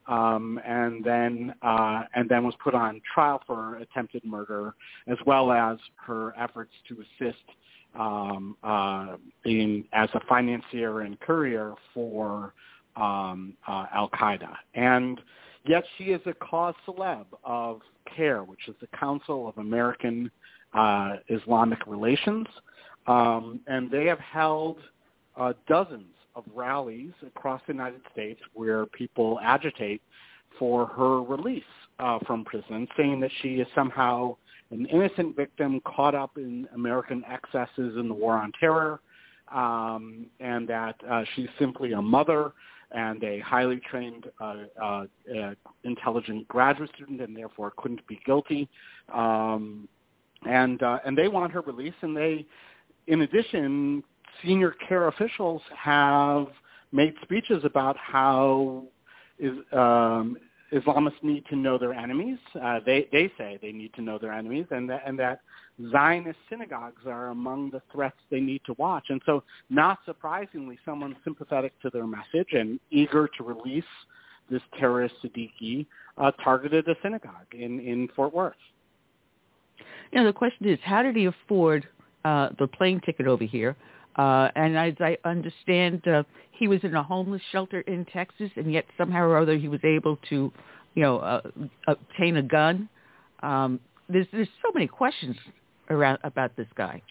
um, 0.08 0.60
and 0.66 1.04
then 1.04 1.56
uh, 1.64 2.04
and 2.14 2.30
then 2.30 2.44
was 2.44 2.54
put 2.64 2.76
on 2.76 3.02
trial 3.14 3.42
for 3.48 3.78
attempted 3.78 4.24
murder, 4.24 4.76
as 5.08 5.18
well 5.26 5.52
as 5.52 5.78
her 5.96 6.34
efforts 6.40 6.72
to 6.88 6.98
assist 7.02 7.44
um, 7.98 8.56
uh, 8.64 9.18
in 9.46 9.84
as 9.94 10.10
a 10.14 10.20
financier 10.30 11.02
and 11.02 11.20
courier 11.20 11.74
for 11.94 12.54
um, 12.96 13.54
uh, 13.68 13.86
Al 13.94 14.10
Qaeda, 14.10 14.56
and 14.76 15.20
yet 15.68 15.84
she 15.98 16.06
is 16.06 16.22
a 16.26 16.34
cause 16.34 16.76
celeb 16.88 17.26
of 17.44 17.82
CAIR, 18.16 18.44
which 18.44 18.68
is 18.68 18.76
the 18.82 18.88
Council 18.98 19.48
of 19.48 19.58
American 19.58 20.32
uh, 20.74 21.18
Islamic 21.30 21.86
Relations, 21.88 22.48
um, 23.08 23.60
and 23.68 23.90
they 23.90 24.06
have 24.06 24.20
held 24.20 24.78
uh, 25.36 25.54
dozens 25.68 26.14
of 26.36 26.44
rallies 26.54 27.12
across 27.26 27.62
the 27.68 27.74
United 27.74 28.02
States 28.12 28.40
where 28.54 28.86
people 28.88 29.40
agitate 29.42 30.02
for 30.60 30.86
her 30.88 31.22
release 31.22 31.64
uh, 32.00 32.20
from 32.26 32.46
prison, 32.46 32.88
saying 32.96 33.20
that 33.20 33.32
she 33.42 33.56
is 33.56 33.68
somehow 33.74 34.36
an 34.72 34.86
innocent 34.88 35.36
victim 35.36 35.82
caught 35.86 36.14
up 36.14 36.38
in 36.38 36.68
American 36.76 37.24
excesses 37.26 37.96
in 37.98 38.08
the 38.08 38.14
war 38.14 38.38
on 38.38 38.52
terror, 38.60 39.00
um, 39.54 40.26
and 40.40 40.68
that 40.68 40.96
uh, 41.10 41.24
she's 41.36 41.48
simply 41.58 41.94
a 41.94 42.02
mother 42.02 42.52
and 42.92 43.24
a 43.24 43.40
highly 43.40 43.80
trained, 43.90 44.26
uh, 44.40 44.56
uh, 44.82 45.06
uh, 45.38 45.54
intelligent 45.84 46.48
graduate 46.48 46.90
student, 46.96 47.22
and 47.22 47.36
therefore 47.36 47.74
couldn't 47.78 48.06
be 48.08 48.20
guilty. 48.26 48.70
Um, 49.14 49.88
and 50.48 50.82
uh, 50.84 51.00
and 51.06 51.18
they 51.18 51.28
want 51.28 51.52
her 51.52 51.62
release, 51.62 51.96
and 52.02 52.16
they, 52.16 52.46
in 53.08 53.22
addition, 53.22 54.04
senior 54.44 54.76
CAIR 54.88 55.08
officials 55.08 55.62
have 55.76 56.48
made 56.92 57.14
speeches 57.24 57.64
about 57.66 57.98
how 57.98 58.84
is, 59.40 59.58
um, 59.74 60.38
Islamists 60.72 61.24
need 61.24 61.46
to 61.50 61.56
know 61.56 61.78
their 61.78 61.94
enemies. 61.94 62.38
Uh, 62.62 62.80
they 62.86 63.08
they 63.12 63.32
say 63.38 63.58
they 63.62 63.72
need 63.72 63.94
to 63.96 64.02
know 64.02 64.18
their 64.18 64.34
enemies, 64.34 64.66
and 64.72 64.90
that 64.90 65.04
and 65.06 65.18
that 65.20 65.42
Zionist 65.92 66.40
synagogues 66.50 67.04
are 67.06 67.28
among 67.28 67.70
the 67.70 67.82
threats 67.92 68.18
they 68.32 68.40
need 68.40 68.62
to 68.66 68.74
watch. 68.78 69.06
And 69.10 69.22
so, 69.26 69.44
not 69.70 70.00
surprisingly, 70.06 70.80
someone 70.84 71.16
sympathetic 71.24 71.80
to 71.82 71.90
their 71.92 72.08
message 72.08 72.48
and 72.54 72.80
eager 72.90 73.30
to 73.38 73.44
release 73.44 73.84
this 74.50 74.62
terrorist 74.80 75.16
Siddiqui 75.24 75.86
uh, 76.18 76.32
targeted 76.44 76.88
a 76.88 76.96
synagogue 77.04 77.54
in 77.54 77.80
in 77.80 78.08
Fort 78.16 78.34
Worth. 78.34 78.56
know, 80.20 80.26
the 80.26 80.34
question 80.34 80.68
is, 80.68 80.80
how 80.84 81.04
did 81.04 81.16
he 81.16 81.26
afford 81.26 81.88
uh, 82.26 82.50
the 82.58 82.68
plane 82.68 83.00
ticket 83.06 83.28
over 83.28 83.44
here? 83.44 83.76
Uh, 84.16 84.50
and 84.56 84.76
as 84.76 84.94
I 85.00 85.18
understand, 85.26 86.08
uh, 86.08 86.24
he 86.52 86.68
was 86.68 86.80
in 86.84 86.96
a 86.96 87.04
homeless 87.04 87.42
shelter 87.52 87.82
in 87.82 88.04
Texas, 88.06 88.50
and 88.56 88.72
yet 88.72 88.86
somehow 88.98 89.22
or 89.26 89.38
other 89.38 89.58
he 89.58 89.68
was 89.68 89.82
able 89.84 90.18
to, 90.30 90.52
you 90.96 91.04
know, 91.04 91.20
uh, 91.20 91.42
obtain 91.88 92.38
a 92.38 92.42
gun. 92.42 92.90
Um, 93.44 93.80
there's 94.10 94.26
there's 94.32 94.50
so 94.64 94.72
many 94.74 94.88
questions 94.88 95.36
around 95.90 96.20
about 96.24 96.56
this 96.56 96.68
guy. 96.76 97.02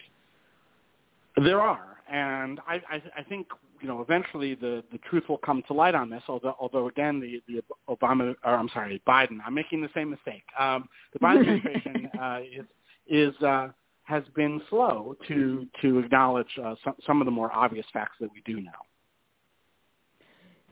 There 1.37 1.61
are, 1.61 1.99
and 2.11 2.61
I, 2.67 2.77
I, 2.91 3.03
I 3.19 3.23
think 3.23 3.47
you 3.81 3.89
know 3.89 4.01
eventually 4.01 4.55
the, 4.55 4.83
the 4.91 4.99
truth 5.11 5.25
will 5.29 5.39
come 5.39 5.63
to 5.69 5.75
light 5.75 5.95
on 5.95 6.09
this. 6.09 6.23
Although, 6.29 6.57
although 6.59 6.89
again, 6.89 7.21
the, 7.21 7.43
the 7.47 7.63
Obama, 7.89 8.35
or 8.45 8.55
I'm 8.55 8.71
sorry, 8.71 9.03
Biden. 9.07 9.39
I'm 9.47 9.55
making 9.55 9.83
the 9.83 9.91
same 9.95 10.11
mistake. 10.11 10.45
Um, 10.59 10.89
the 11.13 11.19
Biden 11.19 11.41
administration 11.41 12.11
uh, 12.21 12.41
is 12.41 12.67
is 13.07 13.43
uh, 13.43 13.69
has 14.05 14.23
been 14.35 14.63
slow 14.71 15.17
to 15.29 15.67
to 15.83 15.99
acknowledge 15.99 16.59
uh, 16.63 16.75
some, 16.85 16.95
some 17.07 17.21
of 17.21 17.27
the 17.27 17.31
more 17.31 17.53
obvious 17.53 17.87
facts 17.93 18.17
that 18.21 18.31
we 18.33 18.43
do 18.47 18.61
know. 18.61 18.71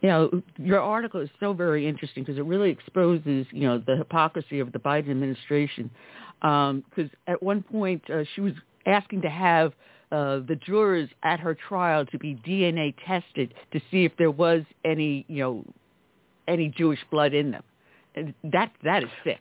You 0.04 0.10
know, 0.10 0.42
your 0.58 0.82
article 0.82 1.22
is 1.22 1.30
so 1.40 1.54
very 1.54 1.88
interesting 1.88 2.24
because 2.24 2.36
it 2.36 2.44
really 2.44 2.68
exposes, 2.68 3.46
you 3.50 3.66
know, 3.66 3.78
the 3.78 3.96
hypocrisy 3.96 4.60
of 4.60 4.70
the 4.70 4.78
Biden 4.78 5.10
administration. 5.10 5.90
Because 6.42 6.82
um, 6.98 7.10
at 7.26 7.42
one 7.42 7.62
point 7.62 8.02
uh, 8.10 8.24
she 8.34 8.42
was 8.42 8.52
asking 8.84 9.22
to 9.22 9.30
have 9.30 9.72
uh, 10.12 10.40
the 10.46 10.58
jurors 10.62 11.08
at 11.22 11.40
her 11.40 11.54
trial 11.54 12.04
to 12.04 12.18
be 12.18 12.34
DNA 12.46 12.94
tested 13.06 13.54
to 13.72 13.80
see 13.90 14.04
if 14.04 14.12
there 14.18 14.30
was 14.30 14.60
any, 14.84 15.24
you 15.26 15.38
know, 15.38 15.64
any 16.48 16.68
Jewish 16.68 17.00
blood 17.10 17.32
in 17.32 17.52
them. 17.52 17.62
And 18.14 18.34
that 18.52 18.72
that 18.84 19.04
is 19.04 19.08
sick. 19.24 19.38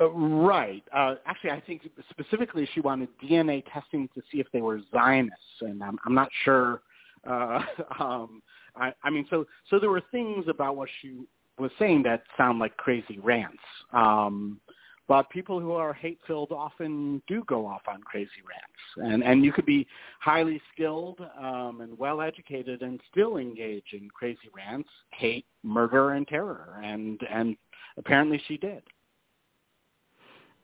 Uh, 0.00 0.10
right. 0.10 0.82
Uh, 0.92 1.14
actually, 1.26 1.50
I 1.52 1.60
think 1.60 1.88
specifically 2.10 2.68
she 2.74 2.80
wanted 2.80 3.08
DNA 3.22 3.62
testing 3.72 4.08
to 4.16 4.22
see 4.32 4.40
if 4.40 4.48
they 4.52 4.62
were 4.62 4.80
Zionists, 4.92 5.60
and 5.60 5.80
I'm, 5.80 5.96
I'm 6.04 6.14
not 6.14 6.28
sure. 6.44 6.82
Uh, 7.24 7.62
um, 8.00 8.42
I, 8.76 8.92
I 9.02 9.10
mean, 9.10 9.26
so 9.30 9.46
so 9.68 9.78
there 9.78 9.90
were 9.90 10.02
things 10.10 10.46
about 10.48 10.76
what 10.76 10.88
she 11.00 11.20
was 11.58 11.70
saying 11.78 12.02
that 12.04 12.22
sound 12.36 12.58
like 12.58 12.76
crazy 12.76 13.18
rants. 13.22 13.62
Um, 13.92 14.60
but 15.08 15.28
people 15.30 15.60
who 15.60 15.72
are 15.72 15.92
hate-filled 15.92 16.52
often 16.52 17.20
do 17.26 17.44
go 17.46 17.66
off 17.66 17.82
on 17.86 18.00
crazy 18.02 18.30
rants, 18.48 19.12
and 19.12 19.22
and 19.22 19.44
you 19.44 19.52
could 19.52 19.66
be 19.66 19.86
highly 20.20 20.60
skilled 20.72 21.20
um, 21.38 21.80
and 21.82 21.98
well-educated 21.98 22.82
and 22.82 23.00
still 23.10 23.36
engage 23.36 23.84
in 23.92 24.08
crazy 24.08 24.48
rants, 24.54 24.88
hate, 25.10 25.44
murder, 25.62 26.12
and 26.12 26.26
terror, 26.28 26.80
and 26.82 27.20
and 27.30 27.56
apparently 27.98 28.40
she 28.46 28.56
did. 28.56 28.82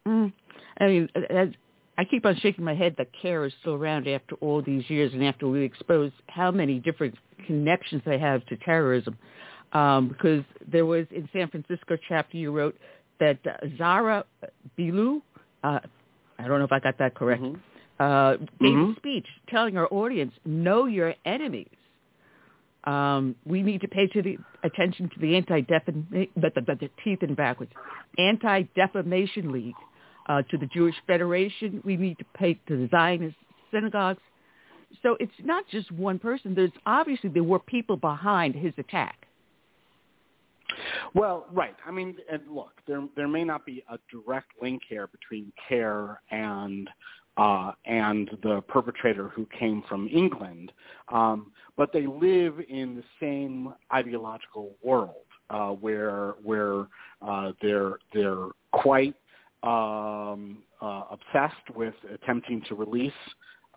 Mm. 0.06 0.32
I 0.80 0.86
mean, 0.86 1.08
as, 1.28 1.48
I 1.98 2.04
keep 2.04 2.24
on 2.24 2.36
shaking 2.36 2.64
my 2.64 2.74
head 2.74 2.94
that 2.98 3.08
CAIR 3.20 3.46
is 3.46 3.52
still 3.60 3.74
around 3.74 4.06
after 4.06 4.36
all 4.36 4.62
these 4.62 4.88
years 4.88 5.12
and 5.12 5.24
after 5.24 5.48
we 5.48 5.64
expose 5.64 6.12
how 6.28 6.52
many 6.52 6.78
different 6.78 7.16
connections 7.44 8.02
they 8.06 8.18
have 8.18 8.46
to 8.46 8.56
terrorism. 8.58 9.18
Um, 9.72 10.08
because 10.08 10.44
there 10.70 10.86
was 10.86 11.06
in 11.10 11.28
San 11.32 11.48
Francisco 11.48 11.98
chapter 12.08 12.36
you 12.36 12.52
wrote 12.52 12.76
that 13.18 13.38
uh, 13.44 13.66
Zahra 13.76 14.24
Billoo, 14.78 15.20
uh, 15.64 15.80
I 16.38 16.46
don't 16.46 16.60
know 16.60 16.64
if 16.64 16.72
I 16.72 16.78
got 16.78 16.96
that 16.98 17.16
correct, 17.16 17.42
mm-hmm. 17.42 18.02
uh, 18.02 18.36
gave 18.36 18.46
mm-hmm. 18.60 18.92
a 18.92 18.96
speech 18.96 19.26
telling 19.48 19.76
our 19.76 19.88
audience, 19.92 20.32
know 20.46 20.86
your 20.86 21.14
enemies. 21.26 21.66
Um, 22.84 23.34
we 23.44 23.62
need 23.62 23.80
to 23.82 23.88
pay 23.88 24.06
to 24.06 24.22
the 24.22 24.38
attention 24.62 25.10
to 25.10 25.20
the 25.20 25.36
anti-defamation, 25.36 26.28
the, 26.36 26.50
the, 26.54 26.74
the 26.80 26.90
teeth 27.04 27.22
in 27.22 27.34
backwards, 27.34 27.72
Anti-Defamation 28.16 29.52
League, 29.52 29.74
uh, 30.28 30.42
to 30.42 30.58
the 30.58 30.66
Jewish 30.66 30.94
Federation. 31.06 31.82
We 31.84 31.96
need 31.96 32.18
to 32.18 32.24
pay 32.34 32.54
to 32.68 32.76
the 32.76 32.88
Zionist 32.90 33.36
synagogues. 33.70 34.20
So 35.02 35.16
it's 35.20 35.32
not 35.42 35.64
just 35.70 35.90
one 35.92 36.18
person. 36.18 36.54
There's 36.54 36.70
obviously 36.86 37.30
there 37.30 37.42
were 37.42 37.58
people 37.58 37.96
behind 37.96 38.54
his 38.54 38.72
attack. 38.78 39.26
Well, 41.14 41.46
right. 41.52 41.74
I 41.86 41.90
mean, 41.90 42.16
look, 42.50 42.72
there 42.86 43.06
there 43.16 43.28
may 43.28 43.44
not 43.44 43.64
be 43.64 43.82
a 43.90 43.98
direct 44.10 44.52
link 44.60 44.82
here 44.88 45.06
between 45.06 45.52
CAIR 45.68 46.20
and 46.30 46.88
uh, 47.36 47.72
and 47.86 48.30
the 48.42 48.60
perpetrator 48.68 49.28
who 49.28 49.46
came 49.58 49.82
from 49.88 50.08
England, 50.08 50.72
um, 51.08 51.52
but 51.76 51.92
they 51.92 52.06
live 52.06 52.58
in 52.68 52.96
the 52.96 53.04
same 53.20 53.72
ideological 53.92 54.74
world 54.82 55.24
uh, 55.50 55.70
where 55.70 56.34
where 56.42 56.86
uh, 57.22 57.52
they're 57.62 57.98
they're 58.12 58.48
quite 58.72 59.14
um, 59.62 60.58
uh, 60.80 61.04
obsessed 61.10 61.74
with 61.74 61.94
attempting 62.12 62.62
to 62.68 62.74
release 62.74 63.12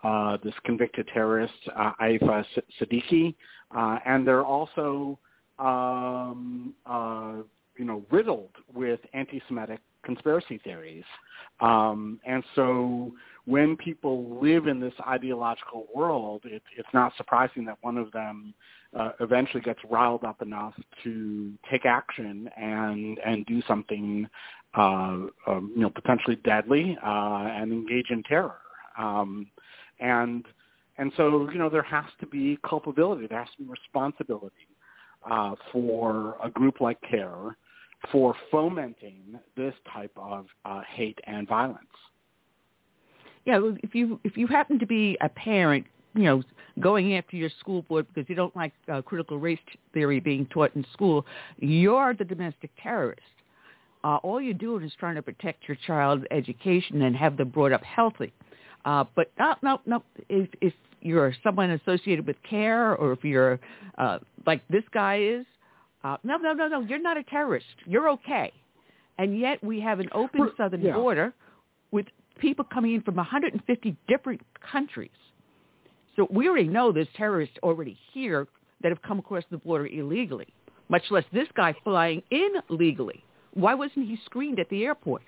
uh, 0.03 0.37
this 0.43 0.53
convicted 0.65 1.07
terrorist 1.13 1.53
uh, 1.75 1.91
Aafia 2.01 2.43
Siddiqui, 2.79 3.35
uh, 3.75 3.99
and 4.05 4.27
they're 4.27 4.45
also 4.45 5.17
um, 5.59 6.73
uh, 6.85 7.35
you 7.77 7.85
know 7.85 8.03
riddled 8.11 8.51
with 8.73 8.99
anti-Semitic 9.13 9.79
conspiracy 10.03 10.59
theories. 10.63 11.03
Um, 11.59 12.19
and 12.25 12.43
so 12.55 13.11
when 13.45 13.77
people 13.77 14.39
live 14.41 14.67
in 14.67 14.79
this 14.79 14.93
ideological 15.07 15.87
world, 15.93 16.41
it, 16.45 16.63
it's 16.75 16.89
not 16.93 17.13
surprising 17.17 17.65
that 17.65 17.77
one 17.81 17.97
of 17.97 18.11
them 18.11 18.53
uh, 18.97 19.11
eventually 19.19 19.61
gets 19.61 19.79
riled 19.89 20.23
up 20.23 20.41
enough 20.41 20.73
to 21.03 21.53
take 21.69 21.85
action 21.85 22.49
and 22.57 23.19
and 23.25 23.45
do 23.45 23.61
something, 23.67 24.27
uh, 24.77 25.17
um, 25.47 25.71
you 25.75 25.81
know, 25.81 25.89
potentially 25.89 26.37
deadly 26.43 26.97
uh, 27.03 27.47
and 27.47 27.71
engage 27.71 28.09
in 28.09 28.23
terror. 28.23 28.57
Um, 28.97 29.47
and 29.99 30.45
and 30.97 31.11
so 31.15 31.49
you 31.49 31.57
know 31.57 31.69
there 31.69 31.83
has 31.83 32.05
to 32.19 32.27
be 32.27 32.57
culpability, 32.67 33.27
there 33.27 33.39
has 33.39 33.49
to 33.57 33.63
be 33.63 33.69
responsibility 33.69 34.67
uh, 35.29 35.55
for 35.71 36.35
a 36.43 36.49
group 36.49 36.81
like 36.81 36.97
CAIR 37.09 37.55
for 38.11 38.35
fomenting 38.49 39.39
this 39.55 39.75
type 39.93 40.11
of 40.17 40.47
uh, 40.65 40.81
hate 40.93 41.19
and 41.27 41.47
violence. 41.47 41.85
Yeah, 43.45 43.59
if 43.81 43.95
you 43.95 44.19
if 44.23 44.37
you 44.37 44.47
happen 44.47 44.79
to 44.79 44.85
be 44.85 45.17
a 45.21 45.29
parent, 45.29 45.85
you 46.13 46.23
know, 46.23 46.43
going 46.79 47.15
after 47.15 47.35
your 47.35 47.49
school 47.59 47.83
board 47.83 48.07
because 48.13 48.29
you 48.29 48.35
don't 48.35 48.55
like 48.55 48.73
uh, 48.91 49.01
critical 49.01 49.37
race 49.37 49.59
theory 49.93 50.19
being 50.19 50.45
taught 50.47 50.71
in 50.75 50.85
school, 50.93 51.25
you're 51.57 52.13
the 52.13 52.25
domestic 52.25 52.71
terrorist. 52.81 53.21
Uh, 54.03 54.17
all 54.17 54.41
you're 54.41 54.53
doing 54.53 54.83
is 54.83 54.91
trying 54.99 55.15
to 55.15 55.21
protect 55.21 55.67
your 55.67 55.77
child's 55.85 56.23
education 56.31 57.01
and 57.03 57.15
have 57.15 57.37
them 57.37 57.49
brought 57.49 57.71
up 57.71 57.83
healthy. 57.83 58.33
Uh, 58.83 59.03
but 59.15 59.31
no, 59.37 59.55
no, 59.61 59.81
no. 59.85 60.03
If, 60.27 60.49
if 60.59 60.73
you're 61.01 61.35
someone 61.43 61.71
associated 61.71 62.25
with 62.25 62.35
CAIR, 62.49 62.95
or 62.95 63.13
if 63.13 63.23
you're 63.23 63.59
uh, 63.97 64.19
like 64.45 64.67
this 64.69 64.83
guy 64.91 65.21
is, 65.21 65.45
uh, 66.03 66.17
no, 66.23 66.37
no, 66.37 66.53
no, 66.53 66.67
no. 66.67 66.81
You're 66.81 67.01
not 67.01 67.17
a 67.17 67.23
terrorist. 67.23 67.65
You're 67.85 68.09
okay. 68.09 68.51
And 69.19 69.39
yet 69.39 69.63
we 69.63 69.79
have 69.81 69.99
an 69.99 70.09
open 70.13 70.51
southern 70.57 70.81
yeah. 70.81 70.93
border 70.93 71.31
with 71.91 72.07
people 72.39 72.65
coming 72.73 72.95
in 72.95 73.01
from 73.01 73.15
150 73.17 73.95
different 74.07 74.41
countries. 74.71 75.11
So 76.15 76.27
we 76.29 76.47
already 76.47 76.67
know 76.67 76.91
there's 76.91 77.07
terrorists 77.15 77.55
already 77.63 77.97
here 78.13 78.47
that 78.81 78.89
have 78.89 79.01
come 79.01 79.19
across 79.19 79.43
the 79.51 79.57
border 79.57 79.87
illegally, 79.87 80.47
much 80.89 81.03
less 81.09 81.23
this 81.31 81.47
guy 81.55 81.73
flying 81.83 82.21
in 82.31 82.49
legally. 82.69 83.23
Why 83.53 83.73
wasn't 83.73 84.07
he 84.07 84.17
screened 84.25 84.59
at 84.59 84.69
the 84.69 84.83
airport? 84.85 85.21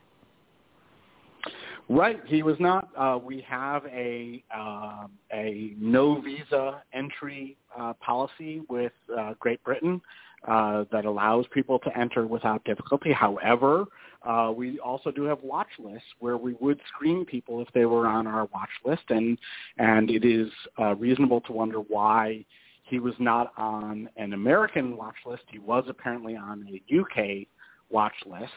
Right, 1.90 2.22
he 2.26 2.44
was 2.44 2.56
not. 2.60 2.90
Uh, 2.98 3.20
we 3.22 3.42
have 3.42 3.86
a 3.88 4.42
uh, 4.56 5.08
a 5.34 5.74
no 5.78 6.22
visa 6.22 6.82
entry 6.94 7.58
uh, 7.78 7.94
policy 8.00 8.62
with 8.70 8.94
uh, 9.18 9.34
Great 9.40 9.62
Britain 9.66 10.02
uh, 10.48 10.86
that 10.92 11.06
allows 11.06 11.46
people 11.52 11.80
to 11.80 11.98
enter 11.98 12.28
without 12.28 12.64
difficulty. 12.66 13.12
However, 13.12 13.86
uh, 14.24 14.52
we 14.56 14.80
also 14.80 15.12
do 15.12 15.24
have 15.24 15.42
watch 15.44 15.68
lists 15.80 16.08
where 16.20 16.38
we 16.38 16.54
would 16.60 16.80
screen 16.94 17.26
people 17.26 17.62
if 17.62 17.68
they 17.74 17.86
were 17.86 18.08
on 18.08 18.28
our 18.28 18.48
watch 18.54 18.70
list, 18.86 19.04
and 19.10 19.38
and 19.78 20.10
it 20.10 20.26
is 20.26 20.50
uh, 20.80 20.96
reasonable 20.96 21.42
to 21.42 21.52
wonder 21.52 21.80
why 21.80 22.46
he 22.84 23.00
was 23.00 23.14
not 23.20 23.54
on 23.58 24.10
an 24.18 24.34
American 24.34 24.98
watch 24.98 25.16
list. 25.26 25.44
He 25.52 25.60
was 25.60 25.86
apparently 25.88 26.36
on 26.36 26.68
a 26.70 27.00
UK 27.00 27.48
watch 27.90 28.14
list. 28.26 28.52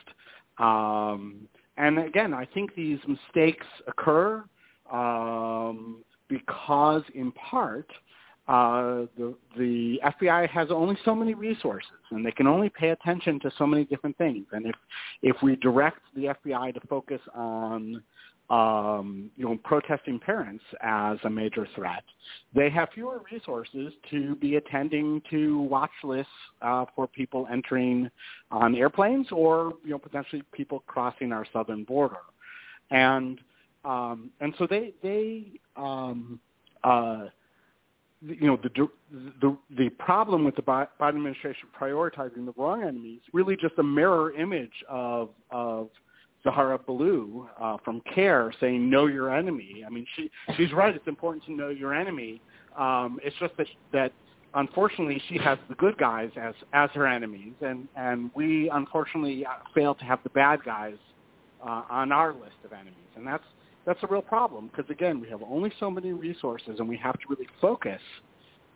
Um, 0.58 1.48
and 1.76 1.98
again, 1.98 2.32
I 2.32 2.47
think 2.47 2.74
these 2.74 2.98
mistakes 3.06 3.66
occur 3.86 4.44
um, 4.90 6.05
because, 6.28 7.02
in 7.15 7.32
part, 7.32 7.90
uh, 8.49 9.07
the 9.16 9.34
the 9.57 10.00
FBI 10.05 10.49
has 10.49 10.68
only 10.70 10.97
so 11.05 11.15
many 11.15 11.34
resources, 11.34 11.91
and 12.10 12.25
they 12.25 12.31
can 12.31 12.47
only 12.47 12.68
pay 12.68 12.91
attention 12.91 13.41
to 13.41 13.50
so 13.58 13.66
many 13.66 13.84
different 13.84 14.16
things. 14.18 14.47
And 14.52 14.66
if 14.66 14.76
if 15.23 15.36
we 15.42 15.57
direct 15.57 16.00
the 16.15 16.34
FBI 16.44 16.75
to 16.75 16.81
focus 16.89 17.20
on 17.34 18.02
um, 18.49 19.31
you 19.36 19.44
know, 19.44 19.58
protesting 19.65 20.20
parents 20.20 20.62
as 20.81 21.18
a 21.25 21.31
major 21.31 21.66
threat, 21.75 22.05
they 22.55 22.70
have 22.70 22.89
fewer 22.94 23.20
resources 23.31 23.92
to 24.10 24.36
be 24.36 24.57
attending 24.57 25.20
to 25.31 25.62
watch 25.62 25.91
lists 26.05 26.31
uh, 26.62 26.84
for 26.94 27.08
people 27.08 27.49
entering 27.50 28.08
on 28.52 28.76
airplanes 28.76 29.26
or, 29.33 29.73
you 29.84 29.91
know, 29.91 29.99
potentially 29.99 30.42
people 30.52 30.84
crossing 30.86 31.33
our 31.33 31.44
southern 31.52 31.83
border. 31.83 32.20
And 32.91 33.41
um, 33.84 34.31
and 34.41 34.55
so 34.58 34.66
they 34.68 34.94
they 35.02 35.60
um, 35.76 36.41
uh, 36.84 37.26
you 38.22 38.46
know 38.46 38.58
the 38.62 38.88
the 39.40 39.56
the 39.76 39.88
problem 39.90 40.44
with 40.44 40.56
the 40.56 40.62
Biden 40.62 40.88
administration 41.00 41.68
prioritizing 41.78 42.46
the 42.46 42.52
wrong 42.56 42.82
enemies 42.82 43.20
really 43.32 43.56
just 43.56 43.74
a 43.78 43.82
mirror 43.82 44.32
image 44.32 44.72
of 44.88 45.30
of 45.50 45.88
Zahra 46.42 46.78
Billoo 46.78 47.46
uh, 47.60 47.76
from 47.84 48.00
CAIR 48.14 48.52
saying 48.60 48.88
"Know 48.88 49.06
your 49.06 49.34
enemy." 49.34 49.84
I 49.86 49.90
mean, 49.90 50.06
she 50.16 50.30
she's 50.56 50.72
right. 50.72 50.94
It's 50.94 51.06
important 51.06 51.44
to 51.46 51.52
know 51.52 51.68
your 51.68 51.94
enemy. 51.94 52.40
Um, 52.76 53.18
it's 53.22 53.36
just 53.40 53.56
that 53.56 53.66
that 53.92 54.12
unfortunately 54.54 55.20
she 55.28 55.38
has 55.38 55.58
the 55.68 55.74
good 55.74 55.98
guys 55.98 56.30
as 56.40 56.54
as 56.72 56.90
her 56.94 57.06
enemies, 57.06 57.54
and 57.60 57.88
and 57.96 58.30
we 58.34 58.70
unfortunately 58.70 59.44
uh, 59.44 59.50
fail 59.74 59.94
to 59.94 60.04
have 60.04 60.20
the 60.22 60.30
bad 60.30 60.62
guys 60.64 60.96
uh, 61.62 61.82
on 61.90 62.12
our 62.12 62.32
list 62.32 62.56
of 62.64 62.72
enemies, 62.72 62.94
and 63.16 63.26
that's 63.26 63.44
that's 63.86 64.02
a 64.02 64.06
real 64.08 64.23
problem 64.23 64.68
because 64.68 64.90
again 64.90 65.20
we 65.20 65.28
have 65.28 65.40
only 65.42 65.73
so 65.78 65.90
many 65.90 66.12
resources, 66.12 66.76
and 66.78 66.89
we 66.89 66.97
have 66.97 67.15
to 67.15 67.26
really 67.28 67.48
focus 67.60 68.00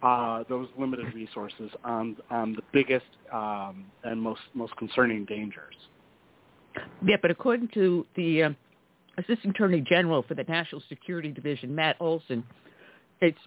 uh, 0.02 0.44
those 0.48 0.68
limited 0.78 1.12
resources 1.14 1.70
on 1.84 2.16
on 2.30 2.54
the 2.54 2.62
biggest 2.72 3.06
um, 3.32 3.84
and 4.04 4.20
most 4.20 4.40
most 4.54 4.74
concerning 4.76 5.24
dangers. 5.24 5.74
Yeah, 7.04 7.16
but 7.20 7.30
according 7.30 7.68
to 7.74 8.06
the 8.16 8.44
uh, 8.44 8.50
Assistant 9.18 9.56
Attorney 9.56 9.80
General 9.80 10.22
for 10.22 10.34
the 10.34 10.44
National 10.44 10.82
Security 10.88 11.30
Division, 11.30 11.74
Matt 11.74 11.96
Olsen, 12.00 12.44
it's 13.20 13.38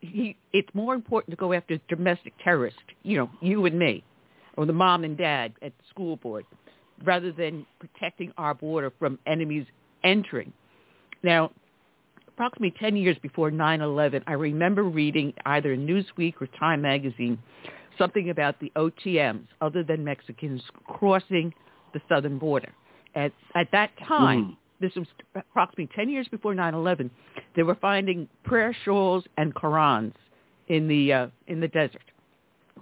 he 0.00 0.36
it's 0.52 0.68
more 0.74 0.94
important 0.94 1.32
to 1.32 1.36
go 1.36 1.52
after 1.52 1.78
domestic 1.88 2.34
terrorists, 2.44 2.80
you 3.02 3.16
know, 3.16 3.30
you 3.40 3.64
and 3.66 3.78
me, 3.78 4.04
or 4.56 4.66
the 4.66 4.72
mom 4.72 5.04
and 5.04 5.16
dad 5.16 5.54
at 5.62 5.72
the 5.76 5.84
school 5.90 6.16
board, 6.16 6.44
rather 7.04 7.32
than 7.32 7.66
protecting 7.80 8.32
our 8.36 8.54
border 8.54 8.92
from 8.98 9.18
enemies 9.26 9.66
entering. 10.04 10.52
Now, 11.22 11.52
approximately 12.28 12.74
10 12.78 12.96
years 12.96 13.16
before 13.18 13.50
9/11, 13.50 14.22
I 14.26 14.32
remember 14.32 14.82
reading 14.82 15.32
either 15.46 15.76
Newsweek 15.76 16.34
or 16.40 16.46
Time 16.58 16.82
magazine 16.82 17.38
something 17.98 18.30
about 18.30 18.58
the 18.58 18.72
OTMs, 18.76 19.46
other 19.60 19.84
than 19.84 20.04
Mexicans, 20.04 20.62
crossing 20.86 21.52
the 21.92 22.00
southern 22.08 22.38
border. 22.38 22.72
At 23.14 23.32
at 23.54 23.68
that 23.72 23.90
time, 24.06 24.44
mm. 24.44 24.56
this 24.80 24.94
was 24.96 25.06
approximately 25.34 25.90
10 25.94 26.08
years 26.08 26.26
before 26.28 26.54
9/11, 26.54 27.10
they 27.54 27.62
were 27.62 27.74
finding 27.74 28.28
prayer 28.44 28.74
shawls 28.84 29.24
and 29.36 29.54
Qurans 29.54 30.14
in 30.68 30.88
the 30.88 31.12
uh, 31.12 31.26
in 31.46 31.60
the 31.60 31.68
desert, 31.68 32.02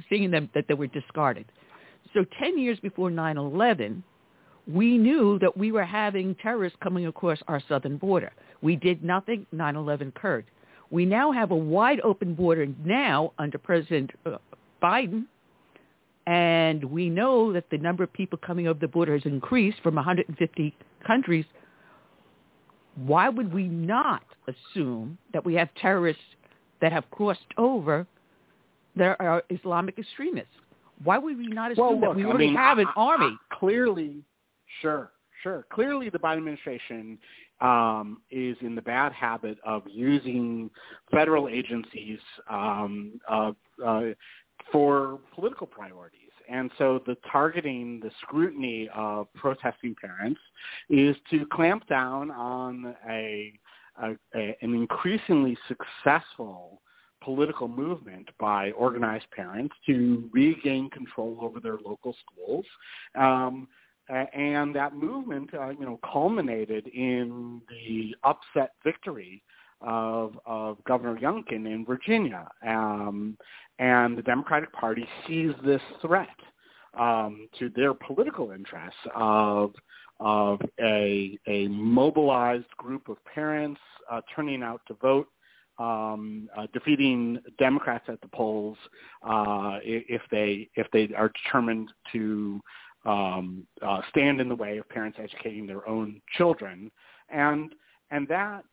seeing 0.09 0.31
them 0.31 0.49
that 0.55 0.67
they 0.69 0.75
were 0.75 0.87
discarded. 0.87 1.47
So 2.15 2.25
10 2.41 2.59
years 2.59 2.79
before 2.81 3.11
9/11, 3.11 4.03
we 4.73 4.99
knew 4.99 5.39
that 5.41 5.57
we 5.57 5.73
were 5.73 5.85
having 5.85 6.35
terrorists 6.37 6.79
coming 6.83 7.07
across 7.07 7.39
our 7.49 7.63
southern 7.69 7.97
border. 7.97 8.33
We 8.63 8.77
did 8.77 9.03
nothing. 9.03 9.47
9/11 9.55 10.09
occurred. 10.09 10.45
We 10.91 11.05
now 11.07 11.33
have 11.33 11.51
a 11.51 11.57
wide 11.57 12.01
open 12.01 12.35
border 12.35 12.67
now 12.85 13.33
under 13.39 13.59
President 13.59 14.11
uh, 14.27 14.39
Biden, 14.83 15.25
and 16.27 16.85
we 16.85 17.09
know 17.09 17.53
that 17.53 17.71
the 17.71 17.79
number 17.79 18.03
of 18.03 18.13
people 18.13 18.39
coming 18.39 18.67
over 18.67 18.79
the 18.79 18.89
border 18.89 19.15
has 19.15 19.25
increased 19.25 19.79
from 19.83 19.95
150 19.95 20.75
countries. 21.07 21.45
Why 22.97 23.29
would 23.29 23.53
we 23.55 23.69
not 23.69 24.25
assume 24.49 25.17
that 25.33 25.45
we 25.45 25.55
have 25.55 25.69
terrorists 25.81 26.23
that 26.81 26.93
have 26.93 27.09
crossed 27.11 27.41
over 27.57 28.07
that 28.97 29.17
are 29.21 29.43
Islamic 29.49 29.99
extremists? 29.99 30.53
Why 31.05 31.19
would 31.19 31.39
we 31.39 31.47
not 31.47 31.73
assume 31.73 31.85
well, 31.85 31.95
look, 31.95 32.03
that 32.03 32.17
we 32.17 32.25
already 32.25 32.47
I 32.47 32.49
mean, 32.49 32.57
have 32.57 32.79
an 32.79 32.89
army? 32.97 33.39
Clearly, 33.53 34.23
Sure, 34.81 35.13
sure. 35.43 35.67
Clearly, 35.73 36.09
the 36.11 36.19
Biden 36.19 36.39
administration 36.39 37.19
um, 37.61 38.23
is 38.31 38.57
in 38.61 38.75
the 38.75 38.83
bad 38.83 39.13
habit 39.13 39.59
of 39.65 39.83
using 39.87 40.71
federal 41.11 41.49
agencies 41.49 42.19
um, 42.49 43.21
uh, 43.29 43.53
uh, 43.85 44.03
for 44.73 45.21
political 45.35 45.67
priorities. 45.67 46.31
And 46.49 46.71
so 46.79 47.01
the 47.07 47.17
targeting, 47.31 48.01
the 48.01 48.11
scrutiny 48.23 48.89
of 48.95 49.33
protesting 49.35 49.95
parents 50.01 50.41
is 50.89 51.17
to 51.31 51.47
clamp 51.53 51.87
down 51.87 52.31
on 52.31 52.95
a, 53.09 53.53
a, 54.03 54.11
a 54.35 54.57
an 54.61 54.75
increasingly 54.75 55.57
successful 55.69 56.81
political 57.23 57.69
movement 57.69 58.29
by 58.39 58.71
organized 58.73 59.27
parents 59.31 59.75
to 59.87 60.29
regain 60.33 60.89
control 60.91 61.39
over 61.41 61.61
their 61.61 61.77
local 61.85 62.17
schools. 62.25 62.65
Um, 63.15 63.69
and 64.11 64.75
that 64.75 64.95
movement, 64.95 65.51
uh, 65.55 65.71
you 65.71 65.85
know, 65.85 65.99
culminated 66.13 66.87
in 66.89 67.61
the 67.69 68.15
upset 68.25 68.73
victory 68.85 69.43
of, 69.81 70.39
of 70.47 70.83
Governor 70.85 71.19
Youngkin 71.19 71.67
in 71.67 71.85
Virginia. 71.87 72.49
Um, 72.67 73.37
and 73.79 74.17
the 74.17 74.23
Democratic 74.23 74.73
Party 74.73 75.07
sees 75.27 75.53
this 75.65 75.81
threat 76.03 76.29
um, 76.99 77.49
to 77.59 77.71
their 77.71 77.95
political 77.95 78.51
interests 78.51 78.99
of 79.15 79.73
of 80.21 80.61
a, 80.79 81.39
a 81.47 81.67
mobilized 81.69 82.69
group 82.77 83.09
of 83.09 83.17
parents 83.25 83.81
uh, 84.11 84.21
turning 84.37 84.63
out 84.63 84.83
to 84.87 84.93
vote, 85.01 85.27
um, 85.79 86.47
uh, 86.59 86.67
defeating 86.75 87.39
Democrats 87.59 88.05
at 88.09 88.21
the 88.21 88.29
polls 88.29 88.77
uh, 89.27 89.79
if 89.83 90.21
they 90.31 90.69
if 90.75 90.87
they 90.93 91.09
are 91.17 91.33
determined 91.43 91.91
to 92.13 92.61
um, 93.05 93.67
uh, 93.83 94.01
stand 94.11 94.41
in 94.41 94.49
the 94.49 94.55
way 94.55 94.79
of 94.79 94.89
parents 94.89 95.19
educating 95.21 95.67
their 95.67 95.89
own 95.89 96.21
children, 96.37 96.91
and 97.29 97.75
and 98.11 98.29
that 98.29 98.65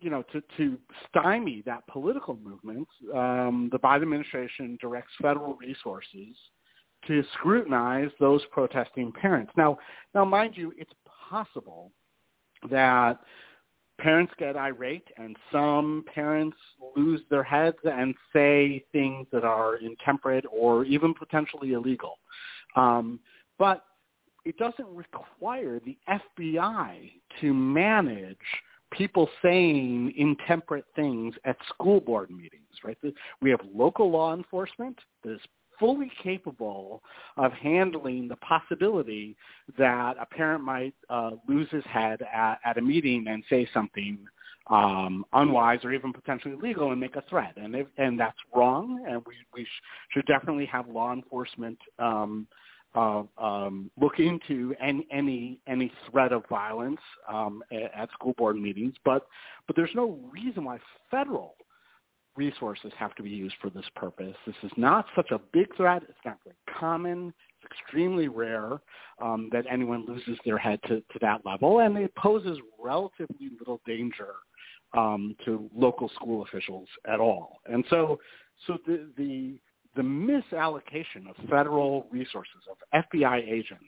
you 0.00 0.10
know 0.10 0.22
to 0.32 0.42
to 0.56 0.78
stymie 1.08 1.62
that 1.64 1.86
political 1.86 2.36
movement, 2.36 2.88
um, 3.14 3.68
the 3.72 3.78
Biden 3.78 4.02
administration 4.02 4.78
directs 4.80 5.12
federal 5.20 5.54
resources 5.56 6.36
to 7.06 7.24
scrutinize 7.34 8.10
those 8.20 8.42
protesting 8.50 9.12
parents. 9.12 9.52
Now, 9.56 9.78
now 10.14 10.24
mind 10.24 10.56
you, 10.56 10.72
it's 10.76 10.92
possible 11.30 11.90
that 12.70 13.18
parents 13.98 14.32
get 14.38 14.56
irate 14.56 15.06
and 15.16 15.36
some 15.50 16.04
parents 16.12 16.56
lose 16.96 17.20
their 17.30 17.42
heads 17.42 17.78
and 17.84 18.14
say 18.32 18.84
things 18.92 19.26
that 19.32 19.44
are 19.44 19.76
intemperate 19.76 20.44
or 20.50 20.84
even 20.84 21.14
potentially 21.14 21.72
illegal. 21.72 22.18
Um, 22.76 23.20
but 23.62 23.84
it 24.44 24.58
doesn't 24.58 24.88
require 24.88 25.80
the 25.84 25.96
FBI 26.08 27.12
to 27.40 27.54
manage 27.54 28.36
people 28.90 29.30
saying 29.40 30.12
intemperate 30.16 30.84
things 30.96 31.32
at 31.44 31.56
school 31.68 32.00
board 32.00 32.28
meetings, 32.28 32.74
right? 32.82 32.98
We 33.40 33.50
have 33.50 33.60
local 33.72 34.10
law 34.10 34.34
enforcement 34.34 34.98
that 35.22 35.34
is 35.34 35.40
fully 35.78 36.10
capable 36.24 37.04
of 37.36 37.52
handling 37.52 38.26
the 38.26 38.34
possibility 38.36 39.36
that 39.78 40.16
a 40.20 40.26
parent 40.26 40.64
might 40.64 40.94
uh, 41.08 41.30
lose 41.48 41.68
his 41.70 41.84
head 41.84 42.20
at, 42.34 42.58
at 42.64 42.78
a 42.78 42.82
meeting 42.82 43.26
and 43.28 43.44
say 43.48 43.68
something 43.72 44.18
um, 44.70 45.24
unwise 45.34 45.84
or 45.84 45.92
even 45.92 46.12
potentially 46.12 46.54
illegal 46.54 46.90
and 46.90 47.00
make 47.00 47.14
a 47.14 47.22
threat. 47.30 47.54
And, 47.56 47.76
if, 47.76 47.86
and 47.96 48.18
that's 48.18 48.38
wrong, 48.52 49.04
and 49.08 49.22
we, 49.24 49.34
we 49.54 49.64
sh- 49.64 49.82
should 50.10 50.26
definitely 50.26 50.66
have 50.66 50.88
law 50.88 51.12
enforcement 51.12 51.78
um, 52.00 52.48
um, 52.94 53.90
look 54.00 54.18
into 54.18 54.74
any 54.80 55.06
any 55.10 55.58
any 55.66 55.92
threat 56.10 56.32
of 56.32 56.44
violence 56.48 57.00
um, 57.28 57.62
at, 57.72 58.10
school 58.12 58.34
board 58.36 58.56
meetings, 58.56 58.94
but 59.04 59.26
but 59.66 59.76
there's 59.76 59.94
no 59.94 60.18
reason 60.30 60.64
why 60.64 60.78
federal 61.10 61.54
resources 62.36 62.92
have 62.98 63.14
to 63.14 63.22
be 63.22 63.30
used 63.30 63.54
for 63.60 63.70
this 63.70 63.84
purpose. 63.94 64.34
This 64.46 64.56
is 64.62 64.72
not 64.76 65.06
such 65.14 65.30
a 65.30 65.40
big 65.52 65.74
threat. 65.76 66.02
It's 66.08 66.18
not 66.24 66.38
very 66.44 66.56
common. 66.78 67.32
It's 67.62 67.70
extremely 67.70 68.28
rare 68.28 68.80
um, 69.20 69.50
that 69.52 69.64
anyone 69.70 70.06
loses 70.06 70.38
their 70.44 70.58
head 70.58 70.80
to, 70.84 71.00
to 71.00 71.18
that 71.20 71.44
level, 71.44 71.80
and 71.80 71.96
it 71.96 72.14
poses 72.14 72.58
relatively 72.82 73.50
little 73.58 73.80
danger 73.86 74.34
um, 74.94 75.36
to 75.44 75.70
local 75.74 76.08
school 76.10 76.42
officials 76.42 76.88
at 77.06 77.20
all. 77.20 77.60
And 77.66 77.84
so, 77.90 78.18
so 78.66 78.78
the 78.86 79.10
the 79.16 79.58
the 79.96 80.02
misallocation 80.02 81.28
of 81.28 81.36
federal 81.48 82.06
resources, 82.10 82.62
of 82.70 83.04
FBI 83.12 83.46
agents 83.48 83.84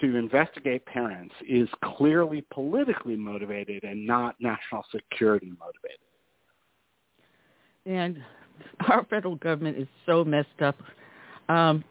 to 0.00 0.16
investigate 0.16 0.84
parents 0.86 1.34
is 1.48 1.68
clearly 1.96 2.44
politically 2.52 3.16
motivated 3.16 3.82
and 3.84 4.06
not 4.06 4.36
national 4.40 4.84
security 4.92 5.52
motivated. 5.58 5.98
And 7.84 8.22
our 8.88 9.04
federal 9.04 9.36
government 9.36 9.76
is 9.76 9.88
so 10.06 10.24
messed 10.24 10.62
up. 10.62 10.76
Um, 11.48 11.84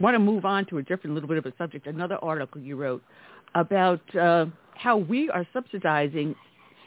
want 0.00 0.14
to 0.14 0.18
move 0.18 0.44
on 0.44 0.66
to 0.66 0.78
a 0.78 0.82
different 0.82 1.14
little 1.14 1.28
bit 1.28 1.38
of 1.38 1.46
a 1.46 1.52
subject. 1.56 1.86
Another 1.86 2.18
article 2.22 2.60
you 2.60 2.76
wrote 2.76 3.02
about 3.54 4.00
uh, 4.16 4.46
how 4.74 4.96
we 4.96 5.30
are 5.30 5.46
subsidizing 5.52 6.34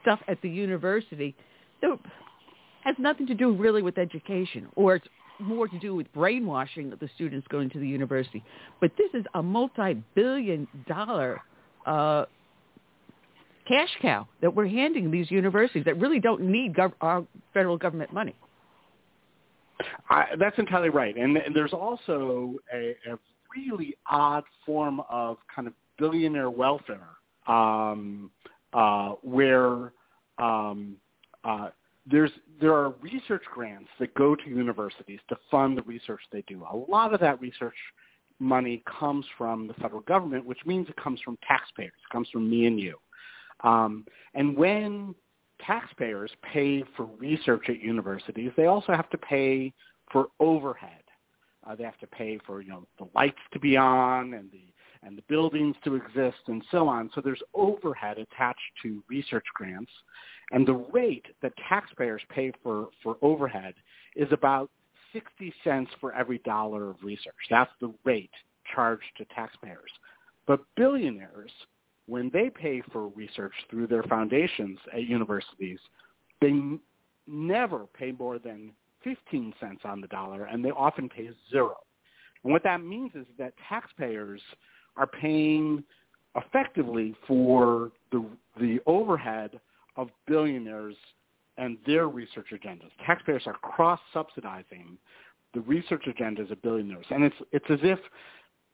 stuff 0.02 0.20
at 0.28 0.42
the 0.42 0.50
university 0.50 1.36
that 1.82 1.98
has 2.84 2.96
nothing 2.98 3.28
to 3.28 3.36
do 3.36 3.54
really 3.54 3.82
with 3.82 3.98
education, 3.98 4.68
or 4.76 4.96
it's 4.96 5.08
more 5.42 5.68
to 5.68 5.80
do 5.80 5.96
with 5.96 6.12
brainwashing 6.14 6.92
of 6.92 7.00
the 7.00 7.10
students 7.16 7.48
going 7.50 7.70
to 7.72 7.80
the 7.80 7.88
university. 7.88 8.44
But 8.80 8.92
this 8.98 9.10
is 9.14 9.26
a 9.34 9.44
multi-billion 9.44 10.68
dollar 10.88 11.42
uh, 11.86 12.26
cash 13.68 13.90
cow 14.02 14.28
that 14.42 14.54
we're 14.56 14.68
handing 14.68 15.12
these 15.12 15.32
universities 15.32 15.86
that 15.86 16.00
really 16.00 16.20
don't 16.20 16.42
need 16.42 16.74
gov- 16.74 16.94
our 17.02 17.26
federal 17.54 17.78
government 17.78 18.14
money. 18.14 18.36
I, 20.10 20.26
that's 20.40 20.58
entirely 20.60 20.90
right. 20.90 21.16
And, 21.16 21.38
and 21.38 21.56
there's 21.56 21.74
also 21.74 22.56
a, 22.74 22.96
a 23.10 23.18
really 23.56 23.96
odd 24.10 24.44
form 24.66 25.02
of 25.10 25.38
kind 25.54 25.68
of 25.68 25.74
billionaire 25.98 26.50
welfare, 26.50 27.08
um, 27.48 28.30
uh, 28.74 29.14
where 29.22 29.94
um, 30.38 30.96
uh, 31.44 31.70
there's 32.06 32.32
there 32.60 32.74
are 32.74 32.94
research 33.02 33.44
grants 33.54 33.90
that 34.00 34.14
go 34.16 34.36
to 34.36 34.50
universities 34.50 35.20
to 35.30 35.38
fund 35.50 35.78
the 35.78 35.84
research 35.84 36.22
they 36.32 36.44
do. 36.48 36.66
A 36.72 36.76
lot 36.76 37.14
of 37.14 37.20
that 37.20 37.40
research 37.42 37.76
money 38.40 38.84
comes 39.00 39.26
from 39.38 39.68
the 39.68 39.74
federal 39.76 40.02
government, 40.02 40.46
which 40.46 40.60
means 40.66 40.90
it 40.90 40.96
comes 40.98 41.22
from 41.22 41.38
taxpayers. 41.48 41.92
It 41.94 42.12
comes 42.12 42.28
from 42.30 42.50
me 42.50 42.66
and 42.66 42.80
you. 42.80 42.98
Um, 43.64 44.06
and 44.34 44.58
when 44.58 45.14
taxpayers 45.66 46.32
pay 46.52 46.84
for 46.98 47.06
research 47.20 47.70
at 47.70 47.80
universities, 47.82 48.52
they 48.58 48.66
also 48.66 48.94
have 48.94 49.10
to 49.12 49.18
pay 49.18 49.74
for 50.12 50.28
overhead. 50.40 51.04
Uh, 51.68 51.76
they 51.76 51.84
have 51.84 52.00
to 52.00 52.08
pay 52.08 52.40
for 52.46 52.62
you 52.62 52.70
know 52.70 52.88
the 52.98 53.08
lights 53.14 53.38
to 53.54 53.60
be 53.60 53.78
on 53.78 54.34
and 54.34 54.52
the 54.52 54.64
and 55.04 55.18
the 55.18 55.24
buildings 55.28 55.76
to 55.84 55.96
exist 55.96 56.38
and 56.48 56.64
so 56.72 56.88
on. 56.88 57.10
So 57.14 57.22
there's 57.22 57.42
overhead 57.54 58.18
attached 58.18 58.60
to 58.84 59.04
research 59.10 59.46
grants, 59.56 59.92
and 60.52 60.68
the 60.68 60.86
rate 60.92 61.26
that 61.42 61.54
taxpayers 61.68 62.22
pay 62.30 62.52
for 62.64 62.90
for 63.04 63.18
overhead 63.22 63.74
is 64.16 64.28
about 64.32 64.70
60 65.14 65.54
cents 65.64 65.92
for 66.00 66.14
every 66.14 66.40
dollar 66.40 66.90
of 66.90 66.98
research. 67.04 67.36
That's 67.50 67.72
the 67.80 67.94
rate 68.04 68.32
charged 68.74 69.06
to 69.18 69.26
taxpayers. 69.26 69.92
But 70.48 70.62
billionaires, 70.76 71.52
when 72.08 72.30
they 72.34 72.50
pay 72.50 72.82
for 72.92 73.08
research 73.10 73.54
through 73.70 73.88
their 73.88 74.04
foundations 74.04 74.80
at 74.94 75.04
universities, 75.04 75.80
they 76.40 76.48
n- 76.48 76.80
never 77.28 77.86
pay 77.94 78.12
more 78.12 78.40
than 78.40 78.72
15 79.04 79.54
cents 79.60 79.82
on 79.84 80.02
the 80.02 80.08
dollar, 80.08 80.46
and 80.46 80.64
they 80.64 80.72
often 80.72 81.10
pay 81.10 81.30
zero. 81.50 81.78
And 82.44 82.52
what 82.52 82.64
that 82.64 82.84
means 82.84 83.12
is 83.16 83.26
that 83.38 83.54
taxpayers 83.70 84.42
are 84.98 85.08
paying 85.08 85.84
effectively 86.36 87.16
for 87.28 87.92
the 88.12 88.26
the 88.60 88.80
overhead 88.86 89.60
of 89.96 90.10
billionaires 90.28 90.96
and 91.58 91.78
their 91.86 92.08
research 92.08 92.48
agendas. 92.52 92.90
Taxpayers 93.06 93.44
are 93.46 93.54
cross-subsidizing 93.54 94.98
the 95.54 95.62
research 95.62 96.06
agendas 96.08 96.50
of 96.52 96.62
billionaires, 96.62 97.06
and 97.10 97.24
it's 97.24 97.36
it's 97.52 97.66
as 97.70 97.80
if 97.84 98.00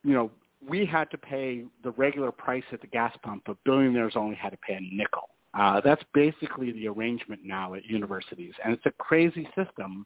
you 0.03 0.13
know 0.13 0.29
we 0.67 0.85
had 0.85 1.09
to 1.11 1.17
pay 1.17 1.65
the 1.83 1.91
regular 1.91 2.31
price 2.31 2.63
at 2.71 2.81
the 2.81 2.87
gas 2.87 3.15
pump, 3.23 3.43
but 3.45 3.57
billionaires 3.63 4.13
only 4.15 4.35
had 4.35 4.49
to 4.49 4.57
pay 4.57 4.75
a 4.75 4.95
nickel. 4.95 5.29
Uh, 5.53 5.81
that's 5.81 6.03
basically 6.13 6.71
the 6.71 6.87
arrangement 6.87 7.41
now 7.43 7.73
at 7.73 7.85
universities, 7.85 8.53
and 8.63 8.73
it's 8.73 8.85
a 8.85 8.91
crazy 8.99 9.47
system 9.55 10.05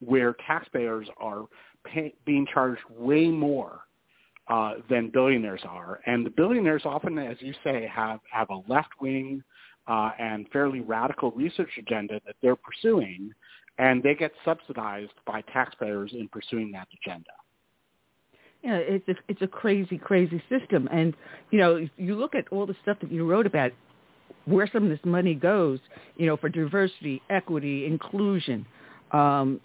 where 0.00 0.34
taxpayers 0.46 1.08
are 1.18 1.44
pay, 1.84 2.12
being 2.26 2.46
charged 2.52 2.82
way 2.90 3.28
more 3.28 3.80
uh, 4.48 4.74
than 4.90 5.08
billionaires 5.10 5.62
are, 5.64 6.00
and 6.06 6.26
the 6.26 6.30
billionaires 6.30 6.82
often, 6.84 7.16
as 7.18 7.36
you 7.40 7.54
say, 7.64 7.88
have 7.90 8.20
have 8.30 8.50
a 8.50 8.60
left 8.68 8.90
wing 9.00 9.42
uh, 9.86 10.10
and 10.18 10.46
fairly 10.52 10.80
radical 10.80 11.30
research 11.32 11.70
agenda 11.78 12.20
that 12.26 12.36
they're 12.42 12.56
pursuing, 12.56 13.32
and 13.78 14.02
they 14.02 14.14
get 14.14 14.32
subsidized 14.44 15.12
by 15.26 15.42
taxpayers 15.52 16.12
in 16.12 16.28
pursuing 16.28 16.70
that 16.72 16.88
agenda. 17.02 17.30
Yeah, 18.62 18.76
it's 18.76 19.08
a 19.08 19.14
it's 19.28 19.42
a 19.42 19.48
crazy, 19.48 19.98
crazy 19.98 20.40
system, 20.48 20.88
and 20.92 21.14
you 21.50 21.58
know, 21.58 21.76
if 21.76 21.90
you 21.96 22.14
look 22.14 22.36
at 22.36 22.44
all 22.52 22.64
the 22.64 22.76
stuff 22.82 22.96
that 23.00 23.10
you 23.10 23.28
wrote 23.28 23.46
about, 23.46 23.72
where 24.44 24.68
some 24.72 24.84
of 24.84 24.90
this 24.90 25.00
money 25.04 25.34
goes, 25.34 25.80
you 26.16 26.26
know, 26.26 26.36
for 26.36 26.48
diversity, 26.48 27.20
equity, 27.28 27.86
inclusion. 27.86 28.64
Um, 29.10 29.60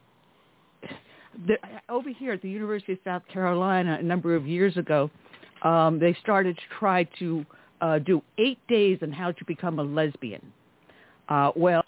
the, 1.45 1.57
over 1.89 2.09
here 2.09 2.33
at 2.33 2.41
the 2.41 2.49
University 2.49 2.93
of 2.93 2.99
South 3.03 3.21
Carolina, 3.31 3.97
a 3.99 4.03
number 4.03 4.35
of 4.35 4.47
years 4.47 4.77
ago, 4.77 5.11
um, 5.63 5.99
they 5.99 6.15
started 6.21 6.55
to 6.55 6.63
try 6.79 7.03
to 7.19 7.45
uh, 7.81 7.99
do 7.99 8.21
eight 8.37 8.59
days 8.67 8.99
on 9.01 9.11
how 9.11 9.31
to 9.31 9.45
become 9.45 9.79
a 9.79 9.83
lesbian. 9.83 10.41
Uh, 11.29 11.51
well, 11.55 11.83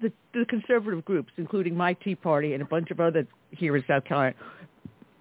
the, 0.00 0.12
the 0.34 0.44
conservative 0.48 1.04
groups, 1.04 1.32
including 1.36 1.76
my 1.76 1.92
Tea 1.94 2.14
Party 2.14 2.54
and 2.54 2.62
a 2.62 2.66
bunch 2.66 2.90
of 2.90 3.00
other 3.00 3.26
here 3.50 3.76
in 3.76 3.84
South 3.86 4.04
Carolina, 4.04 4.34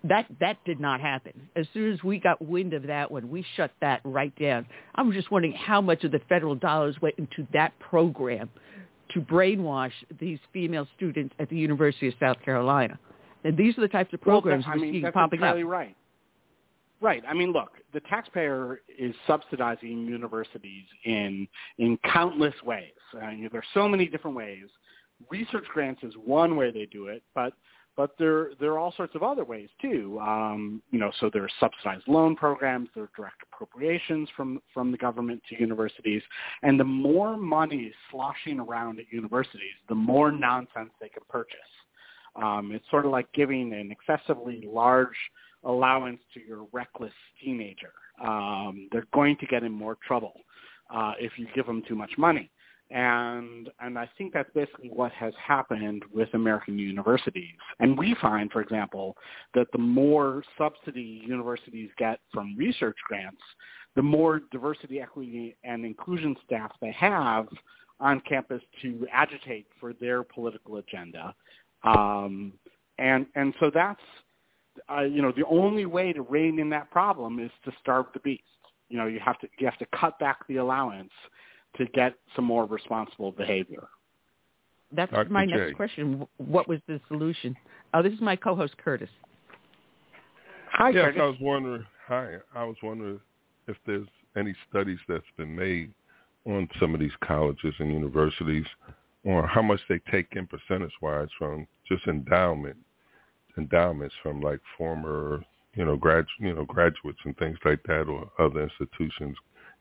that 0.04 0.28
that 0.40 0.58
did 0.66 0.80
not 0.80 1.02
happen. 1.02 1.34
As 1.56 1.66
soon 1.74 1.92
as 1.92 2.04
we 2.04 2.20
got 2.20 2.42
wind 2.42 2.74
of 2.74 2.84
that 2.84 3.12
one, 3.12 3.30
we 3.30 3.46
shut 3.56 3.72
that 3.82 4.02
right 4.04 4.34
down. 4.40 4.66
I'm 4.96 5.12
just 5.12 5.30
wondering 5.30 5.54
how 5.54 5.82
much 5.82 6.04
of 6.04 6.12
the 6.12 6.22
federal 6.30 6.56
dollars 6.56 6.96
went 7.02 7.16
into 7.18 7.46
that 7.54 7.78
program 7.80 8.50
to 9.14 9.22
brainwash 9.22 9.92
these 10.20 10.40
female 10.54 10.88
students 10.96 11.36
at 11.40 11.50
the 11.50 11.58
University 11.58 12.08
of 12.08 12.14
South 12.20 12.38
Carolina. 12.46 12.98
And 13.44 13.58
these 13.58 13.78
are 13.78 13.82
the 13.82 13.88
types 13.88 14.14
of 14.14 14.22
programs 14.22 14.66
well, 14.66 14.74
I 14.74 14.78
we're 14.78 14.84
mean, 14.84 14.94
seeing 15.02 15.12
popping 15.12 15.40
entirely 15.40 15.64
up. 15.64 15.70
Right. 15.70 15.96
Right. 17.02 17.24
I 17.28 17.34
mean, 17.34 17.54
look, 17.54 17.72
the 17.94 18.02
taxpayer 18.02 18.82
is 18.98 19.16
subsidizing 19.26 20.06
universities 20.06 20.86
in 21.06 21.48
in 21.78 21.98
countless 22.12 22.56
ways. 22.64 22.92
Uh, 23.16 23.30
you 23.30 23.44
know, 23.44 23.50
there's 23.52 23.66
so 23.74 23.88
many 23.88 24.06
different 24.06 24.36
ways. 24.36 24.66
Research 25.30 25.66
grants 25.74 26.04
is 26.04 26.14
one 26.24 26.56
way 26.58 26.72
they 26.72 26.88
do 26.92 27.08
it, 27.08 27.24
but 27.34 27.54
but 27.96 28.12
there 28.18 28.52
there 28.60 28.72
are 28.72 28.80
all 28.80 28.94
sorts 28.96 29.16
of 29.16 29.24
other 29.24 29.46
ways 29.46 29.70
too. 29.82 30.20
Um, 30.22 30.82
you 30.92 31.00
know, 31.00 31.12
so 31.20 31.30
there 31.32 31.44
are 31.44 31.50
subsidized 31.60 32.08
loan 32.08 32.36
programs, 32.36 32.90
there 32.96 33.04
are 33.04 33.12
direct 33.16 33.44
appropriations 33.44 34.28
from 34.36 34.62
from 34.74 34.92
the 34.92 34.98
government 34.98 35.42
to 35.50 35.60
universities, 35.60 36.22
and 36.64 36.78
the 36.78 36.84
more 36.86 37.38
money 37.38 37.94
sloshing 38.12 38.60
around 38.60 39.00
at 39.00 39.06
universities, 39.12 39.76
the 39.88 39.96
more 39.96 40.32
nonsense 40.32 40.92
they 41.00 41.10
can 41.10 41.24
purchase. 41.30 41.60
Um, 42.36 42.72
it's 42.74 42.90
sort 42.90 43.06
of 43.06 43.12
like 43.12 43.32
giving 43.34 43.74
an 43.74 43.92
excessively 43.92 44.66
large 44.66 45.18
allowance 45.64 46.20
to 46.34 46.40
your 46.40 46.68
reckless 46.72 47.14
teenager. 47.44 47.92
Um, 48.24 48.90
they're 48.92 49.08
going 49.14 49.38
to 49.38 49.46
get 49.46 49.64
in 49.64 49.72
more 49.72 49.98
trouble 50.06 50.34
uh, 50.94 51.14
if 51.20 51.34
you 51.38 51.48
give 51.56 51.66
them 51.66 51.84
too 51.88 51.96
much 51.96 52.12
money. 52.18 52.50
And 52.92 53.70
and 53.80 54.00
I 54.00 54.10
think 54.18 54.34
that's 54.34 54.50
basically 54.56 54.90
what 54.90 55.12
has 55.12 55.34
happened 55.46 56.04
with 56.12 56.34
American 56.34 56.80
universities. 56.80 57.54
And 57.80 57.96
we 57.96 58.16
find, 58.20 58.52
for 58.52 58.62
example, 58.62 59.16
that 59.54 59.68
the 59.74 59.78
more 59.78 60.44
subsidy 60.58 61.22
universities 61.24 61.92
get 62.00 62.20
from 62.34 62.56
research 62.58 62.98
grants, 63.08 63.42
the 63.96 64.02
more 64.02 64.42
diversity, 64.52 65.02
equity, 65.02 65.56
and 65.64 65.86
inclusion 65.86 66.36
staff 66.46 66.72
they 66.82 66.92
have 66.94 67.48
on 68.00 68.22
campus 68.22 68.62
to 68.82 69.06
agitate 69.12 69.68
for 69.80 69.94
their 69.94 70.24
political 70.24 70.78
agenda. 70.78 71.36
Um, 71.84 72.54
and 72.98 73.28
and 73.36 73.54
so 73.60 73.70
that's 73.72 74.02
uh, 74.92 75.02
you 75.02 75.22
know 75.22 75.32
the 75.36 75.46
only 75.46 75.86
way 75.86 76.14
to 76.14 76.22
rein 76.22 76.60
in 76.60 76.70
that 76.70 76.90
problem 76.92 77.40
is 77.40 77.52
to 77.66 77.72
starve 77.82 78.06
the 78.14 78.20
beast. 78.20 78.44
You 78.90 78.98
know 78.98 79.08
you 79.08 79.20
have 79.20 79.40
to 79.40 79.48
you 79.58 79.66
have 79.66 79.78
to 79.80 79.86
cut 79.98 80.18
back 80.20 80.48
the 80.48 80.58
allowance 80.58 81.12
to 81.78 81.86
get 81.88 82.16
some 82.36 82.46
more 82.46 82.66
responsible 82.66 83.32
behavior. 83.32 83.88
That's 84.92 85.12
Dr. 85.12 85.30
my 85.30 85.46
J. 85.46 85.52
next 85.52 85.76
question. 85.76 86.26
What 86.38 86.68
was 86.68 86.80
the 86.88 87.00
solution? 87.08 87.56
Oh, 87.94 88.02
this 88.02 88.14
is 88.14 88.22
my 88.22 88.36
co-host 88.36 88.76
Curtis. 88.78 89.10
Hi, 90.72 90.90
yes, 90.90 91.06
Curtis. 91.06 91.22
I 91.22 91.26
was 91.26 91.38
wondering. 91.42 91.86
Hi, 92.08 92.36
I 92.56 92.64
was 92.64 92.76
wondering 92.82 93.20
if 93.68 93.78
there's 93.86 94.08
any 94.36 94.56
studies 94.70 94.98
that's 95.08 95.24
been 95.38 95.56
made 95.56 95.94
on 96.46 96.68
some 96.80 96.94
of 96.94 97.00
these 97.00 97.12
colleges 97.24 97.74
and 97.80 97.92
universities, 97.94 98.66
or 99.24 99.46
how 99.46 99.62
much 99.62 99.80
they 99.90 100.00
take 100.12 100.28
in 100.32 100.48
percentage-wise 100.48 101.28
from 101.38 101.68
just 101.88 102.08
endowment, 102.08 102.78
endowments 103.60 104.16
from 104.24 104.42
like 104.42 104.60
former, 104.78 105.44
you 105.76 105.86
know, 105.86 105.96
grad, 105.96 106.26
you 106.40 106.54
know, 106.54 106.66
graduates 106.66 107.20
and 107.26 107.36
things 107.38 107.58
like 107.66 107.82
that, 107.84 108.04
or 108.08 108.22
other 108.40 108.62
institutions 108.64 109.36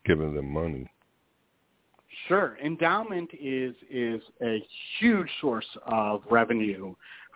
giving 0.04 0.34
them 0.34 0.50
money. 0.50 0.84
Sure. 2.26 2.58
Endowment 2.62 3.30
is 3.40 3.74
is 3.90 4.20
a 4.42 4.62
huge 4.98 5.28
source 5.40 5.70
of 5.86 6.22
revenue 6.30 6.94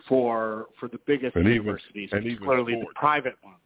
for 0.09 0.67
for 0.79 0.89
the 0.89 0.99
biggest 1.07 1.37
And 1.37 1.47
even- 1.47 1.55
universities, 1.67 2.11
and 2.12 2.25
even 2.25 2.39
particularly 2.39 2.75
the 2.81 2.93
private 2.95 3.37
ones. 3.45 3.59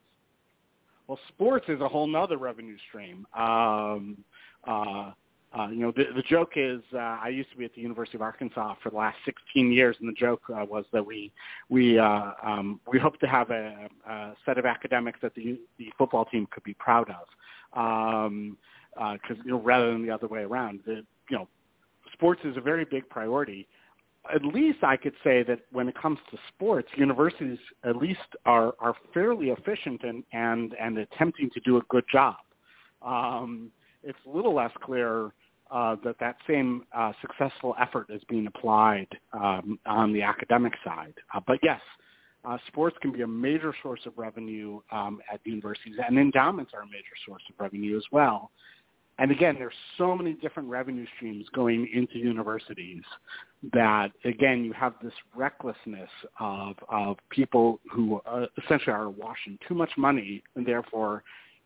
Well, 1.07 1.19
sports 1.29 1.67
is 1.69 1.81
a 1.81 1.89
whole 1.89 2.09
nother 2.09 2.37
revenue 2.37 2.77
stream. 2.89 3.27
Um, 3.35 4.25
uh, 4.65 5.13
uh, 5.57 5.69
you 5.69 5.79
know, 5.79 5.93
the, 5.93 6.05
the 6.15 6.23
joke 6.23 6.53
is 6.57 6.81
uh, 6.93 6.99
I 6.99 7.29
used 7.29 7.51
to 7.51 7.57
be 7.57 7.65
at 7.65 7.75
the 7.75 7.81
University 7.81 8.19
of 8.19 8.23
Arkansas 8.23 8.75
for 8.83 8.91
the 8.91 8.97
last 8.97 9.17
16 9.25 9.73
years, 9.73 9.97
and 10.01 10.09
the 10.09 10.13
joke 10.13 10.43
uh, 10.51 10.65
was 10.65 10.85
that 10.93 11.05
we 11.05 11.33
we 11.69 11.99
uh, 11.99 12.33
um, 12.43 12.81
we 12.87 12.99
hope 12.99 13.19
to 13.21 13.27
have 13.27 13.51
a, 13.51 13.89
a 14.09 14.33
set 14.45 14.59
of 14.59 14.67
academics 14.67 15.21
that 15.23 15.35
the 15.35 15.59
the 15.79 15.91
football 15.97 16.25
team 16.25 16.47
could 16.51 16.65
be 16.65 16.75
proud 16.75 17.09
of, 17.11 18.31
because 19.15 19.37
you 19.45 19.53
know 19.53 19.61
rather 19.61 19.93
than 19.93 20.05
the 20.05 20.13
other 20.13 20.27
way 20.27 20.43
around. 20.43 20.81
The, 20.85 21.05
you 21.31 21.39
know, 21.39 21.49
sports 22.13 22.41
is 22.45 22.57
a 22.57 22.61
very 22.61 22.85
big 22.85 23.09
priority. 23.09 23.67
At 24.35 24.45
least 24.45 24.83
I 24.83 24.97
could 24.97 25.15
say 25.23 25.45
that 25.45 25.61
when 25.71 25.89
it 25.89 25.95
comes 25.97 26.19
to 26.33 26.39
sports, 26.49 26.89
universities 26.97 27.59
at 27.85 27.97
least 27.97 28.21
are 28.45 28.75
are 28.81 28.95
fairly 29.15 29.51
efficient 29.51 30.03
and 30.03 30.25
and 30.33 30.75
and 30.79 30.99
attempting 30.99 31.51
to 31.51 31.61
do 31.61 31.79
a 31.79 31.83
good 31.89 32.05
job. 32.13 32.37
Um, 33.01 33.71
it's 34.07 34.19
a 34.27 34.31
little 34.35 34.55
less 34.55 34.71
clear 34.83 35.33
uh, 35.71 35.97
that 36.05 36.17
that 36.21 36.37
same 36.49 36.85
uh, 36.97 37.13
successful 37.21 37.75
effort 37.81 38.07
is 38.09 38.23
being 38.29 38.47
applied 38.47 39.09
um, 39.33 39.79
on 39.85 40.13
the 40.13 40.23
academic 40.23 40.73
side. 40.85 41.15
Uh, 41.35 41.41
but 41.47 41.59
yes, 41.63 41.81
uh, 42.45 42.57
sports 42.69 42.97
can 43.03 43.13
be 43.13 43.23
a 43.23 43.27
major 43.27 43.75
source 43.83 44.01
of 44.07 44.13
revenue 44.17 44.81
um, 44.93 45.21
at 45.33 45.41
universities, 45.45 45.97
and 46.07 46.19
endowments 46.19 46.73
are 46.73 46.83
a 46.83 46.87
major 46.87 47.17
source 47.27 47.43
of 47.51 47.59
revenue 47.59 47.97
as 47.97 48.05
well. 48.13 48.53
And 49.19 49.31
again, 49.31 49.57
there's 49.59 49.75
so 49.97 50.15
many 50.15 50.35
different 50.35 50.69
revenue 50.69 51.07
streams 51.17 51.47
going 51.55 51.89
into 51.93 52.19
universities 52.19 53.03
that, 53.73 54.13
again, 54.25 54.63
you 54.63 54.75
have 54.75 54.93
this 55.03 55.15
recklessness 55.35 56.11
of, 56.39 56.77
of 56.91 57.17
people 57.31 57.81
who 57.91 58.21
uh, 58.27 58.47
essentially 58.63 58.93
are 58.93 59.09
washing 59.09 59.59
too 59.67 59.75
much 59.75 59.91
money 59.97 60.43
and 60.55 60.67
therefore 60.67 61.25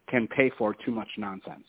can 0.08 0.28
pay 0.28 0.50
for 0.56 0.76
too 0.84 0.92
much 0.92 1.08
nonsense. 1.18 1.66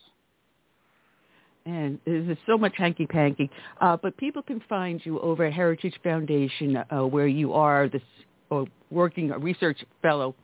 And 1.64 1.98
there's 2.04 2.36
so 2.46 2.58
much 2.58 2.72
hanky-panky. 2.76 3.50
Uh, 3.80 3.96
but 3.96 4.16
people 4.16 4.42
can 4.42 4.60
find 4.68 5.00
you 5.04 5.20
over 5.20 5.44
at 5.44 5.52
Heritage 5.52 5.94
Foundation, 6.02 6.76
uh, 6.76 7.06
where 7.06 7.28
you 7.28 7.52
are 7.52 7.88
this 7.88 8.02
uh, 8.50 8.64
working 8.90 9.30
a 9.30 9.38
research 9.38 9.78
fellow 10.02 10.34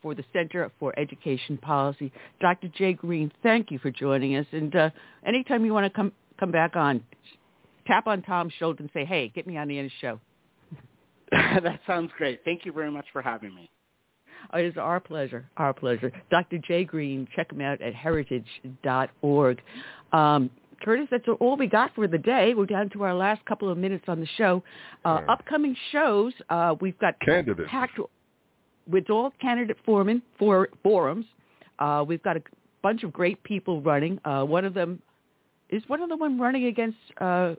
for 0.00 0.14
the 0.14 0.24
Center 0.32 0.70
for 0.80 0.98
Education 0.98 1.56
Policy. 1.58 2.12
Dr. 2.40 2.68
Jay 2.68 2.92
Greene, 2.94 3.30
thank 3.42 3.70
you 3.70 3.78
for 3.78 3.90
joining 3.90 4.36
us. 4.36 4.46
And 4.52 4.74
uh, 4.74 4.90
anytime 5.24 5.64
you 5.64 5.72
want 5.72 5.86
to 5.86 5.90
come 5.90 6.12
come 6.40 6.50
back 6.50 6.74
on, 6.74 7.04
tap 7.86 8.06
on 8.06 8.22
Tom's 8.22 8.52
shoulder 8.58 8.82
and 8.82 8.90
say, 8.92 9.04
"Hey, 9.04 9.28
get 9.28 9.46
me 9.46 9.56
on 9.56 9.68
the 9.68 9.78
end 9.78 9.86
of 9.86 9.92
the 9.92 10.06
show." 10.06 10.20
that 11.62 11.80
sounds 11.86 12.10
great. 12.18 12.40
Thank 12.44 12.66
you 12.66 12.72
very 12.72 12.90
much 12.90 13.06
for 13.12 13.22
having 13.22 13.54
me. 13.54 13.70
Oh, 14.52 14.58
it 14.58 14.66
is 14.66 14.76
our 14.76 15.00
pleasure, 15.00 15.48
our 15.56 15.72
pleasure. 15.72 16.12
Dr. 16.30 16.58
Jay 16.58 16.84
Greene, 16.84 17.28
check 17.34 17.52
him 17.52 17.60
out 17.60 17.80
at 17.80 17.94
heritage.org. 17.94 19.62
Um, 20.12 20.50
Curtis, 20.80 21.08
that's 21.10 21.24
all 21.40 21.56
we 21.56 21.66
got 21.66 21.94
for 21.94 22.06
the 22.06 22.18
day. 22.18 22.54
We're 22.54 22.66
down 22.66 22.90
to 22.90 23.02
our 23.04 23.14
last 23.14 23.44
couple 23.44 23.70
of 23.70 23.78
minutes 23.78 24.04
on 24.08 24.20
the 24.20 24.28
show. 24.36 24.62
Uh. 25.04 25.20
Upcoming 25.28 25.76
shows, 25.90 26.32
uh, 26.50 26.74
we've 26.80 26.98
got 26.98 27.18
candidates 27.20 27.68
packed 27.70 27.98
with 28.88 29.10
all 29.10 29.32
candidate 29.40 29.76
foreman 29.84 30.22
for 30.38 30.68
forums. 30.82 31.26
Uh, 31.78 32.04
we've 32.06 32.22
got 32.22 32.36
a 32.36 32.42
bunch 32.82 33.02
of 33.02 33.12
great 33.12 33.42
people 33.44 33.80
running. 33.82 34.18
Uh, 34.24 34.44
one 34.44 34.64
of 34.64 34.74
them 34.74 35.00
is 35.70 35.82
one 35.86 36.02
of 36.02 36.08
the 36.08 36.16
one 36.16 36.38
running 36.38 36.66
against 36.66 36.98
uh, 37.20 37.54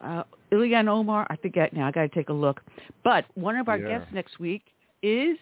uh, 0.00 0.22
Ilhan 0.52 0.88
Omar. 0.88 1.26
I 1.30 1.36
forget 1.36 1.72
now. 1.72 1.86
I 1.86 1.90
got 1.90 2.02
to 2.02 2.08
take 2.08 2.28
a 2.28 2.32
look. 2.32 2.60
But 3.04 3.24
one 3.34 3.56
of 3.56 3.68
our 3.68 3.78
yeah. 3.78 3.98
guests 3.98 4.08
next 4.12 4.38
week 4.40 4.62
is 5.02 5.36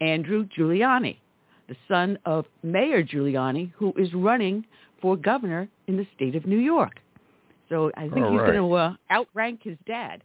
Andrew 0.00 0.46
Giuliani, 0.56 1.18
the 1.68 1.76
son 1.88 2.18
of 2.24 2.46
Mayor 2.62 3.02
Giuliani, 3.02 3.72
who 3.76 3.92
is 3.96 4.12
running 4.14 4.64
for 5.00 5.16
governor 5.16 5.68
in 5.86 5.96
the 5.96 6.06
state 6.14 6.34
of 6.34 6.46
New 6.46 6.58
York. 6.58 7.00
So 7.68 7.90
I 7.96 8.02
think 8.08 8.18
All 8.26 8.30
he's 8.32 8.40
right. 8.40 8.52
going 8.52 8.68
to 8.68 8.74
uh, 8.74 8.94
outrank 9.10 9.62
his 9.62 9.76
dad. 9.86 10.22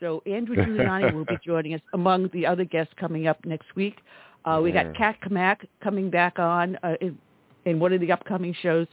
So 0.00 0.22
Andrew 0.26 0.56
Giuliani 0.56 1.12
will 1.14 1.24
be 1.24 1.38
joining 1.44 1.74
us 1.74 1.80
among 1.92 2.28
the 2.32 2.46
other 2.46 2.64
guests 2.64 2.92
coming 2.98 3.26
up 3.26 3.44
next 3.44 3.74
week. 3.76 3.96
Uh, 4.44 4.60
we 4.62 4.72
got 4.72 4.94
Kat 4.94 5.16
Cammack 5.24 5.66
coming 5.82 6.10
back 6.10 6.38
on 6.38 6.76
uh, 6.82 6.94
in, 7.00 7.16
in 7.64 7.80
one 7.80 7.92
of 7.92 8.00
the 8.00 8.12
upcoming 8.12 8.54
shows. 8.60 8.86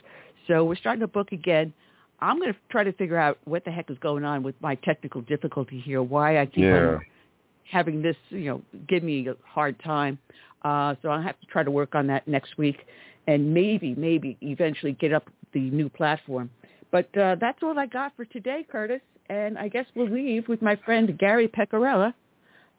So 0.48 0.64
we're 0.64 0.76
starting 0.76 1.02
to 1.02 1.08
book 1.08 1.32
again. 1.34 1.74
I'm 2.20 2.38
going 2.40 2.54
to 2.54 2.60
try 2.70 2.84
to 2.84 2.94
figure 2.94 3.18
out 3.18 3.40
what 3.46 3.66
the 3.66 3.72
heck 3.72 3.90
is 3.90 3.98
going 4.00 4.24
on 4.24 4.44
with 4.44 4.56
my 4.62 4.76
technical 4.76 5.22
difficulty 5.22 5.80
here, 5.80 6.02
why 6.04 6.40
I 6.40 6.46
keep 6.46 6.60
Yeah. 6.64 6.78
on 6.96 7.02
having 7.70 8.02
this, 8.02 8.16
you 8.30 8.46
know, 8.46 8.62
give 8.88 9.04
me 9.04 9.28
a 9.28 9.36
hard 9.46 9.82
time. 9.84 10.18
Uh, 10.64 10.96
so 11.02 11.10
I'll 11.10 11.22
have 11.22 11.40
to 11.40 11.46
try 11.48 11.64
to 11.64 11.72
work 11.72 11.96
on 11.96 12.08
that 12.08 12.28
next 12.28 12.58
week 12.58 12.86
and 13.28 13.54
maybe, 13.54 13.96
maybe 13.96 14.38
eventually 14.42 14.94
get 14.94 15.14
up 15.14 15.30
the 15.54 15.70
new 15.72 15.90
platform. 15.90 16.50
But 16.92 17.16
uh, 17.18 17.36
that's 17.40 17.60
all 17.64 17.78
I 17.80 17.86
got 17.86 18.16
for 18.16 18.26
today, 18.26 18.66
Curtis. 18.70 19.02
And 19.30 19.58
I 19.58 19.70
guess 19.70 19.86
we'll 19.96 20.10
leave 20.10 20.48
with 20.48 20.62
my 20.62 20.76
friend 20.76 21.18
Gary 21.18 21.48
Pecorella, 21.48 22.14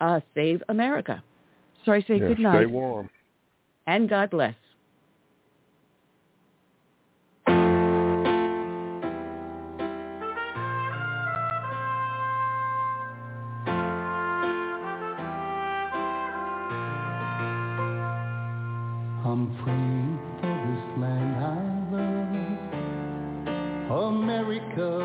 uh, 0.00 0.20
Save 0.34 0.62
America. 0.68 1.22
So 1.84 1.92
I 1.92 2.00
say 2.02 2.18
Yeah, 2.18 2.28
good 2.28 2.38
night 2.38 2.58
Stay 2.58 2.66
warm. 2.66 3.08
and 3.86 4.08
God 4.08 4.30
bless. 4.30 4.54
America, 24.72 25.04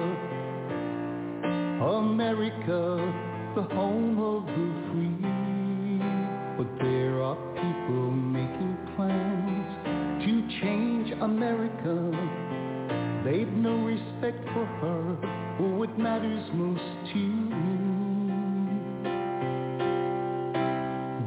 America, 1.82 3.14
the 3.56 3.64
home 3.76 4.18
of 4.20 4.46
the 4.46 4.68
free. 4.88 5.18
But 6.58 6.70
there 6.82 7.22
are 7.22 7.36
people 7.54 8.12
making 8.12 8.78
plans 8.96 9.68
to 10.24 10.32
change 10.62 11.12
America. 11.22 12.12
They've 13.26 13.52
no 13.52 13.76
respect 13.84 14.44
for 14.54 14.66
her 14.66 15.18
or 15.60 15.80
what 15.80 16.00
matters 16.00 16.50
most 16.54 16.82
to 17.14 17.20
you. 17.20 17.48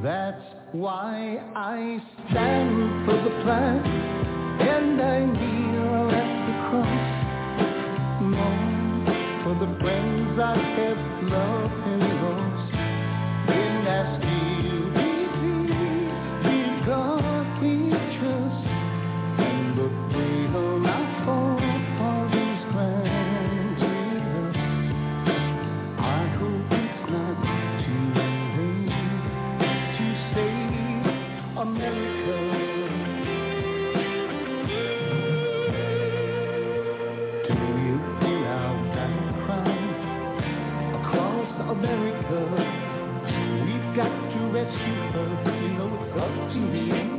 That's 0.02 0.54
why 0.72 1.42
I 1.54 2.02
stand 2.30 3.04
for 3.04 3.16
the 3.16 3.42
flag 3.42 3.84
and 4.62 5.00
I 5.02 5.26
kneel 5.26 6.10
at 6.10 6.46
the 6.46 6.70
cross. 6.70 6.99
The 9.60 9.66
friends 9.80 10.40
I 10.40 10.56
have 10.56 11.24
loved 11.30 11.99
her. 44.78 45.60
You 45.62 45.68
know 45.74 45.98
it's 46.02 46.16
up 46.16 46.52
to 46.52 46.58
me 46.58 47.09